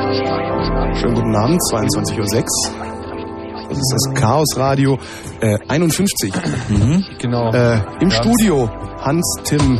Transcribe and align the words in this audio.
Schönen 0.00 1.14
guten 1.14 1.36
Abend, 1.36 1.60
22.06 1.72 2.16
Uhr. 2.18 2.44
Das 3.68 3.78
ist 3.78 3.92
das 3.92 4.14
Chaos 4.14 4.56
Radio 4.56 4.98
äh, 5.40 5.58
51. 5.68 6.32
Mhm, 6.70 7.04
genau. 7.18 7.52
Äh, 7.52 7.80
Im 8.00 8.10
Studio 8.10 8.70
Hans, 8.98 9.36
Tim, 9.44 9.78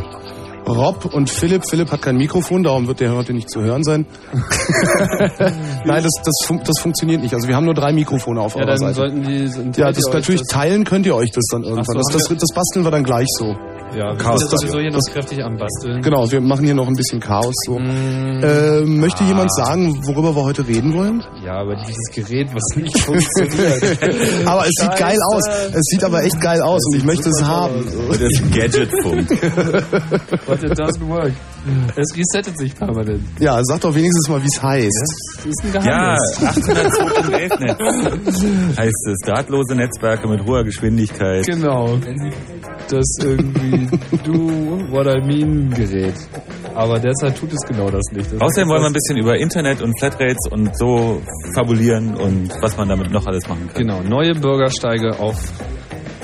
Rob 0.67 1.05
und 1.05 1.29
Philipp. 1.29 1.63
Philipp 1.67 1.91
hat 1.91 2.03
kein 2.03 2.17
Mikrofon, 2.17 2.63
darum 2.63 2.87
wird 2.87 2.99
der 2.99 3.15
heute 3.15 3.33
nicht 3.33 3.49
zu 3.49 3.61
hören 3.61 3.83
sein. 3.83 4.05
Nein, 5.85 6.03
das, 6.03 6.11
das, 6.23 6.45
fun 6.45 6.61
das 6.63 6.79
funktioniert 6.79 7.21
nicht. 7.21 7.33
Also 7.33 7.47
wir 7.47 7.55
haben 7.55 7.65
nur 7.65 7.73
drei 7.73 7.91
Mikrofone 7.91 8.41
auf 8.41 8.55
ja, 8.55 8.61
eurer 8.61 8.77
Seite. 8.77 8.93
sollten 8.93 9.23
die. 9.23 9.81
Ja, 9.81 9.91
das 9.91 10.05
natürlich 10.13 10.43
teilen 10.49 10.83
könnt 10.83 11.05
ihr 11.05 11.15
euch 11.15 11.31
das 11.31 11.45
dann 11.51 11.63
irgendwann. 11.63 11.85
so, 11.85 11.93
das, 11.93 12.27
das, 12.27 12.37
das 12.37 12.49
basteln 12.53 12.85
wir 12.85 12.91
dann 12.91 13.03
gleich 13.03 13.27
so. 13.37 13.55
Ja, 13.95 14.11
wir 14.11 14.17
Chaos, 14.17 14.39
sind 14.39 14.51
das- 14.53 14.59
sowieso 14.61 14.79
hier 14.79 14.91
noch 14.91 14.99
kräftig 15.11 15.43
am 15.43 15.57
Basteln. 15.57 16.01
Genau, 16.01 16.31
wir 16.31 16.39
machen 16.41 16.65
hier 16.65 16.75
noch 16.75 16.87
ein 16.87 16.93
bisschen 16.95 17.19
Chaos 17.19 17.53
so. 17.65 17.77
Mm, 17.77 18.41
Äh, 18.43 18.81
möchte 18.85 19.23
jemand 19.25 19.53
sagen, 19.53 19.99
worüber 20.05 20.35
wir 20.35 20.43
heute 20.43 20.65
reden 20.67 20.93
wollen? 20.93 21.21
ja, 21.43 21.59
aber 21.59 21.75
dieses 21.75 22.05
Gerät, 22.13 22.47
was 22.53 22.63
nicht 22.77 22.97
funktioniert. 22.99 23.81
Aber 24.47 24.63
es 24.63 24.71
sieht 24.79 24.95
geil 24.97 25.17
aus. 25.33 25.43
Es 25.73 25.81
sieht 25.91 26.03
aber 26.03 26.23
echt 26.23 26.39
geil 26.41 26.61
aus 26.61 26.81
und 26.91 26.97
ich 26.97 27.03
möchte 27.03 27.29
es 27.29 27.43
haben. 27.43 27.73
Das 28.09 28.19
ist 28.21 28.53
Gadgetfunk. 28.53 29.27
But 30.47 30.63
it 30.63 30.71
doesn't 30.79 31.07
work. 31.07 31.31
Es 31.95 32.15
resettet 32.17 32.57
sich 32.57 32.75
permanent. 32.75 33.21
Ja, 33.39 33.59
sag 33.63 33.81
doch 33.81 33.93
wenigstens 33.93 34.27
mal, 34.29 34.41
wie 34.41 34.47
es 34.47 34.61
heißt. 34.61 35.03
Das 35.37 35.45
ist 35.45 35.63
ein 35.63 35.73
Ja, 35.85 36.15
Geheimnis. 36.15 36.39
802.11 36.41 37.59
Netz 37.59 38.77
heißt 38.77 39.07
es. 39.07 39.17
Drahtlose 39.25 39.75
Netzwerke 39.75 40.27
mit 40.27 40.45
hoher 40.45 40.63
Geschwindigkeit. 40.63 41.45
Genau. 41.45 41.97
Das 42.89 43.05
irgendwie 43.23 43.87
Do 44.23 44.33
What 44.91 45.07
I 45.07 45.21
Mean 45.25 45.69
Gerät. 45.69 46.13
Aber 46.75 46.99
derzeit 46.99 47.37
tut 47.37 47.51
es 47.53 47.59
genau 47.67 47.89
das 47.89 48.03
nicht. 48.13 48.31
Das 48.33 48.41
Außerdem 48.41 48.69
wollen 48.69 48.81
wir 48.81 48.87
ein 48.87 48.93
bisschen 48.93 49.17
über 49.17 49.37
Internet 49.37 49.81
und 49.81 49.97
Flatrates 49.99 50.49
und 50.49 50.75
so 50.77 51.21
fabulieren 51.55 52.15
und 52.15 52.51
was 52.61 52.77
man 52.77 52.89
damit 52.89 53.11
noch 53.11 53.25
alles 53.27 53.47
machen 53.47 53.67
kann. 53.67 53.81
Genau, 53.81 54.01
neue 54.01 54.33
Bürgersteige 54.35 55.19
auf 55.19 55.37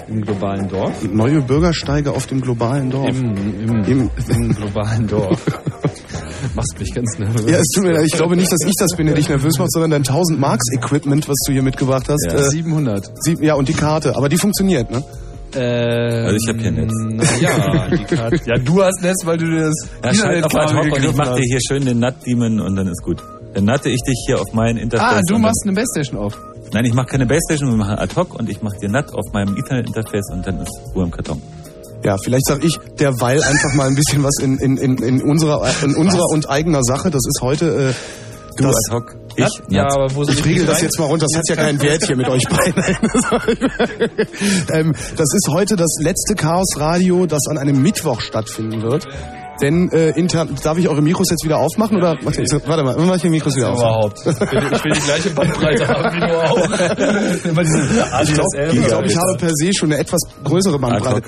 im 0.10 0.22
globalen 0.22 0.70
Dorf. 0.70 1.04
Neue 1.12 1.42
Bürgersteige 1.42 2.12
auf 2.12 2.28
dem 2.28 2.40
globalen 2.42 2.90
Dorf. 2.90 3.10
Im, 3.10 3.36
im, 3.36 3.84
Im- 3.84 4.10
im 4.30 4.56
globalen 4.56 5.06
Dorf. 5.08 5.42
Machst 6.56 6.80
mich 6.80 6.94
ganz 6.94 7.18
nervös. 7.20 7.44
Ja, 7.50 7.58
es 7.58 7.68
tut 7.76 7.84
mir 7.84 7.92
leid. 7.94 8.06
Ich 8.06 8.14
glaube 8.14 8.38
nicht, 8.38 8.50
dass 8.52 8.60
ich 8.66 8.74
das 8.80 8.96
bin, 8.96 9.08
der 9.08 9.16
dich 9.16 9.28
nervös 9.28 9.58
macht, 9.60 9.72
sondern 9.72 9.92
dein 9.92 10.02
1000 10.04 10.40
Marks 10.40 10.64
Equipment, 10.74 11.28
was 11.28 11.36
du 11.46 11.52
hier 11.52 11.62
mitgebracht 11.64 12.08
hast. 12.08 12.26
Ja. 12.32 12.38
Äh, 12.40 12.50
700. 12.50 13.12
sieb- 13.22 13.42
ja, 13.42 13.56
und 13.56 13.68
die 13.68 13.74
Karte. 13.74 14.16
Aber 14.16 14.30
die 14.30 14.38
funktioniert, 14.38 14.90
ne? 14.92 15.04
Ähm, 15.56 16.26
Also 16.26 16.38
ich 16.42 16.50
hab 16.50 16.62
kein 16.62 16.74
Netz. 16.76 17.42
Ja, 17.42 17.88
die 17.90 18.04
Karte. 18.04 18.40
ja, 18.46 18.58
du 18.58 18.84
hast 18.84 19.02
Netz, 19.02 19.26
weil 19.26 19.38
du 19.38 19.46
dir 19.50 19.66
das 19.68 19.76
Ja, 20.04 20.14
schalt 20.14 20.44
auf 20.46 20.56
ad 20.56 20.74
hoc 20.74 20.82
und 20.84 20.88
ich 20.88 20.94
gegriffen 20.96 21.16
mach 21.18 21.36
dir 21.36 21.44
hier 21.44 21.60
schön 21.68 21.86
den 21.86 22.00
Nut-Demon 22.00 22.60
und 22.60 22.76
dann 22.76 22.88
ist 22.88 23.02
gut. 23.04 23.22
Dann 23.54 23.66
natte 23.66 23.90
ich 23.90 24.02
dich 24.06 24.24
hier 24.28 24.40
auf 24.40 24.48
mein 24.54 24.78
Interface. 24.78 25.16
Ah, 25.18 25.22
du 25.28 25.38
machst 25.40 25.64
eine 25.66 25.74
Basstation 25.74 26.20
auf. 26.20 26.34
Dann, 26.34 26.54
nein, 26.74 26.86
ich 26.86 26.94
mache 26.94 27.08
keine 27.08 27.26
Basstation, 27.26 27.70
wir 27.72 27.78
machen 27.78 27.98
ad 27.98 28.14
hoc 28.16 28.38
und 28.38 28.50
ich 28.50 28.62
mache 28.62 28.78
dir 28.80 28.90
Nut 28.90 29.14
auf 29.14 29.26
meinem 29.34 29.56
Ethernet-Interface 29.58 30.30
und 30.34 30.46
dann 30.46 30.62
ist 30.62 30.72
Ruhe 30.94 31.06
im 31.06 31.12
Karton. 31.12 31.42
Ja, 32.04 32.18
vielleicht 32.24 32.46
sag 32.46 32.64
ich 32.64 32.78
derweil 33.00 33.42
einfach 33.42 33.74
mal 33.74 33.88
ein 33.88 33.96
bisschen 33.96 34.24
was 34.24 34.38
in, 34.40 34.58
in, 34.60 34.78
in, 34.78 34.98
in 34.98 35.22
unserer, 35.24 35.66
in 35.84 35.96
unserer 35.96 36.26
und 36.32 36.48
eigener 36.50 36.84
Sache. 36.84 37.10
Das 37.10 37.22
ist 37.28 37.40
heute... 37.42 37.90
Äh, 37.90 37.94
Du 38.58 38.64
das, 38.64 38.76
ad 38.90 38.96
hoc, 38.96 39.16
ich 39.38 39.62
Ja, 39.70 39.84
ja, 39.84 39.94
aber 39.94 40.14
wo 40.14 40.24
sind 40.24 40.40
Ich 40.40 40.46
regel 40.46 40.66
das 40.66 40.78
rein? 40.78 40.84
jetzt 40.84 41.00
mal 41.00 41.06
runter, 41.06 41.26
das 41.30 41.38
hat 41.38 41.50
ja 41.50 41.56
keinen 41.56 41.82
Wert 41.82 42.06
hier 42.06 42.16
mit 42.16 42.28
euch 42.28 42.44
beiden. 42.50 42.84
ähm, 44.74 44.94
das 45.16 45.34
ist 45.34 45.48
heute 45.52 45.76
das 45.76 45.96
letzte 46.02 46.36
Chaos-Radio, 46.36 47.26
das 47.26 47.48
an 47.50 47.58
einem 47.58 47.82
Mittwoch 47.82 48.22
stattfinden 48.22 48.82
wird. 48.82 49.08
Denn 49.62 49.92
äh, 49.92 50.10
inter 50.12 50.46
darf 50.64 50.78
ich 50.78 50.88
eure 50.88 51.02
Mikros 51.02 51.28
jetzt 51.32 51.44
wieder 51.44 51.58
aufmachen 51.58 51.98
oder 51.98 52.16
warte, 52.22 52.42
ich, 52.42 52.52
warte 52.68 52.84
mal, 52.84 52.96
mach 53.00 53.16
ich 53.16 53.22
die 53.24 53.30
Mikros 53.30 53.56
wieder 53.56 53.72
auf. 53.72 53.80
Überhaupt. 53.80 54.20
Ich 54.20 54.26
will, 54.26 54.72
ich 54.72 54.84
will 54.84 54.92
die 54.94 55.00
gleiche 55.02 55.30
Bandbreite 55.32 55.88
haben 55.88 56.16
wie 56.16 56.20
du 56.20 56.44
auch. 56.44 56.58
Ich 58.24 58.34
glaube, 58.34 58.76
ich, 58.76 58.86
glaub, 58.88 59.06
ich 59.06 59.18
habe 59.18 59.38
per 59.38 59.50
se 59.54 59.72
schon 59.74 59.92
eine 59.92 60.02
etwas 60.02 60.22
größere 60.44 60.78
Bandbreite. 60.80 61.24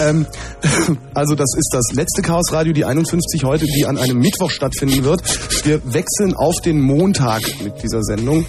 Ähm, 0.00 0.26
also 1.14 1.34
das 1.34 1.50
ist 1.56 1.70
das 1.72 1.92
letzte 1.94 2.22
Chaos 2.22 2.52
Radio, 2.52 2.72
die 2.72 2.84
51 2.84 3.44
heute, 3.44 3.64
die 3.66 3.86
an 3.86 3.98
einem 3.98 4.18
Mittwoch 4.18 4.50
stattfinden 4.50 5.04
wird. 5.04 5.22
Wir 5.64 5.80
wechseln 5.92 6.34
auf 6.34 6.60
den 6.64 6.80
Montag 6.80 7.42
mit 7.62 7.82
dieser 7.82 8.02
Sendung. 8.02 8.46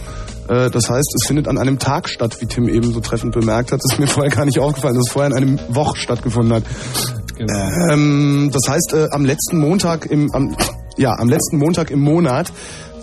Äh, 0.49 0.69
Das 0.69 0.89
heißt, 0.89 1.15
es 1.21 1.27
findet 1.27 1.47
an 1.47 1.57
einem 1.57 1.79
Tag 1.79 2.09
statt, 2.09 2.37
wie 2.41 2.45
Tim 2.45 2.67
eben 2.67 2.91
so 2.93 2.99
treffend 2.99 3.33
bemerkt 3.33 3.71
hat. 3.71 3.79
Das 3.83 3.93
ist 3.93 3.99
mir 3.99 4.07
vorher 4.07 4.31
gar 4.31 4.45
nicht 4.45 4.59
aufgefallen, 4.59 4.95
dass 4.95 5.07
es 5.07 5.11
vorher 5.13 5.31
an 5.31 5.37
einem 5.37 5.59
Woch 5.69 5.95
stattgefunden 5.95 6.53
hat. 6.53 6.63
Genau. 7.47 7.91
Ähm, 7.91 8.51
das 8.51 8.61
heißt, 8.71 8.93
äh, 8.93 9.07
am 9.11 9.25
letzten 9.25 9.59
Montag 9.59 10.05
im, 10.05 10.31
am, 10.33 10.55
ja, 10.97 11.13
am 11.17 11.29
letzten 11.29 11.57
Montag 11.57 11.91
im 11.91 12.01
Monat 12.01 12.51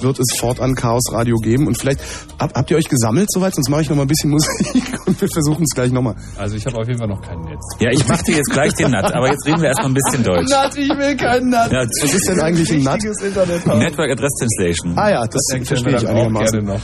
wird 0.03 0.19
es 0.19 0.39
fortan 0.39 0.75
Chaos 0.75 1.03
Radio 1.13 1.37
geben. 1.37 1.67
Und 1.67 1.79
vielleicht 1.79 2.01
hab, 2.39 2.55
habt 2.55 2.71
ihr 2.71 2.77
euch 2.77 2.89
gesammelt 2.89 3.31
soweit, 3.31 3.55
sonst 3.55 3.69
mache 3.69 3.83
ich 3.83 3.91
noch 3.91 3.97
mal 3.97 4.03
ein 4.03 4.09
bisschen 4.09 4.31
Musik 4.31 4.85
und 5.07 5.21
wir 5.21 5.29
versuchen 5.29 5.63
es 5.63 5.75
gleich 5.75 5.93
nochmal. 5.93 6.15
Also 6.37 6.57
ich 6.57 6.67
habe 6.67 6.77
auf 6.79 6.87
jeden 6.87 6.99
Fall 6.99 7.09
noch 7.09 7.21
kein 7.23 7.41
Netz. 7.41 7.61
Ja, 7.79 7.91
ich 7.91 8.07
mach 8.09 8.23
dir 8.23 8.37
jetzt 8.37 8.51
gleich 8.51 8.73
den 8.75 8.91
Nut, 8.91 9.05
aber 9.13 9.29
jetzt 9.29 9.47
reden 9.47 9.61
wir 9.61 9.69
erstmal 9.69 9.91
ein 9.91 9.95
bisschen 9.95 10.23
Deutsch. 10.25 10.51
Nut, 10.51 10.77
ich 10.77 10.89
will 10.89 11.17
keinen 11.17 11.51
Nut. 11.51 11.71
Ja, 11.71 11.85
Was 12.03 12.15
ist 12.15 12.29
denn 12.29 12.41
eigentlich 12.41 12.71
ein 12.73 12.83
NAT? 12.83 13.05
Internet 13.05 13.67
Network 13.67 14.11
Address 14.11 14.33
Translation. 14.39 14.99
Ah 14.99 15.11
ja, 15.11 15.27
das 15.27 15.41
verstehe 15.67 15.97
ich 15.97 16.09
einigermaßen. 16.09 16.65
noch. 16.65 16.81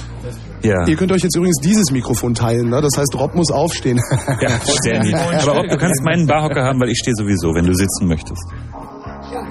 Ja. 0.62 0.86
Ihr 0.86 0.96
könnt 0.96 1.12
euch 1.12 1.22
jetzt 1.22 1.36
übrigens 1.36 1.58
dieses 1.62 1.90
Mikrofon 1.92 2.34
teilen, 2.34 2.70
ne? 2.70 2.80
Das 2.80 2.96
heißt, 2.96 3.14
Rob 3.14 3.34
muss 3.34 3.50
aufstehen. 3.50 4.00
Ja, 4.40 4.58
Sterni. 4.60 5.14
Aber 5.14 5.52
Rob, 5.58 5.68
du 5.68 5.76
kannst 5.76 6.02
meinen 6.04 6.26
Barhocker 6.26 6.62
haben, 6.64 6.80
weil 6.80 6.88
ich 6.90 6.98
stehe 6.98 7.14
sowieso, 7.14 7.54
wenn 7.54 7.66
du 7.66 7.74
sitzen 7.74 8.06
möchtest. 8.08 8.42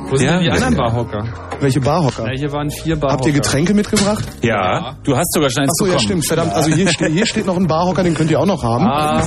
Wo 0.09 0.15
sind 0.17 0.27
Ja, 0.27 0.39
die 0.39 0.49
anderen 0.51 0.75
ja. 0.75 0.79
Barhocker? 0.83 1.23
Welche 1.61 1.79
Barhocker? 1.79 2.31
Ja, 2.31 2.37
hier 2.37 2.51
waren 2.51 2.69
vier 2.69 2.95
Barhocker. 2.95 3.13
Habt 3.13 3.25
ihr 3.27 3.33
Getränke 3.33 3.73
mitgebracht? 3.73 4.23
Ja, 4.41 4.95
du 5.03 5.15
hast 5.15 5.31
sogar 5.33 5.49
schon 5.49 5.63
eins 5.63 5.71
Achso, 5.79 5.91
ja 5.91 5.99
stimmt, 5.99 6.27
verdammt. 6.27 6.53
Also 6.53 6.69
hier, 6.75 6.87
steht, 6.89 7.11
hier 7.11 7.25
steht 7.25 7.45
noch 7.45 7.55
ein 7.57 7.65
Barhocker, 7.65 8.03
den 8.03 8.13
könnt 8.13 8.29
ihr 8.29 8.39
auch 8.39 8.45
noch 8.45 8.61
haben. 8.61 8.85
Aha. 8.85 9.23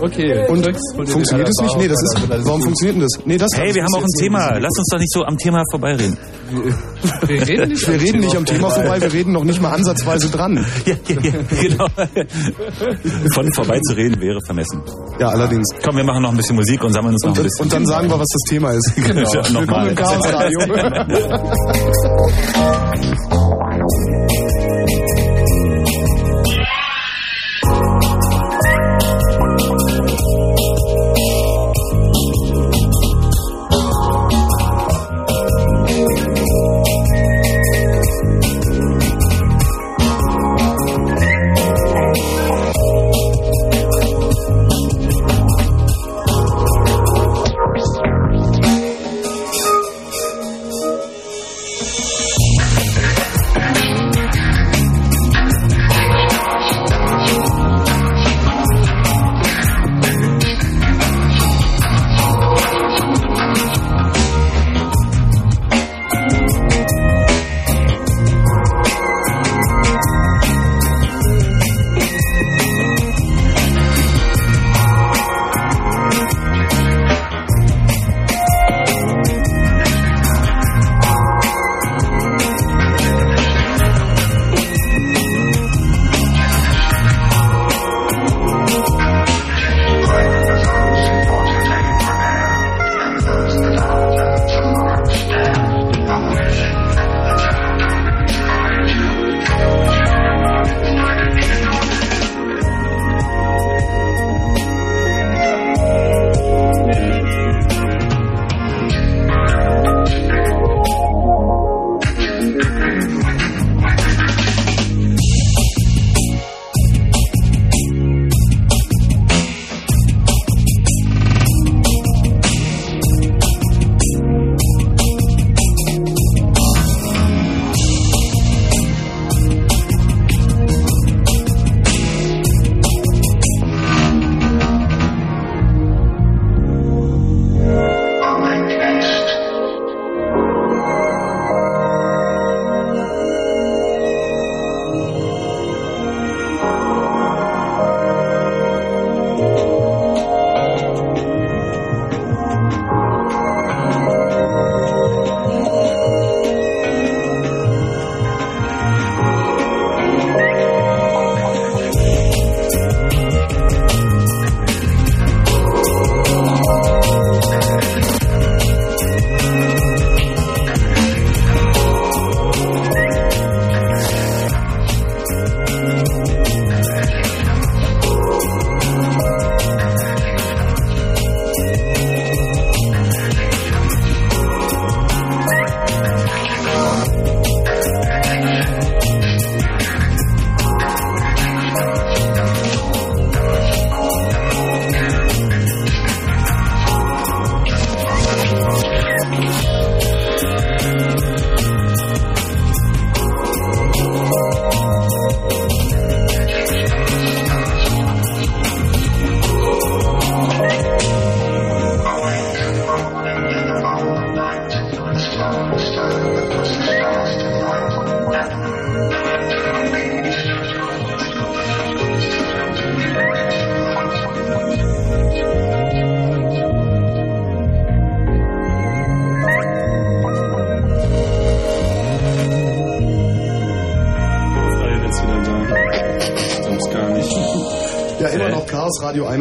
Okay. 0.00 0.46
Und 0.48 0.64
funktioniert 1.08 1.48
es 1.48 1.62
nicht? 1.62 1.76
Nee, 1.76 1.88
das 1.88 2.00
ist. 2.02 2.46
Warum 2.46 2.62
funktioniert 2.62 2.96
denn 2.96 3.02
das? 3.02 3.26
Nee, 3.26 3.36
das 3.38 3.50
Hey, 3.54 3.74
wir 3.74 3.82
haben 3.82 3.94
auch 3.94 4.02
ein 4.04 4.20
Thema. 4.20 4.58
Lass 4.58 4.72
uns 4.78 4.88
doch 4.90 4.98
nicht 4.98 5.12
so 5.12 5.24
am 5.24 5.36
Thema 5.36 5.62
vorbeireden. 5.70 6.16
Wir 7.26 7.46
reden 7.48 7.68
nicht, 7.70 7.88
Wir 7.88 8.00
reden 8.00 8.20
nicht 8.20 8.36
am 8.36 8.44
Thema 8.44 8.70
vorbei, 8.70 9.00
wir 9.00 9.12
reden 9.12 9.32
noch 9.32 9.44
nicht 9.44 9.60
mal 9.60 9.72
ansatzweise 9.72 10.30
dran. 10.30 10.64
Ja, 10.86 10.94
ja, 11.08 11.16
ja, 11.22 11.32
genau. 11.62 11.86
Von 13.34 13.52
vorbei 13.54 13.78
zu 13.80 13.94
reden 13.96 14.20
wäre 14.20 14.38
vermessen. 14.46 14.82
Ja, 15.18 15.28
allerdings. 15.28 15.66
Komm, 15.82 15.96
wir 15.96 16.04
machen 16.04 16.22
noch 16.22 16.30
ein 16.30 16.36
bisschen 16.36 16.56
Musik 16.56 16.82
und 16.84 16.92
sammeln 16.92 17.14
uns 17.14 17.22
noch 17.24 17.30
Und, 17.32 17.38
ein 17.38 17.42
bisschen. 17.44 17.64
und 17.64 17.72
dann 17.72 17.86
sagen 17.86 18.08
wir, 18.08 18.18
was 18.18 18.26
das 18.28 18.42
Thema 18.50 18.70
ist. 18.70 18.92
Genau. 19.04 19.32
Ja, 19.32 19.42
Willkommen 19.60 19.88
im 19.88 19.94
Chaos 19.96 20.13
Radio. 20.32 20.60
aber 20.62 20.94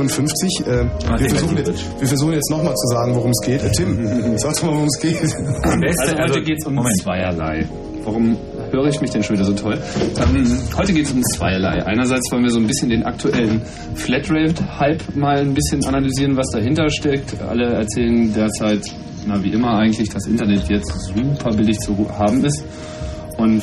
59. 0.08 0.68
Äh, 0.68 0.86
ah, 1.08 1.20
wir, 1.20 1.30
versuchen 1.30 1.58
jetzt, 1.58 2.00
wir 2.00 2.08
versuchen 2.08 2.34
jetzt 2.34 2.50
nochmal 2.50 2.76
zu 2.76 2.88
sagen, 2.88 3.16
worum 3.16 3.32
es 3.32 3.46
geht. 3.46 3.64
Äh, 3.64 3.72
Tim, 3.72 3.96
mhm. 3.96 4.38
sag 4.38 4.56
doch 4.56 4.64
mal, 4.64 4.74
worum 4.74 4.88
es 4.88 5.00
geht. 5.02 5.22
Am 5.64 5.80
besten, 5.80 6.18
also, 6.18 6.36
heute 6.36 6.44
geht 6.44 6.58
es 6.60 6.66
um 6.66 6.76
Moment. 6.76 7.02
zweierlei. 7.02 7.68
Warum 8.04 8.38
höre 8.72 8.88
ich 8.88 9.00
mich 9.00 9.12
denn 9.12 9.24
schon 9.24 9.38
wieder 9.38 9.46
so 9.46 9.54
toll? 9.54 9.80
Ähm, 10.18 10.60
heute 10.78 10.94
geht 10.94 11.06
es 11.06 11.12
um 11.12 11.24
zweierlei. 11.24 11.86
Einerseits 11.86 12.30
wollen 12.32 12.44
wir 12.44 12.52
so 12.52 12.60
ein 12.60 12.68
bisschen 12.68 12.90
den 12.90 13.04
aktuellen 13.04 13.62
Flatrate-Hype 13.96 15.16
mal 15.16 15.38
ein 15.38 15.54
bisschen 15.54 15.86
analysieren, 15.86 16.36
was 16.36 16.50
dahinter 16.52 16.90
steckt. 16.90 17.42
Alle 17.42 17.66
erzählen 17.74 18.34
derzeit, 18.34 18.82
na 19.26 19.42
wie 19.42 19.54
immer 19.54 19.78
eigentlich, 19.78 20.10
das 20.10 20.26
Internet 20.28 20.68
jetzt 20.70 20.92
super 21.16 21.52
billig 21.52 21.80
zu 21.80 21.96
haben 22.18 22.44
ist. 22.44 22.64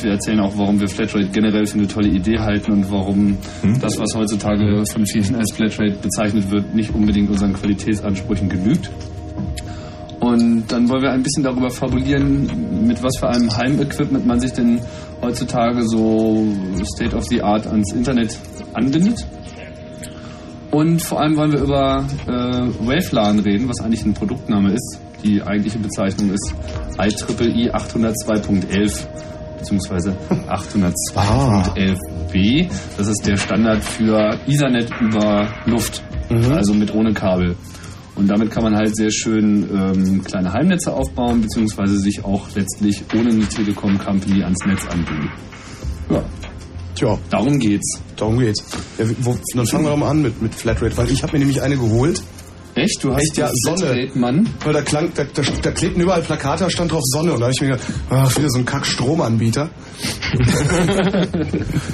Und 0.00 0.04
wir 0.04 0.12
erzählen 0.12 0.40
auch, 0.40 0.56
warum 0.56 0.80
wir 0.80 0.88
Flatrate 0.88 1.28
generell 1.28 1.66
für 1.66 1.76
eine 1.76 1.86
tolle 1.86 2.08
Idee 2.08 2.38
halten 2.38 2.72
und 2.72 2.90
warum 2.90 3.36
das, 3.82 3.98
was 3.98 4.14
heutzutage 4.14 4.82
von 4.90 5.04
vielen 5.04 5.34
als 5.36 5.52
Flatrate 5.52 5.96
bezeichnet 6.00 6.50
wird, 6.50 6.74
nicht 6.74 6.94
unbedingt 6.94 7.28
unseren 7.28 7.52
Qualitätsansprüchen 7.52 8.48
genügt. 8.48 8.90
Und 10.20 10.64
dann 10.68 10.88
wollen 10.88 11.02
wir 11.02 11.12
ein 11.12 11.22
bisschen 11.22 11.42
darüber 11.44 11.68
fabulieren, 11.68 12.86
mit 12.86 13.02
was 13.02 13.18
für 13.18 13.28
einem 13.28 13.54
Heimequipment 13.54 14.24
man 14.24 14.40
sich 14.40 14.52
denn 14.52 14.80
heutzutage 15.20 15.82
so 15.86 16.46
State 16.96 17.14
of 17.14 17.24
the 17.26 17.42
Art 17.42 17.66
ans 17.66 17.92
Internet 17.92 18.38
anbindet. 18.72 19.26
Und 20.70 21.02
vor 21.02 21.20
allem 21.20 21.36
wollen 21.36 21.52
wir 21.52 21.60
über 21.60 22.06
äh, 22.26 22.86
Wavelan 22.86 23.40
reden, 23.40 23.68
was 23.68 23.84
eigentlich 23.84 24.06
ein 24.06 24.14
Produktname 24.14 24.72
ist. 24.72 24.98
Die 25.22 25.42
eigentliche 25.42 25.78
Bezeichnung 25.78 26.30
ist 26.30 26.54
IEEE 26.96 27.74
802.11 27.74 29.19
beziehungsweise 29.70 30.10
802.11b. 30.48 32.68
Das 32.96 33.06
ist 33.08 33.26
der 33.26 33.36
Standard 33.36 33.82
für 33.84 34.38
Ethernet 34.46 34.90
über 35.00 35.48
Luft, 35.66 36.02
also 36.50 36.74
mit 36.74 36.92
ohne 36.94 37.12
Kabel. 37.14 37.56
Und 38.16 38.28
damit 38.28 38.50
kann 38.50 38.64
man 38.64 38.74
halt 38.74 38.94
sehr 38.96 39.10
schön 39.10 39.68
ähm, 39.72 40.22
kleine 40.24 40.52
Heimnetze 40.52 40.92
aufbauen, 40.92 41.40
beziehungsweise 41.40 41.96
sich 41.98 42.22
auch 42.24 42.48
letztlich 42.54 43.02
ohne 43.14 43.30
eine 43.30 43.46
Telekom 43.48 43.96
Company 43.98 44.42
ans 44.42 44.58
Netz 44.66 44.84
anbinden. 44.86 45.30
Ja, 46.10 46.22
Tja, 46.96 47.16
darum 47.30 47.58
geht's. 47.58 48.02
darum 48.16 48.38
geht's. 48.40 48.62
Ja, 48.98 49.06
wo, 49.20 49.38
dann 49.54 49.66
fangen 49.66 49.84
wir 49.84 49.90
doch 49.90 49.96
mal 49.96 50.10
an 50.10 50.20
mit, 50.22 50.42
mit 50.42 50.54
Flatrate, 50.54 50.96
weil 50.98 51.10
ich 51.10 51.22
habe 51.22 51.32
mir 51.34 51.38
nämlich 51.38 51.62
eine 51.62 51.76
geholt. 51.76 52.20
Echt? 52.74 53.02
Du 53.02 53.12
hast 53.12 53.22
Echt, 53.22 53.36
ja, 53.36 53.50
Sonne. 53.52 53.78
Flatrate-Mann? 53.78 54.48
Weil 54.64 54.72
da, 54.72 54.82
klang, 54.82 55.12
da, 55.14 55.24
da, 55.24 55.42
da 55.62 55.70
klebten 55.70 56.02
überall 56.02 56.22
Plakate, 56.22 56.64
da 56.64 56.70
stand 56.70 56.92
drauf 56.92 57.02
Sonne. 57.04 57.32
Und 57.32 57.40
da 57.40 57.46
habe 57.46 57.52
ich 57.54 57.60
mir 57.60 57.68
gedacht, 57.68 57.86
ach, 58.10 58.36
wieder 58.36 58.48
so 58.48 58.58
ein 58.58 58.64
Kack-Stromanbieter. 58.64 59.68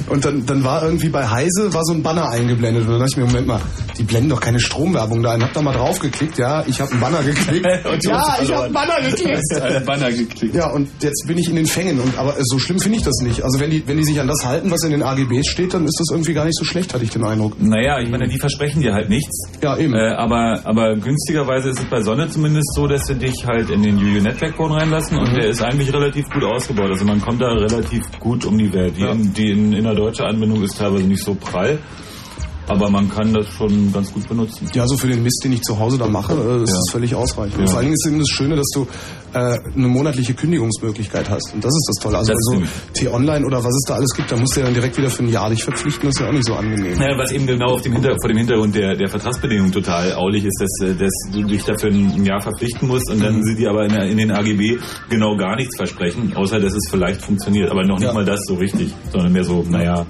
und 0.09 0.25
dann, 0.25 0.45
dann 0.47 0.65
war 0.65 0.83
irgendwie 0.83 1.09
bei 1.09 1.27
Heise 1.27 1.73
war 1.73 1.83
so 1.85 1.93
ein 1.93 2.03
Banner 2.03 2.29
eingeblendet. 2.29 2.85
Und 2.85 2.93
da 2.93 2.99
dachte 2.99 3.11
ich 3.13 3.17
mir, 3.17 3.27
Moment 3.27 3.47
mal, 3.47 3.61
die 3.99 4.05
blenden 4.05 4.31
doch 4.31 4.41
keine 4.41 4.61
Stromwerbung 4.61 5.23
da 5.23 5.33
ein. 5.33 5.43
Hab 5.43 5.53
da 5.53 5.63
mal 5.63 5.73
drauf 5.73 5.99
geklickt, 5.99 6.39
ja, 6.39 6.65
ich 6.67 6.81
habe 6.81 6.93
einen 6.93 7.01
Banner 7.01 7.23
geklickt. 7.23 7.67
ja, 8.05 8.39
ich 8.43 8.53
habe 8.53 8.65
einen 8.65 8.75
Banner 8.75 9.01
geklickt. 9.01 9.63
Einen 9.63 9.85
Banner 9.85 10.13
geklickt. 10.13 10.55
Ja, 10.55 10.71
und 10.71 10.89
jetzt 11.01 11.25
bin 11.27 11.39
ich 11.39 11.49
in 11.49 11.57
den 11.57 11.67
Fängen. 11.67 12.01
Und, 12.01 12.19
aber 12.19 12.37
so 12.41 12.59
schlimm 12.59 12.79
finde 12.79 12.99
ich 12.99 13.05
das 13.05 13.17
nicht. 13.23 13.43
Also 13.43 13.61
wenn 13.61 13.71
die, 13.71 13.87
wenn 13.87 13.97
die 13.97 14.05
sich 14.05 14.21
an 14.21 14.29
das 14.29 14.45
halten, 14.45 14.71
was 14.71 14.83
in 14.85 14.91
den 14.91 15.03
AGBs 15.03 15.47
steht, 15.47 15.75
dann 15.75 15.85
ist 15.85 15.99
das 15.99 16.09
irgendwie 16.11 16.35
gar 16.35 16.45
nicht 16.45 16.57
so 16.59 16.65
schlecht, 16.65 16.95
hatte 16.95 17.05
ich 17.05 17.11
den 17.11 17.25
Eindruck. 17.25 17.61
Naja, 17.61 18.01
ich 18.01 18.11
meine, 18.11 18.29
die 18.29 18.39
versprechen 18.39 18.83
dir 18.83 18.93
halt 18.93 19.09
nichts. 19.09 19.49
Ja, 19.63 19.77
eben. 19.77 19.95
Äh, 19.95 20.15
aber, 20.17 20.61
aber 20.65 20.97
günstigerweise 20.97 21.71
ist 21.71 21.79
es 21.79 21.85
bei 21.87 22.03
Sonne 22.03 22.29
zumindest 22.29 22.75
so, 22.75 22.87
dass 22.87 23.07
sie 23.07 23.15
dich 23.15 23.47
halt 23.47 23.71
in 23.71 23.83
den 23.83 23.97
UU 23.97 24.21
Network 24.21 24.57
Phone 24.57 24.73
reinlassen 24.73 25.19
und 25.19 25.35
der 25.37 25.49
ist 25.49 25.63
eigentlich 25.63 25.93
relativ 25.93 26.29
gut 26.31 26.45
ausgebaut. 26.45 26.91
Also 26.91 27.05
man 27.05 27.21
kommt 27.21 27.41
da 27.41 27.49
relativ 27.49 28.03
gut 28.19 28.45
um 28.45 28.59
die 28.59 28.73
Welt. 28.73 28.97
Die, 28.97 29.03
in, 29.03 29.33
die 29.33 29.51
in, 29.51 29.73
in 29.73 29.85
der 29.85 29.95
deutschen 29.95 30.25
Anbindung 30.27 30.63
ist 30.63 30.79
teilweise 30.79 31.05
nicht 31.05 31.23
so 31.23 31.35
prall, 31.35 31.79
aber 32.69 32.91
man 32.91 33.09
kann 33.09 33.33
das 33.33 33.49
schon 33.49 33.93
ganz 33.93 34.13
gut 34.13 34.29
benutzen. 34.29 34.69
Ja, 34.75 34.87
so 34.87 34.97
für 34.97 35.09
den 35.09 35.23
Mist, 35.23 35.41
den 35.45 35.53
ich 35.53 35.63
zu 35.63 35.79
Hause 35.79 35.99
da 35.99 36.07
mache, 36.09 36.33
äh, 36.33 36.63
ist 36.63 36.71
Ja. 36.71 36.77
das 36.77 36.91
völlig 36.91 37.15
ausreichend. 37.15 37.59
Und 37.59 37.65
Ja. 37.67 37.71
vor 37.71 37.79
allen 37.79 37.87
Dingen 37.87 37.95
ist 37.95 38.07
eben 38.07 38.19
das 38.19 38.29
Schöne, 38.29 38.57
dass 38.57 38.69
du 38.75 38.87
äh, 39.37 39.59
eine 39.77 39.89
monatliche 39.89 40.33
Kündigungsmöglichkeit 40.35 41.29
hast. 41.29 41.53
Und 41.55 41.63
das 41.65 41.71
ist 41.73 41.87
das 41.89 42.03
Tolle. 42.03 42.19
Also 42.19 42.33
Das 42.33 42.43
so. 42.43 42.63
T-Online 42.95 43.45
oder 43.45 43.59
was 43.63 43.75
es 43.75 43.85
da 43.87 43.95
alles 43.95 44.11
gibt, 44.17 44.33
da 44.33 44.37
musst 44.37 44.57
du 44.57 44.61
ja 44.61 44.67
dann 44.67 44.75
direkt 44.75 44.97
wieder 44.97 45.11
für 45.11 45.23
ein 45.25 45.29
Jahr 45.29 45.51
dich 45.51 45.63
verpflichten. 45.63 46.07
Das 46.09 46.15
ist 46.17 46.21
ja 46.21 46.29
auch 46.29 46.33
nicht 46.33 46.47
so 46.47 46.55
angenehm. 46.55 46.97
Naja, 46.99 47.19
was 47.19 47.31
eben 47.33 47.47
genau 47.47 47.75
auf 47.75 47.83
dem 47.83 47.93
Hinter 47.93 48.15
vor 48.21 48.29
dem 48.29 48.39
Hintergrund 48.39 48.75
der, 48.75 48.97
der 48.97 49.09
Vertragsbedingungen 49.09 49.73
total 49.73 50.13
aulich 50.15 50.45
ist, 50.45 50.59
dass, 50.61 50.89
äh, 50.89 50.95
dass 50.95 51.13
du 51.33 51.43
dich 51.45 51.65
dafür 51.65 51.91
ein 51.91 52.25
Jahr 52.25 52.41
verpflichten 52.41 52.89
musst 52.89 53.11
und 53.11 53.19
Mhm. 53.19 53.23
dann 53.23 53.43
sie 53.45 53.55
dir 53.57 53.71
aber 53.71 53.85
in, 53.85 53.93
der, 53.93 54.05
in 54.09 54.17
den 54.19 54.31
AGB 54.31 54.79
genau 55.11 55.37
gar 55.37 55.57
nichts 55.57 55.77
versprechen, 55.77 56.33
außer 56.35 56.59
dass 56.59 56.73
es 56.73 56.89
vielleicht 56.91 57.21
funktioniert. 57.23 57.71
Aber 57.71 57.85
noch 57.85 57.99
nicht 57.99 58.07
Ja. 58.09 58.13
mal 58.15 58.25
das 58.25 58.41
so 58.47 58.55
richtig, 58.55 58.95
sondern 59.13 59.33
mehr 59.33 59.45
so, 59.45 59.65
naja, 59.69 60.07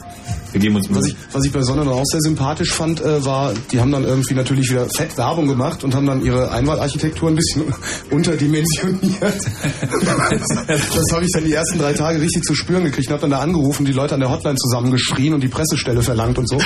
wir 0.53 0.61
geben 0.61 0.77
uns. 0.77 0.89
Was 0.95 1.07
ich, 1.09 1.17
was 1.33 1.45
ich 1.45 1.53
bei 1.53 1.63
Sonne 1.63 1.85
dann 1.85 1.93
auch 1.93 2.05
sehr 2.05 2.21
sympathisch 2.21 2.73
fand, 2.73 3.01
äh, 3.01 3.25
war, 3.25 3.53
die 3.73 3.81
haben 3.81 3.91
dann 3.91 4.05
irgendwie 4.05 4.35
natürlich 4.35 4.71
wieder 4.71 4.87
fett 4.87 5.17
Werbung 5.19 5.49
gemacht 5.49 5.83
und 5.85 5.95
haben 5.95 6.07
dann 6.07 6.25
ihre 6.25 6.51
Einwahlarchitektur 6.53 7.29
ein 7.29 7.35
bisschen 7.37 7.65
unterdimensioniert. 8.11 9.16
Das 9.21 11.13
habe 11.13 11.25
ich 11.25 11.31
dann 11.33 11.45
die 11.45 11.53
ersten 11.53 11.79
drei 11.79 11.93
Tage 11.93 12.21
richtig 12.21 12.43
zu 12.43 12.55
spüren 12.55 12.85
gekriegt. 12.85 13.07
Ich 13.07 13.11
habe 13.11 13.21
dann 13.21 13.31
da 13.31 13.39
angerufen, 13.41 13.85
die 13.85 13.93
Leute 13.93 14.15
an 14.15 14.21
der 14.21 14.31
Hotline 14.31 14.57
zusammengeschrien 14.57 15.35
und 15.35 15.43
die 15.43 15.49
Pressestelle 15.49 16.03
verlangt 16.03 16.39
und 16.39 16.49
so. 16.49 16.59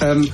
Ähm, 0.00 0.28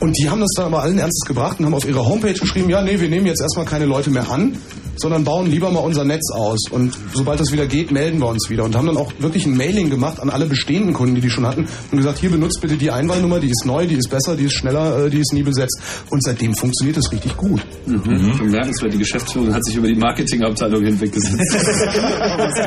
und 0.00 0.18
die 0.18 0.28
haben 0.28 0.40
das 0.40 0.50
dann 0.56 0.66
aber 0.66 0.82
allen 0.82 0.98
Ernstes 0.98 1.26
gebracht 1.26 1.60
und 1.60 1.66
haben 1.66 1.74
auf 1.74 1.84
ihrer 1.84 2.04
Homepage 2.04 2.32
geschrieben, 2.32 2.68
ja, 2.68 2.82
nee, 2.82 2.98
wir 2.98 3.08
nehmen 3.08 3.26
jetzt 3.26 3.40
erstmal 3.40 3.66
keine 3.66 3.84
Leute 3.84 4.10
mehr 4.10 4.28
an, 4.30 4.56
sondern 4.96 5.24
bauen 5.24 5.50
lieber 5.50 5.70
mal 5.70 5.80
unser 5.80 6.04
Netz 6.04 6.30
aus. 6.32 6.58
Und 6.70 6.96
sobald 7.14 7.40
das 7.40 7.52
wieder 7.52 7.66
geht, 7.66 7.90
melden 7.90 8.20
wir 8.20 8.28
uns 8.28 8.48
wieder. 8.50 8.64
Und 8.64 8.76
haben 8.76 8.86
dann 8.86 8.96
auch 8.96 9.12
wirklich 9.18 9.46
ein 9.46 9.56
Mailing 9.56 9.90
gemacht 9.90 10.20
an 10.20 10.30
alle 10.30 10.46
bestehenden 10.46 10.94
Kunden, 10.94 11.14
die 11.14 11.20
die 11.20 11.30
schon 11.30 11.46
hatten 11.46 11.66
und 11.90 11.98
gesagt, 11.98 12.18
hier 12.18 12.30
benutzt 12.30 12.60
bitte 12.60 12.76
die 12.76 12.90
Einwahlnummer, 12.90 13.40
die 13.40 13.48
ist 13.48 13.64
neu, 13.64 13.86
die 13.86 13.96
ist 13.96 14.10
besser, 14.10 14.36
die 14.36 14.44
ist 14.44 14.54
schneller, 14.54 15.06
äh, 15.06 15.10
die 15.10 15.20
ist 15.20 15.32
nie 15.32 15.42
besetzt. 15.42 15.80
Und 16.10 16.22
seitdem 16.22 16.54
funktioniert 16.54 16.98
es 16.98 17.10
richtig 17.12 17.36
gut. 17.36 17.60
Mhm. 17.86 18.38
Bemerkenswert, 18.38 18.92
die 18.94 18.98
Geschäftsführung 18.98 19.52
hat 19.54 19.64
sich 19.64 19.76
über 19.76 19.88
die 19.88 19.96
Marketingabteilung 19.96 20.84
hinweggesetzt. 20.84 21.38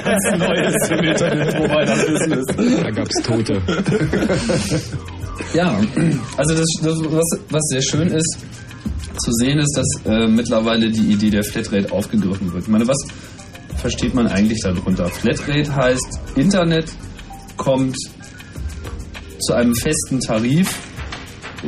ganz 0.03 0.37
Neues 0.37 0.89
im 0.89 0.99
Internet-Provider-Business. 0.99 2.45
Da 2.83 2.91
gab's 2.91 3.15
Tote. 3.23 3.61
Ja, 5.53 5.79
also 6.37 6.55
das, 6.55 6.67
das 6.81 6.97
was, 7.11 7.39
was 7.49 7.61
sehr 7.69 7.81
schön 7.81 8.07
ist 8.07 8.37
zu 9.17 9.31
sehen, 9.31 9.59
ist, 9.59 9.75
dass 9.77 10.05
äh, 10.05 10.27
mittlerweile 10.27 10.89
die 10.89 11.13
Idee 11.13 11.29
der 11.29 11.43
Flatrate 11.43 11.91
aufgegriffen 11.91 12.51
wird. 12.53 12.63
Ich 12.63 12.69
meine, 12.69 12.87
was 12.87 12.97
versteht 13.77 14.13
man 14.13 14.27
eigentlich 14.27 14.59
darunter? 14.61 15.07
Flatrate 15.07 15.75
heißt, 15.75 16.19
Internet 16.35 16.91
kommt 17.57 17.97
zu 19.39 19.53
einem 19.53 19.75
festen 19.75 20.19
Tarif 20.19 20.75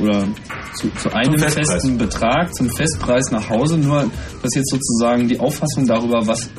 oder 0.01 0.27
zu, 0.75 0.89
zu 1.01 1.13
einem 1.13 1.37
festen 1.39 1.97
Betrag, 1.97 2.53
zum 2.53 2.69
Festpreis 2.69 3.31
nach 3.31 3.49
Hause. 3.49 3.77
Nur, 3.77 4.09
dass 4.41 4.53
jetzt 4.55 4.71
sozusagen 4.71 5.27
die 5.27 5.39
Auffassung 5.39 5.85
darüber, 5.85 6.25
was, 6.25 6.49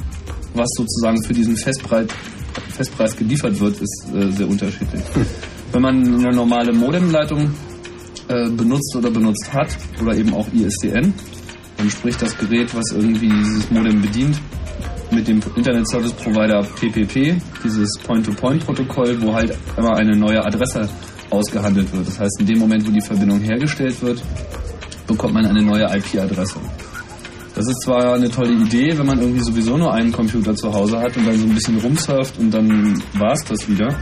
was 0.55 0.69
sozusagen 0.77 1.23
für 1.23 1.35
diesen 1.35 1.57
Festpreis, 1.57 2.07
Festpreis 2.75 3.17
geliefert 3.17 3.59
wird, 3.61 3.81
ist 3.81 4.07
äh, 4.15 4.31
sehr 4.33 4.49
unterschiedlich. 4.49 5.03
Wenn 5.73 5.83
man 5.83 5.97
eine 5.97 6.35
normale 6.35 6.73
Modemleitung 6.73 7.51
äh, 8.29 8.49
benutzt 8.51 8.95
oder 8.97 9.11
benutzt 9.11 9.53
hat, 9.53 9.77
oder 10.01 10.17
eben 10.17 10.35
auch 10.35 10.47
ISDN, 10.53 11.15
dann 11.77 11.91
spricht 11.91 12.21
das 12.21 12.37
Gerät, 12.37 12.75
was 12.75 12.93
irgendwie 12.93 13.29
dieses 13.29 13.71
Modem 13.71 14.03
bedient, 14.03 14.41
mit 15.11 15.27
dem 15.27 15.41
Internet 15.57 15.89
Service 15.89 16.13
Provider 16.13 16.63
PPP, 16.63 17.41
dieses 17.65 17.99
Point-to-Point-Protokoll, 18.05 19.21
wo 19.23 19.33
halt 19.33 19.57
immer 19.77 19.97
eine 19.97 20.17
neue 20.17 20.45
Adresse 20.45 20.89
ausgehandelt 21.31 21.93
wird. 21.93 22.07
Das 22.07 22.21
heißt, 22.21 22.41
in 22.41 22.47
dem 22.47 22.59
Moment, 22.59 22.87
wo 22.87 22.91
die 22.91 23.01
Verbindung 23.01 23.41
hergestellt 23.41 24.01
wird, 24.03 24.23
bekommt 25.07 25.35
man 25.35 25.47
eine 25.47 25.63
neue 25.63 25.85
IP-Adresse. 25.85 26.59
Das 27.55 27.67
ist 27.67 27.83
zwar 27.83 28.15
eine 28.15 28.31
tolle 28.31 28.53
Idee, 28.53 28.97
wenn 28.97 29.07
man 29.07 29.21
irgendwie 29.21 29.41
sowieso 29.41 29.77
nur 29.77 29.93
einen 29.93 30.13
Computer 30.13 30.55
zu 30.55 30.73
Hause 30.73 31.01
hat 31.01 31.17
und 31.17 31.27
dann 31.27 31.37
so 31.39 31.47
ein 31.47 31.55
bisschen 31.55 31.79
rumsurft 31.79 32.39
und 32.39 32.53
dann 32.53 33.03
war's 33.15 33.45
das 33.49 33.69
wieder. 33.69 33.97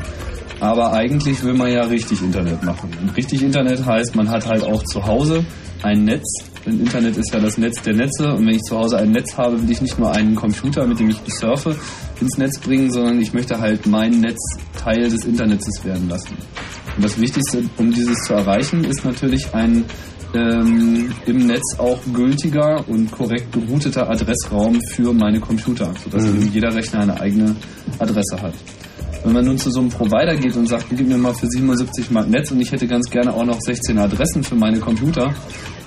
Aber 0.60 0.92
eigentlich 0.92 1.42
will 1.42 1.54
man 1.54 1.70
ja 1.70 1.82
richtig 1.82 2.22
Internet 2.22 2.62
machen. 2.62 2.90
Und 3.00 3.16
richtig 3.16 3.42
Internet 3.42 3.84
heißt, 3.84 4.14
man 4.16 4.30
hat 4.30 4.46
halt 4.46 4.64
auch 4.64 4.82
zu 4.84 5.06
Hause 5.06 5.44
ein 5.82 6.04
Netz. 6.04 6.24
Denn 6.64 6.80
Internet 6.80 7.16
ist 7.16 7.32
ja 7.32 7.40
das 7.40 7.58
Netz 7.58 7.82
der 7.82 7.94
Netze. 7.94 8.32
Und 8.32 8.46
wenn 8.46 8.54
ich 8.54 8.62
zu 8.62 8.76
Hause 8.76 8.98
ein 8.98 9.12
Netz 9.12 9.36
habe, 9.36 9.60
will 9.62 9.70
ich 9.70 9.82
nicht 9.82 9.98
nur 9.98 10.12
einen 10.12 10.34
Computer, 10.34 10.86
mit 10.86 10.98
dem 10.98 11.10
ich 11.10 11.20
surfe, 11.26 11.76
ins 12.20 12.38
Netz 12.38 12.58
bringen, 12.58 12.90
sondern 12.90 13.20
ich 13.20 13.32
möchte 13.34 13.60
halt 13.60 13.86
mein 13.86 14.20
Netz 14.20 14.38
Teil 14.76 15.08
des 15.08 15.24
Internets 15.24 15.84
werden 15.84 16.08
lassen. 16.08 16.36
Und 16.96 17.04
das 17.04 17.20
Wichtigste, 17.20 17.64
um 17.76 17.92
dieses 17.92 18.16
zu 18.22 18.32
erreichen, 18.32 18.84
ist 18.84 19.04
natürlich 19.04 19.54
ein 19.54 19.84
ähm, 20.34 21.14
im 21.26 21.46
Netz 21.46 21.78
auch 21.78 21.98
gültiger 22.12 22.84
und 22.88 23.10
korrekt 23.10 23.52
gerouteter 23.52 24.08
Adressraum 24.10 24.80
für 24.90 25.12
meine 25.12 25.40
Computer, 25.40 25.92
sodass 26.02 26.26
eben 26.26 26.50
jeder 26.52 26.74
Rechner 26.74 27.00
eine 27.00 27.20
eigene 27.20 27.56
Adresse 27.98 28.40
hat. 28.40 28.54
Wenn 29.24 29.32
man 29.32 29.44
nun 29.44 29.58
zu 29.58 29.70
so 29.70 29.80
einem 29.80 29.88
Provider 29.88 30.36
geht 30.36 30.56
und 30.56 30.66
sagt, 30.66 30.86
gib 30.90 31.06
mir 31.08 31.18
mal 31.18 31.34
für 31.34 31.46
77 31.46 32.10
Mark 32.10 32.28
Netz 32.28 32.50
und 32.50 32.60
ich 32.60 32.70
hätte 32.70 32.86
ganz 32.86 33.10
gerne 33.10 33.32
auch 33.32 33.44
noch 33.44 33.60
16 33.60 33.98
Adressen 33.98 34.42
für 34.42 34.54
meine 34.54 34.78
Computer, 34.78 35.34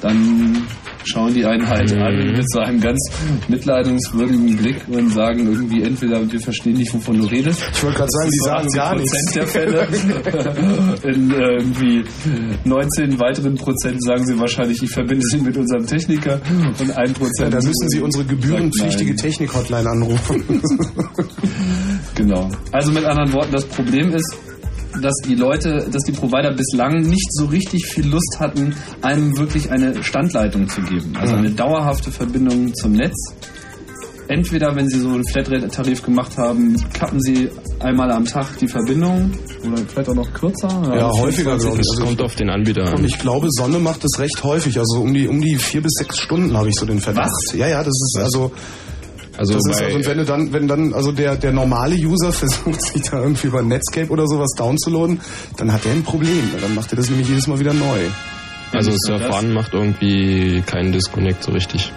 dann 0.02 0.63
schauen 1.10 1.34
die 1.34 1.45
einen 1.45 1.67
halt 1.67 1.93
Mhm. 1.95 2.02
an 2.02 2.15
mit 2.34 2.52
so 2.52 2.60
einem 2.60 2.80
ganz 2.80 3.00
mitleidungswürdigen 3.48 4.58
Blick 4.58 4.78
und 4.89 5.10
sagen 5.13 5.48
irgendwie 5.48 5.84
entweder 5.84 6.30
wir 6.32 6.39
verstehen 6.39 6.78
nicht, 6.78 6.93
wovon 6.93 7.17
du 7.19 7.26
redest. 7.26 7.62
Ich 7.74 7.84
wollte 7.84 7.98
gerade 7.98 8.10
sagen, 8.12 8.30
die 8.32 8.45
sagen 8.45 8.67
gar 8.69 8.95
nichts. 8.95 9.32
der 9.34 9.48
Fälle. 9.48 9.88
In 11.04 11.32
äh, 11.32 11.36
irgendwie 11.58 12.04
19 12.65 13.19
weiteren 13.19 13.56
Prozent 13.56 14.04
sagen 14.04 14.26
sie 14.26 14.39
wahrscheinlich, 14.39 14.82
ich 14.84 14.89
verbinde 14.91 15.24
sie 15.32 15.39
mit 15.39 15.58
unserem 15.58 15.86
Techniker 15.86 16.39
und 16.80 16.91
ein 16.98 17.08
Ja, 17.08 17.13
Prozent. 17.13 17.54
da 17.54 17.58
müssen 17.58 17.89
Sie 17.89 18.00
unsere 18.02 18.26
gebührenpflichtige. 18.26 19.15
Technik-Hotline 19.15 19.89
anrufen. 19.89 20.43
Genau. 22.15 22.50
Also 22.72 22.91
mit 22.91 23.06
anderen 23.06 23.32
Worten, 23.34 23.52
das 23.54 23.65
Problem 23.65 24.10
ist, 24.13 24.36
dass 25.02 25.13
die 25.25 25.36
Leute, 25.36 25.88
dass 25.91 26.04
die 26.04 26.12
Provider 26.12 26.52
bislang 26.54 27.02
nicht 27.02 27.28
so 27.34 27.45
richtig 27.45 27.86
viel 27.88 28.08
Lust 28.08 28.38
hatten, 28.39 28.75
einem 29.02 29.38
wirklich 29.38 29.71
eine 29.71 30.04
Standleitung 30.04 30.67
zu 30.67 30.82
geben. 30.82 31.15
Also 31.19 31.36
eine 31.36 31.52
dauerhafte 31.52 32.12
Verbindung 32.12 32.73
zum 32.73 32.93
Netz. 32.93 33.15
Entweder, 34.28 34.75
wenn 34.75 34.88
sie 34.88 34.99
so 34.99 35.10
einen 35.10 35.25
Flatrate-Tarif 35.28 36.04
gemacht 36.04 36.38
haben, 36.38 36.75
kappen 36.93 37.19
sie 37.19 37.49
einmal 37.80 38.12
am 38.12 38.25
Tag 38.25 38.58
die 38.60 38.67
Verbindung 38.67 39.32
oder 39.65 39.78
vielleicht 39.88 40.08
auch 40.10 40.13
noch 40.13 40.32
kürzer. 40.34 40.69
Ja, 40.95 41.10
häufiger, 41.10 41.58
glaube 41.58 41.78
ich. 41.78 41.82
Es 41.82 41.89
Also 41.93 42.06
kommt 42.06 42.21
auf 42.21 42.36
den 42.36 42.52
Anbieter 42.52 42.84
Und 42.93 42.99
an. 42.99 43.06
ich 43.06 43.17
glaube, 43.17 43.47
Sonne 43.49 43.80
macht 43.80 44.04
es 44.06 44.19
recht 44.19 44.43
häufig. 44.43 44.78
Also 44.78 44.99
um 45.02 45.15
die, 45.15 45.28
um 45.28 45.41
die 45.41 45.56
vier 45.56 45.82
bis 45.82 45.93
sechs 45.97 46.19
Stunden 46.19 46.56
habe 46.56 46.69
ich 46.69 46.75
so 46.75 46.86
den 46.86 46.99
Verdacht. 46.99 47.32
Ja, 47.56 47.67
ja, 47.67 47.80
das 47.80 47.88
ist 47.88 48.19
also, 48.21 48.52
Also 49.39 49.54
das 49.54 49.62
ist, 49.69 49.82
also 49.82 49.95
und 49.95 50.06
wenn 50.06 50.17
du 50.17 50.25
dann, 50.25 50.52
wenn 50.52 50.67
dann, 50.67 50.93
also 50.93 51.13
der, 51.13 51.38
der 51.38 51.54
normale 51.54 51.95
User 51.95 52.34
versucht, 52.34 52.82
sich 52.86 53.04
da 53.04 53.21
irgendwie 53.21 53.47
über 53.47 53.62
Netscape 53.62 54.10
oder 54.10 54.28
sowas 54.28 54.49
downzuladen, 54.58 55.21
dann 55.56 55.71
hat 55.71 55.86
er 55.86 55.93
ein 55.93 56.04
Problem. 56.04 56.52
Dann 56.60 56.75
macht 56.75 56.91
er 56.91 56.97
das 56.97 57.10
nämlich 57.10 57.30
jedes 57.30 57.47
Mal 57.47 57.58
wieder 57.58 57.73
neu. 57.73 57.99
also 58.73 58.91
Surf 58.97 59.21
das? 59.21 59.41
One 59.41 59.54
macht 59.54 59.73
irgendwie 59.73 60.62
keinen 60.65 60.91
Disconnect 60.91 61.41
so 61.41 61.54
richtig. 61.54 61.89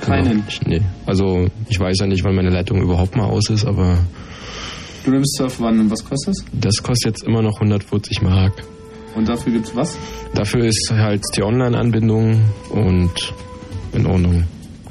Keinen? 0.00 0.44
Ich, 0.48 0.62
nee. 0.62 0.80
Also 1.04 1.48
ich 1.68 1.78
weiß 1.78 1.98
ja 2.00 2.06
nicht, 2.06 2.24
wann 2.24 2.34
meine 2.34 2.48
Leitung 2.48 2.80
überhaupt 2.80 3.16
mal 3.16 3.26
aus 3.26 3.50
ist, 3.50 3.66
aber 3.66 3.98
Du 5.04 5.10
nimmst 5.10 5.36
Surf 5.36 5.60
One 5.60 5.80
und 5.80 5.90
was 5.90 6.02
kostet 6.02 6.36
es? 6.36 6.44
das 6.52 6.82
kostet 6.82 7.16
jetzt 7.16 7.24
immer 7.24 7.42
noch 7.42 7.56
140 7.56 8.22
Mark. 8.22 8.62
Und 9.14 9.28
dafür 9.28 9.52
gibt's 9.52 9.76
was? 9.76 9.98
Dafür 10.34 10.64
ist 10.64 10.90
halt 10.90 11.20
die 11.36 11.42
Online-Anbindung 11.42 12.40
und 12.70 13.34
in 13.92 14.06
Ordnung. 14.06 14.44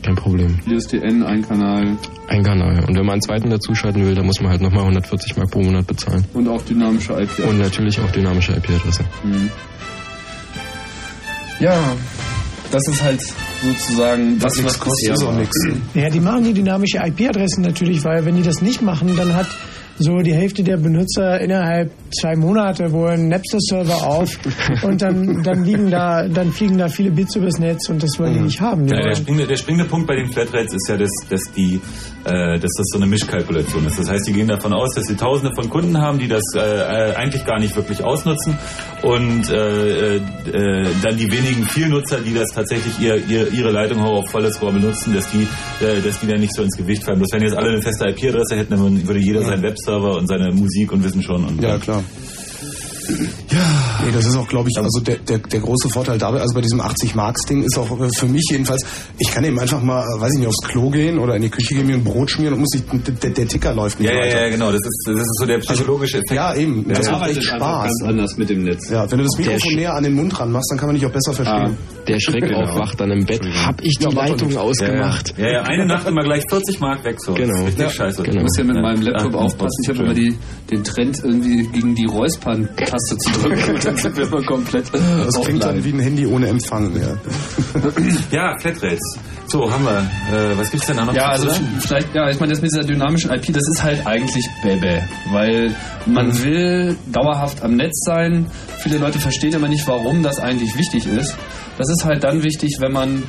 Kein 0.04 0.16
Problem. 0.16 0.60
ISDN, 0.66 1.24
ein 1.24 1.42
Kanal 1.42 1.98
Ein 2.28 2.44
Kanal. 2.44 2.84
Und 2.86 2.96
wenn 2.96 3.06
man 3.06 3.14
einen 3.14 3.22
zweiten 3.22 3.50
dazuschalten 3.50 4.06
will, 4.06 4.16
dann 4.16 4.26
muss 4.26 4.40
man 4.42 4.52
halt 4.52 4.62
nochmal 4.62 4.82
140 4.82 5.38
Mark 5.38 5.52
pro 5.52 5.62
Monat 5.62 5.88
bezahlen. 5.88 6.24
und 6.34 6.48
auch 6.48 6.62
dynamische 6.64 7.14
IP. 7.14 7.40
Und 7.48 7.60
natürlich 7.60 8.00
auch 8.00 8.12
dynamische 8.12 8.54
IP-Adresse. 8.54 9.04
Mhm. 9.24 9.50
Ja, 11.60 11.96
das 12.72 12.88
ist 12.88 13.02
halt 13.04 13.22
sozusagen 13.64 14.40
das, 14.40 14.64
was 14.64 14.80
kostet, 14.80 15.14
ist 15.14 15.24
auch 15.24 15.34
nichts. 15.34 15.56
Ja, 15.94 16.10
die 16.10 16.20
machen 16.20 16.44
die 16.44 16.54
dynamische 16.54 16.98
IP-Adressen 16.98 17.64
natürlich, 17.64 18.04
weil 18.04 18.26
wenn 18.26 18.36
die 18.36 18.44
das 18.44 18.62
nicht 18.62 18.82
machen, 18.82 19.16
dann 19.16 19.34
hat 19.34 19.48
so 20.00 20.18
die 20.20 20.34
Hälfte 20.34 20.64
der 20.64 20.78
Benutzer 20.78 21.40
innerhalb 21.40 21.92
zwei 22.20 22.36
Monate 22.36 22.86
einen 22.86 23.30
Napster-Server 23.30 24.06
auf 24.06 24.38
und 24.84 25.02
dann, 25.02 25.44
dann 25.44 25.64
liegen 25.64 25.90
da, 25.90 26.28
dann 26.28 26.52
fliegen 26.52 26.78
da 26.78 26.88
viele 26.88 27.12
Bits 27.12 27.36
übers 27.36 27.58
Netz 27.60 27.90
und 27.90 28.02
das 28.02 28.20
wollen 28.20 28.34
die 28.34 28.42
nicht 28.42 28.62
haben. 28.62 28.88
Ja, 28.88 29.02
der, 29.02 29.16
springende, 29.16 29.48
der 29.48 29.58
springende 29.58 29.86
Punkt 29.86 30.08
bei 30.08 30.16
den 30.16 30.32
Flatrates 30.32 30.74
ist 30.74 30.90
ja, 30.90 30.98
dass, 30.98 31.12
dass, 31.30 31.42
die, 31.56 31.80
dass 32.28 32.72
das 32.78 32.86
so 32.92 32.98
eine 32.98 33.08
Mischkalkulation 33.08 33.86
ist. 33.86 34.00
Das 34.00 34.10
heißt, 34.10 34.28
die 34.28 34.34
gehen 34.34 34.48
davon 34.48 34.74
aus, 34.74 34.94
dass 34.96 35.06
sie 35.06 35.16
Tausende 35.16 35.54
von 35.56 35.70
Kunden 35.70 35.98
haben, 36.00 36.20
die 36.20 36.28
das 36.28 36.44
äh, 36.56 36.60
äh, 36.60 37.16
eigentlich 37.16 37.46
gar 37.46 37.60
nicht 37.60 37.76
wirklich 37.76 38.04
ausnutzen 38.04 38.58
und 39.02 39.50
äh, 39.50 40.18
äh, 40.18 40.22
dann 41.02 41.18
die 41.18 41.32
wenigen 41.32 41.64
Vielnutzer, 41.64 42.20
die 42.20 42.34
das 42.34 42.50
tatsächlich 42.54 43.00
ihr, 43.00 43.16
ihr, 43.28 43.52
ihre 43.52 43.72
Leitung 43.72 44.02
auch 44.02 44.24
auf 44.24 44.30
volles 44.30 44.62
Rohr 44.62 44.72
benutzen, 44.72 45.14
dass 45.14 45.30
die, 45.32 45.48
äh, 45.84 46.02
dass 46.02 46.20
die 46.20 46.28
dann 46.28 46.40
nicht 46.40 46.54
so 46.54 46.64
ins 46.64 46.76
Gewicht 46.76 47.04
fallen. 47.04 47.20
Bloß 47.20 47.30
wenn 47.34 47.44
jetzt 47.44 47.56
alle 47.56 47.70
eine 47.70 47.82
feste 47.82 48.10
IP-Adresse 48.10 48.56
hätten, 48.56 48.72
dann 48.72 49.08
würde 49.08 49.20
jeder 49.20 49.44
seinen 49.44 49.64
Webserver 49.64 50.18
und 50.18 50.28
seine 50.28 50.52
Musik 50.52 50.92
und 50.92 51.04
Wissen 51.04 51.24
schon. 51.24 51.46
Und 51.46 51.62
Ja, 51.62 51.78
klar. 51.78 52.04
Ja, 53.50 53.87
nee, 54.06 54.12
das 54.12 54.26
ist 54.26 54.36
auch, 54.36 54.48
glaube 54.48 54.70
ich, 54.70 54.78
also 54.78 55.00
der, 55.02 55.18
der, 55.18 55.40
der 55.40 55.60
große 55.60 55.90
Vorteil 55.90 56.18
dabei, 56.18 56.42
also 56.42 56.54
bei 56.54 56.62
diesem 56.62 56.82
80-Marks-Ding 56.82 57.64
ist 57.64 57.78
auch 57.78 57.90
äh, 58.00 58.10
für 58.18 58.28
mich 58.28 58.44
jedenfalls, 58.52 58.86
ich 59.20 59.32
kann 59.32 59.44
eben 59.44 59.60
einfach 59.60 59.82
mal, 59.82 60.02
äh, 60.04 60.22
weiß 60.22 60.34
ich 60.34 60.40
nicht, 60.40 60.48
aufs 60.48 60.62
Klo 60.68 60.90
gehen 60.90 61.20
oder 61.20 61.36
in 61.36 61.42
die 61.44 61.50
Küche 61.50 61.76
gehen, 61.76 61.88
mir 61.88 61.96
ein 61.96 62.04
Brot 62.04 62.32
schmieren 62.32 62.54
und 62.56 62.62
muss 62.62 62.74
ich, 62.76 62.84
der, 63.20 63.32
der 63.32 63.48
Ticker 63.48 63.74
läuft 63.74 64.00
nicht 64.00 64.10
ja, 64.10 64.16
ja, 64.16 64.22
weiter. 64.26 64.42
ja, 64.46 64.50
genau. 64.50 64.68
Das 64.72 64.82
ist, 64.82 65.04
das 65.08 65.16
ist 65.22 65.40
so 65.40 65.46
der 65.46 65.58
psychologische 65.60 66.18
Effekt. 66.18 66.32
Ja, 66.32 66.54
eben. 66.56 66.86
Das 66.88 67.00
Das 67.00 67.12
macht 67.12 67.30
echt 67.30 67.44
Spaß. 67.44 67.84
ganz 67.84 68.04
anders 68.04 68.38
mit 68.38 68.50
dem 68.50 68.64
Netz. 68.64 68.90
Ja, 68.90 69.10
wenn 69.12 69.18
du 69.20 69.24
das 69.26 69.38
Mikrofon 69.38 69.76
näher 69.76 69.94
an 69.94 70.04
den 70.04 70.14
Mund 70.14 70.40
ran 70.40 70.52
machst, 70.52 70.72
dann 70.72 70.78
kann 70.78 70.88
man 70.88 70.96
dich 70.96 71.06
auch 71.06 71.12
besser 71.12 71.34
verstehen. 71.34 71.78
Der 72.08 72.20
Schreck 72.20 72.44
Genau. 72.48 72.62
aufwacht 72.64 73.00
dann 73.02 73.12
im 73.12 73.26
Bett. 73.26 73.42
Hab 73.66 73.82
ich 73.84 73.98
die 73.98 74.04
Ja, 74.06 74.10
Leitung 74.12 74.48
nichts. 74.48 74.56
ausgemacht? 74.62 75.34
Ja, 75.38 75.50
ja, 75.52 75.62
eine 75.64 75.86
Nacht 75.86 76.08
immer 76.08 76.24
gleich 76.24 76.44
40 76.50 76.80
Mark 76.80 77.04
weg 77.04 77.16
so. 77.20 77.34
Genau. 77.34 77.64
Richtig 77.66 77.80
Ja, 77.80 77.90
scheiße. 77.90 78.24
genau. 78.24 78.38
Ich 78.38 78.44
muss 78.44 78.58
ja 78.58 78.64
mit 78.64 78.76
meinem 78.76 79.02
Laptop 79.02 79.36
Ah, 79.36 79.38
aufpassen. 79.40 79.82
Ich 79.84 79.90
habe 79.90 80.00
immer 80.04 80.14
die, 80.14 80.38
den 80.72 80.84
Trend, 80.84 81.20
irgendwie 81.24 81.68
gegen 81.68 81.96
die 81.96 82.06
Räuspern-Taste 82.06 83.18
zu 83.18 83.32
drücken. 83.42 83.58
Dann 83.88 83.98
sind 83.98 84.18
wir 84.18 84.26
immer 84.26 84.44
komplett 84.44 84.94
Das 84.94 85.42
klingt 85.42 85.64
dann 85.64 85.84
wie 85.84 85.94
ein 85.94 86.00
Handy 86.00 86.26
ohne 86.26 86.48
Empfang. 86.48 86.96
Ja. 86.96 87.16
Ja, 88.32 88.54
Flatrates. 88.60 89.18
So, 89.48 89.72
haben 89.72 89.86
wir. 89.86 90.00
Äh, 90.32 90.58
was 90.58 90.72
gibt's 90.72 90.88
denn 90.88 90.98
da 90.98 91.06
noch? 91.06 91.14
Ja, 91.14 91.30
also 91.30 91.50
vielleicht, 91.80 92.14
ja, 92.14 92.30
ich 92.30 92.40
meine, 92.40 92.52
das 92.52 92.62
mit 92.62 92.72
dieser 92.72 92.84
dynamischen 92.84 93.32
IP, 93.32 93.54
das 93.54 93.64
ist 93.72 93.82
halt 93.82 94.06
eigentlich 94.06 94.46
Bäbä, 94.62 95.02
weil 95.32 95.74
man 96.06 96.38
will 96.44 96.98
dauerhaft 97.12 97.64
am 97.64 97.76
Netz 97.76 98.04
sein. 98.04 98.48
Viele 98.80 98.98
Leute 98.98 99.20
verstehen 99.20 99.54
immer 99.54 99.70
nicht, 99.70 99.88
warum 99.88 100.22
das 100.24 100.40
eigentlich 100.40 100.78
wichtig 100.78 101.08
ist. 101.08 101.36
Das 101.78 101.90
ist 101.90 102.04
halt 102.04 102.24
dann 102.24 102.44
wichtig, 102.44 102.78
wenn 102.80 102.92
man 102.92 103.24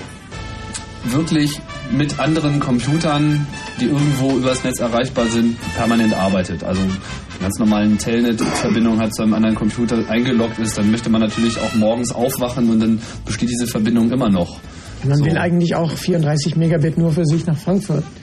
wirklich 1.05 1.61
mit 1.91 2.19
anderen 2.19 2.61
Computern, 2.61 3.47
die 3.81 3.87
irgendwo 3.87 4.37
übers 4.37 4.65
Netz 4.65 4.81
erreichbar 4.81 5.27
sind, 5.27 5.57
permanent 5.75 6.15
arbeitet. 6.15 6.63
Also 6.65 6.83
eine 6.83 6.93
ganz 7.41 7.59
normalen 7.59 7.99
Telnet-Verbindung 7.99 9.01
hat 9.01 9.15
zu 9.15 9.23
einem 9.23 9.35
anderen 9.35 9.55
Computer 9.55 9.99
eingeloggt 10.09 10.59
ist, 10.59 10.77
dann 10.77 10.91
möchte 10.91 11.09
man 11.11 11.21
natürlich 11.21 11.59
auch 11.59 11.75
morgens 11.75 12.13
aufwachen 12.13 12.69
und 12.71 12.81
dann 12.81 13.01
besteht 13.25 13.51
diese 13.51 13.67
Verbindung 13.67 14.11
immer 14.11 14.29
noch. 14.29 14.59
man 15.05 15.25
will 15.25 15.39
eigentlich 15.39 15.75
auch 15.75 15.91
34 15.93 16.57
Megabit 16.57 16.99
nur 16.99 17.13
für 17.13 17.25
sich 17.25 17.47
nach 17.47 17.57
Frankfurt. 17.57 18.05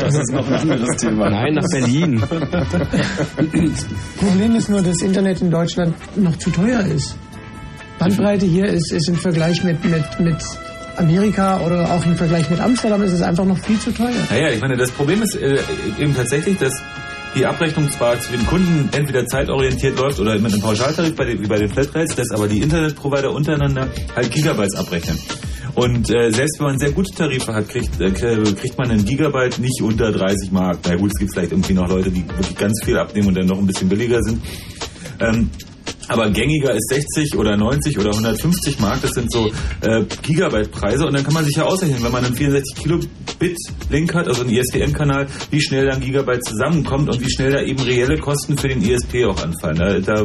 Das 0.00 0.14
ist 0.14 0.32
noch 0.32 0.46
ein 0.46 0.54
anderes 0.54 0.96
Thema. 0.96 1.30
Nein, 1.30 1.54
nach 1.54 1.64
Berlin. 1.70 2.20
Problem 4.18 4.54
ist 4.56 4.68
nur, 4.68 4.82
dass 4.82 5.00
Internet 5.02 5.40
in 5.40 5.50
Deutschland 5.50 5.94
noch 6.16 6.36
zu 6.36 6.50
teuer 6.50 6.80
ist. 6.80 7.16
Bandbreite 7.98 8.46
hier 8.46 8.66
ist, 8.66 8.92
ist 8.92 9.08
im 9.08 9.16
Vergleich 9.16 9.64
mit, 9.64 9.82
mit, 9.84 10.20
mit 10.20 10.36
Amerika 10.98 11.60
oder 11.60 11.92
auch 11.92 12.04
im 12.04 12.16
Vergleich 12.16 12.50
mit 12.50 12.60
Amsterdam 12.60 13.02
ist 13.02 13.12
es 13.12 13.22
einfach 13.22 13.44
noch 13.44 13.58
viel 13.58 13.78
zu 13.78 13.92
teuer. 13.92 14.10
Naja, 14.30 14.50
ich 14.50 14.60
meine, 14.60 14.76
das 14.76 14.90
Problem 14.90 15.22
ist 15.22 15.36
äh, 15.36 15.58
eben 15.98 16.14
tatsächlich, 16.14 16.58
dass 16.58 16.72
die 17.34 17.44
Abrechnung 17.44 17.90
zwar 17.90 18.18
zu 18.18 18.32
den 18.32 18.46
Kunden 18.46 18.88
entweder 18.92 19.26
zeitorientiert 19.26 19.98
läuft 19.98 20.18
oder 20.18 20.38
mit 20.38 20.52
einem 20.52 20.62
Pauschaltarif 20.62 21.14
bei 21.14 21.26
den, 21.26 21.42
wie 21.42 21.46
bei 21.46 21.58
den 21.58 21.68
Flatrates, 21.68 22.16
dass 22.16 22.30
aber 22.30 22.48
die 22.48 22.62
Internetprovider 22.62 23.30
untereinander 23.30 23.88
halt 24.14 24.30
Gigabytes 24.30 24.74
abrechnen. 24.74 25.18
Und 25.74 26.08
äh, 26.10 26.30
selbst 26.30 26.58
wenn 26.58 26.68
man 26.68 26.78
sehr 26.78 26.92
gute 26.92 27.14
Tarife 27.14 27.52
hat, 27.52 27.68
kriegt, 27.68 28.00
äh, 28.00 28.10
kriegt 28.10 28.78
man 28.78 28.90
einen 28.90 29.04
Gigabyte 29.04 29.58
nicht 29.58 29.82
unter 29.82 30.10
30 30.10 30.50
Mark. 30.50 30.78
Na 30.88 30.96
gut, 30.96 31.10
es 31.14 31.18
gibt 31.18 31.34
vielleicht 31.34 31.52
irgendwie 31.52 31.74
noch 31.74 31.86
Leute, 31.86 32.10
die 32.10 32.26
wirklich 32.26 32.56
ganz 32.56 32.80
viel 32.82 32.98
abnehmen 32.98 33.28
und 33.28 33.36
dann 33.36 33.46
noch 33.46 33.58
ein 33.58 33.66
bisschen 33.66 33.90
billiger 33.90 34.22
sind. 34.22 34.42
Ähm, 35.20 35.50
aber 36.08 36.30
gängiger 36.30 36.72
ist 36.74 36.88
60 36.88 37.36
oder 37.36 37.56
90 37.56 37.98
oder 37.98 38.10
150 38.10 38.78
Mark, 38.78 39.02
das 39.02 39.12
sind 39.12 39.32
so 39.32 39.48
äh, 39.80 40.04
Gigabyte-Preise 40.22 41.06
und 41.06 41.14
dann 41.14 41.24
kann 41.24 41.34
man 41.34 41.44
sich 41.44 41.56
ja 41.56 41.64
ausrechnen, 41.64 42.02
wenn 42.02 42.12
man 42.12 42.24
einen 42.24 42.34
64 42.34 42.82
Kilobit-Link 42.82 44.14
hat, 44.14 44.28
also 44.28 44.42
einen 44.42 44.50
ISDN-Kanal, 44.50 45.26
wie 45.50 45.60
schnell 45.60 45.86
dann 45.86 46.00
Gigabyte 46.00 46.44
zusammenkommt 46.44 47.12
und 47.12 47.20
wie 47.20 47.30
schnell 47.30 47.52
da 47.52 47.60
eben 47.62 47.82
reelle 47.82 48.18
Kosten 48.18 48.56
für 48.56 48.68
den 48.68 48.82
ISP 48.82 49.24
auch 49.24 49.42
anfallen. 49.42 49.76
Da, 49.76 49.98
da 49.98 50.24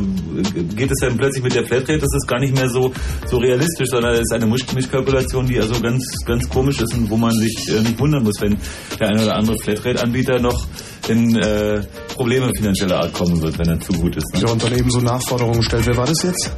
geht 0.76 0.92
es 0.92 1.00
dann 1.00 1.18
plötzlich 1.18 1.44
mit 1.44 1.56
der 1.56 1.66
Flatrate, 1.66 2.00
das 2.00 2.14
ist 2.14 2.28
gar 2.28 2.40
nicht 2.40 2.56
mehr 2.56 2.70
so, 2.70 2.92
so 3.28 3.38
realistisch, 3.38 3.90
sondern 3.90 4.14
es 4.14 4.22
ist 4.22 4.34
eine 4.34 4.46
Misch 4.46 4.62
Mischkalkulation, 4.74 5.48
die 5.48 5.60
also 5.60 5.80
ganz, 5.82 6.04
ganz 6.26 6.48
komisch 6.48 6.82
ist 6.82 6.94
und 6.94 7.10
wo 7.10 7.18
man 7.18 7.32
sich 7.32 7.70
äh, 7.70 7.82
nicht 7.82 8.00
wundern 8.00 8.24
muss, 8.24 8.40
wenn 8.42 8.58
der 9.00 9.10
eine 9.10 9.24
oder 9.24 9.36
andere 9.36 9.58
Flatrate-Anbieter 9.58 10.40
noch 10.40 10.68
in 11.08 11.36
äh, 11.36 11.82
Probleme 12.16 12.52
finanzieller 12.56 13.00
Art 13.00 13.14
kommen 13.14 13.42
wird, 13.42 13.58
wenn 13.60 13.70
er 13.70 13.80
zu 13.80 13.94
gut 13.94 14.16
ist. 14.16 14.34
Ne? 14.34 14.42
Ja, 14.42 14.50
und 14.50 14.64
dann 14.64 14.74
eben 14.78 14.90
so 14.90 15.00
Nachforderungen 15.00 15.62
stellt. 15.64 15.86
Wer 15.86 15.98
war 15.98 16.06
das 16.06 16.22
jetzt? 16.24 16.52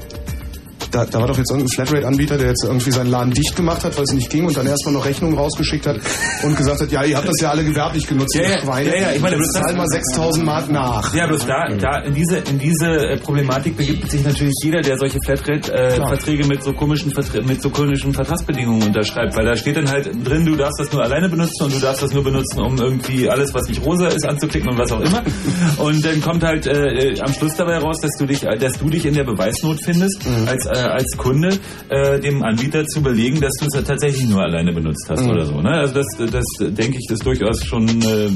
Da, 0.94 1.06
da 1.06 1.20
war 1.20 1.28
doch 1.28 1.38
jetzt 1.38 1.50
irgendein 1.52 1.70
Flatrate-Anbieter, 1.70 2.38
der 2.38 2.48
jetzt 2.50 2.64
irgendwie 2.64 2.92
seinen 2.92 3.10
Laden 3.10 3.32
dicht 3.34 3.56
gemacht 3.56 3.84
hat, 3.84 3.96
weil 3.98 4.04
es 4.04 4.14
nicht 4.14 4.30
ging 4.30 4.46
und 4.46 4.56
dann 4.56 4.68
erstmal 4.68 4.94
noch 4.94 5.06
Rechnungen 5.06 5.38
rausgeschickt 5.38 5.86
hat 5.88 6.00
und 6.44 6.56
gesagt 6.58 6.82
hat, 6.82 6.92
ja, 6.92 7.04
ihr 7.04 7.18
habt 7.18 7.28
das 7.28 7.40
ja 7.42 7.50
alle 7.52 7.64
gewerblich 7.64 8.08
genutzt, 8.08 8.36
Ja, 8.36 8.42
ja, 8.50 8.60
Schweine. 8.60 8.90
ja, 8.90 9.02
ja, 9.02 9.12
ich 9.14 9.22
meine, 9.22 9.38
bloß 9.38 9.54
mal 9.76 9.88
6000 9.88 10.46
Mark 10.46 10.70
nach. 10.70 11.14
Ja, 11.14 11.28
bloß 11.28 11.46
da, 11.46 11.68
da 11.80 12.00
in 12.00 12.14
diese 12.14 12.38
in 12.38 12.60
diese 12.60 12.88
äh, 13.08 13.18
Problematik 13.18 13.78
begibt 13.78 14.10
sich 14.10 14.24
natürlich 14.24 14.54
jeder, 14.64 14.82
der 14.82 14.98
solche 14.98 15.20
Flatrate-Verträge 15.26 16.46
mit 16.46 16.64
so 16.64 16.74
komischen 16.74 17.12
Vertra 17.12 17.42
mit 17.42 17.62
so 17.62 17.70
komischen 17.70 18.14
Vertragsbedingungen 18.14 18.84
unterschreibt, 18.88 19.36
weil 19.36 19.46
da 19.46 19.56
steht 19.56 19.78
dann 19.78 19.90
halt 19.90 20.10
drin, 20.24 20.46
du 20.46 20.56
darfst 20.56 20.80
das 20.80 20.92
nur 20.92 21.04
alleine 21.04 21.30
benutzen 21.30 21.64
und 21.66 21.74
du 21.74 21.80
darfst 21.80 22.04
das 22.04 22.14
nur 22.14 22.24
benutzen, 22.24 22.62
um 22.62 22.78
irgendwie 22.78 23.30
alles, 23.30 23.54
was 23.54 23.68
nicht 23.68 23.84
rosa 23.86 24.08
ist, 24.08 24.26
anzuklicken 24.26 24.70
und 24.70 24.78
was 24.78 24.92
auch 24.92 25.02
immer. 25.02 25.24
Und 25.78 26.06
dann 26.06 26.22
kommt 26.22 26.44
halt 26.44 26.68
äh, 26.68 27.14
äh, 27.14 27.20
am 27.20 27.34
Schluss 27.34 27.56
dabei 27.56 27.78
raus, 27.78 27.98
dass 28.02 28.12
du 28.20 28.26
dich, 28.26 28.42
dass 28.42 28.74
du 28.74 28.90
dich 28.90 29.06
in 29.06 29.14
der 29.14 29.24
Beweisnot 29.24 29.80
findest, 29.84 30.20
als 30.46 30.66
äh, 30.66 30.83
als 30.92 31.18
Kunde 31.18 31.58
äh, 31.90 32.20
dem 32.20 32.44
Anbieter 32.44 32.86
zu 32.86 33.02
belegen, 33.02 33.40
dass 33.40 33.54
du 33.60 33.66
es 33.66 33.84
tatsächlich 33.84 34.28
nur 34.28 34.42
alleine 34.42 34.74
benutzt 34.74 35.06
hast 35.10 35.26
oder 35.28 35.46
so. 35.46 35.62
Ne? 35.62 35.72
Also 35.72 35.96
das, 35.96 36.06
das 36.32 36.46
denke 36.60 36.98
ich, 37.00 37.12
ist 37.12 37.26
durchaus 37.26 37.64
schon 37.66 37.88
äh, 37.88 38.30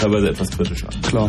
teilweise 0.00 0.30
etwas 0.30 0.50
kritischer. 0.50 0.88
Klar. 1.02 1.28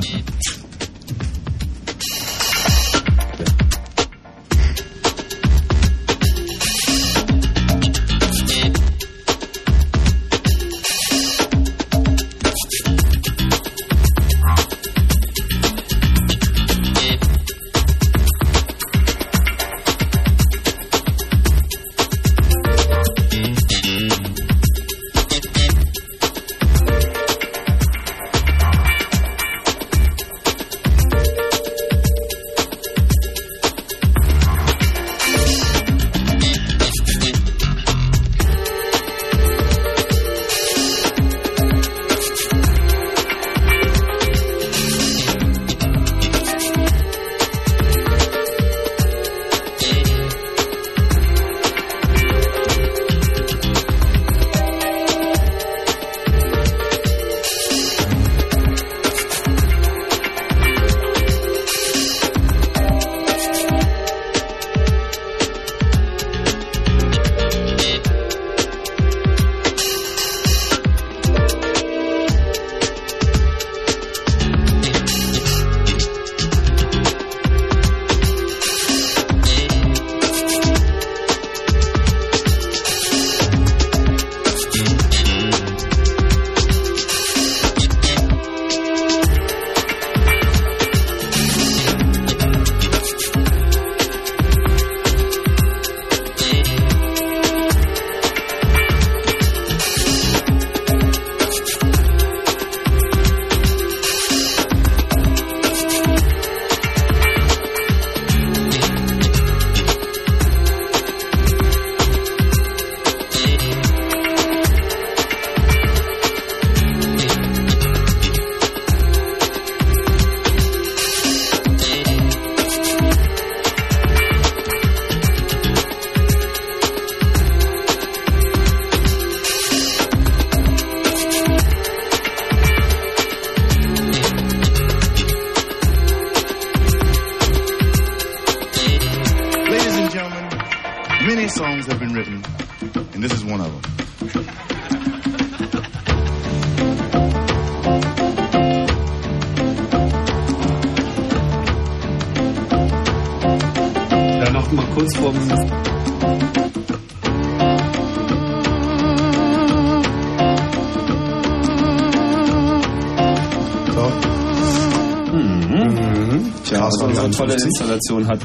Tolle 168.09 168.25
51. 168.25 168.27
Installation 168.27 168.27
hat. 168.27 168.39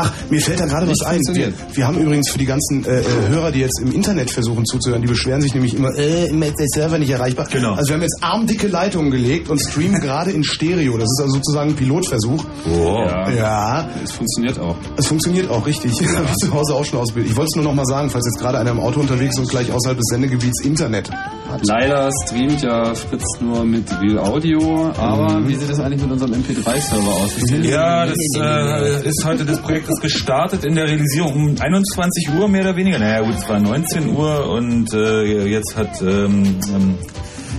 Ach, 0.00 0.12
mir 0.30 0.40
fällt 0.40 0.60
da 0.60 0.66
gerade 0.66 0.88
was 0.88 1.00
ein. 1.04 1.20
Wir, 1.32 1.52
wir 1.72 1.86
haben 1.86 1.98
übrigens 1.98 2.30
für 2.30 2.38
die 2.38 2.44
ganzen 2.44 2.84
äh, 2.84 3.00
äh, 3.00 3.04
Hörer, 3.30 3.50
die 3.50 3.58
jetzt 3.58 3.80
im 3.80 3.90
Internet 3.90 4.30
versuchen 4.30 4.64
zuzuhören, 4.64 5.02
die 5.02 5.08
beschweren 5.08 5.42
sich 5.42 5.52
nämlich 5.54 5.74
immer, 5.74 5.92
äh, 5.98 6.28
immer 6.28 6.46
ist 6.46 6.54
der 6.60 6.66
Server 6.68 6.98
nicht 6.98 7.10
erreichbar. 7.10 7.48
Genau. 7.50 7.72
Also 7.74 7.88
wir 7.88 7.94
haben 7.94 8.02
jetzt 8.02 8.18
armdicke 8.20 8.68
Leitungen 8.68 9.10
gelegt 9.10 9.48
und 9.48 9.58
streamen 9.58 10.00
gerade 10.00 10.30
in 10.30 10.44
Stereo. 10.44 10.96
Das 10.98 11.08
ist 11.08 11.20
also 11.20 11.34
sozusagen 11.34 11.70
ein 11.70 11.76
Pilotversuch. 11.76 12.44
Wow. 12.66 13.28
Ja, 13.36 13.88
Es 14.04 14.12
funktioniert 14.12 14.60
auch. 14.60 14.76
es 14.96 15.06
funktioniert 15.08 15.50
auch 15.50 15.66
richtig. 15.66 15.92
Habe 16.16 16.26
ich 16.28 16.36
zu 16.36 16.54
Hause 16.54 16.74
auch 16.74 16.84
schon 16.84 17.00
ausbildet. 17.00 17.32
Ich 17.32 17.36
wollte 17.36 17.48
es 17.52 17.56
nur 17.56 17.64
noch 17.64 17.74
mal 17.74 17.86
sagen, 17.86 18.08
falls 18.08 18.24
jetzt 18.26 18.38
gerade 18.38 18.58
einer 18.58 18.70
im 18.70 18.78
Auto 18.78 19.00
unterwegs 19.00 19.34
ist 19.34 19.40
und 19.40 19.48
gleich 19.50 19.72
außerhalb 19.72 19.98
des 19.98 20.06
Sendegebiets 20.12 20.64
Internet 20.64 21.10
hat. 21.58 21.66
Leider 21.66 22.10
streamt 22.24 22.62
ja 22.62 22.94
Fritz 22.94 23.24
nur 23.40 23.64
mit 23.64 23.84
Real 24.00 24.18
Audio, 24.18 24.90
aber 24.96 25.46
wie 25.46 25.54
sieht 25.54 25.70
es 25.70 25.80
eigentlich 25.80 26.02
mit 26.02 26.12
unserem 26.12 26.32
MP3-Server 26.34 27.08
aus? 27.08 27.36
Ja, 27.62 28.06
das 28.06 28.16
äh, 28.36 29.08
ist 29.08 29.24
heute 29.24 29.44
das 29.44 29.60
Projekt 29.60 29.88
ist 29.88 30.00
gestartet 30.00 30.64
in 30.64 30.74
der 30.74 30.86
Realisierung 30.86 31.34
um 31.34 31.60
21 31.60 32.30
Uhr 32.38 32.48
mehr 32.48 32.62
oder 32.62 32.76
weniger. 32.76 32.98
Naja 32.98 33.20
gut, 33.22 33.34
es 33.36 33.48
war 33.48 33.60
19 33.60 34.08
Uhr 34.14 34.50
und 34.50 34.92
äh, 34.92 35.46
jetzt 35.46 35.76
hat 35.76 36.00
ähm, 36.02 36.56
ähm, 36.74 36.98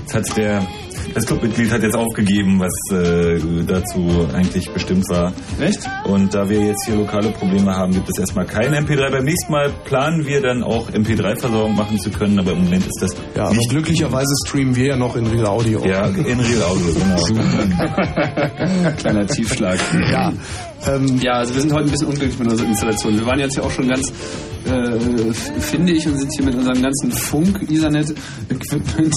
jetzt 0.02 0.14
hat 0.16 0.38
der 0.38 0.66
das 1.14 1.26
Clubmitglied 1.26 1.72
hat 1.72 1.82
jetzt 1.82 1.96
aufgegeben, 1.96 2.60
was 2.60 2.72
äh, 2.92 3.40
dazu 3.66 4.28
eigentlich 4.34 4.70
bestimmt 4.70 5.10
war. 5.10 5.34
Echt? 5.60 5.80
Und 6.10 6.34
da 6.34 6.50
wir 6.50 6.60
jetzt 6.60 6.86
hier 6.86 6.96
lokale 6.96 7.30
Probleme 7.30 7.72
haben, 7.76 7.94
gibt 7.94 8.10
es 8.10 8.18
erstmal 8.20 8.46
kein 8.46 8.74
MP3. 8.74 9.12
Beim 9.12 9.26
nächsten 9.26 9.52
Mal 9.52 9.70
planen 9.86 10.26
wir 10.26 10.42
dann 10.42 10.64
auch 10.64 10.90
MP3-Versorgung 10.90 11.76
machen 11.76 12.00
zu 12.00 12.10
können, 12.10 12.40
aber 12.40 12.54
im 12.54 12.64
Moment 12.64 12.86
ist 12.88 13.00
das 13.02 13.16
Ja, 13.36 13.46
aber 13.46 13.56
nicht. 13.56 13.70
glücklicherweise 13.70 14.34
streamen 14.48 14.76
wir 14.76 14.86
ja 14.88 14.96
noch 14.98 15.16
in 15.16 15.28
Real 15.28 15.46
Audio. 15.46 15.86
Ja, 15.86 16.08
in 16.08 16.40
Real 16.40 16.64
Audio, 16.64 16.94
genau. 16.94 17.16
Kleiner 18.98 19.28
Tiefschlag. 19.28 19.80
Ja, 20.12 20.34
ähm, 20.88 21.20
Ja, 21.22 21.34
also 21.34 21.54
wir 21.54 21.62
sind 21.62 21.74
heute 21.74 21.86
ein 21.86 21.92
bisschen 21.92 22.08
unglücklich 22.08 22.40
mit 22.40 22.50
unserer 22.50 22.68
Installation. 22.68 23.18
Wir 23.20 23.26
waren 23.26 23.40
jetzt 23.40 23.58
ja 23.58 23.64
auch 23.64 23.72
schon 23.72 23.88
ganz 23.88 24.12
äh, 24.66 25.34
finde 25.60 25.94
ich, 25.94 26.06
und 26.08 26.18
sind 26.18 26.32
hier 26.36 26.46
mit 26.46 26.56
unserem 26.56 26.82
ganzen 26.82 27.12
Funk-Ethernet-Equipment 28.70 29.14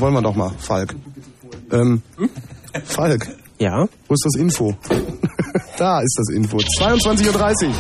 wollen 0.02 0.14
wir 0.14 0.22
doch 0.22 0.36
mal, 0.36 0.52
Falk. 0.58 0.96
Ähm, 1.72 2.02
Falk, 2.84 3.28
Ja? 3.60 3.86
wo 4.08 4.14
ist 4.14 4.26
das 4.26 4.36
Info? 4.42 4.74
da 5.78 6.02
ist 6.02 6.16
das 6.18 6.36
Info. 6.36 6.58
22.30 6.58 7.68
Uhr. 7.68 7.74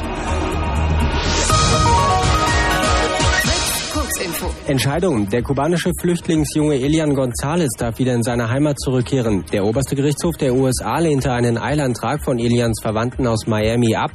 Kurzinfo. 3.93 4.45
Entscheidung. 4.67 5.29
Der 5.29 5.41
kubanische 5.43 5.91
Flüchtlingsjunge 5.99 6.75
Elian 6.75 7.13
González 7.15 7.69
darf 7.77 7.99
wieder 7.99 8.13
in 8.13 8.23
seine 8.23 8.49
Heimat 8.49 8.79
zurückkehren. 8.79 9.43
Der 9.51 9.65
oberste 9.65 9.95
Gerichtshof 9.95 10.36
der 10.38 10.53
USA 10.53 10.99
lehnte 10.99 11.31
einen 11.34 11.57
Eilantrag 11.57 12.23
von 12.23 12.39
Elians 12.39 12.79
Verwandten 12.81 13.27
aus 13.27 13.47
Miami 13.47 13.95
ab, 13.95 14.12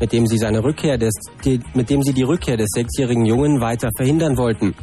mit 0.00 0.12
dem 0.12 0.26
sie 0.26 0.38
seine 0.38 0.62
Rückkehr 0.64 0.96
des, 0.96 1.12
die, 1.44 1.60
mit 1.74 1.90
dem 1.90 2.02
sie 2.02 2.12
die 2.14 2.22
Rückkehr 2.22 2.56
des 2.56 2.68
sechsjährigen 2.74 3.26
Jungen 3.26 3.60
weiter 3.60 3.90
verhindern 3.96 4.36
wollten. 4.36 4.74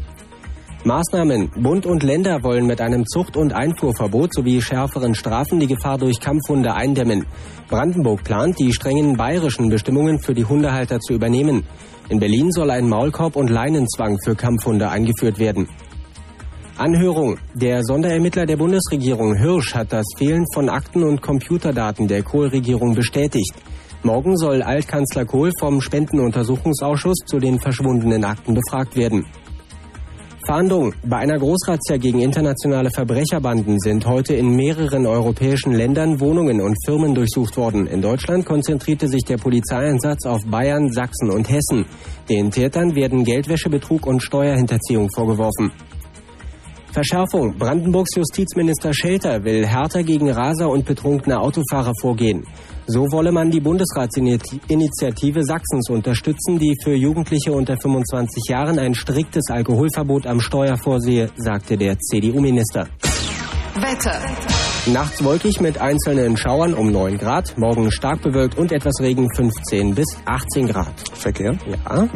Maßnahmen. 0.96 1.52
Bund 1.58 1.86
und 1.86 2.04
Länder 2.04 2.42
wollen 2.42 2.68
mit 2.68 2.80
einem 2.80 3.06
Zucht- 3.06 3.36
und 3.36 3.52
Einfuhrverbot 3.52 4.34
sowie 4.34 4.62
schärferen 4.62 5.14
Strafen 5.14 5.60
die 5.60 5.68
Gefahr 5.68 5.98
durch 5.98 6.22
Kampfhunde 6.22 6.74
eindämmen. 6.74 7.26
Brandenburg 7.68 8.24
plant, 8.24 8.58
die 8.60 8.72
strengen 8.72 9.18
bayerischen 9.18 9.68
Bestimmungen 9.68 10.20
für 10.20 10.34
die 10.34 10.46
Hundehalter 10.46 11.02
zu 11.02 11.12
übernehmen. 11.12 11.66
In 12.08 12.20
Berlin 12.20 12.50
soll 12.50 12.72
ein 12.72 12.88
Maulkorb- 12.88 13.36
und 13.36 13.50
Leinenzwang 13.50 14.18
für 14.24 14.36
Kampfhunde 14.36 14.88
eingeführt 14.88 15.38
werden. 15.38 15.68
Anhörung. 16.78 17.40
Der 17.54 17.84
Sonderermittler 17.84 18.46
der 18.46 18.56
Bundesregierung 18.56 19.36
Hirsch 19.36 19.76
hat 19.76 19.92
das 19.92 20.06
Fehlen 20.18 20.46
von 20.54 20.70
Akten 20.70 21.04
und 21.04 21.22
Computerdaten 21.22 22.08
der 22.08 22.24
Kohl-Regierung 22.24 22.96
bestätigt. 22.96 23.54
Morgen 24.04 24.38
soll 24.38 24.62
Altkanzler 24.62 25.26
Kohl 25.26 25.52
vom 25.60 25.82
Spendenuntersuchungsausschuss 25.82 27.18
zu 27.26 27.40
den 27.40 27.60
verschwundenen 27.60 28.24
Akten 28.24 28.54
befragt 28.54 28.96
werden. 28.96 29.26
Fahndung. 30.46 30.94
Bei 31.04 31.18
einer 31.18 31.40
Großrazzia 31.40 31.98
gegen 31.98 32.22
internationale 32.22 32.92
Verbrecherbanden 32.92 33.80
sind 33.80 34.06
heute 34.06 34.36
in 34.36 34.56
mehreren 34.56 35.08
europäischen 35.08 35.74
Ländern 35.74 36.20
Wohnungen 36.20 36.62
und 36.62 36.78
Firmen 36.86 37.16
durchsucht 37.16 37.58
worden. 37.58 37.88
In 37.88 38.02
Deutschland 38.02 38.46
konzentrierte 38.46 39.08
sich 39.08 39.24
der 39.24 39.38
Polizeieinsatz 39.38 40.26
auf 40.26 40.42
Bayern, 40.46 40.92
Sachsen 40.92 41.32
und 41.32 41.50
Hessen. 41.50 41.86
Den 42.30 42.52
Tätern 42.52 42.94
werden 42.94 43.24
Geldwäschebetrug 43.24 44.06
und 44.06 44.22
Steuerhinterziehung 44.22 45.10
vorgeworfen. 45.16 45.72
Verschärfung. 46.96 47.58
Brandenburgs 47.58 48.16
Justizminister 48.16 48.94
Schelter 48.94 49.44
will 49.44 49.68
härter 49.68 50.02
gegen 50.02 50.32
Raser 50.32 50.70
und 50.70 50.86
betrunkene 50.86 51.38
Autofahrer 51.42 51.92
vorgehen. 52.00 52.48
So 52.88 53.12
wolle 53.12 53.34
man 53.34 53.52
die 53.52 53.60
Bundesratsinitiative 53.60 55.44
Sachsens 55.44 55.90
unterstützen, 55.90 56.58
die 56.58 56.74
für 56.82 56.94
Jugendliche 56.96 57.52
unter 57.52 57.76
25 57.76 58.44
Jahren 58.48 58.80
ein 58.80 58.96
striktes 58.96 59.44
Alkoholverbot 59.50 60.26
am 60.26 60.40
Steuer 60.40 60.78
vorsehe, 60.78 61.30
sagte 61.36 61.76
der 61.76 62.00
CDU-Minister. 62.00 62.88
Wetter. 63.76 64.18
Nachts 64.86 65.22
wolkig 65.22 65.60
mit 65.60 65.82
einzelnen 65.82 66.38
Schauern 66.38 66.74
um 66.74 66.94
9 66.94 67.18
Grad, 67.18 67.58
morgen 67.58 67.92
stark 67.92 68.22
bewölkt 68.22 68.58
und 68.58 68.72
etwas 68.72 69.02
Regen 69.02 69.28
15 69.36 69.96
bis 69.96 70.06
18 70.24 70.68
Grad. 70.68 70.94
Verkehr? 71.14 71.58
Ja. 71.68 72.08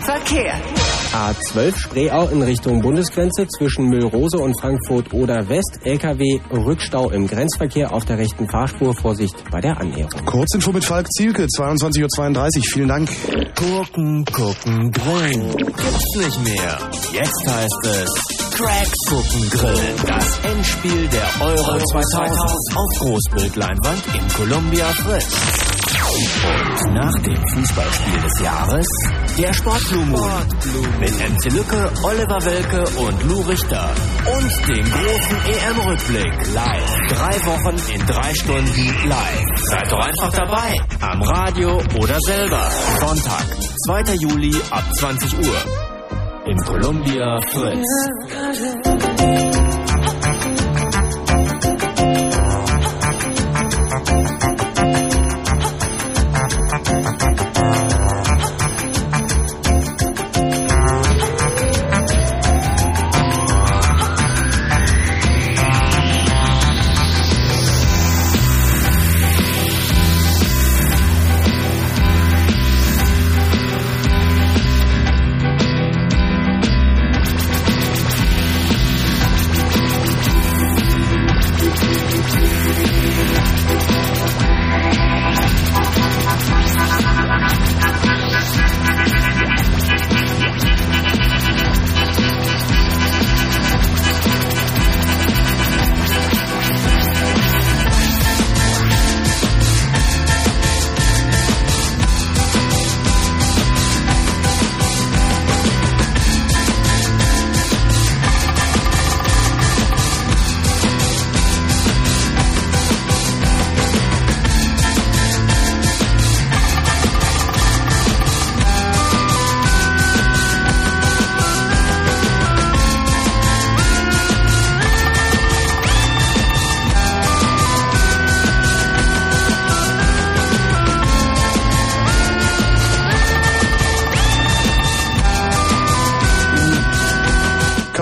Verkehr. 0.00 0.54
A12 1.12 1.76
Spreeau 1.76 2.28
in 2.28 2.42
Richtung 2.42 2.80
Bundesgrenze 2.80 3.46
zwischen 3.48 3.88
Müllrose 3.88 4.38
und 4.38 4.58
Frankfurt 4.60 5.12
oder 5.12 5.48
West. 5.48 5.80
LKW 5.84 6.40
Rückstau 6.50 7.10
im 7.10 7.26
Grenzverkehr 7.26 7.92
auf 7.92 8.04
der 8.04 8.18
rechten 8.18 8.48
Fahrspur. 8.48 8.94
Vorsicht 8.94 9.34
bei 9.50 9.60
der 9.60 9.80
Annäherung. 9.80 10.24
Kurzinfo 10.24 10.72
mit 10.72 10.84
Falk 10.84 11.10
Zielke, 11.12 11.44
22.32 11.44 12.58
Uhr. 12.58 12.62
Vielen 12.72 12.88
Dank. 12.88 13.10
Gucken, 13.56 14.24
gucken, 14.26 14.92
grillen. 14.92 15.56
Gibt's 15.56 16.16
nicht 16.16 16.44
mehr. 16.44 16.78
Jetzt 17.12 17.46
heißt 17.46 17.86
es 17.86 18.50
Crack 18.50 18.88
gucken, 19.08 19.50
grillen. 19.50 19.96
Das 20.06 20.38
Endspiel 20.44 21.08
der 21.08 21.28
Euro 21.40 21.78
2000 21.78 22.76
auf 22.76 22.98
Großbildleinwand 22.98 24.02
in 24.14 24.28
Columbia 24.36 24.86
Frisch. 24.86 25.69
Und 26.10 26.94
nach 26.94 27.12
dem 27.22 27.40
Fußballspiel 27.54 28.20
des 28.20 28.40
Jahres 28.42 28.86
der 29.38 29.52
Sportblue 29.52 30.06
Moon. 30.06 30.42
Mit 30.98 31.12
MC 31.12 31.52
Lücke, 31.52 31.92
Oliver 32.02 32.44
Welke 32.44 32.82
und 32.98 33.22
Lou 33.28 33.40
Richter. 33.42 33.94
Und 34.26 34.68
dem 34.68 34.90
großen 34.90 35.36
EM-Rückblick. 35.46 36.52
Live. 36.52 36.96
Drei 37.10 37.46
Wochen 37.46 37.92
in 37.94 38.06
drei 38.06 38.34
Stunden 38.34 39.08
live. 39.08 39.44
Seid 39.70 39.92
doch 39.92 40.00
einfach 40.00 40.32
dabei. 40.32 40.74
Am 41.00 41.22
Radio 41.22 41.80
oder 42.00 42.18
selber. 42.26 42.68
Sonntag, 42.98 43.46
2. 43.86 44.14
Juli 44.14 44.56
ab 44.70 44.84
20 44.98 45.38
Uhr. 45.38 45.56
Im 46.46 46.56
Columbia 46.58 47.38
Fritz. 47.52 47.86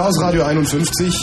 Chaos 0.09 0.23
Radio 0.23 0.43
51. 0.43 1.15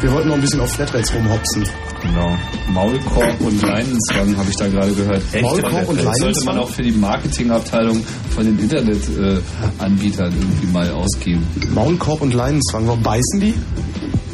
Wir 0.00 0.10
wollten 0.12 0.26
noch 0.26 0.34
ein 0.34 0.40
bisschen 0.40 0.58
auf 0.58 0.72
Flatrates 0.72 1.14
rumhopsen. 1.14 1.62
Genau. 2.02 2.36
Maulkorb 2.72 3.40
und 3.42 3.62
Leinenzwang 3.62 4.36
habe 4.36 4.50
ich 4.50 4.56
da 4.56 4.66
gerade 4.66 4.92
gehört. 4.92 5.22
Maulkorb 5.40 5.88
und 5.88 5.96
Das 5.98 6.04
sollte 6.04 6.20
Leinenzwang? 6.24 6.54
man 6.56 6.64
auch 6.64 6.68
für 6.68 6.82
die 6.82 6.90
Marketingabteilung 6.90 8.02
von 8.34 8.44
den 8.44 8.58
Internetanbietern 8.58 10.32
irgendwie 10.32 10.66
mal 10.72 10.90
ausgeben. 10.90 11.46
Maulkorb 11.72 12.22
und 12.22 12.34
Leinenzwang, 12.34 12.88
warum 12.88 13.02
beißen 13.04 13.38
die? 13.38 13.54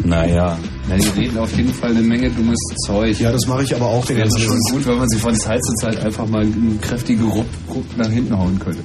Naja. 0.03 0.57
Ja, 0.89 0.97
die 0.97 1.21
reden 1.21 1.37
auf 1.37 1.55
jeden 1.59 1.75
Fall 1.75 1.91
eine 1.91 2.01
Menge 2.01 2.31
dummes 2.31 2.57
Zeug. 2.87 3.21
Ja, 3.21 3.33
das 3.33 3.47
mache 3.47 3.65
ich 3.65 3.77
aber 3.77 3.85
auch 3.85 4.07
den 4.07 4.17
ganzen 4.17 4.41
schon 4.41 4.59
Tag. 4.63 4.73
gut, 4.73 4.87
wenn 4.87 4.97
man 4.97 5.09
sie 5.11 5.19
von 5.19 5.35
Zeit 5.35 5.63
zu 5.63 5.75
Zeit 5.75 5.99
einfach 6.03 6.27
mal 6.27 6.41
einen 6.41 6.79
kräftigen 6.81 7.29
Ruck, 7.29 7.45
Ruck 7.69 7.85
nach 7.99 8.09
hinten 8.09 8.35
hauen 8.39 8.59
könnte. 8.59 8.81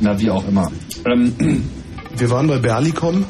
Na, 0.00 0.18
wie 0.18 0.30
auch 0.30 0.44
immer. 0.48 0.68
Ähm, 1.06 1.62
Wir 2.16 2.30
waren 2.30 2.48
bei 2.48 2.58
Berlicom. 2.58 3.24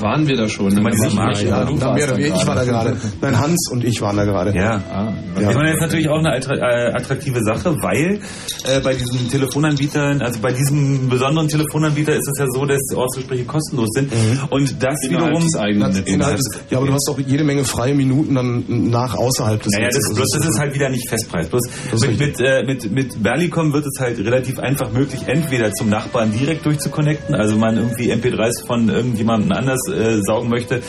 Waren 0.00 0.26
wir 0.26 0.36
da 0.36 0.48
schon? 0.48 0.68
Ne? 0.68 0.76
die 0.90 0.98
waren- 0.98 1.14
Marke? 1.14 1.46
Ja, 1.46 1.64
du 1.64 1.76
da 1.76 1.86
warst 1.86 1.94
mehr 1.96 2.08
oder 2.08 2.16
weniger. 2.18 2.36
Ich 2.36 2.46
war 2.46 2.54
da 2.54 2.64
gerade. 2.64 2.96
Nein, 3.20 3.38
Hans 3.38 3.68
und 3.72 3.84
ich 3.84 4.00
waren 4.00 4.16
da 4.16 4.24
gerade. 4.24 4.54
Ja. 4.56 4.80
Ah, 4.90 5.12
Ja. 5.40 5.50
Ich 5.50 5.56
meine, 5.56 5.68
das 5.70 5.76
ist 5.76 5.82
natürlich 5.82 6.08
auch 6.08 6.18
eine 6.18 6.36
äh, 6.36 6.92
attraktive 6.94 7.40
Sache, 7.42 7.74
weil 7.82 8.20
äh, 8.64 8.80
bei 8.80 8.94
diesen 8.94 9.28
Telefonanbietern, 9.30 10.20
also 10.22 10.40
bei 10.40 10.52
diesem 10.52 11.08
besonderen 11.08 11.48
Telefonanbieter 11.48 12.12
ist 12.14 12.28
es 12.28 12.38
ja 12.38 12.46
so, 12.52 12.64
dass 12.66 12.80
Ortsgespräche 12.94 13.44
kostenlos 13.44 13.88
sind. 13.92 14.12
und 14.50 14.82
das 14.82 14.94
Innerhalb 15.04 15.28
wiederum... 15.30 15.42
des 15.44 15.56
eigenen 15.56 15.88
Das, 15.92 16.00
innerhalb 16.00 16.36
des, 16.36 16.60
ja, 16.70 16.78
aber 16.78 16.86
du 16.86 16.92
hast 16.94 17.08
auch 17.10 17.18
jede 17.18 17.44
Menge 17.44 17.64
freie 17.64 17.94
Minuten 17.94 18.34
dann 18.34 18.64
nach 18.90 19.14
außerhalb 19.16 19.62
des 19.62 19.72
Naja, 19.72 19.86
das, 19.86 19.96
Netzes. 19.96 20.14
bloß, 20.16 20.28
das 20.34 20.46
ist 20.48 20.58
halt 20.58 20.74
wieder 20.74 20.88
nicht 20.90 21.08
Festpreis. 21.08 21.48
Bloß 21.48 21.62
mit, 22.00 22.18
mit, 22.18 22.40
äh, 22.40 22.62
mit, 22.64 22.90
mit 22.92 23.22
Berlicom 23.22 23.72
wird 23.72 23.86
es 23.86 24.00
halt 24.00 24.18
relativ 24.18 24.58
einfach 24.58 24.90
möglich, 24.92 25.20
entweder 25.26 25.72
zum 25.72 25.88
Nachbarn 25.88 26.32
direkt 26.32 26.66
durchzuconnecten, 26.66 27.34
also 27.34 27.56
man 27.56 27.76
irgendwie 27.76 28.12
MP3s 28.12 28.66
von 28.66 28.88
irgendjemandem 28.88 29.52
anders 29.52 29.80
äh, 29.88 30.20
saugen 30.22 30.48
möchte, 30.48 30.82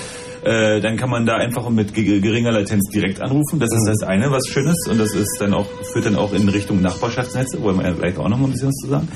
äh, 0.43 0.79
dann 0.81 0.95
kann 0.97 1.09
man 1.09 1.25
da 1.25 1.35
einfach 1.35 1.69
mit 1.69 1.93
ge- 1.93 2.19
geringer 2.21 2.51
Latenz 2.51 2.89
direkt 2.93 3.21
anrufen. 3.21 3.59
Das 3.59 3.69
ist 3.73 3.85
das 3.87 4.07
eine, 4.07 4.31
was 4.31 4.47
schön 4.47 4.67
ist. 4.67 4.87
Und 4.89 4.99
das 4.99 5.13
ist 5.13 5.37
dann 5.39 5.53
auch, 5.53 5.67
führt 5.91 6.05
dann 6.05 6.15
auch 6.15 6.31
in 6.33 6.47
Richtung 6.47 6.81
Nachbarschaftsnetze, 6.81 7.61
wollen 7.61 7.77
wir 7.79 7.87
ja 7.89 7.93
vielleicht 7.95 8.17
auch 8.17 8.29
noch 8.29 8.37
mal 8.37 8.45
ein 8.47 8.51
bisschen 8.51 8.69
was 8.69 8.75
zu 8.75 8.87
sagen. 8.89 9.07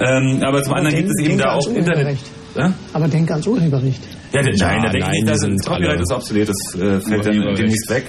Ähm, 0.00 0.42
aber 0.42 0.62
zum 0.62 0.72
Aber 0.72 0.78
anderen 0.80 0.96
denk- 0.96 1.06
gibt 1.08 1.20
es 1.20 1.26
eben 1.28 1.38
da 1.38 1.52
auch 1.54 1.66
Internet. 1.68 2.18
Ja? 2.56 2.72
Aber 2.92 3.08
denk 3.08 3.30
ans 3.30 3.46
Urheberrecht. 3.46 4.00
Ja, 4.32 4.42
nein, 4.42 4.54
Ja, 4.56 4.68
da 4.68 4.90
denke 4.90 4.96
ich 4.98 5.24
nein, 5.24 5.38
die 5.38 5.56
das 5.56 5.66
Copyright 5.66 6.00
ist 6.00 6.12
obsolet, 6.12 6.48
das 6.48 6.74
äh, 6.80 7.00
fällt 7.00 7.26
dann 7.26 7.54
demnächst 7.56 7.90
weg. 7.90 8.04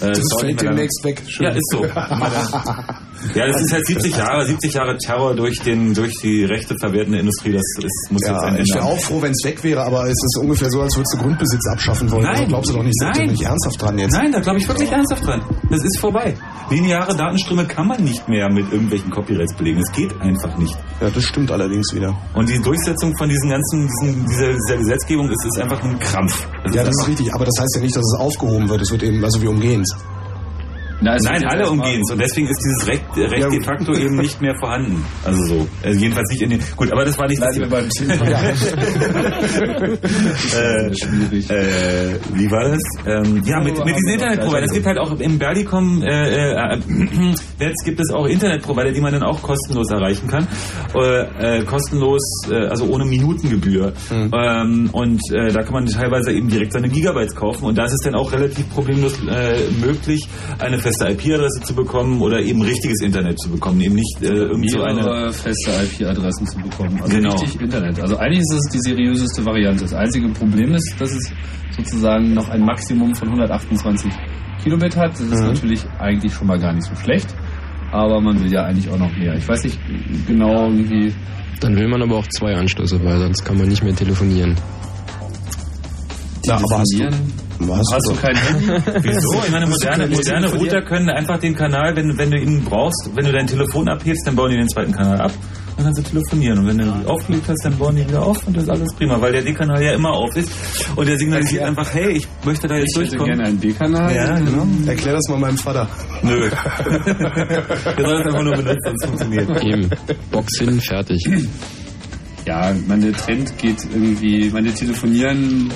Äh, 0.00 0.12
Das 0.12 0.22
fällt 0.40 0.60
demnächst 0.62 1.04
weg. 1.04 1.22
Ja, 1.40 1.50
ist 1.50 1.70
so. 1.72 1.84
ja, 3.34 3.46
das 3.46 3.60
ist 3.62 3.72
halt 3.72 3.86
70 3.86 4.16
Jahre, 4.16 4.46
70 4.46 4.72
Jahre 4.74 4.96
Terror 4.96 5.34
durch 5.34 5.58
den, 5.60 5.92
durch 5.94 6.12
die 6.22 6.44
rechte 6.44 6.74
verwertende 6.80 7.18
Industrie. 7.18 7.52
Das 7.52 7.62
ist, 7.78 8.08
muss 8.10 8.22
jetzt 8.22 8.30
Ja, 8.30 8.40
ein 8.40 8.54
ich 8.54 8.60
Ende 8.60 8.74
wäre 8.74 8.84
haben. 8.84 8.92
auch 8.92 9.00
froh, 9.00 9.20
wenn 9.22 9.32
es 9.32 9.44
weg 9.44 9.62
wäre, 9.62 9.82
aber 9.82 10.04
es 10.04 10.10
ist 10.10 10.38
ungefähr 10.40 10.70
so, 10.70 10.80
als 10.80 10.96
würdest 10.96 11.14
du 11.14 11.18
Grundbesitz 11.22 11.66
abschaffen 11.72 12.10
wollen. 12.10 12.22
Nein. 12.24 12.34
Also 12.36 12.46
glaubst 12.48 12.70
du 12.70 12.74
doch 12.76 12.82
nicht, 12.82 12.98
sind 12.98 13.16
Nein. 13.16 13.26
nicht 13.30 13.42
ernsthaft 13.42 13.82
dran 13.82 13.98
jetzt? 13.98 14.12
Nein, 14.12 14.32
da 14.32 14.40
glaube 14.40 14.58
ich 14.58 14.68
wirklich 14.68 14.90
ernsthaft 14.90 15.26
dran. 15.26 15.42
Das 15.70 15.82
ist 15.84 15.98
vorbei. 16.00 16.34
Lineare 16.70 17.16
Datenströme 17.16 17.66
kann 17.66 17.88
man 17.88 18.04
nicht 18.04 18.28
mehr 18.28 18.48
mit 18.48 18.70
irgendwelchen 18.72 19.10
Copyrights 19.10 19.56
belegen. 19.56 19.80
Es 19.80 19.90
geht 19.92 20.12
einfach 20.20 20.56
nicht. 20.56 20.76
Ja, 21.00 21.10
das 21.10 21.24
stimmt 21.24 21.50
allerdings 21.50 21.92
wieder. 21.92 22.16
Und 22.34 22.48
die 22.48 22.60
Durchsetzung 22.62 23.12
von 23.18 23.28
diesen 23.28 23.50
ganzen, 23.50 23.88
diesen, 23.88 24.26
dieser, 24.26 24.52
dieser 24.52 24.76
Gesetzgebung 24.76 25.28
ist, 25.28 25.44
ist 25.44 25.60
einfach 25.60 25.82
ein 25.82 25.98
Krampf. 25.98 26.46
Das 26.64 26.74
Ja, 26.74 26.84
das 26.84 26.94
ist 26.96 27.08
richtig, 27.08 27.34
aber 27.34 27.44
das 27.44 27.60
heißt 27.60 27.74
ja 27.74 27.82
nicht, 27.82 27.96
dass 27.96 28.04
es 28.04 28.20
aufgehoben 28.20 28.68
wird. 28.68 28.82
Es 28.82 28.90
wird 28.92 29.02
eben, 29.02 29.24
also 29.24 29.42
wir 29.42 29.50
umgehen 29.50 29.80
es. 29.80 29.96
Na, 31.00 31.16
Nein, 31.22 31.44
alle 31.46 31.68
umgehen 31.68 32.02
es. 32.02 32.12
Und 32.12 32.20
deswegen 32.20 32.48
ist 32.48 32.58
dieses 32.58 32.86
Recht, 32.88 33.04
Recht 33.16 33.42
Ja, 33.42 33.48
de 33.48 33.62
facto 33.64 33.94
eben 33.94 34.16
nicht 34.16 34.40
mehr 34.40 34.54
vorhanden. 34.60 35.04
Also 35.24 35.44
so. 35.44 35.66
Also 35.82 35.98
jedenfalls 35.98 36.30
nicht 36.30 36.42
in 36.42 36.50
den. 36.50 36.60
Gut, 36.76 36.92
aber 36.92 37.04
das 37.04 37.16
war 37.18 37.26
nicht 37.26 37.40
das 37.40 37.56
Bleiben 37.56 37.70
wir 37.70 37.78
beim 37.78 37.88
Thema. 37.88 38.14
äh, 40.60 40.94
Schwierig. 40.94 41.50
äh, 41.50 42.18
wie 42.34 42.50
war 42.50 42.68
das? 42.68 42.80
Ähm, 43.06 43.42
ja, 43.44 43.60
mit, 43.60 43.78
mit 43.84 43.96
diesen 43.96 44.12
Internetprovidern. 44.14 44.64
Es 44.64 44.72
gibt 44.72 44.86
halt 44.86 44.98
auch 44.98 45.18
im 45.18 45.38
Berlicom 45.38 46.02
äh, 46.02 46.52
äh, 46.52 46.78
Netz 47.58 47.84
gibt 47.84 48.00
es 48.00 48.10
auch 48.12 48.26
Internetprovider, 48.26 48.92
die 48.92 49.00
man 49.00 49.12
dann 49.12 49.22
auch 49.22 49.40
kostenlos 49.42 49.90
erreichen 49.90 50.28
kann. 50.28 50.46
Äh, 50.94 51.60
äh, 51.60 51.64
kostenlos, 51.64 52.22
äh, 52.50 52.66
also 52.66 52.86
ohne 52.86 53.04
Minutengebühr. 53.04 53.92
Ähm, 54.10 54.90
und 54.92 55.20
äh, 55.32 55.52
da 55.52 55.62
kann 55.62 55.72
man 55.72 55.86
teilweise 55.86 56.32
eben 56.32 56.48
direkt 56.48 56.72
seine 56.72 56.88
Gigabytes 56.88 57.34
kaufen. 57.34 57.64
Und 57.64 57.78
da 57.78 57.84
ist 57.84 57.92
es 57.92 58.00
dann 58.04 58.14
auch 58.14 58.32
relativ 58.32 58.68
problemlos 58.70 59.14
äh, 59.28 59.70
möglich, 59.80 60.28
eine 60.58 60.78
feste 60.98 61.08
IP-Adresse 61.08 61.60
zu 61.64 61.74
bekommen 61.74 62.20
oder 62.20 62.40
eben 62.40 62.62
richtiges 62.62 63.00
Internet 63.02 63.38
zu 63.38 63.50
bekommen. 63.50 63.80
Eben 63.80 63.94
nicht 63.94 64.22
äh, 64.22 64.26
irgend 64.26 64.70
so 64.70 64.82
eine. 64.82 65.32
feste 65.32 65.70
IP-Adressen 65.70 66.46
zu 66.46 66.58
bekommen. 66.58 66.98
Also 67.02 67.14
Genau. 67.16 67.34
richtig 67.34 67.60
Internet. 67.60 68.00
Also 68.00 68.16
eigentlich 68.16 68.40
ist 68.40 68.52
es 68.52 68.72
die 68.72 68.80
seriöseste 68.80 69.44
Variante. 69.44 69.82
Das 69.82 69.94
einzige 69.94 70.28
Problem 70.28 70.74
ist, 70.74 70.94
dass 70.98 71.12
es 71.12 71.32
sozusagen 71.76 72.34
noch 72.34 72.48
ein 72.48 72.62
Maximum 72.62 73.14
von 73.14 73.28
128 73.28 74.10
Kilobit 74.62 74.96
hat. 74.96 75.12
Das 75.12 75.20
ist 75.20 75.40
natürlich 75.40 75.84
eigentlich 75.98 76.32
schon 76.34 76.46
mal 76.46 76.58
gar 76.58 76.72
nicht 76.72 76.84
so 76.86 76.94
schlecht. 76.96 77.34
Aber 77.92 78.20
man 78.20 78.40
will 78.42 78.52
ja 78.52 78.64
eigentlich 78.64 78.88
auch 78.90 78.98
noch 78.98 79.12
mehr. 79.16 79.34
Ich 79.34 79.48
weiß 79.48 79.64
nicht 79.64 79.78
genau 80.26 80.66
irgendwie. 80.70 81.12
Dann 81.60 81.76
will 81.76 81.88
man 81.88 82.02
aber 82.02 82.16
auch 82.16 82.26
zwei 82.28 82.54
Anschlüsse, 82.54 83.02
weil 83.04 83.18
sonst 83.18 83.44
kann 83.44 83.58
man 83.58 83.68
nicht 83.68 83.82
mehr 83.82 83.94
telefonieren. 83.94 84.54
Ja, 86.44 86.56
aber 86.56 86.78
hast 86.78 86.94
du, 86.96 87.04
hast 87.04 87.92
Hast 87.92 88.08
du 88.08 88.14
kein 88.14 88.36
Handy? 88.36 88.66
Wieso? 89.02 89.42
Ich 89.44 89.50
meine, 89.50 89.66
moderne, 89.66 90.06
moderne 90.06 90.52
Router 90.52 90.82
können 90.82 91.10
einfach 91.10 91.38
den 91.38 91.54
Kanal, 91.54 91.94
wenn, 91.94 92.16
wenn 92.16 92.30
du 92.30 92.38
ihn 92.38 92.64
brauchst, 92.64 93.10
wenn 93.14 93.24
du 93.26 93.32
dein 93.32 93.46
Telefon 93.46 93.88
abhebst, 93.88 94.26
dann 94.26 94.36
bauen 94.36 94.50
die 94.50 94.56
den 94.56 94.68
zweiten 94.68 94.92
Kanal 94.92 95.20
ab. 95.20 95.32
dann 95.76 95.84
kannst 95.84 95.98
du 96.00 96.02
telefonieren. 96.02 96.58
Und 96.60 96.66
wenn 96.68 96.78
du 96.78 96.84
die 96.84 97.06
aufgelegt 97.06 97.48
hast, 97.48 97.64
dann 97.64 97.76
bauen 97.78 97.96
die 97.96 98.08
wieder 98.08 98.22
auf 98.22 98.46
und 98.46 98.56
das 98.56 98.64
ist 98.64 98.70
alles 98.70 98.94
prima, 98.94 99.20
weil 99.20 99.32
der 99.32 99.42
D-Kanal 99.42 99.82
ja 99.82 99.92
immer 99.92 100.10
auf 100.10 100.34
ist. 100.36 100.50
Und 100.96 101.06
der 101.06 101.18
signalisiert 101.18 101.64
einfach, 101.64 101.92
hey, 101.92 102.12
ich 102.12 102.28
möchte 102.44 102.66
da 102.66 102.76
jetzt 102.76 102.96
Ich 102.96 103.02
hätte 103.02 103.16
durchkommen. 103.16 103.36
gerne 103.36 103.48
einen 103.50 103.60
D-Kanal. 103.60 104.14
Ja, 104.14 104.38
genau. 104.38 104.66
Erklär 104.86 105.14
das 105.14 105.28
mal 105.28 105.38
meinem 105.38 105.58
Vater. 105.58 105.88
Nö. 106.22 106.48
Der 106.50 108.06
soll 108.06 108.18
das 108.18 108.26
einfach 108.26 108.42
nur 108.42 108.54
benutzen, 108.54 108.78
sonst 108.84 109.06
funktioniert. 109.06 109.64
Eben. 109.64 109.90
Box 110.30 110.58
hin, 110.58 110.80
fertig. 110.80 111.22
Ja, 112.46 112.72
der 112.72 113.12
Trend 113.12 113.58
geht 113.58 113.84
irgendwie, 113.92 114.50
man, 114.50 114.64
telefonieren 114.74 115.70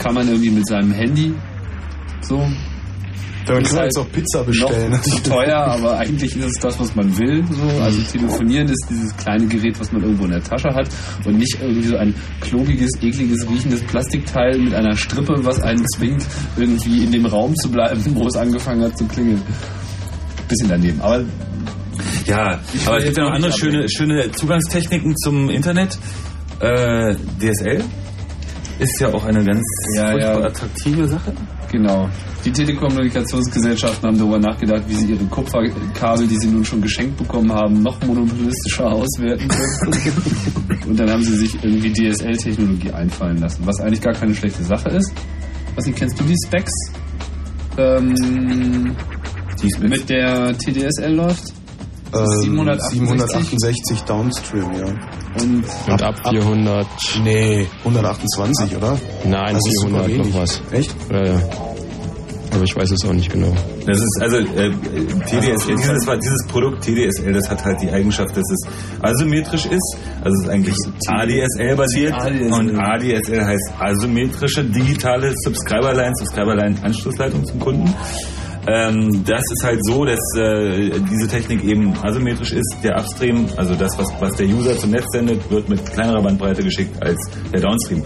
kann 0.00 0.14
man 0.14 0.26
irgendwie 0.26 0.50
mit 0.50 0.66
seinem 0.66 0.92
Handy. 0.92 1.32
So. 2.22 2.42
Damit 3.46 3.62
Ist 3.62 3.68
kann 3.68 3.76
man 3.76 3.82
halt 3.82 3.92
jetzt 3.94 3.98
auch 3.98 4.12
Pizza 4.12 4.44
bestellen. 4.44 4.90
Noch 4.92 5.20
teuer, 5.22 5.58
aber 5.58 5.98
eigentlich 5.98 6.36
ist 6.36 6.44
es 6.44 6.60
das, 6.60 6.78
was 6.78 6.94
man 6.94 7.16
will. 7.18 7.44
So. 7.50 7.80
Also 7.80 8.02
telefonieren 8.02 8.68
ist 8.68 8.86
dieses 8.88 9.16
kleine 9.16 9.46
Gerät, 9.46 9.78
was 9.78 9.92
man 9.92 10.02
irgendwo 10.02 10.24
in 10.24 10.30
der 10.30 10.42
Tasche 10.42 10.68
hat 10.74 10.88
und 11.24 11.38
nicht 11.38 11.56
irgendwie 11.60 11.86
so 11.86 11.96
ein 11.96 12.14
klobiges, 12.40 12.90
ekliges, 13.02 13.48
riechendes 13.48 13.82
Plastikteil 13.82 14.58
mit 14.58 14.74
einer 14.74 14.96
Strippe, 14.96 15.34
was 15.44 15.60
einen 15.60 15.84
zwingt, 15.96 16.24
irgendwie 16.56 17.04
in 17.04 17.12
dem 17.12 17.26
Raum 17.26 17.54
zu 17.56 17.70
bleiben, 17.70 18.02
wo 18.14 18.26
es 18.26 18.36
angefangen 18.36 18.82
hat 18.82 18.96
zu 18.96 19.06
klingeln. 19.06 19.42
Bisschen 20.48 20.68
daneben. 20.68 21.00
Aber 21.00 21.24
Ja, 22.26 22.58
aber 22.86 22.98
es 22.98 23.04
gibt 23.04 23.18
ja 23.18 23.24
noch 23.24 23.32
andere 23.32 23.52
schöne, 23.52 23.88
schöne 23.88 24.30
Zugangstechniken 24.32 25.16
zum 25.16 25.48
Internet. 25.50 25.98
Äh, 26.60 27.14
DSL 27.40 27.84
ist 28.80 29.00
ja 29.00 29.08
auch 29.12 29.24
eine 29.24 29.44
ganz 29.44 29.62
Ja, 29.96 30.16
ja. 30.16 30.38
attraktive 30.40 31.06
Sache. 31.06 31.32
Genau. 31.70 32.08
Die 32.44 32.50
Telekommunikationsgesellschaften 32.50 34.08
haben 34.08 34.18
darüber 34.18 34.38
nachgedacht, 34.38 34.82
wie 34.88 34.94
sie 34.94 35.12
ihre 35.12 35.24
Kupferkabel, 35.26 36.26
die 36.26 36.36
sie 36.36 36.48
nun 36.48 36.64
schon 36.64 36.80
geschenkt 36.80 37.16
bekommen 37.18 37.52
haben, 37.52 37.82
noch 37.82 38.00
monopolistischer 38.04 38.90
auswerten 38.90 39.46
können. 39.48 40.82
Und 40.88 40.98
dann 40.98 41.10
haben 41.10 41.22
sie 41.22 41.36
sich 41.36 41.62
irgendwie 41.62 41.92
DSL-Technologie 41.92 42.90
einfallen 42.92 43.38
lassen, 43.38 43.62
was 43.66 43.78
eigentlich 43.80 44.00
gar 44.00 44.14
keine 44.14 44.34
schlechte 44.34 44.64
Sache 44.64 44.88
ist. 44.90 45.12
Was 45.76 45.86
nicht, 45.86 45.98
kennst 45.98 46.18
du 46.18 46.24
die 46.24 46.36
Specs? 46.46 46.72
Ähm, 47.78 48.96
mit 49.80 50.08
der 50.08 50.56
TDSL 50.56 51.14
läuft? 51.14 51.52
Das 52.12 52.22
ist 52.22 52.46
Ähm, 52.46 52.56
768. 52.56 52.98
768 52.98 54.00
Downstream, 54.02 54.72
ja. 54.74 54.86
Und, 55.42 55.64
Und 55.88 56.02
ab 56.02 56.14
400. 56.28 56.86
Nee, 57.22 57.66
128, 57.84 58.76
oder? 58.76 58.98
Nein, 59.24 59.54
Das 59.54 59.62
ist 59.66 59.80
super 59.80 60.04
400 60.04 60.32
noch 60.32 60.40
was. 60.42 60.62
Echt? 60.72 60.94
Ja, 61.10 61.24
ja. 61.24 61.40
Aber 62.52 62.64
ich 62.64 62.74
weiß 62.74 62.90
es 62.90 63.04
auch 63.08 63.12
nicht 63.12 63.30
genau. 63.30 63.54
Das 63.86 63.96
ist 63.96 64.18
also 64.20 64.38
äh, 64.38 64.70
TDSL, 65.24 65.76
dieses, 65.76 66.04
dieses 66.04 66.46
Produkt 66.48 66.82
TDSL, 66.82 67.32
das 67.32 67.48
hat 67.48 67.64
halt 67.64 67.80
die 67.80 67.88
Eigenschaft, 67.90 68.36
dass 68.36 68.42
es 68.50 68.68
asymmetrisch 69.02 69.66
ist. 69.66 69.96
Also 70.24 70.34
es 70.36 70.42
ist 70.42 70.48
eigentlich 70.48 70.74
ADSL 71.06 71.76
basiert 71.76 72.12
ADSL. 72.12 72.52
und 72.52 72.76
ADSL 72.76 73.44
heißt 73.44 73.72
asymmetrische 73.78 74.64
digitale 74.64 75.32
Subscriber 75.44 75.94
Line, 75.94 76.12
Subscriber 76.16 76.56
Line 76.56 76.74
Anschlussleitung 76.82 77.44
zum 77.44 77.60
Kunden. 77.60 77.94
Ähm, 78.72 79.24
das 79.24 79.42
ist 79.50 79.64
halt 79.64 79.80
so, 79.84 80.04
dass 80.04 80.20
äh, 80.36 80.90
diese 81.10 81.26
Technik 81.28 81.64
eben 81.64 81.92
asymmetrisch 82.02 82.52
ist. 82.52 82.76
Der 82.84 82.96
Upstream, 82.98 83.46
also 83.56 83.74
das, 83.74 83.98
was, 83.98 84.06
was 84.20 84.32
der 84.36 84.46
User 84.46 84.76
zum 84.78 84.90
Netz 84.90 85.06
sendet, 85.10 85.50
wird 85.50 85.68
mit 85.68 85.84
kleinerer 85.92 86.22
Bandbreite 86.22 86.62
geschickt 86.62 87.02
als 87.02 87.18
der 87.52 87.60
Downstream. 87.60 88.04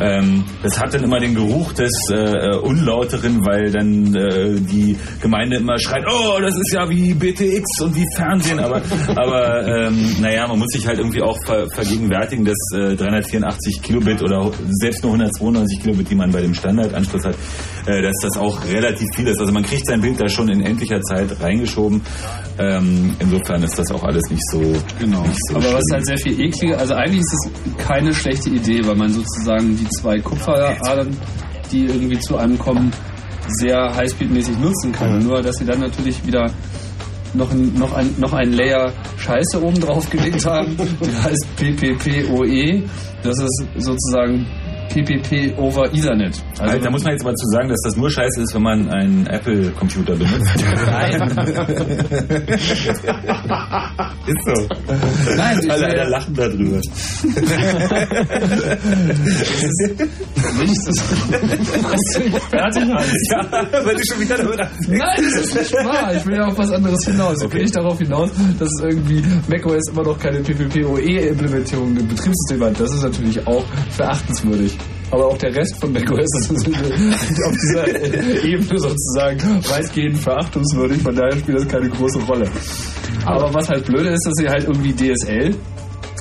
Ähm, 0.00 0.44
das 0.62 0.80
hat 0.80 0.94
dann 0.94 1.04
immer 1.04 1.20
den 1.20 1.34
Geruch 1.34 1.72
des 1.74 1.92
äh, 2.10 2.56
Unlauteren, 2.58 3.44
weil 3.44 3.70
dann 3.70 4.14
äh, 4.14 4.60
die 4.60 4.96
Gemeinde 5.20 5.56
immer 5.56 5.78
schreit, 5.78 6.04
oh, 6.08 6.40
das 6.40 6.56
ist 6.56 6.72
ja 6.72 6.88
wie 6.88 7.12
BTX 7.12 7.82
und 7.82 7.94
wie 7.94 8.06
Fernsehen, 8.16 8.58
aber, 8.58 8.82
aber 9.08 9.66
ähm, 9.66 10.16
naja, 10.20 10.46
man 10.48 10.58
muss 10.58 10.68
sich 10.72 10.86
halt 10.86 10.98
irgendwie 10.98 11.22
auch 11.22 11.36
ver 11.44 11.68
vergegenwärtigen, 11.70 12.44
dass 12.44 12.56
äh, 12.74 12.96
384 12.96 13.82
Kilobit 13.82 14.22
oder 14.22 14.50
selbst 14.70 15.02
nur 15.02 15.12
192 15.12 15.82
Kilobit, 15.82 16.10
die 16.10 16.14
man 16.14 16.30
bei 16.30 16.40
dem 16.40 16.54
Standardanschluss 16.54 17.24
hat, 17.24 17.36
äh, 17.86 18.02
dass 18.02 18.14
das 18.22 18.36
auch 18.38 18.64
relativ 18.66 19.06
viel 19.14 19.26
ist. 19.26 19.40
Also 19.40 19.52
man 19.52 19.62
kriegt 19.62 19.86
sein 19.86 20.00
Bild 20.00 20.20
da 20.20 20.28
schon 20.28 20.48
in 20.48 20.60
endlicher 20.62 21.00
Zeit 21.02 21.28
reingeschoben. 21.40 22.00
Ähm, 22.58 23.14
insofern 23.18 23.62
ist 23.62 23.78
das 23.78 23.90
auch 23.90 24.02
alles 24.04 24.22
nicht 24.30 24.42
so, 24.50 24.60
Genau. 24.98 25.22
nicht 25.22 25.38
so 25.48 25.56
Aber 25.56 25.64
was 25.64 25.70
schlimm. 25.70 25.82
halt 25.92 26.06
sehr 26.06 26.18
viel 26.18 26.40
ekliger, 26.40 26.78
also 26.78 26.94
eigentlich 26.94 27.20
ist 27.20 27.34
es 27.46 27.86
keine 27.86 28.12
schlechte 28.14 28.50
Idee, 28.50 28.80
weil 28.86 28.96
man 28.96 29.10
sozusagen 29.12 29.76
die 29.76 29.88
zwei 30.00 30.18
Kupferadern, 30.20 31.16
die 31.72 31.86
irgendwie 31.86 32.18
zu 32.20 32.36
einem 32.36 32.58
kommen, 32.58 32.92
sehr 33.48 33.94
highspeedmäßig 33.96 34.58
nutzen 34.58 34.92
kann. 34.92 35.18
Nur, 35.24 35.42
dass 35.42 35.56
sie 35.56 35.64
dann 35.64 35.80
natürlich 35.80 36.24
wieder 36.26 36.50
noch 37.34 37.50
ein, 37.50 37.74
noch 37.74 37.92
ein, 37.94 38.14
noch 38.18 38.32
ein 38.34 38.52
Layer 38.52 38.92
Scheiße 39.16 39.60
oben 39.62 39.80
drauf 39.80 40.08
gelegt 40.10 40.44
haben. 40.46 40.76
Der 41.00 41.22
heißt 41.24 41.46
PPPoE. 41.56 42.82
Das 43.22 43.38
ist 43.38 43.64
sozusagen 43.78 44.46
PPP 44.90 45.56
over 45.58 45.86
Ethernet. 45.94 46.42
Also, 46.62 46.78
da 46.78 46.90
muss 46.90 47.02
man 47.02 47.12
jetzt 47.12 47.24
aber 47.24 47.34
zu 47.34 47.46
sagen, 47.48 47.68
dass 47.68 47.80
das 47.82 47.96
nur 47.96 48.08
scheiße 48.08 48.42
ist, 48.42 48.54
wenn 48.54 48.62
man 48.62 48.88
einen 48.88 49.26
Apple-Computer 49.26 50.14
benutzt. 50.14 50.54
ist 54.26 54.46
so. 54.46 54.68
Nein, 55.36 55.70
alle, 55.70 55.86
alle 55.86 56.08
lachen 56.08 56.34
darüber. 56.34 56.76
Nicht 56.76 56.92
fertig 62.48 62.84
hast. 62.94 63.12
ja, 63.30 63.40
weil 63.84 63.96
du 63.96 64.02
schon 64.06 64.20
wieder 64.20 64.38
damit 64.38 64.60
Nein, 64.88 65.16
das 65.16 65.34
ist 65.44 65.54
nicht 65.54 65.72
wahr. 65.72 66.14
Ich 66.14 66.24
will 66.26 66.36
ja 66.36 66.46
auf 66.46 66.56
was 66.56 66.70
anderes 66.70 67.04
hinaus. 67.04 67.42
Ich 67.42 67.52
will 67.52 67.62
nicht 67.62 67.76
darauf 67.76 67.98
hinaus, 67.98 68.30
dass 68.58 68.68
es 68.68 68.80
irgendwie 68.84 69.24
macOS 69.48 69.88
immer 69.90 70.04
noch 70.04 70.16
keine 70.18 70.38
PPPoE-Implementierung 70.40 71.96
im 71.96 72.06
Betriebssystem 72.06 72.62
hat. 72.62 72.78
Das 72.78 72.92
ist 72.92 73.02
natürlich 73.02 73.44
auch 73.48 73.64
verachtenswürdig. 73.90 74.78
Aber 75.12 75.26
auch 75.26 75.38
der 75.38 75.54
Rest 75.54 75.78
von 75.80 75.92
macOS 75.92 76.18
ist 76.50 76.66
auf 77.46 77.56
dieser 77.62 78.44
Ebene 78.44 78.78
sozusagen 78.78 79.62
weitgehend 79.68 80.18
verachtungswürdig. 80.18 81.02
Von 81.02 81.14
daher 81.14 81.38
spielt 81.38 81.58
das 81.58 81.68
keine 81.68 81.88
große 81.88 82.18
Rolle. 82.20 82.50
Aber 83.26 83.52
was 83.54 83.68
halt 83.68 83.86
blöde 83.86 84.08
ist, 84.08 84.26
dass 84.26 84.34
sie 84.36 84.48
halt 84.48 84.64
irgendwie 84.64 84.92
DSL 84.92 85.54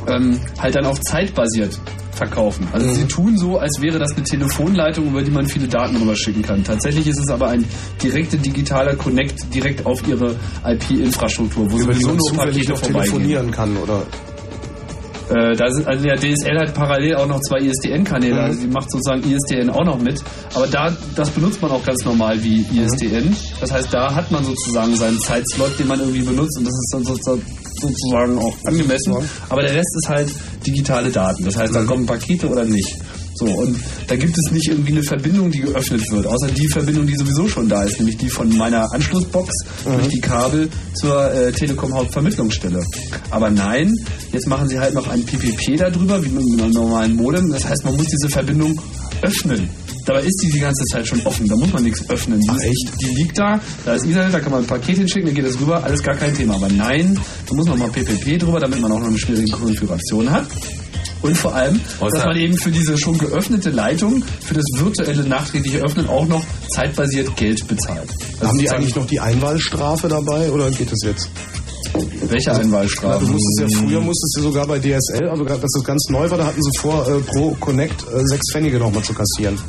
ähm, 0.07 0.39
halt 0.59 0.75
dann 0.75 0.85
auf 0.85 0.99
Zeit 1.01 1.33
basiert 1.33 1.79
verkaufen. 2.11 2.67
Also 2.71 2.93
sie 2.93 3.05
tun 3.05 3.35
so, 3.37 3.57
als 3.57 3.81
wäre 3.81 3.97
das 3.97 4.11
eine 4.11 4.23
Telefonleitung, 4.23 5.07
über 5.07 5.23
die 5.23 5.31
man 5.31 5.47
viele 5.47 5.67
Daten 5.67 5.95
rüber 5.97 6.15
schicken 6.15 6.43
kann. 6.43 6.63
Tatsächlich 6.63 7.07
ist 7.07 7.19
es 7.19 7.29
aber 7.29 7.49
ein 7.49 7.65
direkter 8.01 8.37
digitaler 8.37 8.95
Connect 8.95 9.53
direkt 9.53 9.85
auf 9.85 10.07
ihre 10.07 10.35
IP-Infrastruktur, 10.63 11.71
wo 11.71 11.77
Über 11.79 11.93
sowieso 11.93 12.09
nur 12.09 12.37
Pakete 12.37 12.71
noch 12.71 12.77
vorbeigehen. 12.77 13.03
telefonieren 13.03 13.51
kann, 13.51 13.75
oder? 13.77 14.03
Äh, 15.31 15.55
da 15.55 15.69
sind, 15.71 15.87
also 15.87 16.03
der 16.03 16.15
DSL 16.17 16.59
hat 16.59 16.73
parallel 16.73 17.15
auch 17.15 17.27
noch 17.27 17.39
zwei 17.41 17.59
ISDN-Kanäle, 17.59 18.33
Mhm. 18.35 18.39
also 18.41 18.59
sie 18.61 18.67
macht 18.67 18.91
sozusagen 18.91 19.23
ISDN 19.23 19.69
auch 19.69 19.85
noch 19.85 19.99
mit. 19.99 20.21
Aber 20.53 20.67
da, 20.67 20.91
das 21.15 21.29
benutzt 21.29 21.61
man 21.61 21.71
auch 21.71 21.83
ganz 21.85 22.03
normal 22.03 22.41
wie 22.43 22.65
Mhm. 22.69 22.83
ISDN. 22.83 23.35
Das 23.61 23.71
heißt, 23.71 23.93
da 23.93 24.13
hat 24.13 24.29
man 24.31 24.43
sozusagen 24.43 24.95
seinen 24.95 25.19
Zeitslot, 25.19 25.79
den 25.79 25.87
man 25.87 25.99
irgendwie 25.99 26.21
benutzt 26.23 26.57
und 26.57 26.65
das 26.65 26.73
ist 26.73 26.89
dann 26.93 27.03
sozusagen 27.03 27.41
sozusagen 27.79 28.37
auch 28.37 28.55
angemessen. 28.65 29.15
Aber 29.49 29.61
der 29.63 29.71
Rest 29.73 29.95
ist 30.03 30.09
halt 30.09 30.29
digitale 30.67 31.09
Daten. 31.09 31.45
Das 31.45 31.55
Mhm. 31.55 31.59
heißt, 31.61 31.75
da 31.75 31.83
kommen 31.83 32.05
Pakete 32.05 32.47
oder 32.47 32.63
nicht. 32.65 32.95
So, 33.35 33.45
und 33.45 33.77
da 34.07 34.15
gibt 34.15 34.35
es 34.37 34.51
nicht 34.51 34.67
irgendwie 34.67 34.91
eine 34.91 35.03
Verbindung, 35.03 35.51
die 35.51 35.59
geöffnet 35.59 36.01
wird, 36.11 36.27
außer 36.27 36.47
die 36.47 36.67
Verbindung, 36.67 37.07
die 37.07 37.15
sowieso 37.15 37.47
schon 37.47 37.69
da 37.69 37.83
ist, 37.83 37.97
nämlich 37.99 38.17
die 38.17 38.29
von 38.29 38.55
meiner 38.57 38.91
Anschlussbox 38.93 39.51
durch 39.85 40.07
die 40.09 40.21
Kabel 40.21 40.69
zur 40.95 41.31
äh, 41.33 41.51
Telekom 41.51 41.93
Hauptvermittlungsstelle. 41.93 42.83
Aber 43.29 43.49
nein, 43.49 43.93
jetzt 44.31 44.47
machen 44.47 44.67
sie 44.67 44.79
halt 44.79 44.93
noch 44.93 45.07
ein 45.07 45.23
PPP 45.23 45.77
darüber, 45.77 46.23
wie 46.23 46.29
mit 46.29 46.61
einem 46.61 46.71
normalen 46.71 47.15
Modem. 47.15 47.51
Das 47.51 47.65
heißt, 47.65 47.85
man 47.85 47.95
muss 47.95 48.07
diese 48.07 48.29
Verbindung 48.29 48.79
öffnen. 49.21 49.69
Dabei 50.05 50.21
ist 50.21 50.41
die 50.43 50.49
die 50.49 50.59
ganze 50.59 50.83
Zeit 50.85 51.07
schon 51.07 51.21
offen, 51.25 51.47
da 51.47 51.55
muss 51.55 51.71
man 51.71 51.83
nichts 51.83 52.09
öffnen. 52.09 52.39
Die, 52.39 52.47
ist, 52.47 52.63
echt? 52.63 53.01
die 53.01 53.15
liegt 53.15 53.37
da, 53.37 53.59
da 53.85 53.93
ist 53.93 54.05
Ethernet, 54.05 54.33
da 54.33 54.39
kann 54.39 54.51
man 54.51 54.61
ein 54.61 54.67
Paket 54.67 54.97
hinschicken, 54.97 55.27
dann 55.27 55.35
geht 55.35 55.45
es 55.45 55.59
rüber, 55.59 55.83
alles 55.83 56.01
gar 56.01 56.15
kein 56.15 56.35
Thema. 56.35 56.55
Aber 56.55 56.69
nein, 56.69 57.19
da 57.47 57.55
muss 57.55 57.67
man 57.67 57.77
mal 57.77 57.89
PPP 57.89 58.39
drüber, 58.39 58.59
damit 58.59 58.81
man 58.81 58.91
auch 58.91 58.99
noch 58.99 59.07
eine 59.07 59.19
schwierige 59.19 59.51
Konfiguration 59.51 60.29
hat. 60.29 60.47
Und 61.21 61.37
vor 61.37 61.53
allem, 61.53 61.79
dass 61.99 62.13
Außer- 62.13 62.25
man 62.25 62.37
eben 62.37 62.57
für 62.57 62.71
diese 62.71 62.97
schon 62.97 63.17
geöffnete 63.17 63.69
Leitung, 63.69 64.23
für 64.41 64.55
das 64.55 64.65
virtuelle 64.75 65.23
nachträgliche 65.23 65.79
Öffnen 65.79 66.07
auch 66.07 66.27
noch 66.27 66.43
zeitbasiert 66.73 67.35
Geld 67.37 67.67
bezahlt. 67.67 68.09
Also 68.39 68.47
Haben 68.47 68.57
die 68.57 68.69
eigentlich 68.71 68.95
noch 68.95 69.05
die 69.05 69.19
Einwahlstrafe 69.19 70.07
dabei 70.07 70.51
oder 70.51 70.69
geht 70.71 70.91
es 70.91 70.99
jetzt? 71.05 71.29
Welche 72.29 72.53
Einwahlstrafe? 72.53 73.25
du 73.25 73.31
musstest 73.33 73.59
ja 73.59 73.79
früher 73.79 73.99
musstest 73.99 74.35
du 74.37 74.41
sogar 74.43 74.65
bei 74.65 74.79
DSL, 74.79 75.27
also 75.29 75.43
gerade, 75.43 75.59
dass 75.61 75.71
das 75.73 75.83
ganz 75.83 76.07
neu 76.09 76.29
war, 76.31 76.37
da 76.37 76.45
hatten 76.45 76.61
sie 76.61 76.79
vor, 76.79 77.05
äh, 77.07 77.19
pro 77.19 77.51
Connect 77.59 78.01
äh, 78.03 78.21
sechs 78.27 78.51
Pfennige 78.51 78.79
nochmal 78.79 79.03
zu 79.03 79.13
kassieren. 79.13 79.59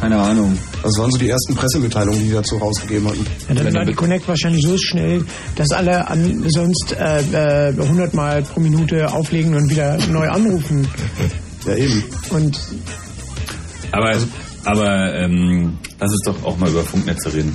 Keine 0.00 0.16
Ahnung. 0.16 0.56
Das 0.82 0.92
waren 0.98 1.10
so 1.10 1.18
die 1.18 1.28
ersten 1.28 1.54
Pressemitteilungen, 1.54 2.20
die 2.20 2.26
die 2.28 2.32
dazu 2.32 2.56
rausgegeben 2.56 3.08
hatten. 3.08 3.26
Ja, 3.48 3.54
dann 3.54 3.74
war 3.74 3.84
die 3.84 3.94
Connect 3.94 4.28
wahrscheinlich 4.28 4.62
so 4.64 4.76
schnell, 4.78 5.24
dass 5.56 5.70
alle 5.70 6.06
an, 6.08 6.44
sonst 6.48 6.94
äh, 6.98 7.70
äh, 7.70 7.80
100 7.80 8.14
Mal 8.14 8.42
pro 8.42 8.60
Minute 8.60 9.10
auflegen 9.12 9.54
und 9.54 9.70
wieder 9.70 9.98
neu 10.08 10.28
anrufen. 10.28 10.86
Ja, 11.66 11.74
eben. 11.74 12.04
Und 12.30 12.58
Aber, 13.90 14.14
aber 14.64 15.14
ähm, 15.14 15.78
lass 15.98 16.10
uns 16.10 16.22
doch 16.24 16.44
auch 16.44 16.56
mal 16.58 16.70
über 16.70 16.84
Funknetze 16.84 17.32
reden. 17.34 17.54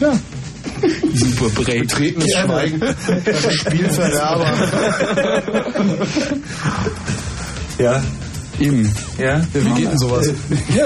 ja, 0.00 0.12
Super 1.14 1.62
Break. 1.62 1.88
Betretenes 1.88 2.32
Schweigen. 2.32 2.80
Spielverderber. 3.50 4.46
Ja. 7.78 8.02
Eben. 8.60 8.92
Ja. 9.18 9.40
Wie 9.52 9.70
geht 9.80 9.90
denn 9.90 9.98
sowas? 9.98 10.32
Ja, 10.74 10.84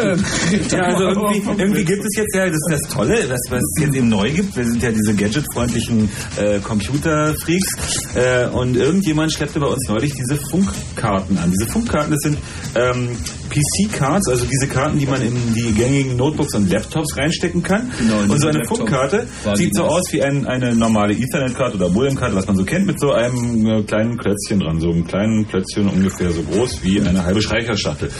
also 0.82 1.04
irgendwie, 1.04 1.60
irgendwie 1.60 1.84
gibt 1.84 2.04
es 2.04 2.16
jetzt 2.16 2.34
ja, 2.34 2.46
das 2.46 2.54
ist 2.54 2.68
das 2.70 2.94
Tolle, 2.94 3.26
das, 3.26 3.40
was 3.48 3.60
es 3.60 3.82
jetzt 3.82 3.94
eben 3.94 4.08
neu 4.08 4.30
gibt. 4.30 4.56
Wir 4.56 4.64
sind 4.64 4.82
ja 4.82 4.90
diese 4.90 5.14
gadgetfreundlichen 5.14 6.08
äh, 6.36 6.58
Computerfreaks 6.60 8.14
äh, 8.14 8.46
und 8.48 8.76
irgendjemand 8.76 9.32
schleppte 9.32 9.60
bei 9.60 9.66
uns 9.66 9.88
neulich 9.88 10.12
diese 10.14 10.36
Funkkarten 10.50 11.38
an. 11.38 11.50
Diese 11.50 11.70
Funkkarten, 11.70 12.12
das 12.12 12.20
sind 12.20 12.38
ähm, 12.74 13.16
PC-Cards, 13.52 14.28
also 14.28 14.46
diese 14.46 14.66
Karten, 14.66 14.98
die 14.98 15.06
man 15.06 15.20
in 15.22 15.36
die 15.54 15.72
gängigen 15.72 16.16
Notebooks 16.16 16.54
und 16.54 16.70
Laptops 16.70 17.16
reinstecken 17.16 17.62
kann. 17.62 17.90
Genau, 17.98 18.32
und 18.32 18.40
so 18.40 18.48
eine 18.48 18.64
Funkkarte 18.66 19.26
sieht 19.54 19.74
so 19.74 19.84
aus 19.84 20.02
wie 20.12 20.22
ein, 20.22 20.46
eine 20.46 20.74
normale 20.74 21.12
Ethernet-Karte 21.12 21.76
oder 21.76 21.88
Modem-Karte, 21.88 22.34
was 22.34 22.46
man 22.46 22.56
so 22.56 22.64
kennt, 22.64 22.86
mit 22.86 22.98
so 22.98 23.12
einem 23.12 23.66
äh, 23.66 23.82
kleinen 23.82 24.16
Klötzchen 24.16 24.60
dran, 24.60 24.80
so 24.80 24.90
einem 24.90 25.06
kleinen 25.06 25.46
Klötzchen 25.46 25.88
ungefähr 25.88 26.32
so 26.32 26.42
groß 26.42 26.82
wie 26.82 27.00
eine 27.00 27.24
halbe 27.24 27.42
Streicherschachtel. 27.42 28.10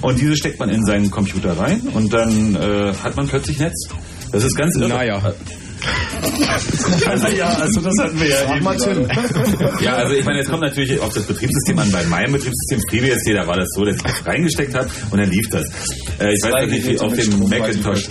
Und 0.00 0.20
diese 0.20 0.36
steckt 0.36 0.58
man 0.58 0.70
in 0.70 0.84
seinen 0.84 1.10
Computer 1.10 1.58
rein 1.58 1.82
und 1.92 2.12
dann 2.12 2.54
äh, 2.54 2.94
hat 2.94 3.16
man 3.16 3.28
plötzlich 3.28 3.58
Netz. 3.58 3.88
Das 4.32 4.44
ist 4.44 4.56
ganz 4.56 4.76
irre. 4.76 4.88
Naja. 4.88 5.34
Also, 7.06 7.28
ja, 7.28 7.48
also 7.48 7.80
das 7.80 7.94
hatten 8.00 8.20
wir 8.20 8.28
ja 8.28 8.54
eben. 8.54 8.64
mal 8.64 8.76
Tim. 8.76 9.06
ja, 9.80 9.94
also 9.94 10.14
ich 10.14 10.24
meine, 10.24 10.38
jetzt 10.38 10.50
kommt 10.50 10.62
natürlich 10.62 10.98
auf 11.00 11.12
das 11.14 11.24
Betriebssystem 11.24 11.78
an. 11.78 11.90
Bei 11.90 12.04
meinem 12.04 12.32
Betriebssystem 12.32 12.80
FreeBSD, 12.90 13.34
da 13.34 13.46
war 13.46 13.56
das 13.56 13.68
so, 13.74 13.84
dass 13.84 13.96
ich 13.96 14.02
das 14.02 14.26
reingesteckt 14.26 14.74
habe 14.74 14.88
und 15.10 15.20
dann 15.20 15.30
lief 15.30 15.48
das. 15.50 15.64
Äh, 16.18 16.34
ich 16.34 16.42
weiß 16.42 16.70
nicht, 16.70 16.86
wie 16.86 16.98
auf 16.98 17.14
dem 17.14 17.48
Macintosh. 17.48 18.08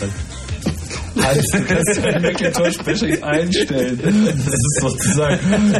Heißt, 1.27 1.53
du 1.53 1.61
kannst 1.65 1.99
dein 2.01 2.21
Macintosh-Bashing 2.21 3.21
einstellen. 3.21 3.99
Das 4.01 4.53
ist 4.53 4.79
sozusagen 4.79 5.39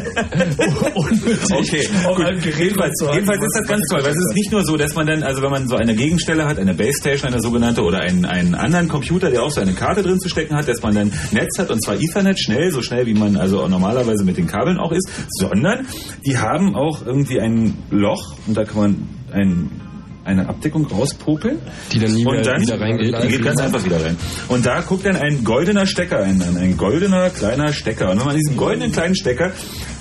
unnötig, 0.94 1.52
Okay, 1.52 1.88
auf 2.06 2.20
einem 2.20 2.42
Gerät 2.42 2.76
zu 2.98 3.08
haben, 3.08 3.14
jedenfalls 3.16 3.42
ist 3.42 3.60
das 3.62 3.68
ganz 3.68 3.82
toll, 3.90 4.04
weil 4.04 4.12
es 4.12 4.18
ist 4.18 4.36
nicht 4.36 4.52
nur 4.52 4.66
so, 4.66 4.76
dass 4.76 4.94
man 4.96 5.08
dann, 5.08 5.24
also 5.24 5.42
wenn 5.42 5.52
man 5.52 5.68
so 5.70 5.78
eine 5.78 5.96
Gegenstelle 5.96 6.46
hat, 6.46 6.60
eine 6.60 6.74
Base 6.74 6.98
Station, 7.00 7.32
eine 7.32 7.42
sogenannte, 7.42 7.82
oder 7.84 8.00
einen, 8.00 8.26
einen 8.26 8.56
anderen 8.56 8.90
Computer, 8.90 9.30
der 9.30 9.44
auch 9.44 9.52
so 9.52 9.62
eine 9.62 9.74
Karte 9.74 10.04
drin 10.04 10.20
zu 10.20 10.28
stecken 10.28 10.54
hat, 10.56 10.68
dass 10.68 10.82
man 10.82 10.94
dann 10.94 11.14
Netz 11.32 11.58
hat, 11.60 11.72
und 11.72 11.82
zwar 11.82 11.96
Ethernet, 11.96 12.40
schnell, 12.40 12.72
so 12.72 12.82
schnell 12.82 13.06
wie 13.06 13.14
man 13.14 13.38
also 13.38 13.62
auch 13.62 13.70
normalerweise 13.70 14.26
mit 14.26 14.36
den 14.36 14.48
Kabeln 14.48 14.78
auch 14.78 14.92
ist, 14.92 15.10
sondern 15.30 15.88
die 16.26 16.38
haben 16.38 16.76
auch 16.76 17.06
irgendwie 17.06 17.40
ein 17.40 17.78
Loch, 17.90 18.36
und 18.48 18.58
da 18.58 18.66
kann 18.66 18.78
man 18.78 19.10
ein 19.32 19.87
eine 20.28 20.48
Abdeckung 20.48 20.86
rauspopeln. 20.86 21.58
Die 21.92 22.00
dann 22.00 22.14
nie 22.14 22.26
und 22.26 22.40
wieder, 22.40 22.52
dann 22.52 22.62
wieder 22.62 22.80
reingeht. 22.80 23.24
Die 23.24 23.28
geht 23.30 23.44
ganz 23.44 23.62
einfach 23.62 23.84
wieder 23.84 24.04
rein. 24.04 24.18
Und 24.48 24.66
da 24.66 24.82
guckt 24.82 25.06
dann 25.06 25.16
ein 25.16 25.44
goldener 25.44 25.86
Stecker 25.86 26.20
ein, 26.20 26.42
ein, 26.42 26.58
ein 26.58 26.78
goldener 26.78 27.30
kleiner 27.30 27.74
Stecker. 27.74 28.12
Und 28.12 28.20
wenn 28.20 28.26
man 28.26 28.36
diesen 28.36 28.58
goldenen 28.58 28.92
kleinen 28.92 29.16
Stecker 29.16 29.52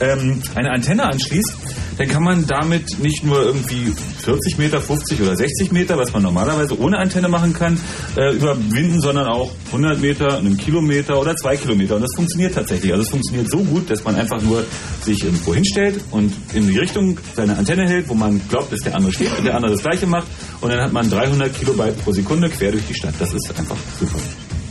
ähm, 0.01 0.43
eine 0.55 0.70
Antenne 0.70 1.05
anschließt, 1.05 1.57
dann 1.99 2.09
kann 2.09 2.22
man 2.22 2.47
damit 2.47 2.99
nicht 2.99 3.24
nur 3.24 3.42
irgendwie 3.42 3.92
40 4.22 4.59
Meter, 4.59 4.80
50 4.80 5.22
oder 5.22 5.36
60 5.36 5.72
Meter, 5.72 5.97
was 5.97 6.12
man 6.12 6.22
normalerweise 6.22 6.78
ohne 6.78 6.99
Antenne 6.99 7.28
machen 7.28 7.53
kann, 7.53 7.78
äh, 8.16 8.34
überwinden, 8.34 9.01
sondern 9.01 9.26
auch 9.28 9.51
100 9.66 10.01
Meter, 10.01 10.38
einen 10.38 10.57
Kilometer 10.57 11.18
oder 11.20 11.34
zwei 11.36 11.57
Kilometer. 11.57 11.97
Und 11.97 12.03
das 12.03 12.14
funktioniert 12.14 12.55
tatsächlich. 12.55 12.92
Also 12.92 13.05
es 13.05 13.11
funktioniert 13.11 13.51
so 13.51 13.59
gut, 13.59 13.90
dass 13.90 14.05
man 14.05 14.16
einfach 14.16 14.42
nur 14.42 14.64
sich 15.03 15.24
irgendwo 15.24 15.55
hinstellt 15.55 16.01
und 16.11 16.32
in 16.55 16.68
die 16.68 16.78
Richtung 16.78 17.18
seine 17.34 17.57
Antenne 17.57 17.88
hält, 17.88 18.09
wo 18.09 18.14
man 18.14 18.40
glaubt, 18.49 18.72
dass 18.72 18.80
der 18.80 18.94
andere 18.94 19.12
steht 19.12 19.36
und 19.38 19.44
der 19.44 19.55
andere 19.55 19.72
das 19.72 19.82
gleiche 19.82 20.07
macht. 20.07 20.26
Und 20.61 20.70
dann 20.70 20.80
hat 20.80 20.92
man 20.92 21.09
300 21.09 21.57
Kilobyte 21.59 21.99
pro 22.05 22.12
Sekunde 22.12 22.49
quer 22.51 22.72
durch 22.72 22.86
die 22.86 22.94
Stadt. 22.94 23.14
Das 23.18 23.32
ist 23.32 23.53
einfach 23.59 23.76
super. 23.99 24.18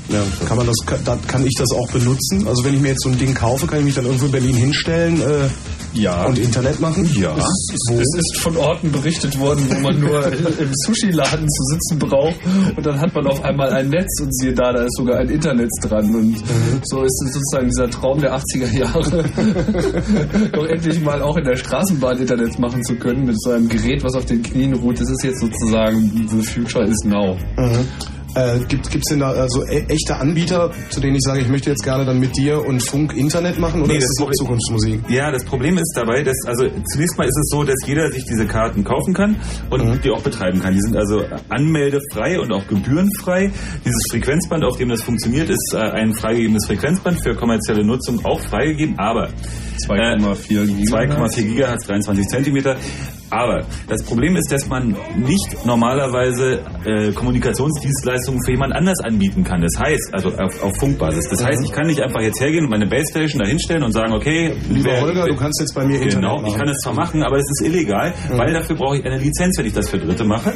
Ja, 0.09 0.21
kann 0.47 0.57
man 0.57 0.67
das, 0.67 0.75
kann, 1.27 1.45
ich 1.45 1.53
das 1.57 1.71
auch 1.71 1.89
benutzen? 1.91 2.47
Also 2.47 2.63
wenn 2.63 2.75
ich 2.75 2.81
mir 2.81 2.89
jetzt 2.89 3.03
so 3.03 3.09
ein 3.09 3.17
Ding 3.17 3.33
kaufe, 3.33 3.65
kann 3.65 3.79
ich 3.79 3.85
mich 3.85 3.95
dann 3.95 4.05
irgendwo 4.05 4.27
in 4.27 4.31
Berlin 4.31 4.55
hinstellen 4.55 5.19
äh, 5.19 5.47
Ja. 5.95 6.25
und 6.25 6.37
Internet 6.37 6.79
machen? 6.79 7.09
Ja. 7.15 7.35
Wo? 7.35 7.99
Es 7.99 8.07
ist 8.15 8.37
von 8.39 8.57
Orten 8.57 8.91
berichtet 8.91 9.37
worden, 9.39 9.65
wo 9.69 9.79
man 9.79 9.99
nur 9.99 10.25
im 10.59 10.71
Sushi-Laden 10.85 11.47
zu 11.47 11.63
sitzen 11.63 11.99
braucht 11.99 12.35
und 12.75 12.85
dann 12.85 12.99
hat 12.99 13.13
man 13.13 13.27
auf 13.27 13.43
einmal 13.43 13.71
ein 13.71 13.89
Netz 13.89 14.21
und 14.21 14.35
siehe 14.35 14.53
da, 14.53 14.71
da 14.71 14.83
ist 14.83 14.95
sogar 14.97 15.19
ein 15.19 15.29
Internet 15.29 15.69
dran 15.81 16.13
und 16.15 16.37
so 16.83 17.03
ist 17.03 17.23
es 17.25 17.33
sozusagen 17.33 17.67
dieser 17.67 17.89
Traum 17.89 18.19
der 18.19 18.35
80er 18.37 18.77
Jahre, 18.77 20.49
doch 20.51 20.65
endlich 20.65 21.01
mal 21.01 21.21
auch 21.21 21.37
in 21.37 21.45
der 21.45 21.55
Straßenbahn 21.55 22.19
Internet 22.19 22.59
machen 22.59 22.83
zu 22.83 22.95
können 22.95 23.25
mit 23.25 23.39
so 23.41 23.51
einem 23.51 23.69
Gerät, 23.69 24.03
was 24.03 24.15
auf 24.15 24.25
den 24.25 24.41
Knien 24.41 24.73
ruht. 24.73 24.99
Das 24.99 25.09
ist 25.09 25.23
jetzt 25.23 25.39
sozusagen 25.39 26.27
the 26.29 26.41
future 26.41 26.85
is 26.85 27.03
now. 27.05 27.37
Mhm. 27.57 27.87
Äh, 28.35 28.59
gibt 28.67 28.87
es 28.87 29.03
denn 29.09 29.19
da 29.19 29.31
also 29.31 29.65
e 29.65 29.85
echte 29.87 30.17
Anbieter, 30.17 30.71
zu 30.89 30.99
denen 30.99 31.15
ich 31.15 31.21
sage, 31.21 31.39
ich 31.41 31.47
möchte 31.47 31.69
jetzt 31.69 31.83
gerne 31.83 32.05
dann 32.05 32.19
mit 32.19 32.35
dir 32.35 32.65
und 32.65 32.83
Funk 32.83 33.15
Internet 33.15 33.59
machen 33.59 33.81
oder 33.81 33.93
Nee, 33.93 33.97
ist 33.97 34.03
das 34.03 34.15
das 34.17 34.25
noch 34.27 34.31
Zukunftsmusik? 34.33 34.99
Ja, 35.09 35.31
das 35.31 35.45
Problem 35.45 35.77
ist 35.77 35.93
dabei, 35.95 36.21
dass, 36.21 36.35
also 36.45 36.65
zunächst 36.91 37.17
mal 37.17 37.25
ist 37.25 37.37
es 37.37 37.49
so, 37.49 37.63
dass 37.63 37.77
jeder 37.85 38.11
sich 38.11 38.25
diese 38.25 38.45
Karten 38.45 38.83
kaufen 38.83 39.13
kann 39.13 39.37
und 39.69 40.03
die 40.03 40.11
auch 40.11 40.21
betreiben 40.21 40.59
kann. 40.59 40.73
Die 40.73 40.81
sind 40.81 40.97
also 40.97 41.23
anmeldefrei 41.47 42.39
und 42.39 42.51
auch 42.51 42.67
gebührenfrei. 42.67 43.51
Dieses 43.85 44.03
Frequenzband, 44.11 44.65
auf 44.65 44.77
dem 44.77 44.89
das 44.89 45.01
funktioniert, 45.01 45.49
ist 45.49 45.73
äh, 45.73 45.77
ein 45.77 46.13
freigegebenes 46.13 46.65
Frequenzband 46.65 47.23
für 47.23 47.35
kommerzielle 47.35 47.85
Nutzung 47.85 48.25
auch 48.25 48.41
freigegeben, 48.41 48.99
aber 48.99 49.29
2,4 49.87 50.85
2,4 50.89 51.43
Gigahertz, 51.43 51.85
23 51.85 52.27
Zentimeter. 52.27 52.75
Aber 53.29 53.65
das 53.87 54.03
Problem 54.03 54.35
ist, 54.35 54.51
dass 54.51 54.67
man 54.67 54.95
nicht 55.17 55.65
normalerweise 55.65 56.61
äh, 56.85 57.11
Kommunikationsdienstleistungen 57.11 58.39
für 58.45 58.51
jemand 58.51 58.73
anders 58.75 58.99
anbieten 59.03 59.43
kann. 59.43 59.61
Das 59.61 59.71
heißt, 59.79 60.09
also 60.13 60.29
auf, 60.29 60.61
auf 60.63 60.73
Funkbasis. 60.79 61.27
Das 61.29 61.43
heißt, 61.43 61.63
ich 61.63 61.71
kann 61.71 61.87
nicht 61.87 62.01
einfach 62.01 62.21
jetzt 62.21 62.39
hergehen 62.39 62.63
und 62.65 62.69
meine 62.69 62.87
Base 62.87 63.05
Station 63.11 63.41
da 63.41 63.47
hinstellen 63.47 63.83
und 63.83 63.91
sagen, 63.91 64.13
okay, 64.13 64.53
Lieber 64.69 64.89
wer- 64.91 65.01
Holger, 65.01 65.27
du 65.27 65.35
kannst 65.35 65.59
jetzt 65.59 65.73
bei 65.73 65.85
mir 65.85 65.95
Internet 65.95 66.15
Genau, 66.15 66.35
machen. 66.35 66.47
ich 66.47 66.55
kann 66.55 66.67
es 66.69 66.77
zwar 66.79 66.93
machen, 66.93 67.23
aber 67.23 67.37
es 67.37 67.45
ist 67.49 67.65
illegal, 67.67 68.13
weil 68.31 68.53
dafür 68.53 68.75
brauche 68.75 68.97
ich 68.97 69.05
eine 69.05 69.17
Lizenz, 69.17 69.57
wenn 69.57 69.65
ich 69.65 69.73
das 69.73 69.89
für 69.89 69.97
Dritte 69.97 70.23
mache. 70.25 70.53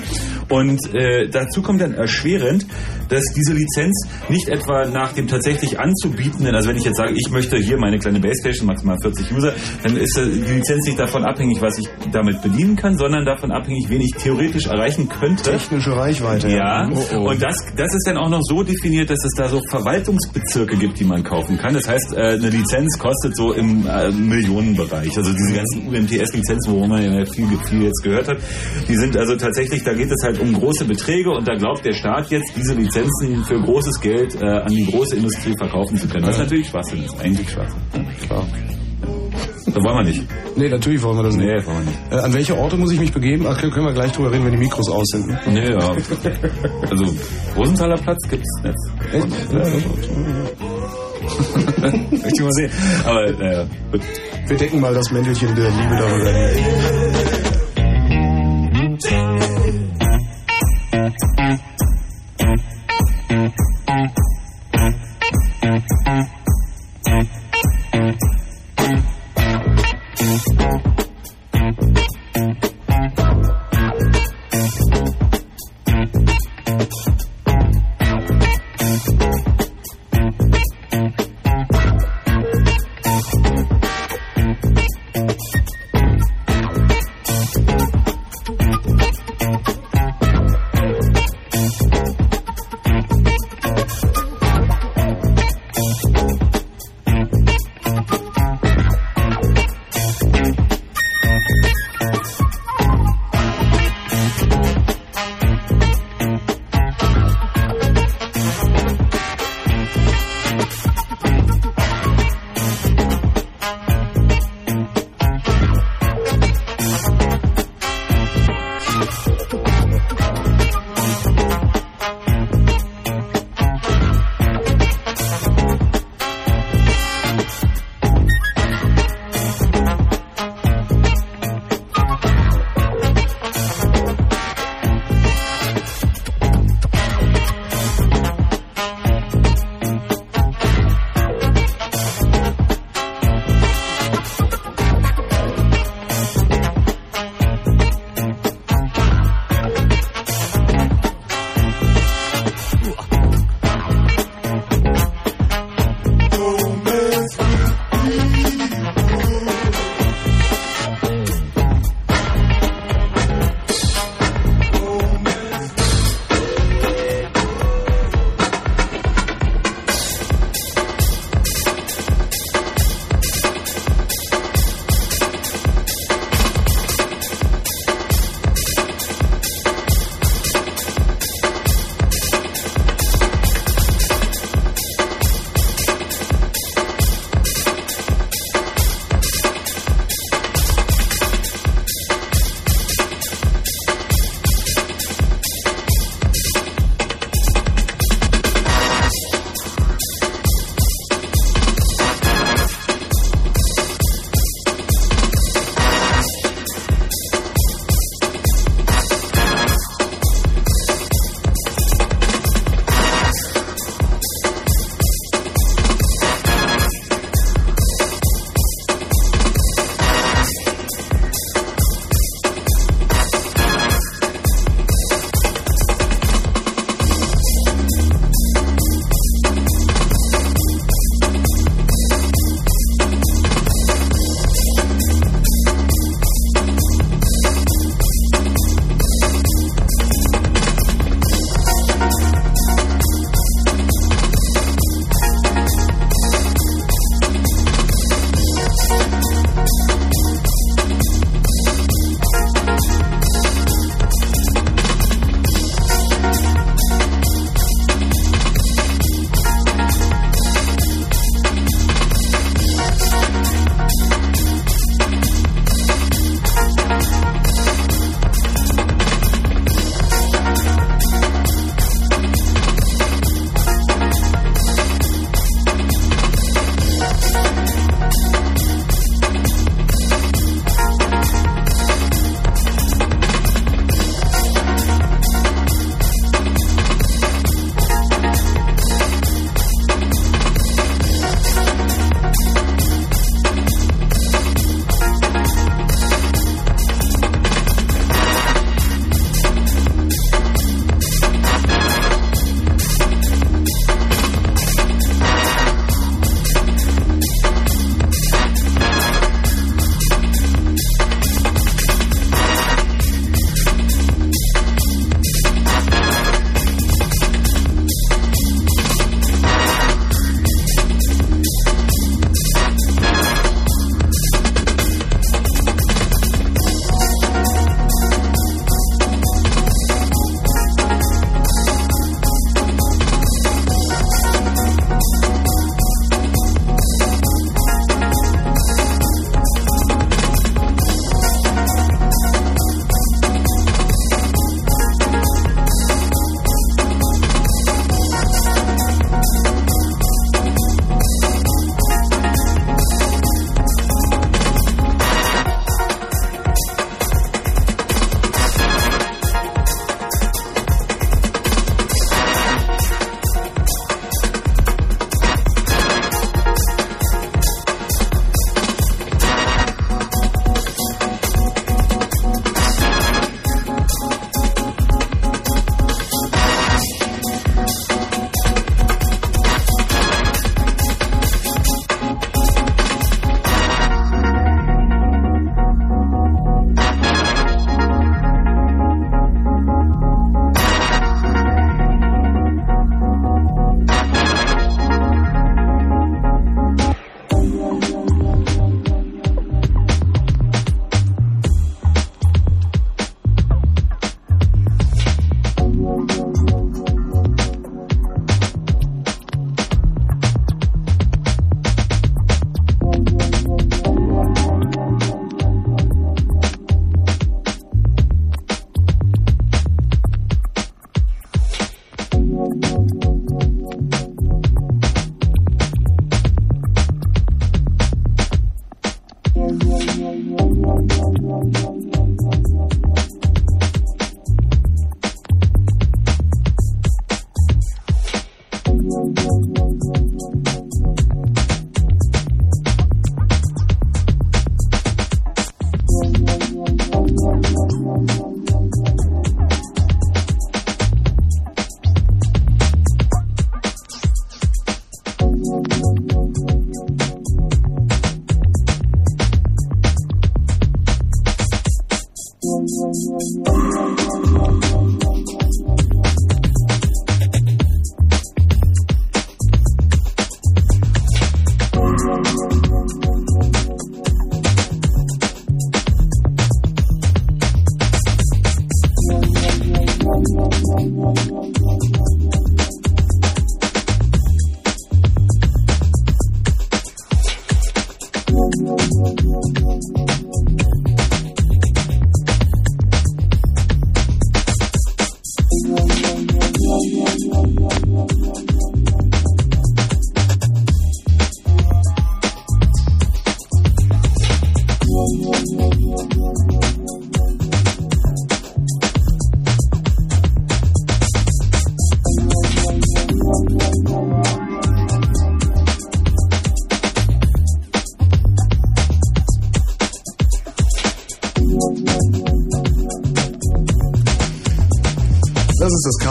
Und 0.49 0.79
äh, 0.93 1.27
dazu 1.29 1.61
kommt 1.61 1.81
dann 1.81 1.93
erschwerend, 1.93 2.65
dass 3.09 3.23
diese 3.35 3.53
Lizenz 3.53 4.07
nicht 4.29 4.47
etwa 4.49 4.85
nach 4.85 5.13
dem 5.13 5.27
tatsächlich 5.27 5.79
anzubietenden, 5.79 6.55
also 6.55 6.69
wenn 6.69 6.77
ich 6.77 6.85
jetzt 6.85 6.97
sage, 6.97 7.13
ich 7.15 7.29
möchte 7.31 7.57
hier 7.57 7.77
meine 7.77 7.97
kleine 7.99 8.19
Base 8.19 8.39
Station, 8.41 8.67
maximal 8.67 8.97
40 9.01 9.31
User, 9.33 9.53
dann 9.83 9.97
ist 9.97 10.15
die 10.17 10.53
Lizenz 10.53 10.85
nicht 10.85 10.99
davon 10.99 11.23
abhängig, 11.25 11.61
was 11.61 11.77
ich 11.79 11.87
damit 12.11 12.41
bedienen 12.59 12.75
kann, 12.75 12.97
sondern 12.97 13.25
davon 13.25 13.51
abhängig, 13.51 13.89
wen 13.89 14.01
ich 14.01 14.11
theoretisch 14.17 14.67
erreichen 14.67 15.07
könnte. 15.09 15.43
Technische 15.43 15.95
Reichweite. 15.95 16.49
Ja, 16.49 16.87
Oh, 16.91 17.03
oh. 17.15 17.29
und 17.29 17.41
das, 17.41 17.55
das 17.75 17.93
ist 17.93 18.03
dann 18.05 18.17
auch 18.17 18.29
noch 18.29 18.41
so 18.41 18.63
definiert, 18.63 19.09
dass 19.09 19.19
es 19.23 19.31
da 19.37 19.47
so 19.47 19.61
Verwaltungsbezirke 19.69 20.77
gibt, 20.77 20.99
die 20.99 21.03
man 21.05 21.23
kaufen 21.23 21.57
kann. 21.57 21.73
Das 21.73 21.87
heißt, 21.87 22.13
äh, 22.13 22.33
eine 22.33 22.49
Lizenz 22.49 22.97
kostet 22.97 23.35
so 23.35 23.53
im 23.53 23.85
äh, 23.87 24.11
Millionenbereich. 24.11 25.15
Also 25.17 25.31
diese 25.31 25.53
ganzen 25.53 25.87
UMTS-Lizenzen, 25.87 26.71
worüber 26.71 26.87
man 26.87 27.03
ja 27.03 27.25
viel, 27.25 27.47
viel 27.67 27.83
jetzt 27.83 28.03
gehört 28.03 28.27
hat, 28.27 28.37
die 28.87 28.95
sind 28.95 29.15
also 29.17 29.35
tatsächlich, 29.35 29.83
da 29.83 29.93
geht 29.93 30.11
es 30.11 30.23
halt 30.23 30.39
um 30.39 30.53
große 30.53 30.85
Beträge 30.85 31.29
und 31.31 31.47
da 31.47 31.55
glaubt 31.55 31.85
der 31.85 31.93
Staat 31.93 32.29
jetzt, 32.29 32.51
diese 32.55 32.73
Lizenzen 32.73 33.43
für 33.45 33.59
großes 33.61 33.99
Geld 34.01 34.35
äh, 34.41 34.45
an 34.45 34.69
die 34.73 34.85
große 34.85 35.15
Industrie 35.15 35.53
verkaufen 35.57 35.97
zu 35.97 36.07
können. 36.07 36.25
Was 36.27 36.37
natürlich 36.37 36.67
Schwachsinn 36.67 37.03
ist, 37.03 37.19
eigentlich 37.19 37.49
Schwachsinn. 37.49 37.79
Klar. 38.27 38.45
Das 39.73 39.83
wollen 39.83 39.97
wir 39.97 40.03
nicht. 40.03 40.23
Nee, 40.55 40.69
natürlich 40.69 41.01
wollen 41.03 41.17
wir 41.17 41.23
das 41.23 41.35
nicht. 41.35 41.47
Nee, 41.47 41.65
wollen 41.65 41.79
wir 41.79 41.85
nicht. 41.85 41.97
Äh, 42.11 42.15
an 42.15 42.33
welche 42.33 42.57
Orte 42.57 42.77
muss 42.77 42.91
ich 42.91 42.99
mich 42.99 43.11
begeben? 43.11 43.45
Ach, 43.47 43.59
können 43.59 43.85
wir 43.85 43.93
gleich 43.93 44.11
drüber 44.11 44.31
reden, 44.31 44.45
wenn 44.45 44.51
die 44.51 44.57
Mikros 44.57 44.89
aus 44.89 45.05
sind. 45.07 45.27
Nee, 45.47 45.71
ja. 45.71 45.95
Also 46.89 47.05
Rosenthaler 47.55 47.97
Platz 47.97 48.27
gibt's 48.29 48.49
Netz. 48.63 48.89
Möchte 52.11 52.29
ich 52.33 52.41
mal 52.41 52.51
sehen. 52.53 52.71
Aber 53.05 53.31
gut. 53.91 54.01
Wir 54.47 54.57
decken 54.57 54.79
mal 54.81 54.93
das 54.93 55.11
Mäntelchen 55.11 55.55
der 55.55 55.69
Liebe 55.69 55.95
darüber. 55.95 56.31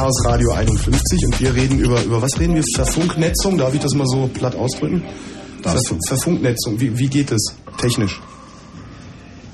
Chaos 0.08 0.24
Radio 0.24 0.52
51 0.52 1.26
und 1.26 1.38
wir 1.38 1.54
reden 1.54 1.78
über, 1.80 2.02
über 2.02 2.22
was 2.22 2.40
reden 2.40 2.54
wir? 2.54 2.62
Verfunknetzung, 2.74 3.58
darf 3.58 3.74
ich 3.74 3.80
das 3.80 3.92
mal 3.92 4.06
so 4.06 4.26
platt 4.32 4.56
ausdrücken? 4.56 5.02
Verf 5.60 5.82
Verfunknetzung, 6.06 6.80
wie, 6.80 6.98
wie 6.98 7.08
geht 7.08 7.30
es 7.30 7.54
technisch? 7.78 8.18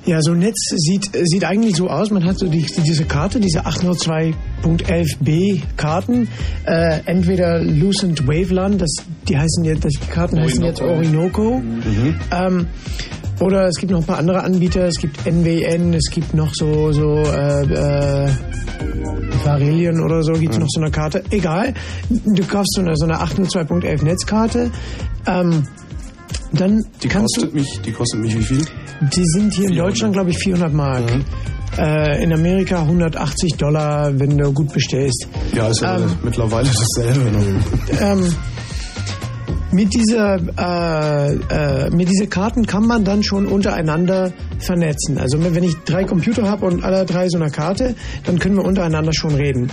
Ja, 0.06 0.22
so 0.22 0.30
ein 0.30 0.38
Netz 0.38 0.72
sieht, 0.76 1.10
sieht 1.24 1.44
eigentlich 1.44 1.74
so 1.74 1.88
aus. 1.88 2.12
Man 2.12 2.24
hat 2.24 2.38
so 2.38 2.46
die, 2.46 2.64
diese 2.86 3.04
Karte, 3.04 3.40
diese 3.40 3.66
802.11b 3.66 5.62
Karten. 5.76 6.28
Äh, 6.66 7.00
entweder 7.06 7.60
Lucent 7.60 8.28
Waveland, 8.28 8.80
das, 8.80 8.94
die 9.28 9.36
heißen 9.36 9.64
jetzt, 9.64 9.82
die 9.82 9.96
Karten 10.08 10.38
heißen 10.38 10.62
jetzt 10.62 10.80
Orinoco. 10.82 11.62
Ähm, 12.30 12.68
oder 13.40 13.66
es 13.66 13.78
gibt 13.78 13.90
noch 13.90 14.02
ein 14.02 14.06
paar 14.06 14.18
andere 14.18 14.44
Anbieter. 14.44 14.86
Es 14.86 14.98
gibt 14.98 15.26
NWN, 15.26 15.94
es 15.94 16.10
gibt 16.12 16.32
noch 16.32 16.54
so, 16.54 16.92
so 16.92 17.24
äh, 17.24 17.64
äh, 17.64 18.30
Varillion 19.44 20.00
oder 20.00 20.22
so, 20.22 20.32
gibt 20.32 20.52
es 20.54 20.58
noch 20.58 20.68
so 20.68 20.80
eine 20.80 20.90
Karte. 20.90 21.22
Egal, 21.30 21.74
du 22.08 22.42
kaufst 22.44 22.74
so 22.74 22.80
eine, 22.82 22.96
so 22.96 23.04
eine 23.04 23.16
802.11 23.22 24.04
Netzkarte. 24.04 24.70
Ähm, 25.26 25.64
dann 26.52 26.82
Die 27.02 27.08
kannst 27.08 27.36
du 27.36 27.40
kostet 27.42 27.54
mich, 27.54 27.80
die 27.84 27.92
kostet 27.92 28.20
mich 28.20 28.34
wie 28.38 28.42
viel? 28.42 28.64
die 29.14 29.24
sind 29.26 29.52
hier 29.54 29.68
in 29.70 29.76
Deutschland, 29.76 30.12
glaube 30.14 30.30
ich, 30.30 30.38
400 30.38 30.72
Mark. 30.72 31.02
Äh, 31.76 32.22
in 32.22 32.32
Amerika 32.32 32.82
180 32.82 33.56
Dollar, 33.56 34.16
wenn 34.20 34.38
du 34.38 34.52
gut 34.52 34.72
bestellst. 34.72 35.26
Ja, 35.52 35.66
ist 35.68 35.80
ja 35.80 35.96
Ähm, 35.96 36.04
mittlerweile 36.22 36.68
dasselbe. 36.68 37.32
Ähm, 38.00 38.32
mit 39.72 39.92
dieser, 39.92 40.36
äh, 40.56 41.34
äh, 41.34 41.90
mit 41.90 42.08
diese 42.08 42.28
Karten 42.28 42.64
kann 42.64 42.86
man 42.86 43.04
dann 43.04 43.24
schon 43.24 43.46
untereinander 43.46 44.32
vernetzen. 44.64 45.18
Also 45.18 45.38
wenn 45.42 45.62
ich 45.64 45.74
drei 45.84 46.04
Computer 46.04 46.48
habe 46.48 46.66
und 46.66 46.82
alle 46.84 47.04
drei 47.04 47.28
so 47.28 47.38
eine 47.38 47.50
Karte, 47.50 47.94
dann 48.24 48.38
können 48.38 48.56
wir 48.56 48.64
untereinander 48.64 49.12
schon 49.12 49.34
reden. 49.34 49.70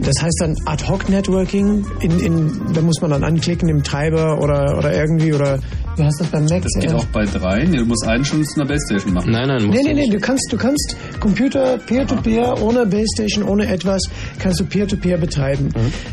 Das 0.00 0.14
heißt 0.22 0.36
dann 0.40 0.56
Ad-Hoc-Networking. 0.66 1.86
In, 2.00 2.20
in, 2.20 2.60
da 2.72 2.80
muss 2.80 3.00
man 3.00 3.10
dann 3.10 3.24
anklicken 3.24 3.68
im 3.68 3.82
Treiber 3.82 4.40
oder, 4.40 4.76
oder 4.78 4.94
irgendwie 4.94 5.32
oder 5.32 5.58
wie 5.96 6.02
heißt 6.02 6.20
das 6.20 6.26
beim 6.28 6.44
Mac? 6.46 6.62
Das 6.62 6.72
geht 6.80 6.90
Äh, 6.90 6.94
auch 6.94 7.04
bei 7.06 7.24
drei. 7.24 7.64
Nee, 7.64 7.78
du 7.78 7.84
musst 7.86 8.04
einen 8.06 8.24
schon 8.24 8.44
zu 8.44 8.60
einer 8.60 8.68
Base-Station 8.68 9.12
machen. 9.14 9.30
Nein, 9.30 9.46
nein, 9.46 9.68
Nee, 9.68 9.80
nee, 9.84 9.94
nee, 9.94 10.08
du 10.10 10.18
kannst, 10.18 10.52
du 10.52 10.56
kannst 10.56 10.96
Computer 11.20 11.78
peer-to-peer, 11.78 12.60
ohne 12.60 12.84
Base 12.86 13.06
Station, 13.14 13.44
ohne 13.44 13.66
etwas, 13.68 14.02
kannst 14.40 14.58
du 14.60 14.64
peer-to-peer 14.64 15.18
betreiben. 15.18 15.68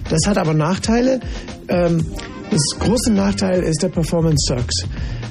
Das 0.09 0.19
hat 0.27 0.37
aber 0.37 0.53
Nachteile. 0.53 1.19
Ähm, 1.67 2.05
das 2.51 2.61
große 2.79 3.11
Nachteil 3.13 3.63
ist 3.63 3.81
der 3.81 3.89
Performance 3.89 4.53
Sucks. 4.53 4.83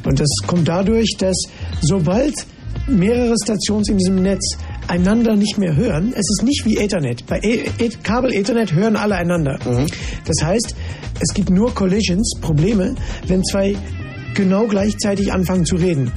Und 0.04 0.18
das 0.18 0.28
kommt 0.46 0.66
dadurch, 0.66 1.14
dass 1.18 1.36
sobald 1.82 2.34
mehrere 2.90 3.34
Stationen 3.42 3.84
in 3.88 3.98
diesem 3.98 4.22
Netz 4.22 4.56
einander 4.88 5.36
nicht 5.36 5.58
mehr 5.58 5.76
hören, 5.76 6.12
es 6.12 6.28
ist 6.30 6.42
nicht 6.44 6.64
wie 6.64 6.78
Ethernet. 6.78 7.26
Bei 7.26 7.38
e 7.42 7.64
e 7.78 7.88
Kabel 8.02 8.32
Ethernet 8.32 8.72
hören 8.74 8.96
alle 8.96 9.16
einander. 9.16 9.58
Das 10.24 10.46
heißt, 10.46 10.74
es 11.20 11.34
gibt 11.34 11.50
nur 11.50 11.74
Collisions, 11.74 12.38
Probleme, 12.40 12.94
wenn 13.26 13.44
zwei 13.44 13.76
genau 14.34 14.66
gleichzeitig 14.66 15.32
anfangen 15.32 15.64
zu 15.64 15.76
reden. 15.76 16.10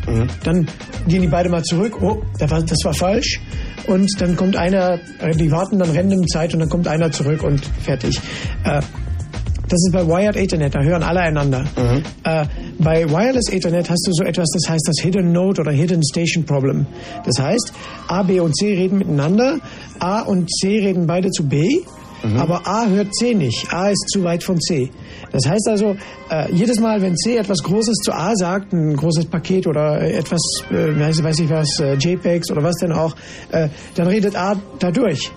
Dann 0.44 0.68
gehen 1.08 1.22
die 1.22 1.28
beide 1.28 1.50
mal 1.50 1.64
zurück, 1.64 2.02
oh, 2.02 2.22
das 2.40 2.50
war, 2.50 2.62
das 2.62 2.80
war 2.84 2.94
falsch. 2.94 3.40
Und 3.88 4.10
dann 4.20 4.36
kommt 4.38 4.56
einer, 4.56 5.00
äh, 5.20 5.36
die 5.36 5.52
warten 5.52 5.80
dann 5.80 5.90
random 5.92 6.26
Zeit 6.28 6.54
und 6.54 6.62
dann 6.62 6.70
kommt 6.70 6.88
einer 6.88 7.12
zurück 7.12 7.44
und 7.44 7.66
fertig. 7.82 8.22
Äh, 8.64 8.82
das 9.68 9.80
ist 9.80 9.92
bei 9.94 10.06
Wired 10.06 10.36
Ethernet, 10.36 10.76
da 10.76 10.82
hören 10.82 11.04
alle 11.04 11.22
einander. 11.22 11.66
Äh, 12.24 12.46
bei 12.80 13.10
Wireless 13.10 13.52
Ethernet 13.52 13.90
hast 13.90 14.06
du 14.08 14.12
so 14.14 14.24
etwas, 14.24 14.50
das 14.52 14.70
heißt 14.70 14.88
das 14.88 15.04
Hidden 15.04 15.32
Node 15.32 15.62
oder 15.62 15.72
Hidden 15.72 16.02
Station 16.04 16.46
Problem. 16.46 16.86
Das 17.26 17.44
heißt, 17.44 17.74
A, 18.08 18.24
B 18.24 18.40
und 18.40 18.56
C 18.56 18.74
reden 18.74 18.98
miteinander, 18.98 19.60
A 20.00 20.22
und 20.22 20.50
C 20.52 20.80
reden 20.80 21.08
beide 21.08 21.30
zu 21.32 21.48
B, 21.48 21.82
aber 22.24 22.66
A 22.66 22.88
hört 22.88 23.14
C 23.14 23.34
nicht. 23.34 23.72
A 23.74 23.90
ist 23.90 24.10
zu 24.10 24.24
weit 24.24 24.44
von 24.44 24.60
C. 24.60 24.90
Das 25.32 25.46
heißt 25.46 25.68
also, 25.70 25.96
äh, 26.30 26.52
jedes 26.54 26.80
Mal, 26.80 27.02
wenn 27.02 27.16
C 27.18 27.38
etwas 27.38 27.60
Großes 27.64 27.96
zu 28.04 28.14
A 28.14 28.34
sagt, 28.36 28.72
ein 28.74 28.96
großes 28.96 29.26
Paket 29.26 29.68
oder 29.68 30.02
äh, 30.02 30.14
etwas, 30.14 30.42
äh, 30.72 30.98
weiß, 30.98 31.24
weiß 31.24 31.40
ich 31.40 31.50
was, 31.50 31.68
äh, 31.80 31.96
JPEGs 31.96 32.52
oder 32.52 32.64
was 32.64 32.76
denn 32.78 32.92
auch, 32.92 33.16
äh, 33.52 33.68
dann 33.96 34.08
redet 34.08 34.36
A 34.36 34.56
dadurch. 34.80 35.32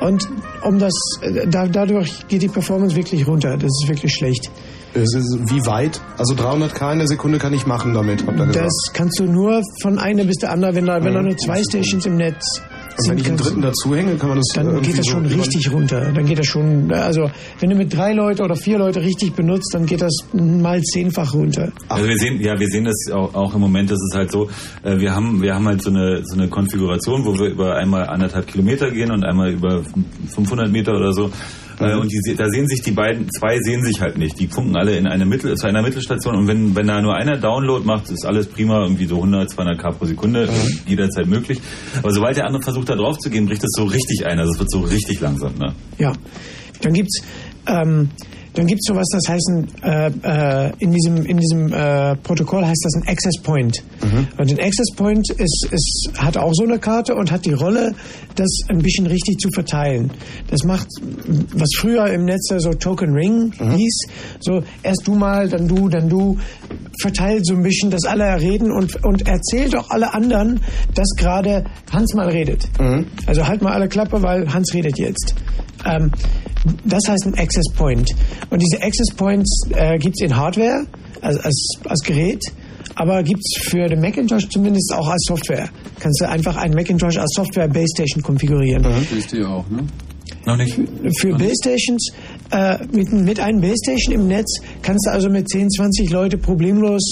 Und 0.00 0.28
um 0.62 0.78
das, 0.78 0.92
äh, 1.22 1.46
da, 1.48 1.66
dadurch 1.66 2.26
geht 2.28 2.42
die 2.42 2.48
Performance 2.48 2.94
wirklich 2.94 3.26
runter. 3.26 3.56
Das 3.56 3.70
ist 3.82 3.88
wirklich 3.88 4.12
schlecht. 4.12 4.50
Ist, 4.94 5.14
wie 5.14 5.64
weit? 5.66 6.00
Also 6.18 6.34
300k 6.34 6.92
in 6.92 6.98
der 6.98 7.06
Sekunde 7.06 7.38
kann 7.38 7.52
ich 7.52 7.64
machen 7.64 7.94
damit, 7.94 8.26
habt 8.26 8.38
ihr 8.38 8.46
gesagt. 8.46 8.66
Das 8.66 8.92
kannst 8.92 9.20
du 9.20 9.24
nur 9.24 9.62
von 9.82 9.98
einer 9.98 10.24
bis 10.24 10.36
der 10.36 10.50
andere, 10.50 10.74
wenn 10.74 10.86
da, 10.86 11.02
wenn 11.02 11.14
da 11.14 11.22
nur 11.22 11.36
zwei 11.36 11.62
Stations 11.62 12.06
im 12.06 12.16
Netz 12.16 12.60
Und 12.98 13.08
wenn 13.08 13.18
ich 13.18 13.26
einen 13.28 13.36
dritten 13.36 13.62
dazuhänge, 13.62 14.16
kann 14.16 14.28
man 14.28 14.38
das 14.38 14.46
dann 14.54 14.66
irgendwie 14.66 14.86
geht 14.90 14.98
das 14.98 15.06
so 15.06 15.12
schon 15.12 15.24
über- 15.24 15.36
richtig 15.42 15.72
runter. 15.72 16.12
Dann 16.12 16.24
geht 16.26 16.38
das 16.38 16.46
schon, 16.46 16.92
also 16.92 17.30
wenn 17.60 17.70
du 17.70 17.76
mit 17.76 17.94
drei 17.94 18.12
Leute 18.12 18.42
oder 18.42 18.56
vier 18.56 18.78
Leute 18.78 19.00
richtig 19.00 19.32
benutzt, 19.34 19.70
dann 19.72 19.86
geht 19.86 20.02
das 20.02 20.12
mal 20.32 20.82
zehnfach 20.82 21.32
runter. 21.32 21.72
Also 21.88 22.06
wir 22.06 22.16
sehen, 22.18 22.40
ja, 22.40 22.58
wir 22.58 22.66
sehen 22.68 22.84
das 22.84 22.96
auch, 23.12 23.34
auch 23.34 23.54
im 23.54 23.60
Moment, 23.60 23.90
das 23.90 23.98
ist 24.00 24.14
halt 24.14 24.30
so, 24.30 24.48
äh, 24.82 24.98
wir 24.98 25.14
haben, 25.14 25.40
wir 25.40 25.54
haben 25.54 25.66
halt 25.66 25.82
so 25.82 25.90
eine, 25.90 26.22
so 26.24 26.34
eine 26.34 26.48
Konfiguration, 26.48 27.24
wo 27.24 27.38
wir 27.38 27.46
über 27.48 27.76
einmal 27.76 28.06
anderthalb 28.06 28.46
Kilometer 28.46 28.90
gehen 28.90 29.10
und 29.10 29.24
einmal 29.24 29.50
über 29.52 29.82
500 30.34 30.70
Meter 30.70 30.92
oder 30.96 31.12
so. 31.12 31.30
Äh, 31.80 31.94
Und 31.96 32.12
die, 32.12 32.34
da 32.34 32.48
sehen 32.48 32.68
sich 32.68 32.82
die 32.82 32.92
beiden, 32.92 33.28
zwei 33.30 33.58
sehen 33.58 33.82
sich 33.84 34.00
halt 34.00 34.18
nicht. 34.18 34.38
Die 34.38 34.46
funken 34.46 34.76
alle 34.76 34.96
in 34.96 35.06
eine 35.06 35.24
Mittel, 35.24 35.54
zu 35.56 35.66
einer 35.66 35.82
Mittelstation 35.82 36.36
und 36.36 36.46
wenn, 36.46 36.74
wenn 36.76 36.86
da 36.86 37.00
nur 37.00 37.14
einer 37.14 37.38
Download 37.38 37.84
macht, 37.84 38.10
ist 38.10 38.24
alles 38.26 38.46
prima, 38.48 38.82
irgendwie 38.82 39.06
so 39.06 39.16
100, 39.16 39.50
200 39.50 39.78
K 39.78 39.90
pro 39.90 40.04
Sekunde, 40.04 40.48
jederzeit 40.86 41.26
möglich. 41.26 41.60
Aber 41.98 42.12
sobald 42.12 42.36
der 42.36 42.46
andere 42.46 42.62
versucht, 42.62 42.88
da 42.88 42.94
drauf 42.96 43.18
zu 43.18 43.30
gehen, 43.30 43.46
bricht 43.46 43.62
es 43.64 43.70
so 43.76 43.84
richtig 43.84 44.26
ein. 44.26 44.38
Also 44.38 44.52
es 44.52 44.58
wird 44.58 44.70
so 44.70 44.80
richtig 44.80 45.20
langsam, 45.20 45.54
ne? 45.58 45.74
Ja. 45.98 46.12
Dann 46.82 46.92
gibt's 46.92 47.22
ähm, 47.66 48.10
dann 48.54 48.66
gibt's 48.66 48.86
sowas, 48.86 49.06
das 49.12 49.28
heißt 49.28 49.48
ein, 49.50 49.68
äh, 49.82 50.66
äh, 50.66 50.72
in 50.78 50.92
diesem 50.92 51.24
in 51.24 51.38
diesem 51.38 51.72
äh, 51.72 52.16
Protokoll 52.16 52.64
heißt 52.64 52.84
das 52.84 52.94
ein 52.96 53.08
Access 53.08 53.40
Point. 53.42 53.82
Und 54.38 54.50
ein 54.50 54.58
Access 54.58 54.90
Point 54.96 55.30
ist, 55.30 55.68
ist 55.70 56.10
hat 56.16 56.36
auch 56.36 56.52
so 56.54 56.64
eine 56.64 56.78
Karte 56.78 57.14
und 57.14 57.30
hat 57.30 57.44
die 57.44 57.52
Rolle, 57.52 57.94
das 58.34 58.48
ein 58.68 58.78
bisschen 58.78 59.06
richtig 59.06 59.38
zu 59.38 59.48
verteilen. 59.54 60.10
Das 60.48 60.64
macht 60.64 60.88
was 61.54 61.68
früher 61.78 62.06
im 62.08 62.24
Netz 62.24 62.48
so 62.58 62.70
Token 62.72 63.12
Ring 63.12 63.52
hieß, 63.76 64.00
so 64.40 64.62
erst 64.82 65.06
du 65.06 65.14
mal, 65.14 65.48
dann 65.48 65.68
du, 65.68 65.88
dann 65.88 66.08
du 66.08 66.38
verteilt 67.00 67.46
so 67.46 67.54
ein 67.54 67.62
bisschen, 67.62 67.90
dass 67.90 68.04
alle 68.04 68.40
reden 68.40 68.72
und, 68.72 69.04
und 69.04 69.26
erzählt 69.28 69.76
auch 69.76 69.90
alle 69.90 70.12
anderen, 70.14 70.60
dass 70.94 71.08
gerade 71.16 71.64
Hans 71.92 72.14
mal 72.14 72.28
redet. 72.28 72.68
Also 73.26 73.46
halt 73.46 73.62
mal 73.62 73.72
alle 73.72 73.88
Klappe, 73.88 74.22
weil 74.22 74.52
Hans 74.52 74.74
redet 74.74 74.98
jetzt. 74.98 75.34
Ähm, 75.84 76.10
das 76.84 77.02
heißt 77.08 77.26
ein 77.26 77.34
Access 77.38 77.64
Point. 77.74 78.10
Und 78.50 78.60
diese 78.60 78.82
Access 78.82 79.14
Points 79.16 79.62
äh, 79.74 79.98
gibt 79.98 80.16
es 80.18 80.26
in 80.26 80.36
Hardware, 80.36 80.86
also 81.20 81.40
als, 81.40 81.72
als 81.86 82.00
Gerät, 82.02 82.42
aber 82.94 83.22
gibt 83.22 83.40
es 83.40 83.62
für 83.68 83.86
den 83.86 84.00
Macintosh 84.00 84.48
zumindest 84.48 84.92
auch 84.92 85.08
als 85.08 85.22
Software. 85.26 85.68
Kannst 85.98 86.20
du 86.20 86.28
einfach 86.28 86.56
einen 86.56 86.74
Macintosh 86.74 87.16
als 87.18 87.30
Software 87.34 87.68
Base 87.68 87.88
Station 87.94 88.22
konfigurieren. 88.22 88.84
Wisst 89.10 89.32
ihr 89.32 89.48
auch, 89.48 89.68
ne? 89.70 89.84
Noch 90.46 90.56
nicht. 90.56 90.74
Für 91.18 91.34
Base 91.36 91.54
Stations, 91.62 92.08
äh, 92.50 92.78
mit, 92.92 93.12
mit 93.12 93.40
einem 93.40 93.60
Base 93.60 93.76
Station 93.84 94.14
im 94.14 94.26
Netz 94.26 94.58
kannst 94.82 95.06
du 95.06 95.12
also 95.12 95.28
mit 95.28 95.48
10, 95.48 95.70
20 95.70 96.10
Leute 96.10 96.38
problemlos 96.38 97.02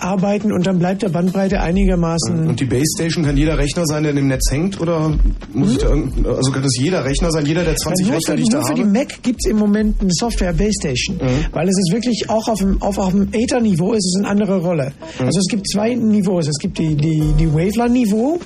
arbeiten 0.00 0.52
und 0.52 0.66
dann 0.66 0.78
bleibt 0.78 1.02
der 1.02 1.08
Bandbreite 1.08 1.60
einigermaßen. 1.60 2.48
Und 2.48 2.60
die 2.60 2.64
Base 2.64 2.84
Station 2.96 3.24
kann 3.24 3.36
jeder 3.36 3.58
Rechner 3.58 3.86
sein, 3.86 4.02
der 4.02 4.14
im 4.14 4.28
Netz 4.28 4.50
hängt? 4.50 4.80
Oder 4.80 5.16
muss 5.52 5.72
ich 5.72 5.78
da 5.78 5.88
irgend, 5.88 6.26
also 6.26 6.50
kann 6.52 6.62
das 6.62 6.76
jeder 6.78 7.04
Rechner 7.04 7.30
sein, 7.30 7.46
jeder 7.46 7.64
der 7.64 7.76
20 7.76 8.06
nur 8.06 8.16
Rechner, 8.16 8.36
die 8.36 8.42
ich 8.42 8.48
da 8.48 8.58
nur 8.58 8.66
für 8.66 8.74
die 8.74 8.82
habe? 8.82 8.92
Mac 8.92 9.22
gibt 9.22 9.40
es 9.44 9.50
im 9.50 9.58
Moment 9.58 10.00
eine 10.00 10.10
Software 10.12 10.52
Base 10.52 10.72
Station, 10.80 11.20
weil 11.52 11.68
es 11.68 11.78
ist 11.78 11.92
wirklich 11.92 12.28
auch 12.28 12.48
auf 12.48 12.58
dem, 12.58 12.80
auf, 12.82 12.98
auf 12.98 13.12
dem 13.12 13.28
Ether-Niveau 13.32 13.92
ist 13.92 14.06
es 14.06 14.20
eine 14.20 14.28
andere 14.28 14.58
Rolle. 14.60 14.92
Also 15.18 15.38
es 15.38 15.46
gibt 15.48 15.68
zwei 15.68 15.94
Niveaus. 15.94 16.48
Es 16.48 16.58
gibt 16.58 16.78
die, 16.78 16.94
die, 16.94 17.32
die 17.38 17.52
Waveland-Niveau, 17.52 18.40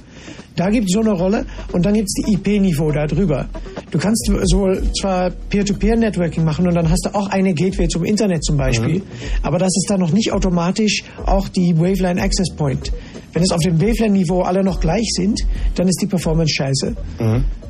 da 0.57 0.71
gibt 0.71 0.87
es 0.89 0.93
so 0.95 1.01
eine 1.01 1.13
Rolle 1.13 1.47
und 1.73 1.85
dann 1.87 1.95
gibt 1.95 2.09
es 2.09 2.25
die 2.25 2.33
IP-Niveau 2.35 2.91
da 2.91 3.07
drüber. 3.07 3.47
Du 3.91 3.99
kannst 3.99 4.31
so 4.45 4.75
zwar 5.01 5.31
Peer-to-Peer-Networking 5.31 6.45
machen 6.45 6.67
und 6.67 6.75
dann 6.75 6.91
hast 6.91 7.07
du 7.07 7.15
auch 7.15 7.29
eine 7.29 7.55
Gateway 7.55 7.89
zum 7.89 8.05
Internet 8.05 8.43
zum 8.45 8.57
Beispiel, 8.57 9.03
aber 9.43 9.59
das 9.59 9.69
ist 9.69 9.87
dann 9.89 10.01
noch 10.01 10.13
nicht 10.13 10.33
automatisch 10.33 11.05
auch 11.27 11.49
die 11.49 11.77
Waveline 11.77 12.21
Access 12.21 12.51
Point. 12.57 12.93
Wenn 13.33 13.43
es 13.43 13.51
auf 13.51 13.61
dem 13.61 13.81
Waveline-Niveau 13.81 14.41
alle 14.41 14.65
noch 14.65 14.81
gleich 14.81 15.07
sind, 15.15 15.41
dann 15.75 15.89
ist 15.89 15.99
die 16.01 16.07
Performance 16.07 16.55
scheiße. 16.55 16.97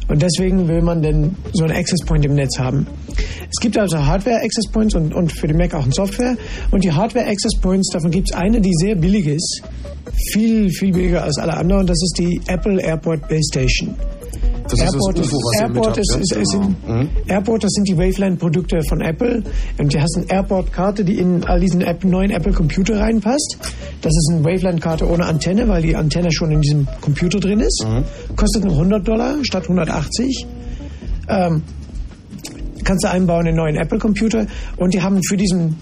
Und 0.09 0.23
deswegen 0.23 0.69
will 0.69 0.83
man 0.83 1.03
denn 1.03 1.35
so 1.53 1.65
einen 1.65 1.77
Access 1.77 2.05
Point 2.07 2.25
im 2.25 2.35
Netz 2.35 2.59
haben. 2.59 2.87
Es 3.43 3.61
gibt 3.61 3.77
also 3.79 3.99
Hardware 3.99 4.37
Access 4.37 4.71
Points 4.71 4.95
und, 4.95 5.15
und 5.15 5.33
für 5.33 5.49
den 5.49 5.57
Mac 5.57 5.75
auch 5.75 5.85
ein 5.85 5.93
Software. 5.93 6.37
Und 6.71 6.85
die 6.85 6.93
Hardware 6.93 7.27
Access 7.27 7.59
Points, 7.61 7.91
davon 7.93 8.11
gibt 8.11 8.31
es 8.31 8.37
eine, 8.37 8.61
die 8.61 8.73
sehr 8.75 8.95
billig 8.95 9.27
ist. 9.27 9.63
Viel, 10.33 10.71
viel 10.71 10.93
billiger 10.93 11.25
als 11.25 11.39
alle 11.39 11.57
anderen. 11.57 11.83
Und 11.83 11.91
das 11.91 12.01
ist 12.03 12.17
die 12.19 12.41
Apple 12.47 12.81
Airport 12.81 13.29
Base 13.29 13.49
Station. 13.51 13.95
Das 14.69 14.73
ist 14.73 14.83
das 14.83 14.95
Airport 14.95 15.19
UFO, 15.21 15.37
was 15.37 15.61
Airport, 15.61 15.87
habt, 15.87 15.99
ist, 15.99 16.17
ist, 16.17 16.33
ist 16.33 16.55
in, 16.55 17.09
Airport, 17.29 17.63
das 17.63 17.71
sind 17.71 17.89
die 17.89 17.97
Waveline-Produkte 17.97 18.81
von 18.89 19.01
Apple. 19.01 19.43
Und 19.79 19.95
du 19.95 20.01
hast 20.01 20.17
eine 20.17 20.27
Airport-Karte, 20.29 21.05
die 21.05 21.19
in 21.19 21.45
all 21.45 21.61
diesen 21.61 21.83
App, 21.83 22.05
neuen 22.05 22.31
Apple-Computer 22.31 22.99
reinpasst. 22.99 23.59
Das 24.03 24.13
ist 24.13 24.33
eine 24.33 24.45
Waveline-Karte 24.45 25.09
ohne 25.09 25.27
Antenne, 25.27 25.69
weil 25.69 25.83
die 25.83 25.95
Antenne 25.95 26.33
schon 26.33 26.51
in 26.51 26.61
diesem 26.61 26.89
Computer 27.01 27.39
drin 27.39 27.61
ist. 27.61 27.87
Kostet 28.35 28.65
nur 28.65 28.73
100 28.73 29.07
Dollar 29.07 29.37
statt 29.43 29.65
180. 29.65 29.96
Ähm, 31.29 31.63
kannst 32.85 33.05
du 33.05 33.11
einbauen 33.11 33.43
in 33.47 33.49
einen 33.49 33.57
neuen 33.57 33.77
Apple-Computer. 33.77 34.47
Und 34.77 34.95
die 34.95 35.03
haben 35.03 35.21
für 35.25 35.37
diesen 35.37 35.77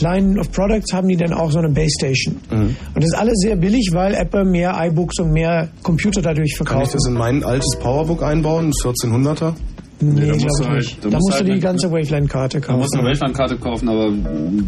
Line 0.00 0.38
of 0.38 0.50
Products 0.52 0.92
haben 0.92 1.08
die 1.08 1.16
dann 1.16 1.32
auch 1.32 1.50
so 1.50 1.58
eine 1.58 1.70
Base 1.70 1.90
Station. 1.98 2.36
Und 2.50 2.76
das 2.96 3.06
ist 3.06 3.14
alles 3.18 3.34
sehr 3.38 3.56
billig, 3.56 3.90
weil 3.92 4.14
Apple 4.14 4.44
mehr 4.44 4.74
iBooks 4.88 5.20
und 5.20 5.32
mehr 5.32 5.68
Computer 5.82 6.20
dadurch 6.20 6.54
Kann 6.58 6.66
ich 6.66 6.70
verkauft. 6.70 6.94
das 6.94 7.06
in 7.08 7.14
mein 7.14 7.42
altes 7.44 7.78
Powerbook 7.80 8.22
einbauen, 8.22 8.66
ein 8.66 8.72
1400er? 8.72 9.54
Nee, 9.98 10.26
da 10.26 10.26
glaube 10.26 10.42
musst 10.42 10.60
du 10.60 10.64
halt- 10.68 10.76
nicht. 10.76 10.98
da 11.04 11.08
Da 11.08 11.16
musst 11.16 11.26
musst 11.28 11.38
du 11.40 11.42
du 11.42 11.44
die 11.46 11.52
halt 11.52 11.62
ganze 11.62 11.90
Waveline-Karte 11.90 12.60
Man 12.68 12.76
muss 12.78 12.86
kaufen. 12.90 12.98
eine 13.00 13.08
Weltlandkarte 13.08 13.56
kaufen, 13.56 13.88
aber 13.88 14.12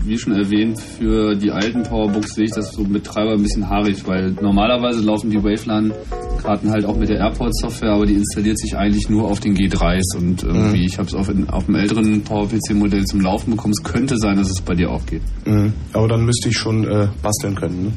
wie 0.07 0.19
schon 0.19 0.33
erwähnt, 0.33 0.81
für 0.81 1.35
die 1.35 1.51
alten 1.51 1.83
Powerbooks 1.83 2.35
sehe 2.35 2.45
ich 2.47 2.53
das 2.53 2.73
so 2.73 2.83
mit 2.83 3.05
Treiber 3.05 3.33
ein 3.33 3.43
bisschen 3.43 3.69
haarig, 3.69 4.07
weil 4.07 4.31
normalerweise 4.41 5.01
laufen 5.03 5.31
die 5.31 5.37
Waveland-Karten 5.37 6.71
halt 6.71 6.87
auch 6.87 6.97
mit 6.97 7.09
der 7.11 7.19
Airport-Software, 7.19 7.91
aber 7.93 8.07
die 8.07 8.15
installiert 8.15 8.59
sich 8.59 8.75
eigentlich 8.77 9.09
nur 9.11 9.29
auf 9.29 9.41
den 9.41 9.55
G3s 9.55 10.17
und 10.17 10.43
irgendwie, 10.45 10.87
ich 10.87 10.97
habe 10.99 11.09
es 11.09 11.15
auf, 11.15 11.31
auf 11.51 11.67
dem 11.67 11.75
älteren 11.75 12.23
PowerPC-Modell 12.23 13.05
zum 13.05 13.21
Laufen 13.21 13.51
bekommen. 13.51 13.75
Es 13.79 13.85
könnte 13.85 14.17
sein, 14.17 14.37
dass 14.37 14.49
es 14.51 14.61
bei 14.63 14.75
dir 14.75 14.91
auch 14.91 15.05
geht. 15.05 15.23
Mhm. 15.47 15.73
Aber 15.93 16.09
dann 16.09 16.25
müsste 16.25 16.49
ich 16.49 16.57
schon 16.57 16.85
äh, 16.85 17.09
basteln 17.23 17.55
können, 17.55 17.83
ne? 17.85 17.93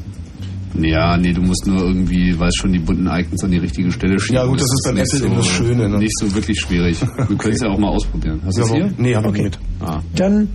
Ja, 0.80 1.16
nee, 1.18 1.32
du 1.32 1.42
musst 1.42 1.66
nur 1.66 1.82
irgendwie, 1.82 2.38
weißt 2.38 2.56
schon, 2.58 2.72
die 2.72 2.78
bunten 2.78 3.06
Icons 3.06 3.44
an 3.44 3.50
die 3.50 3.58
richtige 3.58 3.92
Stelle 3.92 4.18
schieben. 4.18 4.36
Ja, 4.36 4.46
gut, 4.46 4.56
das 4.60 4.64
ist 4.72 4.82
beim 4.86 4.94
nicht 4.94 5.12
Apple 5.14 5.26
eben 5.26 5.36
das 5.36 5.46
Schöne, 5.46 5.88
ne? 5.88 5.98
Nicht 5.98 6.18
so 6.18 6.34
wirklich 6.34 6.58
schwierig. 6.60 6.98
Du 7.28 7.36
könntest 7.36 7.62
ja 7.62 7.68
auch 7.70 7.78
mal 7.78 7.88
ausprobieren. 7.90 8.40
Hast 8.44 8.56
du 8.58 8.62
es 8.62 8.68
Ja, 8.70 8.74
hier? 8.76 8.84
aber- 8.86 8.94
Nee, 8.98 9.14
hab 9.14 9.24
ich 9.24 9.30
Okay. 9.30 9.42
nicht. 9.44 9.58
Ah. 9.80 10.00
Dann, 10.16 10.48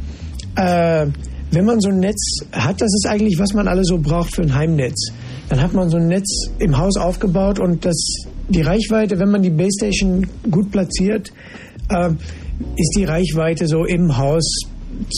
äh, 0.55 1.07
wenn 1.51 1.65
man 1.65 1.79
so 1.79 1.89
ein 1.89 1.99
Netz 1.99 2.39
hat, 2.51 2.81
das 2.81 2.93
ist 2.95 3.05
eigentlich, 3.07 3.37
was 3.37 3.53
man 3.53 3.67
alle 3.67 3.83
so 3.85 3.97
braucht 3.99 4.35
für 4.35 4.41
ein 4.41 4.53
Heimnetz. 4.55 5.11
Dann 5.49 5.61
hat 5.61 5.73
man 5.73 5.89
so 5.89 5.97
ein 5.97 6.07
Netz 6.07 6.49
im 6.59 6.77
Haus 6.77 6.97
aufgebaut 6.97 7.59
und 7.59 7.85
das, 7.85 7.95
die 8.49 8.61
Reichweite, 8.61 9.19
wenn 9.19 9.29
man 9.29 9.43
die 9.43 9.49
Base 9.51 9.77
Station 9.79 10.25
gut 10.49 10.71
platziert, 10.71 11.31
äh, 11.89 12.09
ist 12.75 12.95
die 12.97 13.03
Reichweite 13.05 13.67
so 13.67 13.85
im 13.85 14.17
Haus 14.17 14.45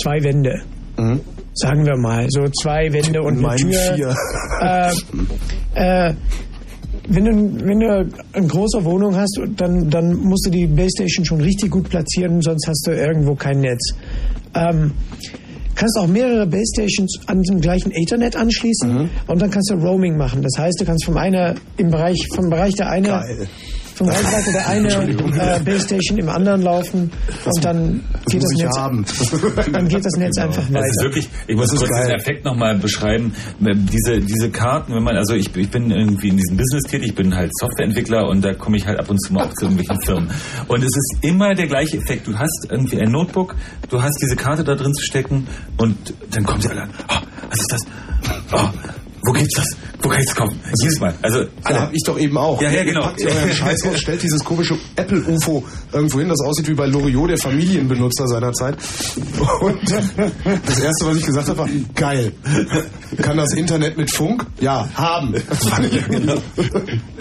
zwei 0.04 0.22
Wände. 0.24 0.62
Sagen 1.62 1.86
wir 1.86 1.98
mal, 1.98 2.26
so 2.30 2.48
zwei 2.62 2.92
Wände 2.94 3.22
und 3.22 3.40
In 3.40 3.46
eine 3.46 3.48
meinen 3.48 3.72
Tür. 3.72 3.96
vier. 3.96 4.16
Äh, 4.62 6.10
äh, 6.10 6.14
wenn 7.08 7.26
du, 7.26 7.66
wenn 7.66 7.80
du 7.80 8.10
eine 8.34 8.48
große 8.48 8.84
Wohnung 8.86 9.16
hast, 9.16 9.40
dann, 9.56 9.90
dann 9.90 10.14
musst 10.16 10.46
du 10.46 10.52
die 10.52 10.68
Base 10.68 10.90
Station 10.96 11.26
schon 11.26 11.42
richtig 11.42 11.72
gut 11.72 11.90
platzieren, 11.90 12.42
sonst 12.42 12.68
hast 12.68 12.86
du 12.88 12.92
irgendwo 12.92 13.36
kein 13.36 13.62
Netz. 13.62 13.94
Ähm, 14.54 14.92
kannst 15.76 15.98
auch 15.98 16.08
mehrere 16.08 16.46
Base 16.46 16.72
Stations 16.76 17.20
an 17.26 17.42
dem 17.42 17.62
gleichen 17.62 17.92
Ethernet 17.92 18.36
anschließen 18.36 19.10
und 19.28 19.42
dann 19.42 19.50
kannst 19.50 19.72
du 19.72 19.76
Roaming 19.76 20.18
machen. 20.18 20.42
Das 20.44 20.54
heißt, 20.58 20.80
du 20.82 20.86
kannst 20.86 21.06
vom 21.06 21.18
einer 21.18 21.56
im 21.78 21.90
Bereich 21.90 22.18
vom 22.36 22.50
Bereich 22.50 22.74
der 22.76 22.90
eine 22.90 23.08
Geil. 23.08 23.48
Vom 24.00 24.08
Reichweite 24.10 24.52
der 24.54 24.68
eine 24.68 24.88
äh, 24.90 25.60
Base 25.64 25.82
Station 25.86 26.18
im 26.18 26.30
anderen 26.30 26.62
laufen 26.62 27.12
und 27.46 27.66
dann 27.66 28.02
Das 28.14 28.34
geht 28.34 28.44
das 28.44 28.50
Netz 28.58 28.78
haben. 28.78 29.06
dann 29.74 29.88
geht 29.90 30.06
das 30.06 30.14
Netz 30.18 30.38
einfach 30.38 30.64
Das 30.72 30.86
ist 30.86 30.98
weiter. 30.98 31.04
wirklich, 31.04 31.30
ich 31.48 31.56
muss 31.56 31.70
kurz 31.76 31.90
geil. 31.90 32.08
den 32.08 32.16
Effekt 32.16 32.46
nochmal 32.46 32.78
beschreiben. 32.78 33.34
Diese, 33.60 34.20
diese 34.22 34.50
Karten, 34.50 34.96
wenn 34.96 35.04
man, 35.04 35.18
also 35.18 35.34
ich, 35.36 35.54
ich 35.56 35.70
bin 35.70 35.92
irgendwie 35.92 36.30
in 36.30 36.38
diesem 36.38 36.56
Business 36.58 36.84
tätig, 36.90 37.10
ich 37.10 37.16
bin 37.16 37.36
halt 37.36 37.52
Softwareentwickler 37.60 38.28
und 38.30 38.44
da 38.44 38.54
komme 38.54 38.78
ich 38.78 38.88
halt 38.88 39.00
ab 39.00 39.10
und 39.10 39.18
zu 39.22 39.34
mal 39.34 39.44
auch 39.46 39.54
zu 39.54 39.66
irgendwelchen 39.66 40.02
Firmen. 40.06 40.30
Und 40.68 40.80
es 40.80 40.96
ist 40.96 41.18
immer 41.22 41.54
der 41.54 41.68
gleiche 41.68 41.98
Effekt. 41.98 42.26
Du 42.28 42.38
hast 42.40 42.68
irgendwie 42.70 43.02
ein 43.02 43.12
Notebook, 43.12 43.56
du 43.90 44.02
hast 44.02 44.18
diese 44.22 44.36
Karte 44.38 44.64
da 44.64 44.76
drin 44.76 44.94
zu 44.94 45.04
stecken 45.04 45.46
und 45.78 46.14
dann 46.32 46.46
kommen 46.46 46.62
sie 46.62 46.70
alle 46.70 46.84
an. 46.84 46.90
Oh, 47.10 47.16
was 47.50 47.60
ist 47.60 47.72
das? 47.72 47.82
Oh, 48.54 48.70
wo 49.24 49.32
gibt's 49.34 49.56
das? 49.56 49.68
Wo 50.02 50.10
kann 50.10 50.20
ich 50.22 50.28
das 50.28 50.36
kaufen? 50.36 50.60
Jedes 50.82 51.00
Mal. 51.00 51.14
Also, 51.22 51.40
Ja, 51.42 51.48
alle 51.64 51.82
hab 51.82 51.94
ich 51.94 52.02
doch 52.06 52.18
eben 52.20 52.38
auch. 52.38 52.62
Ja, 52.62 52.72
ja, 52.72 52.84
genau. 52.84 53.02
Packt 53.04 53.22
ihr 53.22 53.28
euren 53.30 53.52
Scheiß 53.52 53.86
raus, 53.86 54.00
stellt 54.00 54.24
dieses 54.24 54.44
komische 54.44 54.76
Apple-UFO 54.96 55.64
irgendwo 55.94 56.20
hin, 56.20 56.30
das 56.30 56.40
aussieht 56.46 56.68
wie 56.70 56.74
bei 56.74 56.86
Loriot, 56.86 57.30
der 57.30 57.38
Familienbenutzer 57.38 58.28
seiner 58.28 58.54
Zeit. 58.54 58.78
Und 59.62 59.80
das 60.66 60.80
erste, 60.80 61.06
was 61.06 61.18
ich 61.18 61.26
gesagt 61.26 61.48
habe, 61.50 61.58
war, 61.60 61.70
geil. 61.96 62.32
Kann 63.22 63.38
das 63.38 63.54
Internet 63.54 63.98
mit 63.98 64.10
Funk? 64.12 64.46
Ja, 64.62 64.88
haben. 64.96 65.34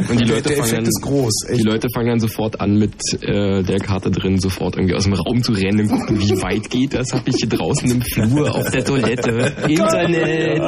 Und 0.09 0.21
die 0.21 0.25
Der- 0.25 0.37
Leute 0.37 0.49
der 0.49 0.57
fangen 0.59 0.61
Effekt 0.61 0.73
dann, 0.79 0.85
ist 0.85 1.03
groß. 1.03 1.33
Die 1.49 1.53
Echt. 1.55 1.65
Leute 1.65 1.89
fangen 1.95 2.09
dann 2.09 2.21
sofort 2.21 2.61
an, 2.61 2.77
mit 2.79 2.95
äh, 3.23 3.63
der 3.63 3.79
Karte 3.81 4.11
drin 4.11 4.39
sofort 4.39 4.77
irgendwie 4.77 4.95
aus 4.95 5.05
dem 5.05 5.15
Raum 5.15 5.43
zu 5.43 5.53
rennen 5.53 5.81
und 5.81 5.89
gucken, 6.01 6.21
wie 6.21 6.43
weit 6.43 6.71
geht 6.71 6.95
das? 6.95 7.13
Hab 7.13 7.27
ich 7.27 7.37
hier 7.37 7.49
draußen 7.49 7.91
im 7.91 8.03
Flur, 8.03 8.55
auf 8.55 8.71
der 8.71 8.85
Toilette, 8.85 9.31
Internet. 9.69 10.63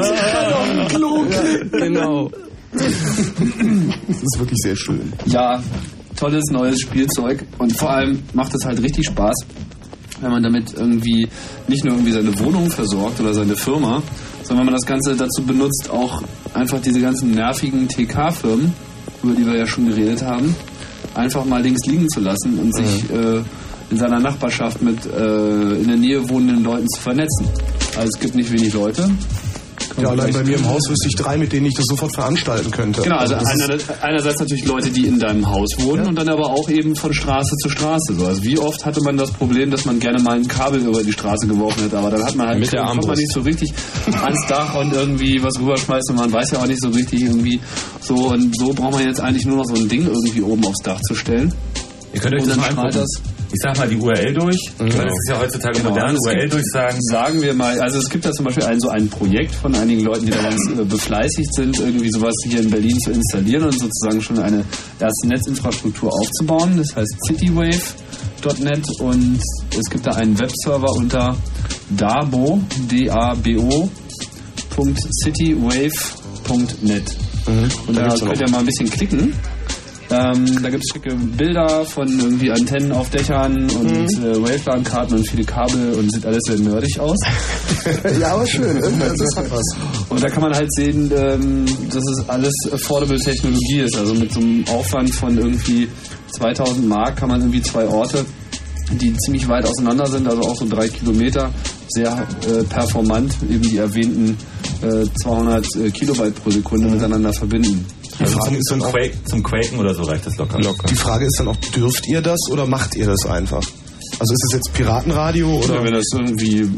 genau. 1.72 2.30
Das 2.72 2.86
ist 2.86 4.38
wirklich 4.38 4.58
sehr 4.62 4.76
schön. 4.76 5.12
Ja, 5.26 5.62
tolles 6.16 6.44
neues 6.50 6.80
Spielzeug 6.80 7.44
und 7.58 7.76
vor 7.76 7.90
allem 7.90 8.22
macht 8.32 8.54
es 8.54 8.64
halt 8.64 8.82
richtig 8.82 9.06
Spaß, 9.06 9.34
wenn 10.20 10.30
man 10.30 10.42
damit 10.42 10.74
irgendwie 10.74 11.28
nicht 11.66 11.84
nur 11.84 11.94
irgendwie 11.94 12.12
seine 12.12 12.38
Wohnung 12.38 12.70
versorgt 12.70 13.20
oder 13.20 13.34
seine 13.34 13.56
Firma, 13.56 14.02
sondern 14.42 14.66
wenn 14.66 14.72
man 14.72 14.80
das 14.80 14.86
Ganze 14.86 15.16
dazu 15.16 15.42
benutzt, 15.42 15.88
auch 15.90 16.22
einfach 16.54 16.80
diese 16.80 17.00
ganzen 17.00 17.32
nervigen 17.32 17.88
TK-Firmen, 17.88 18.72
über 19.22 19.34
die 19.34 19.46
wir 19.46 19.56
ja 19.56 19.66
schon 19.66 19.86
geredet 19.86 20.22
haben, 20.22 20.54
einfach 21.14 21.44
mal 21.44 21.62
links 21.62 21.86
liegen 21.86 22.08
zu 22.08 22.20
lassen 22.20 22.58
und 22.58 22.74
sich 22.74 23.10
äh, 23.10 23.42
in 23.90 23.96
seiner 23.96 24.20
Nachbarschaft 24.20 24.82
mit 24.82 25.04
äh, 25.06 25.74
in 25.74 25.88
der 25.88 25.96
Nähe 25.96 26.28
wohnenden 26.28 26.62
Leuten 26.62 26.88
zu 26.88 27.00
vernetzen. 27.00 27.46
Also 27.96 28.08
es 28.14 28.20
gibt 28.20 28.34
nicht 28.34 28.52
wenig 28.52 28.72
Leute. 28.72 29.08
Ja, 29.99 30.09
allein 30.09 30.32
bei 30.32 30.43
mir 30.45 30.57
im 30.57 30.66
Haus 30.68 30.82
wüsste 30.88 31.09
ich 31.09 31.14
drei, 31.16 31.36
mit 31.38 31.53
denen 31.53 31.66
ich 31.66 31.74
das 31.74 31.86
sofort 31.86 32.14
veranstalten 32.14 32.70
könnte. 32.70 33.03
Genau, 33.03 33.16
also 33.16 33.34
ist- 33.34 33.47
einer, 33.47 33.78
einerseits 34.03 34.38
natürlich 34.41 34.64
Leute, 34.66 34.91
die 34.91 35.07
in 35.07 35.18
deinem 35.18 35.49
Haus 35.51 35.68
wohnen 35.78 36.07
und 36.07 36.16
dann 36.16 36.28
aber 36.28 36.51
auch 36.51 36.68
eben 36.68 36.95
von 36.97 37.12
Straße 37.12 37.57
zu 37.62 37.68
Straße. 37.68 38.14
So. 38.16 38.26
Also 38.26 38.43
wie 38.45 38.59
oft 38.59 38.84
hatte 38.86 39.03
man 39.03 39.16
das 39.16 39.30
Problem, 39.32 39.70
dass 39.70 39.84
man 39.84 39.99
gerne 40.01 40.22
mal 40.22 40.36
ein 40.36 40.47
Kabel 40.49 40.80
über 40.80 41.03
die 41.03 41.12
Straße 41.12 41.47
geworfen 41.47 41.82
hätte, 41.82 41.99
aber 41.99 42.11
dann 42.11 42.24
hat 42.24 42.34
man 42.36 42.49
halt 42.49 42.61
Mit 42.61 42.72
der 42.72 42.80
kommt 42.80 42.88
man 42.95 42.99
Armbrust. 43.05 43.20
nicht 43.20 43.32
so 43.32 43.41
richtig 43.41 43.72
ans 44.22 44.47
Dach 44.49 44.74
und 44.76 44.93
irgendwie 44.93 45.43
was 45.43 45.59
rüberschmeißt 45.59 46.11
und 46.11 46.16
man 46.16 46.32
weiß 46.32 46.53
ja 46.53 46.59
auch 46.61 46.66
nicht 46.66 46.80
so 46.82 46.88
richtig 46.88 47.22
irgendwie 47.22 47.61
so 48.01 48.14
und 48.28 48.57
so 48.59 48.72
braucht 48.72 48.93
man 48.93 49.05
jetzt 49.07 49.20
eigentlich 49.20 49.45
nur 49.47 49.57
noch 49.57 49.64
so 49.66 49.74
ein 49.74 49.88
Ding 49.88 50.07
irgendwie 50.07 50.43
oben 50.43 50.64
aufs 50.66 50.82
Dach 50.82 51.01
zu 51.09 51.14
stellen. 51.14 51.53
Ihr 52.12 52.20
könnt 52.20 52.34
euch 52.34 52.43
Und 52.43 52.49
das 52.51 52.57
dann 52.59 52.74
mal 52.76 52.86
angucken. 52.86 53.07
Ich 53.53 53.59
sag 53.62 53.76
mal, 53.78 53.88
die 53.88 53.96
URL 53.96 54.32
durch. 54.32 54.57
Mhm. 54.78 54.92
Weil 54.94 55.07
das 55.07 55.12
ist 55.12 55.28
ja 55.28 55.38
heutzutage 55.40 55.78
modern, 55.82 56.11
Also 56.16 56.30
URL 56.30 56.48
durchsagen. 56.48 56.98
Sagen 57.03 57.42
wir 57.42 57.55
mal, 57.55 57.80
also 57.80 57.98
es 57.98 58.09
gibt 58.09 58.24
da 58.24 58.32
zum 58.32 58.44
Beispiel 58.44 58.64
ein, 58.64 58.78
so 58.80 58.88
ein 58.88 59.09
Projekt 59.09 59.55
von 59.55 59.74
einigen 59.74 60.03
Leuten, 60.05 60.26
die 60.26 60.30
da 60.32 60.42
ganz 60.42 60.61
äh, 60.70 60.84
befleißigt 60.84 61.55
sind, 61.55 61.78
irgendwie 61.80 62.11
sowas 62.11 62.34
hier 62.46 62.61
in 62.61 62.70
Berlin 62.70 62.96
zu 63.01 63.11
installieren 63.11 63.64
und 63.64 63.78
sozusagen 63.78 64.22
schon 64.22 64.38
eine 64.38 64.64
erste 65.01 65.28
Netzinfrastruktur 65.28 66.12
aufzubauen. 66.12 66.76
Das 66.76 66.94
heißt 66.94 67.14
citywave.net 67.28 69.01
und 69.01 69.40
es 69.78 69.90
gibt 69.90 70.07
da 70.07 70.12
einen 70.12 70.38
Webserver 70.38 70.92
unter 70.96 71.36
dabo, 71.90 72.61
D-A-B-O, 72.90 73.88
.citywave.net. 75.24 77.16
Und 77.86 77.96
da 77.96 78.09
könnt 78.16 78.40
ihr 78.40 78.51
mal 78.51 78.59
ein 78.61 78.66
bisschen 78.66 78.88
klicken. 78.90 79.34
Ähm, 80.12 80.62
da 80.62 80.70
gibt 80.70 80.82
es 80.82 80.92
schicke 80.92 81.14
Bilder 81.14 81.84
von 81.84 82.08
irgendwie 82.18 82.50
Antennen 82.50 82.90
auf 82.90 83.11
Dächern 83.11 83.70
und 83.70 84.08
äh, 84.18 84.42
Waveland-Karten 84.42 85.14
und 85.14 85.30
viele 85.30 85.44
Kabel 85.44 85.94
und 85.94 86.12
sieht 86.12 86.26
alles 86.26 86.42
sehr 86.46 86.58
nerdig 86.58 86.98
aus. 86.98 87.16
ja, 88.20 88.34
aber 88.34 88.44
schön. 88.44 88.76
Irgendwas 88.76 89.12
das 89.18 89.36
hat 89.36 89.50
was. 89.52 89.76
Und 90.08 90.20
da 90.20 90.28
kann 90.28 90.42
man 90.42 90.52
halt 90.52 90.72
sehen, 90.74 91.12
ähm, 91.14 91.64
dass 91.92 92.02
es 92.11 92.28
alles 92.28 92.52
affordable 92.72 93.20
Technologie 93.20 93.80
ist. 93.80 93.96
Also 93.96 94.14
mit 94.14 94.32
so 94.32 94.40
einem 94.40 94.66
Aufwand 94.66 95.14
von 95.14 95.38
irgendwie 95.38 95.88
2000 96.32 96.88
Mark 96.88 97.16
kann 97.16 97.28
man 97.28 97.40
irgendwie 97.40 97.62
zwei 97.62 97.86
Orte, 97.86 98.24
die 98.90 99.16
ziemlich 99.18 99.46
weit 99.48 99.64
auseinander 99.64 100.06
sind, 100.06 100.26
also 100.26 100.42
auch 100.42 100.56
so 100.56 100.66
drei 100.68 100.88
Kilometer, 100.88 101.50
sehr 101.88 102.26
äh, 102.48 102.64
performant, 102.64 103.36
eben 103.48 103.62
die 103.62 103.76
erwähnten 103.76 104.36
äh, 104.82 105.04
200 105.22 105.64
äh, 105.76 105.90
Kilobyte 105.90 106.34
pro 106.42 106.50
Sekunde 106.50 106.88
miteinander 106.88 107.32
verbinden. 107.32 107.84
Also 108.20 108.38
zum, 108.40 108.60
zum, 108.60 108.80
Quake, 108.80 109.24
zum 109.24 109.42
Quaken 109.42 109.78
oder 109.78 109.94
so 109.94 110.02
reicht 110.02 110.26
das 110.26 110.36
locker. 110.36 110.58
Die 110.88 110.94
Frage 110.94 111.24
ist 111.24 111.38
dann 111.38 111.48
auch, 111.48 111.56
dürft 111.56 112.06
ihr 112.06 112.20
das 112.20 112.38
oder 112.50 112.66
macht 112.66 112.94
ihr 112.94 113.06
das 113.06 113.24
einfach? 113.26 113.62
Also 114.20 114.34
ist 114.34 114.44
es 114.50 114.56
jetzt 114.56 114.74
Piratenradio 114.74 115.48
oder? 115.64 115.76
Ja, 115.76 115.84
wenn 115.84 115.94
das 115.94 116.04
irgendwie 116.12 116.68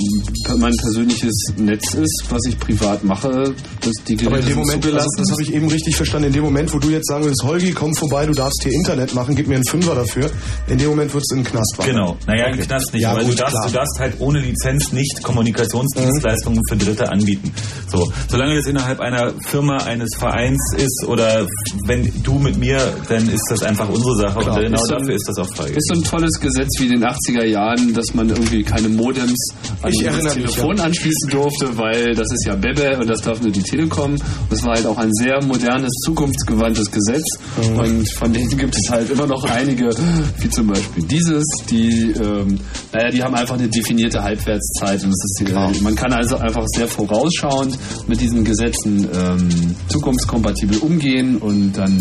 mein 0.57 0.77
persönliches 0.77 1.35
Netz 1.57 1.95
ist, 1.95 2.25
was 2.31 2.41
ich 2.47 2.57
privat 2.57 3.03
mache, 3.03 3.53
dass 3.81 4.05
die 4.07 4.15
Geräte 4.15 4.29
Aber 4.29 4.39
in 4.39 4.47
dem 4.47 4.59
Moment, 4.59 4.87
also, 4.87 5.09
das 5.19 5.31
habe 5.33 5.43
ich 5.43 5.53
eben 5.53 5.69
richtig 5.69 5.97
verstanden, 5.97 6.29
in 6.29 6.35
dem 6.35 6.45
Moment, 6.45 6.73
wo 6.73 6.79
du 6.79 6.91
jetzt 6.91 7.09
sagen 7.09 7.25
würdest, 7.25 7.43
Holgi, 7.43 7.73
komm 7.73 7.97
vorbei, 7.97 8.27
du 8.27 8.33
darfst 8.33 8.63
hier 8.63 8.73
Internet 8.73 9.13
machen, 9.15 9.35
gib 9.35 9.49
mir 9.49 9.57
einen 9.57 9.67
Fünfer 9.67 9.97
dafür, 9.97 10.31
in 10.69 10.79
dem 10.79 10.91
Moment 10.91 11.13
wird 11.13 11.25
es 11.29 11.37
in 11.37 11.43
den 11.43 11.51
Knast 11.51 11.75
machen. 11.79 11.91
Genau, 11.91 12.17
naja, 12.29 12.45
okay. 12.45 12.61
im 12.61 12.67
Knast 12.67 12.93
nicht, 12.93 13.03
ja, 13.03 13.11
aber 13.11 13.25
gut, 13.25 13.33
du, 13.33 13.37
darfst, 13.39 13.59
du 13.67 13.73
darfst 13.73 13.99
halt 13.99 14.15
ohne 14.21 14.39
Lizenz 14.39 14.93
nicht 14.93 15.21
Kommunikationsdienstleistungen 15.25 16.61
mhm. 16.61 16.69
für 16.69 16.77
Dritte 16.77 17.11
anbieten. 17.11 17.53
So, 17.91 18.13
solange 18.29 18.55
das 18.55 18.67
innerhalb 18.67 19.01
einer 19.01 19.33
Firma, 19.49 19.79
eines 19.79 20.11
Vereins 20.17 20.61
ist 20.77 21.07
oder 21.09 21.45
wenn 21.87 22.09
du 22.23 22.39
mit 22.39 22.57
mir, 22.57 22.79
dann 23.09 23.29
ist 23.29 23.45
das 23.51 23.65
einfach 23.65 23.89
unsere 23.89 24.17
Sache 24.17 24.39
genau. 24.39 24.55
und 24.55 24.63
genau 24.63 24.81
ist 24.81 24.91
dafür 24.91 25.15
ist 25.15 25.29
das 25.29 25.39
auch 25.39 25.55
frei. 25.57 25.71
Ist 25.71 25.89
so 25.93 26.01
ein 26.01 26.05
tolles 26.05 26.39
Gesetz 26.39 26.71
wie 26.79 26.89
den 26.89 27.05
80 27.05 27.32
90er 27.33 27.45
Jahren, 27.45 27.95
dass 27.95 28.15
man 28.15 28.29
irgendwie 28.29 28.63
keine 28.63 28.89
Modems 28.89 29.39
an 29.83 29.93
das 29.93 30.35
Telefon 30.35 30.75
mich, 30.75 30.83
anschließen 30.83 31.31
durfte, 31.31 31.77
weil 31.77 32.15
das 32.15 32.29
ist 32.33 32.47
ja 32.47 32.55
Bebe 32.55 32.99
und 32.99 33.09
das 33.09 33.21
darf 33.23 33.41
nur 33.41 33.51
die 33.51 33.63
Telekom. 33.63 34.17
Das 34.51 34.63
war 34.65 34.75
halt 34.75 34.87
auch 34.87 34.99
ein 34.99 35.13
sehr 35.13 35.43
modernes, 35.45 35.93
zukunftsgewandtes 36.05 36.91
Gesetz 36.91 37.25
mhm. 37.57 37.79
und 37.79 38.13
von 38.13 38.33
denen 38.33 38.57
gibt 38.57 38.75
es 38.75 38.91
halt 38.91 39.11
immer 39.11 39.27
noch 39.27 39.45
einige, 39.45 39.91
wie 40.39 40.51
zum 40.51 40.69
Beispiel 40.69 41.05
dieses, 41.05 41.45
die, 41.71 42.13
ähm, 42.13 42.59
naja, 42.93 43.11
die 43.11 43.23
haben 43.23 43.35
einfach 43.35 43.55
eine 43.55 43.69
definierte 43.69 44.23
Halbwertszeit 44.23 45.03
und 45.03 45.11
das 45.11 45.25
ist 45.25 45.37
die, 45.41 45.45
genau. 45.45 45.71
man 45.81 45.95
kann 45.95 46.13
also 46.13 46.37
einfach 46.37 46.65
sehr 46.67 46.89
vorausschauend 46.89 47.79
mit 48.07 48.21
diesen 48.21 48.45
Gesetzen 48.45 49.09
ähm, 49.15 49.49
zukunftskompatibel 49.89 50.79
umgehen 50.79 51.37
und 51.39 51.73
dann 51.73 51.99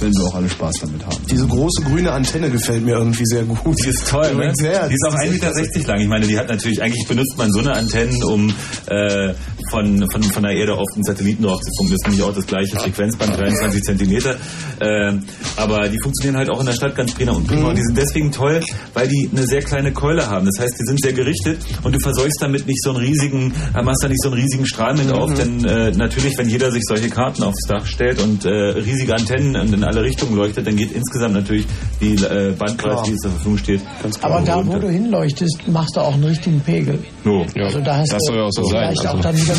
werden 0.00 0.14
wir 0.16 0.24
auch 0.26 0.34
alle 0.34 0.48
Spaß 0.48 0.76
damit 0.80 1.04
haben. 1.06 1.16
Diese 1.30 1.46
große 1.46 1.82
grüne 1.82 2.12
Antenne 2.12 2.50
gefällt 2.50 2.84
mir 2.84 2.96
irgendwie 2.96 3.24
sehr 3.26 3.44
gut. 3.44 3.78
Die 3.82 3.88
ist 3.88 4.08
toll, 4.08 4.34
ne? 4.34 4.52
Sehr 4.54 4.73
die 4.88 4.94
ist 4.94 5.06
auch 5.08 5.14
1,60 5.14 5.78
Meter 5.78 5.92
lang. 5.92 6.00
Ich 6.00 6.08
meine, 6.08 6.26
die 6.26 6.38
hat 6.38 6.48
natürlich, 6.48 6.82
eigentlich 6.82 7.06
benutzt 7.06 7.36
man 7.36 7.50
so 7.52 7.60
eine 7.60 7.72
Antennen, 7.74 8.22
um 8.22 8.54
äh, 8.86 9.34
von, 9.70 10.04
von, 10.10 10.22
von 10.22 10.42
der 10.42 10.52
Erde 10.52 10.74
auf 10.74 10.86
den 10.94 11.02
Satelliten 11.04 11.42
drauf 11.44 11.60
zu 11.60 11.70
funken. 11.78 11.92
Das 11.92 12.00
ist 12.02 12.06
nämlich 12.06 12.22
auch 12.22 12.34
das 12.34 12.46
gleiche 12.46 12.76
Frequenzband, 12.76 13.36
23 13.38 13.82
Zentimeter. 13.82 14.36
Äh, 14.80 15.14
aber 15.56 15.88
die 15.88 15.98
funktionieren 16.02 16.36
halt 16.38 16.50
auch 16.50 16.60
in 16.60 16.66
der 16.66 16.72
Stadt 16.72 16.94
ganz 16.96 17.12
prima 17.14 17.32
und 17.32 17.46
prima. 17.46 17.68
Und 17.68 17.76
die 17.78 17.82
sind 17.82 17.96
deswegen 17.96 18.32
toll, 18.32 18.60
weil 18.94 19.08
die 19.08 19.28
eine 19.32 19.46
sehr 19.46 19.62
kleine 19.62 19.92
Keule 19.92 20.28
haben. 20.28 20.46
Das 20.46 20.62
heißt, 20.62 20.74
die 20.80 20.84
sind 20.86 21.00
sehr 21.00 21.12
gerichtet 21.12 21.58
und 21.82 21.94
du 21.94 21.98
verseuchst 22.00 22.38
damit 22.40 22.66
nicht 22.66 22.82
so 22.82 22.90
einen 22.90 22.98
riesigen, 22.98 23.52
äh, 23.76 23.82
machst 23.82 24.02
da 24.02 24.08
nicht 24.08 24.22
so 24.22 24.30
einen 24.30 24.40
riesigen 24.40 24.66
Strahl 24.66 24.94
mit 24.94 25.10
auf, 25.12 25.32
denn 25.34 25.64
äh, 25.64 25.90
natürlich, 25.92 26.36
wenn 26.38 26.48
jeder 26.48 26.70
sich 26.70 26.82
solche 26.86 27.08
Karten 27.10 27.42
aufs 27.42 27.66
Dach 27.68 27.86
stellt 27.86 28.20
und 28.22 28.44
äh, 28.44 28.48
riesige 28.50 29.14
Antennen 29.14 29.56
und 29.56 29.72
in 29.72 29.84
alle 29.84 30.02
Richtungen 30.02 30.34
leuchtet, 30.36 30.66
dann 30.66 30.76
geht 30.76 30.92
insgesamt 30.92 31.34
natürlich 31.34 31.66
die 32.00 32.14
äh, 32.14 32.52
Bandbreite, 32.58 33.10
die 33.10 33.16
zur 33.16 33.30
Verfügung 33.32 33.58
steht, 33.58 33.80
ganz 34.02 34.18
klar 34.18 34.32
Aber 34.32 34.44
da, 34.44 34.56
wo 34.56 34.60
runter. 34.72 34.80
du 34.80 34.90
hinleuchtest, 34.90 35.68
machst 35.68 35.96
du 35.96 36.00
auch 36.00 36.14
einen 36.14 36.24
richtigen 36.24 36.60
Pegel. 36.60 36.98
No. 37.24 37.44
Also 37.56 37.80
da 37.80 37.96
hast 37.98 38.12
das 38.12 38.18
du 38.18 38.32
soll 38.32 38.36
ja 38.36 38.42
auch 38.44 38.50
so 38.52 38.62
sein. 38.64 38.70
vielleicht 38.70 39.06
Also. 39.06 39.18
auch 39.18 39.22
dann 39.22 39.36
wieder 39.36 39.53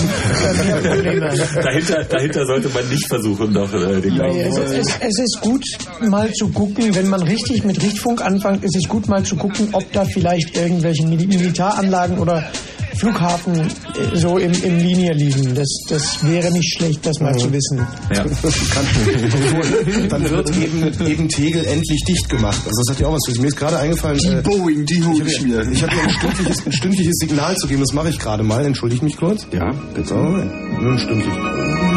dahinter, 1.63 2.03
dahinter 2.03 2.45
sollte 2.45 2.69
man 2.69 2.87
nicht 2.89 3.07
versuchen, 3.07 3.53
noch 3.53 3.73
äh, 3.73 4.01
den 4.01 4.15
Ja, 4.15 4.27
es, 4.27 4.57
es, 4.57 4.87
es 4.99 5.19
ist 5.19 5.39
gut, 5.41 5.63
mal 6.01 6.31
zu 6.33 6.49
gucken, 6.49 6.95
wenn 6.95 7.07
man 7.07 7.21
richtig 7.23 7.63
mit 7.63 7.81
Richtfunk 7.81 8.23
anfängt, 8.23 8.63
ist 8.63 8.75
es 8.75 8.87
gut, 8.87 9.07
mal 9.07 9.23
zu 9.23 9.35
gucken, 9.35 9.69
ob 9.71 9.91
da 9.91 10.05
vielleicht 10.05 10.55
irgendwelche 10.57 11.05
Mil 11.05 11.25
Militaranlagen 11.27 12.19
oder 12.19 12.43
Flughafen 12.99 13.59
äh, 13.59 14.15
so 14.15 14.37
in, 14.37 14.53
in 14.53 14.79
Linie 14.79 15.13
liegen. 15.13 15.55
Das, 15.55 15.67
das 15.89 16.23
wäre 16.25 16.51
nicht 16.51 16.77
schlecht, 16.77 17.05
das 17.05 17.19
mal 17.19 17.35
zu 17.37 17.51
wissen. 17.51 17.85
Ja. 18.13 18.23
Dann 20.09 20.29
wird 20.29 20.49
eben, 20.57 21.07
eben 21.07 21.29
Tegel 21.29 21.65
endlich 21.65 22.03
dicht 22.07 22.29
gemacht. 22.29 22.61
Also 22.65 22.81
das 22.85 22.95
hat 22.95 23.01
ja 23.01 23.07
auch 23.07 23.13
was 23.13 23.21
für. 23.25 23.41
Mir 23.41 23.47
ist 23.47 23.57
gerade 23.57 23.77
eingefallen. 23.77 24.17
Die 24.17 24.49
Boeing, 24.49 24.85
die 24.85 25.03
hole 25.03 25.25
ich 25.25 25.41
mir. 25.41 25.61
Ich 25.71 25.83
habe 25.83 25.95
mir 25.95 26.03
ein 26.03 26.09
stündliches, 26.09 26.65
ein 26.65 26.71
stündliches 26.71 27.15
Signal 27.19 27.55
zu 27.57 27.67
geben. 27.67 27.81
Das 27.81 27.93
mache 27.93 28.09
ich 28.09 28.19
gerade 28.19 28.43
mal. 28.43 28.65
Entschuldige 28.65 29.03
mich 29.03 29.17
kurz. 29.17 29.45
Ja, 29.51 29.71
Bitte. 29.93 30.13
Nur 30.13 30.91
ein 30.91 30.99
stündlich. 30.99 31.94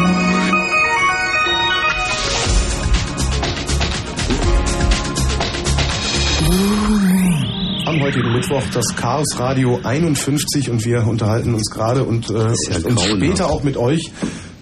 Am 7.99 8.05
heutigen 8.05 8.31
Mittwoch 8.31 8.63
das 8.73 8.95
Chaos 8.95 9.37
Radio 9.37 9.77
51 9.83 10.69
und 10.69 10.85
wir 10.85 11.05
unterhalten 11.05 11.53
uns 11.53 11.69
gerade 11.69 12.05
und, 12.05 12.29
äh, 12.29 12.53
und 12.85 12.97
später 12.97 13.49
auch 13.49 13.63
mit 13.63 13.75
euch 13.75 14.09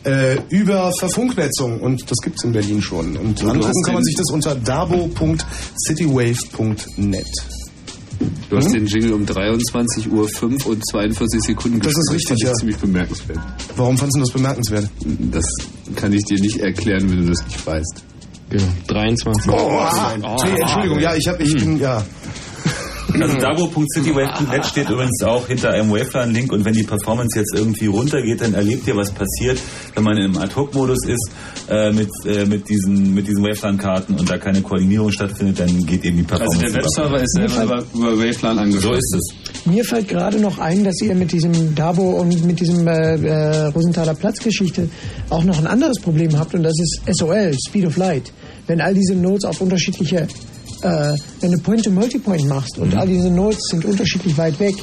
äh, 0.05 0.39
über 0.49 0.91
Verfunknetzung 0.97 1.79
und 1.79 2.09
das 2.09 2.17
gibt's 2.23 2.43
in 2.43 2.53
Berlin 2.53 2.81
schon. 2.81 3.15
Und 3.15 3.43
angucken 3.43 3.83
kann 3.85 3.93
man 3.93 4.03
sich 4.03 4.15
das 4.15 4.31
unter 4.31 4.55
dabo.citywave.net. 4.55 7.27
Du 8.49 8.57
hast 8.57 8.73
den 8.73 8.87
Jingle 8.87 9.13
um 9.13 9.23
23 9.23 10.11
Uhr 10.11 10.27
5 10.27 10.65
und 10.65 10.83
42 10.89 11.39
Sekunden 11.39 11.79
Das 11.79 11.93
ist 11.93 12.11
richtig, 12.11 12.37
ich 12.39 12.45
ja. 12.47 12.53
ziemlich 12.53 12.77
bemerkenswert. 12.77 13.37
Warum 13.75 13.99
fandest 13.99 14.17
du 14.17 14.21
das 14.21 14.31
bemerkenswert? 14.31 14.89
Das 15.31 15.45
kann 15.95 16.11
ich 16.11 16.23
dir 16.23 16.39
nicht 16.39 16.57
erklären, 16.57 17.07
wenn 17.11 17.19
du 17.19 17.27
das 17.27 17.45
nicht 17.45 17.67
weißt. 17.67 18.03
Genau. 18.49 18.63
23. 18.87 19.51
Oh, 19.51 19.77
ah, 19.79 20.13
nee, 20.17 20.25
Entschuldigung, 20.59 20.99
ja, 21.01 21.13
ich 21.15 21.27
habe, 21.27 21.43
ich 21.43 21.55
bin, 21.55 21.79
ja. 21.79 22.03
Also 23.21 23.37
dabo.citywave.net 23.37 24.65
steht 24.71 24.89
übrigens 24.89 25.23
auch 25.23 25.47
hinter 25.47 25.71
einem 25.71 25.91
Waveline-Link 25.91 26.51
und 26.51 26.65
wenn 26.65 26.73
die 26.73 26.83
Performance 26.83 27.37
jetzt 27.37 27.53
irgendwie 27.55 27.87
runtergeht, 27.87 28.41
dann 28.41 28.53
erlebt 28.53 28.87
ihr, 28.87 28.95
was 28.95 29.11
passiert, 29.11 29.59
wenn 29.95 30.03
man 30.03 30.17
im 30.17 30.37
Ad-Hoc-Modus 30.37 31.05
ist 31.05 31.31
äh, 31.69 31.91
mit, 31.91 32.09
äh, 32.25 32.45
mit 32.45 32.69
diesen, 32.69 33.13
mit 33.13 33.27
diesen 33.27 33.43
Waveline-Karten 33.43 34.15
und 34.15 34.29
da 34.29 34.37
keine 34.37 34.61
Koordinierung 34.61 35.11
stattfindet, 35.11 35.59
dann 35.59 35.85
geht 35.85 36.03
eben 36.05 36.17
die 36.17 36.23
Performance 36.23 36.63
Also 36.63 36.73
der 36.73 36.83
Webserver 36.83 37.21
ist 37.21 37.33
selber 37.33 37.63
über, 37.63 37.85
über 37.93 38.17
Wavelan 38.17 38.59
angeschlossen. 38.59 38.87
So 38.87 38.93
ist 38.93 39.15
es. 39.15 39.65
Mir 39.65 39.83
fällt 39.83 40.07
gerade 40.07 40.39
noch 40.39 40.59
ein, 40.59 40.83
dass 40.83 41.01
ihr 41.01 41.13
mit 41.15 41.31
diesem 41.31 41.75
Dabo 41.75 42.21
und 42.21 42.45
mit 42.45 42.59
diesem 42.59 42.87
äh, 42.87 43.15
äh, 43.15 43.65
Rosenthaler 43.65 44.13
Platzgeschichte 44.13 44.89
auch 45.29 45.43
noch 45.43 45.59
ein 45.59 45.67
anderes 45.67 45.99
Problem 45.99 46.37
habt 46.37 46.53
und 46.53 46.63
das 46.63 46.75
ist 46.79 47.01
SOL, 47.17 47.53
Speed 47.67 47.85
of 47.85 47.97
Light. 47.97 48.31
Wenn 48.67 48.81
all 48.81 48.93
diese 48.93 49.15
Nodes 49.15 49.45
auf 49.45 49.61
unterschiedliche, 49.61 50.27
äh, 50.81 51.15
wenn 51.41 51.51
du 51.51 51.57
Point-to-Multipoint 51.59 52.45
machst 52.47 52.77
und 52.77 52.95
all 52.95 53.07
diese 53.07 53.29
Nodes 53.29 53.59
sind 53.71 53.85
unterschiedlich 53.85 54.37
weit 54.37 54.59
weg, 54.59 54.75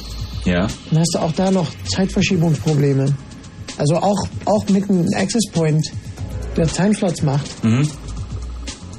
Ja. 0.45 0.67
dann 0.91 0.99
hast 0.99 1.11
du 1.15 1.19
auch 1.19 1.31
da 1.33 1.51
noch 1.51 1.67
Zeitverschiebungsprobleme. 1.95 3.05
Also 3.77 3.95
auch, 3.97 4.17
auch 4.45 4.69
mit 4.69 4.89
einem 4.89 5.05
Access 5.15 5.43
Point, 5.51 5.91
der 6.55 6.67
Timeslots 6.67 7.21
macht, 7.23 7.63
Mhm. 7.63 7.87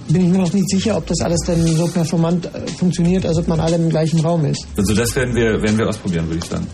bin 0.09 0.22
ich 0.26 0.28
mir 0.28 0.38
noch 0.38 0.53
nicht 0.53 0.68
sicher, 0.70 0.97
ob 0.97 1.07
das 1.07 1.20
alles 1.20 1.40
dann 1.47 1.66
so 1.66 1.86
performant 1.86 2.47
äh, 2.47 2.66
funktioniert, 2.78 3.24
als 3.26 3.38
ob 3.38 3.49
man 3.49 3.59
alle 3.61 3.76
im 3.76 3.88
gleichen 3.88 4.20
Raum 4.20 4.44
ist. 4.44 4.66
Also 4.76 4.94
das 4.94 5.14
werden 5.16 5.34
wir, 5.34 5.61
werden 5.62 5.78
wir 5.78 5.88
ausprobieren, 5.88 6.26
würde 6.26 6.38
ich 6.38 6.44
sagen. 6.44 6.66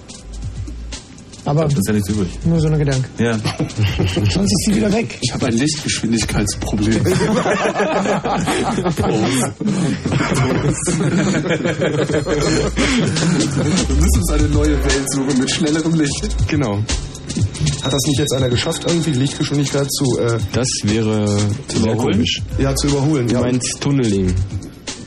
Aber 1.44 1.64
Das 1.64 1.72
ist 1.74 1.86
ja 1.88 1.92
nichts 1.94 2.08
übrig. 2.08 2.28
nur 2.44 2.60
so 2.60 2.68
ein 2.68 2.78
Gedanke. 2.78 3.08
Ja. 3.18 3.32
Sonst 4.30 4.36
ist 4.52 4.64
sie 4.66 4.76
wieder 4.76 4.92
weg. 4.92 5.18
Ich 5.20 5.32
habe 5.34 5.46
ein 5.46 5.54
Lichtgeschwindigkeitsproblem. 5.54 7.04
Wir 12.62 13.96
müssen 13.96 14.20
uns 14.20 14.30
eine 14.32 14.48
neue 14.48 14.84
Welt 14.84 15.12
suchen 15.12 15.38
mit 15.38 15.50
schnellerem 15.50 15.94
Licht. 15.94 16.48
Genau. 16.48 16.78
Hat 17.82 17.92
das 17.92 18.02
nicht 18.06 18.18
jetzt 18.18 18.32
einer 18.34 18.48
geschafft, 18.48 18.84
irgendwie 18.86 19.10
Lichtgeschwindigkeit 19.12 19.90
zu, 19.90 20.18
äh, 20.18 20.38
Das 20.52 20.68
wäre 20.84 21.26
sehr 21.68 21.78
überholen? 21.80 21.98
komisch. 22.12 22.42
ja, 22.58 22.74
zu 22.74 22.88
überholen? 22.88 23.26
Du 23.26 23.34
Ja. 23.34 23.40
meinst 23.40 23.80
Tunneling. 23.80 24.32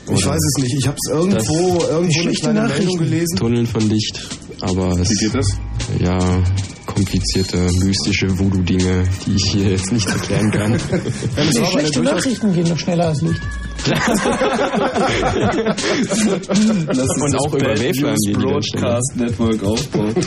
Ich 0.08 0.24
weiß 0.24 0.36
es 0.40 0.62
nicht. 0.62 0.74
Ich 0.78 0.86
habe 0.86 0.96
es 1.04 1.10
irgendwo, 1.12 1.82
irgendwo 1.84 2.20
eine 2.22 2.32
kleine 2.32 2.62
Meldung 2.68 2.98
gelesen. 2.98 3.36
Tunneln 3.36 3.66
von 3.66 3.88
Licht, 3.88 4.28
aber 4.60 4.96
Wie 4.98 5.14
geht 5.16 5.34
das? 5.34 5.46
Ja, 5.98 6.18
komplizierte, 6.86 7.68
mystische 7.84 8.38
Voodoo-Dinge, 8.38 9.04
die 9.26 9.34
ich 9.34 9.52
hier 9.52 9.70
jetzt 9.70 9.92
nicht 9.92 10.08
erklären 10.08 10.50
kann. 10.50 10.72
Eine 11.36 11.52
schlechten 11.52 12.02
durchaus 12.02 12.14
Nachrichten 12.14 12.52
gehen 12.52 12.68
noch 12.68 12.78
schneller 12.78 13.08
als 13.08 13.22
Licht. 13.22 13.40
Und 17.20 17.36
auch 17.36 17.54
über 17.54 17.76
schneller. 17.76 18.38
Broadcast 18.38 19.16
Network 19.16 19.62
aufbauen. 19.62 20.14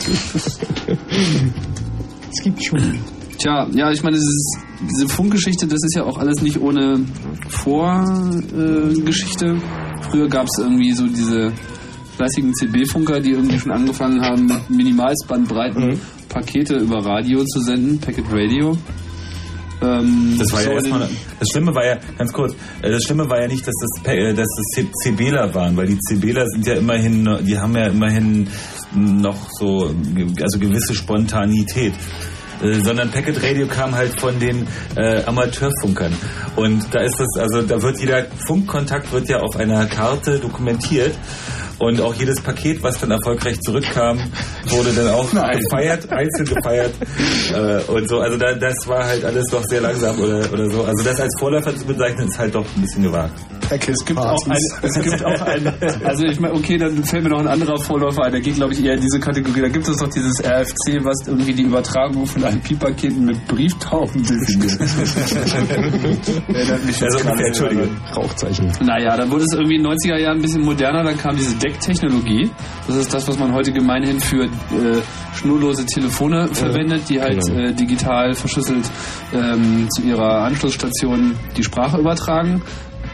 Es 2.32 2.43
gibt 2.43 2.64
schon. 2.64 2.99
Tja, 3.39 3.68
ja, 3.74 3.89
ich 3.91 4.03
meine, 4.03 4.18
dieses, 4.18 4.60
diese 4.82 5.07
Funkgeschichte, 5.07 5.66
das 5.66 5.80
ist 5.84 5.95
ja 5.95 6.03
auch 6.03 6.20
alles 6.20 6.41
nicht 6.41 6.62
ohne 6.62 7.03
Vorgeschichte. 7.49 9.45
Äh. 9.45 9.60
Früher 10.10 10.28
gab 10.28 10.45
es 10.45 10.60
irgendwie 10.60 10.91
so 10.93 11.07
diese 11.07 11.51
fleißigen 12.20 12.53
CB-Funker, 12.53 13.22
die 13.22 13.32
irgendwie 13.32 13.57
schon 13.57 13.72
angefangen 13.72 14.22
haben, 14.22 14.45
mit 14.45 14.70
Minimalsbandbreiten 14.70 15.99
Pakete 16.28 16.76
über 16.76 17.05
Radio 17.05 17.45
zu 17.45 17.61
senden, 17.61 17.97
Packet 17.99 18.26
Radio. 18.30 18.78
Ähm, 19.82 20.36
Das 20.38 20.51
war 20.51 20.59
so 20.59 20.70
ja 20.70 20.76
erstmal, 20.76 21.07
das 21.39 21.47
Schlimme 21.49 21.74
war 21.74 21.86
ja, 21.86 21.97
ganz 22.17 22.34
kurz, 22.34 22.53
äh, 22.82 22.91
das 22.91 23.03
Schlimme 23.03 23.30
war 23.30 23.41
ja 23.41 23.47
nicht, 23.47 23.65
dass 23.65 23.74
das, 23.80 24.13
äh, 24.13 24.34
dass 24.34 24.47
das 24.47 24.86
CBler 25.01 25.55
waren, 25.55 25.78
weil 25.78 25.88
die 25.88 25.97
CBler 25.97 26.45
sind 26.47 26.67
ja 26.67 26.74
immerhin, 26.74 27.26
die 27.47 27.57
haben 27.57 27.74
ja 27.78 27.88
immerhin 27.88 28.49
noch 28.93 29.47
so, 29.57 29.95
also 30.41 30.59
gewisse 30.59 30.93
Spontanität. 30.93 31.93
Äh, 32.61 32.82
sondern 32.82 33.09
Packet 33.11 33.41
Radio 33.41 33.67
kam 33.67 33.95
halt 33.95 34.20
von 34.20 34.38
den 34.38 34.67
äh, 34.97 35.24
Amateurfunkern. 35.24 36.11
Und 36.57 36.93
da 36.93 36.99
ist 36.99 37.17
das, 37.17 37.28
also 37.41 37.61
da 37.61 37.82
wird 37.82 37.99
jeder 37.99 38.26
Funkkontakt 38.47 39.13
wird 39.13 39.30
ja 39.30 39.39
auf 39.39 39.55
einer 39.55 39.86
Karte 39.86 40.39
dokumentiert. 40.39 41.15
Und 41.80 42.01
auch 42.01 42.13
jedes 42.13 42.41
Paket, 42.41 42.84
was 42.84 42.99
dann 42.99 43.11
erfolgreich 43.11 43.59
zurückkam, 43.61 44.19
wurde 44.67 44.91
dann 44.91 45.09
auch 45.09 45.32
gefeiert, 45.32 46.11
einzeln 46.11 46.45
gefeiert. 46.45 46.93
Äh, 47.53 47.91
und 47.91 48.09
so, 48.09 48.19
also 48.19 48.38
da, 48.38 48.53
das 48.53 48.75
war 48.86 49.05
halt 49.05 49.23
alles 49.23 49.45
doch 49.49 49.63
sehr 49.63 49.82
langsam 49.82 50.19
oder, 50.19 50.51
oder 50.51 50.69
so. 50.69 50.84
Also 50.84 51.03
das 51.03 51.19
als 51.19 51.34
Vorläufer 51.39 51.75
zu 51.75 51.86
bezeichnen, 51.86 52.27
ist 52.27 52.38
halt 52.38 52.53
doch 52.53 52.65
ein 52.75 52.82
bisschen 52.82 53.03
gewagt. 53.03 53.34
Packets 53.70 54.01
Es 54.01 54.05
gibt 54.05 54.20
auch 54.20 54.45
ein, 54.47 54.57
es 54.82 55.01
gibt 55.01 55.24
auch 55.24 55.41
ein, 55.41 55.74
also 56.03 56.26
ich 56.26 56.39
meine, 56.39 56.55
okay, 56.55 56.78
dann 56.78 57.03
fällt 57.03 57.24
mir 57.24 57.30
noch 57.30 57.39
ein 57.39 57.47
anderer 57.47 57.78
Vorläufer 57.80 58.24
ein, 58.24 58.32
der 58.32 58.41
geht 58.41 58.55
glaube 58.55 58.74
ich 58.74 58.84
eher 58.84 58.95
in 58.95 59.01
diese 59.01 59.20
Kategorie. 59.20 59.61
Da 59.61 59.70
gibt 59.70 59.88
es 59.88 59.97
doch 59.97 60.09
dieses 60.09 60.43
RFC, 60.43 61.03
was 61.03 61.28
irgendwie 61.28 61.53
die 61.53 61.63
Übertragung 61.63 62.26
von 62.26 62.43
IP-Paketen 62.43 63.26
mit 63.26 63.47
Brieftauben 63.47 64.24
definiert. 64.24 64.80
Erinnert 66.49 66.86
mich 66.86 66.99
jetzt 66.99 67.13
Also, 67.13 67.20
gerade 67.20 67.45
Entschuldige. 67.45 67.82
daran. 67.82 68.13
Rauchzeichen. 68.15 68.72
Naja, 68.82 69.15
dann 69.17 69.30
wurde 69.32 69.43
es 69.43 69.53
irgendwie 69.53 69.76
in 69.76 69.84
den 69.84 69.91
90er 69.93 70.17
Jahren 70.17 70.38
ein 70.38 70.41
bisschen 70.41 70.63
moderner, 70.63 71.03
dann 71.03 71.17
kam 71.17 71.36
diese 71.36 71.55
Decktechnologie. 71.57 72.49
Das 72.88 72.95
ist 72.95 73.13
das, 73.13 73.28
was 73.28 73.38
man 73.38 73.53
heute 73.53 73.72
gemeinhin 73.72 74.20
für 74.20 74.45
äh, 74.45 74.49
schnurlose 75.36 75.86
Telefone 75.86 76.47
verwendet, 76.53 77.03
die 77.09 77.22
halt 77.22 77.45
genau. 77.45 77.59
äh, 77.70 77.74
digital 77.74 78.34
verschlüsselt 78.34 78.89
ähm, 79.34 79.88
zu 79.91 80.01
ihrer 80.01 80.43
Anschlussstation 80.43 81.36
die 81.55 81.63
Sprache 81.63 81.99
übertragen. 81.99 82.61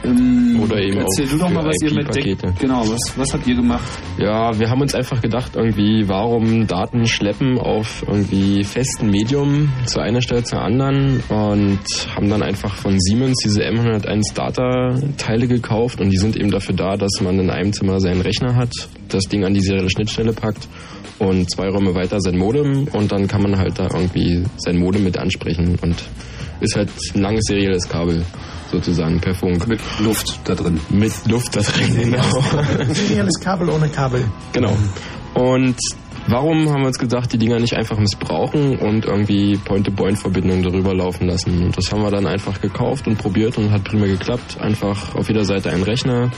Ähm, 0.06 0.60
Oder 0.62 0.82
eben 0.82 0.98
Erzähl 0.98 1.26
auch 1.26 1.32
du 1.32 1.38
doch 1.38 1.50
mal, 1.50 1.66
was 1.66 1.82
ihr 1.82 1.94
mit 1.94 2.16
Deck... 2.16 2.38
Genau, 2.60 2.82
was, 2.82 3.18
was 3.18 3.34
habt 3.34 3.48
ihr 3.48 3.56
gemacht? 3.56 3.84
Ja, 4.18 4.58
wir 4.58 4.70
haben 4.70 4.82
uns 4.82 4.96
einfach 4.96 5.22
gedacht, 5.22 5.56
irgendwie, 5.56 6.08
warum 6.08 6.68
Daten 6.68 7.06
schleppen 7.06 7.58
auf 7.58 8.04
irgendwie 8.08 8.64
festen 8.64 9.10
Medium 9.10 9.72
zu 9.86 10.00
einer 10.00 10.22
Stelle 10.22 10.44
zur 10.44 10.62
anderen 10.62 11.22
und 11.30 11.80
haben 12.16 12.30
dann 12.30 12.44
einfach 12.44 12.76
von 12.76 13.00
Siemens 13.00 13.38
diese 13.44 13.64
M101 13.64 14.34
Data-Teile 14.34 15.48
gekauft 15.48 16.02
und 16.02 16.10
die 16.10 16.18
sind 16.18 16.36
eben 16.36 16.52
dafür 16.52 16.76
da, 16.76 16.98
dass 16.98 17.22
man 17.22 17.40
in 17.40 17.50
einem 17.50 17.74
Zimmer 17.74 18.00
seinen 18.00 18.22
Rechner 18.22 18.56
hat, 18.56 18.72
das 19.10 19.24
Ding 19.24 19.44
an 19.44 19.54
die 19.54 19.62
serielle 19.62 19.90
Schnittstelle 19.90 20.34
packt 20.34 20.68
und 21.20 21.50
zwei 21.50 21.70
Räume 21.70 21.96
weiter 21.96 22.20
sein 22.20 22.38
Modem 22.38 22.88
und 22.92 23.12
dann 23.12 23.28
kann 23.28 23.42
man 23.42 23.58
halt 23.58 23.80
da 23.80 23.90
irgendwie 23.94 24.44
sein 24.58 24.78
Modem 24.78 25.04
mit 25.04 25.18
ansprechen 25.18 25.78
und 25.82 25.96
ist 26.62 26.76
halt 26.76 26.90
ein 27.14 27.22
langes 27.22 27.46
serielles 27.48 27.88
Kabel 27.88 28.26
sozusagen 28.76 29.20
per 29.22 29.34
Funk. 29.34 29.68
Mit 29.68 29.80
Luft 30.00 30.40
da 30.44 30.56
drin. 30.56 30.80
Mit 30.90 31.14
Luft 31.28 31.56
da 31.56 31.62
drin, 31.62 31.96
genau. 32.12 32.24
Serielles 32.94 33.40
Kabel 33.40 33.70
ohne 33.70 33.88
Kabel. 33.90 34.26
Genau. 34.52 34.76
Und 35.34 35.78
warum 36.28 36.70
haben 36.70 36.82
wir 36.82 36.88
uns 36.88 37.00
gedacht, 37.00 37.32
die 37.32 37.38
Dinger 37.38 37.60
nicht 37.60 37.76
einfach 37.76 37.98
missbrauchen 37.98 38.78
und 38.80 39.06
irgendwie 39.06 39.58
Point-to-Point-Verbindungen 39.58 40.64
darüber 40.64 40.94
laufen 40.94 41.28
lassen? 41.28 41.64
Und 41.64 41.78
das 41.78 41.92
haben 41.92 42.02
wir 42.02 42.12
dann 42.12 42.28
einfach 42.28 42.60
gekauft 42.60 43.08
und 43.08 43.18
probiert 43.18 43.58
und 43.58 43.72
hat 43.72 43.84
prima 43.86 44.08
geklappt. 44.08 44.58
Einfach 44.60 45.16
auf 45.16 45.28
jeder 45.30 45.46
Seite 45.46 45.70
ein 45.72 45.84
Rechner 45.84 46.32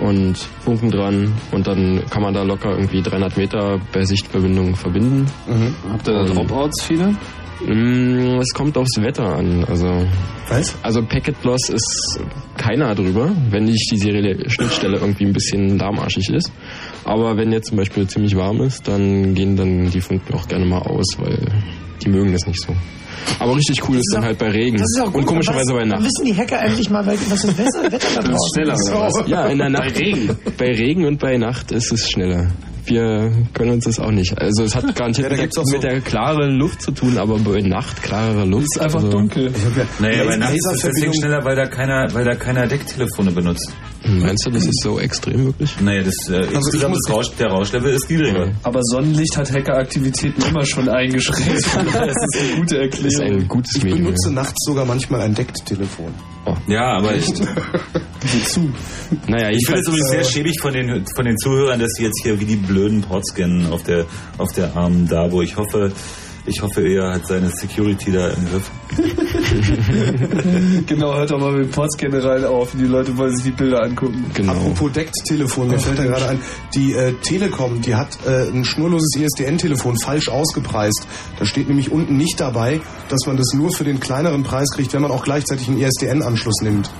und 0.00 0.36
Funken 0.36 0.90
dran 0.90 1.32
und 1.52 1.66
dann 1.66 2.02
kann 2.10 2.22
man 2.22 2.34
da 2.34 2.42
locker 2.42 2.70
irgendwie 2.70 3.00
300 3.00 3.36
Meter 3.36 3.80
bei 3.92 4.04
Sichtverbindungen 4.04 4.74
verbinden. 4.74 5.26
Habt 5.90 6.06
ihr 6.06 6.14
da 6.14 6.24
Dropouts 6.24 6.82
viele? 6.82 7.14
Mm, 7.64 8.38
Es 8.40 8.52
kommt 8.54 8.76
aufs 8.76 8.96
Wetter 9.00 9.24
an. 9.36 9.64
Also, 9.64 10.04
Was? 10.48 10.76
also 10.82 11.02
Packet 11.02 11.42
Loss 11.44 11.68
ist 11.70 12.20
keiner 12.56 12.94
drüber, 12.94 13.30
wenn 13.50 13.64
nicht 13.64 13.90
die 13.92 13.96
serielle 13.98 14.48
Schnittstelle 14.50 14.98
irgendwie 14.98 15.24
ein 15.26 15.32
bisschen 15.32 15.78
lahmarschig 15.78 16.28
ist. 16.30 16.52
Aber 17.04 17.36
wenn 17.36 17.52
jetzt 17.52 17.68
zum 17.68 17.78
Beispiel 17.78 18.06
ziemlich 18.06 18.36
warm 18.36 18.60
ist, 18.60 18.86
dann 18.86 19.34
gehen 19.34 19.56
dann 19.56 19.90
die 19.90 20.00
Funken 20.00 20.34
auch 20.34 20.46
gerne 20.48 20.66
mal 20.66 20.80
aus, 20.82 21.16
weil 21.18 21.38
die 22.04 22.10
mögen 22.10 22.32
das 22.32 22.46
nicht 22.46 22.60
so. 22.60 22.74
Aber 23.40 23.56
richtig 23.56 23.88
cool 23.88 23.96
ist, 23.96 24.10
dann 24.12 24.22
auch- 24.22 24.26
halt 24.26 24.38
bei 24.38 24.50
Regen. 24.50 24.76
Das 24.76 24.86
ist 24.94 25.00
auch 25.00 25.06
gut, 25.06 25.16
Und 25.22 25.26
komischerweise 25.26 25.72
aber 25.72 25.80
bei 25.80 25.86
was- 25.86 25.92
Nacht. 26.00 26.04
Wissen 26.04 26.24
die 26.26 26.36
Hacker 26.36 26.60
endlich 26.62 26.90
mal, 26.90 27.06
was 27.06 27.28
das 27.28 27.58
Wetter, 27.58 27.90
Wetter 27.92 28.08
da 28.16 28.20
draußen 28.22 28.50
schneller, 28.54 28.74
ist? 28.74 28.90
oder 28.90 29.00
was? 29.00 29.28
Ja, 29.28 29.46
in 29.46 29.58
der 29.58 29.70
Nacht. 29.70 29.94
Bei 29.94 29.98
Regen. 30.00 30.36
Bei 30.58 30.66
Regen 30.72 31.04
und 31.06 31.18
bei 31.18 31.36
Nacht 31.38 31.72
ist 31.72 31.90
es 31.92 32.08
schneller. 32.10 32.50
Wir 32.86 33.32
können 33.52 33.72
uns 33.72 33.84
das 33.84 33.98
auch 33.98 34.10
nicht. 34.10 34.38
Also 34.40 34.64
es 34.64 34.74
hat 34.74 34.82
garantiert 34.94 35.30
Ja, 35.30 35.36
mit, 35.36 35.58
auch 35.58 35.64
mit 35.72 35.82
der 35.82 36.00
klareren 36.00 36.56
Luft 36.58 36.82
zu 36.82 36.92
tun, 36.92 37.18
aber 37.18 37.38
bei 37.38 37.60
Nacht 37.60 38.02
klarere 38.02 38.44
Luft. 38.44 38.66
ist 38.74 38.80
einfach 38.80 39.02
also, 39.02 39.10
dunkel. 39.10 39.52
Naja, 39.98 40.24
bei 40.24 40.36
Nacht 40.36 40.54
ist 40.54 40.70
es 40.72 40.82
deswegen 40.82 41.14
schneller, 41.14 41.44
weil 41.44 41.56
da 41.56 41.66
keiner, 41.66 42.06
weil 42.12 42.24
da 42.24 42.34
keiner 42.34 42.66
Decktelefone 42.66 43.32
benutzt. 43.32 43.72
Hm, 44.06 44.20
Meinst 44.20 44.46
du, 44.46 44.50
das 44.50 44.64
ist 44.64 44.82
so 44.82 44.98
extrem 45.00 45.46
wirklich? 45.46 45.80
Naja, 45.80 46.02
das 46.02 46.14
äh, 46.30 46.36
Also 46.36 46.48
ich 46.50 46.54
insgesamt 46.56 46.94
muss- 46.94 47.02
das 47.06 47.14
Rausch, 47.16 47.26
der 47.38 47.48
Rauschlevel 47.48 47.92
ist 47.92 48.08
niedriger. 48.08 48.52
Aber 48.62 48.80
Sonnenlicht 48.82 49.36
hat 49.36 49.50
Hackeraktivitäten 49.52 50.42
immer 50.48 50.64
schon 50.64 50.88
eingeschränkt. 50.88 51.48
das 51.74 51.74
ist 51.74 52.40
eine 52.40 52.60
gute 52.60 52.78
Erklärung. 52.78 53.26
ein 53.42 53.48
gutes 53.48 53.76
Ich 53.76 53.82
Medium. 53.84 54.04
benutze 54.04 54.30
nachts 54.32 54.54
sogar 54.64 54.84
manchmal 54.84 55.22
ein 55.22 55.34
Decktelefon. 55.34 56.14
Ja, 56.68 56.98
aber 56.98 57.14
ich, 57.16 57.26
Wozu? 57.26 58.70
Naja, 59.28 59.50
ich 59.50 59.64
finde 59.66 59.80
es 59.80 59.88
übrigens 59.88 60.10
sehr 60.10 60.24
schäbig 60.24 60.60
von 60.60 60.72
den, 60.72 61.04
von 61.14 61.24
den 61.24 61.36
Zuhörern, 61.38 61.78
dass 61.80 61.90
sie 61.96 62.04
jetzt 62.04 62.20
hier 62.22 62.38
wie 62.40 62.44
die 62.44 62.56
blöden 62.56 63.02
Ports 63.02 63.30
scannen 63.32 63.66
auf 63.72 63.82
der, 63.82 64.04
auf 64.38 64.52
der 64.52 64.76
armen 64.76 65.08
Dabo. 65.08 65.42
Ich 65.42 65.56
hoffe, 65.56 65.92
ich 66.46 66.62
hoffe, 66.62 66.82
er 66.86 67.14
hat 67.14 67.26
seine 67.26 67.50
Security 67.50 68.12
da 68.12 68.28
im 68.28 68.46
Griff. 68.48 68.70
Genau, 70.86 71.14
hört 71.14 71.30
doch 71.30 71.40
mal 71.40 71.52
mit 71.52 71.70
Portsgeneral 71.72 72.44
auf. 72.44 72.72
Die 72.72 72.84
Leute 72.84 73.16
wollen 73.16 73.34
sich 73.34 73.44
die 73.44 73.50
Bilder 73.50 73.82
angucken. 73.82 74.24
genau. 74.34 74.52
Apropos 74.52 74.92
Deckt-Telefon, 74.92 75.68
mir 75.68 75.78
fällt 75.78 75.98
da 75.98 76.04
gerade 76.04 76.28
ein, 76.28 76.40
die 76.74 76.92
äh, 76.92 77.12
Telekom, 77.22 77.80
die 77.80 77.94
hat 77.94 78.18
äh, 78.26 78.48
ein 78.48 78.64
schnurloses 78.64 79.16
ISDN-Telefon 79.16 79.98
falsch 79.98 80.28
ausgepreist. 80.28 81.06
Da 81.38 81.44
steht 81.44 81.68
nämlich 81.68 81.90
unten 81.90 82.16
nicht 82.16 82.40
dabei, 82.40 82.80
dass 83.08 83.26
man 83.26 83.36
das 83.36 83.52
nur 83.54 83.72
für 83.72 83.84
den 83.84 84.00
kleineren 84.00 84.42
Preis 84.42 84.68
kriegt, 84.74 84.92
wenn 84.92 85.02
man 85.02 85.10
auch 85.10 85.24
gleichzeitig 85.24 85.68
einen 85.68 85.80
ISDN-Anschluss 85.80 86.60
nimmt. 86.62 86.90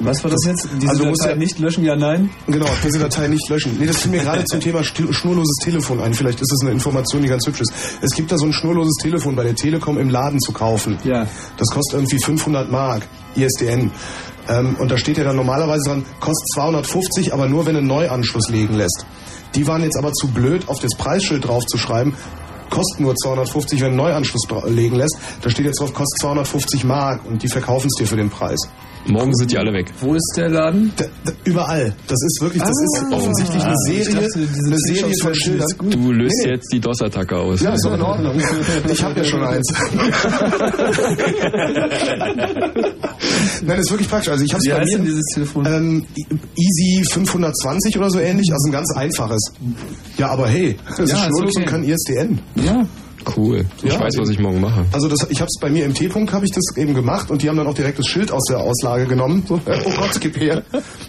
Was 0.00 0.22
war 0.22 0.30
das 0.30 0.40
jetzt? 0.46 0.68
Diese 0.80 0.90
Also 0.90 1.02
du 1.04 1.08
musst 1.10 1.22
Datei 1.22 1.32
ja- 1.32 1.36
nicht 1.38 1.58
löschen, 1.58 1.84
ja, 1.84 1.96
nein? 1.96 2.30
Genau, 2.46 2.66
diese 2.84 2.98
Datei 2.98 3.28
nicht 3.28 3.48
löschen. 3.48 3.76
Nee, 3.78 3.86
das 3.86 3.98
fiel 3.98 4.10
mir 4.12 4.20
gerade 4.20 4.44
zum 4.44 4.60
Thema 4.60 4.82
schnurloses 4.84 5.56
Telefon 5.64 6.00
ein. 6.00 6.14
Vielleicht 6.14 6.40
ist 6.40 6.50
das 6.52 6.60
eine 6.62 6.70
Information, 6.72 7.22
die 7.22 7.28
ganz 7.28 7.46
hübsch 7.46 7.60
ist. 7.62 7.72
Es 8.00 8.10
gibt 8.14 8.30
da 8.30 8.38
so 8.38 8.46
ein 8.46 8.52
schnurloses 8.52 8.94
Telefon 9.02 9.34
bei 9.36 9.42
der 9.44 9.54
Telekom 9.54 9.98
im 9.98 10.08
Laden 10.10 10.38
zu 10.40 10.52
kaufen. 10.52 10.98
Ja. 11.04 11.26
Das 11.56 11.68
kostet 11.68 11.94
irgendwie 12.00 12.18
500 12.22 12.70
Mark, 12.70 13.02
ISDN. 13.34 13.90
Ähm, 14.48 14.76
und 14.78 14.90
da 14.90 14.96
steht 14.96 15.18
ja 15.18 15.24
dann 15.24 15.36
normalerweise 15.36 15.82
dran, 15.88 16.04
kostet 16.20 16.46
250, 16.54 17.34
aber 17.34 17.48
nur 17.48 17.66
wenn 17.66 17.74
du 17.74 17.78
einen 17.80 17.88
Neuanschluss 17.88 18.48
legen 18.48 18.74
lässt. 18.74 19.04
Die 19.54 19.66
waren 19.66 19.82
jetzt 19.82 19.96
aber 19.98 20.12
zu 20.12 20.28
blöd, 20.28 20.68
auf 20.68 20.78
das 20.78 20.94
Preisschild 20.96 21.46
draufzuschreiben, 21.46 22.14
kostet 22.70 23.00
nur 23.00 23.14
250, 23.16 23.80
wenn 23.80 23.96
du 23.96 24.02
einen 24.04 24.12
Neuanschluss 24.12 24.42
legen 24.66 24.96
lässt. 24.96 25.16
Da 25.42 25.50
steht 25.50 25.66
jetzt 25.66 25.80
drauf, 25.80 25.92
kostet 25.92 26.20
250 26.20 26.84
Mark 26.84 27.22
und 27.26 27.42
die 27.42 27.48
verkaufen 27.48 27.88
es 27.92 27.98
dir 27.98 28.06
für 28.06 28.16
den 28.16 28.30
Preis. 28.30 28.58
Morgen 29.06 29.34
sind 29.36 29.50
die 29.52 29.56
alle 29.58 29.72
weg. 29.72 29.86
Wo 30.00 30.14
ist 30.14 30.32
der 30.36 30.48
Laden? 30.50 30.92
Da, 30.96 31.04
da, 31.24 31.32
überall. 31.44 31.94
Das 32.08 32.18
ist 32.22 32.38
wirklich, 32.42 32.62
das 32.62 32.70
ist 32.70 33.04
offensichtlich 33.12 33.62
eine 33.62 33.72
Ah, 33.72 33.88
ich 33.90 34.04
Serie, 34.04 34.20
dachte, 34.26 34.38
eine 34.66 34.76
Serie 34.78 35.14
von 35.22 35.34
Schildern. 35.34 35.66
Du 35.90 36.12
löst 36.12 36.34
Nee, 36.44 36.50
jetzt 36.52 36.72
die 36.72 36.80
DOS-Attacke 36.80 37.36
aus. 37.36 37.60
Ja, 37.62 37.72
ist 37.74 37.84
doch 37.84 37.94
in 37.94 38.02
Ordnung. 38.02 38.34
Ich 38.90 39.02
habe 39.02 39.18
ja 39.18 39.24
schon 39.24 39.42
eins. 39.44 39.66
Nein, 43.62 43.76
das 43.76 43.78
ist 43.80 43.90
wirklich 43.90 44.08
praktisch. 44.08 44.28
Also 44.30 44.44
ich 44.44 44.52
habe 44.54 44.62
es 44.66 44.70
bei 44.74 44.84
mir 44.84 44.98
dieses 45.04 45.24
Telefon? 45.34 45.66
ähm, 45.66 46.04
Easy 46.56 47.02
520 47.12 47.96
oder 47.98 48.10
so 48.10 48.18
ähnlich, 48.20 48.50
also 48.52 48.68
ein 48.68 48.72
ganz 48.72 48.92
einfaches. 48.96 49.40
Ja, 50.16 50.28
aber 50.30 50.48
hey, 50.48 50.76
das 50.86 50.98
Ja, 50.98 51.04
ist 51.04 51.12
ist 51.12 51.18
schnurlos 51.24 51.52
okay. 51.56 51.64
und 51.64 51.70
kann 51.70 51.84
ISDN. 51.84 52.40
ja. 52.56 52.86
Cool. 53.36 53.64
Ich 53.82 53.92
Ja, 53.92 54.00
weiß, 54.00 54.14
was 54.18 54.28
ich 54.28 54.38
morgen 54.38 54.60
mache. 54.60 54.84
Also 54.92 55.08
das, 55.08 55.26
ich 55.30 55.40
habe 55.40 55.48
es 55.52 55.60
bei 55.60 55.70
mir 55.70 55.84
im 55.84 55.94
T-Punkt 55.94 56.32
habe 56.32 56.44
ich 56.44 56.52
das 56.52 56.76
eben 56.76 56.94
gemacht 56.94 57.30
und 57.30 57.42
die 57.42 57.48
haben 57.48 57.56
dann 57.56 57.66
auch 57.66 57.74
direkt 57.74 57.98
das 57.98 58.06
Schild 58.06 58.30
aus 58.32 58.44
der 58.48 58.58
Auslage 58.58 59.06
genommen. 59.06 59.44
So, 59.46 59.54
oh 59.66 59.90
Gott, 59.98 60.20
gib 60.20 60.38
her. 60.38 60.62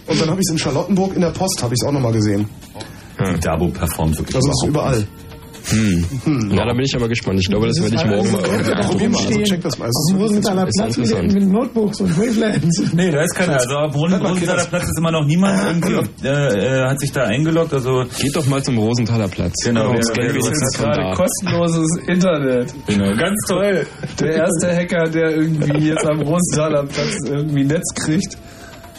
Und 0.06 0.20
dann 0.20 0.28
habe 0.30 0.40
ich 0.40 0.46
es 0.48 0.52
in 0.52 0.58
Charlottenburg 0.58 1.14
in 1.14 1.20
der 1.20 1.30
Post 1.30 1.62
habe 1.62 1.74
ich 1.74 1.80
es 1.80 1.86
auch 1.86 1.92
nochmal 1.92 2.12
gesehen. 2.12 2.48
Die 3.20 3.40
Dabo 3.40 3.68
performt 3.68 4.18
wirklich 4.18 4.34
Also 4.34 4.50
es 4.50 4.98
ist 4.98 5.06
überall. 5.72 6.04
Hm. 6.24 6.50
Ja, 6.50 6.64
da 6.66 6.72
bin 6.72 6.82
ich 6.84 6.94
aber 6.96 7.08
gespannt. 7.08 7.40
Ich 7.40 7.48
glaube, 7.48 7.66
das 7.68 7.80
werde 7.82 7.94
ich 7.96 8.04
morgen 8.04 8.32
mal 8.32 8.42
irgendwie 8.42 8.70
Probier 8.88 9.08
mal, 9.10 9.18
also 9.26 9.42
check 9.42 9.60
das 9.62 9.78
mal. 9.78 9.88
Dem 10.10 10.16
Rosenthaler 10.20 10.66
ist 10.68 10.76
Platz 10.78 10.96
mit, 10.96 11.32
mit 11.32 11.48
Notebooks 11.48 12.00
und 12.00 12.16
Wavelands. 12.18 12.82
Nee, 12.94 13.10
da 13.10 13.22
ist 13.22 13.34
keiner. 13.34 13.54
Also 13.54 13.74
auf 13.76 13.94
Rosenthaler. 13.94 14.64
Platz 14.66 14.84
ist 14.84 14.98
immer 14.98 15.10
noch 15.12 15.24
niemand 15.26 15.62
irgendwie 15.64 15.94
auf, 15.96 16.08
äh, 16.22 16.28
äh, 16.28 16.88
hat 16.88 17.00
sich 17.00 17.12
da 17.12 17.24
eingeloggt. 17.24 17.72
Also 17.72 18.04
Geht 18.18 18.36
doch 18.36 18.46
mal 18.46 18.62
zum 18.62 18.78
Rosenthaler 18.78 19.28
Platz. 19.28 19.54
Genau, 19.64 19.92
Das 19.94 20.08
wenigstens 20.16 20.62
ist 20.62 20.78
Gerade 20.78 21.14
kostenloses 21.16 21.98
Internet. 22.06 22.74
genau, 22.86 23.16
ganz 23.16 23.36
toll. 23.48 23.86
Der 24.20 24.32
erste 24.34 24.74
Hacker, 24.74 25.04
der 25.10 25.30
irgendwie 25.36 25.88
jetzt 25.88 26.06
am 26.06 26.20
Rosenthaler 26.20 26.84
Platz 26.84 27.16
irgendwie 27.26 27.64
Netz 27.64 27.84
kriegt, 27.94 28.36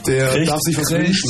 Der 0.08 0.28
Kriegt- 0.30 0.50
darf 0.50 0.60
sich 0.62 0.78
was 0.78 0.92
wünschen. 0.92 1.30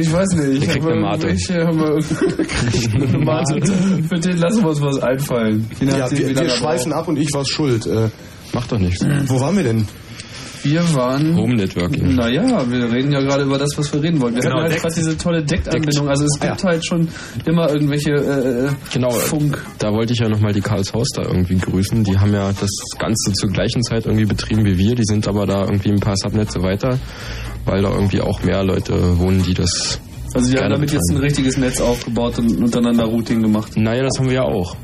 ich 0.00 0.12
weiß 0.12 0.28
nicht, 0.34 0.62
Der 0.62 0.68
kriegt 0.74 0.84
eine 0.86 0.94
wir 0.94 1.00
Mate. 1.00 1.28
wir 1.28 2.44
kriegt 2.46 2.94
eine 2.94 3.18
Mate. 3.24 3.60
Für 4.08 4.18
den 4.20 4.36
lassen 4.38 4.62
wir 4.62 4.68
uns 4.70 4.80
was 4.80 4.98
einfallen. 5.00 5.68
Ja, 5.80 6.10
wir, 6.10 6.34
wir 6.36 6.48
schweifen 6.50 6.92
ab 6.92 7.08
und 7.08 7.18
ich 7.18 7.28
war 7.32 7.44
schuld. 7.44 7.86
Äh, 7.86 8.08
Macht 8.52 8.70
doch 8.70 8.78
nichts. 8.78 9.04
wo 9.28 9.40
waren 9.40 9.56
wir 9.56 9.64
denn? 9.64 9.86
Wir 10.62 10.94
waren 10.94 11.36
Home 11.36 11.54
Networking. 11.56 12.14
Naja, 12.14 12.64
wir 12.70 12.92
reden 12.92 13.12
ja 13.12 13.20
gerade 13.20 13.44
über 13.44 13.58
das, 13.58 13.70
was 13.76 13.92
wir 13.92 14.02
reden 14.02 14.20
wollen. 14.20 14.34
Wir 14.34 14.42
Genau, 14.42 14.60
hatten 14.60 14.70
halt 14.72 14.80
gerade 14.82 14.94
diese 14.94 15.16
tolle 15.18 15.42
Deckanbindung. 15.42 16.08
Also 16.08 16.24
es 16.24 16.40
Ah, 16.40 16.46
gibt 16.48 16.64
halt 16.64 16.86
schon 16.86 17.08
immer 17.46 17.70
irgendwelche 17.70 18.10
äh, 18.12 18.68
Genau, 18.92 19.10
Funk. 19.10 19.60
da 19.78 19.92
wollte 19.92 20.12
ich 20.12 20.20
ja 20.20 20.28
nochmal 20.28 20.52
die 20.52 20.60
Karlshaus 20.60 21.08
da 21.14 21.22
irgendwie 21.22 21.56
grüßen. 21.56 22.04
Die 22.04 22.16
haben 22.18 22.32
ja 22.32 22.52
das 22.52 22.70
Ganze 22.98 23.32
zur 23.32 23.50
gleichen 23.50 23.82
Zeit 23.82 24.06
irgendwie 24.06 24.26
betrieben 24.26 24.64
wie 24.64 24.78
wir. 24.78 24.94
Die 24.94 25.04
sind 25.04 25.26
aber 25.28 25.46
da 25.46 25.62
irgendwie 25.64 25.90
ein 25.90 26.00
paar 26.00 26.16
Subnetze 26.16 26.62
weiter, 26.62 26.98
weil 27.64 27.82
da 27.82 27.90
irgendwie 27.92 28.20
auch 28.20 28.42
mehr 28.42 28.62
Leute 28.64 29.18
wohnen, 29.18 29.42
die 29.42 29.54
das... 29.54 30.00
Also 30.34 30.50
die 30.50 30.58
haben 30.58 30.70
damit 30.70 30.90
jetzt 30.92 31.10
ein 31.10 31.18
richtiges 31.18 31.58
Netz 31.58 31.80
aufgebaut 31.80 32.38
und 32.38 32.56
untereinander 32.62 33.04
Routing 33.04 33.42
gemacht. 33.42 33.76
Naja, 33.76 34.02
das 34.04 34.18
haben 34.18 34.28
wir 34.28 34.36
ja 34.36 34.42
auch. 34.44 34.74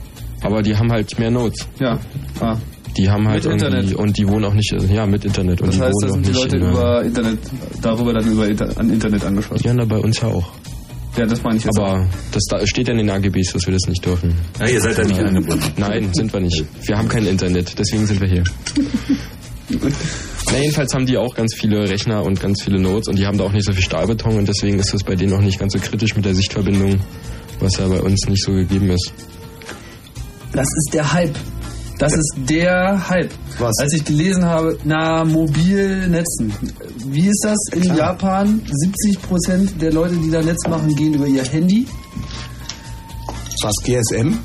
Aber 0.42 0.62
die 0.62 0.76
haben 0.76 0.92
halt 0.92 1.18
mehr 1.18 1.30
Nodes. 1.30 1.66
Ja. 1.80 1.98
Ah. 2.40 2.56
Die 2.96 3.08
haben 3.08 3.28
halt 3.28 3.44
Mit. 3.44 3.52
Internet. 3.54 3.94
Und 3.94 4.18
die 4.18 4.26
wohnen 4.26 4.44
auch 4.44 4.54
nicht... 4.54 4.74
Ja, 4.90 5.06
mit 5.06 5.24
Internet. 5.24 5.60
Und 5.60 5.68
Das 5.68 5.76
die 5.76 5.82
heißt, 5.82 5.94
da 6.02 6.08
wohnen 6.08 6.24
sind 6.24 6.34
die 6.34 6.38
auch 6.38 6.42
Leute 6.42 6.56
nicht 6.56 6.64
in, 6.66 6.72
über 6.72 7.04
Internet, 7.04 7.38
darüber 7.82 8.12
dann 8.12 8.32
über 8.32 8.48
Inter 8.48 8.76
an 8.78 8.90
Internet 8.90 9.24
angeschlossen. 9.24 9.62
Die 9.62 9.68
haben 9.68 9.78
da 9.78 9.84
bei 9.84 9.98
uns 9.98 10.20
ja 10.20 10.28
auch. 10.28 10.48
Ja, 11.16 11.26
das 11.26 11.42
meine 11.42 11.56
ich 11.56 11.64
jetzt 11.64 11.78
auch. 11.78 11.88
Aber 11.88 12.06
das 12.32 12.42
da 12.48 12.66
steht 12.66 12.88
ja 12.88 12.92
in 12.92 12.98
den 12.98 13.10
AGBs, 13.10 13.52
dass 13.52 13.66
wir 13.66 13.72
das 13.72 13.88
nicht 13.88 14.04
dürfen. 14.04 14.34
Ja, 14.60 14.68
ihr 14.68 14.80
seid 14.80 14.98
da 14.98 15.04
nicht 15.04 15.18
angebunden. 15.18 15.64
Nein, 15.76 16.10
sind 16.12 16.32
wir 16.32 16.40
nicht. 16.40 16.64
Wir 16.86 16.96
haben 16.96 17.08
kein 17.08 17.26
Internet, 17.26 17.78
deswegen 17.78 18.06
sind 18.06 18.20
wir 18.20 18.28
hier. 18.28 18.44
Na, 20.50 20.58
jedenfalls 20.58 20.94
haben 20.94 21.06
die 21.06 21.18
auch 21.18 21.34
ganz 21.34 21.54
viele 21.54 21.88
Rechner 21.88 22.24
und 22.24 22.40
ganz 22.40 22.62
viele 22.62 22.80
Nodes 22.80 23.08
und 23.08 23.18
die 23.18 23.26
haben 23.26 23.36
da 23.36 23.44
auch 23.44 23.52
nicht 23.52 23.66
so 23.66 23.72
viel 23.72 23.82
Stahlbeton 23.82 24.36
und 24.36 24.48
deswegen 24.48 24.78
ist 24.78 24.94
das 24.94 25.02
bei 25.02 25.14
denen 25.14 25.34
auch 25.34 25.42
nicht 25.42 25.58
ganz 25.58 25.74
so 25.74 25.78
kritisch 25.78 26.16
mit 26.16 26.24
der 26.24 26.34
Sichtverbindung, 26.34 26.96
was 27.60 27.76
ja 27.76 27.86
bei 27.88 28.00
uns 28.00 28.26
nicht 28.28 28.44
so 28.44 28.52
gegeben 28.52 28.90
ist. 28.90 29.12
Das 30.52 30.66
ist 30.66 30.90
der 30.94 31.12
Hype. 31.12 31.36
Das 31.98 32.12
ist 32.12 32.32
der 32.48 33.08
Hype. 33.08 33.32
Was? 33.58 33.76
Als 33.78 33.92
ich 33.92 34.04
gelesen 34.04 34.44
habe, 34.44 34.78
na, 34.84 35.24
Mobilnetzen. 35.24 36.52
Wie 37.06 37.26
ist 37.26 37.44
das 37.44 37.58
in 37.74 37.94
Japan? 37.96 38.62
70% 38.62 39.78
der 39.78 39.92
Leute, 39.92 40.14
die 40.16 40.30
da 40.30 40.40
Netz 40.40 40.66
machen, 40.68 40.94
gehen 40.94 41.14
über 41.14 41.26
ihr 41.26 41.42
Handy. 41.42 41.86
Was, 43.62 43.74
GSM? 43.82 44.38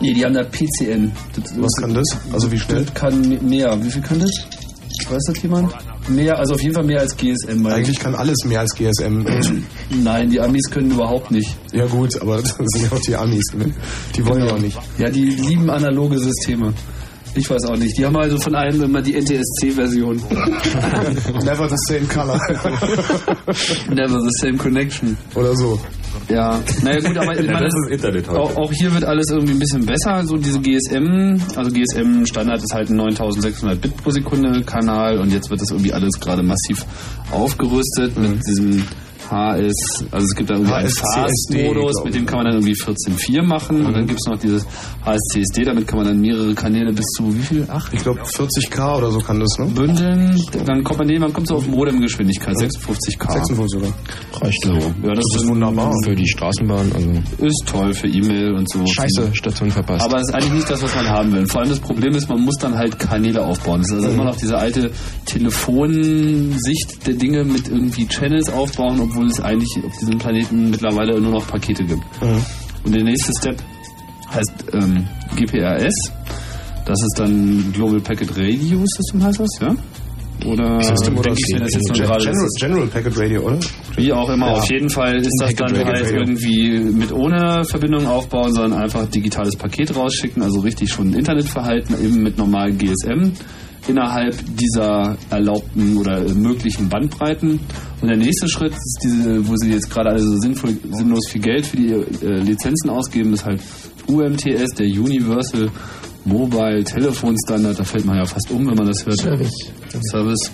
Nee, 0.00 0.14
die 0.14 0.24
haben 0.24 0.32
da 0.34 0.44
PCN. 0.44 1.12
Das, 1.34 1.52
Was 1.60 1.72
kann 1.78 1.92
das? 1.92 2.06
Also 2.32 2.50
wie 2.50 2.58
schnell? 2.58 2.84
das 2.84 2.94
kann 2.94 3.38
mehr. 3.46 3.76
Wie 3.84 3.90
viel 3.90 4.02
kann 4.02 4.20
das? 4.20 4.30
Weiß 5.10 5.22
das 5.26 5.42
jemand? 5.42 5.72
Mehr, 6.08 6.38
also 6.38 6.54
auf 6.54 6.62
jeden 6.62 6.74
Fall 6.74 6.84
mehr 6.84 7.00
als 7.00 7.16
GSM. 7.16 7.66
Eigentlich 7.66 7.98
kann 7.98 8.14
alles 8.14 8.36
mehr 8.44 8.60
als 8.60 8.74
GSM. 8.74 9.24
Nein, 10.02 10.30
die 10.30 10.40
Amis 10.40 10.70
können 10.70 10.90
überhaupt 10.90 11.30
nicht. 11.30 11.56
ja 11.72 11.86
gut, 11.86 12.20
aber 12.20 12.36
das 12.42 12.56
sind 12.56 12.90
ja 12.90 12.92
auch 12.96 13.00
die 13.00 13.16
Amis. 13.16 13.44
Ne? 13.56 13.72
Die 14.16 14.26
wollen 14.26 14.44
ja 14.44 14.52
auch 14.54 14.58
nicht. 14.58 14.78
Ja, 14.98 15.10
die 15.10 15.24
lieben 15.24 15.68
analoge 15.70 16.18
Systeme. 16.18 16.72
Ich 17.34 17.48
weiß 17.48 17.66
auch 17.66 17.76
nicht. 17.76 17.96
Die 17.98 18.04
haben 18.04 18.16
also 18.16 18.38
von 18.38 18.54
allem 18.54 18.82
immer 18.82 19.02
die 19.02 19.14
NTSC-Version. 19.14 20.16
Never 21.44 21.68
the 21.68 21.76
same 21.86 22.06
color. 22.06 22.40
Never 23.90 24.20
the 24.20 24.30
same 24.40 24.56
connection. 24.56 25.16
Oder 25.34 25.54
so. 25.54 25.78
Ja, 26.28 26.60
naja 26.82 27.00
gut, 27.00 27.16
aber 27.16 27.38
ich 27.38 27.46
Ja, 27.46 27.52
meine, 27.52 27.66
das 27.66 27.74
ist 27.74 27.90
Internet 27.92 28.28
heute. 28.28 28.40
auch, 28.40 28.56
auch 28.56 28.72
hier 28.72 28.92
wird 28.92 29.04
alles 29.04 29.30
irgendwie 29.30 29.52
ein 29.52 29.58
bisschen 29.58 29.86
besser. 29.86 30.22
So 30.24 30.36
diese 30.36 30.60
GSM, 30.60 31.40
also 31.56 31.70
GSM 31.70 32.26
Standard 32.26 32.62
ist 32.62 32.74
halt 32.74 32.90
ein 32.90 32.96
9600 32.96 33.80
Bit 33.80 33.96
pro 33.96 34.10
Sekunde 34.10 34.62
Kanal 34.62 35.18
und 35.18 35.32
jetzt 35.32 35.50
wird 35.50 35.60
das 35.60 35.70
irgendwie 35.70 35.92
alles 35.92 36.18
gerade 36.20 36.42
massiv 36.42 36.84
aufgerüstet 37.30 38.16
mit 38.18 38.40
diesem 38.46 38.84
HS, 39.30 40.04
also 40.10 40.24
es 40.24 40.34
gibt 40.34 40.50
da 40.50 40.54
irgendwie 40.54 40.72
einen 40.74 40.88
Fast-Modus, 40.88 42.04
mit 42.04 42.14
dem 42.14 42.26
kann 42.26 42.38
man 42.38 42.46
dann 42.46 42.54
irgendwie 42.62 42.74
14.4 42.74 43.42
machen 43.42 43.84
und 43.86 43.94
dann 43.94 44.06
gibt 44.06 44.20
es 44.20 44.26
noch 44.30 44.38
dieses 44.38 44.64
HSCSD, 45.04 45.64
damit 45.64 45.86
kann 45.86 45.98
man 45.98 46.08
dann 46.08 46.20
mehrere 46.20 46.54
Kanäle 46.54 46.92
bis 46.92 47.06
zu 47.16 47.34
wie 47.34 47.40
viel? 47.42 47.66
Acht? 47.68 47.92
Ich 47.92 48.02
glaube 48.02 48.20
40k 48.22 48.98
oder 48.98 49.10
so 49.10 49.18
kann 49.20 49.40
das, 49.40 49.58
ne? 49.58 49.66
Bündeln, 49.66 50.40
dann 50.64 50.82
kommt 50.84 50.98
man, 51.00 51.08
nee, 51.08 51.18
man 51.18 51.32
kommt 51.32 51.48
so 51.48 51.56
auf 51.56 51.66
Modemgeschwindigkeit, 51.68 52.54
56k. 52.56 53.32
56 53.32 53.56
sogar. 53.68 53.90
Reicht 54.40 54.62
So, 54.64 54.72
ja, 54.72 55.14
das, 55.14 55.24
Das 55.32 55.42
ist 55.42 55.48
wunderbar. 55.48 55.92
Für 56.04 56.14
die 56.14 56.26
Straßenbahn, 56.28 56.92
also 56.94 57.10
ist 57.38 57.64
toll 57.66 57.92
für 57.92 58.08
E-Mail 58.08 58.54
und 58.54 58.70
so. 58.70 58.84
scheiße, 58.86 59.34
Station 59.34 59.70
verpasst. 59.70 60.04
Aber 60.04 60.16
es 60.16 60.28
ist 60.28 60.34
eigentlich 60.34 60.52
nicht 60.52 60.70
das, 60.70 60.82
was 60.82 60.94
man 60.94 61.08
haben 61.08 61.32
will. 61.32 61.46
Vor 61.46 61.60
allem 61.60 61.70
das 61.70 61.80
Problem 61.80 62.14
ist, 62.14 62.28
man 62.28 62.40
muss 62.40 62.56
dann 62.60 62.76
halt 62.76 62.98
Kanäle 62.98 63.44
aufbauen. 63.44 63.80
Das 63.80 63.90
ist 63.90 63.96
also 63.96 64.08
immer 64.08 64.24
noch 64.24 64.36
diese 64.36 64.56
alte 64.56 64.90
Telefonsicht 65.26 67.06
der 67.06 67.14
Dinge 67.14 67.44
mit 67.44 67.68
irgendwie 67.68 68.06
Channels 68.06 68.50
aufbauen, 68.50 69.00
obwohl 69.00 69.17
es 69.26 69.40
eigentlich 69.40 69.84
auf 69.84 69.92
diesem 69.98 70.18
Planeten 70.18 70.70
mittlerweile 70.70 71.20
nur 71.20 71.32
noch 71.32 71.46
Pakete 71.46 71.84
gibt. 71.84 72.02
Und 72.84 72.94
der 72.94 73.02
nächste 73.04 73.32
Step 73.38 73.60
heißt 74.32 74.52
ähm, 74.72 75.06
GPRS. 75.36 75.94
Das 76.86 76.98
ist 77.02 77.14
dann 77.18 77.70
Global 77.74 78.00
Packet 78.00 78.30
Radio 78.36 78.82
System 78.86 79.22
heißt 79.22 79.40
das, 79.40 79.48
ja? 79.60 79.74
Oder 80.46 80.80
System 80.82 81.18
oder 81.18 81.32
ich 81.32 81.44
mir 81.52 81.60
das 81.60 81.74
jetzt 81.74 81.88
nur 81.88 81.98
gerade? 82.06 82.24
General, 82.24 82.48
General 82.60 82.86
Packet 82.86 83.18
Radio, 83.18 83.42
oder? 83.42 83.58
Wie 83.96 84.12
auch 84.12 84.28
immer, 84.30 84.46
Ja. 84.46 84.52
auf 84.54 84.70
jeden 84.70 84.88
Fall 84.88 85.16
ist 85.16 85.28
das 85.40 85.54
Packet 85.54 85.60
dann 85.76 85.76
Radio. 85.88 85.94
halt 86.04 86.10
irgendwie 86.12 86.78
mit 86.78 87.12
ohne 87.12 87.64
Verbindung 87.64 88.06
aufbauen, 88.06 88.52
sondern 88.54 88.80
einfach 88.80 89.06
digitales 89.10 89.56
Paket 89.56 89.94
rausschicken, 89.96 90.42
also 90.42 90.60
richtig 90.60 90.90
schon 90.92 91.12
Internetverhalten, 91.12 91.96
eben 92.02 92.22
mit 92.22 92.38
normalen 92.38 92.78
GSM 92.78 93.32
innerhalb 93.86 94.34
dieser 94.56 95.16
erlaubten 95.30 95.96
oder 95.96 96.20
möglichen 96.34 96.88
Bandbreiten. 96.88 97.60
Und 98.00 98.08
der 98.08 98.16
nächste 98.16 98.48
Schritt 98.48 98.72
ist 98.72 99.00
diese, 99.02 99.48
wo 99.48 99.56
sie 99.56 99.70
jetzt 99.70 99.90
gerade 99.90 100.10
alle 100.10 100.22
so 100.22 100.36
sinnvoll, 100.38 100.76
sinnlos 100.90 101.28
viel 101.30 101.40
Geld 101.40 101.66
für 101.66 101.76
die 101.76 101.92
äh, 101.92 102.40
Lizenzen 102.40 102.90
ausgeben, 102.90 103.32
ist 103.32 103.44
halt 103.44 103.60
UMTS, 104.06 104.74
der 104.74 104.86
Universal 104.86 105.70
Mobile 106.24 106.84
Telephone 106.84 107.36
Standard. 107.44 107.78
Da 107.78 107.84
fällt 107.84 108.04
man 108.04 108.16
ja 108.16 108.24
fast 108.24 108.50
um, 108.50 108.66
wenn 108.66 108.74
man 108.74 108.86
das 108.86 109.04
hört. 109.04 109.18
Service. 109.18 109.52
Service. 110.10 110.50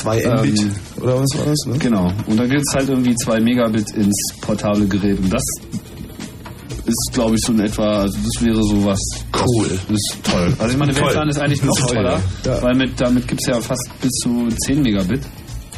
2 0.00 0.16
Mbit. 0.16 0.60
Ähm, 0.60 0.70
oder 1.00 1.20
was 1.20 1.38
war 1.38 1.46
das, 1.46 1.58
ne? 1.66 1.78
Genau. 1.78 2.12
Und 2.26 2.38
da 2.38 2.46
gibt 2.46 2.62
es 2.66 2.74
halt 2.74 2.88
irgendwie 2.88 3.14
2 3.14 3.40
Megabit 3.40 3.90
ins 3.92 4.34
portable 4.40 4.86
Gerät. 4.86 5.18
Und 5.18 5.32
das 5.32 5.42
ist, 6.86 7.10
glaube 7.12 7.34
ich, 7.36 7.40
so 7.44 7.52
in 7.52 7.60
etwa, 7.60 8.02
also 8.02 8.16
das 8.24 8.42
wäre 8.44 8.62
sowas. 8.62 8.98
Cool. 9.34 9.68
Das 9.88 9.96
ist 9.96 10.16
toll. 10.22 10.52
Also 10.58 10.72
ich 10.72 10.78
meine. 10.78 10.94
WLAN 10.96 11.28
ist 11.28 11.38
eigentlich 11.38 11.62
noch 11.62 11.76
Toll, 11.78 11.96
toller, 11.96 12.20
ja. 12.44 12.62
weil 12.62 12.74
mit, 12.74 13.00
damit 13.00 13.26
gibt 13.28 13.40
es 13.42 13.48
ja 13.54 13.60
fast 13.60 13.88
bis 14.00 14.10
zu 14.22 14.48
10 14.66 14.82
Megabit. 14.82 15.22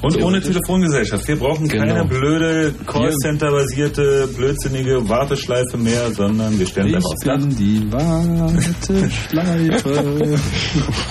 Und 0.03 0.23
ohne 0.23 0.43
Telefongesellschaft. 0.43 1.27
Wir 1.27 1.37
brauchen 1.39 1.67
keine 1.69 1.95
Genau. 1.95 2.05
blöde 2.07 2.75
Callcenter-basierte, 2.87 4.29
blödsinnige 4.37 5.09
Warteschleife 5.09 5.79
mehr, 5.79 6.13
sondern 6.13 6.59
wir 6.59 6.67
stellen 6.67 6.95
es 6.95 6.97
einfach 6.97 7.15
Dach. 7.25 7.39
bin 7.39 7.57
die 7.57 7.91
Warteschleife. 7.91 9.89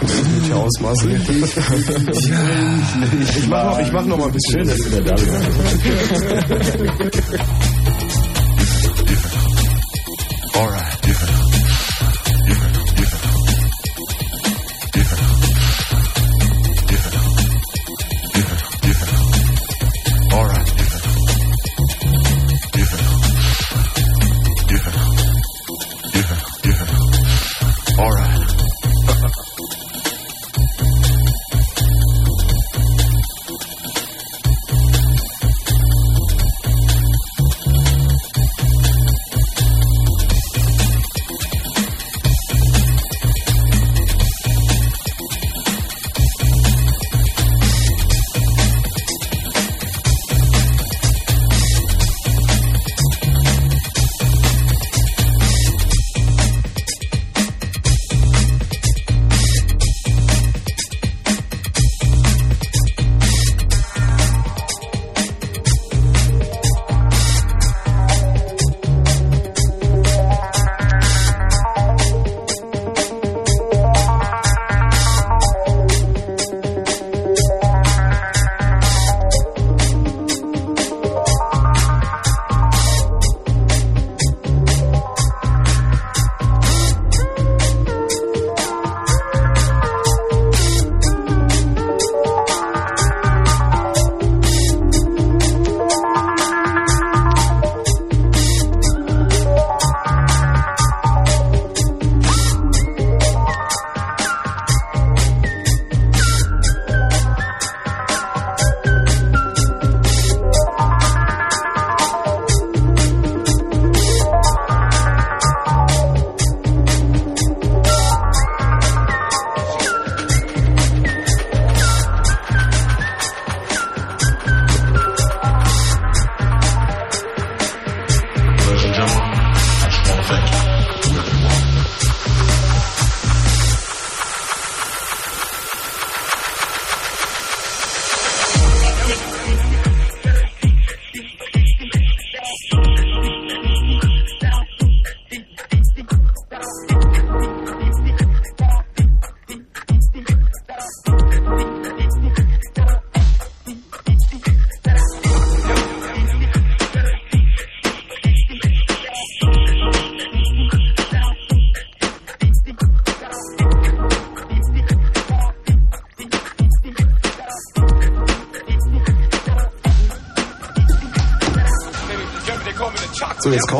Welche 0.01 0.55
Ausmaße? 0.55 1.09
ich 3.39 3.47
mach 3.49 3.63
noch, 3.71 3.79
ich 3.79 3.91
mach 3.91 4.05
noch 4.05 4.17
mal 4.19 4.27
ein 4.27 4.33
bisschen. 4.33 4.65
Schön, 4.65 4.67
dass 4.67 4.77
du 4.77 5.01
da 5.03 5.15
Alright, 10.57 10.94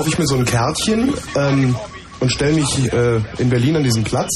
kaufe 0.05 0.09
ich 0.13 0.19
mir 0.19 0.27
so 0.27 0.35
ein 0.35 0.45
Kärtchen 0.45 1.13
ähm, 1.35 1.75
und 2.19 2.31
stelle 2.31 2.53
mich 2.53 2.93
äh, 2.93 3.19
in 3.39 3.49
Berlin 3.49 3.77
an 3.77 3.83
diesen 3.83 4.03
Platz. 4.03 4.29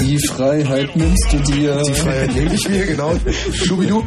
Die 0.00 0.18
Freiheit 0.28 0.96
nimmst 0.96 1.26
du 1.30 1.38
dir. 1.52 1.80
Die 1.86 1.92
Freiheit 1.92 2.34
nehme 2.34 2.54
ich 2.54 2.68
mir, 2.68 2.86
genau. 2.86 3.12
Schubidu. 3.52 4.02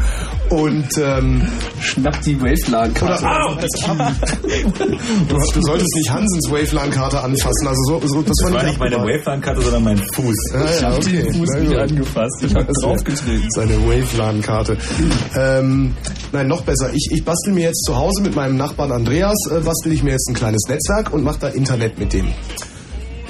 Und 0.50 0.88
ähm, 0.98 1.48
Schnapp 1.80 2.20
die 2.24 2.40
Wavelan-Karte. 2.42 3.26
Au, 3.26 3.56
du, 3.56 5.36
du 5.36 5.62
solltest 5.62 5.96
nicht 5.96 6.10
Hansens 6.10 6.50
Wavelan-Karte 6.50 7.22
anfassen. 7.22 7.68
Also 7.68 7.82
so, 7.84 8.08
so, 8.08 8.22
das, 8.24 8.36
Das 8.44 8.52
war 8.54 8.64
nicht 8.64 8.80
meine 8.80 8.98
Wavelan-Karte, 8.98 9.62
sondern 9.62 9.84
mein 9.84 9.98
Fuß. 9.98 10.36
Ja, 10.54 10.66
Ich 10.66 10.82
ja, 10.82 10.88
hab 10.90 10.98
okay. 10.98 11.22
den 11.22 11.34
Fuß 11.34 11.50
nicht 11.60 11.70
gut. 11.70 11.78
angefasst. 11.78 12.44
Ich 12.44 12.56
hab 12.56 12.68
Das 12.68 12.70
ist 12.78 12.84
draufgetreten. 12.84 13.48
Seine 13.52 13.78
Wavelan-Karte. 13.88 14.78
Ähm, 15.38 15.94
nein, 16.32 16.48
noch 16.48 16.62
besser. 16.62 16.92
Ich, 16.94 17.10
ich 17.12 17.24
bastel 17.24 17.54
mir 17.54 17.64
jetzt 17.64 17.84
zu 17.86 17.96
Hause 17.96 18.22
mit 18.22 18.36
meinem 18.36 18.58
Nachbarn 18.58 18.92
Andreas, 18.92 19.38
äh, 19.52 19.60
bastel 19.62 19.92
ich 19.92 20.04
mir 20.04 20.12
jetzt 20.12 20.30
ein 20.30 20.36
kleines 20.36 20.64
Netzwerk 20.68 21.14
und 21.14 21.24
mache 21.24 21.40
da 21.40 21.48
Internet 21.50 21.98
mit 22.00 22.14
dem. 22.14 22.28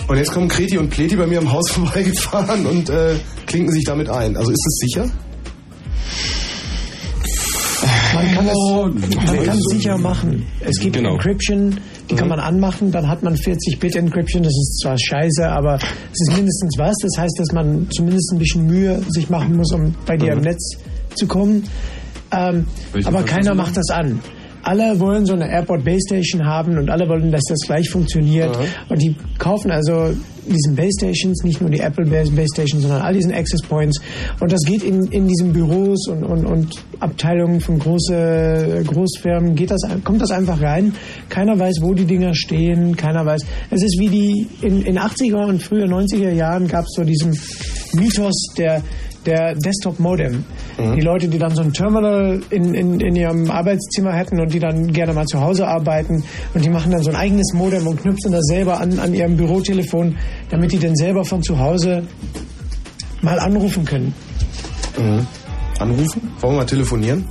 Und 0.08 0.18
jetzt 0.18 0.32
kommen 0.32 0.48
Kreti 0.48 0.78
und 0.78 0.90
Pleti 0.90 1.16
bei 1.16 1.28
mir 1.28 1.40
am 1.40 1.52
Haus 1.52 1.70
vorbeigefahren 1.72 2.66
und 2.66 2.90
äh, 2.90 3.16
klinken 3.46 3.72
sich 3.72 3.84
damit 3.84 4.10
ein. 4.10 4.36
Also 4.38 4.52
ist 4.52 4.66
es 4.66 4.78
sicher? 4.88 5.12
Man 8.14 8.32
kann 8.34 8.48
es, 8.48 9.16
man 9.16 9.46
kann 9.46 9.58
es 9.58 9.64
sicher 9.72 9.98
machen. 9.98 10.46
Es 10.62 10.80
gibt 10.80 10.96
Genau. 10.96 11.14
Encryption, 11.14 11.80
die 12.10 12.16
kann 12.16 12.28
man 12.28 12.40
anmachen, 12.40 12.92
dann 12.92 13.08
hat 13.08 13.22
man 13.22 13.36
40-Bit 13.36 13.96
Encryption, 13.96 14.42
das 14.44 14.52
ist 14.54 14.80
zwar 14.82 14.98
scheiße, 14.98 15.48
aber 15.48 15.76
es 15.76 16.28
ist 16.28 16.36
mindestens 16.36 16.76
was. 16.78 16.96
Das 17.04 17.22
heißt, 17.22 17.36
dass 17.40 17.52
man 17.54 17.88
zumindest 17.92 18.34
ein 18.34 18.40
bisschen 18.40 18.66
Mühe 18.66 19.02
sich 19.10 19.30
machen 19.30 19.56
muss, 19.56 19.72
um 19.74 19.94
bei 20.06 20.18
dir 20.18 20.34
im 20.34 20.42
Netz 20.42 20.78
zu 21.16 21.28
kommen. 21.28 21.64
Ähm, 22.32 22.66
aber 23.06 23.24
keiner 23.24 23.56
macht 23.56 23.78
das 23.78 23.90
an. 23.90 24.20
Alle 24.62 25.00
wollen 25.00 25.26
so 25.26 25.34
eine 25.34 25.50
Airport 25.50 25.86
Base 25.86 26.02
Station 26.08 26.46
haben 26.46 26.78
und 26.78 26.90
alle 26.90 27.08
wollen, 27.08 27.32
dass 27.32 27.44
das 27.48 27.60
gleich 27.66 27.90
funktioniert. 27.90 28.58
Und 28.90 29.02
die 29.02 29.16
kaufen 29.38 29.72
also 29.72 30.14
diesen 30.46 30.76
Base 30.76 30.92
Stations, 30.98 31.44
nicht 31.44 31.62
nur 31.62 31.70
die 31.70 31.80
Apple 31.80 32.06
Base 32.06 32.32
Base 32.32 32.50
Station, 32.54 32.82
sondern 32.82 33.02
all 33.02 33.14
diesen 33.14 33.34
Access 33.34 33.62
Points. 33.62 34.00
Und 34.40 34.52
das 34.52 34.62
geht 34.66 34.84
in, 34.84 35.04
in 35.12 35.28
diesen 35.28 35.54
Büros 35.54 36.08
und, 36.08 36.24
und, 36.24 36.46
und 36.46 36.76
Abteilungen 37.00 37.62
von 37.62 37.80
große 37.80 38.84
Großfirmen, 38.86 39.56
geht 39.56 39.72
das, 39.72 39.82
kommt 40.04 40.22
das 40.22 40.32
einfach 40.32 40.62
rein. 40.62 40.94
Keiner 41.30 41.58
weiß, 41.58 41.78
wo 41.82 41.94
die 41.94 42.06
Dinger 42.06 42.34
stehen, 42.34 42.98
keiner 42.98 43.26
weiß. 43.26 43.42
Es 43.70 43.84
ist 43.84 43.98
wie 44.00 44.10
die, 44.10 44.48
in, 44.62 44.82
in 44.82 45.00
80er 45.00 45.48
und 45.48 45.62
früher 45.62 45.86
90er 45.86 46.32
Jahren 46.32 46.68
gab 46.68 46.86
es 46.86 46.94
so 46.96 47.04
diesen 47.04 47.40
Mythos 47.94 48.54
der, 48.58 48.82
der 49.26 49.56
Desktop-Modem. 49.56 50.44
Die 50.96 51.02
Leute, 51.02 51.28
die 51.28 51.38
dann 51.38 51.54
so 51.54 51.62
ein 51.62 51.74
Terminal 51.74 52.42
in, 52.50 52.74
in, 52.74 53.00
in 53.00 53.16
ihrem 53.16 53.52
Arbeitszimmer 53.52 54.14
hätten 54.14 54.40
und 54.40 54.54
die 54.54 54.60
dann 54.60 54.92
gerne 54.94 55.14
mal 55.14 55.26
zu 55.26 55.42
Hause 55.42 55.68
arbeiten 55.68 56.24
und 56.54 56.64
die 56.64 56.70
machen 56.70 56.92
dann 56.92 57.04
so 57.04 57.10
ein 57.10 57.16
eigenes 57.16 57.54
Modem 57.54 57.86
und 57.88 58.02
knüpfen 58.02 58.32
das 58.32 58.46
selber 58.46 58.80
an, 58.80 58.98
an 59.00 59.14
ihrem 59.14 59.36
Bürotelefon, 59.36 60.18
damit 60.50 60.72
die 60.72 60.80
dann 60.80 60.96
selber 60.96 61.26
von 61.26 61.44
zu 61.44 61.60
Hause 61.60 62.04
mal 63.22 63.40
anrufen 63.40 63.86
können. 63.86 64.14
Mhm. 64.98 65.28
Anrufen? 65.80 66.22
Wollen 66.40 66.54
wir 66.54 66.58
mal 66.60 66.66
telefonieren? 66.66 67.26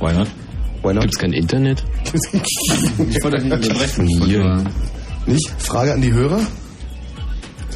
Why 0.00 0.12
not? 0.12 0.28
Why 0.82 0.92
not? 0.92 1.02
Gibt's 1.02 1.18
kein 1.18 1.32
Internet? 1.32 1.84
Ich 3.10 3.22
wollte 3.22 3.42
nicht 3.42 3.52
unterbrechen. 3.52 4.06
Hier. 4.06 4.64
Nicht? 5.26 5.50
Frage 5.58 5.94
an 5.94 6.00
die 6.00 6.12
Hörer? 6.12 6.40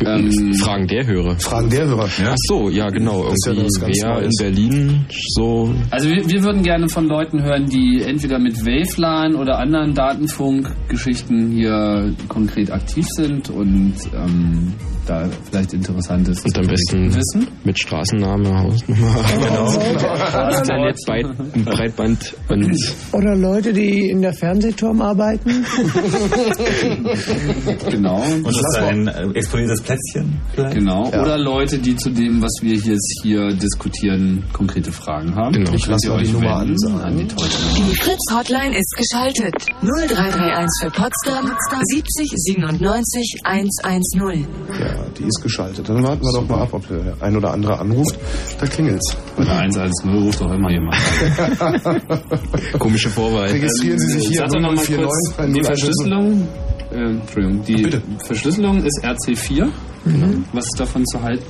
Ähm, 0.05 0.55
Fragen 0.55 0.87
der 0.87 1.07
Hörer. 1.07 1.39
Fragen 1.39 1.71
der 1.71 1.87
Hörer. 1.87 2.09
Ach 2.27 2.35
so, 2.49 2.69
ja 2.71 2.89
genau. 2.91 3.25
ja 3.25 3.53
Irgendwie 3.53 3.79
ganz 3.81 3.81
wer 3.81 4.25
in. 4.25 4.31
Berlin 4.39 5.07
so 5.35 5.75
Also 5.91 6.09
wir, 6.09 6.29
wir 6.29 6.43
würden 6.43 6.63
gerne 6.63 6.89
von 6.89 7.07
Leuten 7.07 7.43
hören, 7.43 7.67
die 7.67 8.03
entweder 8.03 8.39
mit 8.39 8.65
Wavelan 8.65 9.35
oder 9.35 9.59
anderen 9.59 9.95
Datenfunkgeschichten 9.95 11.51
hier 11.53 12.13
konkret 12.29 12.71
aktiv 12.71 13.07
sind 13.09 13.51
und 13.51 13.95
ähm, 14.15 14.75
da 15.09 15.27
vielleicht 15.51 15.73
interessant 15.73 16.29
ist. 16.29 16.45
und 16.45 16.59
am 16.59 16.67
besten 16.67 17.15
wissen. 17.15 17.49
mit 17.65 17.79
Straßenname, 17.79 18.63
Hausnummer, 18.63 19.09
Oder, 20.33 20.59
Internet, 20.59 20.97
Breit, 21.07 21.27
Breitband 21.65 22.35
und 22.49 22.77
oder 23.13 23.35
Leute, 23.37 23.73
die 23.73 24.11
in 24.11 24.21
der 24.23 24.33
Fernsehturm 24.35 25.01
arbeiten. 25.01 25.65
Genau. 27.91 28.23
Und 28.23 28.47
das 28.47 28.57
ist 28.57 28.77
ein 28.79 29.09
äh, 29.09 29.27
exponiertes 29.35 29.81
Plätzchen 29.83 30.41
vielleicht? 30.53 30.75
Genau. 30.77 31.09
Oder 31.09 31.39
Leute, 31.39 31.79
die 31.79 31.97
zu 31.97 32.11
dem, 32.11 32.43
was 32.43 32.53
wir 32.63 32.75
jetzt 32.75 33.21
hier 33.23 33.49
diskutieren, 33.55 34.45
konkrete 34.53 34.93
Fragen 34.93 35.35
haben. 35.35 35.53
Genau. 35.55 35.73
Ich 35.73 35.87
lass 35.87 36.05
mal 36.07 36.23
die 36.23 36.31
Nummer 36.33 36.57
ansagen. 36.57 37.01
an 37.01 37.17
die. 37.17 37.25
Die 37.27 37.97
Fritz-Hotline 37.97 38.77
ist 38.77 38.95
geschaltet. 38.97 39.55
0331 39.83 40.69
für 40.83 40.91
Potsdam 40.91 41.53
70 41.85 42.31
97 42.35 43.41
110. 43.45 44.47
Ja, 44.81 44.98
die 45.19 45.25
ist 45.25 45.43
geschaltet. 45.43 45.89
Dann 45.89 46.03
warten 46.03 46.23
wir 46.23 46.33
doch 46.33 46.49
mal 46.49 46.63
ab, 46.63 46.69
ob 46.73 46.87
der 46.89 47.15
ein 47.21 47.37
oder 47.37 47.53
andere 47.53 47.79
anruft. 47.79 48.19
Da 48.61 48.67
klingelt's. 48.67 49.17
Bei 49.37 49.45
der 49.45 49.59
110 49.59 50.11
ruft 50.11 50.41
doch 50.41 50.53
immer 50.53 50.71
jemand. 50.71 50.97
komische 52.79 53.11
Vorwahl. 53.11 53.49
Registrieren 53.51 53.99
Sie 53.99 54.19
sich 54.19 54.29
hier 54.29 54.39
Sag 54.39 54.49
doch 54.51 54.61
noch 54.61 54.75
mal 54.75 54.85
0049 54.85 54.97
kurz, 54.97 55.55
die 55.55 55.63
Verschlüsselung, 55.65 56.49
äh, 56.91 57.11
Entschuldigung, 57.11 57.65
die 57.65 57.83
Bitte. 57.83 58.03
Verschlüsselung 58.27 58.83
ist 58.85 59.05
RC4. 59.05 59.69
Was 60.53 60.65
ist 60.65 60.81
davon 60.81 61.05
zu 61.07 61.21
halten? 61.23 61.45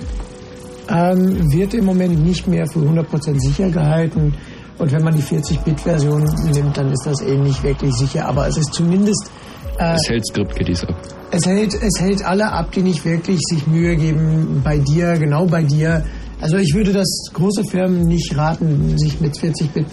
ähm, 0.89 1.53
wird 1.53 1.75
im 1.75 1.85
Moment 1.85 2.25
nicht 2.25 2.47
mehr 2.47 2.67
für 2.67 2.81
100% 2.81 3.39
sicher 3.41 3.71
gehalten. 3.71 4.35
Und 4.79 4.93
wenn 4.93 5.03
man 5.03 5.15
die 5.15 5.23
40-Bit-Version 5.23 6.23
nimmt, 6.53 6.77
dann 6.77 6.93
ist 6.93 7.05
das 7.05 7.21
eben 7.21 7.43
nicht 7.43 7.63
wirklich 7.63 7.93
sicher. 7.95 8.27
Aber 8.27 8.47
es 8.47 8.57
ist 8.57 8.73
zumindest, 8.73 9.31
Es 9.79 10.09
hält 10.09 10.27
Script-Kiddies 10.27 10.85
ab. 10.85 10.95
es 11.31 11.47
hält, 11.47 11.75
es 11.75 12.01
hält 12.01 12.25
alle 12.25 12.51
ab, 12.51 12.73
die 12.73 12.83
nicht 12.83 13.05
wirklich 13.05 13.39
sich 13.49 13.67
Mühe 13.67 13.97
geben 13.97 14.61
bei 14.65 14.79
dir, 14.79 15.15
genau 15.15 15.47
bei 15.47 15.63
dir. 15.63 16.05
Also 16.41 16.57
ich 16.57 16.73
würde 16.75 16.93
das 16.93 17.09
große 17.33 17.63
Firmen 17.71 18.03
nicht 18.03 18.37
raten, 18.37 18.97
sich 18.97 19.21
mit 19.21 19.37
40-Bit, 19.37 19.87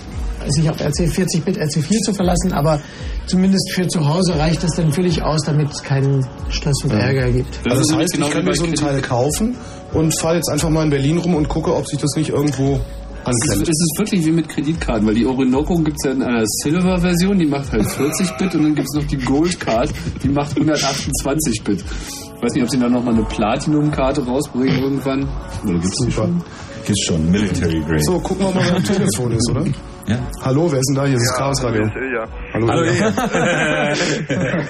sich 0.47 0.69
auf 0.69 0.79
RC 0.79 1.09
40-Bit 1.09 1.57
RC4 1.57 1.99
zu 2.01 2.13
verlassen, 2.13 2.53
aber 2.53 2.79
zumindest 3.25 3.71
für 3.73 3.87
zu 3.87 4.07
Hause 4.07 4.37
reicht 4.37 4.63
das 4.63 4.71
dann 4.75 4.91
völlig 4.91 5.23
aus, 5.23 5.41
damit 5.45 5.71
es 5.71 5.81
keinen 5.81 6.25
Stress 6.49 6.83
und 6.83 6.91
Ärger 6.91 7.31
gibt. 7.31 7.59
Also 7.67 7.81
das 7.81 7.95
heißt, 7.97 8.13
genau 8.13 8.27
ich 8.27 8.33
kann 8.33 8.43
wie 8.43 8.49
mir 8.49 8.55
so 8.55 8.65
ein 8.65 8.75
Teil 8.75 9.01
kaufen 9.01 9.55
und 9.93 10.19
fahre 10.19 10.35
jetzt 10.35 10.49
einfach 10.49 10.69
mal 10.69 10.83
in 10.83 10.91
Berlin 10.91 11.17
rum 11.17 11.33
und 11.35 11.47
gucke, 11.49 11.75
ob 11.75 11.87
sich 11.87 11.99
das 11.99 12.11
nicht 12.15 12.29
irgendwo 12.29 12.79
Es 13.27 13.55
ist, 13.55 13.61
es 13.63 13.69
ist 13.69 13.95
wirklich 13.97 14.25
wie 14.25 14.31
mit 14.31 14.47
Kreditkarten, 14.47 15.07
weil 15.07 15.15
die 15.15 15.25
Orinoco 15.25 15.75
gibt 15.77 15.97
es 15.99 16.05
ja 16.05 16.11
in 16.11 16.21
einer 16.21 16.43
Silver-Version, 16.45 17.39
die 17.39 17.47
macht 17.47 17.71
halt 17.71 17.83
40-Bit 17.83 18.55
und 18.55 18.63
dann 18.63 18.75
gibt 18.75 18.87
es 18.87 19.01
noch 19.01 19.07
die 19.07 19.17
Gold-Card, 19.17 19.89
die 20.23 20.29
macht 20.29 20.55
128-Bit. 20.55 21.83
Ich 22.37 22.43
weiß 22.43 22.53
nicht, 22.53 22.63
ob 22.63 22.69
sie 22.69 22.79
da 22.79 22.87
nochmal 22.87 23.15
eine 23.15 23.23
Platinum-Karte 23.23 24.23
rausbringen 24.25 24.77
irgendwann. 24.79 25.27
Oder 25.63 25.79
gibt's 25.79 26.05
die 26.05 26.11
schon? 26.11 26.43
Gibt's 26.85 27.03
schon, 27.05 27.31
Military 27.31 27.79
Grade. 27.79 28.03
So, 28.03 28.19
gucken 28.19 28.45
wir 28.45 28.53
mal, 28.53 28.63
wer 28.63 28.75
am 28.75 28.83
Telefon 28.83 29.31
ist, 29.31 29.49
oder? 29.49 29.65
Ja. 30.07 30.19
Hallo, 30.43 30.71
wer 30.71 30.79
ist 30.79 30.89
denn 30.89 30.95
da? 30.95 31.05
Hier 31.07 31.15
ist 31.17 31.27
das 31.31 31.37
Chaos 31.37 31.63
Radio. 31.63 31.89
Hallo, 32.53 32.67
Hallo, 32.67 32.83
Ilja. 32.83 33.11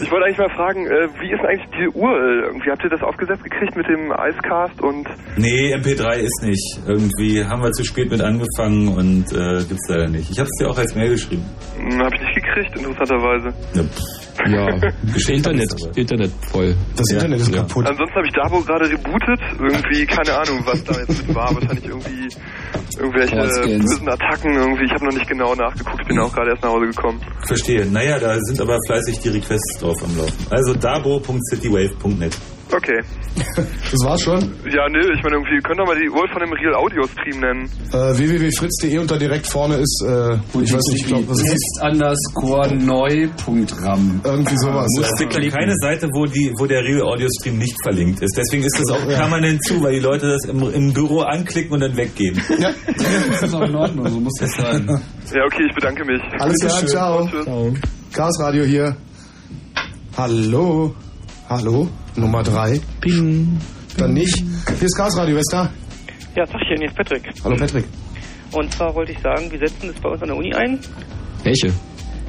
Ich 0.00 0.10
wollte 0.10 0.26
eigentlich 0.26 0.38
mal 0.38 0.50
fragen, 0.50 0.86
äh, 0.86 1.08
wie 1.20 1.32
ist 1.32 1.40
denn 1.40 1.46
eigentlich 1.46 1.70
die 1.78 1.88
URL? 1.98 2.42
Irgendwie 2.46 2.70
habt 2.70 2.82
ihr 2.84 2.90
das 2.90 3.02
aufgesetzt 3.02 3.42
gekriegt 3.44 3.76
mit 3.76 3.86
dem 3.88 4.12
Icecast 4.12 4.80
und 4.82 5.06
Nee, 5.36 5.74
MP3 5.74 6.16
ist 6.16 6.42
nicht. 6.42 6.80
Irgendwie 6.86 7.44
haben 7.44 7.62
wir 7.62 7.72
zu 7.72 7.84
spät 7.84 8.10
mit 8.10 8.20
angefangen 8.22 8.88
und 8.88 9.32
äh, 9.32 9.64
gibt's 9.64 9.88
leider 9.88 10.08
nicht. 10.08 10.30
Ich 10.30 10.38
hab's 10.38 10.50
dir 10.60 10.68
auch 10.70 10.78
als 10.78 10.94
Mail 10.94 11.10
geschrieben. 11.10 11.44
hm, 11.78 11.98
habe 12.02 12.14
ich 12.16 12.20
nicht 12.22 12.34
gekriegt, 12.36 12.76
interessanterweise. 12.76 13.48
Ja, 13.74 13.82
pff. 13.82 14.25
Ja, 14.52 14.68
Internet. 15.34 15.68
Internet 15.96 16.30
voll. 16.50 16.74
Das 16.96 17.04
Ja. 17.10 17.16
Internet 17.16 17.40
ist 17.40 17.50
Ja. 17.54 17.58
kaputt. 17.62 17.86
Ansonsten 17.86 18.14
habe 18.16 18.26
ich 18.26 18.32
Dabo 18.32 18.60
gerade 18.60 18.90
rebootet. 18.90 19.40
Irgendwie, 19.60 20.06
keine 20.06 20.38
Ahnung, 20.38 20.60
was 20.64 20.82
da 20.84 20.98
jetzt 20.98 21.26
mit 21.26 21.34
war. 21.36 21.54
Wahrscheinlich 21.54 21.84
irgendwie 21.86 22.28
irgendwelche 22.98 23.36
bösen 23.78 24.08
Attacken 24.08 24.52
irgendwie. 24.54 24.84
Ich 24.84 24.92
habe 24.92 25.04
noch 25.06 25.14
nicht 25.14 25.28
genau 25.28 25.54
nachgeguckt. 25.54 26.00
Ich 26.02 26.08
bin 26.08 26.18
auch 26.18 26.32
gerade 26.32 26.50
erst 26.50 26.62
nach 26.62 26.70
Hause 26.70 26.86
gekommen. 26.86 27.20
Verstehe. 27.46 27.86
Naja, 27.86 28.18
da 28.18 28.38
sind 28.40 28.60
aber 28.60 28.76
fleißig 28.86 29.18
die 29.20 29.28
Requests 29.30 29.78
drauf 29.80 29.96
am 30.02 30.16
Laufen. 30.16 30.46
Also 30.50 30.74
dabo.citywave.net. 30.74 32.36
Okay. 32.74 33.00
Das 33.56 34.00
war's 34.04 34.22
schon. 34.22 34.40
Ja, 34.66 34.88
nö, 34.90 34.98
ich 35.14 35.22
meine 35.22 35.36
irgendwie, 35.36 35.54
ihr 35.54 35.62
könnt 35.62 35.78
doch 35.78 35.86
mal 35.86 35.96
die 35.96 36.08
URL 36.10 36.28
von 36.32 36.40
dem 36.42 36.52
Real 36.52 36.74
Audio 36.74 37.06
Stream 37.06 37.38
nennen. 37.40 37.70
Äh, 37.92 38.18
www.fritz.de 38.18 38.98
und 38.98 39.08
da 39.10 39.16
direkt 39.16 39.46
vorne 39.46 39.76
ist, 39.76 40.02
äh, 40.04 40.34
ich 40.60 40.72
weiß 40.72 40.82
nicht, 40.90 41.02
ich 41.02 41.06
glaube, 41.06 41.28
was 41.28 41.38
ist 41.40 41.46
Test 41.50 41.80
underscore 41.92 42.74
neu.ram. 42.74 44.20
irgendwie 44.24 44.56
sowas. 44.56 44.86
Es 45.00 45.12
gibt 45.18 45.34
ja 45.34 45.50
keine 45.50 45.74
Seite, 45.76 46.08
wo, 46.12 46.26
die, 46.26 46.52
wo 46.58 46.66
der 46.66 46.82
Real 46.82 47.02
Audio 47.02 47.28
Stream 47.40 47.58
nicht 47.58 47.76
verlinkt 47.84 48.20
ist. 48.22 48.36
Deswegen 48.36 48.64
ist 48.64 48.78
das 48.80 48.90
auch 48.90 49.06
permanent 49.06 49.62
zu, 49.64 49.80
weil 49.82 49.94
die 49.94 50.00
Leute 50.00 50.28
das 50.28 50.44
im, 50.50 50.62
im 50.72 50.92
Büro 50.92 51.20
anklicken 51.20 51.72
und 51.72 51.80
dann 51.80 51.96
weggehen. 51.96 52.40
Ja, 52.58 52.70
Das 53.30 53.42
ist 53.42 53.54
auch 53.54 53.62
in 53.62 53.76
Ordnung, 53.76 54.08
so 54.08 54.18
muss 54.20 54.34
das 54.40 54.50
sein. 54.56 54.86
Ja, 55.32 55.44
okay, 55.44 55.62
ich 55.68 55.74
bedanke 55.74 56.04
mich. 56.04 56.20
alles 56.40 56.56
klar, 56.58 56.86
ciao. 56.86 57.28
Tschüss. 57.28 57.46
Chaos 58.12 58.40
Radio 58.40 58.64
hier. 58.64 58.96
Hallo. 60.16 60.94
Hallo. 61.48 61.88
Nummer 62.16 62.42
drei. 62.42 62.80
Ping. 63.00 63.58
Dann 63.96 64.14
nicht. 64.14 64.36
Hier 64.36 64.82
ist 64.82 64.96
Chaos 64.96 65.16
Radio, 65.16 65.34
wer 65.36 65.40
ist 65.40 65.52
da? 65.52 65.70
Ja, 66.34 66.44
Tachchen, 66.44 66.76
hier 66.78 66.88
ist 66.88 66.96
Patrick. 66.96 67.22
Hallo 67.44 67.56
Patrick. 67.56 67.84
Und 68.52 68.72
zwar 68.72 68.92
wollte 68.94 69.12
ich 69.12 69.18
sagen, 69.20 69.50
wir 69.50 69.58
setzen 69.58 69.88
das 69.92 70.00
bei 70.00 70.08
uns 70.08 70.22
an 70.22 70.28
der 70.28 70.36
Uni 70.36 70.52
ein. 70.54 70.80
Welche? 71.44 71.72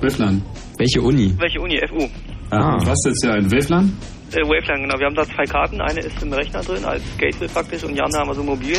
Wavlan. 0.01 0.41
Welche 0.77 1.01
Uni? 1.01 1.33
Welche 1.39 1.59
Uni? 1.59 1.79
FU. 1.89 2.07
Ah. 2.51 2.77
Was 2.85 2.99
ist 3.05 3.23
ja 3.25 3.33
ein 3.33 3.51
Wavlan? 3.51 3.91
Äh, 4.33 4.41
Waveline, 4.43 4.81
genau. 4.87 4.99
Wir 4.99 5.05
haben 5.07 5.15
da 5.15 5.23
zwei 5.23 5.45
Karten. 5.45 5.79
Eine 5.81 6.01
ist 6.01 6.21
im 6.21 6.33
Rechner 6.33 6.61
drin, 6.61 6.83
als 6.85 7.01
Gateway 7.17 7.47
praktisch, 7.47 7.83
und 7.83 7.95
die 7.95 8.01
andere 8.01 8.21
haben 8.21 8.29
wir 8.29 8.35
so 8.35 8.43
mobil. 8.43 8.77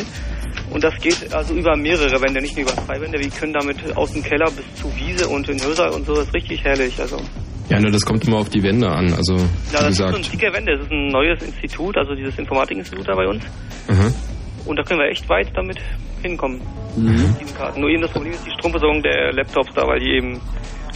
Und 0.71 0.85
das 0.85 0.95
geht 1.01 1.33
also 1.35 1.55
über 1.55 1.77
mehrere 1.77 2.21
Wände, 2.21 2.41
nicht 2.43 2.57
nur 2.57 2.67
über 2.71 2.75
zwei 2.85 3.01
Wände. 3.01 3.19
Wir 3.19 3.31
können 3.31 3.53
damit 3.55 3.97
aus 3.97 4.13
dem 4.13 4.23
Keller 4.23 4.51
bis 4.51 4.65
zu 4.81 4.91
Wiese 4.97 5.27
und 5.29 5.49
in 5.49 5.61
Hörsaal 5.63 5.91
und 5.91 6.05
so. 6.07 6.15
Das 6.15 6.27
ist 6.27 6.35
richtig 6.35 6.63
herrlich. 6.65 7.01
Also, 7.01 7.17
Ja, 7.71 7.81
nur 7.81 7.91
das 7.91 8.03
kommt 8.05 8.27
immer 8.27 8.39
auf 8.39 8.51
die 8.51 8.63
Wände 8.63 8.87
an. 8.89 9.13
Also, 9.15 9.37
ja, 9.37 9.81
das 9.81 9.91
ist 9.91 9.97
so 9.99 10.05
gesagt. 10.05 10.17
ein 10.17 10.31
dicke 10.31 10.53
Wände. 10.53 10.73
Das 10.77 10.85
ist 10.87 10.93
ein 10.93 11.09
neues 11.09 11.43
Institut, 11.43 11.97
also 11.97 12.15
dieses 12.15 12.39
Informatikinstitut 12.39 13.09
da 13.09 13.15
bei 13.15 13.27
uns. 13.27 13.43
Mhm. 13.89 14.13
Und 14.67 14.77
da 14.77 14.83
können 14.83 15.01
wir 15.01 15.09
echt 15.09 15.27
weit 15.31 15.49
damit 15.55 15.79
hinkommen. 16.23 16.61
Mhm. 16.97 17.13
Mit 17.33 17.41
diesen 17.41 17.57
Karten. 17.57 17.81
Nur 17.81 17.89
eben 17.91 18.03
das 18.03 18.11
Problem 18.11 18.33
ist 18.35 18.45
die 18.45 18.51
Stromversorgung 18.59 19.03
der 19.03 19.33
Laptops 19.33 19.73
da, 19.75 19.87
weil 19.87 20.01
die 20.01 20.17
eben 20.17 20.41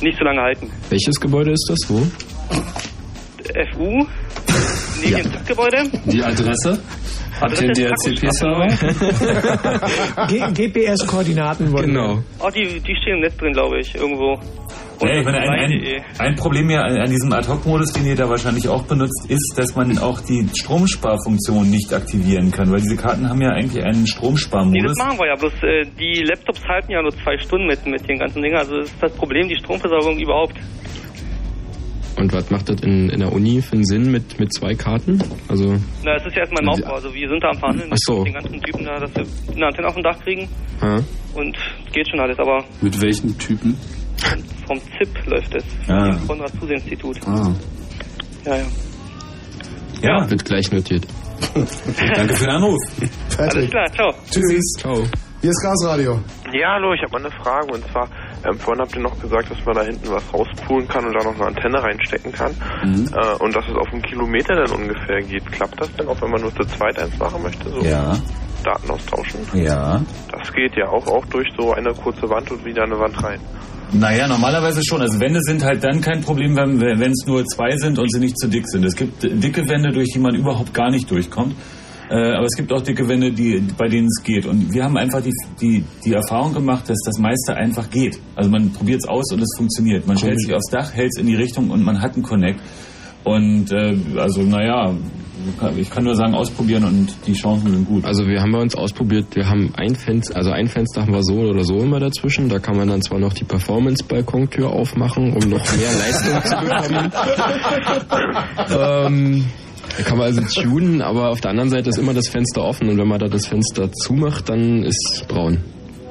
nicht 0.02 0.18
so 0.18 0.24
lange 0.24 0.42
halten. 0.42 0.70
Welches 0.90 1.18
Gebäude 1.20 1.52
ist 1.52 1.66
das? 1.70 1.78
Wo? 1.88 2.06
FU, 3.74 4.06
Medienzipgebäude. 5.02 5.90
Die 6.06 6.22
Adresse? 6.22 6.78
Habt 7.40 7.60
ihr 7.60 7.72
den 7.72 7.88
DHCP-Server? 7.90 8.68
GPS-Koordinaten 10.52 11.72
wurden. 11.72 11.86
Genau. 11.88 12.22
Oh, 12.38 12.50
die, 12.50 12.80
die 12.80 12.96
stehen 13.02 13.14
im 13.14 13.20
Netz 13.20 13.36
drin, 13.36 13.52
glaube 13.52 13.80
ich, 13.80 13.94
irgendwo. 13.94 14.38
Ja, 15.00 15.18
ich 15.18 15.24
meine, 15.24 15.38
ein, 15.38 15.48
ein, 15.48 15.64
Online.de. 15.72 16.00
ein 16.18 16.34
Problem 16.36 16.70
ja 16.70 16.82
an, 16.82 16.96
an 16.96 17.10
diesem 17.10 17.32
Ad-Hoc-Modus, 17.32 17.92
den 17.92 18.06
ihr 18.06 18.14
da 18.14 18.28
wahrscheinlich 18.28 18.68
auch 18.68 18.84
benutzt, 18.84 19.26
ist, 19.28 19.54
dass 19.56 19.74
man 19.74 19.98
auch 19.98 20.20
die 20.20 20.46
Stromsparfunktion 20.56 21.68
nicht 21.68 21.92
aktivieren 21.92 22.52
kann, 22.52 22.70
weil 22.70 22.80
diese 22.80 22.96
Karten 22.96 23.28
haben 23.28 23.40
ja 23.40 23.48
eigentlich 23.50 23.82
einen 23.82 23.94
Nee, 23.94 24.02
das 24.02 24.10
Stromsparmodus. 24.10 24.98
machen 24.98 25.18
wir 25.18 25.26
ja, 25.26 25.34
bloß 25.34 25.52
äh, 25.64 25.84
die 25.98 26.22
Laptops 26.22 26.62
halten 26.68 26.92
ja 26.92 27.02
nur 27.02 27.10
zwei 27.10 27.36
Stunden 27.38 27.66
mit, 27.66 27.84
mit 27.84 28.08
den 28.08 28.18
ganzen 28.18 28.42
Dingen. 28.42 28.56
Also 28.56 28.76
das 28.78 28.90
ist 28.92 29.02
das 29.02 29.12
Problem, 29.16 29.48
die 29.48 29.56
Stromversorgung 29.56 30.18
überhaupt. 30.20 30.54
Und 32.16 32.32
was 32.32 32.50
macht 32.50 32.68
das 32.68 32.80
in, 32.82 33.08
in 33.10 33.20
der 33.20 33.32
Uni 33.32 33.62
für 33.62 33.72
einen 33.74 33.84
Sinn 33.84 34.10
mit, 34.12 34.38
mit 34.38 34.52
zwei 34.52 34.74
Karten? 34.74 35.22
Also, 35.48 35.76
Na, 36.04 36.16
es 36.16 36.26
ist 36.26 36.34
ja 36.34 36.40
erstmal 36.42 36.62
im 36.62 36.68
Aufbau. 36.68 36.94
Also 36.94 37.12
wir 37.14 37.28
sind 37.28 37.42
da 37.42 37.48
am 37.50 37.58
Verhandeln 37.58 37.90
Ach 37.92 37.96
so. 38.00 38.18
mit 38.18 38.26
den 38.26 38.34
ganzen 38.34 38.60
Typen 38.62 38.84
da, 38.84 38.98
dass 38.98 39.14
wir 39.14 39.24
eine 39.56 39.66
Antenne 39.66 39.88
auf 39.88 39.94
dem 39.94 40.02
Dach 40.02 40.18
kriegen. 40.20 40.48
ja. 40.82 40.98
Und 41.34 41.56
geht 41.92 42.06
schon 42.10 42.20
alles, 42.20 42.38
aber 42.38 42.62
Mit 42.82 43.00
welchen 43.00 43.36
Typen? 43.38 43.74
vom 44.66 44.78
ZIP 44.98 45.26
läuft 45.26 45.54
es. 45.54 45.64
Ah. 45.88 46.12
Vom 46.18 46.28
Konrad-Zuse-Institut. 46.28 47.16
Ah. 47.26 47.50
Ja, 48.44 48.56
ja. 48.56 48.64
Ja. 50.02 50.30
Wird 50.30 50.44
gleich 50.44 50.70
notiert. 50.72 51.06
Danke 51.54 52.34
für 52.34 52.44
den 52.44 52.50
Anruf. 52.54 52.78
Alles 53.38 53.70
klar, 53.70 53.86
ciao. 53.94 54.12
Tschüss. 54.30 54.72
Ciao. 54.78 55.02
Hier 55.40 55.50
ist 55.50 55.62
Chaos 55.62 55.86
Radio. 55.86 56.20
Ja, 56.52 56.74
hallo, 56.74 56.92
ich 56.94 57.00
habe 57.02 57.12
mal 57.12 57.26
eine 57.26 57.42
Frage 57.42 57.72
und 57.72 57.82
zwar, 57.90 58.08
ähm, 58.44 58.58
vorhin 58.58 58.80
habt 58.82 58.94
ihr 58.96 59.02
noch 59.02 59.18
gesagt, 59.20 59.50
dass 59.50 59.64
man 59.64 59.74
da 59.76 59.82
hinten 59.82 60.08
was 60.10 60.22
rauspulen 60.32 60.86
kann 60.88 61.04
und 61.06 61.14
da 61.14 61.24
noch 61.24 61.34
eine 61.36 61.46
Antenne 61.46 61.82
reinstecken 61.82 62.32
kann 62.32 62.52
Mhm. 62.84 63.08
äh, 63.14 63.42
und 63.42 63.54
dass 63.54 63.64
es 63.68 63.74
auf 63.76 63.88
einen 63.92 64.02
Kilometer 64.02 64.54
dann 64.54 64.70
ungefähr 64.70 65.20
geht. 65.22 65.44
Klappt 65.52 65.80
das 65.80 65.92
denn 65.96 66.08
auch, 66.08 66.20
wenn 66.22 66.30
man 66.30 66.40
nur 66.42 66.54
zu 66.54 66.64
zweit 66.64 66.98
eins 66.98 67.16
machen 67.18 67.42
möchte? 67.42 67.68
So 67.70 67.80
Ja. 67.80 68.16
Daten 68.64 68.90
austauschen? 68.90 69.40
Ja. 69.54 70.00
Das 70.30 70.52
geht 70.52 70.76
ja 70.76 70.88
auch, 70.88 71.06
auch 71.08 71.26
durch 71.26 71.48
so 71.58 71.72
eine 71.72 71.92
kurze 71.94 72.28
Wand 72.30 72.50
und 72.52 72.64
wieder 72.64 72.84
eine 72.84 72.98
Wand 72.98 73.20
rein. 73.22 73.40
Naja, 73.94 74.26
normalerweise 74.26 74.80
schon. 74.88 75.02
Also 75.02 75.20
Wände 75.20 75.40
sind 75.42 75.62
halt 75.64 75.84
dann 75.84 76.00
kein 76.00 76.22
Problem, 76.22 76.56
wenn 76.56 76.80
wenn 76.80 77.10
es 77.10 77.26
nur 77.26 77.44
zwei 77.44 77.76
sind 77.76 77.98
und 77.98 78.10
sie 78.10 78.20
nicht 78.20 78.38
zu 78.38 78.48
dick 78.48 78.66
sind. 78.68 78.84
Es 78.84 78.94
gibt 78.96 79.22
dicke 79.22 79.68
Wände, 79.68 79.90
durch 79.92 80.10
die 80.14 80.18
man 80.18 80.34
überhaupt 80.34 80.72
gar 80.72 80.90
nicht 80.90 81.10
durchkommt. 81.10 81.54
Äh, 82.10 82.32
aber 82.32 82.44
es 82.44 82.56
gibt 82.56 82.72
auch 82.72 82.82
dicke 82.82 83.08
Wände, 83.08 83.32
die, 83.32 83.62
bei 83.76 83.88
denen 83.88 84.06
es 84.06 84.22
geht. 84.22 84.46
Und 84.46 84.72
wir 84.72 84.84
haben 84.84 84.96
einfach 84.96 85.22
die, 85.22 85.32
die, 85.60 85.84
die 86.04 86.12
Erfahrung 86.12 86.52
gemacht, 86.52 86.88
dass 86.88 86.98
das 87.04 87.18
meiste 87.18 87.54
einfach 87.54 87.88
geht. 87.90 88.18
Also 88.34 88.50
man 88.50 88.72
probiert 88.72 89.00
es 89.02 89.08
aus 89.08 89.32
und 89.32 89.40
es 89.40 89.54
funktioniert. 89.56 90.06
Man 90.06 90.18
stellt 90.18 90.40
sich 90.40 90.54
aufs 90.54 90.70
Dach, 90.70 90.92
hält 90.92 91.10
es 91.14 91.20
in 91.20 91.26
die 91.26 91.36
Richtung 91.36 91.70
und 91.70 91.82
man 91.82 92.00
hat 92.00 92.14
einen 92.14 92.22
Connect. 92.22 92.60
Und 93.24 93.70
äh, 93.72 93.96
also 94.18 94.42
naja, 94.42 94.94
ich 95.76 95.90
kann 95.90 96.04
nur 96.04 96.14
sagen, 96.14 96.34
ausprobieren 96.34 96.84
und 96.84 97.14
die 97.26 97.32
Chancen 97.32 97.70
sind 97.70 97.86
gut. 97.86 98.04
Also 98.04 98.26
wir 98.26 98.40
haben 98.40 98.52
bei 98.52 98.60
uns 98.60 98.74
ausprobiert, 98.74 99.26
wir 99.34 99.48
haben 99.48 99.72
ein 99.76 99.94
Fenster, 99.94 100.36
also 100.36 100.50
ein 100.50 100.68
Fenster 100.68 101.02
haben 101.02 101.12
wir 101.12 101.22
so 101.22 101.34
oder 101.34 101.64
so 101.64 101.78
immer 101.78 102.00
dazwischen. 102.00 102.48
Da 102.48 102.58
kann 102.58 102.76
man 102.76 102.88
dann 102.88 103.02
zwar 103.02 103.18
noch 103.18 103.32
die 103.32 103.44
Performance-Balkontür 103.44 104.70
aufmachen, 104.70 105.32
um 105.32 105.48
noch 105.48 105.64
mehr 105.76 105.92
Leistung 105.98 106.42
zu 106.44 106.56
bekommen. 106.56 107.12
ähm, 109.06 109.44
da 109.96 110.02
kann 110.04 110.18
man 110.18 110.26
also 110.26 110.42
tunen, 110.62 111.02
aber 111.02 111.30
auf 111.30 111.40
der 111.40 111.50
anderen 111.50 111.70
Seite 111.70 111.90
ist 111.90 111.98
immer 111.98 112.14
das 112.14 112.28
Fenster 112.28 112.62
offen 112.62 112.88
und 112.88 112.98
wenn 112.98 113.08
man 113.08 113.18
da 113.18 113.28
das 113.28 113.46
Fenster 113.46 113.90
zumacht, 113.92 114.48
dann 114.48 114.82
ist 114.84 115.26
braun. 115.28 115.58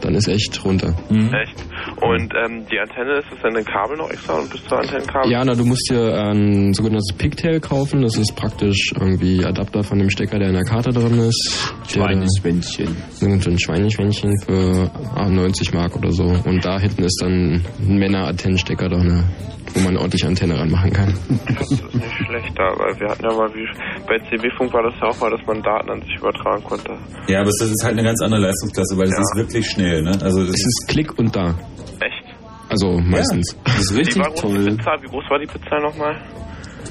Dann 0.01 0.15
ist 0.15 0.27
echt 0.27 0.65
runter. 0.65 0.95
Echt? 1.09 1.63
Und 2.01 2.33
ähm, 2.33 2.65
die 2.71 2.79
Antenne, 2.79 3.19
ist 3.19 3.27
das 3.31 3.39
dann 3.43 3.55
ein 3.55 3.63
Kabel 3.63 3.97
noch 3.97 4.09
extra 4.09 4.39
und 4.39 4.49
bis 4.49 4.63
zur 4.65 4.79
Antennenkabel? 4.79 5.31
Ja, 5.31 5.45
na, 5.45 5.53
du 5.53 5.63
musst 5.63 5.89
dir 5.91 6.13
ein 6.15 6.73
sogenanntes 6.73 7.13
Pigtail 7.15 7.59
kaufen. 7.59 8.01
Das 8.01 8.17
ist 8.17 8.35
praktisch 8.35 8.91
irgendwie 8.99 9.45
Adapter 9.45 9.83
von 9.83 9.99
dem 9.99 10.09
Stecker, 10.09 10.39
der 10.39 10.47
in 10.47 10.55
der 10.55 10.63
Karte 10.63 10.89
drin 10.89 11.19
ist. 11.19 11.75
Schweineschwänzchen. 11.87 12.97
So 13.11 13.27
ein 13.27 13.59
Schweineschwänzchen 13.59 14.39
für 14.41 14.89
ah, 15.15 15.29
90 15.29 15.73
Mark 15.73 15.95
oder 15.95 16.11
so. 16.11 16.23
Und 16.23 16.65
da 16.65 16.79
hinten 16.79 17.03
ist 17.03 17.21
dann 17.21 17.63
ein 17.79 17.97
Männer-Antennenstecker 17.99 18.89
drin, 18.89 19.23
wo 19.73 19.79
man 19.81 19.97
ordentlich 19.97 20.25
Antenne 20.25 20.57
ranmachen 20.59 20.91
kann. 20.91 21.13
Das 21.47 21.71
ist 21.71 21.95
nicht 21.95 22.15
schlecht 22.25 22.57
da, 22.57 22.63
weil 22.77 22.99
wir 22.99 23.07
hatten 23.09 23.23
ja 23.23 23.33
mal, 23.33 23.49
wie 23.53 23.67
bei 24.07 24.17
CB-Funk 24.29 24.73
war 24.73 24.83
das 24.83 24.93
ja 25.01 25.07
auch 25.09 25.19
mal, 25.19 25.31
dass 25.31 25.45
man 25.47 25.61
Daten 25.61 25.89
an 25.89 26.01
sich 26.01 26.15
übertragen 26.17 26.63
konnte. 26.63 26.91
Ja, 27.27 27.39
aber 27.39 27.49
das 27.57 27.69
ist 27.69 27.83
halt 27.83 27.93
eine 27.93 28.03
ganz 28.03 28.21
andere 28.21 28.41
Leistungsklasse, 28.41 28.97
weil 28.97 29.07
es 29.07 29.17
ist 29.17 29.35
wirklich 29.35 29.65
schnell. 29.69 30.01
Ne? 30.03 30.11
Also 30.21 30.45
das 30.45 30.55
Es 30.55 30.65
ist 30.65 30.85
Klick 30.87 31.17
und 31.17 31.35
da. 31.35 31.55
Echt? 31.99 32.25
Also 32.69 32.99
meistens. 32.99 33.57
Das 33.65 33.79
ist 33.81 33.97
richtig 33.97 34.21
war 34.23 34.29
groß 34.29 34.41
die 34.41 34.47
toll. 34.47 34.77
Pizza? 34.77 34.91
Wie 35.01 35.07
groß 35.07 35.23
war 35.29 35.39
die 35.39 35.47
Pizza 35.47 35.79
nochmal? 35.79 36.15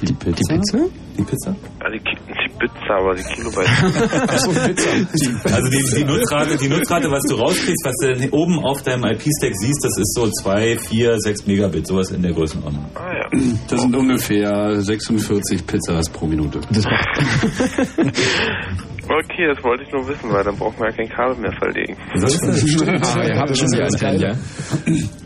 Die 0.01 0.13
Pizza? 0.13 0.33
Die 0.33 0.43
Pizza? 0.57 0.77
Die 1.17 1.23
Pizza? 1.23 1.55
Ja, 1.81 1.89
die, 1.89 1.99
die 1.99 2.49
Pizza, 2.59 2.93
aber 2.95 3.15
die 3.15 3.23
Kilobyte. 3.23 3.69
Achso, 4.29 4.51
Pizza. 4.51 4.89
Also 5.53 5.69
die, 5.69 5.95
die, 5.97 6.03
Nutzrate, 6.03 6.57
die 6.57 6.69
Nutzrate, 6.69 7.11
was 7.11 7.23
du 7.23 7.35
rauskriegst, 7.35 7.85
was 7.85 7.95
du 8.01 8.13
dann 8.13 8.29
oben 8.29 8.59
auf 8.59 8.81
deinem 8.83 9.03
IP-Stack 9.03 9.53
siehst, 9.55 9.83
das 9.83 9.97
ist 9.97 10.13
so 10.15 10.27
2, 10.29 10.77
4, 10.77 11.19
6 11.19 11.47
Megabit, 11.47 11.87
sowas 11.87 12.11
in 12.11 12.21
der 12.21 12.33
Größenordnung. 12.33 12.85
ah 12.95 13.13
ja. 13.13 13.39
Das 13.67 13.81
sind 13.81 13.95
ungefähr 13.95 14.81
46 14.81 15.65
Pizzas 15.65 16.09
pro 16.09 16.25
Minute. 16.27 16.59
Das 16.71 16.83
macht 16.83 17.07
Okay, 19.09 19.47
das 19.53 19.61
wollte 19.63 19.83
ich 19.83 19.91
nur 19.91 20.07
wissen, 20.07 20.31
weil 20.31 20.43
dann 20.43 20.55
braucht 20.55 20.79
man 20.79 20.89
ja 20.89 20.95
kein 20.95 21.09
Kabel 21.09 21.35
mehr 21.37 21.51
verlegen. 21.53 21.97
ah, 22.15 23.23
ihr 23.23 23.35
habt 23.37 23.57
schon 23.57 23.67
die 23.67 23.81
Antennen, 23.81 24.21
ja? 24.21 24.31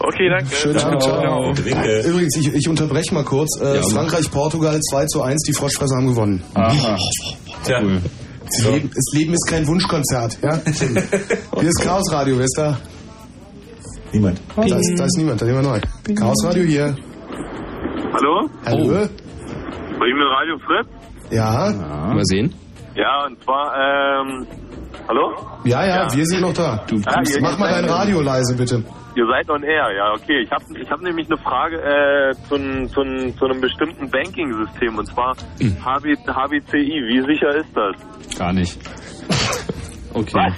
Okay, 0.00 0.28
danke. 0.28 0.54
Schönen 0.54 0.78
Abend, 0.78 1.02
ciao. 1.02 1.50
Übrigens, 1.52 2.36
ich, 2.36 2.54
ich 2.54 2.68
unterbreche 2.68 3.12
mal 3.14 3.24
kurz. 3.24 3.60
Äh, 3.60 3.76
Ja. 3.76 3.82
Frankreich, 3.82 4.30
Portugal 4.30 4.78
2 4.80 5.06
zu 5.06 5.22
1, 5.22 5.42
die 5.42 5.52
Froschfresser 5.52 5.96
haben 5.96 6.06
gewonnen. 6.08 6.42
Aha. 6.54 6.96
Tja, 7.64 7.80
Das, 7.80 8.64
Leben, 8.64 8.90
das 8.94 9.04
Leben 9.18 9.32
ist 9.34 9.46
kein 9.48 9.66
Wunschkonzert. 9.66 10.38
Ja? 10.42 10.60
Hier 11.60 11.68
ist 11.68 11.82
Chaos 11.82 12.12
Radio, 12.12 12.36
wer 12.38 12.44
ist 12.44 12.56
da? 12.58 12.76
niemand. 14.12 14.40
Da 14.56 14.62
ist, 14.62 14.94
da 14.98 15.04
ist 15.04 15.16
niemand, 15.18 15.42
da 15.42 15.46
nehmen 15.46 15.62
wir 15.62 15.70
neu. 15.70 15.80
Chaos 16.14 16.44
Radio 16.44 16.62
hier. 16.64 16.96
Hallo? 18.14 18.48
Hallo? 18.64 19.02
Ich 19.02 19.98
bin 19.98 20.22
Radio 20.22 20.58
Fritz. 20.64 20.88
Ja? 21.30 21.70
Mal 22.14 22.20
sehen. 22.24 22.54
Ja, 22.94 23.26
und 23.26 23.42
zwar, 23.42 23.74
ähm, 23.76 24.46
hallo? 25.08 25.34
ja, 25.64 25.84
ja, 25.86 26.08
wir 26.14 26.24
sind 26.24 26.40
noch 26.40 26.54
da. 26.54 26.82
Du, 26.88 26.96
Ah, 27.04 27.20
mach 27.40 27.58
mal 27.58 27.70
dein 27.70 27.84
Radio 27.90 28.22
leise, 28.22 28.54
bitte. 28.56 28.82
Ihr 29.16 29.26
seid 29.26 29.48
on 29.48 29.62
air, 29.62 29.88
ja, 29.96 30.12
okay. 30.12 30.42
Ich 30.44 30.50
habe 30.50 30.64
ich 30.78 30.90
hab 30.90 31.00
nämlich 31.00 31.26
eine 31.30 31.38
Frage 31.38 31.76
äh, 31.80 32.32
zu, 32.48 32.56
zu, 32.92 33.32
zu 33.38 33.44
einem 33.46 33.60
bestimmten 33.62 34.10
Banking-System 34.10 34.98
und 34.98 35.06
zwar 35.06 35.34
HB, 35.34 36.16
HBCI. 36.28 37.00
Wie 37.08 37.20
sicher 37.22 37.56
ist 37.56 37.70
das? 37.74 38.38
Gar 38.38 38.52
nicht. 38.52 38.78
Okay. 40.12 40.52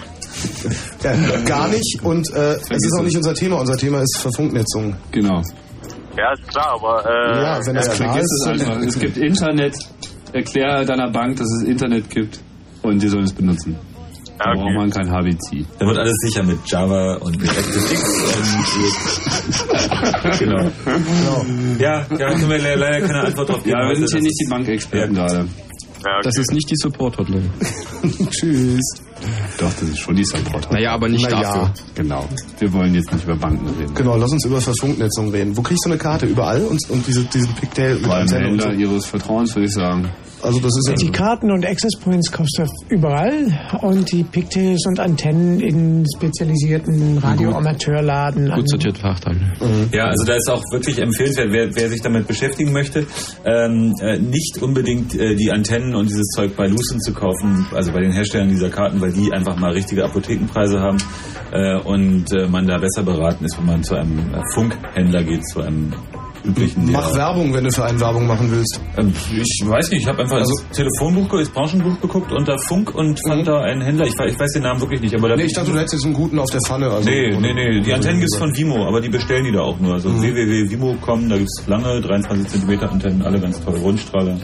Ja, 1.03 1.41
gar 1.47 1.69
nicht 1.69 2.01
und 2.03 2.29
äh, 2.35 2.55
es 2.55 2.71
ist 2.71 2.97
auch 2.99 3.05
nicht 3.05 3.17
unser 3.17 3.35
Thema. 3.35 3.57
Unser 3.61 3.77
Thema 3.77 4.01
ist 4.03 4.19
Verfunknetzung. 4.21 4.97
Genau. 5.13 5.43
Ja, 6.17 6.33
ist 6.33 6.49
klar, 6.49 6.75
aber 6.75 7.05
äh, 7.07 7.43
Ja, 7.43 7.61
wenn 7.67 7.75
das 7.77 7.87
Ja, 7.87 7.95
klar 7.95 8.19
ist. 8.19 8.33
es 8.33 8.47
einfach. 8.49 8.79
Es 8.83 8.99
gibt 8.99 9.17
Internet. 9.17 9.77
Erklär 10.33 10.85
deiner 10.85 11.11
Bank, 11.11 11.37
dass 11.37 11.47
es 11.63 11.69
Internet 11.69 12.11
gibt 12.11 12.41
und 12.83 13.03
die 13.03 13.09
sollen 13.09 13.25
es 13.25 13.33
benutzen. 13.33 13.79
Da 14.39 14.53
braucht 14.55 14.75
man 14.75 14.91
kein 14.91 15.11
HBC. 15.11 15.67
Da 15.79 15.87
wird 15.87 15.99
alles 15.99 16.15
sicher 16.21 16.43
mit 16.45 16.59
Java 16.67 17.15
und 17.21 17.41
mit 17.41 17.51
ActiveX 17.51 18.03
und 20.23 20.39
genau. 20.39 20.71
Ja, 21.79 22.05
da 22.09 22.17
können 22.35 22.49
wir 22.49 22.59
le- 22.59 22.75
leider 22.77 23.07
keine 23.07 23.21
Antwort 23.27 23.49
drauf 23.49 23.63
geben. 23.65 23.77
Ja, 23.79 23.89
wir 23.89 23.97
sind 23.97 24.09
hier 24.13 24.23
nicht 24.23 24.41
die 24.41 24.49
Bankexperten 24.49 25.17
Ja. 25.17 25.27
gerade. 25.27 25.49
Das 26.23 26.37
ist 26.39 26.53
nicht 26.53 26.71
die 26.71 26.77
Support-Hotline. 26.77 27.51
Tschüss. 28.31 28.81
Doch, 29.59 29.73
das 29.73 29.83
ist 29.83 29.99
schon 29.99 30.15
die 30.15 30.25
Support. 30.25 30.71
Naja, 30.73 30.93
aber 30.93 31.09
nicht 31.09 31.27
Na 31.29 31.41
ja. 31.41 31.43
dafür. 31.43 31.73
Genau. 31.97 32.29
Wir 32.61 32.73
wollen 32.73 32.95
jetzt 32.95 33.13
nicht 33.13 33.25
über 33.25 33.35
Banken 33.35 33.67
reden. 33.81 33.93
Genau, 33.95 34.17
lass 34.17 34.31
uns 34.31 34.45
über 34.45 34.61
Verfunknetzung 34.61 35.31
reden. 35.31 35.57
Wo 35.57 35.63
kriegst 35.63 35.85
du 35.85 35.91
eine 35.91 35.99
Karte? 35.99 36.27
Überall? 36.27 36.65
Und, 36.65 36.79
und 36.91 37.05
diese, 37.05 37.25
diesen 37.25 37.53
Pigtail 37.57 37.95
mit 37.95 38.03
Beim 38.05 38.13
Antenne 38.23 38.49
und 38.51 38.61
so? 38.63 38.69
Händler 38.69 38.81
ihres 38.89 39.07
Vertrauens 39.07 39.57
würde 39.57 39.67
ich 39.67 39.73
sagen. 39.75 40.09
Also 40.43 40.61
das 40.61 40.71
ist 40.77 41.03
Die 41.03 41.11
Karten 41.11 41.51
und 41.51 41.67
Access 41.67 41.99
Points 42.01 42.31
kostet 42.31 42.69
überall 42.89 43.59
und 43.83 44.11
die 44.13 44.23
Pigtails 44.25 44.85
und 44.87 45.01
Antennen 45.01 45.61
in 45.61 46.05
spezialisierten 46.17 47.19
Radioamateurladen. 47.19 48.51
an- 48.51 48.59
Gut 48.61 48.69
sortiert 48.71 48.99
Fachhandel. 48.99 49.49
Ja, 49.93 50.05
also 50.07 50.25
da 50.25 50.35
ist 50.35 50.49
auch 50.51 50.63
wirklich 50.73 50.99
empfehlenswert, 51.01 51.49
wer, 51.51 51.75
wer 51.75 51.89
sich 51.91 52.01
damit 52.03 52.27
beschäftigen 52.27 52.73
möchte, 52.73 53.07
ähm, 53.45 53.93
äh, 54.01 54.19
nicht 54.19 54.59
unbedingt 54.63 55.15
äh, 55.19 55.35
die 55.35 55.51
Antennen 55.51 55.95
und 55.95 56.07
dieses 56.09 56.29
Zeug 56.29 56.57
bei 56.57 56.67
Lucent 56.67 57.03
zu 57.05 57.13
kaufen, 57.13 57.67
also 57.75 57.93
bei 57.93 58.01
den 58.01 58.13
Herstellern 58.13 58.49
dieser 58.49 58.71
Karten, 58.71 59.01
weil 59.01 59.13
die 59.13 59.33
einfach 59.33 59.57
mal 59.59 59.73
richtige 59.73 60.05
Apothekenpreise 60.05 60.81
haben 60.81 60.99
äh, 61.53 61.77
und 61.81 62.27
äh, 62.33 62.47
man 62.49 62.67
da 62.67 62.79
besser 62.79 63.03
beraten 63.03 63.45
ist, 63.45 63.59
wenn 63.59 63.67
man 63.67 63.83
zu 63.83 63.95
einem 63.97 64.19
äh, 64.35 64.41
Funkhändler 64.55 65.23
geht, 65.25 65.45
zu 65.49 65.61
einem 65.63 65.93
üblichen. 66.49 66.91
Mach 66.93 67.15
Werbung, 67.15 67.53
wenn 67.55 67.65
du 67.65 67.71
für 67.71 67.85
einen 67.85 68.01
Werbung 68.01 68.27
machen 68.27 68.51
willst. 68.51 68.81
Ähm, 68.97 69.13
Ich 69.33 69.63
weiß 69.67 69.91
nicht, 69.91 70.03
ich 70.03 70.09
habe 70.09 70.23
einfach 70.23 70.39
Also- 70.39 70.53
das 70.69 70.77
Telefonbuch, 70.77 71.29
das 71.39 71.49
Branchenbuch 71.51 72.01
geguckt 72.01 72.33
unter 72.33 72.59
Funk 72.59 72.95
und 72.95 73.19
fand 73.29 73.47
da 73.47 73.61
einen 73.61 73.83
Händler. 73.83 74.07
Ich, 74.07 74.15
weiß- 74.15 74.33
ich 74.33 74.39
weiß 74.41 74.53
den 74.53 74.63
Namen 74.63 74.81
wirklich 74.81 75.01
nicht, 75.01 75.15
aber 75.15 75.29
da 75.29 75.37
Nee, 75.37 75.45
ich 75.45 75.53
dachte, 75.55 75.71
du 75.71 75.79
hättest 75.79 75.95
jetzt 75.95 76.05
einen 76.05 76.15
guten 76.15 76.39
auf 76.39 76.51
der 76.51 76.61
Pfanne. 76.67 76.91
Also 76.91 77.09
nee, 77.09 77.37
nee, 77.39 77.53
nee. 77.55 77.81
Die 77.81 77.93
Antennen 77.93 78.19
gibt's 78.21 78.37
von 78.37 78.55
Vimo, 78.57 78.87
aber 78.87 79.01
die 79.01 79.09
bestellen 79.09 79.45
die 79.45 79.53
da 79.53 79.61
auch 79.61 79.79
nur. 79.79 79.95
Also 79.95 80.09
Mhm. 80.09 80.23
www.vimo.com, 80.23 81.29
da 81.29 81.37
gibt's 81.37 81.63
lange 81.67 82.01
23 82.01 82.49
cm 82.63 82.81
Antennen, 82.89 83.23
alle 83.23 83.41
ganz 83.41 83.63
toll. 83.65 83.77
Rundstrahler, 83.79 84.37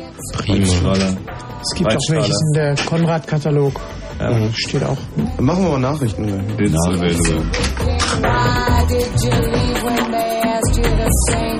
Rundstrahler. 0.48 1.16
Es 1.62 1.78
gibt 1.78 1.90
auch 1.90 2.10
welches 2.10 2.40
in 2.40 2.52
der 2.54 2.74
Konrad-Katalog. 2.86 3.80
Ja. 4.20 4.48
Steht 4.54 4.84
auch. 4.84 4.98
Machen 5.40 5.64
wir 5.64 5.70
mal 5.70 5.78
Nachrichten. 5.80 6.24
Available. 6.28 7.93
Why 8.22 8.84
did 8.88 9.12
you 9.24 9.36
leave 9.54 9.82
when 9.82 10.10
they 10.10 10.40
asked 10.52 10.76
you 10.76 10.84
to 10.84 11.08
sing? 11.28 11.58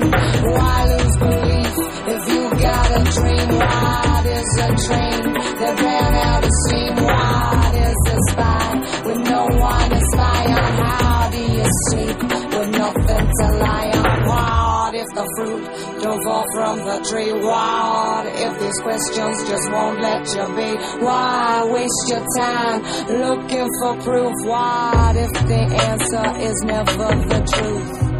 Why 0.55 0.85
lose 0.91 1.17
belief 1.17 1.73
if 2.13 2.21
you 2.33 2.43
got 2.61 2.87
a 2.91 3.03
dream? 3.15 3.49
What 3.59 4.25
is 4.25 4.49
a 4.57 4.69
train 4.87 5.23
that 5.59 5.81
ran 5.83 6.13
out 6.15 6.43
of 6.43 6.51
steam? 6.65 6.95
What 6.95 7.75
is 7.75 7.99
a 8.07 8.17
spy 8.31 8.69
with 9.05 9.19
no 9.29 9.41
one 9.59 9.89
to 9.89 10.01
spy 10.13 10.45
on? 10.45 10.73
How 10.85 11.29
do 11.29 11.39
you 11.39 11.65
sleep 11.89 12.17
with 12.23 12.69
nothing 12.69 13.27
to 13.39 13.47
lie 13.57 13.91
on? 13.95 14.27
What 14.27 14.95
if 14.95 15.07
the 15.15 15.25
fruit 15.35 15.84
fall 16.23 16.45
from 16.53 16.77
the 16.79 16.99
tree? 17.09 17.31
What 17.31 18.25
if 18.27 18.59
these 18.59 18.79
questions 18.81 19.49
just 19.49 19.71
won't 19.71 20.01
let 20.01 20.23
you 20.35 20.45
be? 20.55 21.03
Why 21.03 21.67
waste 21.69 22.05
your 22.07 22.25
time 22.37 22.81
looking 23.07 23.69
for 23.79 23.95
proof? 24.03 24.33
What 24.45 25.15
if 25.15 25.31
the 25.47 25.61
answer 25.91 26.39
is 26.39 26.55
never 26.63 27.09
the 27.27 27.41
truth? 27.53 28.14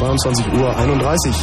Ja, 0.00 0.06
22 0.06 0.46
Uhr 0.54 0.76
31. 0.76 1.34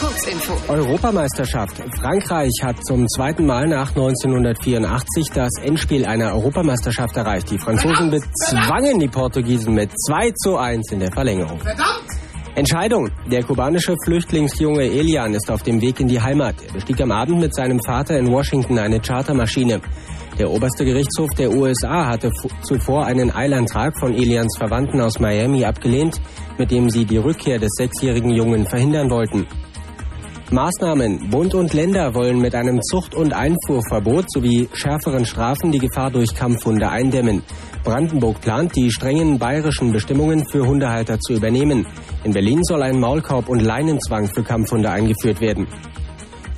Kurzinfo. 0.00 0.52
Europameisterschaft. 0.68 1.82
Frankreich 1.98 2.52
hat 2.62 2.84
zum 2.84 3.08
zweiten 3.08 3.46
Mal 3.46 3.66
nach 3.66 3.88
1984 3.88 5.30
das 5.32 5.52
Endspiel 5.62 6.04
einer 6.04 6.34
Europameisterschaft 6.34 7.16
erreicht. 7.16 7.50
Die 7.50 7.58
Franzosen 7.58 8.10
bezwangen 8.10 8.98
die 8.98 9.08
Portugiesen 9.08 9.74
mit 9.74 9.90
2 10.06 10.32
zu 10.32 10.58
1 10.58 10.92
in 10.92 11.00
der 11.00 11.12
Verlängerung. 11.12 11.58
Entscheidung. 12.54 13.10
Der 13.30 13.42
kubanische 13.42 13.94
Flüchtlingsjunge 14.04 14.82
Elian 14.82 15.32
ist 15.34 15.50
auf 15.50 15.62
dem 15.62 15.80
Weg 15.80 16.00
in 16.00 16.08
die 16.08 16.20
Heimat. 16.20 16.56
Er 16.66 16.74
bestieg 16.74 17.00
am 17.00 17.12
Abend 17.12 17.40
mit 17.40 17.54
seinem 17.54 17.80
Vater 17.84 18.18
in 18.18 18.30
Washington 18.30 18.78
eine 18.78 19.00
Chartermaschine. 19.00 19.80
Der 20.38 20.50
oberste 20.50 20.84
Gerichtshof 20.84 21.30
der 21.38 21.50
USA 21.50 22.06
hatte 22.06 22.30
zuvor 22.62 23.06
einen 23.06 23.34
Eilantrag 23.34 23.98
von 23.98 24.12
Elians 24.12 24.54
Verwandten 24.58 25.00
aus 25.00 25.18
Miami 25.18 25.64
abgelehnt, 25.64 26.20
mit 26.58 26.70
dem 26.70 26.90
sie 26.90 27.06
die 27.06 27.16
Rückkehr 27.16 27.58
des 27.58 27.70
sechsjährigen 27.78 28.30
Jungen 28.30 28.66
verhindern 28.66 29.10
wollten. 29.10 29.46
Maßnahmen. 30.50 31.30
Bund 31.30 31.54
und 31.54 31.72
Länder 31.72 32.14
wollen 32.14 32.38
mit 32.40 32.54
einem 32.54 32.80
Zucht- 32.82 33.16
und 33.16 33.32
Einfuhrverbot 33.32 34.26
sowie 34.30 34.68
schärferen 34.74 35.24
Strafen 35.24 35.72
die 35.72 35.80
Gefahr 35.80 36.10
durch 36.10 36.34
Kampfhunde 36.34 36.88
eindämmen. 36.88 37.42
Brandenburg 37.82 38.40
plant, 38.40 38.76
die 38.76 38.92
strengen 38.92 39.38
bayerischen 39.38 39.90
Bestimmungen 39.90 40.46
für 40.48 40.66
Hundehalter 40.66 41.18
zu 41.18 41.32
übernehmen. 41.32 41.86
In 42.22 42.32
Berlin 42.32 42.62
soll 42.62 42.82
ein 42.82 43.00
Maulkorb 43.00 43.48
und 43.48 43.60
Leinenzwang 43.60 44.28
für 44.34 44.44
Kampfhunde 44.44 44.90
eingeführt 44.90 45.40
werden. 45.40 45.66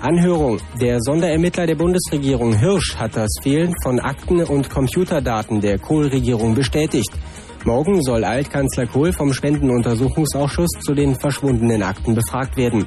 Anhörung. 0.01 0.61
Der 0.81 1.01
Sonderermittler 1.01 1.66
der 1.66 1.75
Bundesregierung 1.75 2.57
Hirsch 2.57 2.95
hat 2.97 3.16
das 3.16 3.31
Fehlen 3.43 3.75
von 3.83 3.99
Akten 3.99 4.45
und 4.45 4.70
Computerdaten 4.70 5.61
der 5.61 5.79
Kohl-Regierung 5.79 6.55
bestätigt. 6.55 7.11
Morgen 7.65 8.01
soll 8.03 8.23
Altkanzler 8.23 8.87
Kohl 8.87 9.12
vom 9.12 9.33
Spendenuntersuchungsausschuss 9.33 10.70
zu 10.85 10.95
den 10.95 11.19
verschwundenen 11.19 11.83
Akten 11.83 12.15
befragt 12.15 12.57
werden. 12.57 12.87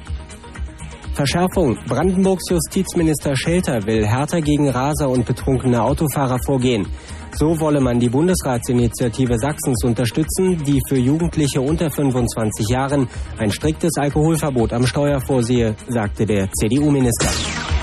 Verschärfung. 1.12 1.76
Brandenburgs 1.86 2.48
Justizminister 2.48 3.36
Schelter 3.36 3.84
will 3.84 4.06
härter 4.06 4.40
gegen 4.40 4.70
Raser 4.70 5.10
und 5.10 5.26
betrunkene 5.26 5.82
Autofahrer 5.82 6.38
vorgehen. 6.46 6.86
So 7.34 7.58
wolle 7.60 7.80
man 7.80 7.98
die 7.98 8.08
Bundesratsinitiative 8.08 9.38
Sachsens 9.38 9.82
unterstützen, 9.84 10.62
die 10.64 10.80
für 10.88 10.98
Jugendliche 10.98 11.60
unter 11.60 11.90
25 11.90 12.68
Jahren 12.68 13.08
ein 13.38 13.50
striktes 13.50 13.92
Alkoholverbot 13.98 14.72
am 14.72 14.86
Steuer 14.86 15.20
vorsehe, 15.20 15.74
sagte 15.88 16.26
der 16.26 16.50
CDU-Minister. 16.52 17.28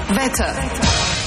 Wetter. 0.10 0.54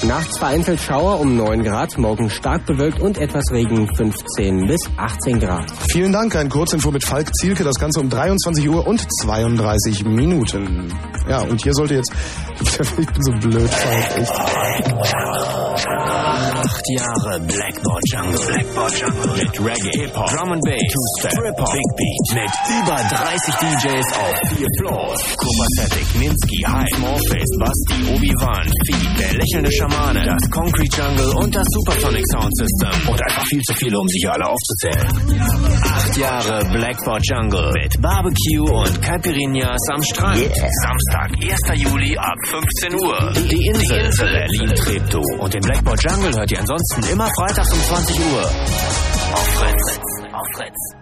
Nachts 0.07 0.39
vereinzelt 0.39 0.81
Schauer 0.81 1.21
um 1.21 1.37
9 1.37 1.63
Grad, 1.63 1.97
morgen 1.97 2.29
stark 2.29 2.67
bewölkt 2.67 2.99
und 2.99 3.19
etwas 3.19 3.45
Regen 3.53 3.89
15 3.95 4.67
bis 4.67 4.81
18 4.97 5.39
Grad. 5.39 5.71
Vielen 5.93 6.13
Dank, 6.13 6.35
ein 6.35 6.49
Kurzinfo 6.49 6.91
mit 6.91 7.05
Falk 7.05 7.33
Zielke, 7.37 7.63
das 7.63 7.77
Ganze 7.77 8.01
um 8.01 8.11
23 8.11 8.69
Uhr 8.69 8.85
und 8.85 9.07
32 9.21 10.05
Minuten. 10.05 10.93
Ja, 11.29 11.43
und 11.43 11.63
hier 11.63 11.73
sollte 11.73 11.95
jetzt, 11.95 12.13
ich 12.99 13.07
bin 13.07 13.23
so 13.23 13.31
blöd, 13.49 13.71
Falk, 13.71 14.19
echt. 14.19 14.33
Acht 16.63 16.87
Jahre 16.95 17.41
Blackboard 17.41 18.03
Jungle. 18.13 18.47
Blackboard 18.47 18.95
Jungle. 18.95 19.35
Mit 19.35 19.59
Reggae, 19.59 19.99
Hip-Hop, 19.99 20.31
Drum 20.31 20.53
and 20.53 20.63
Bass, 20.63 20.79
Two-Step, 20.95 21.33
Trip-Hop, 21.33 21.73
Big 21.75 21.91
Beat. 21.99 22.27
Mit 22.39 22.53
über 22.79 22.97
30 23.03 23.55
DJs 23.59 24.09
auf 24.15 24.37
vier 24.55 24.69
Floors. 24.79 25.21
Copacetic, 25.43 26.07
Minsky, 26.23 26.63
Hype, 26.63 26.99
Morpheus, 27.01 27.51
Basti, 27.59 27.99
Obi-Wan, 28.15 28.67
Feed, 28.87 29.19
der 29.19 29.33
lächelnde 29.35 29.73
Schamane, 29.73 30.23
das 30.23 30.51
Concrete 30.51 30.97
Jungle 31.03 31.35
und 31.43 31.53
das 31.53 31.67
Supersonic 31.67 32.25
Sound 32.31 32.57
System. 32.57 33.09
Und 33.11 33.23
einfach 33.23 33.45
viel 33.47 33.63
zu 33.63 33.75
viele, 33.75 33.99
um 33.99 34.07
hier 34.07 34.33
alle 34.33 34.47
aufzuzählen. 34.47 35.09
Acht 35.83 36.17
Jahre 36.17 36.65
Blackboard 36.71 37.27
Jungle 37.27 37.73
mit 37.75 38.01
Barbecue 38.01 38.71
und 38.71 39.03
Caipirinhas 39.03 39.83
am 39.93 40.03
Strand. 40.05 40.39
Samstag, 40.83 41.31
1. 41.43 41.83
Juli 41.83 42.17
ab 42.17 42.39
15 42.47 42.95
Uhr. 42.95 43.33
Die 43.51 43.67
Insel, 43.67 44.11
Berlin 44.17 44.75
Treptow. 44.77 45.25
Und 45.41 45.53
den 45.55 45.61
Blackboard 45.63 46.01
Jungle 46.05 46.33
hört 46.39 46.52
ihr 46.53 46.61
ansonsten 46.61 47.03
immer 47.13 47.29
freitags 47.35 47.73
um 47.73 47.81
20 47.81 48.21
Uhr. 48.21 48.43
Auf 48.43 49.49
Fritz. 49.55 50.01
Auf 50.33 50.47
Fritz. 50.55 51.02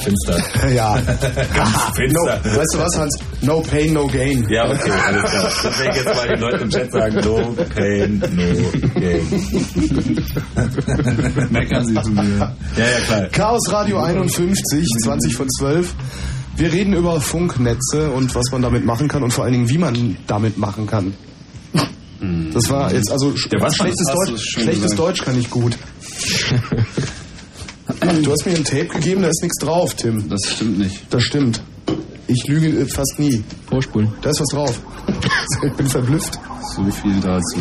Finster. 0.04 0.38
Ja. 0.74 0.96
finster. 1.96 2.40
No, 2.44 2.58
weißt 2.58 2.74
du 2.74 2.80
was, 2.80 2.98
Hans? 2.98 3.20
No 3.42 3.62
pain, 3.62 3.94
no 3.94 4.08
gain. 4.08 4.46
Ja, 4.50 4.66
okay, 4.70 4.92
alles 5.06 5.24
klar. 5.24 5.52
Deswegen 5.64 5.96
jetzt 5.96 6.06
mal 6.16 6.28
die 6.36 6.42
Leute 6.42 6.58
im 6.64 6.70
Chat 6.70 6.92
sagen, 6.92 7.16
no 7.24 7.56
pain, 7.76 8.20
no 8.20 9.00
gain. 9.00 9.26
Meckern 11.52 11.86
Sie 11.86 11.94
zu 12.02 12.10
mir. 12.12 12.38
Ja, 12.78 12.86
ja, 12.86 13.00
klar. 13.06 13.28
Chaos 13.32 13.72
Radio 13.72 14.00
51, 14.00 14.88
20 15.04 15.36
von 15.36 15.50
12. 15.50 15.94
Wir 16.56 16.72
reden 16.72 16.94
über 16.94 17.20
Funknetze 17.20 18.12
und 18.12 18.36
was 18.36 18.46
man 18.52 18.62
damit 18.62 18.86
machen 18.86 19.08
kann 19.08 19.24
und 19.24 19.32
vor 19.32 19.44
allen 19.44 19.54
Dingen, 19.54 19.70
wie 19.70 19.78
man 19.78 20.18
damit 20.28 20.58
machen 20.58 20.86
kann. 20.86 21.14
Das 22.54 22.70
war 22.70 22.94
jetzt, 22.94 23.12
also 23.12 23.34
Ja, 23.52 23.60
was 23.60 23.76
schlechtes, 23.76 24.08
Deutsch, 24.08 24.42
schlechtes. 24.50 24.96
Deutsch 24.96 25.24
kann 25.24 25.38
ich 25.38 25.50
gut. 25.50 25.78
Du 28.22 28.32
hast 28.32 28.46
mir 28.46 28.56
ein 28.56 28.64
Tape 28.64 28.86
gegeben, 28.88 29.24
da 29.24 29.30
ist 29.30 29.42
nichts 29.42 29.58
drauf, 29.60 29.96
Tim. 29.96 30.30
Das 30.30 30.42
stimmt 30.46 30.78
nicht. 30.80 31.02
Das 31.10 31.24
stimmt. 31.24 31.62
Ich 32.28 32.44
lüge 32.48 32.68
äh, 32.68 32.86
fast 32.86 33.16
nie. 33.18 33.44
Vorspulen. 33.70 34.10
Da 34.22 34.30
ist 34.30 34.40
was 34.42 34.50
drauf. 34.50 34.80
Ich 35.66 35.74
bin 35.74 35.88
verblüfft. 35.88 36.40
So 36.76 36.84
viel 36.92 37.20
dazu. 37.20 37.58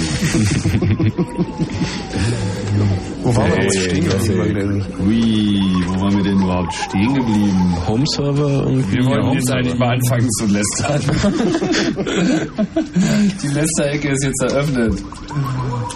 Wo 3.23 3.37
waren 3.37 3.51
wir 3.51 3.57
Hey, 3.57 3.69
denn 3.69 3.81
stehen 3.81 4.05
geblieben? 4.09 4.85
Ui, 5.01 5.85
wo 5.89 6.01
waren 6.01 6.17
wir 6.17 6.23
denn 6.25 6.41
überhaupt 6.43 6.73
stehen 6.73 7.15
geblieben? 7.15 7.77
Home-Server 7.87 8.65
irgendwie. 8.67 8.97
Wir 8.97 9.05
wollten 9.07 9.33
jetzt 9.35 9.51
eigentlich 9.51 9.79
mal 9.79 9.95
anfangen 9.95 10.29
zu 10.31 10.47
lästern. 10.47 11.03
Die 13.43 13.49
Lästerecke 13.49 14.09
ist 14.11 14.25
jetzt 14.25 14.43
eröffnet. 14.43 15.03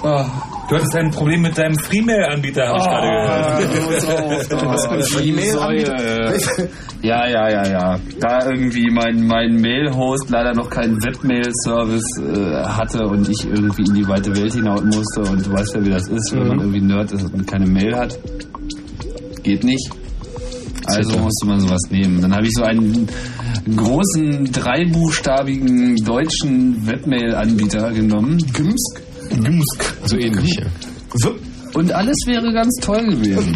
Ah. 0.02 0.26
Du 0.68 0.74
hattest 0.74 0.96
ein 0.96 1.10
Problem 1.12 1.42
mit 1.42 1.56
deinem 1.56 1.76
Freemail-Anbieter, 1.76 2.66
habe 2.66 2.78
ich 2.78 2.84
gerade 2.84 3.68
gehört. 3.68 4.50
Du 4.50 4.68
hast 4.68 4.88
einen 4.88 5.02
Freemail-Anbieter? 5.02 6.34
Ja, 7.02 7.28
ja, 7.28 7.48
ja, 7.48 7.68
ja. 7.68 8.00
Da 8.20 8.50
irgendwie 8.50 8.90
mein, 8.90 9.26
mein 9.28 9.54
Mail-Host 9.60 10.28
leider 10.28 10.54
noch 10.54 10.68
keinen 10.68 11.00
Webmail-Service 11.04 12.18
äh, 12.18 12.64
hatte 12.64 13.04
und 13.06 13.28
ich 13.28 13.46
irgendwie 13.46 13.82
in 13.82 13.94
die 13.94 14.08
weite 14.08 14.34
Welt 14.36 14.54
hinaus 14.54 14.82
musste 14.82 15.20
und 15.20 15.46
du 15.46 15.52
weißt 15.52 15.76
ja, 15.76 15.84
wie 15.84 15.90
das 15.90 16.08
ist, 16.08 16.32
wenn 16.32 16.48
man 16.48 16.58
irgendwie 16.58 16.80
Nerd 16.80 17.12
ist 17.12 17.32
und 17.32 17.46
keine 17.46 17.66
Mail 17.66 17.94
hat. 17.94 18.18
Geht 19.44 19.62
nicht. 19.62 19.88
Also 20.86 21.18
musste 21.18 21.46
man 21.46 21.60
sowas 21.60 21.82
nehmen. 21.90 22.20
Dann 22.20 22.34
habe 22.34 22.46
ich 22.46 22.52
so 22.54 22.64
einen 22.64 23.06
großen, 23.76 24.50
dreibuchstabigen 24.52 25.96
deutschen 25.96 26.86
Webmail-Anbieter 26.86 27.92
genommen. 27.92 28.38
Gimsk? 28.52 29.05
Gimsk. 29.30 29.96
So 30.04 30.16
ähnlich, 30.16 30.54
ja. 30.54 30.66
Und 31.74 31.92
alles 31.92 32.16
wäre 32.26 32.52
ganz 32.52 32.74
toll 32.80 33.06
gewesen. 33.06 33.54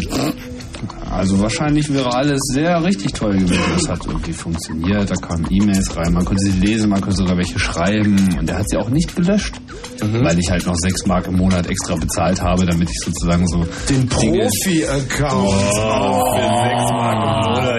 Also 1.11 1.39
wahrscheinlich 1.39 1.91
wäre 1.93 2.13
alles 2.13 2.39
sehr 2.53 2.81
richtig 2.83 3.13
toll 3.13 3.33
gewesen. 3.33 3.63
Das 3.75 3.89
hat 3.89 4.05
irgendwie 4.05 4.33
funktioniert. 4.33 5.09
Da 5.09 5.15
kamen 5.15 5.45
E-Mails 5.49 5.95
rein, 5.97 6.13
man 6.13 6.23
konnte 6.23 6.41
sie 6.43 6.59
lesen, 6.59 6.89
man 6.89 7.01
konnte 7.01 7.17
sogar 7.17 7.37
welche 7.37 7.59
schreiben. 7.59 8.17
Und 8.39 8.47
der 8.47 8.59
hat 8.59 8.69
sie 8.69 8.77
auch 8.77 8.89
nicht 8.89 9.15
gelöscht, 9.15 9.55
weil 9.99 10.39
ich 10.39 10.49
halt 10.49 10.65
noch 10.65 10.75
sechs 10.75 11.05
Mark 11.05 11.27
im 11.27 11.35
Monat 11.35 11.67
extra 11.67 11.95
bezahlt 11.95 12.41
habe, 12.41 12.65
damit 12.65 12.89
ich 12.89 12.97
sozusagen 13.03 13.45
so 13.47 13.67
Den 13.89 14.07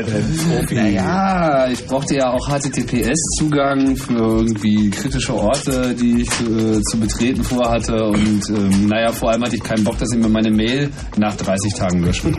Dinge- 0.04 0.58
Profi-Account. 0.60 0.72
Naja, 0.72 1.68
ich 1.70 1.86
brauchte 1.86 2.16
ja 2.16 2.30
auch 2.32 2.48
HTTPS-Zugang 2.48 3.96
für 3.96 4.14
irgendwie 4.14 4.90
kritische 4.90 5.34
Orte, 5.34 5.94
die 5.94 6.22
ich 6.22 6.28
äh, 6.40 6.80
zu 6.82 6.98
betreten 7.00 7.42
vorhatte. 7.44 8.04
Und 8.04 8.42
ähm, 8.50 8.86
naja, 8.88 9.12
vor 9.12 9.30
allem 9.30 9.44
hatte 9.44 9.56
ich 9.56 9.62
keinen 9.62 9.84
Bock, 9.84 9.98
dass 9.98 10.08
sie 10.10 10.18
mir 10.18 10.28
meine 10.28 10.50
Mail 10.50 10.90
nach 11.16 11.34
30 11.36 11.74
Tagen 11.74 12.02
löschen. 12.04 12.36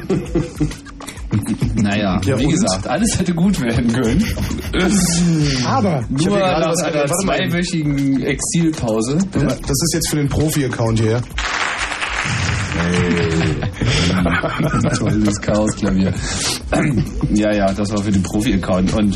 naja, 1.75 2.21
Ja, 2.25 2.39
wie 2.39 2.45
und? 2.45 2.51
gesagt, 2.51 2.87
alles 2.87 3.17
hätte 3.19 3.33
gut 3.33 3.59
werden 3.61 3.91
können. 3.91 4.23
Aber 5.65 6.03
Ich 6.17 6.25
Nur 6.27 6.37
nach 6.39 6.57
einer 6.83 7.05
zweiwöchigen 7.05 8.21
Exilpause. 8.23 9.17
Das 9.31 9.53
ist 9.69 9.93
jetzt 9.93 10.09
für 10.09 10.17
den 10.17 10.29
Profi-Account 10.29 10.99
hier. 10.99 11.21
Tolles 14.97 15.41
Chaosklavier. 15.41 16.13
ja, 17.33 17.53
ja, 17.55 17.73
das 17.73 17.91
war 17.91 18.01
für 18.03 18.11
den 18.11 18.23
Profi-Account. 18.23 18.93
Und 18.93 19.15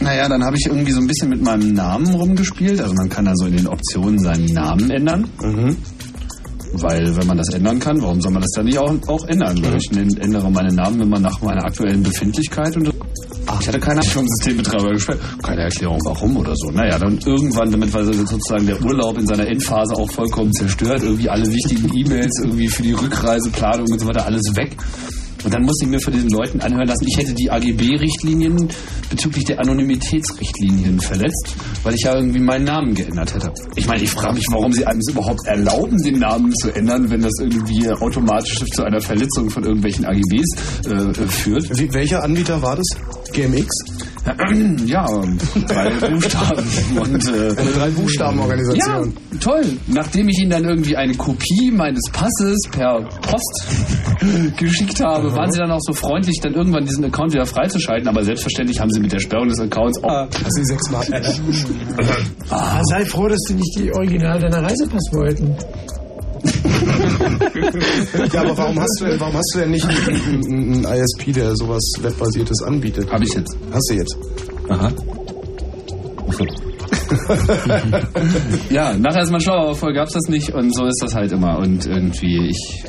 naja, 0.00 0.28
dann 0.28 0.44
habe 0.44 0.56
ich 0.56 0.66
irgendwie 0.66 0.92
so 0.92 1.00
ein 1.00 1.06
bisschen 1.06 1.28
mit 1.28 1.42
meinem 1.42 1.72
Namen 1.72 2.14
rumgespielt. 2.14 2.80
Also 2.80 2.94
man 2.94 3.08
kann 3.08 3.24
da 3.24 3.32
so 3.34 3.46
in 3.46 3.56
den 3.56 3.66
Optionen 3.66 4.18
seinen 4.20 4.46
Namen 4.46 4.90
ändern. 4.90 5.28
Weil 6.72 7.16
wenn 7.16 7.26
man 7.26 7.36
das 7.38 7.48
ändern 7.54 7.78
kann, 7.78 8.00
warum 8.02 8.20
soll 8.20 8.32
man 8.32 8.42
das 8.42 8.50
dann 8.54 8.66
nicht 8.66 8.78
auch, 8.78 8.92
auch 9.08 9.24
ändern? 9.26 9.58
Weil 9.62 9.76
ich 9.76 9.90
ändere 9.96 10.50
meinen 10.50 10.74
Namen 10.74 11.00
immer 11.00 11.18
nach 11.18 11.40
meiner 11.40 11.64
aktuellen 11.64 12.02
Befindlichkeit 12.02 12.76
und 12.76 12.92
Ach, 13.50 13.58
ich 13.62 13.68
hatte 13.68 13.80
keine 13.80 14.00
Ahnung 14.00 14.12
vom 14.12 14.26
Systembetreiber 14.28 14.90
gestellt. 14.90 15.20
Keine 15.42 15.62
Erklärung 15.62 15.98
warum 16.04 16.36
oder 16.36 16.52
so. 16.54 16.70
Naja, 16.70 16.98
dann 16.98 17.18
irgendwann, 17.24 17.70
damit 17.70 17.92
war 17.94 18.04
sozusagen 18.04 18.66
der 18.66 18.78
Urlaub 18.84 19.16
in 19.16 19.26
seiner 19.26 19.46
Endphase 19.46 19.94
auch 19.94 20.10
vollkommen 20.10 20.52
zerstört. 20.52 21.02
Irgendwie 21.02 21.30
alle 21.30 21.46
wichtigen 21.50 21.90
E-Mails, 21.96 22.40
irgendwie 22.44 22.68
für 22.68 22.82
die 22.82 22.92
Rückreiseplanung 22.92 23.86
und 23.90 23.98
so 23.98 24.06
weiter, 24.06 24.26
alles 24.26 24.42
weg. 24.54 24.76
Und 25.44 25.54
dann 25.54 25.62
musste 25.62 25.84
ich 25.84 25.90
mir 25.90 26.00
von 26.00 26.12
diesen 26.12 26.30
Leuten 26.30 26.60
anhören 26.60 26.88
lassen, 26.88 27.06
ich 27.06 27.16
hätte 27.16 27.32
die 27.32 27.50
AGB-Richtlinien 27.50 28.68
bezüglich 29.08 29.44
der 29.44 29.60
Anonymitätsrichtlinien 29.60 31.00
verletzt, 31.00 31.54
weil 31.82 31.94
ich 31.94 32.02
ja 32.02 32.16
irgendwie 32.16 32.40
meinen 32.40 32.64
Namen 32.64 32.94
geändert 32.94 33.34
hätte. 33.34 33.52
Ich 33.76 33.86
meine, 33.86 34.02
ich 34.02 34.10
frage 34.10 34.34
mich, 34.34 34.46
warum 34.50 34.72
sie 34.72 34.84
einem 34.84 34.98
es 34.98 35.12
überhaupt 35.12 35.46
erlauben, 35.46 35.96
den 36.02 36.18
Namen 36.18 36.52
zu 36.56 36.74
ändern, 36.74 37.08
wenn 37.10 37.20
das 37.20 37.32
irgendwie 37.40 37.88
automatisch 37.88 38.58
zu 38.74 38.82
einer 38.84 39.00
Verletzung 39.00 39.48
von 39.50 39.64
irgendwelchen 39.64 40.04
AGBs 40.04 40.86
äh, 40.86 41.26
führt. 41.26 41.78
Wie, 41.78 41.92
welcher 41.92 42.22
Anbieter 42.22 42.60
war 42.62 42.76
das? 42.76 42.86
GMX? 43.32 43.68
Ja, 44.86 45.06
drei 45.66 45.90
Buchstaben. 46.10 46.64
Und, 46.98 47.28
äh, 47.28 47.54
Eine 47.56 47.70
Drei-Buchstaben-Organisation. 47.72 49.14
Ja, 49.32 49.38
toll. 49.38 49.62
Nachdem 49.86 50.28
ich 50.28 50.38
ihnen 50.40 50.50
dann 50.50 50.64
irgendwie 50.64 50.96
eine 50.96 51.14
Kopie 51.14 51.70
meines 51.70 52.02
Passes 52.12 52.56
per 52.70 53.00
Post 53.22 53.66
geschickt 54.56 55.00
habe, 55.04 55.32
waren 55.34 55.50
sie 55.50 55.58
dann 55.58 55.70
auch 55.70 55.80
so 55.80 55.92
freundlich, 55.92 56.40
dann 56.42 56.54
irgendwann 56.54 56.84
diesen 56.84 57.04
Account 57.04 57.32
wieder 57.32 57.46
freizuschalten. 57.46 58.08
Aber 58.08 58.24
selbstverständlich 58.24 58.80
haben 58.80 58.90
sie 58.90 59.00
mit 59.00 59.12
der 59.12 59.20
Sperrung 59.20 59.48
des 59.48 59.60
Accounts 59.60 60.02
auch... 60.02 60.28
Das 60.28 60.52
sind 60.52 60.66
sechs 60.66 60.90
Mark. 60.90 61.06
Ah, 62.50 62.80
sei 62.84 63.04
froh, 63.04 63.28
dass 63.28 63.40
die 63.48 63.54
nicht 63.54 63.78
die 63.78 63.92
Original 63.94 64.38
deiner 64.40 64.62
Reisepass 64.62 65.10
wollten. 65.12 65.54
Ja, 68.32 68.40
aber 68.42 68.56
warum 68.56 68.78
hast 68.78 69.00
du 69.00 69.06
denn, 69.06 69.20
warum 69.20 69.34
hast 69.34 69.52
du 69.54 69.58
denn 69.60 69.70
nicht 69.70 69.86
einen, 69.86 70.44
einen, 70.44 70.86
einen 70.86 71.02
ISP, 71.02 71.32
der 71.32 71.54
sowas 71.56 71.82
webbasiertes 72.00 72.62
anbietet? 72.62 73.10
Habe 73.10 73.24
ich 73.24 73.34
jetzt. 73.34 73.56
Hast 73.72 73.90
du 73.90 73.94
jetzt? 73.94 74.16
Aha. 74.68 74.92
Ja, 78.70 78.92
nachher 78.98 79.22
ist 79.22 79.30
man 79.30 79.40
schlau, 79.40 79.62
aber 79.62 79.74
vorher 79.74 79.94
gab's 79.96 80.12
das 80.12 80.28
nicht 80.28 80.52
und 80.52 80.74
so 80.74 80.84
ist 80.86 81.02
das 81.02 81.14
halt 81.14 81.32
immer. 81.32 81.58
Und 81.58 81.86
irgendwie, 81.86 82.48
ich 82.48 82.84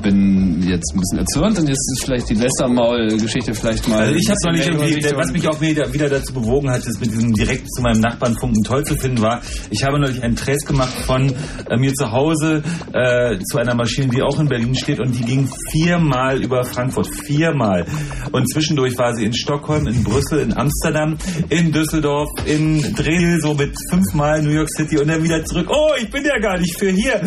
bin 0.00 0.62
jetzt 0.66 0.94
ein 0.94 1.00
bisschen 1.00 1.18
erzürnt 1.18 1.58
und 1.58 1.68
jetzt 1.68 1.92
ist 1.92 2.04
vielleicht 2.04 2.30
die 2.30 2.34
Lästermaul-Geschichte 2.34 3.54
vielleicht 3.54 3.88
mal... 3.88 4.00
Also 4.00 4.14
ich 4.14 4.28
habe 4.28 4.38
noch 4.44 4.52
nicht 4.52 4.68
irgendwie, 4.68 5.16
was 5.16 5.32
mich 5.32 5.48
auch 5.48 5.60
wieder, 5.60 5.92
wieder 5.92 6.08
dazu 6.08 6.32
bewogen 6.32 6.70
hat, 6.70 6.86
das 6.86 6.98
mit 7.00 7.12
diesem 7.12 7.32
direkt 7.32 7.70
zu 7.72 7.82
meinem 7.82 8.00
Nachbarn 8.00 8.36
funken 8.38 8.62
toll 8.64 8.84
zu 8.84 8.96
finden, 8.96 9.20
war, 9.22 9.40
ich 9.70 9.84
habe 9.84 10.00
neulich 10.00 10.22
einen 10.22 10.36
Trace 10.36 10.64
gemacht 10.66 10.92
von 11.06 11.32
äh, 11.68 11.76
mir 11.76 11.92
zu 11.94 12.10
Hause 12.10 12.62
äh, 12.92 13.38
zu 13.38 13.58
einer 13.58 13.74
Maschine, 13.74 14.08
die 14.08 14.22
auch 14.22 14.38
in 14.38 14.48
Berlin 14.48 14.74
steht 14.74 15.00
und 15.00 15.12
die 15.18 15.24
ging 15.24 15.48
viermal 15.70 16.42
über 16.42 16.64
Frankfurt, 16.64 17.08
viermal. 17.26 17.84
Und 18.32 18.50
zwischendurch 18.52 18.96
war 18.98 19.14
sie 19.14 19.24
in 19.24 19.34
Stockholm, 19.34 19.86
in 19.86 20.02
Brüssel, 20.04 20.40
in 20.40 20.56
Amsterdam, 20.56 21.16
in 21.48 21.72
Düsseldorf, 21.72 22.28
in 22.46 22.94
Dresden, 22.94 23.40
so 23.40 23.54
mit 23.54 23.74
fünfmal 23.90 24.42
New 24.42 24.50
York 24.50 24.68
City 24.76 24.98
und 24.98 25.08
dann 25.08 25.22
wieder 25.22 25.44
zurück. 25.44 25.68
Oh, 25.70 25.90
ich 26.00 26.10
bin 26.10 26.24
ja 26.24 26.38
gar 26.38 26.58
nicht 26.58 26.78
für 26.78 26.90
hier. 26.90 27.20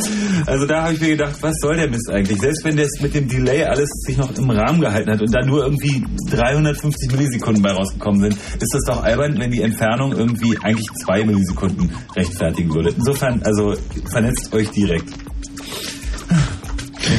Also 0.45 0.65
da 0.65 0.83
habe 0.83 0.93
ich 0.93 1.01
mir 1.01 1.09
gedacht, 1.09 1.35
was 1.41 1.53
soll 1.61 1.75
der 1.75 1.89
Mist 1.89 2.09
eigentlich? 2.09 2.39
Selbst 2.39 2.62
wenn 2.63 2.77
das 2.77 2.89
mit 3.01 3.13
dem 3.13 3.27
Delay 3.27 3.63
alles 3.63 3.89
sich 4.05 4.17
noch 4.17 4.35
im 4.37 4.49
Rahmen 4.49 4.81
gehalten 4.81 5.11
hat 5.11 5.21
und 5.21 5.33
da 5.33 5.45
nur 5.45 5.63
irgendwie 5.63 6.03
350 6.29 7.11
Millisekunden 7.11 7.61
bei 7.61 7.71
rausgekommen 7.71 8.21
sind, 8.21 8.33
ist 8.33 8.73
das 8.73 8.81
doch 8.87 9.03
albern, 9.03 9.37
wenn 9.39 9.51
die 9.51 9.61
Entfernung 9.61 10.13
irgendwie 10.13 10.57
eigentlich 10.63 10.87
zwei 11.03 11.23
Millisekunden 11.23 11.91
rechtfertigen 12.15 12.73
würde. 12.73 12.93
Insofern, 12.95 13.41
also 13.43 13.75
vernetzt 14.09 14.53
euch 14.53 14.69
direkt. 14.69 15.09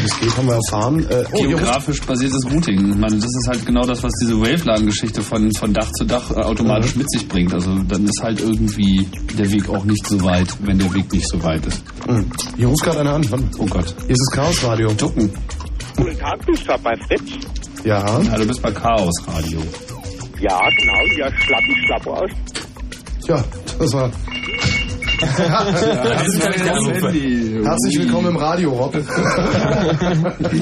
Das 0.02 0.20
geht, 0.20 0.36
haben 0.36 0.46
wir 0.46 0.54
erfahren. 0.54 1.06
Äh, 1.08 1.24
oh, 1.32 1.42
Geografisch 1.42 2.00
basiertes 2.02 2.44
Routing. 2.50 2.90
Ich 2.90 2.96
meine, 2.96 3.16
das 3.16 3.24
ist 3.24 3.48
halt 3.48 3.66
genau 3.66 3.82
das, 3.82 4.02
was 4.02 4.12
diese 4.20 4.38
Waveladen-Geschichte 4.40 5.22
von, 5.22 5.52
von 5.52 5.72
Dach 5.72 5.90
zu 5.92 6.04
Dach 6.04 6.30
äh, 6.30 6.40
automatisch 6.40 6.96
mit 6.96 7.10
sich 7.10 7.26
bringt. 7.28 7.52
Also 7.52 7.74
dann 7.88 8.04
ist 8.04 8.20
halt 8.22 8.40
irgendwie 8.40 9.08
der 9.38 9.50
Weg 9.52 9.68
auch 9.68 9.84
nicht 9.84 10.06
so 10.06 10.22
weit, 10.22 10.48
wenn 10.62 10.78
der 10.78 10.92
Weg 10.94 11.12
nicht 11.12 11.28
so 11.28 11.42
weit 11.42 11.64
ist. 11.66 11.82
Hm. 12.06 12.26
Hier 12.56 12.66
ruft 12.66 12.82
gerade 12.82 13.00
einer 13.00 13.14
an. 13.14 13.26
Wann? 13.30 13.50
Oh 13.58 13.66
Gott. 13.66 13.94
Hier 14.02 14.10
ist 14.10 14.28
das 14.30 14.36
Chaos 14.36 14.64
Radio. 14.64 14.92
Ducken. 14.92 15.30
Guten 15.96 16.18
Tag, 16.18 16.44
bist 16.46 16.68
du 16.68 16.72
bei 16.82 16.94
Fritz? 17.06 17.32
Ja. 17.84 18.20
Ja, 18.20 18.36
du 18.36 18.46
bist 18.46 18.62
bei 18.62 18.72
Chaos 18.72 19.12
Radio. 19.26 19.60
Ja, 20.40 20.58
genau, 20.58 21.18
ja, 21.18 21.30
schlappi 21.40 21.74
schlapp 21.86 22.06
aus. 22.06 22.30
Ja, 23.26 23.44
das 23.78 23.92
war. 23.92 24.10
Herzlich 27.64 27.98
willkommen 27.98 28.28
im 28.28 28.36
Radio, 28.36 28.70
Rob. 28.72 28.94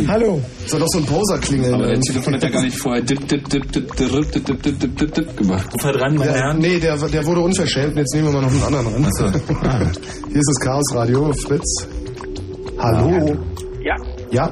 Hallo. 0.09 0.41
Soll 0.67 0.81
doch 0.81 0.87
so 0.89 0.99
ein 0.99 1.07
Poser 1.07 1.39
klingeln. 1.39 1.75
Aber 1.75 1.87
der 1.87 2.01
Telefon 2.01 2.35
hat 2.35 2.43
ja 2.45 2.49
gar 2.51 2.63
nicht 2.63 2.79
vorher 2.79 3.03
dip, 3.03 3.27
dip, 3.29 3.49
dip, 3.49 3.73
dip, 3.73 3.97
dip, 3.97 4.09
dip, 4.33 4.33
dip, 4.33 4.63
dip, 4.63 4.79
dip, 4.81 4.97
dip, 4.97 5.15
dip 5.15 5.37
gemacht. 5.37 5.67
Ruf 5.75 5.83
dran, 5.93 6.15
meine 6.17 6.31
Ja, 6.31 6.37
Herren. 6.37 6.59
nee, 6.59 6.79
der, 6.79 6.97
der 6.97 7.27
wurde 7.27 7.41
unverschämt. 7.41 7.97
Jetzt 7.97 8.15
nehmen 8.15 8.29
wir 8.29 8.33
mal 8.41 8.43
noch 8.43 8.51
einen 8.53 8.63
anderen 8.63 8.87
ran. 8.87 9.03
Hier 10.29 10.41
ist 10.41 10.49
das 10.49 10.61
Chaos 10.65 10.95
Radio, 10.95 11.33
Fritz. 11.33 11.87
Hallo. 12.79 13.37
Ja. 13.83 13.97
Ja. 14.31 14.51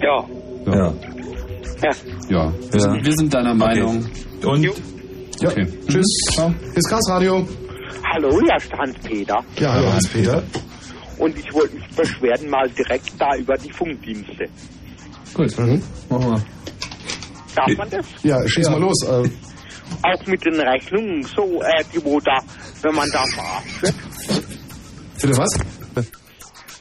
Ja. 0.00 0.24
Ja. 0.66 0.92
Ja. 1.82 1.90
Ja, 2.28 2.52
wir, 2.70 2.80
Sind, 2.80 3.04
wir 3.06 3.12
sind 3.16 3.32
deiner 3.34 3.54
Meinung. 3.54 4.04
Und? 4.44 4.62
Ja. 4.62 4.70
Okay. 5.48 5.66
Tschüss. 5.88 6.06
Hier 6.36 6.54
ist 6.76 6.88
Chaos 6.88 7.08
Radio. 7.10 7.46
Hallo, 8.12 8.40
ja, 8.46 8.56
Hans-Peter. 8.78 9.38
Ja, 9.58 9.72
hallo 9.74 9.92
Hans-Peter. 9.92 10.42
Und 11.18 11.38
ich 11.38 11.52
wollte 11.52 11.76
mich 11.76 11.88
beschweren 11.94 12.48
mal 12.48 12.68
direkt 12.70 13.12
da 13.18 13.36
über 13.36 13.56
die 13.56 13.72
Funkdienste. 13.72 14.48
Gut. 15.34 15.56
Mhm. 15.58 15.82
Machen 16.08 16.30
wir. 16.30 16.42
Darf 17.54 17.76
man 17.76 17.90
das? 17.90 18.06
Ja, 18.22 18.36
schieß 18.48 18.68
mal 18.70 18.80
los. 18.80 19.02
Äh, 19.04 19.28
Auch 20.02 20.26
mit 20.26 20.44
den 20.44 20.58
Rechnungen 20.60 21.22
so, 21.24 21.62
äh, 21.62 21.84
die 21.94 22.02
wo 22.04 22.18
da, 22.20 22.38
wenn 22.82 22.94
man 22.94 23.08
da 23.12 23.24
verarscht 23.34 23.82
wird. 23.82 23.94
bitte 25.20 25.36
was? 25.36 25.58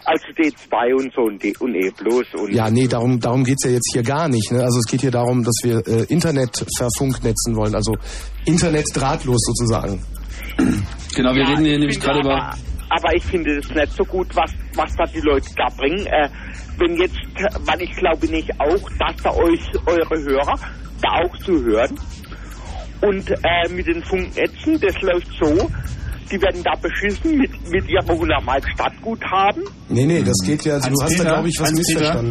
Also 0.05 0.25
D2 0.37 0.93
und 0.95 1.13
so 1.13 1.21
und, 1.21 1.43
D 1.43 1.53
und 1.59 1.75
E 1.75 1.91
plus 1.91 2.25
und 2.33 2.51
Ja, 2.51 2.71
nee, 2.71 2.87
darum, 2.87 3.19
darum 3.19 3.43
geht's 3.43 3.63
ja 3.65 3.71
jetzt 3.71 3.91
hier 3.93 4.01
gar 4.01 4.27
nicht. 4.27 4.51
Ne? 4.51 4.63
Also 4.63 4.79
es 4.79 4.85
geht 4.85 5.01
hier 5.01 5.11
darum, 5.11 5.43
dass 5.43 5.55
wir 5.61 5.85
äh, 5.87 6.05
Internet 6.05 6.65
verfunknetzen 6.77 7.55
wollen, 7.55 7.75
also 7.75 7.93
Internet 8.45 8.85
drahtlos 8.95 9.39
sozusagen. 9.45 10.01
Genau, 11.15 11.33
wir 11.33 11.41
Ja, 11.43 11.49
reden 11.49 11.63
hier 11.63 11.73
ich 11.73 11.79
nämlich 11.79 11.99
gerade 11.99 12.19
über. 12.19 12.53
aber, 12.89 13.15
ich 13.15 13.23
finde 13.25 13.57
es 13.57 13.69
nicht 13.69 13.93
so 13.95 14.03
gut, 14.05 14.27
was, 14.35 14.51
was 14.75 14.93
da 14.95 15.05
die 15.05 15.19
Leute 15.21 15.47
da 15.55 15.67
bringen. 15.77 16.05
Äh, 16.07 16.29
wenn 16.77 16.95
jetzt, 16.97 17.17
weil 17.65 17.81
ich 17.81 17.91
glaube 17.95 18.25
nicht 18.27 18.49
auch, 18.59 18.89
dass 18.99 19.15
da 19.23 19.31
euch 19.33 19.61
eure 19.85 20.23
Hörer 20.23 20.55
da 21.01 21.09
auch 21.23 21.37
zu 21.43 21.53
hören. 21.63 21.97
Und 23.01 23.29
äh, 23.31 23.69
mit 23.73 23.87
den 23.87 24.03
Funknetzen, 24.03 24.79
das 24.81 24.95
läuft 25.01 25.27
so, 25.39 25.69
die 26.31 26.41
werden 26.41 26.61
da 26.63 26.73
beschissen 26.81 27.37
mit, 27.37 27.51
mit 27.69 27.89
ihrem 27.89 28.09
100 28.09 28.43
Mark 28.43 28.63
Stadtguthaben. 28.73 29.63
Nee, 29.87 30.05
nee, 30.05 30.21
das 30.21 30.37
geht 30.45 30.65
ja, 30.65 30.79
du 30.79 30.93
hast 31.01 31.19
da, 31.19 31.23
glaube 31.23 31.47
ich, 31.49 31.55
was 31.59 31.69
Hans-Peter? 31.69 32.23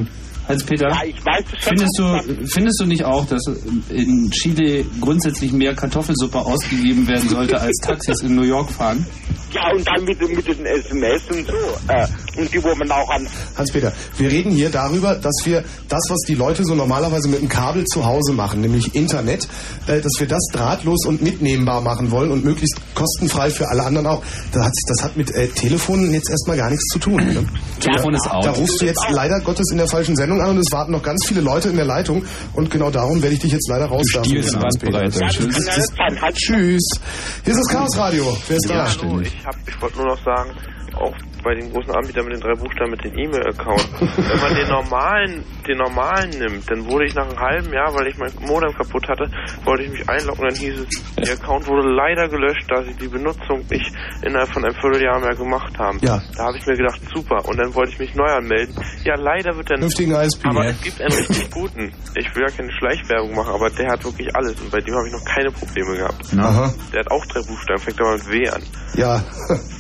Missverstanden. 0.49 0.59
Hans-Peter, 0.59 0.89
Ja, 0.89 1.03
ich 1.05 1.25
weiß 1.25 1.45
es 1.53 1.65
schon. 1.65 1.77
findest 1.77 1.99
du, 1.99 2.47
findest 2.47 2.81
du 2.81 2.87
nicht 2.87 3.05
auch, 3.05 3.27
dass 3.27 3.43
in 3.91 4.31
Chile 4.31 4.85
grundsätzlich 5.01 5.53
mehr 5.53 5.75
Kartoffelsuppe 5.75 6.39
ausgegeben 6.39 7.07
werden 7.09 7.29
sollte, 7.29 7.61
als 7.61 7.77
Taxis 7.83 8.20
in 8.23 8.35
New 8.35 8.43
York 8.43 8.70
fahren? 8.70 9.07
Ja, 9.53 9.70
und 9.73 9.87
dann 9.87 10.05
mit, 10.05 10.20
mit 10.20 10.47
den 10.47 10.66
SMS 10.66 11.23
und 11.31 11.47
so. 11.47 11.53
Äh, 11.89 12.07
und 12.37 12.53
die, 12.53 12.62
wo 12.62 12.75
man 12.75 12.91
auch 12.91 13.09
an 13.11 13.27
Hans-Peter, 13.57 13.93
wir 14.19 14.31
reden 14.31 14.51
hier 14.53 14.70
darüber, 14.70 15.15
dass 15.15 15.35
wir 15.45 15.65
das, 15.89 16.03
was 16.11 16.19
die 16.29 16.35
Leute 16.35 16.65
so 16.65 16.75
normalerweise 16.75 17.29
mit 17.29 17.41
dem 17.41 17.49
Kabel 17.49 17.85
zu 17.87 18.05
Hause 18.05 18.33
machen, 18.33 18.61
nämlich 18.61 18.95
Internet, 18.95 19.49
äh, 19.87 20.01
dass 20.01 20.12
wir 20.19 20.27
das 20.27 20.45
drahtlos 20.53 21.07
und 21.07 21.23
mitnehmbar 21.23 21.81
machen 21.81 22.11
wollen 22.11 22.31
und 22.31 22.45
möglichst 22.45 22.77
kostenfrei 22.95 23.51
für 23.51 23.69
alle 23.69 23.85
anderen 23.85 24.07
auch. 24.07 24.23
Das 24.53 24.65
hat, 24.66 24.73
das 24.89 25.03
hat 25.05 25.16
mit 25.16 25.31
äh, 25.35 25.49
Telefonen 25.49 26.12
jetzt 26.12 26.29
erstmal 26.31 26.57
gar 26.57 26.69
nichts 26.70 26.85
zu 26.93 26.99
tun. 26.99 27.16
Ne? 27.16 27.45
Telefon 27.81 28.15
ist 28.15 28.27
Da 28.27 28.31
out. 28.33 28.59
rufst 28.59 28.81
du 28.83 28.85
jetzt 28.87 29.05
leider 29.11 29.41
Gottes 29.41 29.70
in 29.73 29.79
der 29.79 29.89
falschen 29.89 30.15
Sendung 30.16 30.41
an 30.43 30.51
und 30.51 30.59
es 30.59 30.70
warten 30.73 30.93
noch 30.93 31.03
ganz 31.03 31.25
viele 31.27 31.41
Leute 31.41 31.70
in 31.70 31.77
der 31.77 31.87
Leitung 31.87 32.25
und 32.53 32.70
genau 32.70 32.91
darum 32.91 33.23
werde 33.23 33.35
ich 33.35 33.41
dich 33.41 33.53
jetzt 33.53 33.69
leider 33.69 33.87
rauswerfen. 33.87 34.61
Bandbreite. 34.61 35.20
Ja, 35.20 35.29
Tschüss. 35.29 35.66
ja. 35.66 37.01
Hier 37.45 37.53
ist 37.55 37.61
das 37.61 37.69
Chaos 37.69 37.97
Radio. 37.97 38.37
Wer 38.49 38.57
ist 38.57 38.69
da? 38.69 38.87
Hallo, 39.03 39.20
ich, 39.20 39.33
hab- 39.49 39.69
ich 39.69 39.81
wollte 39.83 39.97
nur 39.97 40.07
noch 40.15 40.25
sagen, 40.25 40.51
auch 40.95 41.15
bei 41.49 41.55
den 41.55 41.73
großen 41.73 41.91
Anbietern 41.97 42.27
mit 42.27 42.35
den 42.35 42.41
drei 42.43 42.53
Buchstaben 42.61 42.91
mit 42.91 43.03
den 43.03 43.16
E-Mail-Account, 43.19 43.89
wenn 44.01 44.41
man 44.41 44.55
den 44.55 44.69
normalen, 44.69 45.45
den 45.66 45.79
normalen 45.79 46.29
nimmt, 46.29 46.70
dann 46.70 46.85
wurde 46.91 47.07
ich 47.07 47.15
nach 47.15 47.25
einem 47.27 47.41
halben 47.41 47.73
Jahr, 47.73 47.89
weil 47.95 48.07
ich 48.09 48.19
mein 48.19 48.31
Modem 48.41 48.70
kaputt 48.77 49.09
hatte, 49.09 49.31
wollte 49.65 49.85
ich 49.85 49.91
mich 49.93 50.05
einloggen, 50.11 50.45
dann 50.45 50.55
hieß 50.55 50.77
es, 50.81 51.15
der 51.16 51.33
Account 51.41 51.66
wurde 51.66 51.89
leider 51.89 52.29
gelöscht, 52.29 52.66
da 52.69 52.83
sie 52.83 52.93
die 53.01 53.09
Benutzung 53.09 53.65
nicht 53.70 53.91
innerhalb 54.20 54.53
von 54.53 54.62
einem 54.62 54.75
Vierteljahr 54.75 55.20
mehr 55.20 55.35
gemacht 55.35 55.73
haben. 55.79 55.99
Ja. 56.03 56.20
Da 56.37 56.45
habe 56.53 56.59
ich 56.59 56.66
mir 56.66 56.77
gedacht, 56.77 57.01
super, 57.15 57.41
und 57.49 57.57
dann 57.57 57.75
wollte 57.75 57.93
ich 57.93 57.99
mich 57.99 58.15
neu 58.15 58.29
anmelden. 58.29 58.75
Ja, 59.05 59.15
leider 59.16 59.57
wird 59.57 59.70
dann 59.70 59.79
Vernünftigen 59.79 60.12
ISP. 60.20 60.45
aber 60.49 60.65
Ja. 60.65 60.70
es 60.73 60.83
gibt 60.83 61.01
einen 61.01 61.15
richtig 61.15 61.51
guten. 61.51 61.93
Ich 62.15 62.29
will 62.37 62.43
ja 62.43 62.55
keine 62.55 62.73
Schleichwerbung 62.73 63.35
machen, 63.35 63.55
aber 63.55 63.70
der 63.70 63.89
hat 63.93 64.05
wirklich 64.05 64.29
alles 64.37 64.61
und 64.61 64.70
bei 64.70 64.81
dem 64.81 64.95
habe 64.95 65.07
ich 65.09 65.15
noch 65.15 65.25
keine 65.25 65.51
Probleme 65.51 65.97
gehabt. 65.97 66.27
Aha. 66.37 66.75
Der 66.93 67.01
hat 67.01 67.11
auch 67.11 67.25
drei 67.25 67.41
Buchstaben, 67.41 67.81
fängt 67.81 68.01
aber 68.01 68.12
mit 68.12 68.29
W 68.31 68.49
an. 68.51 68.62
Ja. 68.95 69.25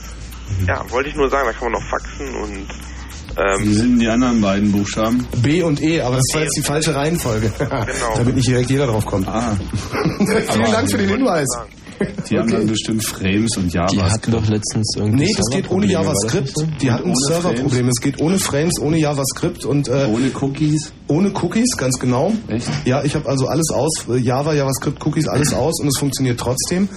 Ja, 0.66 0.84
wollte 0.90 1.10
ich 1.10 1.16
nur 1.16 1.28
sagen, 1.30 1.46
da 1.46 1.52
kann 1.52 1.70
man 1.70 1.80
noch 1.80 1.88
faxen 1.88 2.34
und 2.34 2.66
Wie 3.62 3.72
sind 3.72 3.98
die 4.00 4.08
anderen 4.08 4.40
beiden 4.40 4.72
Buchstaben? 4.72 5.26
B 5.42 5.62
und 5.62 5.80
E, 5.82 6.00
aber 6.00 6.16
das 6.16 6.24
war 6.34 6.42
jetzt 6.42 6.56
die 6.56 6.62
falsche 6.62 6.94
Reihenfolge. 6.94 7.52
Damit 8.16 8.34
nicht 8.34 8.48
direkt 8.48 8.70
jeder 8.70 8.86
drauf 8.86 9.06
kommt. 9.06 9.28
Ah. 9.28 9.56
Vielen 10.18 10.72
Dank 10.72 10.90
für 10.90 10.98
den 10.98 11.08
Hinweis. 11.10 11.46
Die 12.30 12.38
haben 12.38 12.50
dann 12.50 12.66
bestimmt 12.66 13.04
Frames 13.04 13.56
und 13.56 13.72
Die 13.72 13.78
hatten 13.78 13.96
JavaScript. 13.96 14.34
doch 14.34 14.48
letztens 14.48 14.94
irgendwie. 14.96 15.24
Nee, 15.24 15.34
das 15.36 15.46
geht 15.50 15.70
ohne 15.70 15.86
JavaScript. 15.86 16.54
Die 16.82 16.90
hatten 16.90 17.14
Serverprobleme. 17.14 17.88
Es 17.88 18.00
geht 18.00 18.20
ohne 18.20 18.38
Frames, 18.38 18.78
ohne 18.80 18.98
JavaScript 18.98 19.64
und 19.64 19.88
äh, 19.88 20.06
Ohne 20.12 20.30
Cookies. 20.40 20.92
ohne 21.08 21.30
Cookies, 21.42 21.76
ganz 21.76 21.98
genau. 21.98 22.32
Echt? 22.48 22.68
Ja, 22.84 23.02
ich 23.04 23.14
habe 23.14 23.28
also 23.28 23.46
alles 23.46 23.68
aus, 23.72 24.06
äh, 24.10 24.16
Java, 24.18 24.52
JavaScript, 24.54 25.04
Cookies, 25.06 25.26
alles 25.28 25.52
aus 25.54 25.80
und 25.80 25.88
es 25.88 25.98
funktioniert 25.98 26.38
trotzdem. 26.38 26.88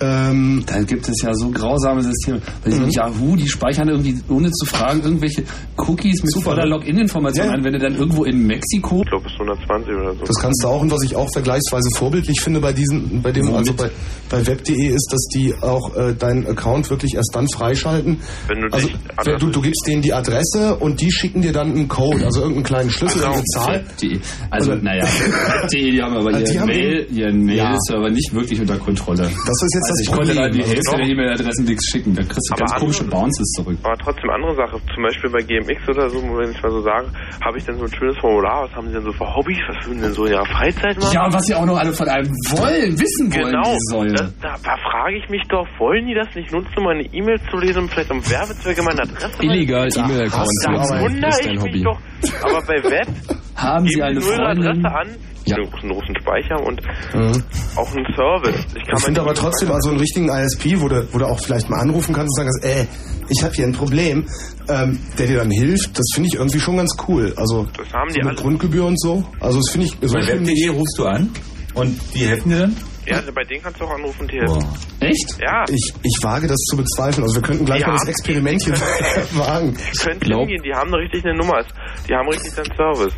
Ähm, 0.00 0.64
Dann 0.66 0.86
gibt 0.86 1.08
es 1.08 1.20
ja 1.22 1.34
so 1.34 1.50
grausame 1.50 2.02
Systeme. 2.02 2.40
Weil 2.64 2.74
Mhm. 2.78 2.88
die 2.88 2.96
Yahoo, 2.96 3.36
die 3.36 3.48
speichern 3.48 3.88
irgendwie, 3.88 4.18
ohne 4.28 4.50
zu 4.50 4.66
fragen, 4.66 5.02
irgendwelche 5.02 5.44
Cookies 5.76 6.22
mit 6.22 6.32
Super, 6.32 6.50
voller? 6.52 6.66
Login-Information 6.66 7.46
Ja. 7.46 7.52
an. 7.52 7.64
Wenn 7.64 7.72
du 7.72 7.78
dann 7.78 7.94
irgendwo 7.96 8.24
in 8.24 8.46
Mexiko 8.46 9.02
ich 9.02 9.08
glaube 9.10 9.24
bis 9.24 9.32
120 9.34 9.94
oder 9.94 10.14
so. 10.14 10.24
das 10.24 10.36
kannst 10.40 10.62
du 10.62 10.68
auch 10.68 10.80
und 10.80 10.90
was 10.90 11.02
ich 11.04 11.14
auch 11.16 11.28
vergleichsweise 11.32 11.88
vorbildlich 11.96 12.40
finde 12.40 12.60
bei 12.60 12.72
diesen, 12.72 13.20
bei 13.22 13.32
dem, 13.32 13.46
Womit? 13.46 13.58
also 13.58 13.74
bei, 13.74 13.90
bei 14.28 14.39
web.de 14.46 14.86
ist, 14.88 15.08
dass 15.12 15.26
die 15.34 15.54
auch 15.60 15.96
äh, 15.96 16.14
deinen 16.14 16.46
Account 16.46 16.88
wirklich 16.90 17.14
erst 17.14 17.30
dann 17.34 17.46
freischalten. 17.48 18.18
Wenn 18.48 18.60
du 18.60 18.68
Also 18.72 18.88
wenn 19.24 19.38
du, 19.38 19.46
du 19.50 19.60
gibst 19.60 19.84
denen 19.86 20.02
die 20.02 20.12
Adresse 20.12 20.76
und 20.76 21.00
die 21.00 21.10
schicken 21.10 21.42
dir 21.42 21.52
dann 21.52 21.70
einen 21.72 21.88
Code, 21.88 22.24
also 22.24 22.40
irgendeinen 22.40 22.64
kleinen 22.64 22.90
Schlüssel, 22.90 23.20
Genau. 23.22 23.32
eine 23.34 23.44
Zahl. 23.44 23.84
Die, 24.00 24.20
also, 24.50 24.72
Oder- 24.72 24.82
naja, 24.82 25.04
die, 25.72 25.90
die 25.90 26.02
haben 26.02 26.16
aber 26.16 26.30
Ah, 26.34 26.38
die 26.38 26.44
ihren 26.52 26.60
haben 26.60 26.66
Mail, 26.68 27.06
ihren 27.10 27.48
Ja. 27.48 27.70
Mail-Server 27.70 28.10
nicht 28.10 28.34
wirklich 28.34 28.60
unter 28.60 28.76
Kontrolle. 28.78 29.22
Das 29.22 29.30
ist 29.30 29.74
jetzt 29.74 29.74
Also 29.74 29.88
das 29.90 30.00
ich 30.02 30.12
konnte 30.12 30.34
da 30.34 30.42
Problem. 30.42 30.62
die 30.64 30.68
Hälfte 30.70 30.96
der 30.96 31.06
E-Mail-Adressen 31.06 31.64
nichts 31.64 31.90
schicken. 31.90 32.14
Da 32.14 32.22
kriegst 32.22 32.48
du 32.50 32.54
Aber 32.54 32.60
ganz 32.64 32.80
komische 32.80 33.00
andere- 33.04 33.20
Bounces 33.20 33.46
zurück. 33.56 33.78
Aber 33.82 33.96
trotzdem 33.96 34.30
andere 34.30 34.54
Sache, 34.56 34.76
zum 34.94 35.02
Beispiel 35.02 35.30
bei 35.30 35.42
GMX 35.42 35.88
oder 35.88 36.08
so, 36.10 36.16
wenn 36.22 36.50
ich 36.50 36.62
mal 36.62 36.70
so 36.70 36.82
sage, 36.82 37.06
habe 37.44 37.58
ich 37.58 37.64
dann 37.64 37.76
so 37.78 37.84
ein 37.84 37.92
schönes 37.94 38.16
Formular, 38.20 38.64
was 38.64 38.72
haben 38.76 38.86
sie 38.88 38.94
denn 38.94 39.04
so 39.04 39.12
für 39.12 39.26
Hobbys, 39.34 39.58
was 39.68 39.86
würden 39.86 39.98
sie 40.00 40.04
denn 40.06 40.14
so 40.14 40.24
in 40.26 40.32
ihrer 40.32 40.46
Freizeit 40.46 40.96
machen? 40.98 41.12
Ja, 41.14 41.26
und 41.26 41.34
was 41.34 41.46
sie 41.46 41.54
auch 41.54 41.66
noch 41.66 41.76
alle 41.76 41.92
von 41.92 42.08
einem 42.08 42.28
wollen, 42.56 42.98
wissen 43.00 43.32
wollen, 43.34 43.52
Genau, 43.52 43.74
die 43.74 44.29
Da, 44.40 44.56
da 44.62 44.76
frage 44.90 45.16
ich 45.18 45.28
mich 45.28 45.42
doch, 45.48 45.66
wollen 45.78 46.06
die 46.06 46.14
das 46.14 46.28
nicht 46.34 46.52
nutzen, 46.52 46.72
um 46.78 46.84
meine 46.84 47.02
E-Mails 47.12 47.42
zu 47.50 47.56
lesen, 47.58 47.82
um 47.82 47.88
vielleicht 47.88 48.10
um 48.10 48.20
Werbezwecke 48.30 48.82
meine 48.82 49.02
Adresse 49.02 49.42
Illegal 49.42 49.88
E-Mail-Accounts 49.94 50.66
nutzen, 50.66 51.24
ist 51.24 51.40
ich 51.40 51.46
dein 51.46 51.54
mich 51.56 51.62
Hobby. 51.64 51.82
doch. 51.82 51.98
Aber 52.42 52.60
bei 52.66 52.82
Web 52.90 53.08
Haben 53.56 53.86
sie 53.88 54.02
eine 54.02 54.20
Freundin? 54.20 54.66
Adresse 54.66 54.88
an, 54.88 55.08
Ja. 55.44 55.56
einen 55.56 55.70
großen 55.70 56.14
Speicher 56.20 56.60
und 56.66 56.80
Mhm. 57.14 57.44
auch 57.76 57.94
einen 57.94 58.06
Service. 58.14 58.64
Ich, 58.74 58.84
kann 58.86 58.96
Ich 58.96 59.04
finde 59.04 59.20
aber 59.20 59.34
trotzdem 59.34 59.70
also 59.70 59.90
einen 59.90 59.98
richtigen 60.00 60.28
ISP, 60.30 60.80
wo 60.80 60.88
du, 60.88 61.06
wo 61.12 61.18
du 61.18 61.26
auch 61.26 61.38
vielleicht 61.40 61.68
mal 61.68 61.80
anrufen 61.80 62.14
kannst 62.14 62.38
und 62.38 62.46
sagen, 62.46 62.50
kannst, 62.62 62.64
äh, 62.64 62.86
ich 63.28 63.42
habe 63.44 63.54
hier 63.54 63.66
ein 63.66 63.72
Problem, 63.72 64.26
ähm, 64.68 64.98
der 65.18 65.26
dir 65.26 65.38
dann 65.38 65.50
hilft. 65.50 65.98
Das 65.98 66.06
finde 66.14 66.28
ich 66.28 66.34
irgendwie 66.36 66.58
schon 66.60 66.76
ganz 66.78 66.96
cool. 67.08 67.34
Also 67.36 67.66
Das 67.76 67.92
haben 67.92 68.08
so 68.10 68.14
die 68.14 68.20
mit 68.20 68.28
alle. 68.28 68.36
Grundgebühr 68.42 68.86
und 68.86 68.98
so. 69.00 69.24
Also 69.40 69.58
das 69.58 69.70
finde 69.70 69.86
ich 69.88 69.96
so 70.00 70.14
Bei 70.14 70.26
web.de 70.26 70.68
rufst 70.68 70.98
du 70.98 71.04
an 71.06 71.30
und 71.74 72.00
die 72.14 72.20
helfen 72.26 72.48
dir 72.50 72.58
dann? 72.60 72.76
Ja, 73.06 73.16
also 73.16 73.32
bei 73.32 73.42
denen 73.44 73.62
kannst 73.62 73.80
du 73.80 73.84
auch 73.84 73.90
anrufen, 73.94 74.28
die 74.28 74.38
helfen. 74.38 74.64
Echt? 75.00 75.38
Ja, 75.40 75.64
Ich, 75.68 75.92
ich 76.02 76.18
wage 76.22 76.46
das 76.46 76.58
zu 76.70 76.76
bezweifeln. 76.76 77.22
Also 77.24 77.36
wir 77.36 77.42
könnten 77.42 77.64
gleich 77.64 77.80
Ja. 77.80 77.88
mal 77.88 77.96
das 77.98 78.08
Experiment 78.08 78.62
hier 78.62 78.74
wagen. 79.38 79.76
könnt 80.02 80.20
glaub- 80.20 80.40
hingehen, 80.40 80.62
die 80.62 80.72
haben 80.74 80.88
eine 80.92 81.02
richtig 81.02 81.24
eine 81.24 81.36
Nummer. 81.36 81.62
Die 82.08 82.14
haben 82.14 82.28
richtig 82.28 82.56
einen 82.58 82.70
Service. 82.76 83.14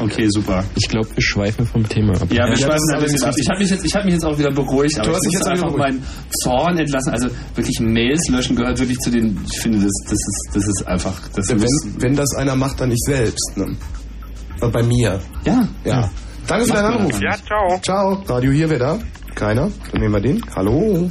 Okay, 0.00 0.26
super. 0.28 0.62
Ich 0.76 0.88
glaube, 0.88 1.08
wir 1.12 1.22
schweifen 1.22 1.66
vom 1.66 1.86
Thema 1.88 2.12
ab. 2.12 2.28
Ja, 2.30 2.44
wir 2.44 2.50
das 2.52 2.60
schweifen 2.60 2.76
ist 2.76 2.94
ein 2.94 3.02
bisschen 3.02 3.24
ab. 3.24 3.34
Ich 3.36 3.48
habe 3.48 3.58
mich, 3.58 3.70
jetzt- 3.70 3.84
ich 3.84 3.94
hab 3.96 4.04
mich 4.04 4.14
jetzt 4.14 4.24
auch 4.24 4.38
wieder 4.38 4.52
beruhigt, 4.52 4.96
aber 4.98 5.08
Du 5.08 5.14
hast 5.14 5.24
ich 5.26 5.30
dich 5.30 5.38
jetzt 5.40 5.48
einfach 5.48 5.68
wieder 5.68 5.78
meinen 5.78 6.04
Zorn 6.44 6.78
entlassen. 6.78 7.12
Also 7.12 7.28
wirklich 7.56 7.80
Mails 7.80 8.28
löschen 8.30 8.54
gehört 8.56 8.78
wirklich 8.78 8.98
zu 8.98 9.10
den, 9.10 9.38
ich 9.50 9.60
finde, 9.60 9.78
das, 9.80 9.92
das, 10.04 10.12
ist, 10.12 10.50
das 10.54 10.64
ist 10.68 10.86
einfach, 10.86 11.20
das 11.34 11.48
Wenn, 11.48 11.58
muss, 11.58 11.86
wenn 11.98 12.14
das 12.14 12.32
einer 12.36 12.54
macht, 12.54 12.80
dann 12.80 12.90
nicht 12.90 13.02
selbst. 13.04 13.52
Ne? 13.56 13.76
Bei 14.72 14.82
mir. 14.84 15.20
Ja. 15.44 15.66
Ja. 15.84 16.08
Danke 16.48 16.64
für 16.64 16.72
deinen 16.72 16.86
Anruf. 16.86 17.20
Ja, 17.20 17.32
ciao. 17.32 17.78
Ciao. 17.82 18.22
Radio 18.26 18.50
hier, 18.52 18.70
wer 18.70 18.78
da? 18.78 18.98
Keiner? 19.34 19.68
Dann 19.92 20.00
nehmen 20.00 20.14
wir 20.14 20.20
den. 20.20 20.40
Hallo. 20.56 21.10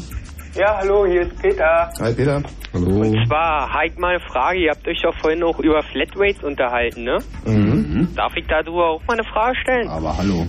Ja, 0.55 0.77
hallo, 0.79 1.05
hier 1.05 1.21
ist 1.21 1.39
Peter. 1.39 1.91
Hi, 2.01 2.11
Peter. 2.11 2.41
Hallo. 2.73 3.01
Und 3.01 3.27
zwar, 3.27 3.71
halt 3.71 3.99
mal 3.99 4.15
eine 4.15 4.19
Frage. 4.19 4.57
Ihr 4.57 4.71
habt 4.71 4.87
euch 4.87 4.99
doch 5.03 5.15
vorhin 5.19 5.43
auch 5.43 5.59
über 5.59 5.83
Flatrates 5.83 6.43
unterhalten, 6.43 7.03
ne? 7.03 7.19
Mhm. 7.45 8.09
Darf 8.15 8.35
ich 8.35 8.47
darüber 8.47 8.89
auch 8.89 9.01
mal 9.07 9.13
eine 9.13 9.23
Frage 9.25 9.55
stellen? 9.61 9.87
Aber 9.87 10.17
hallo. 10.17 10.47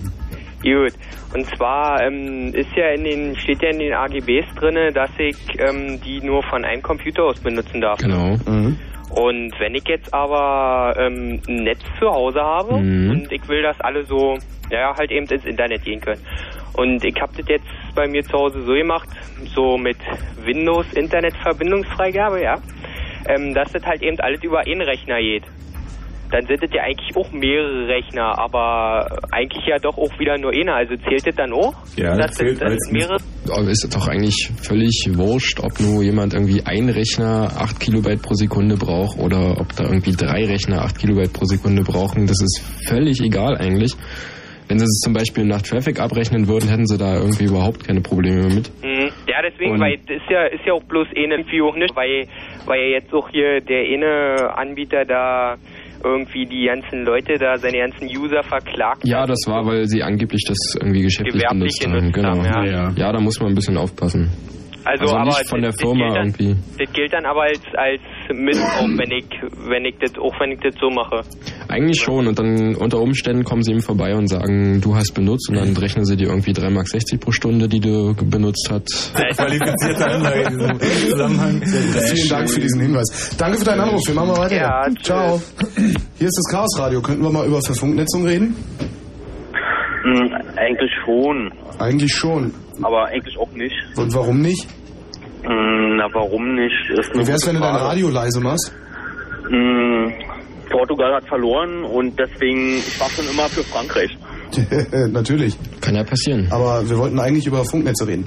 Gut. 0.63 0.93
Und 1.35 1.45
zwar 1.55 2.01
ähm, 2.01 2.51
ist 2.55 2.71
ja 2.75 2.89
in 2.89 3.03
den, 3.03 3.37
steht 3.37 3.61
ja 3.61 3.69
in 3.69 3.79
den 3.79 3.93
AGBs 3.93 4.55
drinne, 4.55 4.91
dass 4.91 5.11
ich 5.19 5.37
ähm, 5.59 6.01
die 6.01 6.19
nur 6.21 6.41
von 6.49 6.65
einem 6.65 6.81
Computer 6.81 7.25
aus 7.25 7.39
benutzen 7.39 7.79
darf. 7.79 7.99
Genau. 7.99 8.35
Und 9.09 9.53
wenn 9.59 9.73
ich 9.75 9.87
jetzt 9.87 10.13
aber 10.13 10.93
ähm, 10.97 11.41
ein 11.47 11.63
Netz 11.63 11.81
zu 11.99 12.09
Hause 12.09 12.41
habe 12.41 12.77
Mhm. 12.77 13.09
und 13.09 13.31
ich 13.31 13.47
will, 13.47 13.61
dass 13.63 13.79
alle 13.81 14.03
so, 14.05 14.37
ja, 14.69 14.95
halt 14.95 15.11
eben 15.11 15.25
ins 15.27 15.45
Internet 15.45 15.83
gehen 15.83 15.99
können. 15.99 16.21
Und 16.73 17.03
ich 17.03 17.19
habe 17.19 17.33
das 17.35 17.47
jetzt 17.49 17.65
bei 17.95 18.07
mir 18.07 18.23
zu 18.23 18.33
Hause 18.33 18.61
so 18.63 18.73
gemacht, 18.73 19.09
so 19.55 19.77
mit 19.77 19.97
Windows 20.43 20.85
Internetverbindungsfreigabe, 20.93 22.41
ja, 22.41 22.57
ähm, 23.27 23.53
dass 23.53 23.71
das 23.71 23.85
halt 23.85 24.01
eben 24.01 24.19
alles 24.19 24.43
über 24.43 24.59
einen 24.59 24.81
Rechner 24.81 25.19
geht. 25.19 25.43
Dann 26.31 26.45
sind 26.45 26.63
es 26.63 26.69
ja 26.73 26.83
eigentlich 26.83 27.15
auch 27.15 27.31
mehrere 27.31 27.87
Rechner, 27.87 28.37
aber 28.37 29.07
eigentlich 29.31 29.65
ja 29.65 29.77
doch 29.79 29.97
auch 29.97 30.19
wieder 30.19 30.37
nur 30.37 30.51
einer. 30.51 30.75
Also 30.75 30.95
zählt 30.97 31.25
das 31.25 31.35
dann 31.35 31.51
auch? 31.53 31.73
Ja, 31.97 32.15
das 32.15 32.33
zählt 32.33 32.61
das, 32.61 32.71
als 32.71 32.91
mehrere 32.91 33.17
Aber 33.51 33.67
ist 33.69 33.89
doch 33.95 34.07
eigentlich 34.07 34.51
völlig 34.61 35.09
wurscht, 35.13 35.59
ob 35.59 35.79
nur 35.79 36.03
jemand 36.03 36.33
irgendwie 36.35 36.61
ein 36.65 36.89
Rechner 36.89 37.49
8 37.57 37.79
Kilobyte 37.79 38.21
pro 38.21 38.35
Sekunde 38.35 38.75
braucht 38.77 39.17
oder 39.17 39.59
ob 39.59 39.75
da 39.75 39.85
irgendwie 39.85 40.11
drei 40.11 40.45
Rechner 40.45 40.83
8 40.83 40.99
Kilobyte 40.99 41.33
pro 41.33 41.45
Sekunde 41.45 41.81
brauchen. 41.81 42.27
Das 42.27 42.37
ist 42.41 42.61
völlig 42.87 43.19
egal 43.21 43.57
eigentlich. 43.57 43.95
Wenn 44.67 44.77
sie 44.77 44.85
es 44.85 44.99
zum 45.03 45.13
Beispiel 45.13 45.45
nach 45.45 45.63
Traffic 45.63 45.99
abrechnen 45.99 46.47
würden, 46.47 46.69
hätten 46.69 46.85
sie 46.85 46.95
da 46.99 47.15
irgendwie 47.15 47.45
überhaupt 47.45 47.87
keine 47.87 48.01
Probleme 48.01 48.43
mit. 48.53 48.69
Mhm. 48.83 49.09
Ja, 49.27 49.41
deswegen, 49.41 49.71
Und- 49.71 49.79
weil 49.81 49.97
das 50.05 50.17
ist 50.17 50.29
ja, 50.29 50.45
ist 50.45 50.63
ja 50.63 50.73
auch 50.73 50.83
bloß 50.83 51.07
eine 51.17 51.41
auch 51.63 51.75
nicht, 51.75 51.95
weil, 51.95 52.27
weil 52.67 52.79
ja 52.81 52.99
jetzt 52.99 53.11
auch 53.11 53.27
hier 53.29 53.61
der 53.61 53.81
eine 53.81 54.55
Anbieter 54.55 55.05
da 55.05 55.55
irgendwie 56.03 56.45
die 56.45 56.65
ganzen 56.65 57.03
Leute 57.05 57.37
da, 57.37 57.57
seine 57.57 57.79
ganzen 57.79 58.05
User 58.05 58.43
verklagt. 58.43 59.05
Ja, 59.05 59.25
das 59.25 59.39
war, 59.47 59.65
weil 59.65 59.85
sie 59.85 60.03
angeblich 60.03 60.43
das 60.47 60.57
irgendwie 60.79 61.01
geschäftlich 61.01 61.43
benutzt 61.49 61.85
haben. 61.85 62.11
Genau. 62.11 62.29
haben, 62.29 62.65
ja. 62.65 62.91
ja, 62.95 63.11
da 63.11 63.19
muss 63.19 63.39
man 63.39 63.49
ein 63.49 63.55
bisschen 63.55 63.77
aufpassen. 63.77 64.29
Also, 64.89 65.03
also 65.03 65.15
aber 65.17 65.45
von 65.45 65.61
der 65.61 65.71
das, 65.71 65.81
Firma 65.81 66.07
das 66.07 66.13
gilt 66.13 66.39
dann, 66.39 66.47
irgendwie. 66.49 66.83
Das 66.83 66.93
gilt 66.93 67.13
dann 67.13 67.25
aber 67.25 67.41
als, 67.43 67.61
als 67.75 68.01
Missbrauch, 68.33 68.89
wenn 68.97 69.11
ich, 69.11 69.25
wenn 69.69 69.85
ich 69.85 69.95
das, 70.01 70.17
auch 70.17 70.33
wenn 70.39 70.51
ich 70.51 70.59
das 70.61 70.73
so 70.81 70.89
mache. 70.89 71.21
Eigentlich 71.67 72.01
schon 72.01 72.25
und 72.27 72.39
dann 72.39 72.75
unter 72.75 72.99
Umständen 72.99 73.43
kommen 73.43 73.61
sie 73.61 73.73
ihm 73.73 73.81
vorbei 73.81 74.15
und 74.15 74.27
sagen, 74.27 74.81
du 74.81 74.95
hast 74.95 75.13
benutzt 75.13 75.47
und 75.49 75.57
dann 75.57 75.77
rechnen 75.77 76.05
sie 76.05 76.17
dir 76.17 76.29
irgendwie 76.29 76.51
3,60 76.53 76.71
Mark 76.71 76.87
pro 77.21 77.31
Stunde, 77.31 77.67
die 77.67 77.79
du 77.79 78.15
benutzt 78.15 78.67
hast. 78.71 79.13
Qualifizierte 79.13 80.05
Anlage 80.05 80.41
in 80.41 80.57
diesem 80.57 80.79
Zusammenhang. 81.11 81.61
Vielen 81.63 82.29
Dank 82.29 82.49
für 82.49 82.59
diesen 82.59 82.81
Hinweis. 82.81 83.35
Danke 83.37 83.59
für 83.59 83.65
deinen 83.65 83.81
Anruf. 83.81 84.01
Wir 84.07 84.15
machen 84.15 84.29
mal 84.29 84.37
weiter. 84.39 84.55
Ja, 84.55 84.87
Ciao. 85.03 85.41
Hier 86.17 86.27
ist 86.27 86.37
das 86.37 86.51
Chaos 86.51 86.79
Radio. 86.79 87.01
Könnten 87.01 87.23
wir 87.23 87.31
mal 87.31 87.45
über 87.45 87.61
Verfunknetzung 87.61 88.25
reden? 88.25 88.55
Hm, 90.01 90.33
eigentlich 90.55 90.91
schon, 91.05 91.51
Eigentlich 91.77 92.13
schon. 92.13 92.53
aber 92.81 93.05
eigentlich 93.07 93.37
auch 93.37 93.51
nicht. 93.51 93.75
Und 93.97 94.13
warum 94.15 94.41
nicht? 94.41 94.65
Hm, 95.43 95.95
na, 95.97 96.07
warum 96.13 96.55
nicht? 96.55 96.89
Ist 96.89 97.13
Wie 97.13 97.27
wär's, 97.27 97.45
wenn 97.47 97.55
du 97.55 97.61
dein. 97.61 97.75
Radio 97.75 98.09
leise 98.09 98.39
machst? 98.41 98.73
Hm, 99.49 100.13
Portugal 100.69 101.15
hat 101.15 101.27
verloren 101.27 101.83
und 101.83 102.19
deswegen, 102.19 102.77
ich 102.77 102.99
war 102.99 103.09
schon 103.09 103.25
immer 103.29 103.49
für 103.49 103.63
Frankreich. 103.63 104.11
Natürlich. 105.11 105.55
Kann 105.81 105.95
ja 105.95 106.03
passieren. 106.03 106.47
Aber 106.51 106.87
wir 106.89 106.97
wollten 106.97 107.19
eigentlich 107.19 107.47
über 107.47 107.63
Funknetze 107.65 108.07
reden. 108.07 108.25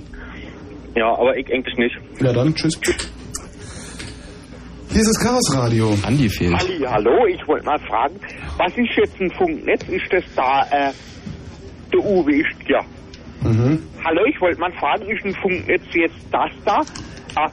Ja, 0.95 1.07
aber 1.19 1.37
ich 1.37 1.53
eigentlich 1.53 1.77
nicht. 1.77 1.97
Ja 2.21 2.33
dann, 2.33 2.55
tschüss. 2.55 2.79
Hier 4.91 5.01
ist 5.01 5.09
das 5.09 5.25
Chaos 5.25 5.57
Radio. 5.57 5.95
Andi 6.03 6.29
fehlt. 6.29 6.55
Halli, 6.55 6.81
hallo, 6.87 7.27
ich 7.27 7.41
wollte 7.49 7.65
mal 7.65 7.79
fragen, 7.79 8.17
was 8.59 8.77
ist 8.77 8.91
jetzt 8.97 9.19
ein 9.21 9.31
Funknetz? 9.33 9.83
Ist 9.89 10.13
das 10.13 10.25
da, 10.37 10.63
äh, 10.71 10.93
der 11.93 12.01
Uwe 12.01 12.37
ist 12.37 12.69
ja. 12.69 12.81
Mhm. 13.45 13.83
Hallo, 14.05 14.25
ich 14.27 14.41
wollte 14.41 14.61
mal 14.61 14.73
fragen, 14.73 15.03
ist 15.11 15.25
ein 15.25 15.35
Funknetz 15.35 15.83
jetzt 15.95 16.27
das 16.31 16.51
da? 16.65 16.81
Ah, 17.35 17.51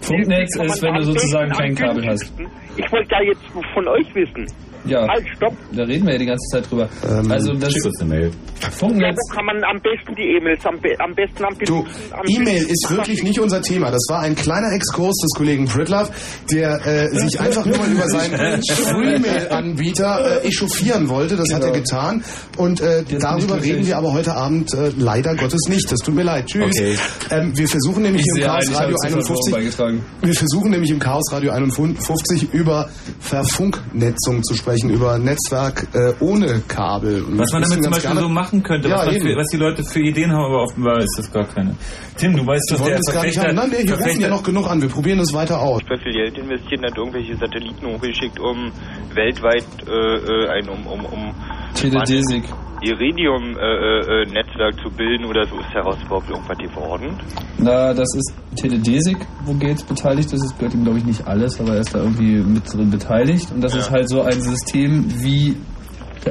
Funknetz 0.00 0.56
ist, 0.56 0.82
wenn 0.82 0.94
du 0.94 1.02
sozusagen 1.02 1.50
kein 1.52 1.74
Kabel 1.74 2.06
hast. 2.06 2.32
Ich 2.76 2.92
wollte 2.92 3.10
ja 3.12 3.22
jetzt 3.22 3.44
von 3.74 3.88
euch 3.88 4.14
wissen. 4.14 4.46
Ja. 4.86 5.06
Halt, 5.08 5.26
stopp. 5.36 5.54
Da 5.72 5.82
reden 5.84 6.06
wir 6.06 6.12
ja 6.14 6.18
die 6.18 6.26
ganze 6.26 6.46
Zeit 6.52 6.70
drüber. 6.70 6.88
Ähm, 7.08 7.30
also 7.30 7.52
das 7.54 7.72
Schick 7.72 7.84
uns 7.84 8.00
eine 8.00 8.10
Mail. 8.10 8.30
Ja, 8.62 8.70
Funknetz. 8.70 9.16
wo 9.16 9.34
kann 9.34 9.44
man 9.46 9.56
am 9.64 9.76
besten 9.82 10.14
die 10.16 10.36
E-Mails, 10.36 10.64
am, 10.64 10.80
be 10.80 10.94
am 10.98 11.14
besten 11.14 11.44
am 11.44 11.54
Du, 11.58 11.84
E-Mail 12.26 12.62
ist 12.62 12.86
wirklich 12.90 13.22
nicht 13.22 13.38
unser 13.38 13.60
Thema. 13.60 13.90
Das 13.90 14.04
war 14.08 14.20
ein 14.20 14.34
kleiner 14.34 14.72
Exkurs 14.72 15.14
des 15.22 15.30
Kollegen 15.36 15.66
Pritlove, 15.66 16.08
der 16.50 16.80
äh, 16.86 17.08
sich 17.18 17.38
einfach 17.40 17.64
nur 17.66 17.76
mal 17.76 17.90
über 17.90 18.08
seinen 18.08 18.62
Freemail-Anbieter 18.62 20.42
äh, 20.42 20.46
echauffieren 20.48 21.08
wollte. 21.08 21.36
Das 21.36 21.52
hat 21.52 21.62
er 21.64 21.72
getan. 21.72 22.24
Und 22.56 22.80
äh, 22.80 23.04
darüber 23.20 23.62
reden 23.62 23.86
wir 23.86 23.96
aber 23.98 24.12
heute 24.12 24.34
Abend 24.34 24.72
äh, 24.74 24.90
leider 24.96 25.34
Gottes 25.36 25.60
nicht. 25.68 25.90
Das 25.90 26.00
tut 26.00 26.14
mir 26.14 26.22
leid. 26.22 26.46
Tschüss. 26.46 26.64
Okay. 26.64 26.96
Ähm, 27.30 27.56
wir 27.56 27.68
versuchen 27.68 28.02
nämlich 28.02 28.22
Ich 28.26 28.40
im 28.42 28.46
Chaos 28.48 28.74
Radio 28.74 28.96
zur 28.96 29.10
Versorgung 29.10 29.54
51 29.54 29.54
beigetragen. 29.54 30.04
wir 30.22 30.34
versuchen 30.34 30.70
nämlich 30.70 30.90
im 30.90 30.98
Chaos 30.98 31.32
Radio 31.32 31.50
51 31.52 32.52
über 32.52 32.88
Verfunknetzung 33.20 34.42
zu 34.42 34.54
sprechen, 34.54 34.75
über 34.84 35.18
Netzwerk 35.18 35.86
äh, 35.94 36.12
ohne 36.20 36.62
Kabel. 36.68 37.22
Und 37.24 37.38
Was 37.38 37.52
man 37.52 37.62
damit 37.62 37.82
zum 37.82 37.92
Beispiel 37.92 38.16
so 38.16 38.28
machen 38.28 38.62
könnte, 38.62 38.88
Ja, 38.88 39.06
was, 39.06 39.16
für, 39.16 39.36
was 39.36 39.46
die 39.48 39.56
Leute 39.56 39.82
für 39.84 40.00
Ideen 40.00 40.32
haben, 40.32 40.44
aber 40.44 40.62
offenbar 40.62 40.98
ist 40.98 41.14
das 41.18 41.32
gar 41.32 41.46
keine. 41.46 41.74
Tim, 42.16 42.36
du 42.36 42.46
weißt 42.46 42.78
wollen 42.78 42.90
der 42.90 43.00
das 43.04 43.14
gar 43.14 43.24
nicht 43.24 43.38
haben. 43.38 43.54
Nein, 43.54 43.70
nee, 43.70 43.82
hier 43.84 43.96
rufen 43.96 44.20
ja 44.20 44.28
noch 44.28 44.42
genug 44.42 44.68
an. 44.68 44.80
Wir 44.80 44.88
probieren 44.88 45.20
es 45.20 45.32
weiter 45.32 45.60
aus. 45.60 45.82
Für 45.86 45.98
viel 45.98 46.12
Geld 46.12 46.38
investiert 46.38 46.82
hat 46.82 46.96
irgendwelche 46.96 47.36
Satelliten 47.36 47.86
hochgeschickt, 47.86 48.38
um 48.40 48.72
weltweit 49.14 49.66
äh, 49.86 49.90
äh, 49.90 50.48
ein 50.48 50.68
um, 50.68 50.86
um, 50.86 51.04
um 51.04 51.34
Teledesic. 51.76 52.44
Iridium-Netzwerk 52.82 54.74
zu 54.82 54.90
bilden 54.96 55.24
oder 55.24 55.46
so. 55.46 55.56
Ist 55.56 55.70
daraus 55.74 55.96
überhaupt 56.04 56.28
irgendwas 56.30 56.58
geworden? 56.58 57.16
Na, 57.58 57.92
das 57.94 58.08
ist 58.14 58.32
Teledesic, 58.56 59.18
wo 59.44 59.54
Gates 59.54 59.82
beteiligt 59.82 60.32
ist. 60.32 60.42
Das 60.44 60.54
gehört 60.58 60.74
ihm, 60.74 60.84
glaube 60.84 60.98
ich, 60.98 61.04
nicht 61.06 61.26
alles, 61.26 61.58
aber 61.60 61.74
er 61.74 61.80
ist 61.80 61.94
da 61.94 62.00
irgendwie 62.00 62.36
mit 62.36 62.70
drin 62.72 62.90
beteiligt. 62.90 63.50
Und 63.52 63.62
das 63.62 63.72
Ja. 63.74 63.80
ist 63.80 63.90
halt 63.90 64.08
so 64.08 64.22
ein 64.22 64.40
System 64.40 65.06
wie, 65.22 65.56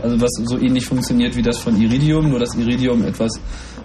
also 0.02 0.22
was 0.22 0.30
so 0.46 0.58
ähnlich 0.60 0.86
funktioniert 0.86 1.36
wie 1.36 1.42
das 1.42 1.58
von 1.60 1.80
Iridium, 1.82 2.30
nur 2.30 2.40
dass 2.40 2.54
Iridium 2.56 3.04
etwas 3.06 3.40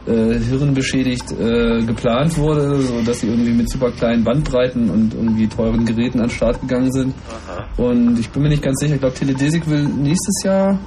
äh, 0.07 0.39
hirnbeschädigt 0.39 1.32
äh, 1.32 1.82
geplant 1.85 2.37
wurde, 2.39 2.77
so 2.81 3.03
dass 3.03 3.20
sie 3.20 3.28
irgendwie 3.28 3.53
mit 3.53 3.70
super 3.70 3.91
kleinen 3.91 4.24
Bandbreiten 4.24 4.89
und 4.91 5.15
irgendwie 5.15 5.47
teuren 5.47 5.85
Geräten 5.85 6.20
an 6.20 6.27
den 6.28 6.31
Start 6.35 6.61
gegangen 6.61 6.91
sind. 6.93 7.15
Und 7.77 8.19
ich 8.19 8.28
bin 8.31 8.43
mir 8.43 8.49
nicht 8.49 8.62
ganz 8.62 8.81
sicher, 8.81 8.95
ich 8.95 9.01
glaube 9.01 9.15
Teledesic 9.15 9.69
will 9.69 9.85
nächstes 9.85 10.43
Jahr 10.45 10.78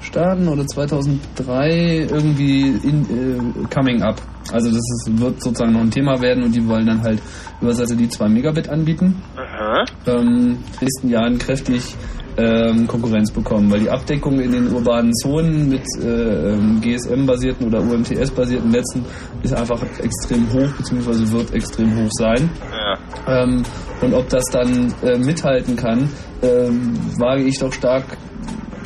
starten 0.00 0.48
oder 0.48 0.66
2003 0.66 2.08
irgendwie 2.10 2.68
in, 2.68 3.04
äh, 3.04 3.74
coming 3.74 4.02
up. 4.02 4.20
Also 4.52 4.68
das 4.68 4.78
ist, 4.78 5.20
wird 5.20 5.42
sozusagen 5.42 5.72
noch 5.72 5.80
ein 5.80 5.90
Thema 5.90 6.20
werden 6.20 6.44
und 6.44 6.54
die 6.54 6.66
wollen 6.66 6.86
dann 6.86 7.02
halt 7.02 7.20
über 7.60 7.72
Satellit 7.72 8.12
2 8.12 8.28
Megabit 8.28 8.68
anbieten. 8.68 9.22
Aha. 9.36 9.84
Ähm, 10.06 10.16
in 10.16 10.26
den 10.26 10.58
nächsten 10.80 11.08
Jahren 11.08 11.38
kräftig 11.38 11.94
ähm, 12.36 12.86
Konkurrenz 12.86 13.30
bekommen, 13.30 13.70
weil 13.70 13.80
die 13.80 13.90
Abdeckung 13.90 14.40
in 14.40 14.52
den 14.52 14.72
urbanen 14.72 15.12
Zonen 15.14 15.68
mit 15.68 15.82
äh, 16.02 16.52
ähm, 16.52 16.80
GSM-basierten 16.80 17.66
oder 17.66 17.80
UMTS-basierten 17.80 18.70
Netzen 18.70 19.04
ist 19.42 19.54
einfach 19.54 19.82
extrem 19.98 20.50
hoch, 20.52 20.70
beziehungsweise 20.76 21.30
wird 21.32 21.52
extrem 21.52 21.94
hoch 21.96 22.10
sein. 22.12 22.50
Ja. 22.72 23.42
Ähm, 23.42 23.62
und 24.00 24.14
ob 24.14 24.28
das 24.28 24.44
dann 24.46 24.94
äh, 25.02 25.18
mithalten 25.18 25.76
kann, 25.76 26.08
ähm, 26.42 26.98
wage 27.18 27.42
ich 27.42 27.58
doch 27.58 27.72
stark. 27.72 28.04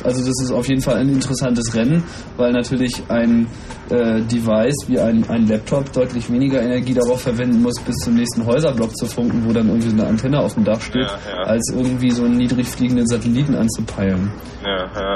Also 0.05 0.19
das 0.19 0.33
ist 0.41 0.51
auf 0.51 0.67
jeden 0.69 0.81
Fall 0.81 0.95
ein 0.97 1.09
interessantes 1.09 1.73
Rennen, 1.75 2.03
weil 2.37 2.51
natürlich 2.51 3.03
ein 3.09 3.47
äh, 3.89 4.21
Device 4.21 4.87
wie 4.87 4.99
ein, 4.99 5.27
ein 5.29 5.47
Laptop 5.47 5.91
deutlich 5.93 6.31
weniger 6.31 6.61
Energie 6.61 6.93
darauf 6.93 7.21
verwenden 7.21 7.61
muss, 7.61 7.79
bis 7.81 7.95
zum 7.97 8.15
nächsten 8.15 8.45
Häuserblock 8.45 8.95
zu 8.95 9.07
funken, 9.07 9.43
wo 9.47 9.51
dann 9.51 9.67
irgendwie 9.67 9.89
so 9.89 9.95
eine 9.95 10.07
Antenne 10.07 10.39
auf 10.39 10.53
dem 10.53 10.63
Dach 10.63 10.79
steht, 10.81 11.05
Ja, 11.05 11.19
ja. 11.31 11.43
als 11.43 11.73
irgendwie 11.75 12.11
so 12.11 12.23
einen 12.23 12.37
niedrig 12.37 12.67
fliegenden 12.67 13.07
Satelliten 13.07 13.55
anzupeilen. 13.55 14.31
Ja, 14.63 14.85
ja. 14.95 15.13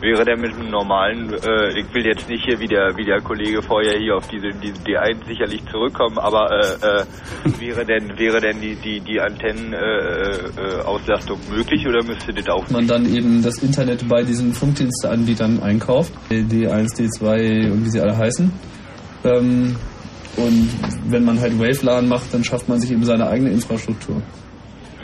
Wäre 0.00 0.24
der 0.24 0.36
mit 0.38 0.54
einem 0.54 0.70
normalen, 0.70 1.32
äh, 1.32 1.78
ich 1.78 1.92
will 1.92 2.06
jetzt 2.06 2.28
nicht 2.28 2.44
hier 2.44 2.58
wie 2.60 2.68
der, 2.68 2.96
wie 2.96 3.04
der 3.04 3.20
Kollege 3.20 3.60
vorher 3.62 3.98
hier 3.98 4.16
auf 4.16 4.28
diese, 4.28 4.48
diese 4.62 4.76
D1 4.82 5.26
sicherlich 5.26 5.60
zurückkommen, 5.70 6.18
aber 6.18 6.50
äh, 6.50 7.00
äh, 7.00 7.60
wäre 7.60 7.84
denn 7.84 8.16
wäre 8.18 8.40
denn 8.40 8.60
die 8.60 8.76
die 8.76 9.00
die 9.00 9.20
Antennenauslastung 9.20 10.54
äh, 10.56 10.78
äh, 10.78 10.82
Auslastung 10.82 11.38
möglich 11.50 11.86
oder 11.86 12.04
müsste 12.04 12.32
das 12.32 12.48
auch 12.48 12.68
man 12.70 12.86
dann 12.86 13.12
eben 13.12 13.42
das 13.42 13.58
Internet 13.58 14.08
bei 14.08 14.22
diesen 14.22 14.52
Funkdiensteanbietern 14.52 15.60
einkauft, 15.62 16.12
D1, 16.30 16.96
D2 16.96 17.72
und 17.72 17.84
wie 17.84 17.90
sie 17.90 18.00
alle 18.00 18.16
heißen. 18.16 18.52
Ähm, 19.24 19.76
und 20.36 20.68
wenn 21.10 21.24
man 21.24 21.40
halt 21.40 21.58
WaveLAN 21.58 22.06
macht, 22.08 22.32
dann 22.32 22.44
schafft 22.44 22.68
man 22.68 22.80
sich 22.80 22.92
eben 22.92 23.04
seine 23.04 23.26
eigene 23.28 23.50
Infrastruktur. 23.50 24.22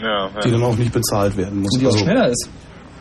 ja, 0.00 0.28
ja. 0.32 0.40
Die 0.44 0.50
dann 0.52 0.62
auch 0.62 0.76
nicht 0.76 0.92
bezahlt 0.92 1.36
werden 1.36 1.60
muss. 1.62 1.74
Und 1.74 1.80
die 1.80 1.86
auch 1.86 1.92
Also, 1.92 2.04
schneller 2.04 2.28
ist. 2.28 2.48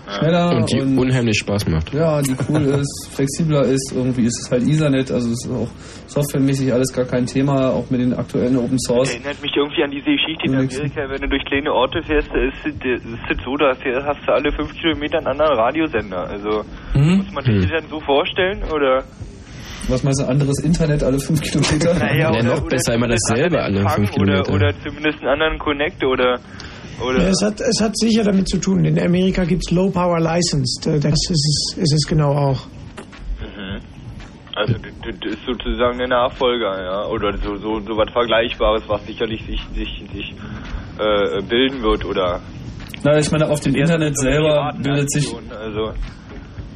Schneller 0.07 0.55
Und 0.57 0.71
die 0.71 0.81
unheimlich 0.81 1.37
Spaß 1.39 1.67
macht. 1.67 1.93
Ja, 1.93 2.21
die 2.21 2.35
cool 2.49 2.61
ist, 2.81 3.09
flexibler 3.13 3.61
ist, 3.63 3.93
irgendwie 3.95 4.25
ist 4.25 4.39
es 4.43 4.51
halt 4.51 4.63
Ethernet, 4.67 5.11
also 5.11 5.29
es 5.31 5.45
ist 5.45 5.51
auch 5.51 5.67
softwaremäßig 6.07 6.71
alles 6.73 6.91
gar 6.93 7.05
kein 7.05 7.25
Thema, 7.25 7.69
auch 7.71 7.89
mit 7.89 8.01
den 8.01 8.13
aktuellen 8.13 8.57
Open 8.57 8.77
Source. 8.79 9.13
Erinnert 9.13 9.41
mich 9.41 9.51
irgendwie 9.55 9.83
an 9.83 9.91
diese 9.91 10.05
Geschichte 10.11 10.45
in 10.45 10.55
Amerika, 10.55 11.01
wenn 11.09 11.21
du 11.21 11.27
durch 11.29 11.43
kleine 11.45 11.71
Orte 11.71 12.01
fährst, 12.03 12.29
da 12.31 12.39
ist 12.39 12.65
es 12.65 13.03
ist 13.03 13.29
es 13.29 13.37
so, 13.45 13.55
da 13.55 13.73
fähr- 13.73 14.03
hast 14.05 14.19
du 14.27 14.31
alle 14.33 14.51
fünf 14.51 14.73
Kilometer 14.73 15.17
einen 15.19 15.27
anderen 15.27 15.55
Radiosender. 15.57 16.27
Also 16.29 16.63
Mhm. 16.93 17.17
muss 17.17 17.31
man 17.31 17.43
sich 17.45 17.61
das 17.69 17.81
dann 17.81 17.89
so 17.89 17.99
vorstellen 18.01 18.61
oder? 18.73 19.03
Was 19.89 20.01
meinst 20.01 20.21
du, 20.21 20.27
anderes 20.29 20.59
Internet 20.63 21.03
alle 21.03 21.19
fünf 21.19 21.41
Kilometer? 21.41 21.93
Naja, 21.95 22.31
Ja, 22.33 22.43
noch 22.43 22.61
besser, 22.69 22.93
immer 22.95 23.07
dasselbe 23.09 23.59
alle 23.61 23.81
fünf 23.89 24.13
Oder, 24.15 24.43
Kilometer. 24.43 24.53
oder 24.53 24.73
zumindest 24.81 25.19
einen 25.19 25.27
anderen 25.29 25.59
Connect 25.59 26.03
oder 26.05 26.39
oder 27.01 27.23
Ja, 27.23 27.29
es, 27.29 27.41
hat, 27.43 27.59
es 27.61 27.81
hat 27.81 27.97
sicher 27.97 28.23
damit 28.23 28.47
zu 28.49 28.57
tun. 28.57 28.85
In 28.85 28.99
Amerika 28.99 29.43
gibt 29.45 29.63
es 29.65 29.71
Low 29.71 29.89
Power 29.89 30.19
Licensed. 30.19 30.87
Äh, 30.87 30.99
Das 30.99 31.13
ist 31.13 31.29
es, 31.29 31.77
ist 31.77 31.93
es 31.93 32.07
genau 32.07 32.31
auch. 32.31 32.59
Mhm. 33.39 33.79
Also 34.55 34.73
das, 34.73 34.91
das 35.21 35.33
ist 35.33 35.45
sozusagen 35.45 35.97
der 35.97 36.07
Nachfolger, 36.09 36.83
ja, 36.83 37.07
oder 37.07 37.35
so 37.37 37.55
so 37.57 37.79
so 37.79 37.97
was 37.97 38.11
Vergleichbares, 38.11 38.83
was 38.87 39.05
sicherlich 39.07 39.43
sich 39.45 39.59
sich 39.73 40.03
sich 40.13 40.35
äh, 40.99 41.41
bilden 41.49 41.81
wird 41.81 42.05
oder 42.05 42.39
Na, 43.03 43.17
ich 43.17 43.31
meine, 43.31 43.49
auf 43.49 43.59
dem 43.61 43.73
Internet 43.75 44.15
selber 44.17 44.71
bildet 44.81 45.11
sich 45.11 45.33
also 45.49 45.93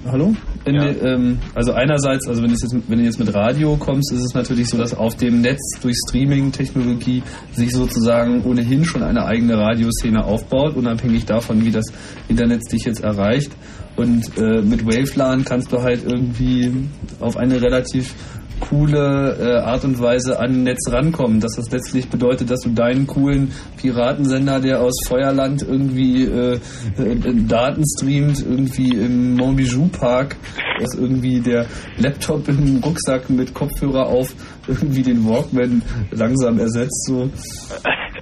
Hallo? 0.05 0.33
In 0.65 0.75
Ja. 0.75 0.85
ähm, 0.85 1.39
also 1.55 1.73
einerseits, 1.73 2.27
also 2.27 2.41
wenn, 2.41 2.49
jetzt, 2.49 2.75
wenn 2.87 2.99
du 2.99 3.03
jetzt 3.03 3.19
mit 3.19 3.33
Radio 3.33 3.75
kommst, 3.77 4.11
ist 4.13 4.21
es 4.21 4.33
natürlich 4.33 4.69
so, 4.69 4.77
dass 4.77 4.93
auf 4.93 5.15
dem 5.15 5.41
Netz 5.41 5.59
durch 5.81 5.95
Streaming-Technologie 6.07 7.23
sich 7.53 7.73
sozusagen 7.73 8.43
ohnehin 8.43 8.85
schon 8.85 9.03
eine 9.03 9.25
eigene 9.25 9.57
Radioszene 9.57 10.23
aufbaut, 10.23 10.75
unabhängig 10.75 11.25
davon, 11.25 11.65
wie 11.65 11.71
das 11.71 11.85
Internet 12.27 12.71
dich 12.71 12.83
jetzt 12.85 13.01
erreicht. 13.01 13.51
Und 13.95 14.37
äh, 14.37 14.61
mit 14.61 14.85
Wavelan 14.85 15.43
kannst 15.43 15.71
du 15.71 15.81
halt 15.81 16.03
irgendwie 16.05 16.71
auf 17.19 17.35
eine 17.35 17.61
relativ 17.61 18.13
coole 18.59 19.37
äh, 19.39 19.59
Art 19.59 19.83
und 19.83 19.99
Weise 19.99 20.39
an 20.39 20.63
Netz 20.63 20.91
rankommen. 20.91 21.39
Dass 21.39 21.55
das 21.55 21.71
letztlich 21.71 22.09
bedeutet, 22.09 22.49
dass 22.49 22.61
du 22.61 22.69
deinen 22.69 23.07
coolen 23.07 23.51
Piratensender, 23.77 24.59
der 24.59 24.81
aus 24.81 24.95
Feuerland 25.07 25.61
irgendwie 25.61 26.23
äh, 26.23 26.59
äh, 26.97 27.45
Daten 27.47 27.83
streamt, 27.97 28.39
irgendwie 28.39 28.89
im 28.89 29.35
Montbijou 29.35 29.87
Park, 29.87 30.35
dass 30.79 30.95
irgendwie 30.95 31.39
der 31.39 31.65
Laptop 31.97 32.47
im 32.47 32.81
Rucksack 32.83 33.29
mit 33.29 33.53
Kopfhörer 33.53 34.07
auf 34.07 34.33
irgendwie 34.67 35.03
den 35.03 35.27
Walkman 35.27 35.81
langsam 36.11 36.59
ersetzt. 36.59 37.05
So. 37.05 37.29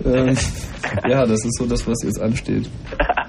Ähm, 0.03 0.35
ja, 1.07 1.25
das 1.25 1.43
ist 1.45 1.57
so 1.57 1.65
das, 1.65 1.87
was 1.87 2.03
jetzt 2.03 2.21
ansteht. 2.21 2.69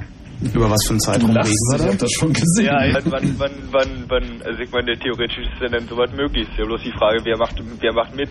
Über 0.55 0.71
was 0.71 0.79
für 0.87 0.91
einen 0.91 1.01
Zeitraum 1.01 1.31
reden 1.31 1.45
wir 1.45 1.77
ich 1.77 1.83
da? 1.83 1.89
hab 1.93 1.99
das 1.99 2.11
schon 2.13 2.33
gesehen. 2.33 2.67
Ja, 2.67 2.95
wann, 2.95 3.13
wann, 3.13 3.35
wann, 3.39 3.51
wann, 3.73 4.05
wann, 4.09 4.43
also 4.45 4.61
ich 4.63 4.71
meine, 4.71 4.97
theoretisch 4.99 5.39
ist 5.39 5.61
denn 5.61 5.73
dann 5.73 5.89
sowas 5.89 6.11
möglich. 6.17 6.49
Ist 6.49 6.59
ja 6.59 6.65
bloß 6.65 6.81
die 6.85 6.93
Frage, 6.99 7.21
wer 7.25 7.37
macht, 7.39 7.57
wer 7.81 7.93
macht 7.93 8.15
mit? 8.15 8.31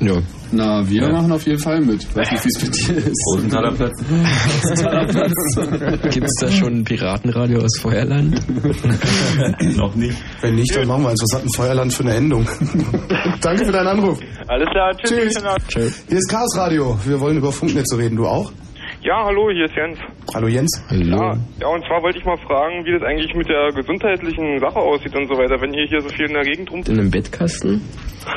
Ja. 0.00 0.14
Na, 0.52 0.86
wir 0.88 1.08
machen 1.08 1.32
auf 1.32 1.46
jeden 1.46 1.58
Fall 1.58 1.80
mit. 1.80 2.14
Weiß 2.14 2.30
nicht, 2.30 2.44
wie 2.44 2.48
es 2.48 2.62
mit 2.62 2.76
dir 2.76 2.96
ist. 2.98 3.24
Rosenthaler 3.32 3.72
Platz. 3.72 3.98
Gibt 6.14 6.26
es 6.26 6.34
da 6.40 6.50
schon 6.50 6.80
ein 6.80 6.84
Piratenradio 6.84 7.60
aus 7.60 7.78
Feuerland? 7.80 8.40
Noch 9.76 9.94
nicht. 9.94 10.16
Wenn 10.42 10.54
nicht, 10.56 10.76
dann 10.76 10.86
machen 10.86 11.02
wir 11.02 11.10
eins. 11.10 11.22
Was 11.22 11.38
hat 11.38 11.44
ein 11.46 11.52
Feuerland 11.54 11.92
für 11.92 12.02
eine 12.04 12.14
Endung? 12.14 12.46
Danke 13.40 13.64
für 13.64 13.72
deinen 13.72 13.88
Anruf. 13.88 14.18
Alles 14.48 14.68
klar, 14.68 14.92
tschüss. 14.98 15.34
Tschüss. 15.68 16.04
Hier 16.08 16.18
ist 16.18 16.30
Chaos 16.30 16.56
Radio. 16.56 16.96
Wir 17.04 17.18
wollen 17.20 17.38
über 17.38 17.50
Funknetze 17.50 17.98
reden. 17.98 18.16
Du 18.16 18.26
auch? 18.26 18.52
Ja, 19.06 19.24
hallo, 19.24 19.48
hier 19.52 19.66
ist 19.66 19.76
Jens. 19.76 19.98
Hallo 20.34 20.48
Jens. 20.48 20.82
Ja, 20.90 21.38
ja, 21.60 21.68
und 21.68 21.86
zwar 21.86 22.02
wollte 22.02 22.18
ich 22.18 22.24
mal 22.24 22.36
fragen, 22.38 22.84
wie 22.84 22.90
das 22.90 23.02
eigentlich 23.04 23.32
mit 23.36 23.48
der 23.48 23.70
gesundheitlichen 23.72 24.58
Sache 24.58 24.80
aussieht 24.80 25.14
und 25.14 25.28
so 25.28 25.34
weiter, 25.38 25.62
wenn 25.62 25.72
ihr 25.74 25.86
hier 25.86 26.00
so 26.00 26.08
viel 26.08 26.26
in 26.26 26.32
der 26.32 26.42
Gegend 26.42 26.72
rum... 26.72 26.82
In 26.88 26.98
einem 26.98 27.10
Bettkasten. 27.12 27.82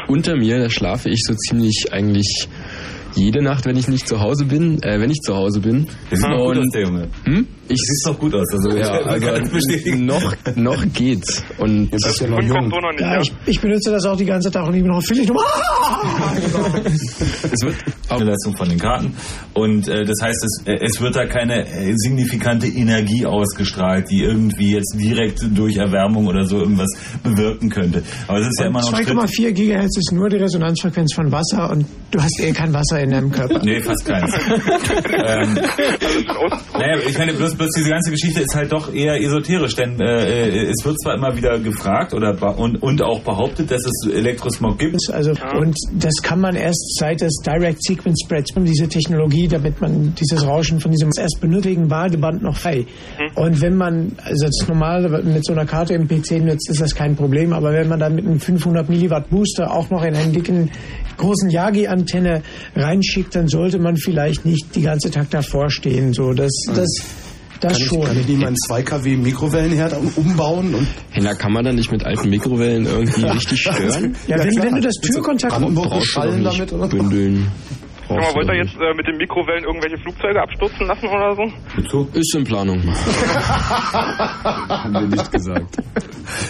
Unter 0.07 0.35
mir, 0.35 0.59
da 0.59 0.69
schlafe 0.69 1.09
ich 1.09 1.23
so 1.25 1.33
ziemlich 1.33 1.87
eigentlich 1.91 2.47
jede 3.15 3.41
Nacht, 3.41 3.65
wenn 3.65 3.77
ich 3.77 3.87
nicht 3.87 4.07
zu 4.07 4.19
Hause 4.19 4.45
bin, 4.45 4.77
äh, 4.83 5.01
wenn 5.01 5.09
ich 5.09 5.17
zu 5.21 5.35
Hause 5.35 5.59
bin. 5.59 5.87
Das 6.11 6.19
sieht 6.19 6.29
doch 6.29 6.37
gut 6.37 6.57
aus, 6.59 6.69
der 6.71 6.81
Junge. 6.83 7.07
Hm? 7.25 7.47
Ich 7.69 7.77
Sieht 7.77 8.07
doch 8.07 8.19
gut 8.19 8.33
aus. 8.33 8.47
Also, 8.51 8.75
ja, 8.75 8.89
also 9.05 9.51
bestätigen. 9.51 10.05
noch, 10.05 10.35
noch 10.55 10.83
geht's. 10.93 11.43
Und 11.59 11.91
das 11.91 12.19
ja 12.19 12.27
noch 12.27 12.41
jung. 12.41 12.71
Ja, 12.97 13.21
ich, 13.21 13.31
ich 13.45 13.61
benutze 13.61 13.91
das 13.91 14.05
auch 14.05 14.17
die 14.17 14.25
ganze 14.25 14.49
Tag 14.49 14.67
und 14.67 14.73
ich 14.73 14.81
bin 14.81 14.91
noch 14.91 15.03
völlig 15.03 15.27
dumm. 15.27 15.37
Es 17.43 17.61
wird 17.61 17.75
auch 18.09 18.17
eine 18.17 18.31
Leistung 18.31 18.57
von 18.57 18.69
den 18.69 18.79
Karten 18.79 19.13
und 19.53 19.87
äh, 19.87 20.03
das 20.05 20.17
heißt, 20.21 20.43
es, 20.43 20.63
äh, 20.65 20.83
es 20.83 20.99
wird 20.99 21.15
da 21.15 21.25
keine 21.25 21.67
äh, 21.67 21.93
signifikante 21.95 22.67
Energie 22.67 23.25
ausgestrahlt, 23.25 24.09
die 24.09 24.23
irgendwie 24.23 24.73
jetzt 24.73 24.95
direkt 24.97 25.41
durch 25.55 25.77
Erwärmung 25.77 26.27
oder 26.27 26.45
so 26.45 26.59
irgendwas 26.59 26.89
bewirken 27.23 27.69
könnte. 27.69 28.03
Aber 28.27 28.39
es 28.39 28.47
ist 28.47 28.59
ja 28.59 28.67
immer 28.67 28.81
noch 28.81 28.93
ein 28.93 29.05
Schritt. 29.05 29.17
2,4 29.17 29.51
Gigahertz 29.51 29.97
ist 29.97 30.11
nur 30.11 30.29
die 30.29 30.37
Resonanzfrequenz 30.37 31.13
von 31.13 31.31
Wasser 31.31 31.69
und 31.71 31.85
du 32.11 32.21
hast 32.21 32.39
eh 32.39 32.51
kein 32.51 32.73
Wasser 32.73 32.99
in 33.01 33.11
deinem 33.11 33.31
Körper. 33.31 33.61
Nee, 33.63 33.81
fast 33.81 34.05
keins. 34.05 34.33
ähm, 34.45 35.59
naja, 36.73 36.99
ich 37.07 37.17
meine, 37.17 37.33
bloß, 37.33 37.55
bloß 37.59 37.69
diese 37.77 37.89
ganze 37.89 38.11
Geschichte 38.11 38.41
ist 38.41 38.55
halt 38.55 38.71
doch 38.71 38.93
eher 38.93 39.21
esoterisch, 39.21 39.75
denn 39.75 39.99
äh, 39.99 40.69
es 40.69 40.83
wird 40.85 40.99
zwar 41.01 41.15
immer 41.15 41.35
wieder 41.35 41.59
gefragt 41.59 42.13
oder 42.13 42.29
und, 42.57 42.81
und 42.81 43.01
auch 43.01 43.19
behauptet, 43.19 43.69
dass 43.69 43.81
es 43.85 44.11
Elektrosmog 44.11 44.79
gibt. 44.79 44.97
Also, 45.11 45.31
und 45.57 45.75
das 45.93 46.15
kann 46.23 46.39
man 46.39 46.55
erst 46.55 46.97
seit 46.97 47.21
des 47.21 47.35
Direct 47.45 47.83
Sequence 47.83 48.21
Spreads, 48.23 48.53
diese 48.55 48.87
Technologie, 48.87 49.47
damit 49.47 49.81
man 49.81 50.15
dieses 50.15 50.45
Rauschen 50.45 50.79
von 50.79 50.91
diesem 50.91 51.09
erst 51.17 51.39
benötigen 51.41 51.87
Badeband 51.89 52.41
noch 52.41 52.55
frei. 52.55 52.85
Und 53.35 53.61
wenn 53.61 53.75
man, 53.75 54.13
also 54.23 54.45
das 54.45 54.67
normal 54.67 55.23
mit 55.23 55.45
so 55.45 55.53
einer 55.53 55.65
Karte 55.65 55.93
im 55.93 56.07
PC 56.07 56.41
nutzt, 56.41 56.69
ist 56.69 56.81
das 56.81 56.95
kein 56.95 57.15
Problem, 57.15 57.51
aber 57.51 57.73
wenn 57.73 57.89
man 57.89 57.99
dann 57.99 58.15
mit 58.15 58.25
einem 58.25 58.39
500 58.39 58.87
Milliwatt 58.89 59.29
Booster 59.29 59.71
auch 59.71 59.89
noch 59.89 60.03
in 60.03 60.15
einen 60.15 60.31
dicken, 60.31 60.71
großen 61.17 61.49
Yagi-Antenne 61.49 62.41
reinschickt, 62.75 63.35
dann 63.35 63.47
sollte 63.49 63.79
man 63.79 63.97
vielleicht 63.97 64.45
nicht 64.45 64.75
die 64.75 64.81
ganze 64.81 65.11
Tag 65.11 65.29
davor 65.29 65.69
stehen. 65.69 66.13
So, 66.13 66.31
das, 66.31 66.51
das, 66.73 66.87
das 67.59 67.77
kann 67.77 67.87
schon. 67.87 67.99
Ich, 67.99 68.05
kann 68.07 68.19
ich 68.19 68.27
nicht 68.27 68.41
meinen 68.41 68.55
2 68.67 68.83
kW 68.83 69.17
Mikrowellenherd 69.17 69.95
umbauen? 70.15 70.75
Und 70.75 70.87
Hey, 71.11 71.23
na, 71.23 71.33
kann 71.35 71.53
man 71.53 71.65
dann 71.65 71.75
nicht 71.75 71.91
mit 71.91 72.05
alten 72.05 72.29
Mikrowellen 72.29 72.85
irgendwie 72.85 73.23
richtig 73.25 73.61
stören? 73.61 74.15
Ja, 74.27 74.37
wenn, 74.39 74.55
wenn 74.61 74.75
du 74.75 74.81
das 74.81 74.95
Türkontakt 74.95 75.53
Brandenburg 75.53 76.05
schallen 76.05 76.43
damit, 76.43 76.71
oder? 76.73 76.87
bündeln. 76.87 77.51
Sag 78.07 78.17
mal, 78.17 78.33
wollt 78.35 78.47
ihr 78.49 78.55
jetzt 78.55 78.73
äh, 78.75 78.93
mit 78.95 79.05
den 79.07 79.17
Mikrowellen 79.17 79.63
irgendwelche 79.65 79.97
Flugzeuge 79.99 80.41
abstürzen 80.41 80.87
lassen 80.87 81.07
oder 81.07 81.35
so? 81.35 82.07
Ist 82.13 82.35
in 82.35 82.43
Planung. 82.43 82.81
Haben 84.67 84.93
wir 84.93 85.01
nicht 85.01 85.31
gesagt. 85.31 85.77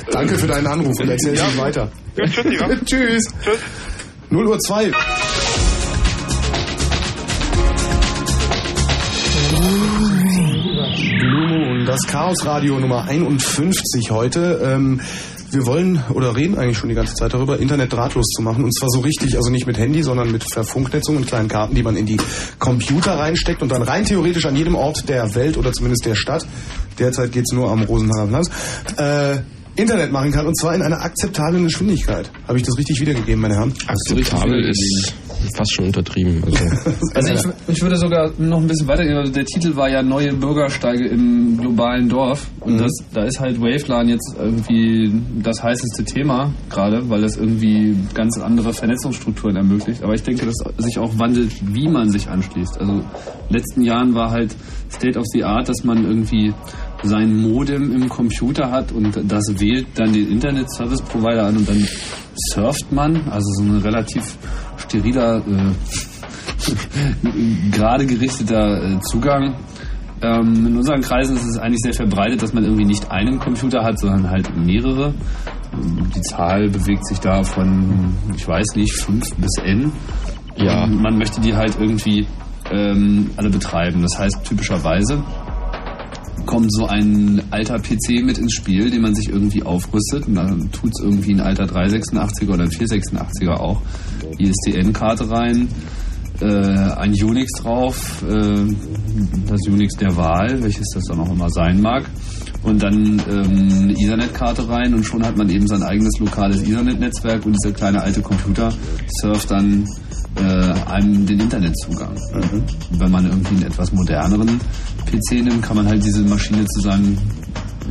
Danke 0.10 0.36
für 0.36 0.48
deinen 0.48 0.68
Anruf 0.68 0.94
und 1.00 1.10
erzähl 1.10 1.34
es 1.34 1.44
nicht 1.44 1.58
weiter. 1.58 1.92
Ja, 2.16 2.26
tschüssi, 2.26 2.60
wa? 2.60 2.68
Tschüss. 2.86 3.26
Tschüss. 3.44 3.60
0 4.30 4.48
Uhr 4.48 4.60
2. 4.60 4.92
das 11.90 12.06
Chaos 12.06 12.46
Radio 12.46 12.80
Nummer 12.80 13.08
51 13.08 14.12
heute. 14.12 14.62
Ähm, 14.64 15.02
wir 15.50 15.66
wollen 15.66 16.04
oder 16.14 16.36
reden 16.36 16.56
eigentlich 16.56 16.78
schon 16.78 16.90
die 16.90 16.94
ganze 16.94 17.16
Zeit 17.16 17.34
darüber, 17.34 17.58
Internet 17.58 17.92
drahtlos 17.92 18.28
zu 18.28 18.44
machen. 18.44 18.64
Und 18.64 18.78
zwar 18.78 18.90
so 18.92 19.00
richtig, 19.00 19.36
also 19.36 19.50
nicht 19.50 19.66
mit 19.66 19.80
Handy, 19.80 20.04
sondern 20.04 20.32
mit 20.32 20.44
Verfunknetzung 20.54 21.18
und 21.18 21.26
kleinen 21.26 21.48
Karten, 21.48 21.74
die 21.74 21.82
man 21.82 21.96
in 21.96 22.06
die 22.06 22.18
Computer 22.60 23.18
reinsteckt 23.18 23.64
und 23.64 23.72
dann 23.72 23.82
rein 23.82 24.06
theoretisch 24.06 24.46
an 24.46 24.56
jedem 24.56 24.76
Ort 24.76 25.10
der 25.10 25.34
Welt 25.34 25.58
oder 25.58 25.74
zumindest 25.74 26.06
der 26.06 26.14
Stadt, 26.14 26.46
derzeit 27.00 27.32
geht's 27.32 27.54
nur 27.54 27.72
am 27.72 27.82
Rosenhaler 27.82 28.28
Platz, 28.28 28.52
äh, 28.98 29.38
Internet 29.76 30.12
machen 30.12 30.32
kann. 30.32 30.46
Und 30.46 30.60
zwar 30.60 30.76
in 30.76 30.84
einer 30.84 31.02
akzeptablen 31.02 31.64
Geschwindigkeit. 31.64 32.30
Habe 32.48 32.60
ich 32.60 32.64
das 32.66 32.78
richtig 32.78 33.02
wiedergegeben, 33.02 33.42
meine 33.42 33.56
Herren? 33.56 33.74
Akzeptabel 33.88 34.64
ist 34.70 35.16
fast 35.56 35.74
schon 35.74 35.86
untertrieben. 35.86 36.44
Also. 36.44 36.58
Also 37.16 37.34
ich, 37.34 37.76
ich 37.76 37.82
würde 37.82 37.98
sogar 37.98 38.32
noch 38.38 38.60
ein 38.62 38.68
bisschen 38.68 38.88
weitergehen. 38.88 39.18
Also 39.18 39.32
der 39.32 39.46
Titel 39.46 39.76
war 39.76 39.90
ja 39.90 40.02
Neue 40.02 40.34
Bürgersteige 40.34 41.08
im 41.08 41.58
globalen 41.58 42.08
Dorf. 42.08 42.48
Und 42.62 42.80
das, 42.80 42.92
da 43.14 43.24
ist 43.24 43.40
halt 43.40 43.60
Wavelan 43.60 44.10
jetzt 44.10 44.36
irgendwie 44.38 45.12
das 45.42 45.62
heißeste 45.62 46.04
Thema 46.04 46.54
gerade, 46.70 47.10
weil 47.10 47.22
das 47.22 47.38
irgendwie 47.38 47.96
ganz 48.14 48.38
andere 48.38 48.74
Vernetzungsstrukturen 48.74 49.56
ermöglicht. 49.56 50.04
Aber 50.04 50.14
ich 50.14 50.24
denke, 50.24 50.46
dass 50.46 50.56
sich 50.78 51.00
auch 51.00 51.18
wandelt, 51.18 51.52
wie 51.74 51.88
man 51.88 52.10
sich 52.10 52.30
anschließt. 52.30 52.80
Also 52.80 52.92
in 52.92 53.00
den 53.00 53.08
letzten 53.50 53.82
Jahren 53.82 54.14
war 54.14 54.32
halt 54.32 54.56
State 54.90 55.18
of 55.18 55.26
the 55.34 55.44
Art, 55.44 55.68
dass 55.68 55.84
man 55.84 56.06
irgendwie 56.06 56.54
sein 57.04 57.36
Modem 57.42 57.94
im 57.94 58.10
Computer 58.10 58.72
hat 58.72 58.92
und 58.92 59.20
das 59.32 59.44
wählt 59.60 59.88
dann 59.96 60.12
den 60.12 60.30
Internet 60.32 60.70
Service 60.72 61.02
Provider 61.02 61.46
an 61.46 61.58
und 61.58 61.70
dann 61.70 61.88
surft 62.54 62.92
man, 62.92 63.30
also 63.30 63.48
so 63.54 63.64
ein 63.64 63.78
relativ 63.78 64.38
steriler, 64.80 65.38
äh, 65.38 65.72
gerade 67.72 68.06
gerichteter 68.06 68.84
äh, 68.84 69.00
Zugang. 69.02 69.56
Ähm, 70.22 70.68
in 70.68 70.76
unseren 70.76 71.02
Kreisen 71.02 71.38
ist 71.38 71.46
es 71.46 71.58
eigentlich 71.58 71.80
sehr 71.82 71.94
verbreitet, 71.94 72.42
dass 72.42 72.54
man 72.54 72.64
irgendwie 72.64 72.86
nicht 72.86 73.10
einen 73.10 73.40
Computer 73.40 73.84
hat, 73.84 74.00
sondern 74.00 74.30
halt 74.30 74.56
mehrere. 74.58 75.14
Die 75.74 76.22
Zahl 76.22 76.68
bewegt 76.70 77.06
sich 77.08 77.20
da 77.20 77.44
von, 77.44 78.14
ich 78.36 78.48
weiß 78.48 78.76
nicht, 78.76 78.94
5 79.02 79.36
bis 79.36 79.58
N. 79.64 79.92
Ja. 80.58 80.84
Und 80.84 81.02
man 81.02 81.18
möchte 81.18 81.40
die 81.40 81.56
halt 81.56 81.78
irgendwie 81.80 82.28
ähm, 82.72 83.30
alle 83.38 83.50
betreiben. 83.50 84.02
Das 84.02 84.20
heißt 84.20 84.44
typischerweise 84.44 85.24
kommt 86.50 86.74
so 86.74 86.88
ein 86.88 87.44
alter 87.52 87.78
PC 87.78 88.24
mit 88.24 88.40
ins 88.40 88.54
Spiel, 88.54 88.90
den 88.90 89.04
man 89.04 89.14
sich 89.14 89.30
irgendwie 89.30 89.62
aufrüstet. 89.62 90.28
Und 90.28 90.34
dann 90.34 90.72
tut 90.72 90.90
es 90.96 91.04
irgendwie 91.04 91.36
ein 91.36 91.42
alter 91.42 91.66
386er 91.66 92.52
oder 92.52 92.64
ein 92.64 92.72
486er 92.72 93.54
auch. 93.54 93.80
ISDN-Karte 94.40 95.30
rein, 95.30 95.68
äh, 96.42 96.46
ein 96.46 97.12
Unix 97.12 97.52
drauf, 97.62 98.24
äh, 98.28 98.66
das 99.46 99.68
Unix 99.68 99.94
der 99.98 100.18
Wahl, 100.18 100.64
welches 100.64 100.88
das 100.96 101.04
dann 101.04 101.20
auch 101.20 101.32
immer 101.32 101.52
sein 101.52 101.82
mag. 101.82 102.10
Und 102.64 102.82
dann 102.82 103.22
ähm, 103.30 103.84
eine 103.84 103.94
Ethernet-Karte 103.94 104.68
rein 104.68 104.96
und 104.96 105.04
schon 105.04 105.24
hat 105.24 105.38
man 105.38 105.52
eben 105.52 105.68
sein 105.68 105.84
eigenes 105.84 106.18
lokales 106.20 106.64
Ethernet-Netzwerk 106.64 107.46
und 107.46 107.56
dieser 107.62 107.76
kleine 107.76 108.02
alte 108.02 108.22
Computer 108.22 108.74
surft 109.22 109.52
dann 109.52 109.86
äh, 110.36 110.92
einem 110.92 111.26
den 111.26 111.40
Internetzugang. 111.40 112.16
Und 112.34 113.00
wenn 113.00 113.12
man 113.12 113.26
irgendwie 113.26 113.56
einen 113.56 113.64
etwas 113.64 113.92
moderneren 113.92 114.60
PC 115.06 115.44
nimmt, 115.44 115.62
kann 115.62 115.78
man 115.78 115.88
halt 115.88 116.04
diese 116.04 116.22
Maschine 116.24 116.66
zu 116.66 116.82
seinem, 116.82 117.18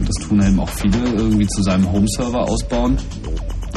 das 0.04 0.26
tun 0.26 0.42
eben 0.42 0.60
auch 0.60 0.68
viele, 0.68 0.98
irgendwie 1.14 1.46
zu 1.46 1.62
seinem 1.62 1.90
Home-Server 1.90 2.48
ausbauen 2.48 2.98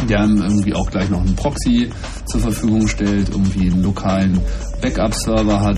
der 0.07 0.21
einem 0.21 0.41
irgendwie 0.41 0.73
auch 0.73 0.89
gleich 0.89 1.09
noch 1.09 1.21
einen 1.21 1.35
Proxy 1.35 1.89
zur 2.25 2.41
Verfügung 2.41 2.87
stellt, 2.87 3.29
irgendwie 3.29 3.71
einen 3.71 3.83
lokalen 3.83 4.39
Backup-Server 4.81 5.61
hat. 5.61 5.77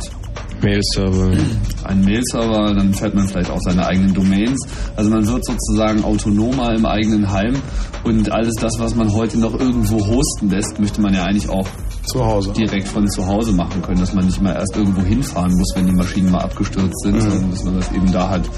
Mail-Server. 0.62 1.38
Einen 1.84 2.06
Mail-Server, 2.06 2.74
dann 2.74 2.94
fährt 2.94 3.16
man 3.16 3.28
vielleicht 3.28 3.50
auch 3.50 3.60
seine 3.62 3.86
eigenen 3.86 4.14
Domains. 4.14 4.58
Also 4.96 5.10
man 5.10 5.28
wird 5.28 5.46
sozusagen 5.46 6.04
autonomer 6.04 6.74
im 6.74 6.86
eigenen 6.86 7.30
Heim 7.32 7.56
und 8.04 8.32
alles 8.32 8.54
das, 8.60 8.74
was 8.80 8.96
man 8.96 9.12
heute 9.12 9.40
noch 9.40 9.60
irgendwo 9.60 10.00
hosten 10.06 10.50
lässt, 10.50 10.80
möchte 10.80 11.02
man 11.02 11.14
ja 11.14 11.24
eigentlich 11.24 11.50
auch 11.50 11.68
zu 12.06 12.24
Hause. 12.26 12.52
direkt 12.54 12.88
von 12.88 13.08
zu 13.10 13.26
Hause 13.26 13.52
machen 13.54 13.82
können, 13.82 14.00
dass 14.00 14.14
man 14.14 14.26
nicht 14.26 14.42
mal 14.42 14.54
erst 14.54 14.76
irgendwo 14.76 15.02
hinfahren 15.02 15.54
muss, 15.56 15.72
wenn 15.76 15.86
die 15.88 15.94
Maschinen 15.94 16.32
mal 16.32 16.42
abgestürzt 16.42 17.00
sind, 17.04 17.16
Mhm. 17.16 17.22
sondern 17.22 17.52
dass 17.52 17.64
man 17.64 17.76
das 17.76 17.92
eben 17.92 18.12
da 18.12 18.30
hat, 18.30 18.50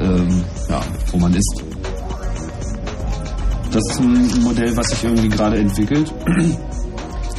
ähm, 0.00 0.44
ja, 0.68 0.80
wo 1.12 1.18
man 1.18 1.32
ist. 1.34 1.62
Das 3.70 3.82
ist 3.90 4.00
ein 4.00 4.42
Modell, 4.42 4.74
was 4.76 4.86
sich 4.88 5.04
irgendwie 5.04 5.28
gerade 5.28 5.58
entwickelt. 5.58 6.12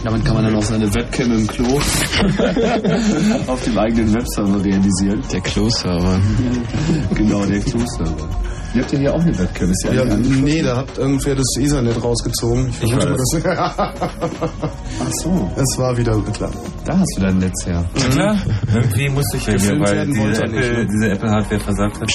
Damit 0.04 0.24
kann 0.26 0.36
man 0.36 0.46
dann 0.46 0.56
auch 0.56 0.64
seine 0.64 0.94
Webcam 0.94 1.32
im 1.32 1.48
Klo 1.48 1.66
auf 3.48 3.64
dem 3.64 3.78
eigenen 3.78 4.14
Webserver 4.14 4.64
realisieren. 4.64 5.22
Der 5.32 5.42
Klo-Server. 5.42 6.20
genau, 7.16 7.46
der 7.46 7.60
Klo-Server. 7.60 8.30
Ihr 8.76 8.82
habt 8.84 8.92
ja 8.94 9.00
hier 9.00 9.14
auch 9.14 9.22
eine 9.22 9.38
Webcam, 9.38 9.72
ist 9.72 9.84
ja, 9.86 9.94
Ja, 9.94 10.06
nee, 10.16 10.62
da 10.62 10.78
hat 10.78 10.98
irgendwer 10.98 11.36
das 11.36 11.48
Ethernet 11.58 12.02
rausgezogen. 12.04 12.70
Ich 12.70 12.94
vermute, 12.94 13.12
weiß. 13.12 13.42
das, 13.44 13.46
Ach 15.02 15.12
so. 15.24 15.52
das 15.56 15.78
war 15.78 15.98
wieder 15.98 16.22
klar. 16.34 16.52
Da 16.86 17.00
hast 17.00 17.14
du 17.18 17.22
dein 17.22 17.40
Netz 17.40 17.66
her. 17.66 17.84
Klar, 18.12 18.38
irgendwie 18.74 19.10
musste 19.10 19.38
ich 19.38 19.46
ja 19.48 19.54
hier, 19.54 19.60
Gefilmt 19.60 19.88
weil 19.88 19.96
werden 19.96 20.14
diese 20.14 20.44
Apple, 20.44 20.74
ne? 20.74 20.88
diese 20.88 21.10
Apple-Hardware 21.10 21.60
versagt 21.60 22.00
hat. 22.00 22.10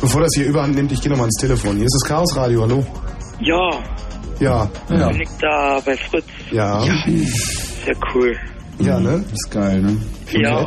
Bevor 0.00 0.22
das 0.22 0.30
hier 0.34 0.46
überhand 0.46 0.74
nimmt, 0.74 0.90
ich 0.90 1.00
gehe 1.02 1.10
nochmal 1.10 1.26
ins 1.26 1.40
Telefon. 1.40 1.76
Hier 1.76 1.84
ist 1.84 1.98
das 2.02 2.08
Chaos 2.08 2.34
Radio, 2.34 2.62
hallo? 2.62 2.86
Ja, 3.40 3.78
Ja. 4.40 4.68
Ja. 4.88 5.08
bin 5.08 5.20
ich 5.22 5.28
da 5.40 5.80
bei 5.84 5.96
Fritz. 5.96 6.24
Ja. 6.52 6.80
Sehr 6.82 7.96
cool. 8.14 8.36
Ja, 8.78 9.00
ne? 9.00 9.24
Ist 9.32 9.50
geil, 9.50 9.82
ne? 9.82 9.96
Ja. 10.30 10.64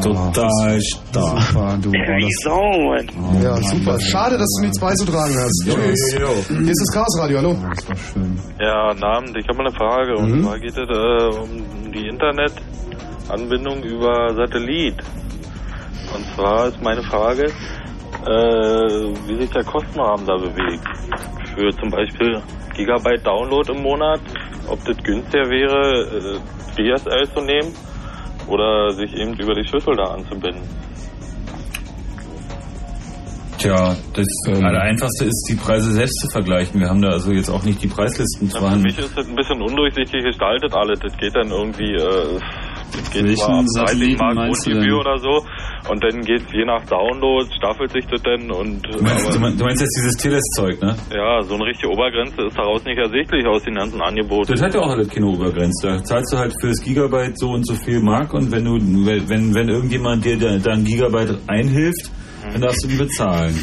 Total 0.00 0.80
stark. 0.80 1.42
Super, 1.42 1.78
du. 1.82 1.92
Sau, 2.42 2.70
Mann. 2.88 3.42
Ja, 3.42 3.56
super. 3.56 4.00
Schade, 4.00 4.38
dass 4.38 4.48
du 4.56 4.62
nichts 4.62 4.80
beizutragen 4.80 5.34
hast. 5.36 5.64
Jo, 5.66 5.74
Tschüss. 5.74 6.14
jo, 6.14 6.20
jo. 6.20 6.34
Hier 6.48 6.70
ist 6.70 6.80
das 6.80 6.94
Chaos 6.94 7.18
Radio, 7.20 7.38
hallo? 7.38 7.56
Das 7.76 7.88
war 7.90 7.96
schön. 7.96 8.38
Ja, 8.58 8.88
Abend. 9.06 9.36
Ich 9.36 9.46
habe 9.48 9.58
mal 9.58 9.66
eine 9.66 9.76
Frage. 9.76 10.16
Und 10.16 10.30
Mhm. 10.30 10.44
zwar 10.44 10.58
geht 10.58 10.70
es 10.70 10.78
äh, 10.78 11.38
um 11.38 11.92
die 11.92 12.08
Internetanbindung 12.08 13.82
über 13.82 14.34
Satellit. 14.34 14.94
Und 16.16 16.24
zwar 16.36 16.68
ist 16.68 16.82
meine 16.82 17.02
Frage, 17.02 17.44
äh, 17.44 19.12
wie 19.28 19.36
sich 19.42 19.50
der 19.50 19.64
Kostenrahmen 19.64 20.24
da 20.26 20.36
bewegt. 20.38 20.86
Für 21.54 21.68
zum 21.78 21.90
Beispiel 21.90 22.40
Gigabyte 22.74 23.24
Download 23.24 23.72
im 23.72 23.82
Monat, 23.82 24.20
ob 24.68 24.84
das 24.84 24.96
günstiger 24.98 25.48
wäre, 25.48 26.38
äh, 26.38 26.96
DSL 26.96 27.28
zu 27.34 27.42
nehmen 27.42 27.74
oder 28.48 28.90
sich 28.90 29.14
eben 29.14 29.34
über 29.34 29.54
die 29.54 29.66
Schüssel 29.66 29.94
da 29.96 30.14
anzubinden. 30.14 30.62
Tja, 33.58 33.94
das 34.14 34.26
Allereinfachste 34.48 35.26
ist, 35.26 35.46
die 35.48 35.54
Preise 35.54 35.92
selbst 35.92 36.18
zu 36.18 36.28
vergleichen. 36.32 36.80
Wir 36.80 36.88
haben 36.88 37.00
da 37.00 37.10
also 37.10 37.30
jetzt 37.30 37.48
auch 37.48 37.62
nicht 37.62 37.80
die 37.80 37.86
Preislisten 37.86 38.50
Na, 38.54 38.72
für 38.72 38.76
mich 38.78 38.98
ist 38.98 39.16
das 39.16 39.28
ein 39.28 39.36
bisschen 39.36 39.62
undurchsichtig 39.62 40.24
gestaltet 40.24 40.74
alles. 40.74 40.98
Das 40.98 41.16
geht 41.16 41.34
dann 41.36 41.48
irgendwie, 41.48 41.94
äh, 41.94 42.40
das 42.90 43.10
geht 43.12 43.22
Welchen 43.22 43.36
zwar 43.36 43.58
ab 43.60 43.64
30 43.64 43.86
Satelliten 43.86 44.18
Mark 44.18 44.34
meinst 44.34 44.66
du 44.66 44.70
Grundgebühr 44.70 44.98
denn? 44.98 45.06
oder 45.06 45.18
so 45.18 45.46
und 45.88 46.02
dann 46.02 46.20
geht 46.22 46.42
je 46.52 46.64
nach 46.64 46.84
Download, 46.86 47.48
staffelt 47.56 47.90
sich 47.90 48.06
das 48.06 48.22
dann 48.22 48.50
und 48.50 48.82
Du 48.86 49.02
meinst, 49.02 49.34
du 49.34 49.40
meinst, 49.40 49.60
du 49.60 49.64
meinst 49.64 49.82
jetzt 49.82 49.96
dieses 49.98 50.16
Teles-Zeug, 50.16 50.80
ne? 50.80 50.94
ja, 51.14 51.42
so 51.42 51.54
eine 51.54 51.64
richtige 51.64 51.90
Obergrenze 51.90 52.42
ist 52.46 52.56
daraus 52.56 52.84
nicht 52.84 52.98
ersichtlich 52.98 53.46
aus 53.46 53.62
den 53.64 53.74
ganzen 53.74 54.00
Angeboten. 54.00 54.52
Das 54.52 54.62
hat 54.62 54.74
ja 54.74 54.80
auch 54.80 54.90
alles 54.90 55.08
keine 55.08 55.26
Obergrenze. 55.26 55.88
Da 55.88 56.02
zahlst 56.02 56.32
du 56.32 56.38
halt 56.38 56.52
für 56.60 56.68
das 56.68 56.80
Gigabyte 56.82 57.38
so 57.38 57.50
und 57.50 57.66
so 57.66 57.74
viel 57.74 58.00
Mark 58.00 58.32
und 58.34 58.50
wenn 58.52 58.64
du, 58.64 58.74
wenn, 58.74 59.54
wenn 59.54 59.68
irgendjemand 59.68 60.24
dir 60.24 60.38
da, 60.38 60.58
da 60.58 60.72
ein 60.72 60.84
Gigabyte 60.84 61.38
einhilft, 61.48 62.10
dann 62.52 62.60
darfst 62.60 62.84
du 62.84 62.88
ihn 62.88 62.98
bezahlen. 62.98 63.54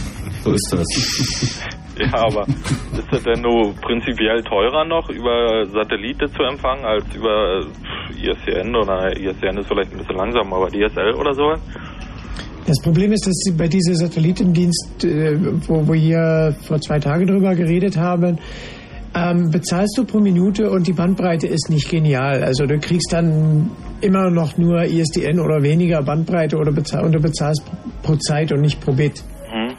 So 0.43 0.51
ist 0.51 0.69
das. 0.71 1.69
Ja, 1.99 2.13
aber 2.13 2.47
ist 2.47 3.11
das 3.11 3.23
denn 3.23 3.41
nur 3.41 3.73
prinzipiell 3.81 4.41
teurer 4.43 4.85
noch, 4.85 5.09
über 5.09 5.65
Satellite 5.65 6.31
zu 6.31 6.43
empfangen, 6.43 6.85
als 6.85 7.03
über 7.13 7.59
äh, 7.59 8.29
ISDN 8.29 8.73
oder 8.73 9.11
ISDN 9.17 9.57
ist 9.57 9.67
vielleicht 9.67 9.91
ein 9.91 9.97
bisschen 9.97 10.15
langsam, 10.15 10.53
aber 10.53 10.69
DSL 10.69 11.13
oder 11.15 11.33
sowas? 11.33 11.59
Das 12.69 12.79
Problem 12.83 13.11
ist, 13.11 13.25
dass 13.25 13.33
Sie 13.33 13.51
bei 13.53 13.67
diesem 13.67 13.95
Satellitendienst, 13.95 15.03
äh, 15.03 15.35
wo 15.67 15.87
wir 15.87 15.95
hier 15.95 16.55
vor 16.61 16.79
zwei 16.79 16.99
Tagen 16.99 17.25
drüber 17.25 17.55
geredet 17.55 17.97
haben, 17.97 18.37
ähm, 19.15 19.49
bezahlst 19.49 19.97
du 19.97 20.05
pro 20.05 20.19
Minute 20.19 20.69
und 20.69 20.85
die 20.85 20.93
Bandbreite 20.93 21.47
ist 21.47 21.71
nicht 21.71 21.89
genial. 21.89 22.43
Also 22.43 22.67
du 22.67 22.77
kriegst 22.77 23.11
dann 23.11 23.71
immer 24.01 24.29
noch 24.29 24.55
nur 24.59 24.83
ISDN 24.83 25.39
oder 25.39 25.63
weniger 25.63 26.03
Bandbreite 26.03 26.57
oder 26.57 26.71
bezahl 26.71 27.05
und 27.05 27.13
du 27.13 27.19
bezahlst 27.19 27.63
pro 28.03 28.15
Zeit 28.17 28.51
und 28.51 28.61
nicht 28.61 28.79
pro 28.79 28.93
Bit. 28.93 29.23
Hm. 29.49 29.73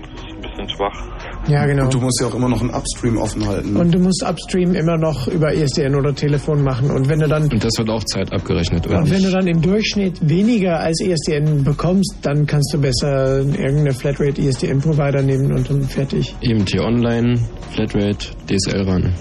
Das 0.00 0.22
ist 0.22 0.32
ein 0.32 0.40
bisschen 0.40 0.68
schwach. 0.70 1.19
Ja, 1.48 1.66
genau. 1.66 1.84
Und 1.84 1.94
du 1.94 2.00
musst 2.00 2.20
ja 2.20 2.28
auch 2.28 2.34
immer 2.34 2.48
noch 2.48 2.60
einen 2.60 2.70
Upstream 2.70 3.16
offen 3.16 3.46
halten. 3.46 3.76
Und 3.76 3.94
du 3.94 3.98
musst 3.98 4.22
Upstream 4.22 4.74
immer 4.74 4.96
noch 4.96 5.26
über 5.28 5.52
ISDN 5.52 5.94
oder 5.94 6.14
Telefon 6.14 6.62
machen. 6.62 6.90
Und 6.90 7.08
wenn 7.08 7.20
du 7.20 7.28
dann 7.28 7.44
Und 7.44 7.64
das 7.64 7.72
wird 7.78 7.90
auch 7.90 8.04
Zeit 8.04 8.32
abgerechnet, 8.32 8.86
oder? 8.86 8.98
Und 8.98 9.10
wenn 9.10 9.22
du 9.22 9.30
dann 9.30 9.46
im 9.46 9.60
Durchschnitt 9.60 10.18
weniger 10.28 10.80
als 10.80 11.00
ISDN 11.00 11.64
bekommst, 11.64 12.18
dann 12.22 12.46
kannst 12.46 12.72
du 12.74 12.80
besser 12.80 13.38
irgendeine 13.40 13.92
Flatrate 13.92 14.40
ISDN-Provider 14.40 15.22
nehmen 15.22 15.52
und 15.52 15.68
dann 15.70 15.82
fertig. 15.82 16.34
Eben 16.42 16.64
hier 16.66 16.82
online, 16.82 17.38
Flatrate, 17.70 18.28
DSL 18.46 18.82
ran. 18.82 19.14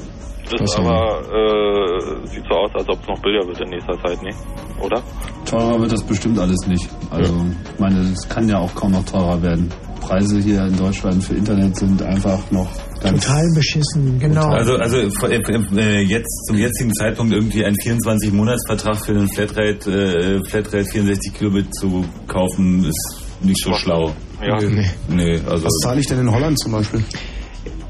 Das 0.51 0.61
Was 0.61 0.75
aber, 0.77 1.21
äh, 1.29 2.27
sieht 2.27 2.43
so 2.49 2.55
aus, 2.55 2.71
als 2.73 2.89
ob 2.89 2.99
es 3.01 3.07
noch 3.07 3.21
billiger 3.21 3.45
wird 3.47 3.61
in 3.61 3.69
nächster 3.69 3.93
Zeit, 4.03 4.21
nicht? 4.23 4.37
Oder? 4.81 5.01
Teurer 5.45 5.79
wird 5.79 5.91
das 5.91 6.03
bestimmt 6.03 6.39
alles 6.39 6.57
nicht. 6.67 6.89
Also, 7.11 7.33
ich 7.73 7.79
meine, 7.79 7.99
es 7.99 8.27
kann 8.27 8.49
ja 8.49 8.57
auch 8.57 8.73
kaum 8.73 8.91
noch 8.93 9.05
teurer 9.05 9.41
werden. 9.43 9.71
Preise 10.09 10.39
hier 10.39 10.63
in 10.65 10.75
Deutschland 10.75 11.23
für 11.23 11.35
Internet 11.35 11.77
sind 11.77 12.01
einfach 12.01 12.39
noch 12.49 12.67
ganz 12.99 13.23
Total 13.23 13.45
beschissen, 13.53 14.19
genau. 14.19 14.47
Also, 14.47 14.73
also 14.75 14.97
äh, 14.97 15.37
äh, 15.37 16.01
jetzt 16.01 16.47
zum 16.47 16.57
jetzigen 16.57 16.91
Zeitpunkt 16.95 17.31
irgendwie 17.31 17.63
einen 17.63 17.75
24-Monats-Vertrag 17.75 19.05
für 19.05 19.11
einen 19.11 19.29
Flatrate, 19.29 20.39
äh, 20.41 20.49
Flatrate 20.49 20.85
64 20.85 21.33
Kilobit 21.35 21.75
zu 21.75 22.03
kaufen, 22.27 22.85
ist 22.85 23.21
nicht 23.41 23.63
so 23.63 23.71
schlau. 23.73 24.11
Ja. 24.41 24.59
Nee, 24.59 24.89
nee 25.09 25.39
also. 25.47 25.65
Was 25.65 25.79
zahle 25.83 25.99
ich 25.99 26.07
denn 26.07 26.21
in 26.21 26.31
Holland 26.31 26.57
zum 26.59 26.71
Beispiel? 26.71 27.03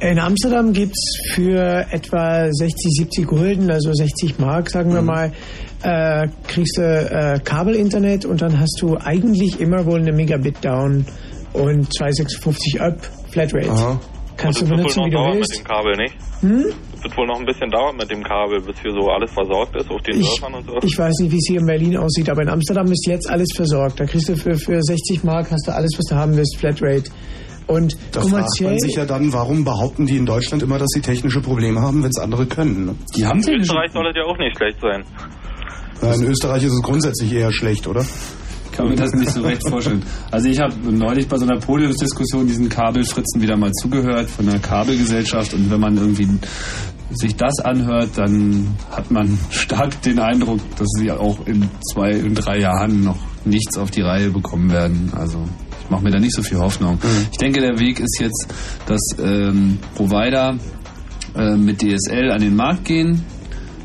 In 0.01 0.19
Amsterdam 0.19 0.73
gibt's 0.73 1.19
für 1.33 1.85
etwa 1.89 2.47
60, 2.51 2.75
70 2.99 3.27
Gulden, 3.27 3.71
also 3.71 3.93
60 3.93 4.39
Mark, 4.39 4.69
sagen 4.69 4.89
Mhm. 4.91 4.95
wir 4.95 5.01
mal, 5.01 5.31
äh, 5.83 6.27
kriegst 6.47 6.77
du 6.77 6.81
äh, 6.81 7.39
Kabelinternet 7.43 8.25
und 8.25 8.41
dann 8.41 8.59
hast 8.59 8.77
du 8.81 8.97
eigentlich 8.97 9.61
immer 9.61 9.85
wohl 9.85 9.99
eine 9.99 10.11
Megabit 10.11 10.63
down 10.63 11.05
und 11.53 11.93
256 11.93 12.81
up 12.81 12.97
Flatrate. 13.31 13.69
Aha. 13.69 13.99
Kannst 14.37 14.61
du 14.61 14.65
das 14.65 14.77
benutzen, 14.77 15.03
wie 15.03 15.11
wird 15.11 15.13
wohl 15.13 15.21
noch 15.21 15.33
du 15.33 15.33
dauern 15.33 15.39
mit 15.39 15.57
dem 15.57 15.63
Kabel, 15.65 15.97
nicht? 15.97 16.15
Hm? 16.41 16.65
Es 16.95 17.03
wird 17.03 17.17
wohl 17.17 17.27
noch 17.27 17.39
ein 17.39 17.45
bisschen 17.45 17.69
dauern 17.69 17.95
mit 17.97 18.09
dem 18.09 18.23
Kabel, 18.23 18.61
bis 18.61 18.75
hier 18.81 18.91
so 18.91 19.09
alles 19.09 19.31
versorgt 19.31 19.75
ist 19.75 19.89
auf 19.91 20.01
den 20.03 20.19
Ich, 20.21 20.27
Dörfern 20.39 20.53
und 20.55 20.65
so. 20.65 20.77
ich 20.81 20.97
weiß 20.97 21.13
nicht, 21.19 21.31
wie 21.33 21.37
es 21.37 21.45
hier 21.49 21.59
in 21.59 21.65
Berlin 21.65 21.97
aussieht, 21.97 22.29
aber 22.29 22.41
in 22.43 22.49
Amsterdam 22.49 22.85
ist 22.87 23.05
jetzt 23.05 23.29
alles 23.29 23.49
versorgt. 23.53 23.99
Da 23.99 24.05
kriegst 24.05 24.29
du 24.29 24.37
für, 24.37 24.55
für 24.55 24.81
60 24.81 25.23
Mark 25.25 25.51
hast 25.51 25.67
du 25.67 25.73
alles, 25.73 25.91
was 25.97 26.05
du 26.05 26.15
haben 26.15 26.37
willst, 26.37 26.57
Flatrate. 26.57 27.11
Und 27.67 27.95
Da 28.13 28.21
fragt 28.21 28.61
man 28.61 28.79
sich 28.79 28.95
ja 28.95 29.05
dann, 29.05 29.31
warum 29.31 29.63
behaupten 29.63 30.07
die 30.07 30.17
in 30.17 30.25
Deutschland 30.25 30.63
immer, 30.63 30.79
dass 30.79 30.87
sie 30.93 31.01
technische 31.01 31.41
Probleme 31.41 31.81
haben, 31.81 32.01
wenn 32.01 32.09
es 32.09 32.17
andere 32.17 32.47
können? 32.47 32.85
Ne? 32.85 32.95
Die 33.15 33.25
haben 33.25 33.43
in 33.43 33.59
Österreich 33.59 33.91
soll 33.91 34.05
das 34.05 34.15
ja 34.15 34.23
auch 34.23 34.37
nicht 34.37 34.57
schlecht 34.57 34.79
sein. 34.81 35.03
In 36.15 36.23
Österreich 36.31 36.63
ist 36.63 36.73
es 36.73 36.81
grundsätzlich 36.81 37.33
eher 37.33 37.51
schlecht, 37.51 37.85
oder? 37.85 38.05
Kann 38.79 38.87
mir 38.87 38.95
das 38.95 39.11
nicht 39.11 39.31
so 39.31 39.41
recht 39.41 39.67
vorstellen. 39.67 40.01
Also 40.31 40.47
ich 40.47 40.57
habe 40.59 40.73
neulich 40.89 41.27
bei 41.27 41.37
so 41.37 41.45
einer 41.45 41.59
Podiumsdiskussion 41.59 42.47
diesen 42.47 42.69
Kabelfritzen 42.69 43.41
wieder 43.41 43.57
mal 43.57 43.73
zugehört 43.73 44.29
von 44.29 44.47
einer 44.47 44.59
Kabelgesellschaft 44.59 45.53
und 45.53 45.69
wenn 45.69 45.81
man 45.81 45.97
irgendwie 45.97 46.29
sich 47.11 47.35
das 47.35 47.59
anhört, 47.59 48.11
dann 48.15 48.67
hat 48.91 49.11
man 49.11 49.37
stark 49.49 50.01
den 50.03 50.19
Eindruck, 50.19 50.61
dass 50.77 50.87
sie 50.97 51.11
auch 51.11 51.45
in 51.45 51.69
zwei, 51.91 52.11
in 52.11 52.35
drei 52.35 52.59
Jahren 52.59 53.03
noch 53.03 53.17
nichts 53.43 53.77
auf 53.77 53.91
die 53.91 54.01
Reihe 54.01 54.29
bekommen 54.29 54.71
werden. 54.71 55.11
Also 55.13 55.43
ich 55.83 55.89
mache 55.89 56.03
mir 56.03 56.11
da 56.11 56.19
nicht 56.19 56.33
so 56.33 56.41
viel 56.41 56.59
Hoffnung. 56.59 56.99
Ich 57.33 57.37
denke, 57.37 57.59
der 57.59 57.79
Weg 57.79 57.99
ist 57.99 58.17
jetzt, 58.21 58.47
dass 58.85 59.01
ähm, 59.19 59.77
Provider 59.95 60.55
äh, 61.35 61.57
mit 61.57 61.81
DSL 61.81 62.31
an 62.31 62.39
den 62.39 62.55
Markt 62.55 62.85
gehen, 62.85 63.25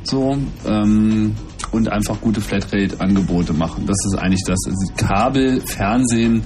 so 0.04 0.36
ähm, 0.68 1.34
und 1.74 1.90
einfach 1.90 2.20
gute 2.20 2.40
Flatrate-Angebote 2.40 3.52
machen. 3.52 3.84
Das 3.86 3.96
ist 4.06 4.16
eigentlich 4.16 4.44
das. 4.46 4.58
Also 4.66 4.92
Kabel, 4.96 5.60
Fernsehen, 5.60 6.44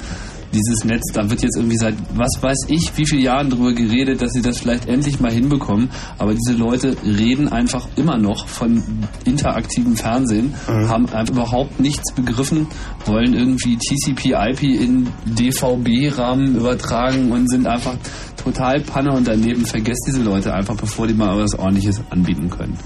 dieses 0.54 0.84
Netz, 0.84 1.02
da 1.12 1.28
wird 1.28 1.42
jetzt 1.42 1.56
irgendwie 1.56 1.76
seit 1.76 1.94
was 2.14 2.42
weiß 2.42 2.68
ich 2.68 2.90
wie 2.96 3.06
viele 3.06 3.20
Jahren 3.20 3.50
drüber 3.50 3.74
geredet, 3.74 4.22
dass 4.22 4.32
sie 4.32 4.40
das 4.40 4.58
vielleicht 4.58 4.88
endlich 4.88 5.20
mal 5.20 5.30
hinbekommen. 5.30 5.90
Aber 6.16 6.34
diese 6.34 6.56
Leute 6.56 6.96
reden 7.04 7.48
einfach 7.48 7.86
immer 7.96 8.16
noch 8.16 8.48
von 8.48 8.82
interaktivem 9.26 9.94
Fernsehen, 9.96 10.54
haben 10.66 11.06
einfach 11.10 11.34
überhaupt 11.34 11.78
nichts 11.80 12.14
begriffen, 12.14 12.66
wollen 13.04 13.34
irgendwie 13.34 13.76
TCP/IP 13.76 14.62
in 14.62 15.08
DVB-Rahmen 15.26 16.56
übertragen 16.56 17.30
und 17.30 17.50
sind 17.50 17.66
einfach 17.66 17.96
total 18.42 18.80
Panne 18.80 19.12
und 19.12 19.28
daneben 19.28 19.66
vergesst 19.66 20.04
diese 20.08 20.22
Leute 20.22 20.54
einfach, 20.54 20.76
bevor 20.76 21.06
die 21.06 21.12
mal 21.14 21.36
was 21.38 21.58
Ordentliches 21.58 22.00
anbieten 22.08 22.48
können. 22.48 22.78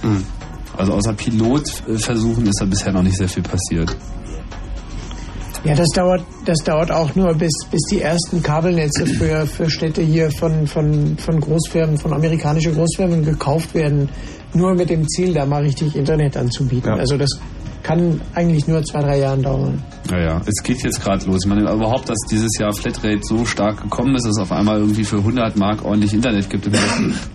Also 0.76 0.92
außer 0.94 1.12
Pilotversuchen 1.12 2.46
ist 2.46 2.60
da 2.60 2.64
bisher 2.64 2.92
noch 2.92 3.02
nicht 3.02 3.16
sehr 3.16 3.28
viel 3.28 3.42
passiert. 3.42 3.94
Ja, 5.64 5.76
das 5.76 5.88
dauert, 5.94 6.22
das 6.44 6.58
dauert 6.64 6.90
auch 6.90 7.14
nur, 7.14 7.34
bis, 7.34 7.52
bis 7.70 7.82
die 7.88 8.00
ersten 8.00 8.42
Kabelnetze 8.42 9.06
für, 9.06 9.46
für 9.46 9.70
Städte 9.70 10.02
hier 10.02 10.30
von, 10.32 10.66
von, 10.66 11.16
von 11.18 11.40
Großfirmen, 11.40 11.98
von 11.98 12.12
amerikanischen 12.12 12.74
Großfirmen 12.74 13.24
gekauft 13.24 13.72
werden. 13.74 14.08
Nur 14.54 14.74
mit 14.74 14.90
dem 14.90 15.06
Ziel, 15.08 15.32
da 15.32 15.46
mal 15.46 15.62
richtig 15.62 15.94
Internet 15.94 16.36
anzubieten. 16.36 16.88
Ja. 16.88 16.96
Also 16.96 17.16
das 17.16 17.30
kann 17.82 18.20
eigentlich 18.34 18.66
nur 18.66 18.82
zwei, 18.84 19.02
drei 19.02 19.18
Jahren 19.18 19.42
dauern. 19.42 19.82
Naja, 20.10 20.40
es 20.46 20.62
geht 20.62 20.82
jetzt 20.82 21.00
gerade 21.00 21.24
los. 21.26 21.40
Ich 21.44 21.48
meine, 21.48 21.62
überhaupt, 21.62 22.08
dass 22.08 22.18
dieses 22.30 22.50
Jahr 22.58 22.72
Flatrate 22.72 23.20
so 23.22 23.44
stark 23.44 23.82
gekommen 23.82 24.16
ist, 24.16 24.26
dass 24.26 24.36
es 24.36 24.42
auf 24.42 24.52
einmal 24.52 24.80
irgendwie 24.80 25.04
für 25.04 25.18
100 25.18 25.56
Mark 25.56 25.84
ordentlich 25.84 26.12
Internet 26.12 26.50
gibt. 26.50 26.66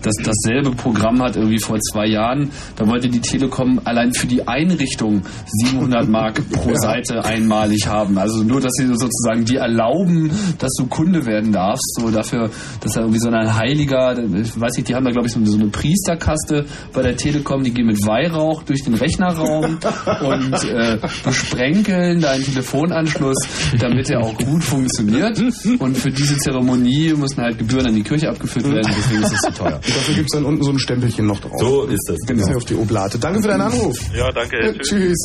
Das 0.02 0.14
dasselbe 0.22 0.72
Programm 0.72 1.22
hat 1.22 1.36
irgendwie 1.36 1.58
vor 1.58 1.78
zwei 1.80 2.06
Jahren, 2.06 2.50
da 2.76 2.86
wollte 2.86 3.08
die 3.08 3.20
Telekom 3.20 3.80
allein 3.84 4.12
für 4.12 4.26
die 4.26 4.46
Einrichtung 4.46 5.22
700 5.46 6.08
Mark 6.08 6.42
pro 6.50 6.74
Seite 6.74 7.24
einmalig 7.24 7.86
haben. 7.86 8.18
Also 8.18 8.44
nur, 8.44 8.60
dass 8.60 8.72
sie 8.74 8.86
sozusagen 8.86 9.44
dir 9.44 9.60
erlauben, 9.60 10.30
dass 10.58 10.72
du 10.78 10.86
Kunde 10.86 11.24
werden 11.24 11.52
darfst. 11.52 11.98
So 12.00 12.10
dafür, 12.10 12.50
dass 12.80 12.92
da 12.92 13.00
irgendwie 13.00 13.20
so 13.20 13.30
ein 13.30 13.56
Heiliger, 13.56 14.18
ich 14.18 14.60
weiß 14.60 14.76
nicht, 14.76 14.88
die 14.88 14.94
haben 14.94 15.04
da 15.04 15.10
glaube 15.10 15.26
ich 15.26 15.32
so 15.32 15.38
eine, 15.38 15.48
so 15.48 15.58
eine 15.58 15.68
Priesterkaste 15.68 16.66
bei 16.92 17.02
der 17.02 17.16
Telekom, 17.16 17.62
die 17.64 17.72
gehen 17.72 17.86
mit 17.86 18.06
Weihrauch 18.06 18.62
durch 18.62 18.84
den 18.84 18.94
Rechnerraum 18.94 19.64
und 20.20 20.37
äh, 20.52 20.98
besprenkeln 21.24 22.20
deinen 22.20 22.44
Telefonanschluss, 22.44 23.36
damit 23.78 24.10
er 24.10 24.20
auch 24.20 24.36
gut 24.36 24.64
funktioniert. 24.64 25.38
Und 25.78 25.96
für 25.96 26.10
diese 26.10 26.36
Zeremonie 26.38 27.14
müssen 27.14 27.42
halt 27.42 27.58
Gebühren 27.58 27.86
an 27.86 27.94
die 27.94 28.02
Kirche 28.02 28.28
abgeführt 28.28 28.70
werden, 28.70 28.92
deswegen 28.96 29.22
ist 29.22 29.32
es 29.32 29.40
so 29.42 29.50
teuer. 29.50 29.76
Und 29.76 29.88
dafür 29.88 30.14
gibt's 30.14 30.32
dann 30.32 30.44
unten 30.44 30.62
so 30.62 30.70
ein 30.70 30.78
Stempelchen 30.78 31.26
noch 31.26 31.40
drauf. 31.40 31.60
So 31.60 31.84
ist 31.84 32.04
das. 32.08 32.18
Genau. 32.26 32.56
auf 32.56 32.64
die 32.64 32.74
Oblate. 32.74 33.18
Danke 33.18 33.42
für 33.42 33.48
deinen 33.48 33.62
Anruf. 33.62 33.98
Ja, 34.14 34.30
danke. 34.32 34.56
Äh, 34.56 34.78
Tschüss. 34.78 35.16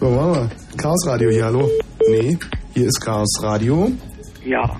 So, 0.00 0.10
machen 0.10 0.32
wir. 0.34 0.50
Chaos 0.76 1.06
Radio 1.06 1.30
hier, 1.30 1.44
hallo. 1.44 1.70
Nee, 2.08 2.38
hier 2.74 2.86
ist 2.86 3.00
Chaos 3.00 3.28
Radio. 3.42 3.90
Ja. 4.44 4.78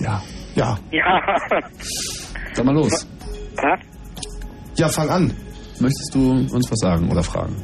Ja. 0.00 0.22
Ja. 0.54 0.78
Ja. 0.92 1.20
Sag 2.54 2.64
mal 2.64 2.74
los. 2.74 3.06
Was? 3.56 3.80
Ja, 4.76 4.88
fang 4.88 5.08
an. 5.08 5.32
Möchtest 5.80 6.14
du 6.14 6.30
uns 6.30 6.70
was 6.70 6.78
sagen 6.78 7.10
oder 7.10 7.22
fragen? 7.22 7.54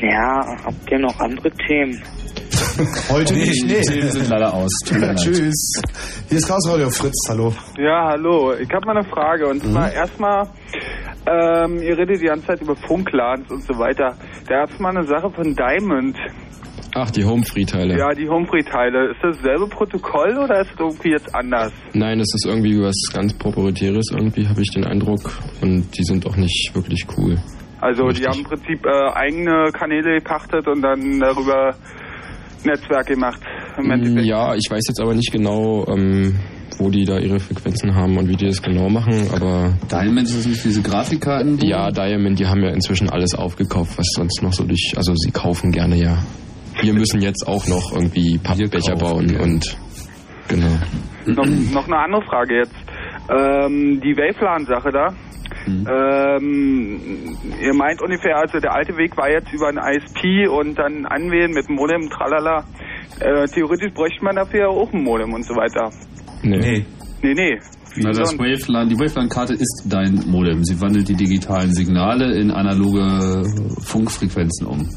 Ja, 0.00 0.56
habt 0.64 0.90
ihr 0.90 0.98
noch 0.98 1.18
andere 1.20 1.50
Themen? 1.66 2.00
Heute 3.10 3.34
Nee, 3.34 3.40
nicht, 3.40 3.62
die 3.62 3.66
nee. 3.66 3.80
Themen 3.82 4.10
sind 4.10 4.28
leider 4.28 4.52
aus. 4.54 4.70
Leid. 4.90 5.16
Tschüss. 5.18 5.82
Hier 6.28 6.38
ist 6.38 6.48
Chaos 6.48 6.68
Radio, 6.68 6.88
Fritz, 6.90 7.26
hallo. 7.28 7.52
Ja, 7.78 8.08
hallo. 8.10 8.54
Ich 8.54 8.68
habe 8.72 8.86
mal 8.86 8.96
eine 8.96 9.08
Frage. 9.08 9.46
Und 9.48 9.64
Mhm. 9.64 9.72
zwar 9.72 9.92
erstmal, 9.92 10.48
ähm, 11.26 11.78
ihr 11.82 11.98
redet 11.98 12.20
die 12.20 12.26
ganze 12.26 12.46
Zeit 12.46 12.62
über 12.62 12.76
Funklans 12.76 13.50
und 13.50 13.62
so 13.64 13.74
weiter. 13.78 14.16
Da 14.48 14.60
gab's 14.66 14.78
mal 14.78 14.96
eine 14.96 15.06
Sache 15.06 15.30
von 15.30 15.54
Diamond. 15.54 16.16
Ach, 16.94 17.10
die 17.10 17.24
Home-Free-Teile. 17.24 17.96
Ja, 17.98 18.08
die 18.10 18.28
Humphrey-Teile. 18.28 19.10
Ist 19.12 19.22
das 19.22 19.36
dasselbe 19.36 19.68
Protokoll 19.68 20.36
oder 20.38 20.60
ist 20.60 20.70
es 20.74 20.80
irgendwie 20.80 21.10
jetzt 21.10 21.32
anders? 21.34 21.72
Nein, 21.92 22.18
es 22.18 22.32
ist 22.34 22.46
irgendwie 22.46 22.80
was 22.80 22.96
ganz 23.12 23.32
Proprietäres, 23.34 24.06
irgendwie 24.12 24.48
habe 24.48 24.60
ich 24.60 24.70
den 24.72 24.84
Eindruck. 24.84 25.20
Und 25.60 25.86
die 25.96 26.02
sind 26.04 26.26
auch 26.26 26.36
nicht 26.36 26.72
wirklich 26.74 27.06
cool. 27.16 27.38
Also 27.80 28.04
Richtig. 28.04 28.24
die 28.24 28.30
haben 28.30 28.38
im 28.38 28.44
Prinzip 28.44 28.86
äh, 28.86 29.12
eigene 29.14 29.70
Kanäle 29.72 30.18
gepachtet 30.18 30.66
und 30.68 30.82
dann 30.82 31.20
darüber 31.20 31.74
Netzwerk 32.64 33.06
gemacht. 33.06 33.40
Endeffekt. 33.78 34.26
Ja, 34.26 34.54
ich 34.54 34.70
weiß 34.70 34.82
jetzt 34.88 35.00
aber 35.00 35.14
nicht 35.14 35.32
genau, 35.32 35.86
ähm, 35.88 36.38
wo 36.78 36.90
die 36.90 37.04
da 37.04 37.18
ihre 37.18 37.38
Frequenzen 37.38 37.94
haben 37.94 38.16
und 38.18 38.28
wie 38.28 38.36
die 38.36 38.46
das 38.46 38.62
genau 38.62 38.88
machen, 38.88 39.28
aber... 39.34 39.74
Diamond 39.90 40.22
ist 40.22 40.38
das 40.38 40.46
nicht 40.46 40.64
diese 40.64 40.82
Grafikkarten? 40.82 41.58
Ja, 41.58 41.90
Diamond, 41.90 42.38
die 42.38 42.46
haben 42.46 42.62
ja 42.62 42.70
inzwischen 42.70 43.08
alles 43.10 43.34
aufgekauft, 43.34 43.98
was 43.98 44.06
sonst 44.14 44.42
noch 44.42 44.52
so 44.52 44.64
durch... 44.64 44.94
Also 44.96 45.14
sie 45.14 45.30
kaufen 45.30 45.72
gerne, 45.72 45.96
ja. 45.96 46.18
Wir 46.82 46.94
müssen 46.94 47.20
jetzt 47.20 47.46
auch 47.46 47.66
noch 47.66 47.92
irgendwie 47.94 48.38
Pappbecher 48.38 48.96
bauen 48.96 49.36
und... 49.36 49.76
Genau. 50.48 50.78
noch, 51.26 51.46
noch 51.46 51.86
eine 51.86 51.98
andere 51.98 52.22
Frage 52.22 52.56
jetzt. 52.56 52.74
Ähm, 53.30 54.00
die 54.02 54.16
Wavelan-Sache 54.16 54.90
da. 54.90 55.14
Ähm, 55.66 57.00
ihr 57.60 57.74
meint 57.74 58.02
ungefähr, 58.02 58.36
also 58.36 58.58
der 58.58 58.74
alte 58.74 58.96
Weg 58.96 59.16
war 59.16 59.30
jetzt 59.30 59.52
über 59.52 59.68
ein 59.68 59.78
ISP 59.78 60.48
und 60.48 60.78
dann 60.78 61.06
anwählen 61.06 61.52
mit 61.52 61.68
Modem, 61.68 62.08
tralala. 62.10 62.64
Äh, 63.20 63.46
theoretisch 63.46 63.92
bräuchte 63.92 64.24
man 64.24 64.36
dafür 64.36 64.60
ja 64.60 64.68
auch 64.68 64.92
ein 64.92 65.02
Modem 65.02 65.32
und 65.32 65.44
so 65.44 65.54
weiter. 65.54 65.90
Nee. 66.42 66.86
Nee, 67.22 67.34
nee. 67.34 67.58
Na, 67.96 68.10
das? 68.10 68.38
Wavelan, 68.38 68.88
die 68.88 68.96
Wavelan-Karte 68.96 69.54
ist 69.54 69.84
dein 69.88 70.22
Modem. 70.26 70.64
Sie 70.64 70.80
wandelt 70.80 71.08
die 71.08 71.16
digitalen 71.16 71.72
Signale 71.74 72.38
in 72.38 72.50
analoge 72.50 73.44
Funkfrequenzen 73.82 74.66
um. 74.66 74.88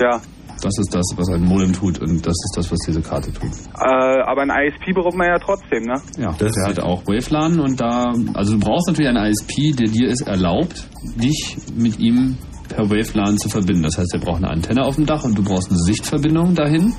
Ja. 0.00 0.20
Das 0.62 0.72
ist 0.78 0.94
das, 0.94 1.04
was 1.16 1.28
ein 1.28 1.42
Modem 1.42 1.72
tut 1.72 2.00
und 2.00 2.26
das 2.26 2.34
ist 2.34 2.54
das, 2.56 2.70
was 2.70 2.78
diese 2.86 3.00
Karte 3.00 3.32
tut. 3.32 3.50
Äh, 3.78 4.22
aber 4.26 4.42
ein 4.42 4.50
ISP 4.50 4.92
braucht 4.92 5.16
man 5.16 5.28
ja 5.28 5.38
trotzdem, 5.38 5.84
ne? 5.84 6.00
Ja, 6.18 6.32
der 6.32 6.50
hat 6.66 6.80
auch 6.80 7.02
Wavelan 7.06 7.60
und 7.60 7.80
da, 7.80 8.12
also 8.34 8.54
du 8.54 8.60
brauchst 8.60 8.88
natürlich 8.88 9.08
einen 9.08 9.30
ISP, 9.30 9.72
der 9.72 9.88
dir 9.88 10.08
es 10.08 10.20
erlaubt, 10.22 10.88
dich 11.16 11.56
mit 11.76 11.98
ihm 11.98 12.36
per 12.68 12.90
Wavelan 12.90 13.38
zu 13.38 13.48
verbinden. 13.48 13.82
Das 13.82 13.98
heißt, 13.98 14.12
der 14.12 14.18
braucht 14.18 14.38
eine 14.38 14.50
Antenne 14.50 14.84
auf 14.84 14.96
dem 14.96 15.06
Dach 15.06 15.24
und 15.24 15.36
du 15.36 15.42
brauchst 15.42 15.70
eine 15.70 15.78
Sichtverbindung 15.78 16.54
dahin. 16.54 16.94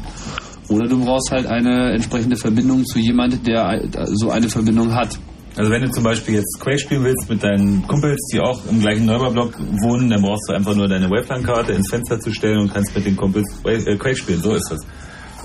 Oder 0.70 0.88
du 0.88 1.04
brauchst 1.04 1.32
halt 1.32 1.48
eine 1.48 1.92
entsprechende 1.94 2.36
Verbindung 2.36 2.86
zu 2.86 3.00
jemand, 3.00 3.48
der 3.48 3.82
so 4.06 4.30
eine 4.30 4.50
Verbindung 4.50 4.94
hat. 4.94 5.18
Also 5.60 5.72
wenn 5.72 5.82
du 5.82 5.92
zum 5.92 6.06
Beispiel 6.06 6.36
jetzt 6.36 6.58
Quake 6.62 6.80
spielen 6.80 7.04
willst 7.04 7.30
mit 7.30 7.44
deinen 7.44 7.86
Kumpels, 7.86 8.16
die 8.32 8.40
auch 8.40 8.66
im 8.72 8.80
gleichen 8.80 9.06
Neubaublock 9.06 9.60
wohnen, 9.84 10.10
dann 10.10 10.22
brauchst 10.22 10.48
du 10.48 10.54
einfach 10.54 10.74
nur 10.74 10.88
deine 10.88 11.10
Wavelan-Karte 11.10 11.74
ins 11.74 11.90
Fenster 11.90 12.18
zu 12.18 12.32
stellen 12.32 12.60
und 12.60 12.74
kannst 12.74 12.96
mit 12.96 13.06
den 13.06 13.18
Kumpels 13.18 13.62
äh, 13.66 13.98
Quake 13.98 14.16
spielen. 14.16 14.40
So 14.40 14.56
ist 14.56 14.72
das. 14.72 14.80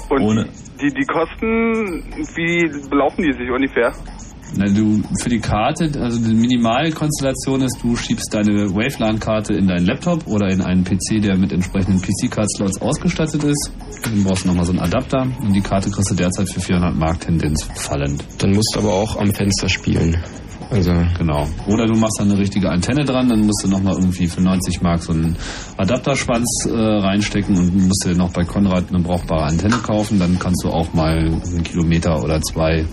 Und 0.09 0.23
Ohne, 0.23 0.45
die, 0.81 0.95
die 0.95 1.05
Kosten, 1.07 2.05
wie 2.37 2.89
belaufen 2.89 3.25
die 3.25 3.33
sich 3.33 3.51
ungefähr? 3.51 3.91
Na, 4.57 4.67
du, 4.67 5.03
für 5.21 5.29
die 5.29 5.41
Karte, 5.41 5.91
also 6.01 6.19
die 6.19 6.35
Minimalkonstellation 6.35 7.63
ist, 7.63 7.79
du 7.83 7.97
schiebst 7.97 8.33
deine 8.33 8.71
Wavelan-Karte 8.71 9.55
in 9.55 9.67
deinen 9.67 9.87
Laptop 9.87 10.27
oder 10.29 10.49
in 10.49 10.63
einen 10.63 10.85
PC, 10.85 11.21
der 11.23 11.37
mit 11.37 11.53
entsprechenden 11.53 12.01
PC-Card-Slots 12.01 12.81
ausgestattet 12.81 13.43
ist. 13.43 13.73
Dann 14.05 14.23
brauchst 14.23 14.45
du 14.45 14.49
nochmal 14.49 14.65
so 14.65 14.73
einen 14.73 14.81
Adapter 14.81 15.27
und 15.41 15.53
die 15.53 15.61
Karte 15.61 15.91
kriegst 15.91 16.11
du 16.11 16.15
derzeit 16.15 16.49
für 16.49 16.61
400 16.61 16.95
Mark 16.95 17.21
Tendenz 17.21 17.65
fallend. 17.75 18.25
Dann 18.39 18.51
musst 18.51 18.73
du 18.75 18.81
aber 18.81 18.93
auch 18.93 19.17
am 19.17 19.35
Fenster 19.35 19.69
spielen. 19.69 20.17
Also 20.71 20.93
Genau. 21.19 21.47
Oder 21.67 21.87
du 21.87 21.99
machst 21.99 22.19
da 22.19 22.25
eine 22.25 22.39
richtige 22.39 22.71
Antenne 22.71 23.05
dran, 23.05 23.29
dann 23.29 23.47
musst 23.47 23.65
du 23.65 23.69
nochmal 23.69 23.95
irgendwie 23.95 24.27
für 24.27 24.41
90 24.41 24.83
Mark 24.83 25.03
so 25.03 25.13
einen 25.13 25.37
Adapterschwanz 25.77 26.67
äh, 26.67 26.73
reinstecken 26.73 27.57
und 27.57 27.75
musst 27.75 28.05
dir 28.05 28.15
noch 28.15 28.33
bei 28.33 28.45
Konrad 28.45 28.85
eine 28.89 29.03
brauchbare 29.03 29.45
Antenne 29.45 29.77
kaufen. 29.77 30.19
Dann 30.19 30.39
kannst 30.39 30.65
du 30.65 30.71
auch 30.71 30.93
mal 30.93 31.19
einen 31.19 31.63
Kilometer 31.63 32.23
oder 32.23 32.41
zwei 32.41 32.85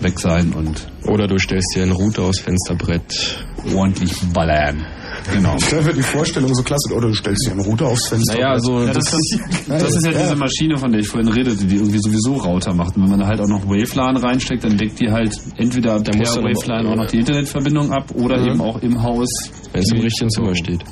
weg 0.00 0.18
sein 0.18 0.52
und 0.52 0.86
Oder 1.06 1.26
du 1.26 1.38
stellst 1.38 1.74
dir 1.74 1.82
einen 1.84 1.92
Router 1.92 2.22
aufs 2.24 2.40
Fensterbrett. 2.40 3.44
ordentlich 3.74 4.12
ballern. 4.32 4.84
Genau. 5.32 5.56
Da 5.70 5.84
wird 5.84 5.96
die 5.96 6.02
Vorstellung 6.02 6.54
so 6.54 6.62
klasse. 6.62 6.94
Oder 6.94 7.08
du 7.08 7.14
stellst 7.14 7.46
dir 7.46 7.52
einen 7.52 7.60
Router 7.62 7.86
aufs 7.86 8.08
Fenster. 8.08 8.34
Naja, 8.34 8.50
also 8.52 8.80
Ja, 8.84 8.92
das, 8.92 9.04
das, 9.10 9.94
ist 9.96 10.04
ja 10.06 10.12
diese 10.12 10.36
Maschine, 10.36 10.76
von 10.76 10.92
der 10.92 11.00
ich 11.00 11.08
vorhin 11.08 11.28
redete, 11.32 11.64
die 11.64 11.76
irgendwie 11.76 11.98
sowieso 11.98 12.34
Router 12.34 12.74
macht. 12.74 12.96
Und 12.96 13.04
wenn 13.04 13.10
man 13.10 13.20
da 13.20 13.26
halt 13.26 13.40
auch 13.40 13.48
noch 13.48 13.64
Wavelan 13.66 14.16
reinsteckt, 14.18 14.62
dann 14.62 14.76
deckt 14.76 15.00
die 15.00 15.10
halt 15.10 15.34
entweder 15.56 15.98
per 16.00 16.16
muss 16.16 16.28
dann 16.34 16.44
aber- 16.44 16.50
Wavelan 16.54 16.86
auch 16.86 16.96
noch 16.96 17.06
die 17.06 17.18
Internetverbindung 17.18 17.90
ab 17.92 18.10
oder 18.14 18.38
Ja. 18.38 18.52
eben 18.52 18.60
auch 18.60 18.80
im 18.82 19.02
Haus. 19.02 19.28
Wenn 19.72 19.82
es 19.82 19.90
im 19.92 20.00
richtigen 20.00 20.30
Zimmer 20.30 20.54
steht. 20.54 20.84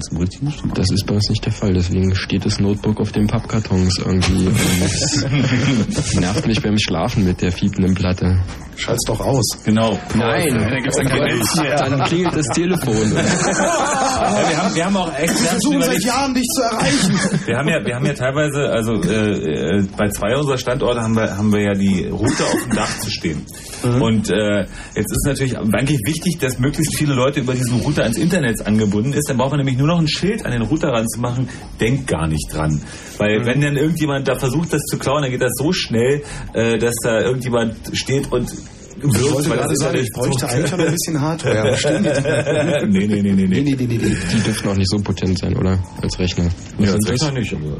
Zum 0.00 0.18
richtigen 0.18 0.50
Standort. 0.50 0.78
Das 0.78 0.90
ist 0.90 1.06
bei 1.06 1.14
uns 1.14 1.28
nicht 1.28 1.44
der 1.44 1.52
Fall, 1.52 1.72
deswegen 1.72 2.14
steht 2.14 2.44
das 2.44 2.58
Notebook 2.58 3.00
auf 3.00 3.12
den 3.12 3.26
Pappkartons 3.26 3.98
irgendwie. 3.98 4.48
es 4.84 6.14
nervt 6.20 6.46
mich 6.46 6.62
beim 6.62 6.78
Schlafen 6.78 7.24
mit 7.24 7.40
der 7.42 7.52
fiependen 7.52 7.94
Platte. 7.94 8.40
Schalt's 8.76 9.04
doch 9.06 9.20
aus. 9.20 9.44
Genau. 9.64 9.98
Nein, 10.14 10.48
dann 10.48 10.82
gibt's 10.82 10.96
dann 10.96 11.06
kein 11.06 11.22
Netz. 11.22 11.54
dann 11.54 12.04
klingelt 12.04 12.36
das 12.36 12.46
Telefon. 12.48 13.14
Ja, 13.14 14.48
wir, 14.48 14.62
haben, 14.62 14.74
wir 14.74 14.84
haben 14.84 14.96
auch 14.96 15.18
echt 15.18 15.40
Wir 15.40 15.48
versuchen 15.48 15.82
seit 15.82 16.04
Jahren, 16.04 16.34
dich 16.34 16.46
zu 16.46 16.62
erreichen. 16.62 17.40
Wir 17.46 17.56
haben 17.56 17.68
ja, 17.68 17.84
wir 17.84 17.94
haben 17.94 18.06
ja 18.06 18.14
teilweise, 18.14 18.70
also 18.70 18.92
äh, 19.02 19.78
äh, 19.78 19.86
bei 19.96 20.08
zwei 20.08 20.36
unserer 20.36 20.58
Standorte 20.58 21.02
haben 21.02 21.14
wir, 21.14 21.36
haben 21.36 21.52
wir 21.52 21.62
ja 21.62 21.74
die 21.74 22.06
Router 22.06 22.44
auf 22.44 22.62
dem 22.64 22.74
Dach 22.74 22.98
zu 23.00 23.10
stehen. 23.10 23.44
Und 23.84 24.30
äh, 24.30 24.62
jetzt 24.94 25.12
ist 25.12 25.26
natürlich 25.26 25.58
eigentlich 25.58 26.00
wichtig, 26.06 26.38
dass 26.40 26.58
möglichst 26.58 26.96
viele 26.96 27.14
Leute 27.14 27.40
über 27.40 27.52
diesen 27.52 27.80
Router 27.80 28.02
ans 28.04 28.16
Internet 28.16 28.66
angebunden 28.66 29.12
ist. 29.12 29.28
Dann 29.28 29.36
braucht 29.36 29.50
man 29.50 29.58
nämlich 29.58 29.76
nur 29.76 29.83
noch 29.86 29.98
ein 29.98 30.08
Schild 30.08 30.44
an 30.44 30.52
den 30.52 30.62
Router 30.62 30.88
ranzumachen. 30.88 31.48
Denkt 31.80 32.06
gar 32.06 32.26
nicht 32.26 32.52
dran. 32.52 32.80
Weil 33.18 33.44
wenn 33.44 33.60
dann 33.60 33.76
irgendjemand 33.76 34.28
da 34.28 34.36
versucht, 34.36 34.72
das 34.72 34.82
zu 34.82 34.98
klauen, 34.98 35.22
dann 35.22 35.30
geht 35.30 35.42
das 35.42 35.52
so 35.56 35.72
schnell, 35.72 36.22
äh, 36.52 36.78
dass 36.78 36.94
da 37.02 37.20
irgendjemand 37.20 37.76
steht 37.92 38.30
und 38.32 38.50
Ich 38.96 39.32
wollte 39.32 39.48
gerade 39.50 39.76
sagen, 39.76 39.98
ich 39.98 40.10
bräuchte 40.12 40.48
eigentlich 40.48 40.70
noch 40.70 40.78
ein 40.78 40.90
bisschen 40.92 41.20
Hardware. 41.20 41.60
aber 41.60 41.76
stimmt. 41.76 42.04
nee, 42.88 43.06
nee, 43.06 43.22
nee, 43.22 43.32
nee, 43.32 43.32
nee. 43.32 43.46
nee, 43.46 43.60
nee, 43.62 43.74
nee, 43.76 43.86
nee. 43.86 44.16
Die 44.32 44.42
dürften 44.42 44.68
auch 44.68 44.76
nicht 44.76 44.90
so 44.90 44.98
potent 44.98 45.38
sein, 45.38 45.56
oder? 45.56 45.78
Als 46.00 46.18
Rechner. 46.18 46.48
Ja, 46.78 46.94
das 46.96 47.20
noch 47.22 47.32
nicht, 47.32 47.52
aber. 47.52 47.78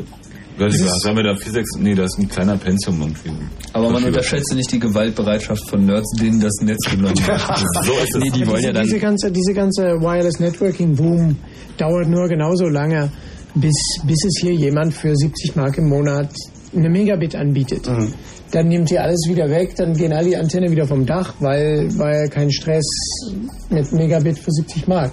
Was 0.56 0.74
ist 0.74 0.84
das? 0.84 1.04
Haben 1.04 1.16
wir 1.16 1.24
da 1.24 1.32
4,6? 1.32 1.80
Nee, 1.80 1.94
das 1.94 2.06
ist 2.06 2.18
ein 2.18 2.28
kleiner 2.28 2.56
Pensium 2.56 3.00
irgendwie. 3.00 3.32
Aber 3.72 3.90
man 3.90 4.04
unterschätze 4.04 4.54
nicht 4.54 4.70
die 4.70 4.78
Gewaltbereitschaft 4.78 5.68
von 5.68 5.84
Nerds, 5.84 6.08
denen 6.20 6.40
das 6.40 6.54
Netz 6.62 6.78
genommen 6.88 7.16
wird. 7.16 7.40
so 7.84 7.92
ist 7.92 8.14
es. 8.14 8.22
Nee, 8.22 8.30
die 8.30 8.46
wollen 8.46 8.62
ja 8.62 8.72
dann. 8.72 8.84
Diese 8.84 8.98
ganze, 8.98 9.32
diese 9.32 9.52
ganze 9.52 9.82
Wireless 10.00 10.38
Networking 10.38 10.94
Boom 10.94 11.36
dauert 11.76 12.08
nur 12.08 12.28
genauso 12.28 12.68
lange, 12.68 13.10
bis, 13.56 13.74
bis 14.06 14.24
es 14.24 14.40
hier 14.40 14.54
jemand 14.54 14.94
für 14.94 15.14
70 15.14 15.56
Mark 15.56 15.78
im 15.78 15.88
Monat 15.88 16.30
eine 16.74 16.88
Megabit 16.88 17.34
anbietet. 17.34 17.88
Dann 18.50 18.68
nimmt 18.68 18.90
ihr 18.90 19.02
alles 19.02 19.26
wieder 19.28 19.48
weg, 19.50 19.74
dann 19.76 19.94
gehen 19.94 20.12
alle 20.12 20.28
die 20.28 20.36
Antenne 20.36 20.70
wieder 20.70 20.86
vom 20.86 21.04
Dach, 21.04 21.34
weil, 21.40 21.88
weil 21.98 22.28
kein 22.28 22.52
Stress 22.52 22.84
mit 23.70 23.90
Megabit 23.92 24.38
für 24.38 24.50
70 24.50 24.86
Mark. 24.86 25.12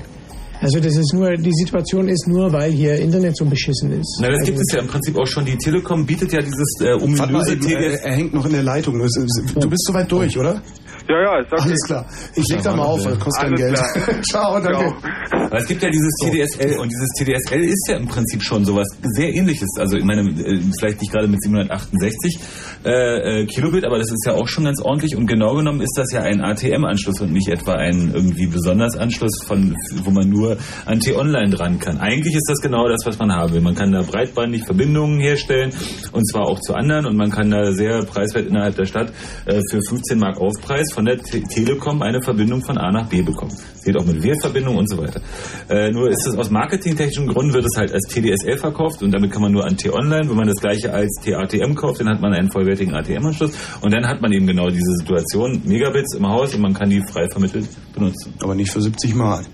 Also 0.62 0.80
das 0.80 0.96
ist 0.96 1.14
nur, 1.14 1.32
die 1.32 1.54
Situation 1.54 2.08
ist 2.08 2.28
nur, 2.28 2.54
weil 2.54 2.72
hier 2.72 2.96
Internet 2.96 3.36
so 3.36 3.46
beschissen 3.46 3.92
ist. 3.94 4.20
Na, 4.22 4.28
das 4.28 4.42
also, 4.42 4.52
gibt 4.52 4.62
es 4.62 4.74
ja 4.74 4.80
im 4.80 4.88
Prinzip 4.88 5.18
auch 5.18 5.26
schon. 5.26 5.44
Die 5.44 5.58
Telekom 5.58 6.06
bietet 6.06 6.32
ja 6.34 6.40
dieses 6.40 6.80
äh, 6.82 6.94
ominöse 6.94 7.54
eben, 7.54 7.68
er, 7.68 7.90
TDS. 7.90 8.02
er 8.02 8.14
hängt 8.14 8.34
noch 8.34 8.46
in 8.46 8.52
der 8.52 8.64
Leitung. 8.64 9.00
Du 9.00 9.60
du 9.60 9.70
bist 9.70 9.86
soweit 9.88 10.12
durch, 10.12 10.38
oder? 10.38 10.62
Ja, 11.10 11.20
ja, 11.20 11.40
ist 11.40 11.52
okay. 11.52 11.64
Alles 11.64 11.84
klar. 11.86 12.06
Ich 12.36 12.48
leg 12.50 12.64
da 12.64 12.76
mal 12.76 12.86
auf, 12.86 13.04
das 13.04 13.20
kostet 13.20 13.44
kein 13.44 13.56
Geld. 13.56 13.78
Ciao, 14.30 14.60
danke. 14.60 14.94
Aber 15.32 15.58
es 15.58 15.68
gibt 15.68 15.82
ja 15.82 15.90
dieses 15.90 16.14
TDSL 16.22 16.80
und 16.80 16.90
dieses 16.90 17.10
TDSL 17.18 17.64
ist 17.64 17.88
ja 17.90 17.98
im 17.98 18.08
Prinzip 18.08 18.42
schon 18.44 18.64
sowas 18.64 18.88
sehr 19.02 19.34
ähnliches. 19.34 19.70
Also 19.78 19.98
ich 19.98 20.04
meine, 20.04 20.22
äh, 20.22 20.62
vielleicht 20.80 21.02
nicht 21.02 21.12
gerade 21.12 21.28
mit 21.28 21.42
768 21.42 22.40
äh, 22.86 23.42
äh, 23.42 23.46
Kilobit, 23.46 23.84
aber 23.84 23.98
das 23.98 24.12
ist 24.12 24.24
ja 24.26 24.34
auch 24.34 24.48
schon 24.48 24.66
ganz 24.66 24.82
ordentlich 24.82 25.16
und 25.16 25.28
genau 25.28 25.56
genommen 25.56 25.82
ist 25.82 25.98
das 25.98 26.12
ja 26.12 26.22
ein 26.22 26.42
ATM-Anschluss 26.42 27.20
und 27.22 27.34
nicht 27.34 27.50
etwa 27.50 27.74
ein 27.74 28.12
irgendwie 28.14 28.48
besonders 28.48 28.96
Anschluss, 28.96 29.44
von, 29.46 29.76
wo 30.04 30.12
man 30.12 30.30
nur 30.30 30.51
an 30.86 31.00
T-Online 31.00 31.50
dran 31.50 31.80
kann. 31.80 32.00
Eigentlich 32.00 32.36
ist 32.36 32.50
das 32.50 32.60
genau 32.60 32.88
das, 32.88 33.00
was 33.06 33.18
man 33.20 33.32
haben 33.32 33.54
will. 33.54 33.62
Man 33.62 33.76
kann 33.76 33.92
da 33.92 34.02
breitbandig 34.02 34.66
Verbindungen 34.66 35.20
herstellen 35.20 35.72
und 36.12 36.26
zwar 36.30 36.48
auch 36.48 36.60
zu 36.60 36.74
anderen 36.74 37.06
und 37.06 37.18
man 37.18 37.32
kann 37.32 37.50
da 37.50 37.72
sehr 37.72 38.04
preiswert 38.04 38.48
innerhalb 38.48 38.76
der 38.76 38.86
Stadt 38.86 39.12
äh, 39.46 39.62
für 39.70 39.80
15 39.88 40.20
Mark 40.20 40.40
Aufpreis 40.40 40.92
von 40.94 41.06
der 41.06 41.18
Te 41.18 41.42
Telekom 41.42 42.02
eine 42.02 42.22
Verbindung 42.22 42.62
von 42.62 42.78
A 42.78 42.92
nach 42.92 43.08
B 43.08 43.22
bekommen. 43.22 43.54
Geht 43.84 43.98
auch 43.98 44.06
mit 44.06 44.22
WLAN-Verbindung 44.22 44.78
und 44.78 44.90
so 44.90 44.98
weiter. 44.98 45.22
Äh, 45.70 45.92
nur 45.92 46.10
ist 46.10 46.28
es 46.28 46.36
aus 46.36 46.50
marketingtechnischen 46.50 47.28
Gründen 47.28 47.54
wird 47.54 47.66
es 47.66 47.78
halt 47.78 47.92
als 47.94 48.08
TDSL 48.08 48.58
verkauft 48.58 49.02
und 49.02 49.12
damit 49.12 49.32
kann 49.32 49.42
man 49.42 49.52
nur 49.52 49.66
an 49.66 49.78
T-Online. 49.78 50.30
Wenn 50.30 50.38
man 50.38 50.48
das 50.48 50.58
gleiche 50.58 50.94
als 50.94 51.20
TATM 51.24 51.76
kauft, 51.76 52.02
dann 52.02 52.10
hat 52.10 52.22
man 52.22 52.34
einen 52.34 52.52
vollwertigen 52.52 52.94
ATM-Anschluss 52.94 53.52
und 53.82 53.94
dann 53.94 54.08
hat 54.08 54.22
man 54.22 54.32
eben 54.32 54.48
genau 54.48 54.70
diese 54.70 54.94
Situation, 54.98 55.62
Megabits 55.66 56.16
im 56.16 56.28
Haus 56.28 56.54
und 56.54 56.62
man 56.62 56.74
kann 56.74 56.90
die 56.90 57.02
frei 57.02 57.28
vermittelt 57.30 57.68
benutzen. 57.94 58.34
Aber 58.42 58.56
nicht 58.56 58.72
für 58.72 58.82
70 58.82 59.16
Mal. 59.16 59.46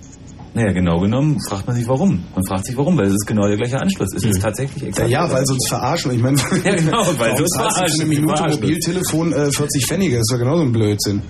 Naja, 0.58 0.72
genau 0.72 1.00
genommen 1.00 1.38
fragt 1.48 1.68
man 1.68 1.76
sich 1.76 1.88
warum. 1.88 2.24
Man 2.34 2.44
fragt 2.48 2.66
sich 2.66 2.76
warum, 2.76 2.98
weil 2.98 3.06
es 3.06 3.14
ist 3.14 3.28
genau 3.28 3.48
der 3.48 3.58
gleiche 3.58 3.80
Anschluss. 3.80 4.12
Es 4.16 4.24
ist 4.24 4.42
tatsächlich 4.42 4.82
Ja, 4.82 4.88
exakt 4.90 5.10
ja, 5.10 5.32
weil 5.32 5.46
sie 5.46 5.54
uns 5.54 5.68
verarschen. 5.70 6.12
Ich 6.14 6.22
meine, 6.24 6.38
Ja, 6.64 6.76
genau, 6.76 7.06
weil 7.20 7.32
uns 7.32 7.42
du 7.42 7.46
für 7.46 7.60
verarschen, 7.60 8.02
eine 8.02 8.10
Minute 8.10 8.36
verarschen. 8.38 8.62
Mobiltelefon 8.62 9.34
äh, 9.34 9.52
40 9.52 9.86
Pfennige. 9.86 10.16
Das 10.16 10.22
ist 10.22 10.32
ja 10.32 10.38
genauso 10.38 10.64
ein 10.64 10.72
Blödsinn. 10.72 11.22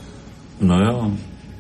Naja. 0.62 1.12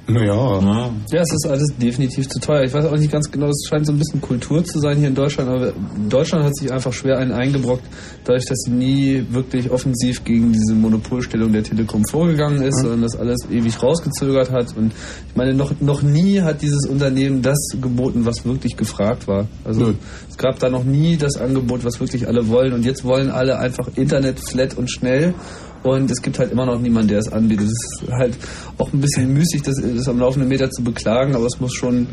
Naja. 0.09 0.93
Ja, 1.11 1.21
es 1.21 1.33
ist 1.33 1.47
alles 1.49 1.67
definitiv 1.77 2.29
zu 2.29 2.39
teuer. 2.39 2.63
Ich 2.63 2.73
weiß 2.73 2.85
auch 2.85 2.95
nicht 2.95 3.11
ganz 3.11 3.29
genau, 3.29 3.47
es 3.47 3.67
scheint 3.67 3.85
so 3.85 3.91
ein 3.91 3.97
bisschen 3.97 4.21
Kultur 4.21 4.63
zu 4.63 4.79
sein 4.79 4.97
hier 4.97 5.09
in 5.09 5.15
Deutschland, 5.15 5.49
aber 5.49 5.73
Deutschland 6.07 6.45
hat 6.45 6.55
sich 6.55 6.71
einfach 6.71 6.93
schwer 6.93 7.17
einen 7.17 7.33
eingebrockt, 7.33 7.83
dadurch, 8.23 8.45
dass 8.45 8.57
sie 8.59 8.71
nie 8.71 9.25
wirklich 9.29 9.69
offensiv 9.69 10.23
gegen 10.23 10.53
diese 10.53 10.73
Monopolstellung 10.75 11.51
der 11.51 11.63
Telekom 11.63 12.05
vorgegangen 12.05 12.61
ist, 12.61 12.79
sondern 12.79 13.01
das 13.01 13.17
alles 13.17 13.47
ewig 13.51 13.83
rausgezögert 13.83 14.49
hat. 14.49 14.77
Und 14.77 14.93
ich 15.27 15.35
meine, 15.35 15.53
noch, 15.53 15.73
noch 15.81 16.01
nie 16.01 16.39
hat 16.39 16.61
dieses 16.61 16.87
Unternehmen 16.87 17.41
das 17.41 17.57
geboten, 17.81 18.25
was 18.25 18.45
wirklich 18.45 18.77
gefragt 18.77 19.27
war. 19.27 19.47
Also 19.65 19.93
es 20.29 20.37
gab 20.37 20.57
da 20.59 20.69
noch 20.69 20.85
nie 20.85 21.17
das 21.17 21.35
Angebot, 21.35 21.83
was 21.83 21.99
wirklich 21.99 22.29
alle 22.29 22.47
wollen. 22.47 22.71
Und 22.71 22.85
jetzt 22.85 23.03
wollen 23.03 23.29
alle 23.29 23.59
einfach 23.59 23.89
Internet 23.95 24.39
flat 24.39 24.77
und 24.77 24.89
schnell. 24.89 25.33
Und 25.83 26.11
es 26.11 26.21
gibt 26.21 26.39
halt 26.39 26.51
immer 26.51 26.65
noch 26.65 26.79
niemanden, 26.79 27.09
der 27.09 27.19
es 27.19 27.31
anbietet. 27.31 27.67
Es 27.67 28.01
ist 28.01 28.11
halt 28.11 28.37
auch 28.77 28.91
ein 28.91 28.99
bisschen 28.99 29.33
müßig, 29.33 29.61
das, 29.61 29.75
das 29.81 30.07
am 30.09 30.19
laufenden 30.19 30.49
Meter 30.49 30.69
zu 30.69 30.83
beklagen, 30.83 31.35
aber 31.35 31.45
es 31.45 31.59
muss 31.59 31.73
schon. 31.73 32.07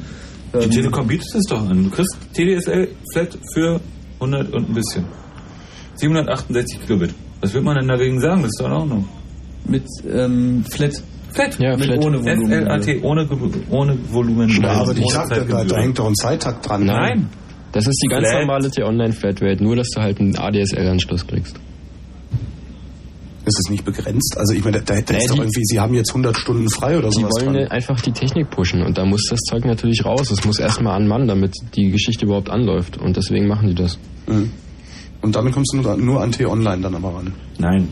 Die 0.53 0.59
ähm, 0.59 0.71
Telekom 0.71 1.07
bietet 1.09 1.35
es 1.35 1.45
doch 1.49 1.69
an. 1.69 1.85
Du 1.85 1.91
kriegst 1.91 2.17
TDSL 2.33 2.89
Flat 3.13 3.37
für 3.53 3.81
100 4.21 4.53
und 4.53 4.69
ein 4.69 4.75
bisschen. 4.75 5.05
768 5.97 6.81
Kilobit. 6.87 7.15
Was 7.41 7.53
will 7.55 7.63
man 7.63 7.77
denn 7.77 7.89
dagegen 7.89 8.21
sagen? 8.21 8.43
Das 8.43 8.51
ist 8.51 8.61
doch 8.61 8.67
in 8.67 8.73
Ordnung. 8.73 9.09
Mit 9.67 9.85
ähm, 10.09 10.65
Flat. 10.71 11.03
Flat. 11.33 11.59
Ja, 11.59 11.77
Mit 11.77 11.87
Flat. 11.87 12.05
ohne 12.05 12.25
Volumen. 12.25 12.67
FLAT 12.67 13.03
ohne, 13.03 13.29
ohne 13.71 13.99
Volumen. 14.13 14.63
Ja, 14.63 14.71
aber 14.83 14.93
ich 14.97 15.11
sag, 15.11 15.29
da, 15.29 15.37
da 15.41 15.47
Zeitgebühr. 15.47 15.79
hängt 15.79 15.99
doch 15.99 16.07
ein 16.07 16.15
Zeittakt 16.15 16.69
dran. 16.69 16.85
Nein. 16.85 17.29
Das 17.73 17.87
ist 17.89 18.01
die 18.05 18.09
ganz 18.09 18.29
Flat. 18.29 18.41
normale 18.43 18.71
T-Online-Flatrate, 18.71 19.65
nur 19.65 19.75
dass 19.75 19.89
du 19.91 20.01
halt 20.01 20.21
einen 20.21 20.37
ADSL-Anschluss 20.39 21.27
kriegst. 21.27 21.57
Ist 23.47 23.61
es 23.65 23.71
nicht 23.71 23.85
begrenzt? 23.85 24.37
Also 24.39 24.55
ich 24.55 24.65
meine, 24.65 24.81
da, 24.81 24.95
da 25.01 25.13
Nee, 25.13 25.19
ist 25.19 25.29
doch 25.31 25.35
die- 25.35 25.41
irgendwie, 25.43 25.61
sie 25.65 25.79
haben 25.81 25.93
jetzt 25.95 26.11
100 26.13 26.37
Stunden 26.37 26.69
frei 26.71 26.97
oder 26.99 27.11
Die 27.11 27.21
sowas 27.21 27.33
wollen 27.45 27.55
dran. 27.55 27.69
einfach 27.69 28.01
die 28.01 28.13
Technik 28.13 28.51
pushen 28.51 28.83
und 28.83 28.97
da 28.97 29.05
muss 29.05 29.27
das 29.29 29.41
Zeug 29.41 29.65
natürlich 29.67 30.05
raus. 30.05 30.31
Es 30.31 30.45
muss 30.47 30.59
erstmal 30.59 30.97
an 30.97 31.07
Mann, 31.07 31.29
damit 31.29 31.55
die 31.77 31.91
Geschichte 31.91 32.25
überhaupt 32.25 32.49
anläuft 32.49 32.97
und 32.97 33.17
deswegen 33.17 33.47
machen 33.47 33.69
die 33.69 33.75
das. 33.75 33.99
Mhm. 34.27 34.51
Und 35.21 35.37
damit 35.37 35.53
kommst 35.55 35.73
du 35.75 35.79
nur, 35.83 35.97
nur 35.97 36.23
an 36.23 36.33
T-Online 36.33 36.81
dann 36.83 36.95
aber 36.95 37.15
ran. 37.15 37.33
Nein. 37.59 37.89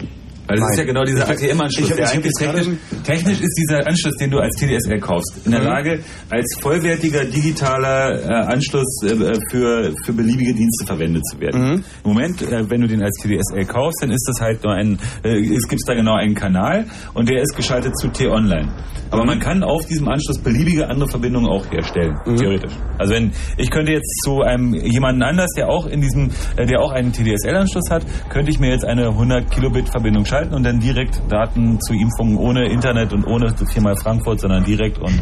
Weil 0.47 0.57
das 0.57 0.65
Nein. 0.65 0.73
ist 0.73 0.79
ja 0.79 0.85
genau 0.85 1.05
dieser 1.05 1.29
ATM-Anschluss, 1.29 1.95
der 1.95 2.11
eigentlich 2.11 2.33
technisch, 2.37 2.67
technisch 3.05 3.41
ist 3.41 3.57
dieser 3.59 3.87
Anschluss, 3.87 4.15
den 4.21 4.31
du 4.31 4.39
als 4.39 4.57
TDSL 4.57 4.99
kaufst, 4.99 5.41
in 5.45 5.53
der 5.53 5.61
Mhm. 5.61 5.67
Lage, 5.67 6.01
als 6.31 6.59
vollwertiger 6.61 7.25
digitaler 7.25 8.21
äh, 8.23 8.53
Anschluss 8.53 9.03
äh, 9.05 9.35
für, 9.51 9.93
für 10.05 10.13
beliebige 10.13 10.53
Dienste 10.53 10.85
verwendet 10.87 11.25
zu 11.27 11.39
werden. 11.41 11.61
Mhm. 11.63 11.75
Im 12.05 12.11
Moment, 12.11 12.43
äh, 12.43 12.69
wenn 12.69 12.81
du 12.81 12.89
den 12.89 13.03
als 13.03 13.17
TDSL 13.23 13.65
kaufst, 13.67 14.03
dann 14.03 14.11
ist 14.11 14.27
das 14.29 14.41
halt 14.41 14.63
nur 14.65 14.73
ein, 14.75 14.99
äh, 15.25 15.39
es 15.55 15.69
gibt 15.69 15.83
da 15.87 15.95
genau 15.95 16.15
einen 16.17 16.35
Kanal 16.35 16.87
und 17.15 17.29
der 17.29 17.41
ist 17.43 17.55
geschaltet 17.57 17.97
zu 17.99 18.09
T-Online. 18.09 18.69
Aber 19.11 19.25
man 19.25 19.39
kann 19.39 19.63
auf 19.63 19.87
diesem 19.87 20.09
Anschluss 20.09 20.39
beliebige 20.39 20.89
andere 20.89 21.09
Verbindungen 21.09 21.49
auch 21.49 21.71
herstellen, 21.71 22.17
Mhm. 22.27 22.37
theoretisch. 22.37 22.73
Also 22.99 23.15
wenn, 23.15 23.33
ich 23.59 23.71
könnte 23.71 23.93
jetzt 23.93 24.11
zu 24.25 24.41
einem 24.41 24.75
jemanden 24.75 25.23
anders, 25.23 25.51
der 25.57 25.69
auch 25.69 25.87
in 25.87 26.01
diesem, 26.01 26.31
äh, 26.57 26.67
der 26.67 26.81
auch 26.81 26.91
einen 26.93 27.13
TDSL-Anschluss 27.13 27.91
hat, 27.91 28.05
könnte 28.29 28.51
ich 28.51 28.59
mir 28.59 28.71
jetzt 28.71 28.85
eine 28.85 29.09
100 29.09 29.51
Kilobit 29.51 29.89
Verbindung 29.89 30.25
schalten 30.33 30.55
und 30.55 30.65
dann 30.65 30.81
direkt 30.81 31.21
Daten 31.29 31.79
zu 31.81 31.93
ihm 31.93 32.11
funken, 32.17 32.37
ohne 32.37 32.69
Internet 32.71 33.13
und 33.13 33.27
ohne 33.27 33.55
viermal 33.71 33.97
Frankfurt, 33.97 34.41
sondern 34.41 34.65
direkt 34.65 34.99
und 34.99 35.21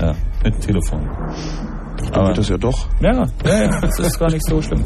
ja, 0.00 0.14
mit 0.44 0.60
Telefon. 0.60 1.08
Dann 2.12 2.26
geht 2.26 2.38
das 2.38 2.48
ja 2.48 2.56
doch. 2.56 2.86
Ja, 3.00 3.12
ja, 3.44 3.62
ja, 3.64 3.80
das 3.80 3.98
ist 3.98 4.18
gar 4.18 4.30
nicht 4.30 4.44
so 4.46 4.60
schlimm. 4.60 4.82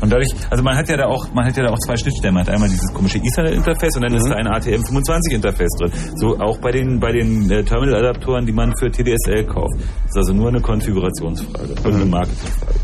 Und 0.00 0.12
dadurch, 0.12 0.28
also 0.50 0.62
man 0.62 0.76
hat 0.76 0.88
ja 0.88 0.96
da 0.96 1.06
auch, 1.06 1.32
man 1.32 1.46
hat 1.46 1.56
ja 1.56 1.64
da 1.64 1.70
auch 1.72 1.78
zwei 1.78 1.96
Schnittstellen. 1.96 2.34
Man 2.34 2.44
hat 2.44 2.52
einmal 2.52 2.68
dieses 2.68 2.92
komische 2.92 3.18
Ethernet-Interface 3.18 3.96
und 3.96 4.02
dann 4.02 4.14
ist 4.14 4.28
da 4.28 4.34
ein 4.34 4.46
ATM25-Interface 4.46 5.78
drin. 5.78 5.92
So 6.16 6.38
auch 6.38 6.58
bei 6.58 6.70
den 6.72 7.00
bei 7.00 7.12
den 7.12 7.50
äh, 7.50 7.64
Terminal-Adaptoren, 7.64 8.44
die 8.44 8.52
man 8.52 8.72
für 8.78 8.90
TDSL 8.90 9.46
kauft. 9.46 9.76
Das 9.78 10.10
ist 10.10 10.16
also 10.16 10.32
nur 10.34 10.48
eine 10.48 10.60
Konfigurationsfrage 10.60 11.74
und 11.84 11.94
eine 11.94 12.04
Marketingfrage. 12.04 12.74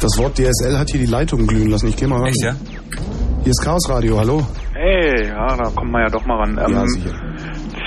Das 0.00 0.18
Wort 0.18 0.36
DSL 0.36 0.78
hat 0.78 0.90
hier 0.90 1.00
die 1.00 1.06
Leitung 1.06 1.46
glühen 1.46 1.70
lassen. 1.70 1.88
Ich 1.88 1.96
geh 1.96 2.06
mal 2.06 2.18
ran. 2.18 2.28
Echt, 2.28 2.42
ja? 2.42 2.54
Hier 3.42 3.50
ist 3.50 3.64
Chaos 3.64 3.88
Radio, 3.90 4.18
hallo. 4.18 4.46
Hey, 4.74 5.26
ja, 5.28 5.56
da 5.56 5.64
kommt 5.74 5.90
man 5.90 6.02
ja 6.02 6.08
doch 6.08 6.24
mal 6.26 6.36
ran. 6.38 6.50
Ähm, 6.64 6.72
Ja, 6.74 6.86
sicher. 6.86 7.10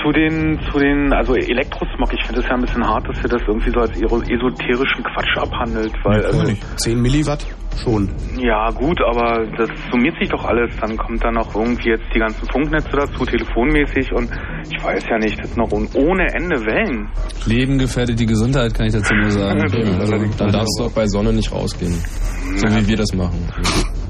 zu 0.02 0.12
den, 0.12 0.60
zu 0.70 0.78
den, 0.78 1.12
also 1.14 1.34
Elektrosmog, 1.34 2.12
ich 2.12 2.24
finde 2.26 2.40
es 2.42 2.46
ja 2.46 2.54
ein 2.54 2.60
bisschen 2.60 2.86
hart, 2.86 3.08
dass 3.08 3.16
ihr 3.22 3.28
das 3.30 3.40
irgendwie 3.48 3.70
so 3.70 3.80
als 3.80 3.90
esoterischen 3.92 5.02
Quatsch 5.02 5.36
abhandelt, 5.38 5.92
weil, 6.04 6.24
also, 6.26 6.52
10 6.76 7.00
Milliwatt 7.00 7.46
schon. 7.82 8.08
ja 8.38 8.68
gut, 8.70 8.98
aber 9.10 9.46
das 9.56 9.68
summiert 9.90 10.14
sich 10.20 10.28
doch 10.28 10.44
alles, 10.44 10.70
dann 10.80 10.96
kommt 10.98 11.24
dann 11.24 11.34
noch 11.34 11.54
irgendwie 11.54 11.88
jetzt 11.88 12.04
die 12.14 12.18
ganzen 12.18 12.46
Funknetze 12.50 12.90
dazu, 12.92 13.24
telefonmäßig 13.24 14.12
und 14.12 14.30
ich 14.70 14.84
weiß 14.84 15.04
ja 15.10 15.18
nicht, 15.18 15.38
das 15.40 15.52
sind 15.54 15.58
noch 15.58 15.72
ohne 15.72 16.26
Ende 16.34 16.56
Wellen. 16.66 17.08
Leben 17.46 17.78
gefährdet 17.78 18.20
die 18.20 18.26
Gesundheit, 18.26 18.74
kann 18.74 18.86
ich 18.86 18.92
dazu 18.92 19.14
nur 19.14 19.30
sagen. 19.30 19.60
Also, 20.00 20.16
dann 20.38 20.52
darfst 20.52 20.78
du 20.78 20.84
auch 20.84 20.92
bei 20.92 21.06
Sonne 21.06 21.32
nicht 21.32 21.50
rausgehen. 21.50 21.94
So 22.56 22.68
wie 22.68 22.86
wir 22.88 22.96
das 22.96 23.12
machen. 23.14 23.38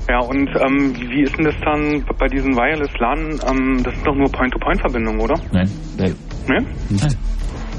Ja, 0.08 0.20
und 0.20 0.48
ähm, 0.60 0.94
wie 1.10 1.22
ist 1.22 1.36
denn 1.36 1.44
das 1.46 1.54
dann 1.64 2.04
bei 2.18 2.28
diesen 2.28 2.54
Wireless 2.54 2.96
LAN? 2.98 3.40
Ähm, 3.44 3.82
das 3.82 3.92
sind 3.94 4.06
doch 4.06 4.14
nur 4.14 4.30
Point-to-Point-Verbindungen, 4.30 5.20
oder? 5.20 5.34
Nein. 5.52 5.68
Nein. 5.98 6.14
Ne? 6.48 6.64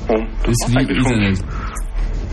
Oh, 0.09 0.23
das 0.43 0.51
Ist 0.51 0.67
ist 0.67 0.73
wie 0.73 0.77
eigentlich 0.77 1.01
schon-. 1.01 1.66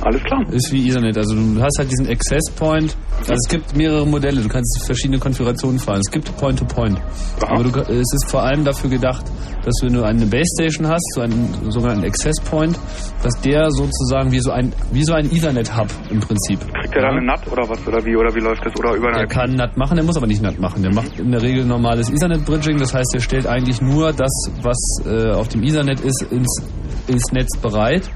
Alles 0.04 0.22
klar. 0.22 0.44
Ist 0.52 0.70
wie 0.70 0.88
Ethernet. 0.88 1.16
Also 1.16 1.34
du 1.34 1.62
hast 1.62 1.78
halt 1.78 1.90
diesen 1.90 2.06
Access 2.08 2.50
Point. 2.56 2.94
Also 3.20 3.32
es 3.32 3.48
gibt 3.48 3.74
mehrere 3.74 4.06
Modelle. 4.06 4.42
Du 4.42 4.48
kannst 4.48 4.84
verschiedene 4.84 5.18
Konfigurationen 5.18 5.78
fahren. 5.78 6.00
Es 6.04 6.12
gibt 6.12 6.36
Point-to-Point. 6.36 7.00
Aber 7.40 7.64
du, 7.64 7.80
es 7.80 8.12
ist 8.12 8.30
vor 8.30 8.42
allem 8.42 8.64
dafür 8.64 8.90
gedacht, 8.90 9.24
dass 9.64 9.74
wenn 9.82 9.94
du 9.94 10.02
eine 10.02 10.26
Base 10.26 10.44
Station 10.58 10.86
hast, 10.88 11.04
so 11.14 11.22
einen 11.22 11.70
sogenannten 11.70 12.04
Access 12.04 12.38
Point, 12.50 12.78
dass 13.22 13.32
der 13.40 13.70
sozusagen 13.70 14.30
wie 14.30 14.40
so 14.40 14.50
ein 14.50 14.74
wie 14.92 15.04
so 15.04 15.14
ein 15.14 15.24
Ethernet 15.24 15.74
Hub 15.74 15.88
im 16.10 16.20
Prinzip. 16.20 16.60
Kriegt 16.60 16.94
der 16.94 17.02
dann 17.02 17.16
eine 17.16 17.26
NAT 17.26 17.50
oder 17.50 17.66
was? 17.66 17.86
Oder 17.86 18.04
wie? 18.04 18.14
Oder 18.14 18.34
wie 18.34 18.40
läuft 18.40 18.64
das? 18.66 18.76
Oder 18.78 18.94
über 18.94 19.08
eine 19.08 19.18
Der 19.18 19.26
kann 19.26 19.54
NAT 19.54 19.76
machen, 19.78 19.96
der 19.96 20.04
muss 20.04 20.18
aber 20.18 20.26
nicht 20.26 20.42
NAT 20.42 20.60
machen. 20.60 20.82
Der 20.82 20.92
macht 20.92 21.18
in 21.18 21.30
der 21.30 21.40
Regel 21.40 21.64
normales 21.64 22.10
Ethernet-Bridging. 22.10 22.76
Das 22.76 22.92
heißt, 22.92 23.14
er 23.14 23.20
stellt 23.20 23.46
eigentlich 23.46 23.80
nur 23.80 24.12
das, 24.12 24.32
was 24.60 24.76
äh, 25.06 25.30
auf 25.30 25.48
dem 25.48 25.62
Ethernet 25.62 26.00
ist, 26.00 26.22
ins, 26.30 26.62
ins 27.06 27.32
Netz 27.32 27.56
bereit 27.56 28.10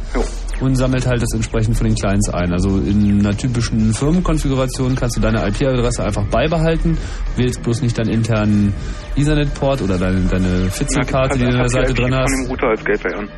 und 0.61 0.75
sammelt 0.77 1.07
halt 1.07 1.23
das 1.23 1.33
entsprechend 1.35 1.77
von 1.77 1.87
den 1.87 1.97
Clients 1.97 2.29
ein. 2.31 2.53
Also 2.53 2.79
in 2.79 3.21
einer 3.21 3.37
typischen 3.37 3.93
Firmenkonfiguration 3.95 4.95
kannst 4.97 5.17
du 5.17 5.21
deine 5.21 5.47
IP-Adresse 5.47 6.05
einfach 6.05 6.25
beibehalten, 6.27 6.97
wählst 7.37 7.63
bloß 7.63 7.83
nicht 7.83 7.99
deinen 7.99 8.11
internen 8.11 8.75
Ethernet-Port 9.17 9.83
oder 9.83 9.99
deine, 9.99 10.21
deine 10.23 10.71
Fitzelkarte, 10.71 11.39
die 11.39 11.45
du 11.45 11.51
an 11.51 11.59
der 11.59 11.69
Seite 11.69 11.95
drin 11.95 12.13
von 12.13 12.19
hast. 12.19 12.33
dem 12.33 12.51
Router 12.51 12.67
als 12.69 12.85
Gateway 12.85 13.15
an. 13.15 13.29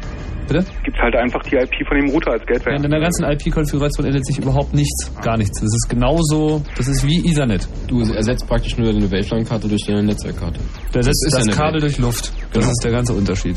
Bitte? 0.50 0.66
Gibt's 0.82 0.98
halt 1.00 1.14
einfach 1.14 1.40
die 1.44 1.54
IP 1.54 1.86
von 1.86 1.96
dem 1.96 2.10
Router 2.10 2.32
als 2.32 2.44
Gateway 2.44 2.72
Ja, 2.72 2.76
in 2.78 2.82
deiner 2.82 2.98
ganzen 3.00 3.22
IP-Konfiguration 3.24 4.04
ändert 4.06 4.26
sich 4.26 4.38
überhaupt 4.38 4.74
nichts, 4.74 5.08
gar 5.22 5.36
nichts. 5.36 5.60
Das 5.60 5.70
ist 5.72 5.88
genauso, 5.88 6.60
das 6.76 6.88
ist 6.88 7.06
wie 7.06 7.24
Ethernet. 7.30 7.68
Du 7.86 8.00
ersetzt 8.00 8.48
praktisch 8.48 8.76
nur 8.76 8.92
deine 8.92 9.04
Waveline-Karte 9.08 9.68
durch 9.68 9.82
deine 9.86 10.02
Netzwerkkarte. 10.02 10.58
Du 10.90 10.98
ersetzt 10.98 11.24
ist 11.24 11.36
das, 11.36 11.42
eine 11.46 11.52
Kabel 11.52 11.74
Welt. 11.74 11.82
durch 11.84 11.98
Luft. 11.98 12.32
Das 12.52 12.64
ist 12.66 12.80
der 12.82 12.90
ganze 12.90 13.12
Unterschied. 13.12 13.56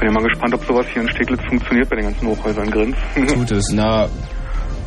Bin 0.00 0.08
ja 0.08 0.12
mal 0.12 0.24
gespannt, 0.24 0.52
ob 0.54 0.64
sowas 0.64 0.86
hier 0.92 1.02
in 1.02 1.08
Steglitz 1.10 1.40
funktioniert 1.48 1.88
bei 1.88 1.94
den 1.96 2.06
ganzen 2.06 2.26
Hochhäusern 2.26 2.70
Grins. 2.72 2.96
Tut 3.32 3.52
es. 3.52 3.70
Na, 3.72 4.08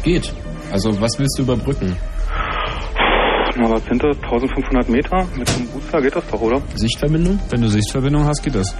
geht. 0.03 0.33
Also 0.73 0.89
was 0.99 1.17
willst 1.17 1.39
du 1.39 1.43
überbrücken? 1.43 1.95
Na, 3.57 3.69
was 3.69 3.85
sind 3.85 4.03
das? 4.03 4.17
1500 4.17 4.89
Meter? 4.89 5.25
Mit 5.37 5.49
einem 5.49 5.67
Booster 5.67 6.01
geht 6.01 6.15
das 6.15 6.27
doch, 6.27 6.41
oder? 6.41 6.61
Sichtverbindung? 6.75 7.39
Wenn 7.49 7.61
du 7.61 7.69
Sichtverbindung 7.69 8.25
hast, 8.25 8.43
geht 8.43 8.53
das. 8.55 8.75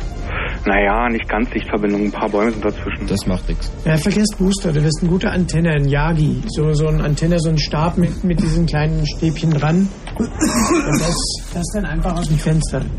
Naja, 0.66 1.08
nicht 1.10 1.30
ganz 1.30 1.50
Sichtverbindung. 1.52 2.04
Ein 2.06 2.12
paar 2.12 2.28
Bäume 2.30 2.52
sind 2.52 2.66
dazwischen. 2.66 3.08
Das 3.08 3.26
macht 3.26 3.48
nichts. 3.48 3.72
Ja, 3.86 3.96
vergesst 3.96 4.36
Booster, 4.38 4.74
du 4.74 4.84
wirst 4.84 5.00
eine 5.02 5.10
gute 5.10 5.30
Antenne, 5.30 5.72
ein 5.72 5.88
Yagi. 5.88 6.42
So, 6.48 6.74
so 6.74 6.88
ein 6.88 7.00
Antenne, 7.02 7.40
so 7.40 7.50
ein 7.50 7.58
Stab 7.58 7.98
mit, 7.98 8.24
mit 8.26 8.42
diesen 8.42 8.66
kleinen 8.66 9.06
Stäbchen 9.08 9.52
dran. 9.52 9.88
Und 10.18 10.30
das, 10.30 11.16
das 11.54 11.64
dann 11.74 11.86
einfach 11.86 12.18
aus 12.18 12.28
dem 12.28 12.38
Fenster. 12.38 12.82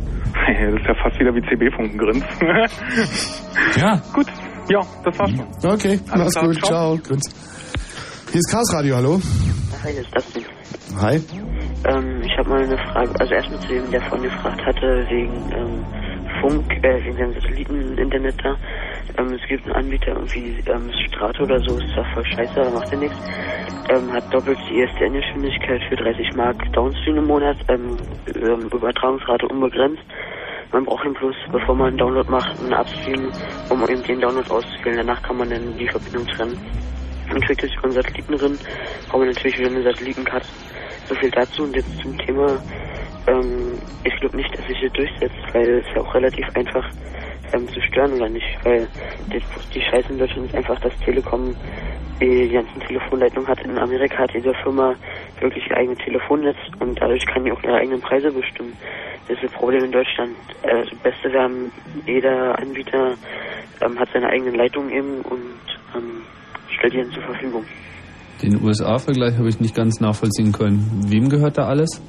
Das 0.47 0.81
ist 0.81 0.87
ja 0.87 0.95
fast 1.03 1.19
wieder 1.19 1.35
wie 1.35 1.43
CB-Funken 1.43 1.99
Grins. 1.99 2.25
ja. 3.77 4.01
Gut. 4.13 4.27
Ja, 4.69 4.81
das 5.05 5.19
war's 5.19 5.31
schon. 5.31 5.73
Okay, 5.73 6.01
Alles 6.11 6.25
mach's 6.25 6.35
klar, 6.35 6.47
gut. 6.47 6.65
Ciao. 6.65 6.99
Grüß. 6.99 7.21
Hier 8.31 8.39
ist 8.39 8.51
Chaos 8.51 8.75
Radio, 8.75 8.97
hallo. 8.97 9.21
Hi, 9.83 9.93
das 9.95 10.05
ist 10.05 10.15
Dustin. 10.15 10.56
Hi. 10.99 11.23
Ähm, 11.85 12.23
ich 12.25 12.39
habe 12.39 12.49
mal 12.49 12.63
eine 12.63 12.79
Frage, 12.79 13.13
also 13.21 13.35
erstmal 13.35 13.61
zu 13.61 13.69
dem, 13.69 13.91
der 13.91 14.01
vorhin 14.03 14.25
gefragt 14.25 14.65
hatte, 14.65 15.05
wegen 15.11 15.53
ähm, 15.53 15.85
Funk, 16.41 16.65
äh, 16.83 17.05
wegen 17.05 17.17
dem 17.17 17.35
Satelliten-Internet 17.35 18.37
da. 18.43 18.57
Ähm, 19.19 19.35
es 19.35 19.47
gibt 19.47 19.67
einen 19.67 19.75
Anbieter, 19.75 20.13
irgendwie 20.13 20.63
ähm, 20.67 20.91
Strato 21.07 21.43
oder 21.45 21.61
so, 21.61 21.77
ist 21.77 21.93
zwar 21.93 22.07
voll 22.07 22.25
scheiße, 22.25 22.59
aber 22.59 22.71
macht 22.71 22.91
ja 22.91 22.97
nichts. 22.97 23.19
Ähm, 23.91 24.11
hat 24.11 24.25
doppelt 24.33 24.59
die 24.71 24.81
ISDN-Geschwindigkeit 24.81 25.83
für 25.83 25.97
30 25.97 26.35
Mark 26.35 26.73
Downstream 26.73 27.19
im 27.19 27.27
Monat, 27.27 27.59
ähm, 27.69 27.99
ähm, 28.35 28.69
Übertragungsrate 28.73 29.47
unbegrenzt. 29.47 30.03
Man 30.73 30.87
braucht 30.87 31.05
ihn 31.05 31.13
bloß, 31.13 31.37
bevor 31.53 31.75
man 31.75 31.89
einen 31.89 31.99
Download 31.99 32.31
macht, 32.31 32.59
einen 32.59 32.73
Upstream, 32.73 33.33
um 33.69 33.87
eben 33.89 34.03
den 34.03 34.21
Download 34.21 34.49
auszuwählen. 34.51 34.97
Danach 34.97 35.21
kann 35.23 35.37
man 35.37 35.51
dann 35.51 35.77
die 35.77 35.89
Verbindung 35.89 36.27
trennen. 36.27 36.59
Und 37.31 37.45
kriegt 37.45 37.63
es 37.63 37.75
über 37.75 37.85
einen 37.85 37.95
Satelliten 37.95 38.39
drin, 38.39 38.59
braucht 39.09 39.19
man 39.19 39.29
natürlich 39.29 39.59
wieder 39.59 39.69
eine 39.69 39.83
Satellitenkarte. 39.83 40.47
So 41.09 41.15
viel 41.15 41.31
dazu 41.31 41.63
und 41.63 41.77
jetzt 41.77 41.91
zum 42.03 42.17
Thema. 42.19 42.61
Ähm, 43.27 43.79
ich 44.05 44.15
glaube 44.17 44.37
nicht, 44.37 44.57
dass 44.57 44.67
sich 44.67 44.79
hier 44.79 44.91
durchsetzt, 44.91 45.37
weil 45.53 45.79
es 45.79 45.85
ja 45.95 46.03
auch 46.03 46.15
relativ 46.15 46.49
einfach 46.55 46.85
ähm, 47.53 47.69
zu 47.69 47.81
stören 47.81 48.13
oder 48.15 48.29
nicht, 48.29 48.47
weil 48.65 48.89
die, 49.33 49.43
die 49.75 49.81
Scheiße 49.81 50.09
in 50.11 50.19
Deutschland 50.19 50.47
ist 50.49 50.55
einfach, 50.55 50.79
dass 50.81 50.93
Telekom 51.01 51.55
die 52.21 52.49
ganzen 52.49 52.81
Telefonleitungen 52.81 53.49
hat. 53.49 53.61
In 53.61 53.79
Amerika 53.79 54.19
hat 54.19 54.33
jede 54.33 54.55
Firma 54.55 54.95
wirklich 55.41 55.69
ihr 55.69 55.77
eigenes 55.77 55.99
Telefonnetz 55.99 56.57
und 56.79 57.01
dadurch 57.01 57.27
kann 57.27 57.45
die 57.45 57.53
auch 57.53 57.63
ihre 57.63 57.77
eigenen 57.77 58.01
Preise 58.01 58.33
bestimmen. 58.33 58.73
Das 59.29 59.37
ist 59.37 59.45
das 59.45 59.53
Problem 59.53 59.85
in 59.85 59.93
Deutschland. 59.93 60.37
Äh, 60.63 60.85
das 60.85 60.99
Beste 61.01 61.33
wäre, 61.33 61.51
jeder 62.07 62.59
Anbieter 62.59 63.17
ähm, 63.81 63.99
hat 63.99 64.09
seine 64.13 64.29
eigenen 64.29 64.55
Leitungen 64.55 64.91
eben 64.91 65.21
und 65.23 65.61
ähm, 65.95 66.23
stellt 66.71 66.95
die 66.95 66.99
dann 66.99 67.11
zur 67.13 67.23
Verfügung. 67.23 67.65
Den 68.43 68.63
USA-Vergleich 68.63 69.39
habe 69.39 69.49
ich 69.49 69.61
nicht 69.61 69.75
ganz 69.75 70.01
nachvollziehen 70.01 70.53
können. 70.53 71.05
Wem 71.09 71.29
gehört 71.29 71.57
da 71.57 71.67
alles? 71.67 72.03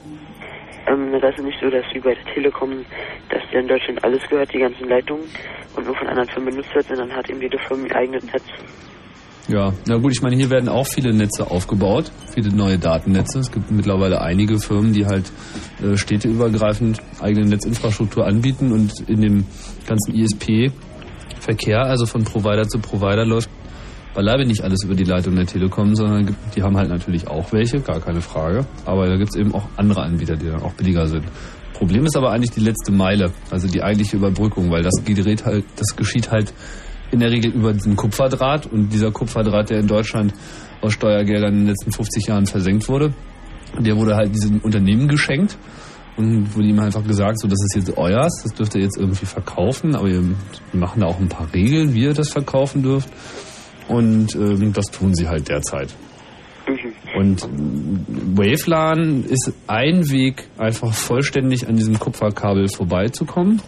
Ähm, 0.88 1.18
das 1.22 1.36
ist 1.38 1.44
nicht 1.44 1.60
so, 1.62 1.70
dass 1.70 1.84
wie 1.94 2.00
bei 2.00 2.14
der 2.14 2.34
Telekom, 2.34 2.86
dass 3.30 3.42
dir 3.52 3.60
in 3.60 3.68
Deutschland 3.68 4.04
alles 4.04 4.22
gehört, 4.30 4.54
die 4.54 4.60
ganzen 4.60 4.88
Leitungen 4.90 5.24
und 5.76 5.86
nur 5.86 5.96
von 5.96 6.08
anderen 6.08 6.30
Firmen 6.30 6.50
benutzt 6.50 6.74
wird, 6.76 6.86
sondern 6.86 7.12
hat 7.16 7.30
eben 7.30 7.42
jede 7.42 7.58
Firma 7.60 7.88
ihr 7.88 7.96
eigenes 7.96 8.24
Netz. 8.26 8.44
Ja, 9.50 9.72
na 9.88 9.96
gut, 9.96 10.12
ich 10.12 10.22
meine, 10.22 10.36
hier 10.36 10.50
werden 10.50 10.68
auch 10.68 10.86
viele 10.86 11.14
Netze 11.14 11.50
aufgebaut, 11.50 12.12
viele 12.34 12.54
neue 12.54 12.78
Datennetze. 12.78 13.40
Es 13.40 13.50
gibt 13.50 13.72
mittlerweile 13.72 14.20
einige 14.20 14.60
Firmen, 14.60 14.92
die 14.92 15.06
halt 15.06 15.32
äh, 15.82 15.96
städteübergreifend 15.96 17.00
eigene 17.22 17.48
Netzinfrastruktur 17.48 18.26
anbieten 18.26 18.74
und 18.74 19.10
in 19.10 19.22
dem 19.22 19.46
ganzen 19.88 20.16
ISP-Verkehr, 20.16 21.80
also 21.80 22.06
von 22.06 22.26
Provider 22.26 22.68
zu 22.68 22.80
Provider 22.80 23.26
läuft 23.26 23.50
beileibe 24.18 24.48
nicht 24.48 24.64
alles 24.64 24.84
über 24.84 24.96
die 24.96 25.04
Leitung 25.04 25.36
der 25.36 25.46
Telekom, 25.46 25.96
sondern 25.96 26.36
die 26.56 26.64
haben 26.64 26.76
halt 26.76 26.90
natürlich 26.90 27.28
auch 27.28 27.54
welche, 27.54 27.82
gar 27.82 28.00
keine 28.00 28.22
Frage. 28.22 28.66
Aber 28.84 29.08
da 29.08 29.16
gibt 29.16 29.30
es 29.30 29.36
eben 29.36 29.54
auch 29.54 29.66
andere 29.76 30.02
Anbieter, 30.02 30.36
die 30.36 30.48
dann 30.48 30.64
auch 30.64 30.74
billiger 30.74 31.06
sind. 31.06 31.24
Problem 31.76 32.04
ist 32.04 32.18
aber 32.18 32.32
eigentlich 32.32 32.50
die 32.50 32.62
letzte 32.62 32.92
Meile, 32.92 33.32
also 33.52 33.68
die 33.68 33.84
eigentliche 33.84 34.18
Überbrückung, 34.18 34.72
weil 34.72 34.82
das 34.82 34.94
Gerät 35.06 35.46
halt, 35.46 35.66
das 35.76 35.96
geschieht 35.96 36.32
halt 36.32 36.52
in 37.12 37.20
der 37.20 37.30
Regel 37.30 37.52
über 37.52 37.74
diesen 37.74 37.96
Kupferdraht 37.96 38.66
und 38.66 38.90
dieser 38.92 39.12
Kupferdraht, 39.12 39.70
der 39.70 39.82
in 39.82 39.88
Deutschland 39.88 40.34
aus 40.82 40.94
Steuergeldern 40.94 41.54
in 41.54 41.60
den 41.60 41.68
letzten 41.68 41.92
50 41.92 42.26
Jahren 42.26 42.48
versenkt 42.48 42.90
wurde, 42.90 43.14
der 43.78 43.98
wurde 43.98 44.16
halt 44.16 44.34
diesem 44.34 44.62
Unternehmen 44.62 45.08
geschenkt 45.08 45.60
und 46.16 46.56
wurde 46.56 46.68
ihm 46.68 46.80
einfach 46.80 47.06
gesagt, 47.06 47.40
so 47.40 47.48
das 47.48 47.60
ist 47.64 47.76
jetzt 47.76 47.96
euers, 47.96 48.34
das 48.42 48.52
dürft 48.56 48.74
ihr 48.74 48.82
jetzt 48.82 48.98
irgendwie 48.98 49.28
verkaufen, 49.28 49.96
aber 49.96 50.08
wir 50.08 50.24
machen 50.74 51.02
da 51.02 51.06
auch 51.06 51.20
ein 51.20 51.30
paar 51.30 51.54
Regeln, 51.54 51.94
wie 51.94 52.06
ihr 52.06 52.16
das 52.16 52.30
verkaufen 52.30 52.82
dürft 52.82 53.10
und 53.88 54.36
ähm, 54.36 54.74
das 54.74 54.86
tun 54.88 55.14
sie 55.14 55.28
halt 55.28 55.50
derzeit. 55.50 55.94
Und 57.16 57.48
Wavelan 58.38 59.24
ist 59.24 59.54
ein 59.68 60.12
Weg, 60.12 60.50
einfach 60.58 60.94
vollständig 60.94 61.68
an 61.68 61.76
diesem 61.76 61.98
Kupferkabel 61.98 62.68
vorbeizukommen. 62.68 63.62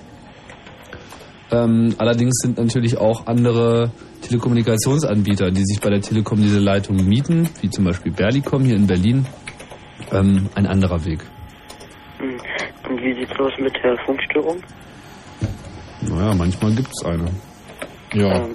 Ähm, 1.51 1.95
allerdings 1.97 2.35
sind 2.41 2.57
natürlich 2.57 2.97
auch 2.97 3.26
andere 3.26 3.91
Telekommunikationsanbieter, 4.21 5.49
die 5.49 5.63
sich 5.63 5.79
bei 5.81 5.89
der 5.89 6.02
Telekom 6.02 6.41
diese 6.41 6.60
Leitung 6.60 6.97
mieten, 6.97 7.49
wie 7.61 7.69
zum 7.69 7.85
Beispiel 7.85 8.11
Berlicom 8.11 8.63
hier 8.65 8.76
in 8.76 8.85
Berlin, 8.85 9.26
ähm, 10.11 10.49
ein 10.53 10.68
anderer 10.68 11.03
Weg. 11.05 11.19
Hm. 12.19 12.37
Und 12.89 13.02
wie 13.02 13.13
sieht's 13.15 13.39
aus 13.39 13.53
mit 13.60 13.73
der 13.84 13.97
Funkstörung? 14.05 14.57
Naja, 16.02 16.35
manchmal 16.35 16.76
gibt's 16.76 17.03
eine. 17.05 17.31
Ja. 18.13 18.47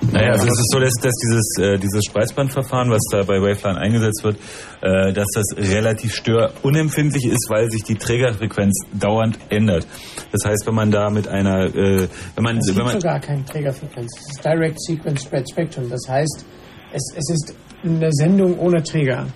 Naja, 0.00 0.30
also 0.30 0.46
es 0.46 0.58
ist 0.58 0.70
so, 0.72 0.78
dass, 0.78 0.92
dass 1.02 1.14
dieses, 1.14 1.58
äh, 1.58 1.78
dieses 1.78 2.04
Spreizbandverfahren, 2.04 2.90
was 2.90 3.00
da 3.10 3.22
bei 3.22 3.40
Waveline 3.40 3.78
eingesetzt 3.78 4.22
wird, 4.22 4.36
äh, 4.80 5.12
dass 5.12 5.26
das 5.34 5.46
relativ 5.56 6.14
störunempfindlich 6.14 7.26
ist, 7.26 7.46
weil 7.50 7.70
sich 7.70 7.82
die 7.82 7.96
Trägerfrequenz 7.96 8.78
dauernd 8.92 9.38
ändert. 9.48 9.86
Das 10.30 10.48
heißt, 10.48 10.66
wenn 10.66 10.74
man 10.74 10.90
da 10.90 11.10
mit 11.10 11.26
einer, 11.26 11.66
äh, 11.66 12.08
wenn 12.36 12.44
man, 12.44 12.58
Es 12.58 12.68
wenn 12.68 12.74
gibt 12.74 12.86
man 12.86 13.00
sogar 13.00 13.20
keine 13.20 13.44
Trägerfrequenz. 13.44 14.12
Es 14.18 14.36
ist 14.36 14.44
Direct 14.44 14.80
Sequence 14.80 15.22
Spread 15.22 15.50
Spectrum. 15.50 15.90
Das 15.90 16.08
heißt, 16.08 16.44
es, 16.92 17.02
es 17.16 17.30
ist 17.30 17.54
eine 17.84 18.12
Sendung 18.12 18.58
ohne 18.58 18.82
Träger. 18.82 19.26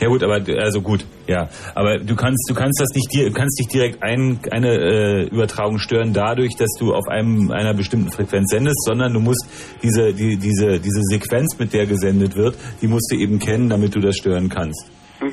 Ja 0.00 0.08
gut, 0.08 0.22
aber 0.22 0.40
du- 0.40 0.56
also 0.58 0.80
gut, 0.80 1.04
ja. 1.26 1.48
Aber 1.74 1.98
du 1.98 2.16
kannst, 2.16 2.48
du 2.48 2.54
kannst 2.54 2.80
das 2.80 2.88
nicht 2.94 3.12
dir, 3.12 3.30
kannst 3.32 3.58
nicht 3.58 3.72
direkt 3.72 4.02
ein, 4.02 4.40
eine 4.50 4.68
äh, 4.76 5.22
Übertragung 5.28 5.78
stören 5.78 6.12
dadurch, 6.14 6.56
dass 6.56 6.70
du 6.78 6.94
auf 6.94 7.06
einem 7.08 7.50
einer 7.50 7.74
bestimmten 7.74 8.10
Frequenz 8.10 8.50
sendest, 8.50 8.82
sondern 8.86 9.12
du 9.12 9.20
musst 9.20 9.46
diese 9.82 10.12
die, 10.14 10.36
diese 10.38 10.80
diese 10.80 11.02
Sequenz, 11.02 11.58
mit 11.58 11.72
der 11.74 11.86
gesendet 11.86 12.34
wird, 12.34 12.56
die 12.80 12.86
musst 12.88 13.12
du 13.12 13.16
eben 13.16 13.38
kennen, 13.38 13.68
damit 13.68 13.94
du 13.94 14.00
das 14.00 14.16
stören 14.16 14.48
kannst. 14.48 14.86
Mhm. 15.20 15.26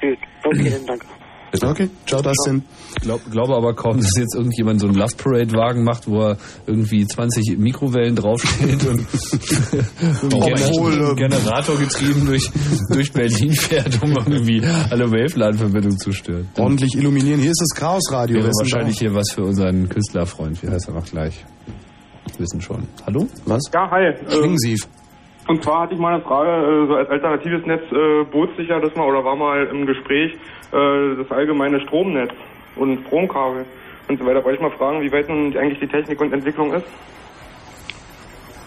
Gut. 0.00 0.18
Okay, 0.44 0.70
dann 0.70 0.86
danke. 0.86 1.06
Okay, 1.62 1.88
ciao, 2.06 2.20
Dustin. 2.20 2.64
Ich 2.96 3.02
glaub, 3.02 3.20
glaube 3.30 3.54
aber 3.54 3.74
kaum, 3.74 3.98
dass 3.98 4.10
jetzt 4.16 4.34
irgendjemand 4.34 4.80
so 4.80 4.86
einen 4.86 4.96
Love 4.96 5.14
Parade 5.16 5.52
Wagen 5.52 5.84
macht, 5.84 6.08
wo 6.08 6.22
er 6.22 6.36
irgendwie 6.66 7.06
20 7.06 7.58
Mikrowellen 7.58 8.16
draufsteht 8.16 8.86
und 8.86 9.00
Obwohl, 10.32 10.92
Gener 10.92 11.10
ähm, 11.10 11.16
Generator 11.16 11.78
getrieben 11.78 12.26
durch, 12.26 12.50
durch 12.90 13.12
Berlin 13.12 13.52
fährt, 13.52 14.02
um 14.02 14.12
irgendwie 14.12 14.62
alle 14.90 15.10
Waveland-Verbindungen 15.10 15.98
zu 15.98 16.12
stören. 16.12 16.48
Ordentlich 16.58 16.96
illuminieren. 16.96 17.40
Hier 17.40 17.50
ist 17.50 17.60
das 17.60 17.78
Chaosradio. 17.78 18.36
Wäre 18.36 18.44
Wer 18.44 18.50
ist 18.50 18.72
wahrscheinlich 18.72 18.98
hier 18.98 19.14
was 19.14 19.30
für 19.32 19.42
unseren 19.42 19.88
Künstlerfreund. 19.88 20.62
Wie 20.62 20.68
heißt 20.68 20.88
er 20.88 20.94
noch 20.94 21.06
gleich? 21.06 21.44
Wissen 22.38 22.60
schon. 22.60 22.88
Hallo? 23.06 23.26
Was? 23.46 23.62
Ja, 23.72 23.88
hi. 23.90 24.12
Schlingensief. 24.28 24.88
Und 25.46 25.62
zwar 25.62 25.82
hatte 25.82 25.94
ich 25.94 26.00
mal 26.00 26.14
eine 26.14 26.22
Frage, 26.22 26.50
äh, 26.50 26.86
so 26.88 26.94
als 26.94 27.08
alternatives 27.10 27.66
Netz 27.66 27.82
äh, 27.92 28.24
bot 28.32 28.56
sich 28.56 28.68
ja 28.68 28.80
das 28.80 28.94
mal 28.96 29.06
oder 29.06 29.24
war 29.24 29.36
mal 29.36 29.66
im 29.66 29.84
Gespräch 29.84 30.32
äh, 30.74 31.16
das 31.16 31.30
allgemeine 31.30 31.80
Stromnetz 31.80 32.32
und 32.76 33.00
Stromkabel 33.06 33.64
und 34.08 34.18
so 34.18 34.26
weiter. 34.26 34.44
Wollte 34.44 34.56
ich 34.56 34.62
mal 34.62 34.76
fragen, 34.76 35.00
wie 35.02 35.12
weit 35.12 35.28
nun 35.28 35.56
eigentlich 35.56 35.78
die 35.80 35.86
Technik 35.86 36.20
und 36.20 36.32
Entwicklung 36.32 36.72
ist? 36.72 36.86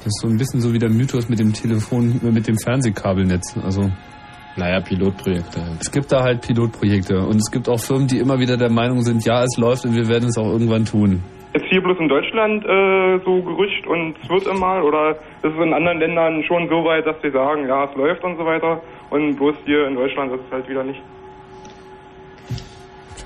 Das 0.04 0.08
ist 0.08 0.22
so 0.22 0.28
ein 0.28 0.38
bisschen 0.38 0.62
so 0.62 0.74
wie 0.74 0.80
der 0.80 0.90
Mythos 0.90 1.28
mit 1.28 1.40
dem 1.40 1.52
Telefon, 1.54 2.20
mit 2.24 2.48
dem 2.48 2.58
Fernsehkabelnetz. 2.58 3.58
Also 3.64 3.92
Naja, 4.56 4.80
Pilotprojekte. 4.80 5.60
es 5.80 5.92
gibt 5.92 6.12
da 6.12 6.22
halt 6.24 6.42
Pilotprojekte 6.42 7.20
und 7.20 7.36
es 7.36 7.52
gibt 7.52 7.68
auch 7.68 7.80
Firmen, 7.80 8.08
die 8.08 8.20
immer 8.20 8.40
wieder 8.40 8.58
der 8.58 8.72
Meinung 8.72 9.02
sind, 9.02 9.26
ja, 9.26 9.44
es 9.44 9.58
läuft 9.58 9.86
und 9.86 9.96
wir 9.96 10.08
werden 10.08 10.30
es 10.30 10.38
auch 10.38 10.50
irgendwann 10.50 10.86
tun. 10.86 11.22
Ist 11.54 11.66
hier 11.70 11.82
bloß 11.82 11.98
in 12.00 12.08
Deutschland 12.08 12.64
äh, 12.66 13.20
so 13.26 13.42
Gerücht 13.42 13.86
und 13.88 14.16
es 14.22 14.30
wird 14.30 14.48
immer 14.48 14.84
oder 14.84 15.12
ist 15.44 15.54
es 15.54 15.64
in 15.64 15.74
anderen 15.74 16.00
Ländern 16.00 16.44
schon 16.44 16.68
so 16.70 16.84
weit, 16.86 17.06
dass 17.06 17.16
sie 17.22 17.32
sagen, 17.32 17.68
ja, 17.68 17.86
es 17.86 17.96
läuft 17.96 18.24
und 18.24 18.38
so 18.38 18.46
weiter 18.46 18.82
und 19.10 19.36
bloß 19.36 19.56
hier 19.66 19.88
in 19.88 19.96
Deutschland 19.96 20.32
ist 20.34 20.42
es 20.46 20.52
halt 20.52 20.70
wieder 20.70 20.84
nicht? 20.84 21.02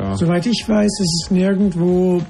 Tja. 0.01 0.15
Soweit 0.15 0.45
ich 0.47 0.67
weiß, 0.67 0.99
ist 0.99 1.23
es 1.23 1.31
nirgendwo 1.31 2.21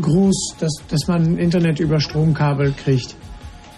groß, 0.00 0.56
dass, 0.58 0.72
dass 0.88 1.06
man 1.06 1.36
Internet 1.36 1.78
über 1.78 2.00
Stromkabel 2.00 2.72
kriegt. 2.72 3.14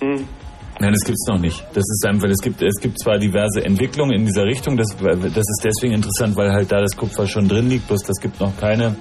Nein, 0.01 0.93
das 0.93 1.05
gibt's 1.05 1.27
noch 1.27 1.39
nicht. 1.39 1.65
Das 1.73 1.85
ist 1.89 2.07
einfach, 2.07 2.29
es 2.29 2.41
gibt, 2.41 2.63
es 2.63 2.81
gibt 2.81 3.01
zwar 3.01 3.19
diverse 3.19 3.65
Entwicklungen 3.65 4.13
in 4.13 4.27
dieser 4.27 4.45
Richtung, 4.45 4.77
das, 4.77 4.95
das 4.97 5.37
ist 5.37 5.61
deswegen 5.65 5.95
interessant, 5.95 6.37
weil 6.37 6.53
halt 6.53 6.71
da 6.71 6.81
das 6.81 6.97
Kupfer 6.97 7.27
schon 7.27 7.49
drin 7.49 7.69
liegt, 7.69 7.89
bloß 7.89 8.03
das 8.03 8.17
gibt 8.21 8.39
noch 8.41 8.57
keine, 8.59 8.95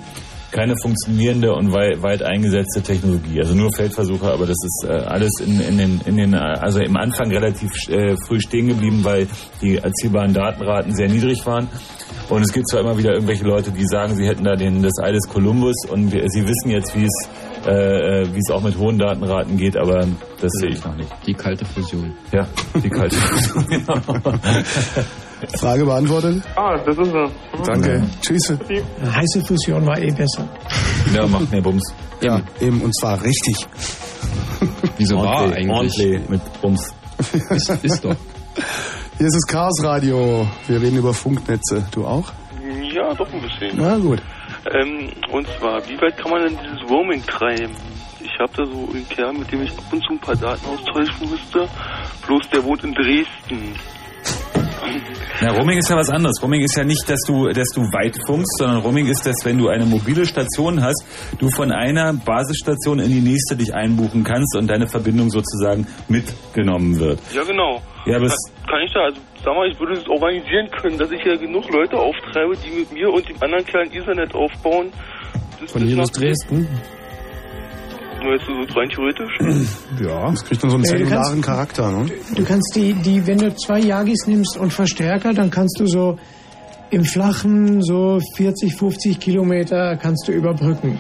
keine 0.56 0.76
funktionierende 0.82 1.54
und 1.54 1.74
weit, 1.74 2.02
weit 2.02 2.24
eingesetzte 2.24 2.82
Technologie. 2.82 3.40
Also 3.40 3.54
nur 3.56 3.70
Feldversuche, 3.76 4.32
aber 4.32 4.46
das 4.46 4.56
ist 4.64 4.86
äh, 4.88 4.94
alles 4.94 5.32
in, 5.46 5.60
in 5.60 5.78
den, 5.78 6.02
in 6.06 6.16
den, 6.16 6.34
also 6.34 6.80
im 6.80 6.96
Anfang 6.96 7.30
relativ 7.30 7.72
äh, 7.90 8.16
früh 8.26 8.40
stehen 8.40 8.70
geblieben, 8.70 9.02
weil 9.04 9.28
die 9.62 9.76
erzielbaren 9.76 10.34
Datenraten 10.34 10.96
sehr 10.96 11.10
niedrig 11.10 11.46
waren. 11.46 11.68
Und 12.30 12.42
es 12.42 12.54
gibt 12.54 12.70
zwar 12.70 12.80
immer 12.80 12.98
wieder 12.98 13.14
irgendwelche 13.14 13.44
Leute, 13.44 13.72
die 13.72 13.86
sagen, 13.86 14.16
sie 14.16 14.26
hätten 14.26 14.46
da 14.46 14.56
den, 14.56 14.82
das 14.82 14.98
Ei 15.04 15.12
des 15.12 15.28
Kolumbus 15.28 15.76
und 15.90 16.14
wir, 16.14 16.24
sie 16.30 16.48
wissen 16.48 16.70
jetzt, 16.70 16.96
wie 16.96 17.04
es, 17.04 17.30
äh, 17.68 18.22
äh, 18.22 18.34
wie 18.34 18.40
es 18.40 18.50
auch 18.50 18.64
mit 18.64 18.78
hohen 18.78 18.98
Datenraten 18.98 19.58
geht, 19.58 19.76
aber 19.76 20.08
das 20.40 20.52
sehe 20.54 20.70
ich 20.70 20.86
noch 20.86 20.96
nicht. 20.96 21.12
Die 21.28 21.34
kalte 21.34 21.66
Fusion. 21.66 22.14
Ja, 22.32 22.48
die 22.82 22.90
kalte 22.90 23.16
Fusion. 23.18 23.84
Frage 25.60 25.86
beantwortet? 25.86 26.44
Ah, 26.56 26.78
das 26.86 26.98
ist 26.98 27.14
er. 27.14 27.32
Danke. 27.66 28.04
Tschüss. 28.22 28.50
Eine 28.50 29.16
heiße 29.16 29.42
Fusion 29.46 29.86
war 29.86 29.98
eh 30.00 30.12
besser. 30.12 30.48
Ja, 31.14 31.28
macht 31.28 31.52
mehr 31.52 31.62
Bums. 31.62 31.84
Ja, 32.22 32.42
eben, 32.60 32.82
und 32.82 32.96
zwar 32.98 33.22
richtig. 33.22 33.56
Wieso 34.98 35.18
war 35.18 35.44
eigentlich? 35.44 35.70
ordentlich 35.70 36.30
mit 36.30 36.42
Bums. 36.62 36.94
Ist, 37.50 37.70
ist 37.84 38.06
doch. 38.06 38.16
Hier 39.18 39.28
ist 39.28 39.36
das 39.36 39.48
Chaosradio. 39.48 40.48
Wir 40.68 40.82
reden 40.82 40.98
über 40.98 41.14
Funknetze. 41.14 41.86
Du 41.92 42.06
auch? 42.06 42.32
Ja, 42.94 43.14
doch 43.14 43.32
ein 43.32 43.42
bisschen. 43.42 43.72
Na 43.76 43.98
gut. 43.98 44.22
Ähm, 44.74 45.12
und 45.32 45.48
zwar, 45.60 45.82
wie 45.88 45.96
weit 46.02 46.18
kann 46.18 46.32
man 46.32 46.42
denn 46.44 46.58
dieses 46.64 46.90
Roaming 46.90 47.24
treiben? 47.26 47.76
Ich 48.20 48.32
habe 48.40 48.52
da 48.58 48.66
so 48.66 48.90
einen 48.92 49.08
Kerl, 49.08 49.34
mit 49.34 49.52
dem 49.52 49.64
ich 49.64 49.72
ab 49.72 49.84
und 49.92 50.04
zu 50.04 50.14
ein 50.14 50.20
paar 50.20 50.36
Daten 50.36 50.66
austauschen 50.66 51.30
müsste. 51.30 51.68
Bloß 52.26 52.50
der 52.50 52.64
wohnt 52.64 52.84
in 52.84 52.94
Dresden. 52.94 53.76
Na, 55.42 55.52
Roaming 55.52 55.78
ist 55.78 55.90
ja 55.90 55.96
was 55.98 56.10
anderes. 56.10 56.42
Roaming 56.42 56.62
ist 56.62 56.76
ja 56.78 56.84
nicht, 56.84 57.10
dass 57.10 57.20
du, 57.28 57.48
dass 57.50 57.70
du 57.70 57.82
weit 57.82 58.18
funkst, 58.26 58.58
sondern 58.60 58.78
Roaming 58.78 59.08
ist, 59.08 59.26
dass 59.26 59.36
wenn 59.44 59.58
du 59.58 59.68
eine 59.70 59.86
mobile 59.86 60.26
Station 60.26 60.82
hast, 60.82 61.04
du 61.40 61.50
von 61.52 61.72
einer 61.72 62.14
Basisstation 62.14 63.00
in 63.00 63.10
die 63.10 63.22
nächste 63.22 63.56
dich 63.56 63.74
einbuchen 63.74 64.24
kannst 64.24 64.56
und 64.56 64.68
deine 64.68 64.88
Verbindung 64.88 65.30
sozusagen 65.30 65.86
mitgenommen 66.08 67.00
wird. 67.00 67.20
Ja, 67.34 67.44
genau. 67.44 67.82
Ja, 68.06 68.18
aber 68.18 68.28
kann, 68.28 68.36
es- 68.36 68.52
kann 68.70 68.82
ich 68.86 68.94
da, 68.94 69.00
also 69.06 69.22
sag 69.44 69.54
mal, 69.56 69.68
ich 69.70 69.80
würde 69.80 69.94
es 69.94 70.08
organisieren 70.08 70.70
können, 70.72 70.98
dass 70.98 71.12
ich 71.12 71.24
ja 71.26 71.36
genug 71.36 71.70
Leute 71.72 71.98
auftreibe, 71.98 72.56
die 72.66 72.80
mit 72.80 72.92
mir 72.94 73.10
und 73.12 73.28
dem 73.28 73.36
anderen 73.42 73.66
Kerl 73.66 73.84
ein 73.84 73.92
Ethernet 73.94 74.34
aufbauen. 74.36 74.92
Das 75.62 75.72
Von 75.72 75.84
hier 75.84 76.00
aus 76.02 76.12
Dresden? 76.12 76.68
Nur 78.26 78.34
jetzt 78.34 78.46
so 78.46 78.80
rein 78.80 78.90
theoretisch. 78.90 79.38
Ja. 80.04 80.30
Das 80.32 80.44
kriegt 80.44 80.62
dann 80.64 80.70
so 80.72 80.76
einen 80.78 80.86
Ja, 80.86 80.92
du 80.94 80.98
zellularen 80.98 81.26
kannst- 81.42 81.46
Charakter, 81.46 81.92
ne? 81.92 82.06
Du 82.36 82.44
kannst 82.44 82.76
die, 82.76 82.94
die, 82.94 83.26
wenn 83.28 83.38
du 83.38 83.56
zwei 83.56 83.80
Yagis 83.80 84.26
nimmst 84.28 84.58
und 84.58 84.74
Verstärker, 84.74 85.34
dann 85.34 85.50
kannst 85.52 85.80
du 85.80 85.86
so 85.88 86.18
im 86.90 87.06
Flachen 87.06 87.82
so 87.82 88.20
40, 88.36 88.76
50 88.76 89.20
Kilometer 89.20 89.96
kannst 89.98 90.28
du 90.28 90.32
überbrücken. 90.32 91.00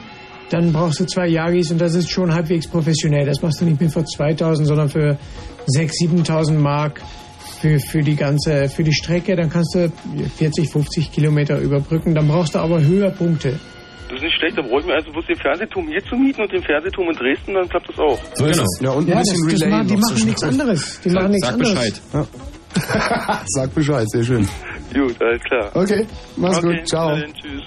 Dann 0.49 0.71
brauchst 0.71 0.99
du 0.99 1.05
zwei 1.05 1.27
Yagis 1.27 1.71
und 1.71 1.79
das 1.81 1.95
ist 1.95 2.09
schon 2.11 2.33
halbwegs 2.33 2.67
professionell. 2.67 3.25
Das 3.25 3.41
machst 3.41 3.61
du 3.61 3.65
nicht 3.65 3.81
mehr 3.81 3.89
für 3.89 4.05
2000, 4.05 4.67
sondern 4.67 4.89
für 4.89 5.17
6.000, 5.67 6.25
7.000 6.27 6.53
Mark 6.59 7.01
für, 7.61 7.79
für 7.79 8.01
die 8.01 8.15
ganze, 8.15 8.69
für 8.69 8.83
die 8.83 8.93
Strecke. 8.93 9.35
Dann 9.35 9.49
kannst 9.49 9.73
du 9.75 9.91
40, 10.37 10.69
50 10.71 11.11
Kilometer 11.11 11.59
überbrücken. 11.59 12.13
Dann 12.13 12.27
brauchst 12.27 12.53
du 12.55 12.59
aber 12.59 12.81
Höhepunkte. 12.81 13.59
Das 14.07 14.17
ist 14.17 14.23
nicht 14.23 14.37
schlecht, 14.37 14.57
da 14.57 14.61
brauche 14.61 14.81
ich 14.81 14.85
mir 14.85 14.93
also 14.93 15.11
bloß 15.11 15.25
den 15.25 15.35
Fernsehturm 15.37 15.87
hier 15.87 16.03
zu 16.05 16.15
mieten 16.15 16.41
und 16.41 16.51
den 16.51 16.61
Fernsehturm 16.61 17.09
in 17.09 17.15
Dresden, 17.15 17.53
dann 17.55 17.67
klappt 17.67 17.89
das 17.89 17.99
auch. 17.99 18.19
So 18.35 18.45
ist 18.45 18.59
es. 18.61 18.79
Ja, 18.81 18.91
und 18.91 19.05
ein 19.05 19.11
Ja, 19.11 19.19
bisschen 19.19 19.41
das, 19.49 19.53
das 19.53 19.61
Relay 19.61 19.71
machen, 19.71 19.87
die 19.87 19.97
machen 19.97 20.25
nichts 20.25 20.43
anderes. 20.43 21.01
Die 21.01 21.09
machen 21.09 21.31
nichts 21.31 21.47
anderes. 21.47 22.01
Sag 23.47 23.73
Bescheid, 23.73 24.05
sehr 24.09 24.23
schön. 24.23 24.47
Gut, 24.93 25.15
alles 25.21 25.41
klar. 25.43 25.71
Okay, 25.73 26.05
mach's 26.37 26.57
Okay, 26.57 26.77
gut, 26.77 26.87
ciao. 26.87 27.09
dann, 27.09 27.33
tschüss. 27.33 27.63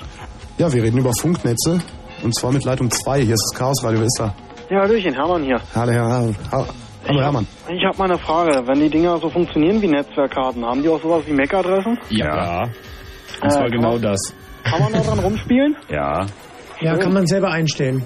Ja, 0.58 0.72
wir 0.72 0.82
reden 0.82 0.98
über 0.98 1.12
Funknetze. 1.20 1.80
Und 2.22 2.34
zwar 2.34 2.52
mit 2.52 2.64
Leitung 2.64 2.90
2. 2.90 3.20
Hier 3.22 3.34
ist 3.34 3.50
das 3.52 3.58
Chaosradio. 3.58 4.00
Wer 4.00 4.06
ist 4.06 4.16
da? 4.18 4.34
Ja, 4.70 4.80
Hallöchen, 4.82 5.14
Hermann 5.14 5.44
hier. 5.44 5.60
Hallo, 5.74 5.92
Herr, 5.92 6.34
Hallo, 6.52 6.66
Hallo 7.06 7.20
Hermann. 7.20 7.46
Ich 7.68 7.84
habe 7.86 7.96
mal 7.96 8.04
eine 8.10 8.18
Frage. 8.18 8.66
Wenn 8.66 8.80
die 8.80 8.90
Dinger 8.90 9.18
so 9.18 9.30
funktionieren 9.30 9.80
wie 9.80 9.86
Netzwerkkarten, 9.88 10.64
haben 10.64 10.82
die 10.82 10.88
auch 10.88 11.00
sowas 11.00 11.22
wie 11.26 11.32
MAC-Adressen? 11.32 11.98
Ja. 12.10 12.68
Das 13.40 13.54
war 13.54 13.70
genau 13.70 13.98
das. 13.98 14.18
Kann 14.70 14.80
man 14.82 14.92
da 14.92 15.00
dran 15.00 15.18
rumspielen? 15.18 15.76
Ja. 15.88 16.26
Ja, 16.80 16.96
kann 16.96 17.12
man 17.12 17.26
selber 17.26 17.50
einstellen. 17.50 18.04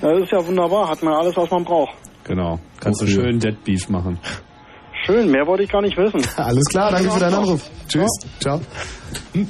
Das 0.00 0.18
ist 0.20 0.32
ja 0.32 0.44
wunderbar. 0.44 0.88
Hat 0.88 1.02
man 1.02 1.14
alles, 1.14 1.36
was 1.36 1.50
man 1.50 1.64
braucht. 1.64 1.94
Genau. 2.24 2.58
Kannst 2.80 3.02
du 3.02 3.06
schön 3.06 3.38
Deadbeef 3.38 3.88
machen. 3.88 4.18
Schön, 5.06 5.30
mehr 5.30 5.46
wollte 5.46 5.64
ich 5.64 5.70
gar 5.70 5.82
nicht 5.82 5.96
wissen. 5.98 6.20
Alles 6.42 6.64
klar, 6.64 6.90
danke 6.90 7.10
für 7.10 7.20
deinen 7.20 7.34
Anruf. 7.34 7.70
Tschüss, 7.86 8.08
ciao. 8.40 8.58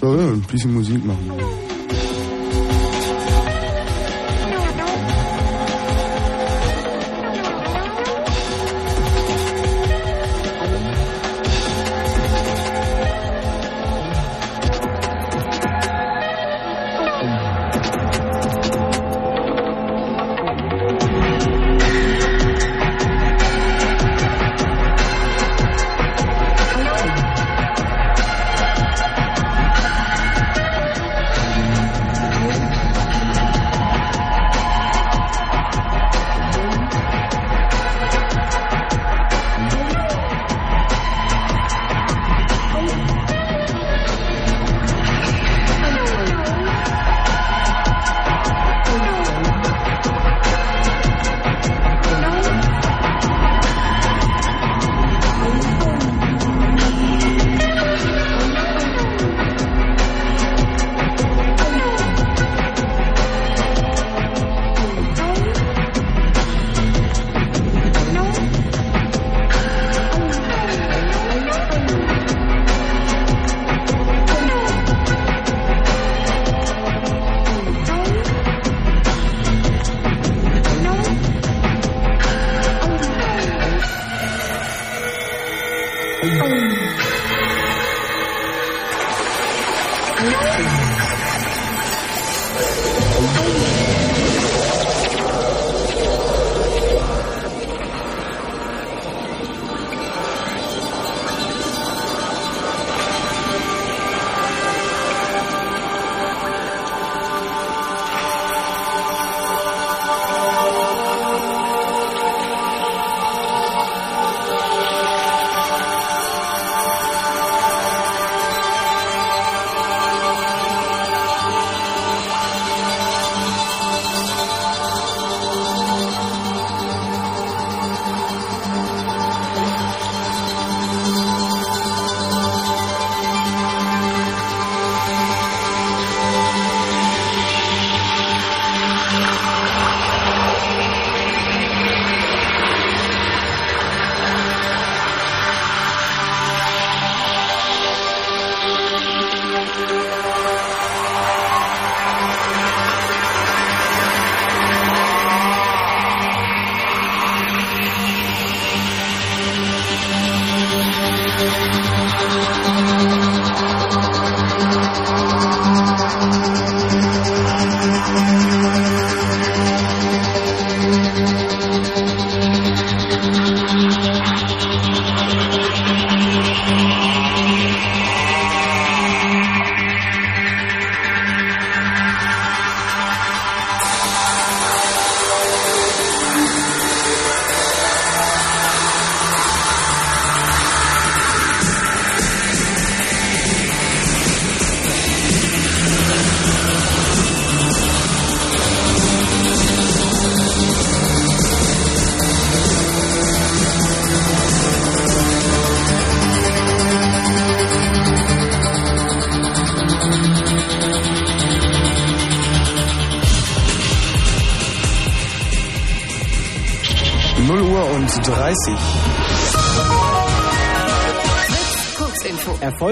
So, 0.01 0.09
ein 0.09 0.43
bisschen 0.51 0.75
Musik 0.75 1.05
machen. 1.05 1.33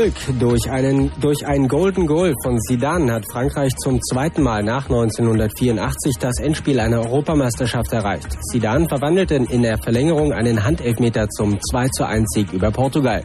Erfolg 0.03 0.41
durch 0.41 0.69
einen, 0.69 1.13
durch 1.21 1.47
einen 1.47 1.69
Golden 1.69 2.09
Goal 2.09 2.35
von 2.43 2.59
Zidane 2.61 3.13
hat 3.13 3.25
Frankreich 3.31 3.73
zum 3.77 4.01
zweiten 4.03 4.43
Mal 4.43 4.65
nach 4.65 4.87
1984 4.87 6.17
das 6.19 6.41
Endspiel 6.41 6.81
einer 6.81 7.03
Europameisterschaft 7.03 7.93
erreicht. 7.93 8.27
Zidane 8.51 8.89
verwandelte 8.89 9.37
in 9.37 9.63
der 9.63 9.79
Verlängerung 9.79 10.33
einen 10.33 10.65
Handelfmeter 10.65 11.29
zum 11.29 11.57
2 11.71 11.89
zu 11.91 12.05
1 12.05 12.27
Sieg 12.35 12.53
über 12.53 12.73
Portugal. 12.73 13.23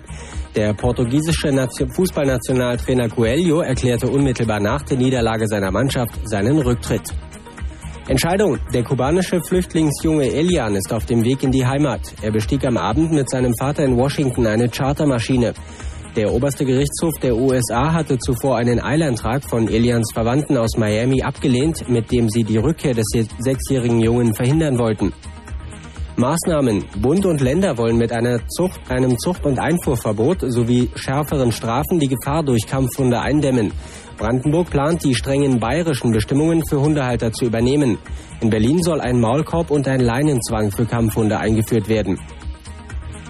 Der 0.55 0.75
portugiesische 0.75 1.51
Nation 1.51 1.89
Fußballnationaltrainer 1.89 3.09
Coelho 3.09 3.61
erklärte 3.61 4.07
unmittelbar 4.07 4.59
nach 4.59 4.83
der 4.83 4.97
Niederlage 4.97 5.47
seiner 5.47 5.71
Mannschaft 5.71 6.13
seinen 6.25 6.59
Rücktritt. 6.59 7.11
Entscheidung. 8.07 8.57
Der 8.73 8.83
kubanische 8.83 9.41
Flüchtlingsjunge 9.41 10.31
Elian 10.31 10.75
ist 10.75 10.93
auf 10.93 11.05
dem 11.05 11.25
Weg 11.25 11.43
in 11.43 11.51
die 11.51 11.65
Heimat. 11.65 12.01
Er 12.21 12.31
bestieg 12.31 12.65
am 12.65 12.77
Abend 12.77 13.11
mit 13.11 13.29
seinem 13.29 13.53
Vater 13.59 13.83
in 13.83 13.97
Washington 13.97 14.45
eine 14.47 14.69
Chartermaschine. 14.69 15.53
Der 16.17 16.33
oberste 16.33 16.65
Gerichtshof 16.65 17.13
der 17.21 17.37
USA 17.37 17.93
hatte 17.93 18.17
zuvor 18.17 18.57
einen 18.57 18.83
Eilantrag 18.83 19.47
von 19.47 19.67
Elians 19.67 20.11
Verwandten 20.15 20.57
aus 20.57 20.75
Miami 20.75 21.21
abgelehnt, 21.21 21.87
mit 21.89 22.11
dem 22.11 22.27
sie 22.27 22.43
die 22.43 22.57
Rückkehr 22.57 22.95
des 22.95 23.05
sechsjährigen 23.37 23.99
Jungen 23.99 24.33
verhindern 24.33 24.79
wollten. 24.79 25.13
Maßnahmen. 26.15 26.85
Bund 26.99 27.23
und 27.27 27.39
Länder 27.39 27.77
wollen 27.77 27.97
mit 27.97 28.11
Zucht, 28.49 28.79
einem 28.89 29.19
Zucht- 29.19 29.45
und 29.45 29.59
Einfuhrverbot 29.59 30.39
sowie 30.47 30.89
schärferen 30.95 31.51
Strafen 31.51 31.99
die 31.99 32.07
Gefahr 32.07 32.41
durch 32.41 32.65
Kampfhunde 32.65 33.19
eindämmen. 33.19 33.71
Brandenburg 34.17 34.71
plant, 34.71 35.03
die 35.03 35.13
strengen 35.13 35.59
bayerischen 35.59 36.11
Bestimmungen 36.11 36.63
für 36.67 36.81
Hundehalter 36.81 37.31
zu 37.31 37.45
übernehmen. 37.45 37.99
In 38.41 38.49
Berlin 38.49 38.81
soll 38.81 39.01
ein 39.01 39.19
Maulkorb 39.19 39.69
und 39.69 39.87
ein 39.87 39.99
Leinenzwang 39.99 40.71
für 40.71 40.87
Kampfhunde 40.87 41.37
eingeführt 41.37 41.87
werden. 41.87 42.17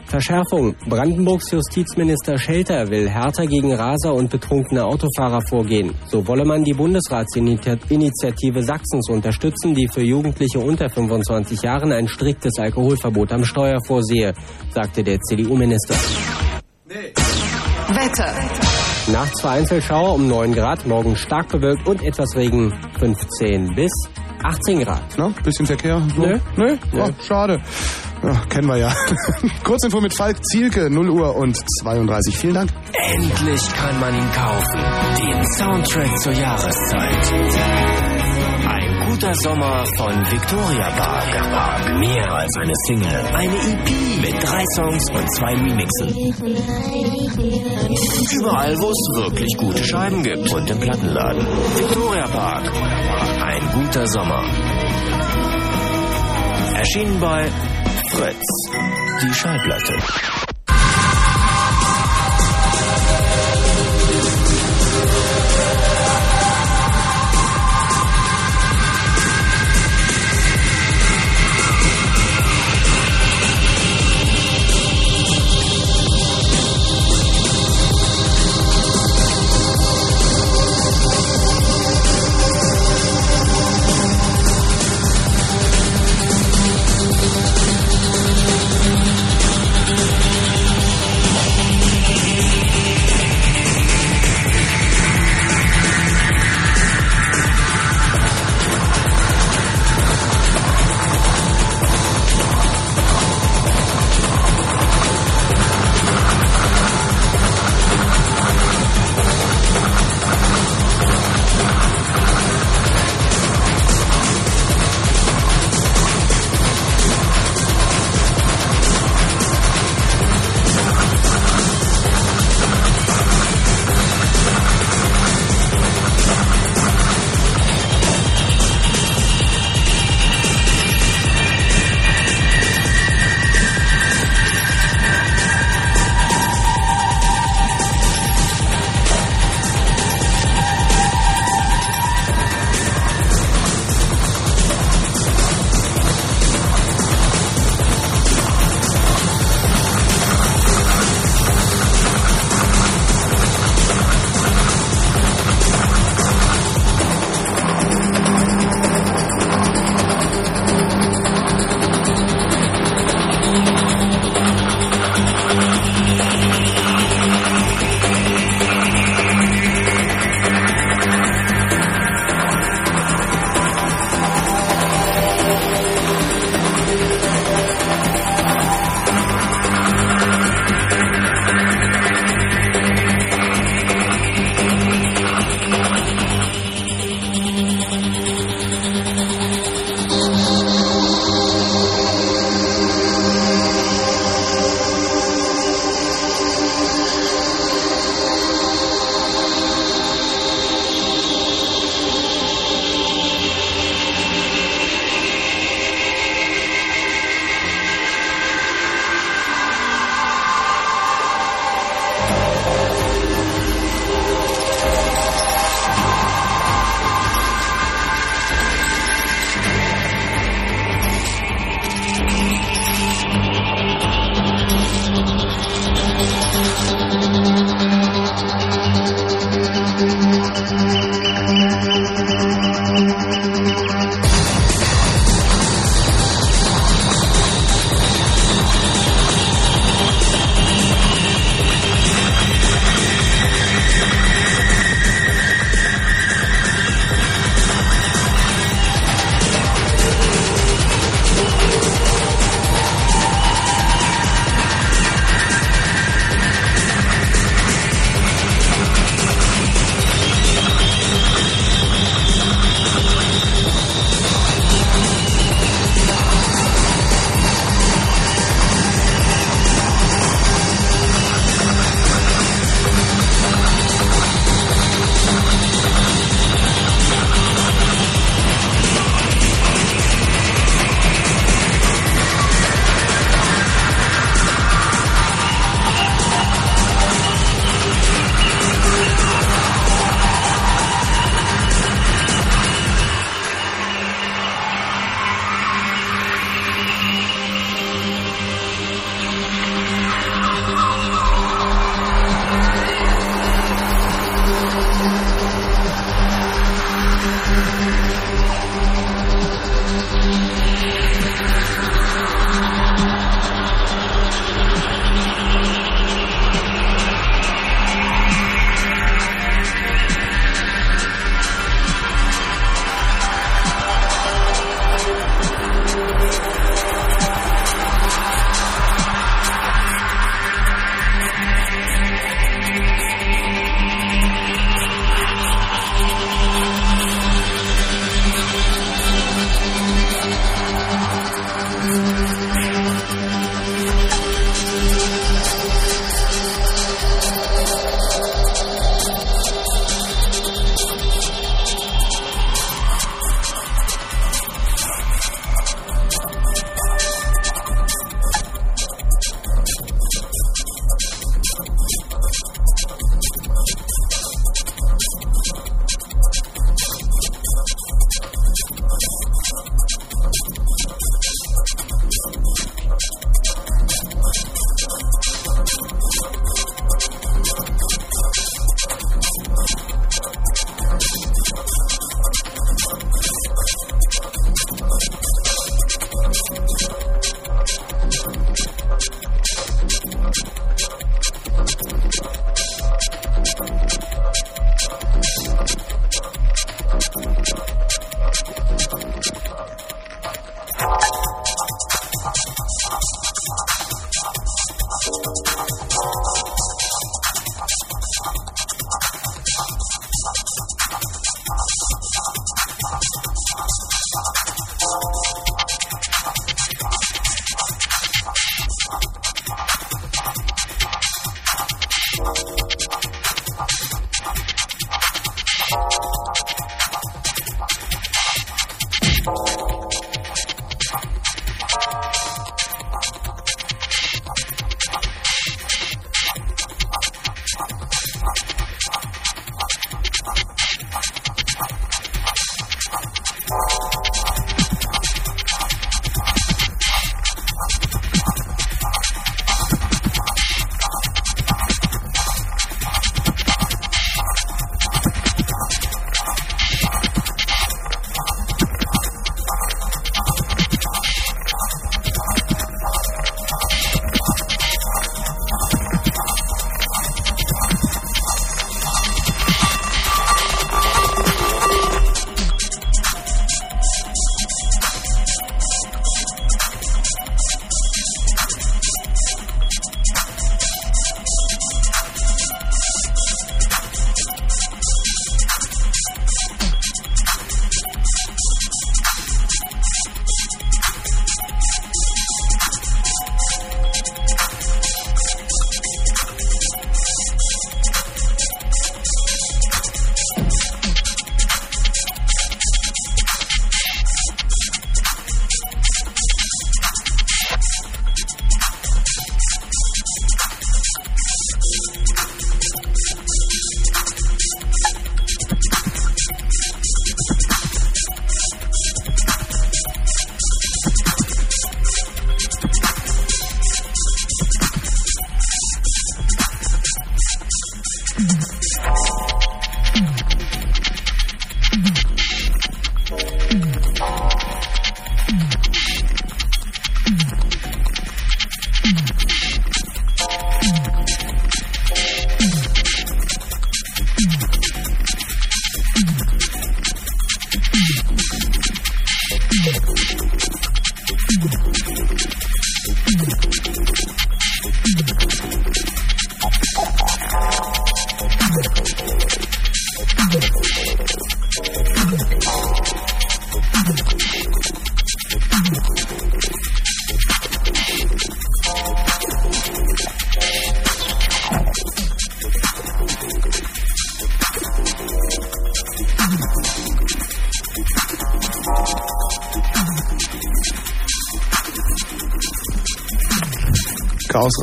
Verschärfung. 0.07 0.75
Brandenburgs 0.87 1.51
Justizminister 1.51 2.37
Schelter 2.37 2.89
will 2.89 3.09
härter 3.09 3.45
gegen 3.45 3.73
Raser 3.73 4.13
und 4.13 4.29
betrunkene 4.29 4.85
Autofahrer 4.85 5.41
vorgehen. 5.47 5.93
So 6.07 6.25
wolle 6.27 6.45
man 6.45 6.63
die 6.63 6.73
Bundesratsinitiative 6.73 8.63
Sachsens 8.63 9.09
unterstützen, 9.09 9.75
die 9.75 9.87
für 9.87 10.01
Jugendliche 10.01 10.59
unter 10.59 10.89
25 10.89 11.61
Jahren 11.61 11.91
ein 11.91 12.07
striktes 12.07 12.53
Alkoholverbot 12.57 13.31
am 13.33 13.43
Steuer 13.43 13.79
vorsehe, 13.85 14.33
sagte 14.73 15.03
der 15.03 15.19
CDU-Minister. 15.19 15.95
Wetter. 17.89 18.33
Nachts 19.11 19.41
Vereinzelschauer 19.41 20.13
um 20.15 20.27
9 20.27 20.53
Grad, 20.53 20.85
morgen 20.85 21.15
stark 21.15 21.49
bewölkt 21.49 21.87
und 21.87 22.03
etwas 22.03 22.35
Regen 22.35 22.73
15 22.99 23.75
bis 23.75 23.91
18 24.43 24.79
Grad. 24.79 25.03
Na, 25.17 25.31
bisschen 25.43 25.65
Verkehr? 25.65 26.01
So? 26.15 26.21
Nö. 26.21 26.39
Nö? 26.55 26.77
Nö. 26.91 27.03
Oh, 27.03 27.09
schade. 27.25 27.61
Ja, 28.23 28.33
kennen 28.49 28.67
wir 28.67 28.77
ja. 28.77 28.93
Kurzinfo 29.63 30.01
mit 30.01 30.13
Falk 30.13 30.43
Zielke, 30.45 30.89
0 30.89 31.09
Uhr 31.09 31.35
und 31.35 31.55
32. 31.81 32.35
Vielen 32.37 32.53
Dank. 32.55 32.69
Endlich 32.93 33.73
kann 33.75 33.99
man 33.99 34.15
ihn 34.15 34.31
kaufen. 34.31 34.79
Den 35.17 35.45
Soundtrack 35.57 36.19
zur 36.19 36.33
Jahreszeit. 36.33 38.16
Guter 39.19 39.33
Sommer 39.33 39.83
von 39.97 40.13
Victoria 40.31 40.89
Park. 40.91 41.97
Mehr 41.97 42.31
als 42.31 42.55
eine 42.59 42.73
Single. 42.85 43.25
Eine 43.33 43.55
EP 43.55 44.21
mit 44.21 44.43
drei 44.43 44.63
Songs 44.75 45.03
und 45.09 45.35
zwei 45.35 45.53
Remixen. 45.53 46.09
Überall, 48.39 48.77
wo 48.77 48.91
es 48.91 49.09
wirklich 49.15 49.57
gute 49.57 49.83
Scheiben 49.83 50.21
gibt. 50.21 50.53
Und 50.53 50.69
im 50.69 50.79
Plattenladen. 50.79 51.47
Victoria 51.77 52.27
Park. 52.27 52.71
Ein 53.41 53.71
guter 53.73 54.05
Sommer. 54.05 54.43
Erschienen 56.75 57.19
bei 57.19 57.49
Fritz. 58.11 58.45
Die 59.23 59.33
Schallplatte. 59.33 60.46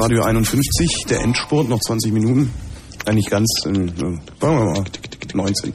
Radio 0.05 0.23
51, 0.23 1.07
der 1.09 1.23
Endspurt, 1.23 1.67
noch 1.67 1.81
20 1.81 2.13
Minuten. 2.13 2.53
Nicht 3.11 3.31
ganz, 3.31 3.49
äh, 3.65 3.71
äh, 3.71 3.89
sagen 3.97 4.21
wir 4.39 4.51
mal, 4.51 4.85
19. 5.33 5.73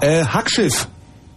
Äh, 0.00 0.24
Hackschiff. 0.24 0.88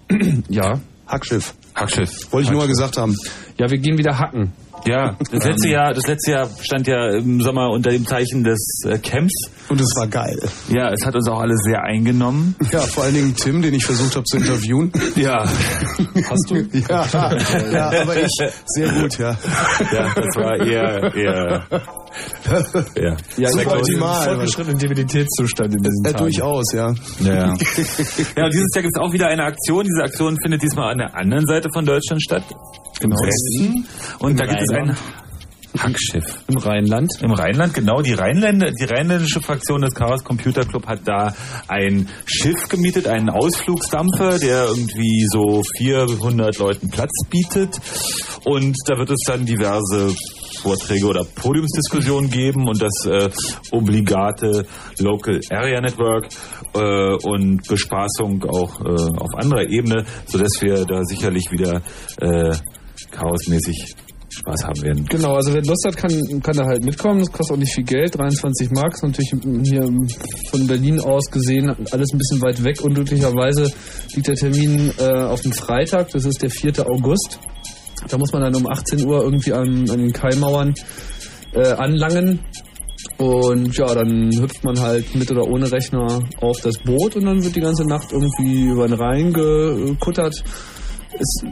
Ja. 0.48 0.80
Hackschiff. 1.08 1.54
Hackschiff. 1.76 2.32
Wollte 2.32 2.46
ich 2.46 2.52
nur 2.52 2.62
mal 2.62 2.70
gesagt 2.70 2.96
haben. 2.96 3.18
Ja, 3.58 3.70
wir 3.70 3.78
gehen 3.80 3.98
wieder 3.98 4.18
hacken. 4.18 4.54
Ja, 4.86 5.18
das 5.30 5.44
letzte 5.44 5.70
Jahr, 5.70 5.94
das 5.94 6.08
letzte 6.08 6.32
Jahr 6.32 6.50
stand 6.62 6.88
ja 6.88 7.18
im 7.18 7.42
Sommer 7.42 7.70
unter 7.70 7.92
dem 7.92 8.06
Zeichen 8.06 8.46
des 8.46 8.82
äh, 8.88 8.98
Camps. 8.98 9.34
Und 9.68 9.82
es 9.82 9.94
war 9.98 10.08
geil. 10.08 10.40
Ja, 10.70 10.90
es 10.90 11.06
hat 11.06 11.16
uns 11.16 11.28
auch 11.28 11.42
alle 11.42 11.56
sehr 11.58 11.84
eingenommen. 11.84 12.56
Ja, 12.72 12.80
vor 12.80 13.04
allen 13.04 13.14
Dingen 13.14 13.36
Tim, 13.36 13.62
den 13.62 13.74
ich 13.74 13.86
versucht 13.86 14.16
habe 14.16 14.24
zu 14.24 14.38
interviewen. 14.38 14.92
Ja. 15.16 15.44
Hast 16.30 16.50
du? 16.50 16.56
Ja, 16.90 17.06
ja, 17.72 18.02
aber 18.02 18.16
ich 18.16 18.32
sehr 18.66 18.90
gut, 18.90 19.18
ja. 19.18 19.38
Ja, 19.94 20.14
das 20.16 20.36
war 20.36 20.58
eher, 20.66 21.14
eher, 21.16 21.66
ja. 22.96 23.16
Ja, 23.38 23.50
Super 23.50 23.62
ich 23.62 23.68
glaube, 23.68 23.80
optimal. 23.80 24.24
fortgeschrittenen 24.26 24.80
Debilitätszustand 24.80 25.74
in 25.76 25.84
diesen 25.84 26.06
Äh, 26.06 26.12
Tagen. 26.12 26.24
durchaus, 26.26 26.66
ja. 26.74 26.94
Ja, 27.20 27.34
ja. 27.34 27.38
ja, 28.36 28.44
und 28.46 28.54
dieses 28.54 28.68
Jahr 28.76 28.82
gibt 28.84 28.96
es 28.96 29.02
auch 29.02 29.14
wieder 29.14 29.28
eine 29.28 29.44
Aktion. 29.44 29.86
Diese 29.86 30.04
Aktion 30.04 30.38
findet 30.42 30.62
diesmal 30.64 30.92
an 30.92 30.98
der 31.00 31.16
anderen 31.16 31.46
Seite 31.46 31.70
von 31.74 31.86
Deutschland 31.86 32.22
statt. 32.22 32.44
Im 33.02 33.10
Genau. 33.10 33.16
Westen. 33.24 33.86
Und 34.20 34.32
Im 34.32 34.38
da 34.38 34.46
gibt 34.46 34.62
es 34.62 34.70
ein 34.70 34.76
Rheinland. 34.90 34.98
Hackschiff. 35.80 36.26
Im 36.50 36.58
Rheinland. 36.58 37.10
Im 37.22 37.32
Rheinland, 37.32 37.74
genau. 37.74 38.02
Die, 38.02 38.12
Rheinländer, 38.12 38.72
die 38.72 38.84
rheinländische 38.84 39.40
Fraktion 39.40 39.82
des 39.82 39.94
Chaos 39.94 40.22
Computer 40.24 40.66
Club 40.66 40.86
hat 40.86 41.00
da 41.06 41.34
ein 41.70 42.10
Schiff 42.26 42.68
gemietet, 42.68 43.08
einen 43.08 43.30
Ausflugsdampfer, 43.30 44.38
der 44.40 44.66
irgendwie 44.66 45.26
so 45.32 45.64
400 45.78 46.58
Leuten 46.58 46.90
Platz 46.90 47.12
bietet. 47.30 47.80
Und 48.44 48.76
da 48.88 48.98
wird 48.98 49.12
es 49.12 49.20
dann 49.26 49.46
diverse 49.46 50.14
Vorträge 50.62 51.06
oder 51.06 51.24
Podiumsdiskussionen 51.24 52.30
geben 52.30 52.68
und 52.68 52.82
das 52.82 53.06
äh, 53.06 53.30
obligate 53.72 54.66
Local 55.00 55.40
Area 55.50 55.82
Network 55.82 56.28
äh, 56.74 57.16
und 57.24 57.68
Bespaßung 57.68 58.44
auch 58.46 58.82
äh, 58.82 59.20
auf 59.20 59.34
anderer 59.36 59.68
Ebene, 59.70 60.06
sodass 60.26 60.62
wir 60.62 60.86
da 60.86 61.04
sicherlich 61.04 61.52
wieder 61.52 61.82
äh, 62.20 62.56
chaosmäßig 63.12 63.96
Spaß 64.34 64.64
haben 64.64 64.82
werden. 64.82 65.06
Genau, 65.10 65.36
also 65.36 65.54
wer 65.54 65.62
Lust 65.62 65.86
hat, 65.86 65.98
kann, 65.98 66.42
kann 66.42 66.56
da 66.56 66.66
halt 66.66 66.86
mitkommen. 66.86 67.20
Das 67.20 67.32
kostet 67.32 67.56
auch 67.56 67.60
nicht 67.60 67.74
viel 67.74 67.84
Geld, 67.84 68.18
23 68.18 68.72
Mark. 68.72 68.94
Ist 68.94 69.04
natürlich 69.04 69.34
hier 69.64 69.90
von 70.50 70.68
Berlin 70.68 71.00
aus 71.00 71.30
gesehen 71.30 71.70
alles 71.70 72.10
ein 72.14 72.18
bisschen 72.18 72.42
weit 72.42 72.64
weg. 72.64 72.82
Unglücklicherweise 72.82 73.72
liegt 74.16 74.28
der 74.28 74.36
Termin 74.36 74.94
äh, 74.98 75.24
auf 75.24 75.42
dem 75.42 75.52
Freitag, 75.52 76.10
das 76.12 76.26
ist 76.26 76.42
der 76.42 76.50
4. 76.50 76.88
August. 76.88 77.40
Da 78.10 78.18
muss 78.18 78.32
man 78.32 78.42
dann 78.42 78.56
um 78.56 78.68
18 78.68 79.06
Uhr 79.06 79.24
irgendwie 79.24 79.54
an, 79.54 79.90
an 79.90 80.00
den 80.00 80.14
Kaimauern 80.14 80.74
äh, 81.54 81.72
anlangen. 81.74 82.40
Und 83.18 83.78
ja, 83.78 83.94
dann 83.94 84.32
hüpft 84.36 84.64
man 84.64 84.80
halt 84.80 85.14
mit 85.16 85.30
oder 85.32 85.48
ohne 85.48 85.72
Rechner 85.72 86.22
auf 86.40 86.60
das 86.62 86.78
Boot 86.84 87.16
und 87.16 87.26
dann 87.26 87.44
wird 87.44 87.56
die 87.56 87.62
ganze 87.62 87.86
Nacht 87.88 88.12
irgendwie 88.12 88.66
über 88.66 88.88
den 88.88 89.00
Rhein 89.00 89.34
gekuttert. 89.34 90.44
Es 91.14 91.44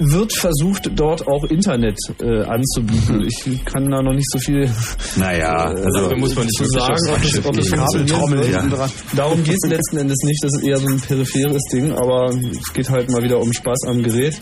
wird 0.00 0.32
versucht, 0.36 0.90
dort 0.96 1.26
auch 1.28 1.44
Internet 1.44 1.98
äh, 2.20 2.42
anzubieten. 2.42 3.26
Ich 3.26 3.64
kann 3.64 3.88
da 3.90 4.02
noch 4.02 4.12
nicht 4.12 4.28
so 4.30 4.38
viel 4.38 4.68
Naja, 5.16 5.66
also 5.66 6.10
da 6.10 6.16
muss 6.16 6.34
man 6.34 6.46
nicht 6.46 6.58
zu 6.58 6.64
sagen, 6.66 6.96
ob 7.10 7.22
das, 7.22 7.46
ob 7.46 7.56
das 7.56 7.70
Kabeltrommel 7.70 8.38
wird. 8.40 8.72
dran. 8.72 8.90
Darum 9.14 9.44
geht 9.44 9.56
es 9.62 9.70
letzten 9.70 9.98
Endes 9.98 10.18
nicht. 10.24 10.42
Das 10.42 10.50
ist 10.56 10.66
eher 10.66 10.76
so 10.78 10.88
ein 10.88 11.00
peripheres 11.00 11.62
Ding, 11.72 11.92
aber 11.92 12.30
es 12.30 12.72
geht 12.72 12.90
halt 12.90 13.10
mal 13.10 13.22
wieder 13.22 13.38
um 13.40 13.52
Spaß 13.52 13.84
am 13.86 14.02
Gerät. 14.02 14.38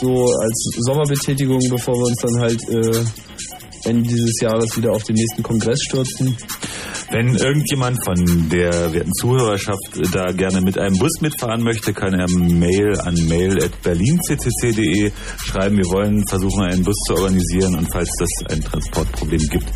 So 0.00 0.26
als 0.40 0.70
Sommerbetätigung, 0.78 1.60
bevor 1.70 1.94
wir 1.94 2.06
uns 2.06 2.20
dann 2.22 2.40
halt 2.40 2.68
äh, 2.68 3.04
Ende 3.88 4.08
dieses 4.08 4.40
Jahres 4.40 4.76
wieder 4.76 4.92
auf 4.92 5.02
den 5.04 5.16
nächsten 5.16 5.42
Kongress 5.42 5.80
stürzen. 5.82 6.36
Wenn 7.10 7.36
irgendjemand 7.36 8.02
von 8.04 8.48
der 8.48 8.92
werten 8.92 9.12
Zuhörerschaft 9.12 9.78
da 10.12 10.32
gerne 10.32 10.60
mit 10.62 10.78
einem 10.78 10.98
Bus 10.98 11.20
mitfahren 11.20 11.62
möchte, 11.62 11.92
kann 11.92 12.14
er 12.14 12.28
Mail 12.28 12.98
an 13.00 13.14
mail.berlinccc.de 13.28 15.12
schreiben. 15.44 15.76
Wir 15.76 15.90
wollen 15.90 16.26
versuchen, 16.28 16.64
einen 16.64 16.82
Bus 16.82 16.96
zu 17.06 17.14
organisieren 17.14 17.76
und 17.76 17.92
falls 17.92 18.10
das 18.18 18.30
ein 18.50 18.64
Transportproblem 18.64 19.42
gibt, 19.50 19.66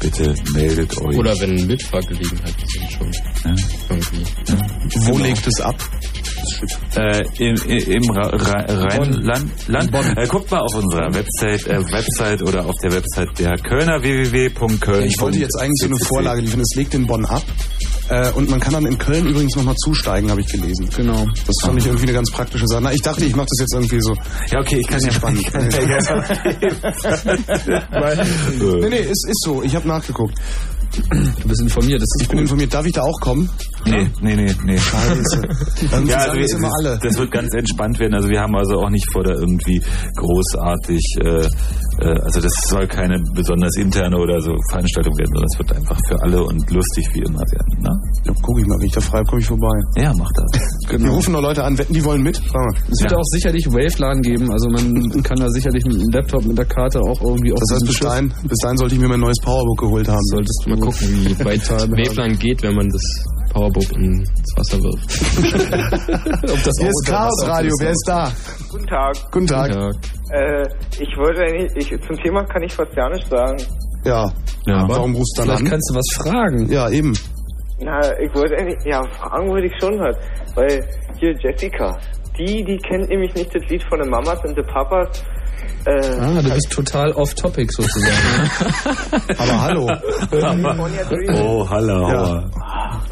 bitte 0.00 0.34
meldet 0.54 0.96
euch. 0.98 1.18
Oder 1.18 1.34
wenn 1.40 1.66
Mitfahrgelegenheiten 1.66 2.64
sind 2.66 2.92
schon. 2.92 3.12
Ja. 3.44 3.54
Irgendwie. 3.90 5.10
Wo 5.10 5.18
legt 5.18 5.46
es 5.46 5.60
ab? 5.60 5.76
Äh, 6.96 7.24
im, 7.38 7.56
im 7.56 8.10
Ra 8.10 8.28
Rheinland. 8.28 9.68
Land. 9.68 9.94
Äh, 10.16 10.26
guckt 10.26 10.50
mal 10.50 10.60
auf 10.60 10.74
unserer 10.74 11.14
Website, 11.14 11.66
äh, 11.66 11.80
Website 11.92 12.42
oder 12.42 12.66
auf 12.66 12.74
der 12.82 12.92
Website 12.92 13.38
der 13.38 13.56
Kölner 13.56 14.02
www.köln. 14.02 15.04
Ich 15.04 15.20
wollte 15.20 15.38
jetzt 15.38 15.56
eigentlich 15.60 15.80
so 15.80 15.86
eine 15.86 15.96
Vorlage 15.96 16.40
liefern. 16.40 16.60
Es 16.60 16.76
legt 16.76 16.94
in 16.94 17.06
Bonn 17.06 17.24
ab. 17.24 17.42
Äh, 18.08 18.30
und 18.32 18.48
man 18.48 18.58
kann 18.58 18.72
dann 18.72 18.86
in 18.86 18.96
Köln 18.96 19.26
übrigens 19.26 19.54
nochmal 19.54 19.74
zusteigen, 19.76 20.30
habe 20.30 20.40
ich 20.40 20.46
gelesen. 20.46 20.88
Genau. 20.96 21.26
Das 21.46 21.56
fand 21.62 21.78
ich 21.78 21.86
irgendwie 21.86 22.04
eine 22.04 22.14
ganz 22.14 22.30
praktische 22.30 22.66
Sache. 22.66 22.80
Na, 22.82 22.92
ich 22.92 23.02
dachte, 23.02 23.24
ich 23.24 23.36
mache 23.36 23.48
das 23.50 23.60
jetzt 23.60 23.74
irgendwie 23.74 24.00
so. 24.00 24.14
Ja, 24.50 24.60
okay, 24.60 24.78
ich 24.80 24.86
kann 24.86 25.00
ja 25.00 25.10
spannend. 25.10 25.40
Ich 25.40 25.46
kann 25.52 25.70
ja 25.70 25.78
nee, 28.80 28.88
nee, 28.88 29.00
es 29.00 29.24
ist 29.28 29.42
so. 29.44 29.62
Ich 29.62 29.74
habe 29.74 29.86
nachgeguckt. 29.86 30.34
Du 31.42 31.48
bist 31.48 31.60
informiert. 31.60 32.00
Das 32.00 32.08
ist 32.16 32.22
ich 32.22 32.28
bin 32.28 32.38
informiert. 32.38 32.72
Darf 32.74 32.86
ich 32.86 32.92
da 32.92 33.02
auch 33.02 33.20
kommen? 33.20 33.48
Nee, 33.84 34.08
nee, 34.20 34.34
nee, 34.36 34.54
nee. 34.64 34.78
Scheiße. 34.78 35.42
Dann 35.90 36.06
ja, 36.06 36.20
sagen 36.20 36.30
also 36.30 36.40
das 36.40 36.50
wir, 36.50 36.58
immer 36.58 36.70
alle. 36.80 36.98
das 37.02 37.18
wird 37.18 37.30
ganz 37.30 37.54
entspannt 37.54 37.98
werden. 38.00 38.14
Also 38.14 38.28
wir 38.28 38.40
haben 38.40 38.54
also 38.56 38.74
auch 38.80 38.90
nicht 38.90 39.06
vor, 39.12 39.22
da 39.22 39.32
irgendwie 39.32 39.80
großartig, 40.16 41.02
äh, 41.24 41.46
äh, 42.04 42.20
also 42.24 42.40
das 42.40 42.52
soll 42.68 42.86
keine 42.86 43.16
besonders 43.34 43.74
interne 43.76 44.16
oder 44.16 44.40
so 44.40 44.54
Veranstaltung 44.70 45.16
werden, 45.18 45.30
sondern 45.32 45.48
es 45.52 45.58
wird 45.58 45.72
einfach 45.76 45.98
für 46.08 46.16
alle 46.22 46.42
und 46.44 46.70
lustig 46.70 47.06
wie 47.14 47.20
immer 47.20 47.40
werden. 47.40 47.82
Ne? 47.82 47.90
Ja, 48.26 48.32
guck 48.42 48.58
ich 48.60 48.66
mal, 48.66 48.78
wenn 48.78 48.86
ich 48.86 48.92
da 48.92 49.00
frei 49.00 49.22
komme 49.24 49.40
ich 49.40 49.46
vorbei. 49.46 49.74
Ja, 49.96 50.12
mach 50.14 50.30
das. 50.34 50.60
Wir 51.00 51.10
rufen 51.10 51.32
noch 51.32 51.42
Leute 51.42 51.64
an, 51.64 51.76
wetten, 51.78 51.92
die 51.92 52.04
wollen 52.04 52.22
mit. 52.22 52.38
Es 52.38 53.00
wird 53.02 53.12
Ja. 53.12 53.18
auch 53.18 53.24
sicherlich 53.30 53.66
Wavelan 53.66 54.20
geben. 54.22 54.50
Also 54.50 54.68
man 54.70 55.22
kann 55.22 55.38
da 55.38 55.48
sicherlich 55.50 55.84
mit 55.84 55.96
einem 55.96 56.10
Laptop, 56.10 56.44
mit 56.44 56.56
der 56.58 56.64
Karte 56.64 57.00
auch 57.00 57.20
irgendwie 57.20 57.52
auf 57.52 57.58
Das 57.60 57.76
heißt, 57.76 57.86
bis 57.86 57.98
dahin, 58.00 58.32
bis 58.48 58.58
dahin 58.62 58.76
sollte 58.78 58.94
ich 58.94 59.00
mir 59.00 59.08
mein 59.08 59.20
neues 59.20 59.36
Powerbook 59.42 59.78
geholt 59.80 60.08
haben. 60.08 60.22
Solltest 60.32 60.62
du 60.64 60.70
Mal 60.70 60.77
gucken, 60.80 61.08
wie 61.26 61.44
weit 61.44 61.60
Webland 61.70 62.40
geht, 62.40 62.62
wenn 62.62 62.74
man 62.74 62.88
das 62.88 63.02
Powerbook 63.52 63.90
ins 63.96 64.28
Wasser 64.56 64.78
wirft. 64.78 65.08
Ob 66.52 66.62
das 66.62 66.74
Hier 66.78 66.88
ist 66.88 67.06
Chaos 67.06 67.46
Radio, 67.48 67.72
wer 67.80 67.90
ist 67.90 68.04
da? 68.06 68.30
Guten 68.70 68.86
Tag. 68.86 69.16
Guten 69.32 69.46
Tag. 69.46 69.74
Ja, 69.74 69.90
Äh, 70.30 70.68
ich 71.00 71.16
wollte 71.16 71.40
eigentlich, 71.42 71.72
ich, 71.92 72.06
zum 72.06 72.16
Thema 72.22 72.44
kann 72.44 72.62
ich 72.62 72.72
fast 72.72 72.94
gar 72.94 73.10
nicht 73.10 73.26
sagen. 73.28 73.56
Ja. 74.04 74.24
Ja. 74.66 74.84
Warum 74.88 75.14
rufst 75.16 75.38
du 75.38 75.42
dann 75.42 75.48
Vielleicht 75.56 75.64
an? 75.64 75.70
kannst 75.70 75.90
du 75.90 75.94
was 75.94 76.22
fragen. 76.22 76.70
Ja, 76.70 76.90
eben. 76.90 77.12
Na, 77.80 78.00
ich 78.20 78.34
wollte 78.34 78.56
eigentlich, 78.56 78.78
ja, 78.84 79.02
fragen 79.04 79.48
wollte 79.48 79.66
ich 79.68 79.72
schon 79.80 79.98
halt, 80.00 80.16
weil 80.54 80.84
hier 81.18 81.32
Jessica, 81.40 81.96
die, 82.38 82.64
die 82.64 82.76
kennt 82.78 83.08
nämlich 83.08 83.32
nicht 83.34 83.54
das 83.54 83.62
Lied 83.68 83.82
von 83.88 84.00
den 84.00 84.10
Mamas 84.10 84.44
und 84.44 84.56
den 84.56 84.66
Papas. 84.66 85.22
Äh, 85.84 86.18
Ah, 86.20 86.42
du 86.42 86.50
bist 86.50 86.70
total 86.70 87.12
off-topic 87.12 87.70
sozusagen. 87.72 88.50
Aber 89.38 89.62
hallo. 89.62 89.90
Oh, 91.42 91.68
hallo. 91.68 92.08
Ja. 92.08 92.50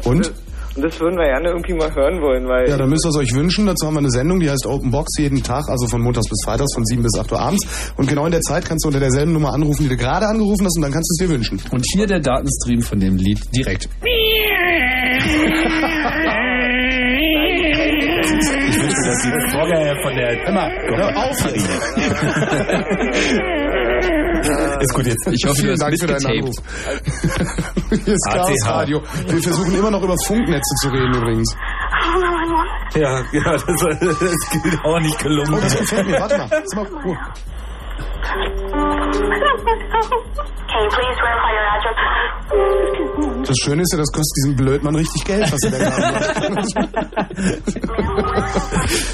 Und? 0.05 0.31
Und 0.75 0.83
das 0.83 0.99
würden 0.99 1.17
wir 1.17 1.25
gerne 1.25 1.47
irgendwie 1.49 1.73
mal 1.73 1.91
hören 1.95 2.21
wollen, 2.21 2.47
weil 2.47 2.69
Ja, 2.69 2.77
dann 2.77 2.87
müsst 2.89 3.03
ihr 3.03 3.09
es 3.09 3.15
euch 3.15 3.33
wünschen. 3.33 3.65
Dazu 3.65 3.87
haben 3.87 3.95
wir 3.95 3.99
eine 3.99 4.11
Sendung, 4.11 4.39
die 4.39 4.47
heißt 4.47 4.67
Open 4.67 4.91
Box 4.91 5.07
jeden 5.17 5.41
Tag, 5.41 5.63
also 5.69 5.87
von 5.87 6.01
Montags 6.03 6.29
bis 6.29 6.39
Freitags 6.45 6.71
von 6.75 6.85
7 6.85 7.01
bis 7.01 7.17
8 7.19 7.31
Uhr 7.31 7.39
abends. 7.39 7.65
Und 7.97 8.07
genau 8.07 8.25
in 8.25 8.31
der 8.31 8.41
Zeit 8.41 8.63
kannst 8.65 8.85
du 8.85 8.89
unter 8.89 8.99
derselben 8.99 9.33
Nummer 9.33 9.53
anrufen, 9.53 9.83
die 9.83 9.89
du 9.89 9.97
gerade 9.97 10.27
angerufen 10.27 10.65
hast, 10.65 10.77
und 10.77 10.83
dann 10.83 10.91
kannst 10.91 11.09
du 11.09 11.23
es 11.23 11.27
dir 11.27 11.33
wünschen. 11.33 11.59
Und 11.71 11.83
hier 11.93 12.05
der 12.05 12.19
Datenstream 12.19 12.81
von 12.83 12.99
dem 12.99 13.15
Lied 13.15 13.39
direkt. 13.55 13.89
Dass 19.17 19.23
die 19.23 19.31
Vorgänger 19.51 19.95
von 20.03 20.15
der 20.15 20.47
Immer, 20.47 20.69
hör 20.95 21.17
auf 21.17 21.37
Ist 24.81 24.93
gut 24.93 25.05
jetzt. 25.07 25.27
Ich 25.31 25.43
hoffe, 25.45 25.55
du 25.55 25.61
Vielen 25.61 25.71
hast 25.73 25.81
Dank 25.81 25.95
für 25.99 26.07
deinen. 26.07 26.25
Anruf. 26.27 26.55
Hier 27.89 28.13
ist 28.13 28.27
ATH. 28.29 28.33
Chaos 28.35 28.65
Radio. 28.67 29.01
Wir 29.27 29.41
versuchen 29.41 29.75
immer 29.75 29.89
noch 29.91 30.03
über 30.03 30.15
Funknetze 30.25 30.75
zu 30.81 30.89
reden 30.89 31.13
übrigens. 31.15 31.55
Ja, 32.95 33.21
ja, 33.31 33.53
das, 33.53 33.65
das 33.65 33.81
ist 34.21 34.47
auch 34.83 34.99
nicht 34.99 35.15
Oh, 35.19 35.23
gelungen. 35.23 35.61
das 35.61 35.77
gefällt 35.77 36.07
mir. 36.07 36.19
Warte 36.19 36.37
mal. 36.37 36.49
Sag 36.49 36.75
mal 36.75 36.87
oh. 37.05 37.15
Das 43.47 43.55
Schöne 43.63 43.81
ist 43.81 43.93
ja, 43.93 43.97
das 43.97 44.11
kostet 44.11 44.35
diesem 44.37 44.55
Blödmann 44.57 44.95
richtig 44.95 45.23
Geld, 45.23 45.51
was 45.51 45.59
er 45.63 45.71
da 45.71 45.77
gerade 45.77 46.53
macht. 46.53 46.75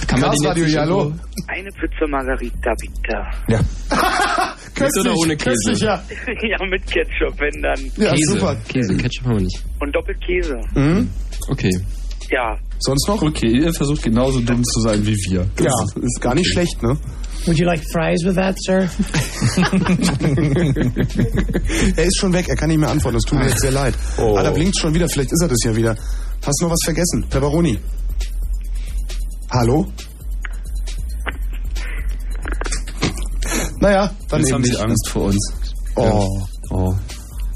Kann 0.08 0.20
man 0.20 0.36
Radio, 0.46 0.66
ja, 0.66 0.82
hallo. 0.82 1.14
Eine 1.48 1.70
Pizza 1.72 2.08
Margarita, 2.08 2.74
bitte. 2.80 3.24
Ja. 3.48 3.60
Mit 4.80 4.98
oder 5.00 5.14
ohne 5.16 5.38
Käse? 5.38 5.52
köstlich, 5.52 5.82
ja. 5.82 6.04
ja, 6.42 6.66
mit 6.66 6.86
Ketchup, 6.88 7.40
wenn 7.40 7.62
dann. 7.62 7.80
Ja, 7.96 8.12
Käse. 8.12 8.34
super. 8.34 8.56
Käse, 8.68 8.98
Ketchup 8.98 9.26
haben 9.26 9.36
wir 9.38 9.44
nicht. 9.44 9.64
Und 9.80 9.96
doppelt 9.96 10.20
Käse. 10.26 10.60
Mhm. 10.74 11.10
Okay. 11.50 11.72
Ja. 12.32 12.58
Sonst 12.80 13.08
noch? 13.08 13.22
Okay, 13.22 13.48
ihr 13.48 13.74
versucht 13.74 14.04
genauso 14.04 14.42
dumm 14.42 14.64
zu 14.64 14.82
sein 14.82 15.06
wie 15.06 15.16
wir. 15.16 15.46
Ja, 15.60 15.72
ist 16.02 16.22
gar 16.22 16.36
nicht 16.36 16.52
schlecht, 16.52 16.82
ne? 16.84 16.98
Would 17.46 17.58
you 17.58 17.66
like 17.66 17.84
fries 17.92 18.24
with 18.24 18.36
that, 18.36 18.56
sir? 18.62 18.90
er 21.98 22.06
ist 22.06 22.18
schon 22.18 22.32
weg, 22.32 22.48
er 22.48 22.56
kann 22.56 22.70
nicht 22.70 22.80
mehr 22.80 22.90
antworten, 22.90 23.18
das 23.18 23.24
tut 23.24 23.38
mir 23.40 23.50
jetzt 23.50 23.60
sehr 23.62 23.72
leid. 23.72 23.94
Oh. 24.18 24.36
Ah, 24.38 24.44
da 24.44 24.52
blinkt 24.52 24.78
schon 24.78 24.94
wieder, 24.94 25.10
vielleicht 25.10 25.32
ist 25.32 25.42
er 25.42 25.50
das 25.50 25.60
ja 25.66 25.76
wieder. 25.76 25.96
Hast 26.46 26.62
du 26.62 26.66
noch 26.66 26.72
was 26.72 26.80
vergessen? 26.86 27.26
Pepperoni. 27.30 27.80
Hallo? 29.52 29.88
Naja, 33.80 34.12
dann 34.30 34.40
Jetzt 34.40 34.48
eben 34.48 34.56
haben 34.56 34.64
sie 34.64 34.72
nicht. 34.72 34.82
Angst 34.82 35.10
vor 35.10 35.24
uns. 35.26 35.54
Oh. 35.96 36.28
Oh. 36.70 36.94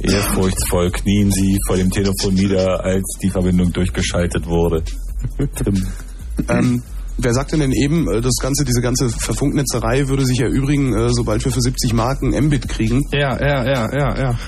Ehrfurchtsvoll 0.02 0.92
knien 0.92 1.32
sie 1.32 1.58
vor 1.68 1.76
dem 1.78 1.90
Telefon 1.90 2.34
nieder, 2.36 2.84
als 2.84 3.04
die 3.22 3.30
Verbindung 3.30 3.72
durchgeschaltet 3.74 4.46
wurde. 4.48 4.84
Ähm, 6.50 6.84
wer 7.18 7.34
sagte 7.34 7.58
denn 7.58 7.72
eben, 7.72 8.08
äh, 8.12 8.22
das 8.22 8.36
ganze, 8.40 8.64
diese 8.64 8.80
ganze 8.80 9.10
Verfunknetzerei 9.10 10.08
würde 10.08 10.24
sich 10.24 10.40
erübrigen, 10.40 10.94
äh, 10.96 11.10
sobald 11.12 11.44
wir 11.44 11.52
für 11.52 11.62
70 11.62 11.94
Marken 11.94 12.30
Mbit 12.46 12.70
kriegen? 12.70 13.02
Ja, 13.12 13.36
ja, 13.42 13.66
ja, 13.66 13.90
ja, 13.92 14.20
ja. 14.22 14.40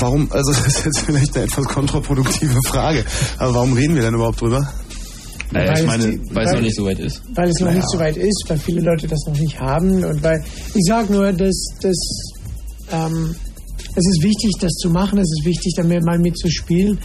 Warum, 0.00 0.26
also 0.32 0.50
das 0.52 0.66
ist 0.66 0.84
jetzt 0.86 1.00
vielleicht 1.02 1.36
eine 1.36 1.44
etwas 1.46 1.66
kontraproduktive 1.66 2.58
Frage, 2.66 3.04
aber 3.38 3.54
warum 3.54 3.74
reden 3.74 3.94
wir 3.94 4.02
denn 4.02 4.14
überhaupt 4.14 4.40
drüber? 4.40 4.68
Naja, 5.52 5.72
ich 5.72 5.78
Weil 5.80 5.86
meine, 5.86 6.04
es 6.04 6.10
die- 6.28 6.34
weil 6.34 6.46
es 6.46 6.52
noch 6.52 6.60
nicht 6.62 6.76
so 6.76 6.84
weit 6.84 6.98
ist. 6.98 7.22
Weil 7.36 7.48
es 7.48 7.54
noch 7.60 7.66
Naja. 7.68 7.76
nicht 7.78 7.90
so 7.90 7.98
weit 8.00 8.16
ist, 8.16 8.44
weil 8.48 8.58
viele 8.58 8.80
Leute 8.80 9.06
das 9.06 9.20
noch 9.28 9.38
nicht 9.38 9.60
haben 9.60 10.04
und 10.04 10.22
weil 10.24 10.44
ich 10.74 10.84
sage 10.88 11.12
nur, 11.12 11.32
dass, 11.32 11.64
dass 11.80 11.96
ähm, 12.90 13.36
es 13.94 14.06
ist 14.06 14.22
wichtig, 14.22 14.52
das 14.60 14.72
zu 14.72 14.90
machen, 14.90 15.18
es 15.18 15.28
ist 15.28 15.44
wichtig, 15.44 15.74
damit 15.76 16.04
mal 16.04 16.18
mitzuspielen. 16.18 16.98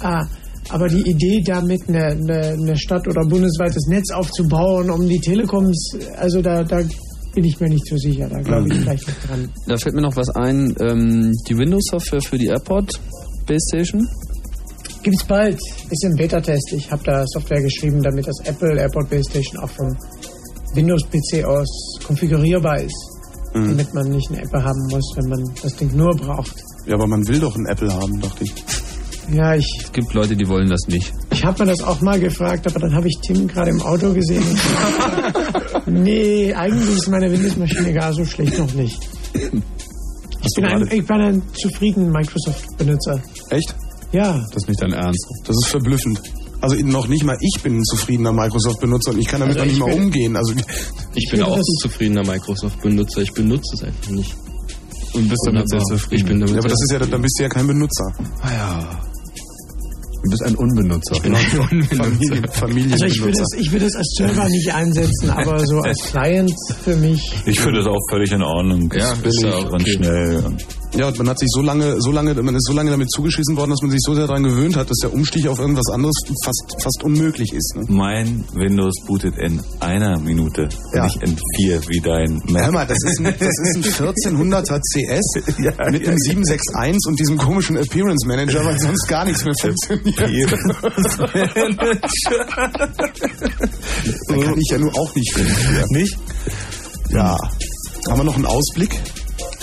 Ah, 0.00 0.26
aber 0.68 0.88
die 0.88 1.02
Idee, 1.10 1.42
damit 1.44 1.88
eine, 1.88 2.06
eine, 2.06 2.40
eine 2.52 2.76
Stadt 2.76 3.06
oder 3.08 3.22
bundesweites 3.28 3.86
Netz 3.88 4.10
aufzubauen, 4.12 4.90
um 4.90 5.08
die 5.08 5.18
Telekoms, 5.18 5.96
also 6.16 6.40
da, 6.40 6.62
da 6.62 6.82
bin 7.34 7.44
ich 7.44 7.58
mir 7.60 7.68
nicht 7.68 7.86
so 7.86 7.96
sicher. 7.96 8.28
Da 8.28 8.40
glaube 8.40 8.68
ich 8.68 8.82
gleich 8.82 9.06
nicht 9.06 9.28
dran. 9.28 9.50
Da 9.66 9.76
fällt 9.76 9.94
mir 9.94 10.02
noch 10.02 10.16
was 10.16 10.28
ein. 10.30 10.74
Ähm, 10.80 11.32
die 11.48 11.56
Windows-Software 11.56 12.20
für 12.20 12.38
die 12.38 12.46
AirPod 12.46 13.00
Base 13.46 13.66
Station. 13.68 14.06
Gibt's 15.02 15.24
bald. 15.24 15.58
Ist 15.90 16.04
im 16.04 16.14
Beta-Test. 16.14 16.74
Ich 16.76 16.90
habe 16.90 17.02
da 17.04 17.24
Software 17.26 17.62
geschrieben, 17.62 18.02
damit 18.02 18.26
das 18.26 18.38
Apple 18.44 18.78
AirPod 18.78 19.10
Base 19.10 19.30
Station 19.30 19.58
auch 19.62 19.70
vom 19.70 19.88
Windows-PC 20.74 21.44
aus 21.44 21.98
konfigurierbar 22.06 22.82
ist. 22.82 23.11
Mhm. 23.54 23.68
Damit 23.68 23.94
man 23.94 24.08
nicht 24.10 24.30
eine 24.30 24.42
App 24.42 24.52
haben 24.54 24.86
muss, 24.88 25.12
wenn 25.16 25.28
man 25.28 25.54
das 25.62 25.76
Ding 25.76 25.94
nur 25.96 26.14
braucht. 26.16 26.54
Ja, 26.86 26.94
aber 26.94 27.06
man 27.06 27.26
will 27.28 27.38
doch 27.38 27.54
ein 27.54 27.66
Apple 27.66 27.92
haben, 27.92 28.20
dachte 28.20 28.44
ich. 28.44 28.54
Ja, 29.32 29.54
ich, 29.54 29.66
Es 29.84 29.92
gibt 29.92 30.12
Leute, 30.14 30.34
die 30.36 30.48
wollen 30.48 30.68
das 30.68 30.80
nicht. 30.88 31.12
ich 31.30 31.44
habe 31.44 31.64
mir 31.64 31.70
das 31.70 31.82
auch 31.82 32.00
mal 32.00 32.18
gefragt, 32.18 32.66
aber 32.66 32.80
dann 32.80 32.94
habe 32.94 33.06
ich 33.08 33.16
Tim 33.22 33.46
gerade 33.46 33.70
im 33.70 33.80
Auto 33.82 34.12
gesehen. 34.12 34.42
Und 35.86 35.94
nee, 36.02 36.52
eigentlich 36.52 36.96
ist 36.96 37.08
meine 37.08 37.30
Windows-Maschine 37.30 37.92
gar 37.92 38.12
so 38.12 38.24
schlecht 38.24 38.58
noch 38.58 38.72
nicht. 38.74 38.98
Ich 39.34 40.54
bin, 40.56 40.64
ein, 40.64 40.82
ich 40.90 41.06
bin 41.06 41.20
ein 41.20 41.42
zufrieden 41.54 42.10
Microsoft-Benutzer. 42.10 43.22
Echt? 43.50 43.74
Ja. 44.10 44.44
Das 44.52 44.64
ist 44.64 44.68
nicht 44.68 44.82
dein 44.82 44.92
Ernst. 44.92 45.24
Das 45.44 45.56
ist 45.56 45.68
verblüffend. 45.68 46.20
Also 46.62 46.76
noch 46.76 47.08
nicht 47.08 47.24
mal 47.24 47.36
ich 47.40 47.60
bin 47.62 47.78
ein 47.78 47.84
zufriedener 47.84 48.32
Microsoft-Benutzer 48.32 49.10
und 49.10 49.18
ich 49.18 49.26
kann 49.26 49.40
damit 49.40 49.56
Also 49.56 49.66
noch 49.66 49.72
nicht 49.72 49.88
ich 49.88 49.96
mal 49.96 50.04
umgehen. 50.04 50.36
Also 50.36 50.54
Ich 51.14 51.28
bin 51.30 51.42
auch 51.42 51.56
ein 51.56 51.62
zufriedener 51.82 52.24
Microsoft-Benutzer. 52.24 53.22
Ich 53.22 53.32
benutze 53.32 53.74
es 53.74 53.82
einfach 53.82 54.10
nicht. 54.10 54.34
Und 55.12 55.28
bist 55.28 55.42
damit 55.44 55.68
sehr 55.68 55.80
zufrieden. 55.80 56.20
Ich 56.20 56.24
bin 56.24 56.40
damit 56.40 56.54
ja, 56.54 56.60
aber 56.60 56.68
das 56.68 56.82
ist 56.82 56.92
ja, 56.92 56.98
dann 57.00 57.20
bist 57.20 57.34
du 57.38 57.42
ja 57.42 57.48
kein 57.48 57.66
Benutzer. 57.66 58.12
Ah 58.40 58.52
ja. 58.52 59.00
Du 60.22 60.30
bist 60.30 60.42
ein 60.44 60.54
Unbenutzer. 60.54 61.16
Ich 61.16 61.22
bin 61.22 61.34
ein 61.34 61.42
Familien, 61.82 62.48
Familienbenutzer. 62.48 63.02
Also 63.02 63.06
ich 63.06 63.22
würde 63.22 63.42
es 63.42 63.58
ich 63.58 63.72
würde 63.72 63.86
es 63.86 63.96
als 63.96 64.14
Server 64.16 64.48
nicht 64.48 64.72
einsetzen, 64.72 65.30
aber 65.30 65.66
so 65.66 65.80
als 65.80 65.98
Client 66.12 66.54
für 66.84 66.94
mich. 66.94 67.20
Ich 67.44 67.60
finde 67.60 67.80
es 67.80 67.86
auch 67.86 67.98
völlig 68.08 68.30
in 68.30 68.42
Ordnung. 68.42 68.88
Ja, 68.94 69.12
ist 69.12 69.26
ist 69.26 69.40
billig 69.40 69.42
ja 69.42 69.58
okay. 69.58 69.72
und 69.72 69.88
schnell. 69.88 70.56
Ja, 70.94 71.08
und 71.08 71.16
man 71.18 71.28
hat 71.30 71.38
sich 71.38 71.48
so 71.50 71.62
lange, 71.62 72.00
so 72.00 72.10
lange, 72.10 72.34
man 72.42 72.54
ist 72.54 72.66
so 72.66 72.74
lange 72.74 72.90
damit 72.90 73.10
zugeschissen 73.10 73.56
worden, 73.56 73.70
dass 73.70 73.80
man 73.80 73.90
sich 73.90 74.00
so 74.02 74.14
sehr 74.14 74.26
daran 74.26 74.42
gewöhnt 74.42 74.76
hat, 74.76 74.90
dass 74.90 74.98
der 74.98 75.12
Umstieg 75.12 75.48
auf 75.48 75.58
irgendwas 75.58 75.88
anderes 75.90 76.14
fast, 76.44 76.76
fast 76.82 77.02
unmöglich 77.02 77.52
ist. 77.54 77.74
Ne? 77.76 77.84
Mein 77.88 78.44
Windows 78.52 78.94
bootet 79.06 79.34
in 79.38 79.62
einer 79.80 80.18
Minute, 80.18 80.68
Ja. 80.92 81.04
nicht 81.04 81.22
in 81.22 81.36
vier 81.56 81.80
wie 81.88 82.00
dein 82.00 82.42
Mac. 82.46 82.64
Hör 82.66 82.72
mal, 82.72 82.86
das 82.86 82.98
ist 83.04 83.20
ein, 83.20 83.24
das 83.38 83.48
ist 83.48 83.76
ein 83.76 83.82
1400er 83.82 84.80
CS 84.80 85.56
mit 85.92 86.06
einem 86.06 86.18
761 86.18 86.98
und 87.08 87.18
diesem 87.18 87.38
komischen 87.38 87.76
Appearance 87.78 88.26
Manager, 88.26 88.62
weil 88.64 88.78
sonst 88.78 89.08
gar 89.08 89.24
nichts 89.24 89.44
mehr 89.44 89.54
funktioniert. 89.60 90.52
da 94.28 94.36
kann 94.36 94.58
ich 94.58 94.70
ja 94.70 94.78
nur 94.78 94.94
auch 94.98 95.14
nicht 95.14 95.32
finden. 95.34 95.86
Nicht? 95.90 96.18
Ja. 97.10 97.36
Haben 98.08 98.18
wir 98.20 98.24
noch 98.24 98.34
einen 98.36 98.46
Ausblick? 98.46 99.00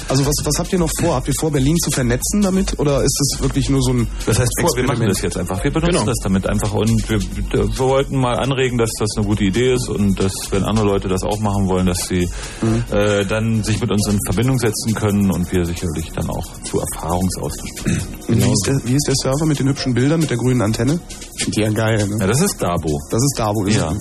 Also 0.10 0.26
was, 0.26 0.34
was 0.44 0.58
habt 0.60 0.74
ihr 0.74 0.80
noch 0.80 0.90
vor? 1.00 1.16
Habt 1.16 1.28
ihr 1.28 1.34
vor, 1.40 1.52
Berlin 1.52 1.76
zu 1.84 1.92
vernetzen 1.92 2.42
damit? 2.42 2.78
Oder 2.80 3.04
ist 3.04 3.16
das 3.20 3.42
wirklich 3.44 3.70
nur 3.70 3.82
so 3.82 3.92
ein 3.92 4.08
Das 4.26 4.40
heißt, 4.40 4.52
vor, 4.60 4.70
wir 4.76 4.84
machen 4.86 5.08
das 5.08 5.22
jetzt 5.22 5.38
einfach. 5.38 5.64
Wir 5.64 5.72
benutzen 5.72 5.92
Genau. 6.00 6.06
das 6.06 6.18
damit 6.24 6.48
einfach 6.48 6.74
und 6.74 7.10
wir, 7.10 7.20
wir 7.52 7.78
wollten 7.80 8.18
mal 8.20 8.38
anregen, 8.40 8.78
dass 8.78 8.90
das 9.00 9.10
eine 9.18 9.26
gute 9.26 9.44
Idee 9.44 9.74
ist 9.76 9.88
und 9.88 10.20
dass, 10.20 10.34
wenn 10.52 10.64
andere 10.64 10.86
Leute 10.88 11.08
das 11.08 11.24
auch 11.24 11.40
machen 11.40 11.68
wollen, 11.68 11.86
dass 11.86 12.00
sie 12.08 12.28
Mhm. 12.62 12.84
äh, 12.92 13.26
dann 13.26 13.64
sich 13.64 13.80
mit 13.80 13.92
uns 13.92 14.08
in 14.08 14.18
Verbindung 14.26 14.58
setzen 14.60 14.94
können 14.96 15.32
und 15.32 15.52
wir 15.52 15.64
sicherlich 15.66 16.12
dann 16.14 16.30
auch 16.30 16.46
zu 16.64 16.80
Erfahrungsaustausch 16.80 17.84
kommen. 17.84 18.02
Und 18.28 18.38
Wie, 18.46 18.52
ist 18.52 18.64
der, 18.68 18.82
wie 18.86 18.96
ist 18.96 19.08
der 19.08 19.16
Server 19.16 19.46
mit 19.46 19.60
den 19.60 19.68
hübschen 19.70 19.94
Bildern, 19.94 20.20
mit 20.20 20.30
der 20.30 20.38
grünen 20.38 20.62
Antenne? 20.62 21.00
Ich 21.38 21.44
finde 21.46 21.56
die 21.56 21.62
ja 21.62 21.72
geil, 21.72 22.08
ne? 22.08 22.18
Ja, 22.20 22.28
das 22.28 22.42
ist 22.42 22.62
Dabo. 22.62 23.00
Das 23.12 23.22
ist 23.22 23.34
Dabo. 23.38 23.64
Das 23.66 23.76
Ja. 23.76 23.94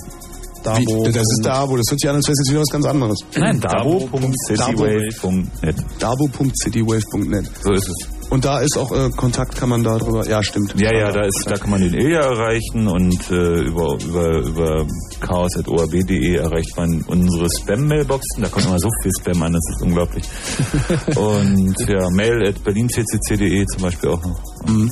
Ist, 0.59 0.65
Dabo. 0.65 1.05
Wie, 1.05 1.11
das 1.11 1.23
ist 1.23 1.41
Dabo. 1.43 1.75
Das 1.77 1.85
hört 1.89 1.99
sich 1.99 2.09
an, 2.09 2.15
als 2.17 2.27
wäre 2.27 2.33
es 2.33 2.39
jetzt 2.39 2.51
wieder 2.51 2.61
was 2.61 2.69
ganz 2.69 2.85
anderes. 2.85 3.17
Nein, 3.35 3.59
dabo.citywave.net. 3.59 5.75
Dabo.citywave.net. 5.99 7.49
So 7.63 7.71
ist 7.71 7.89
es. 7.89 8.07
Und 8.29 8.45
da 8.45 8.59
ist 8.59 8.77
auch 8.77 8.91
äh, 8.91 9.09
Kontakt, 9.09 9.55
kann 9.55 9.69
man 9.69 9.83
da 9.83 9.97
drüber. 9.97 10.23
Ja, 10.27 10.43
stimmt. 10.43 10.79
Ja, 10.79 10.93
ja, 10.93 11.11
da, 11.11 11.21
ist, 11.21 11.45
da 11.47 11.57
kann 11.57 11.71
man 11.71 11.81
den 11.81 11.95
Ilja 11.95 12.21
erreichen 12.21 12.87
und 12.87 13.31
äh, 13.31 13.61
über, 13.61 13.97
über, 14.03 14.37
über 14.39 14.85
chaos.orb.de 15.19 16.35
erreicht 16.35 16.77
man 16.77 17.03
unsere 17.07 17.47
Spam-Mailboxen. 17.57 18.43
Da 18.43 18.49
kommt 18.49 18.67
immer 18.67 18.77
so 18.79 18.89
viel 19.01 19.11
Spam 19.19 19.41
an, 19.41 19.53
das 19.53 19.63
ist 19.75 19.81
unglaublich. 19.81 20.25
und 21.15 21.75
ja, 21.87 22.07
mail 22.11 22.47
at 22.47 22.63
berlinccc.de 22.63 23.65
zum 23.65 23.81
Beispiel 23.81 24.09
auch 24.09 24.23
noch. 24.23 24.39
Mhm. 24.67 24.91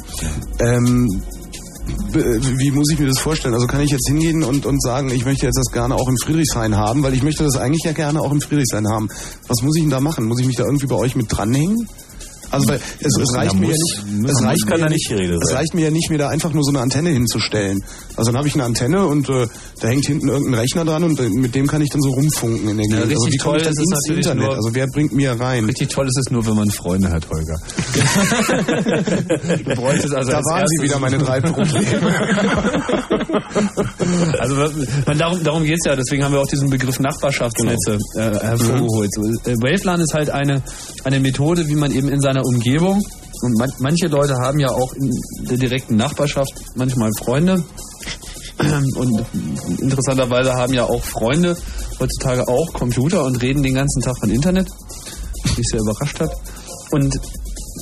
Ähm, 0.59 1.21
wie 1.87 2.71
muss 2.71 2.91
ich 2.91 2.99
mir 2.99 3.07
das 3.07 3.19
vorstellen? 3.19 3.53
Also 3.53 3.67
kann 3.67 3.81
ich 3.81 3.91
jetzt 3.91 4.07
hingehen 4.07 4.43
und, 4.43 4.65
und 4.65 4.81
sagen, 4.81 5.09
ich 5.11 5.25
möchte 5.25 5.45
jetzt 5.45 5.57
das 5.57 5.71
gerne 5.71 5.95
auch 5.95 6.07
im 6.07 6.17
Friedrichshain 6.23 6.75
haben, 6.75 7.03
weil 7.03 7.13
ich 7.13 7.23
möchte 7.23 7.43
das 7.43 7.57
eigentlich 7.57 7.83
ja 7.85 7.91
gerne 7.91 8.21
auch 8.21 8.31
im 8.31 8.41
Friedrichshain 8.41 8.87
haben. 8.87 9.09
Was 9.47 9.61
muss 9.61 9.75
ich 9.77 9.83
denn 9.83 9.91
da 9.91 9.99
machen? 9.99 10.25
Muss 10.25 10.39
ich 10.39 10.47
mich 10.47 10.55
da 10.55 10.65
irgendwie 10.65 10.87
bei 10.87 10.95
euch 10.95 11.15
mit 11.15 11.27
dranhängen? 11.29 11.87
Also 12.51 12.67
weil 12.69 12.79
es, 13.01 13.17
es 13.17 13.35
reicht 13.35 13.53
Ja, 13.53 13.59
mir 13.59 13.67
ja 13.67 13.73
muss- 13.73 14.03
nicht, 14.05 14.21
muss- 14.21 14.31
es 14.31 14.41
reicht 14.43 14.65
mir 14.69 14.77
ja 14.79 14.89
nicht, 14.89 15.11
nicht 15.11 15.31
es 15.43 15.53
reicht 15.53 15.73
mir 15.73 15.83
ja 15.85 15.91
nicht, 15.91 16.09
mir 16.09 16.17
da 16.17 16.29
einfach 16.29 16.53
nur 16.53 16.63
so 16.63 16.69
eine 16.69 16.79
Antenne 16.79 17.09
hinzustellen. 17.09 17.79
Also 18.15 18.31
dann 18.31 18.37
habe 18.37 18.47
ich 18.47 18.53
eine 18.55 18.63
Antenne 18.63 19.05
und 19.05 19.27
äh, 19.29 19.47
da 19.81 19.87
hängt 19.89 20.05
hinten 20.05 20.29
irgendein 20.29 20.59
Rechner 20.61 20.85
dran 20.85 21.03
und 21.03 21.19
äh, 21.19 21.29
mit 21.29 21.53
dem 21.55 21.67
kann 21.67 21.81
ich 21.81 21.89
dann 21.89 22.01
so 22.01 22.09
rumfunken 22.11 22.69
in 22.69 22.77
der 22.77 22.85
Ja, 22.85 22.91
Gegend. 23.05 23.11
also 23.11 23.25
richtig 23.25 23.33
wie 23.33 23.37
komme 23.43 23.57
ich 23.57 23.63
toll 23.63 23.73
dann 23.73 23.83
ins 23.83 24.09
Internet? 24.09 24.45
nur- 24.45 24.55
also 24.55 24.69
wer 24.73 24.87
bringt 24.87 25.13
mir 25.13 25.31
rein? 25.39 25.65
Richtig 25.65 25.89
toll 25.89 26.07
ist 26.07 26.17
es 26.17 26.31
nur, 26.31 26.45
wenn 26.45 26.55
man 26.55 26.69
Freunde 26.71 27.09
hat, 27.09 27.27
Holger. 27.29 27.57
du 29.65 29.75
bräuchtest 29.75 30.13
also 30.13 30.31
da 30.31 30.37
als 30.37 30.45
waren 30.45 30.65
sie 30.67 30.83
wieder 30.83 30.99
meine 30.99 31.17
drei 31.17 31.41
Probleme. 31.41 31.87
Also 34.39 34.55
man, 35.05 35.17
darum, 35.17 35.43
darum 35.43 35.63
geht 35.63 35.77
es 35.79 35.85
ja, 35.85 35.95
deswegen 35.95 36.23
haben 36.23 36.33
wir 36.33 36.39
auch 36.41 36.47
diesen 36.47 36.69
Begriff 36.69 36.99
Nachbarschaftsnetze 36.99 37.97
äh, 38.15 38.19
hervorgeholt. 38.39 39.09
So, 39.13 39.21
äh, 39.49 39.55
Wavelan 39.57 40.01
ist 40.01 40.13
halt 40.13 40.29
eine, 40.29 40.61
eine 41.03 41.19
Methode, 41.19 41.67
wie 41.67 41.75
man 41.75 41.91
eben 41.91 42.09
in 42.09 42.21
seiner 42.21 42.36
Umgebung, 42.45 43.01
und 43.41 43.53
man, 43.57 43.71
manche 43.79 44.07
Leute 44.07 44.35
haben 44.35 44.59
ja 44.59 44.69
auch 44.69 44.93
in 44.93 45.11
der 45.47 45.57
direkten 45.57 45.95
Nachbarschaft 45.95 46.53
manchmal 46.75 47.11
Freunde, 47.19 47.63
und 48.95 49.25
interessanterweise 49.79 50.53
haben 50.53 50.73
ja 50.73 50.83
auch 50.83 51.03
Freunde 51.03 51.55
heutzutage 51.99 52.47
auch 52.47 52.73
Computer 52.73 53.23
und 53.23 53.41
reden 53.41 53.61
den 53.61 53.75
ganzen 53.75 54.01
Tag 54.01 54.17
von 54.19 54.29
Internet, 54.29 54.67
was 55.43 55.57
mich 55.57 55.67
sehr 55.69 55.81
überrascht 55.81 56.19
hat. 56.19 56.31
Und 56.91 57.19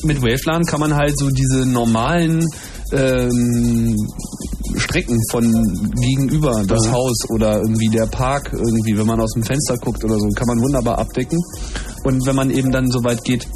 mit 0.04 0.22
Wavelan 0.22 0.66
kann 0.66 0.82
man 0.82 0.96
halt 0.96 1.18
so 1.18 1.30
diese 1.30 1.66
normalen 1.66 2.46
ähm, 2.92 3.96
Strecken 4.78 5.20
von 5.32 5.44
gegenüber 6.02 6.64
das 6.68 6.92
Haus 6.92 7.30
oder 7.30 7.62
irgendwie 7.62 7.90
der 7.90 8.08
Park 8.08 8.52
irgendwie, 8.52 8.98
wenn 8.98 9.08
man 9.08 9.22
aus 9.22 9.32
dem 9.32 9.44
Fenster 9.44 9.78
guckt 9.78 10.04
oder 10.04 10.16
so, 10.20 10.28
kann 10.36 10.48
man 10.48 10.62
wunderbar 10.62 11.00
abdecken. 11.00 11.40
Und 12.04 12.26
wenn 12.26 12.36
man 12.36 12.50
eben 12.50 12.72
dann 12.72 12.92
so 12.92 13.04
weit 13.04 13.24
geht, 13.24 13.48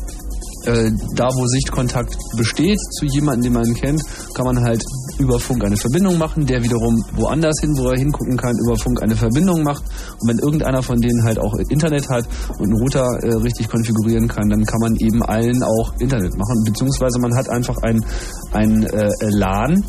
äh, 0.66 0.92
da 1.16 1.28
wo 1.36 1.46
Sichtkontakt 1.48 2.16
besteht 2.36 2.80
zu 2.98 3.06
jemandem, 3.06 3.54
den 3.54 3.54
man 3.54 3.74
kennt, 3.74 4.02
kann 4.34 4.46
man 4.46 4.62
halt 4.62 4.84
über 5.20 5.40
Funk 5.40 5.64
eine 5.66 5.76
Verbindung 5.78 6.18
machen, 6.18 6.46
der 6.46 6.64
wiederum 6.64 6.96
woanders 7.16 7.60
hin, 7.62 7.76
wo 7.78 7.90
er 7.90 7.98
hingucken 7.98 8.38
kann, 8.38 8.56
über 8.66 8.78
Funk 8.78 9.02
eine 9.02 9.16
Verbindung 9.16 9.64
macht. 9.64 9.84
Und 10.20 10.30
wenn 10.30 10.40
irgendeiner 10.40 10.82
von 10.82 11.00
denen 11.00 11.24
halt 11.24 11.40
auch 11.40 11.54
Internet 11.70 12.10
hat 12.10 12.26
und 12.58 12.66
einen 12.66 12.82
Router 12.82 13.06
äh, 13.22 13.34
richtig 13.36 13.68
konfigurieren 13.70 14.28
kann, 14.28 14.50
dann 14.50 14.64
kann 14.66 14.80
man 14.80 14.96
eben 14.96 15.22
allen 15.24 15.62
auch 15.64 15.94
Internet 16.00 16.38
machen. 16.38 16.64
Beziehungsweise 16.66 17.20
man 17.20 17.36
hat 17.36 17.50
einfach 17.50 17.76
ein, 17.84 18.00
ein 18.54 18.84
äh, 18.84 19.10
LAN, 19.30 19.84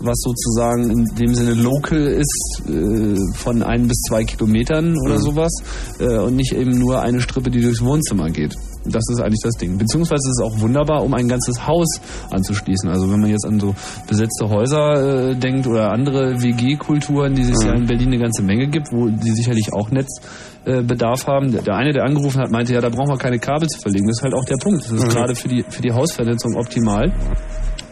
was 0.00 0.18
sozusagen 0.20 0.90
in 0.90 1.04
dem 1.14 1.34
Sinne 1.34 1.54
local 1.54 1.98
ist, 2.00 2.62
äh, 2.68 3.14
von 3.36 3.62
ein 3.62 3.86
bis 3.86 4.00
zwei 4.08 4.24
Kilometern 4.24 4.96
oder 5.04 5.14
Mhm. 5.14 5.22
sowas 5.22 5.52
äh, 6.00 6.18
und 6.18 6.34
nicht 6.34 6.52
eben 6.52 6.76
nur 6.78 7.00
eine 7.00 7.20
Strippe, 7.20 7.50
die 7.50 7.60
durchs 7.60 7.84
Wohnzimmer 7.84 8.28
geht. 8.30 8.56
Das 8.84 9.02
ist 9.10 9.20
eigentlich 9.20 9.40
das 9.42 9.54
Ding. 9.54 9.78
Beziehungsweise 9.78 10.28
ist 10.28 10.40
es 10.40 10.44
auch 10.44 10.58
wunderbar, 10.60 11.02
um 11.04 11.14
ein 11.14 11.28
ganzes 11.28 11.66
Haus 11.66 11.86
anzuschließen. 12.30 12.88
Also 12.88 13.10
wenn 13.10 13.20
man 13.20 13.30
jetzt 13.30 13.46
an 13.46 13.60
so 13.60 13.74
besetzte 14.08 14.48
Häuser 14.48 15.30
äh, 15.30 15.34
denkt 15.36 15.66
oder 15.66 15.92
andere 15.92 16.42
WG-Kulturen, 16.42 17.34
die 17.34 17.42
es 17.42 17.62
ja 17.64 17.72
in 17.72 17.86
Berlin 17.86 18.08
eine 18.08 18.18
ganze 18.18 18.42
Menge 18.42 18.66
gibt, 18.68 18.88
wo 18.92 19.08
die 19.08 19.30
sicherlich 19.30 19.72
auch 19.72 19.90
Netzbedarf 19.90 21.26
haben. 21.26 21.52
Der, 21.52 21.62
der 21.62 21.74
eine, 21.76 21.92
der 21.92 22.04
angerufen 22.04 22.40
hat, 22.40 22.50
meinte, 22.50 22.74
ja, 22.74 22.80
da 22.80 22.88
brauchen 22.88 23.10
wir 23.10 23.18
keine 23.18 23.38
Kabel 23.38 23.68
zu 23.68 23.80
verlegen. 23.80 24.06
Das 24.06 24.18
ist 24.18 24.22
halt 24.22 24.34
auch 24.34 24.44
der 24.44 24.56
Punkt. 24.56 24.82
Das 24.84 24.90
ist 24.92 25.04
Mhm. 25.04 25.08
gerade 25.08 25.34
für 25.34 25.48
die, 25.48 25.64
für 25.68 25.82
die 25.82 25.92
Hausvernetzung 25.92 26.56
optimal. 26.56 27.12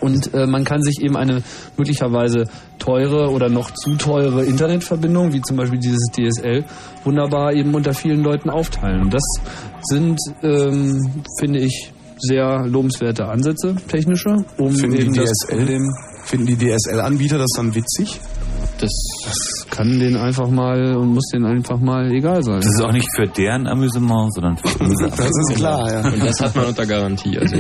Und 0.01 0.33
äh, 0.35 0.47
man 0.47 0.65
kann 0.65 0.83
sich 0.83 1.03
eben 1.03 1.17
eine 1.17 1.43
möglicherweise 1.77 2.49
teure 2.79 3.31
oder 3.31 3.49
noch 3.49 3.71
zu 3.73 3.97
teure 3.97 4.45
Internetverbindung, 4.45 5.33
wie 5.33 5.43
zum 5.43 5.57
Beispiel 5.57 5.79
dieses 5.79 6.07
DSL, 6.13 6.65
wunderbar 7.05 7.53
eben 7.53 7.75
unter 7.75 7.93
vielen 7.93 8.23
Leuten 8.23 8.51
aufteilen. 8.51 9.11
Das 9.11 9.25
sind, 9.83 10.19
ähm, 10.43 11.23
finde 11.39 11.61
ich, 11.61 11.93
sehr 12.19 12.67
lobenswerte 12.67 13.27
Ansätze, 13.27 13.77
technische, 13.89 14.37
um 14.59 14.75
Finden 14.75 14.97
eben 14.97 15.13
die 15.13 15.21
das 15.21 15.31
DSL? 15.31 15.59
Problem 15.59 15.95
Finden 16.25 16.47
die 16.47 16.57
DSL-Anbieter 16.57 17.39
das 17.39 17.49
dann 17.57 17.75
witzig? 17.75 18.21
Das, 18.81 18.91
das 19.27 19.67
kann 19.71 19.99
denen 19.99 20.17
einfach 20.17 20.49
mal 20.49 20.97
und 20.97 21.15
muss 21.15 21.27
denen 21.33 21.45
einfach 21.47 21.79
mal 21.79 22.11
egal 22.13 22.43
sein. 22.43 22.57
Das 22.61 22.67
ist 22.67 22.81
auch 22.81 22.93
nicht 22.93 23.07
für 23.15 23.27
deren 23.27 23.67
Amüsement, 23.67 24.33
sondern 24.35 24.57
für 24.57 24.83
unser 24.83 25.09
Das 25.17 25.29
ist 25.29 25.57
klar, 25.57 25.93
ja. 25.93 26.01
Und 26.09 26.25
das 26.25 26.41
hat 26.41 26.57
man 26.57 26.67
unter 26.67 26.87
Garantie. 26.87 27.39
Also 27.39 27.57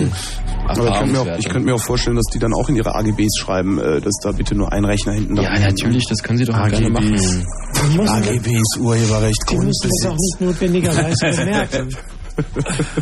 Aber 0.67 0.89
ich 0.89 0.99
könnte, 0.99 1.13
mir 1.13 1.21
auch, 1.21 1.39
ich 1.39 1.49
könnte 1.49 1.67
mir 1.67 1.75
auch 1.75 1.81
vorstellen, 1.83 2.17
dass 2.17 2.27
die 2.33 2.39
dann 2.39 2.53
auch 2.55 2.69
in 2.69 2.77
ihre 2.77 2.95
AGBs 2.95 3.39
schreiben, 3.39 3.79
äh, 3.79 4.01
dass 4.01 4.15
da 4.23 4.33
bitte 4.33 4.55
nur 4.55 4.73
ein 4.73 4.85
Rechner 4.85 5.13
hinten 5.13 5.37
Ja, 5.37 5.43
dran 5.43 5.55
ist. 5.57 5.63
natürlich, 5.65 6.05
das 6.09 6.23
kann 6.23 6.37
sie 6.39 6.45
doch 6.45 6.59
auch 6.59 6.69
gerne 6.69 6.89
machen. 6.91 7.15
AGBs, 8.09 8.79
Urheberrecht, 8.81 9.45
Die 9.51 9.57
müssen 9.59 9.89
das 10.03 10.11
auch 10.11 10.17
nicht 10.17 10.41
notwendigerweise 10.41 11.37
bemerken. 11.45 11.89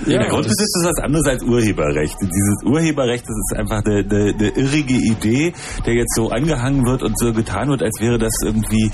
Ja, 0.07 0.19
der 0.19 0.29
Grundbesitz 0.29 0.61
ist 0.61 0.85
was 0.85 1.05
anderes 1.05 1.27
als 1.27 1.43
Urheberrecht. 1.43 2.15
Dieses 2.21 2.63
Urheberrecht, 2.65 3.25
das 3.25 3.37
ist 3.37 3.59
einfach 3.59 3.83
eine, 3.85 3.99
eine, 3.99 4.35
eine 4.35 4.49
irrige 4.49 4.95
Idee, 4.95 5.53
der 5.87 5.95
jetzt 5.95 6.15
so 6.15 6.31
angehangen 6.31 6.87
wird 6.87 7.03
und 7.03 7.19
so 7.19 7.33
getan 7.33 7.69
wird, 7.69 7.83
als 7.83 8.01
wäre 8.01 8.19
das 8.19 8.33
irgendwie, 8.45 8.91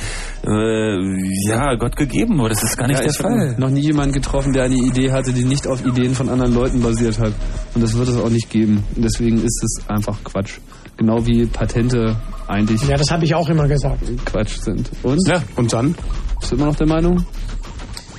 äh, 0.47 1.49
ja, 1.49 1.75
Gott 1.77 1.97
gegeben. 1.97 2.41
Aber 2.41 2.49
das 2.49 2.63
ist 2.63 2.77
gar 2.77 2.87
nicht 2.87 2.99
ja, 2.99 3.05
der 3.05 3.11
ich 3.13 3.19
Fall. 3.19 3.51
habe 3.51 3.61
noch 3.61 3.71
nie 3.71 3.81
jemanden 3.83 4.13
getroffen, 4.13 4.53
der 4.53 4.65
eine 4.65 4.77
Idee 4.77 5.13
hatte, 5.13 5.33
die 5.33 5.45
nicht 5.45 5.67
auf 5.67 5.85
Ideen 5.85 6.15
von 6.15 6.29
anderen 6.29 6.55
Leuten 6.55 6.83
basiert 6.83 7.19
hat. 7.19 7.33
Und 7.75 7.83
das 7.83 7.97
wird 7.97 8.09
es 8.09 8.17
auch 8.17 8.31
nicht 8.31 8.51
geben. 8.51 8.85
Und 8.97 9.05
deswegen 9.05 9.39
ist 9.43 9.63
es 9.63 9.89
einfach 9.89 10.23
Quatsch. 10.25 10.59
Genau 10.97 11.27
wie 11.27 11.47
Patente 11.47 12.17
eigentlich 12.47 12.81
Ja, 12.87 12.97
das 12.97 13.11
habe 13.11 13.25
ich 13.25 13.35
auch 13.35 13.49
immer 13.49 13.67
gesagt. 13.67 14.01
Quatsch 14.27 14.59
sind. 14.61 14.91
Und? 15.03 15.21
Ja, 15.27 15.43
und 15.57 15.73
dann? 15.73 15.95
Bist 16.39 16.53
du 16.53 16.57
immer 16.57 16.67
noch 16.67 16.77
der 16.77 16.87
Meinung? 16.87 17.25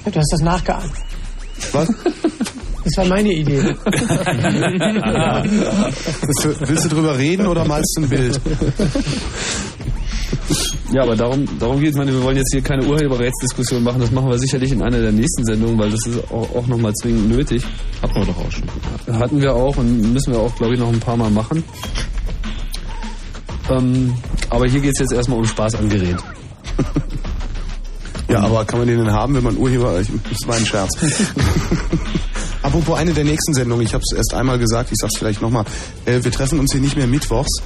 Ja, 0.06 0.12
du 0.12 0.20
hast 0.20 0.32
das 0.34 0.42
nachgeahmt. 0.42 0.92
Was? 1.72 1.88
Das 2.85 2.98
war 2.98 3.06
meine 3.06 3.32
Idee. 3.34 3.61
Willst 6.22 6.45
du, 6.45 6.67
willst 6.67 6.85
du 6.85 6.90
drüber 6.90 7.17
reden 7.17 7.48
oder 7.48 7.66
malst 7.66 7.98
du 7.98 8.03
ein 8.03 8.09
Bild? 8.09 8.40
Ja, 10.93 11.01
aber 11.01 11.16
darum, 11.16 11.48
darum 11.59 11.80
geht 11.80 11.95
es. 11.95 11.95
Wir 11.95 12.24
wollen 12.24 12.38
jetzt 12.38 12.53
hier 12.53 12.61
keine 12.61 12.85
Urheberrechtsdiskussion 12.85 13.84
machen. 13.84 14.00
Das 14.00 14.11
machen 14.11 14.30
wir 14.30 14.38
sicherlich 14.38 14.72
in 14.72 14.84
einer 14.84 15.00
der 15.00 15.11
nächsten 15.11 15.43
Sendungen, 15.43 15.80
weil 15.80 15.90
das 15.90 16.06
ist 16.06 16.24
auch, 16.32 16.56
auch 16.56 16.67
nochmal 16.67 16.93
zwingend 16.93 17.27
nötig. 17.30 17.64
Hatten 18.01 18.16
wir 18.16 18.25
doch 18.25 18.38
auch 18.38 18.51
schon. 18.51 18.64
Hatten 19.19 19.42
wir 19.42 19.53
auch 19.53 19.75
und 19.77 20.14
müssen 20.14 20.34
wir 20.34 20.40
auch, 20.40 20.56
glaube 20.56 20.75
ich, 20.75 20.80
noch 20.80 20.90
ein 20.90 21.00
paar 21.00 21.17
Mal 21.17 21.32
machen. 21.32 21.64
Ähm, 23.69 24.14
aber 24.50 24.67
hier 24.67 24.80
geht 24.80 24.92
es 24.93 25.00
jetzt 25.00 25.14
erstmal 25.14 25.40
um 25.40 25.45
Spaß 25.45 25.75
am 25.75 25.90
Gerät. 25.90 26.17
Ja, 28.28 28.42
aber 28.42 28.66
kann 28.66 28.80
man 28.80 28.88
den 28.88 28.98
denn 28.98 29.12
haben, 29.12 29.36
wenn 29.36 29.44
man 29.44 29.58
Urheber... 29.58 30.00
Ich, 30.00 30.08
das 30.08 30.48
war 30.48 30.56
ein 30.56 30.66
Scherz. 30.66 30.90
Apropos 32.64 32.98
eine 32.98 33.14
der 33.14 33.24
nächsten 33.26 33.54
Sendungen, 33.54 33.86
ich 33.86 33.94
habe 33.94 34.04
es 34.10 34.18
erst 34.18 34.34
einmal 34.34 34.58
gesagt, 34.58 34.90
ich 34.92 34.98
sag's 35.00 35.18
vielleicht 35.20 35.42
nochmal. 35.42 35.66
Äh, 36.06 36.24
wir 36.24 36.32
treffen 36.32 36.60
uns 36.60 36.72
hier 36.72 36.82
nicht 36.82 36.98
mehr 36.98 37.06
mittwochs. 37.06 37.62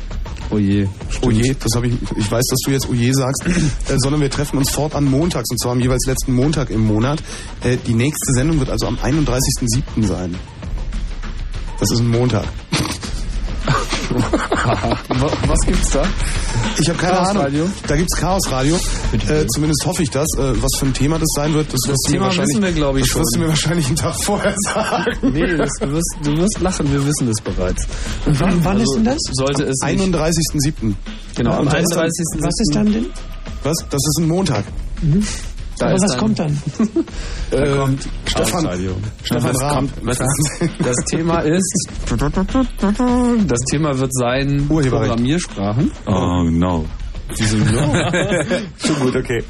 Oh 0.51 0.57
je. 0.57 0.87
Oh 1.21 1.29
je, 1.29 1.55
das 1.57 1.75
habe 1.75 1.87
ich, 1.87 1.93
ich 2.17 2.29
weiß, 2.29 2.43
dass 2.43 2.59
du 2.65 2.71
jetzt 2.71 2.89
oh 2.89 2.93
je 2.93 3.11
sagst, 3.13 3.45
äh, 3.45 3.95
sondern 3.97 4.19
wir 4.19 4.29
treffen 4.29 4.57
uns 4.57 4.71
fortan 4.71 5.05
montags 5.05 5.49
und 5.51 5.61
zwar 5.61 5.73
am 5.73 5.79
jeweils 5.79 6.05
letzten 6.05 6.33
Montag 6.33 6.69
im 6.69 6.85
Monat. 6.85 7.21
Äh, 7.63 7.77
die 7.85 7.93
nächste 7.93 8.33
Sendung 8.33 8.59
wird 8.59 8.69
also 8.69 8.87
am 8.87 8.95
31.07. 8.95 10.05
sein. 10.05 10.35
Das 11.79 11.91
ist 11.91 11.99
ein 11.99 12.09
Montag. 12.09 12.45
Was 13.69 15.59
gibt's 15.65 15.89
da? 15.91 16.03
Ich 16.79 16.89
habe 16.89 16.99
keine 16.99 17.13
Chaos 17.17 17.27
Ahnung. 17.29 17.43
Radio? 17.43 17.69
Da 17.87 17.95
gibt's 17.95 18.15
Chaos 18.17 18.51
Radio. 18.51 18.75
Äh, 19.27 19.45
zumindest 19.53 19.85
hoffe 19.85 20.03
ich 20.03 20.09
das. 20.09 20.27
Äh, 20.37 20.61
was 20.61 20.71
für 20.79 20.85
ein 20.87 20.93
Thema 20.93 21.19
das 21.19 21.27
sein 21.35 21.53
wird, 21.53 21.67
das, 21.67 21.79
wirst 21.87 22.07
du 22.07 22.11
mir 22.11 22.13
Thema 22.13 22.25
wahrscheinlich, 22.25 22.49
wissen 22.57 22.63
wir, 22.63 22.71
glaube 22.73 22.99
ich, 22.99 23.05
das 23.07 23.15
wirst 23.15 23.29
du 23.29 23.33
schon. 23.37 23.41
mir 23.43 23.49
wahrscheinlich 23.49 23.87
einen 23.87 23.95
Tag 23.95 24.15
vorher 24.23 24.55
sagen. 24.73 25.05
Nee, 25.21 25.55
das, 25.57 25.69
du, 25.79 25.91
wirst, 25.91 26.15
du 26.23 26.37
wirst 26.37 26.59
lachen, 26.61 26.91
wir 26.91 27.05
wissen 27.05 27.27
das 27.27 27.41
bereits. 27.43 27.87
Und 28.25 28.39
wann, 28.39 28.63
wann 28.65 28.79
ist 28.79 28.93
denn 28.95 29.05
das? 29.05 29.17
Sollte 29.31 29.63
es 29.63 29.77
nicht, 29.85 30.03
31.07. 30.15 30.93
genau, 31.35 31.51
am 31.53 31.59
Und 31.61 31.65
was- 31.67 31.73
31. 31.75 32.25
Was 32.39 32.59
ist 32.59 32.71
dann 32.75 32.91
denn? 32.91 33.05
Was? 33.63 33.75
Das 33.89 33.99
ist 34.07 34.19
ein 34.19 34.27
Montag. 34.27 34.63
Da 35.79 35.87
Aber 35.87 35.95
was 35.95 36.11
dann- 36.11 36.19
kommt 36.19 36.39
dann? 36.39 36.61
Äh, 37.51 37.75
kommt 37.77 38.07
Stefan. 38.25 38.69
Stefan 39.23 39.53
was 39.53 39.73
kommt, 39.73 39.91
was 40.03 40.19
ist, 40.19 40.69
das 40.83 40.95
Thema 41.09 41.39
ist, 41.39 41.89
das 43.47 43.59
Thema 43.71 43.97
wird 43.97 44.13
sein. 44.13 44.67
Programmiersprachen. 44.67 45.91
Oh 46.05 46.43
no. 46.43 46.85
Wieso 47.37 47.57
no? 47.57 47.63
Schon 48.85 48.99
gut, 49.01 49.15
okay. 49.15 49.43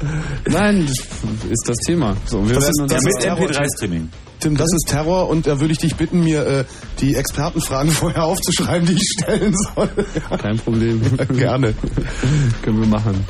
Nein, 0.50 0.86
das 0.86 0.96
ist 1.50 1.64
das 1.66 1.76
Thema. 1.86 2.14
So, 2.26 2.46
wir 2.46 2.54
Das 2.56 2.64
werden 2.64 2.70
ist- 2.70 2.80
uns 2.82 2.92
das 2.92 3.02
Mit 3.04 3.14
ist 3.14 3.20
Terror. 3.22 3.46
MP3-Streaming. 3.48 4.08
Tim, 4.40 4.56
das 4.56 4.68
ist 4.72 4.88
Terror 4.88 5.28
und 5.28 5.46
da 5.46 5.60
würde 5.60 5.72
ich 5.72 5.78
dich 5.78 5.94
bitten, 5.96 6.24
mir 6.24 6.46
äh, 6.46 6.64
die 7.00 7.14
Expertenfragen 7.14 7.90
vorher 7.92 8.24
aufzuschreiben, 8.24 8.86
die 8.86 8.94
ich 8.94 9.16
stellen 9.18 9.54
soll. 9.74 9.88
kein 10.38 10.58
Problem. 10.58 11.02
Gerne. 11.36 11.74
Können 12.62 12.80
wir 12.80 12.86
machen. 12.88 13.26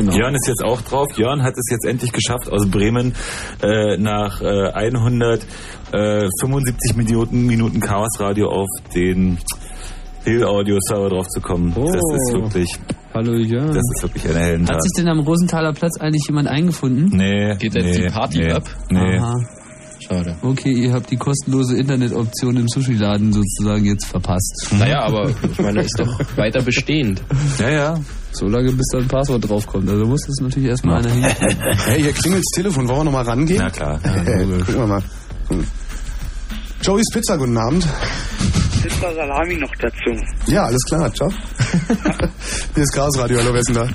Genau. 0.00 0.16
Jörn 0.16 0.34
ist 0.34 0.48
jetzt 0.48 0.64
auch 0.64 0.80
drauf. 0.82 1.06
Jörn 1.16 1.42
hat 1.42 1.54
es 1.56 1.64
jetzt 1.70 1.84
endlich 1.84 2.12
geschafft, 2.12 2.48
aus 2.50 2.70
Bremen 2.70 3.14
äh, 3.62 3.96
nach 3.98 4.40
äh, 4.40 4.70
175 4.72 6.96
Minuten, 6.96 7.46
Minuten 7.46 7.80
Chaos-Radio 7.80 8.48
auf 8.48 8.68
den 8.94 9.38
Hill 10.24 10.44
Audio 10.44 10.78
Server 10.80 11.10
drauf 11.10 11.26
zu 11.28 11.40
kommen. 11.40 11.72
Oh. 11.76 11.84
Das 11.84 11.94
ist 11.96 12.34
wirklich, 12.34 12.68
Hallo 13.14 13.34
Jörn. 13.34 13.68
das 13.68 13.82
ist 13.94 14.02
wirklich 14.02 14.28
eine 14.28 14.38
Heldentat. 14.38 14.76
Hat 14.76 14.82
sich 14.82 14.92
denn 14.96 15.08
am 15.08 15.20
Rosenthaler 15.20 15.72
Platz 15.72 15.98
eigentlich 16.00 16.24
jemand 16.28 16.48
eingefunden? 16.48 17.08
Nee. 17.12 17.54
Geht 17.56 17.74
jetzt 17.74 17.98
nee, 17.98 18.06
die 18.06 18.12
Party 18.12 18.38
nee, 18.38 18.52
ab? 18.52 18.64
Nee. 18.90 19.18
Aha. 19.18 19.34
Schade. 19.98 20.36
Okay, 20.42 20.72
ihr 20.72 20.92
habt 20.92 21.10
die 21.10 21.16
kostenlose 21.16 21.76
Internetoption 21.76 22.56
im 22.56 22.68
Sushi-Laden 22.68 23.32
sozusagen 23.32 23.84
jetzt 23.84 24.06
verpasst. 24.06 24.68
Naja, 24.78 25.02
aber 25.02 25.30
ich 25.42 25.58
meine, 25.58 25.80
ist 25.82 25.98
doch 25.98 26.20
weiter 26.36 26.62
bestehend. 26.62 27.22
Ja, 27.58 27.70
ja. 27.70 27.98
So 28.32 28.46
lange, 28.46 28.72
bis 28.72 28.86
da 28.92 28.98
ein 28.98 29.08
Passwort 29.08 29.48
draufkommt. 29.48 29.88
Also 29.90 30.04
muss 30.06 30.20
das 30.26 30.36
natürlich 30.40 30.68
erstmal 30.68 30.98
einer 31.04 31.10
hin. 31.10 31.24
Hey, 31.84 32.02
hier 32.02 32.12
klingelt's 32.12 32.50
Telefon. 32.54 32.88
Wollen 32.88 33.00
wir 33.00 33.04
nochmal 33.04 33.24
rangehen? 33.24 33.58
Na 33.58 33.70
klar. 33.70 34.00
Hey, 34.24 34.44
gucken 34.46 34.74
wir 34.74 34.86
mal. 34.86 35.02
Hm. 35.48 35.64
Joey's 36.82 37.10
Pizza, 37.12 37.36
guten 37.36 37.56
Abend. 37.58 37.86
Pizza 38.82 39.14
Salami 39.14 39.56
noch 39.56 39.72
dazu. 39.80 40.22
Ja, 40.46 40.64
alles 40.64 40.82
klar, 40.88 41.12
ciao. 41.12 41.28
Hier 42.74 42.82
ist 42.82 42.94
Chaos 42.94 43.18
Radio, 43.18 43.38
hallo, 43.38 43.52
wer 43.52 43.60
ist 43.60 43.68
denn 43.68 43.74
da? 43.76 43.88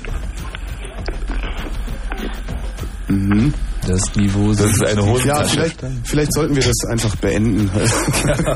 Mhm. 3.08 3.52
Das 3.86 4.16
Niveau 4.16 4.52
Das 4.52 4.60
ist 4.72 4.84
eine 4.84 5.04
Hose. 5.06 5.28
Ja, 5.28 5.44
vielleicht, 5.44 5.76
vielleicht 6.04 6.32
sollten 6.32 6.56
wir 6.56 6.62
das 6.62 6.74
einfach 6.90 7.14
beenden. 7.16 7.70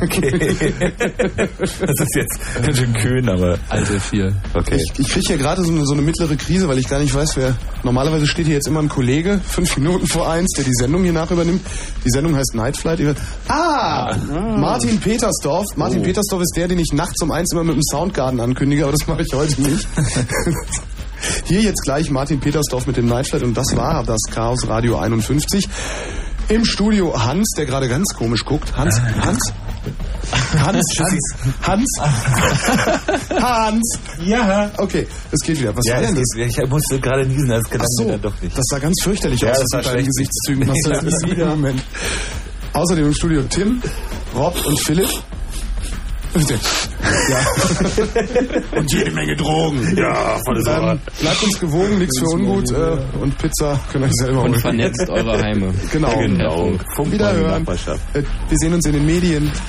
Okay. 0.02 0.52
Das 1.58 1.70
ist 1.70 2.16
jetzt 2.16 2.38
ganz 2.64 2.76
schön 2.78 2.92
kühn, 2.94 3.28
aber. 3.28 3.58
Alte 3.68 4.00
vier. 4.00 4.34
Okay. 4.54 4.76
Ich, 4.76 4.98
ich 4.98 5.08
kriege 5.08 5.26
hier 5.28 5.36
gerade 5.38 5.62
so 5.62 5.70
eine, 5.70 5.84
so 5.86 5.92
eine 5.92 6.02
mittlere 6.02 6.36
Krise, 6.36 6.68
weil 6.68 6.78
ich 6.78 6.88
gar 6.88 6.98
nicht 7.00 7.14
weiß, 7.14 7.36
wer. 7.36 7.54
Normalerweise 7.82 8.26
steht 8.26 8.46
hier 8.46 8.54
jetzt 8.56 8.66
immer 8.68 8.80
ein 8.80 8.88
Kollege, 8.88 9.40
fünf 9.46 9.76
Minuten 9.76 10.06
vor 10.06 10.30
eins, 10.30 10.50
der 10.56 10.64
die 10.64 10.74
Sendung 10.74 11.02
hier 11.04 11.12
nach 11.12 11.30
übernimmt. 11.30 11.60
Die 12.04 12.10
Sendung 12.10 12.34
heißt 12.36 12.54
Night 12.54 12.76
Flight. 12.76 13.00
Ich- 13.00 13.08
Ah! 13.48 14.14
Martin 14.26 14.98
Petersdorf. 15.00 15.66
Martin 15.76 16.00
Oh. 16.00 16.04
Petersdorf 16.04 16.42
ist 16.42 16.54
der, 16.56 16.68
den 16.68 16.78
ich 16.78 16.92
nachts 16.92 17.20
um 17.22 17.30
eins 17.30 17.52
immer 17.52 17.64
mit 17.64 17.74
dem 17.76 17.82
Soundgarden 17.90 18.40
ankündige, 18.40 18.84
aber 18.84 18.92
das 18.92 19.06
mache 19.06 19.22
ich 19.22 19.32
heute 19.34 19.60
nicht. 19.62 19.86
Hier 21.44 21.60
jetzt 21.62 21.82
gleich 21.82 22.10
Martin 22.10 22.40
Petersdorf 22.40 22.86
mit 22.86 22.96
dem 22.96 23.06
Nightflight 23.06 23.42
und 23.42 23.54
das 23.56 23.66
war 23.76 24.02
das 24.04 24.20
Chaos 24.32 24.66
Radio 24.68 24.98
51. 24.98 25.68
Im 26.48 26.64
Studio 26.64 27.16
Hans, 27.24 27.48
der 27.56 27.66
gerade 27.66 27.88
ganz 27.88 28.12
komisch 28.14 28.44
guckt. 28.44 28.76
Hans, 28.76 29.00
Hans, 29.00 29.52
Hans, 30.58 30.84
Hans, 31.62 31.86
Hans, 32.00 32.00
Hans. 33.40 33.98
Ja. 34.24 34.70
Okay, 34.78 35.06
es 35.30 35.40
geht 35.46 35.60
wieder. 35.60 35.76
Was 35.76 35.86
ja, 35.86 35.94
war 35.94 36.00
denn 36.02 36.14
das? 36.16 36.24
geht- 36.34 36.58
Ich 36.58 36.68
musste 36.70 36.98
gerade 37.00 37.24
niesen, 37.26 37.48
das 37.48 37.62
Ach 37.78 37.84
so, 37.86 38.08
dann 38.08 38.20
doch 38.20 38.40
nicht. 38.42 38.56
das 38.56 38.64
sah 38.68 38.78
ganz 38.78 38.96
fürchterlich 39.02 39.40
Ja, 39.40 39.52
aus 39.52 39.58
das 39.58 39.66
mit 39.76 39.86
war 39.86 39.92
deinen. 39.94 40.06
Gesichtszügen. 40.06 40.72
Ja, 40.84 41.00
das- 41.00 41.14
Ja, 41.36 41.46
Moment. 41.50 41.82
Außerdem 42.72 43.06
im 43.06 43.14
Studio 43.14 43.42
Tim, 43.48 43.80
Rob 44.34 44.54
und 44.66 44.78
Philipp. 44.80 45.08
Ja. 46.32 47.40
und 48.78 48.92
jede 48.92 49.10
Menge 49.10 49.34
Drogen. 49.36 49.96
Ja, 49.96 50.38
volles 50.46 50.66
Ohr. 50.66 50.92
ähm, 50.92 51.00
Bleibt 51.20 51.42
uns 51.42 51.58
gewogen, 51.60 51.98
nichts 51.98 52.18
für 52.20 52.26
ungut. 52.26 52.70
Äh, 52.70 52.98
und 53.20 53.36
Pizza 53.38 53.78
könnt 53.90 54.04
ihr 54.04 54.08
euch 54.08 54.14
selber 54.14 54.42
Und 54.42 54.50
holen. 54.52 54.60
vernetzt 54.60 55.08
eure 55.08 55.42
Heime. 55.42 55.72
Genau. 55.92 56.18
Genau. 56.18 56.72
Wiederhören. 56.98 57.50
Nachbarschaft. 57.62 58.00
Äh, 58.14 58.22
wir 58.48 58.58
sehen 58.58 58.74
uns 58.74 58.86
in 58.86 58.92
den 58.92 59.06
Medien. 59.06 59.50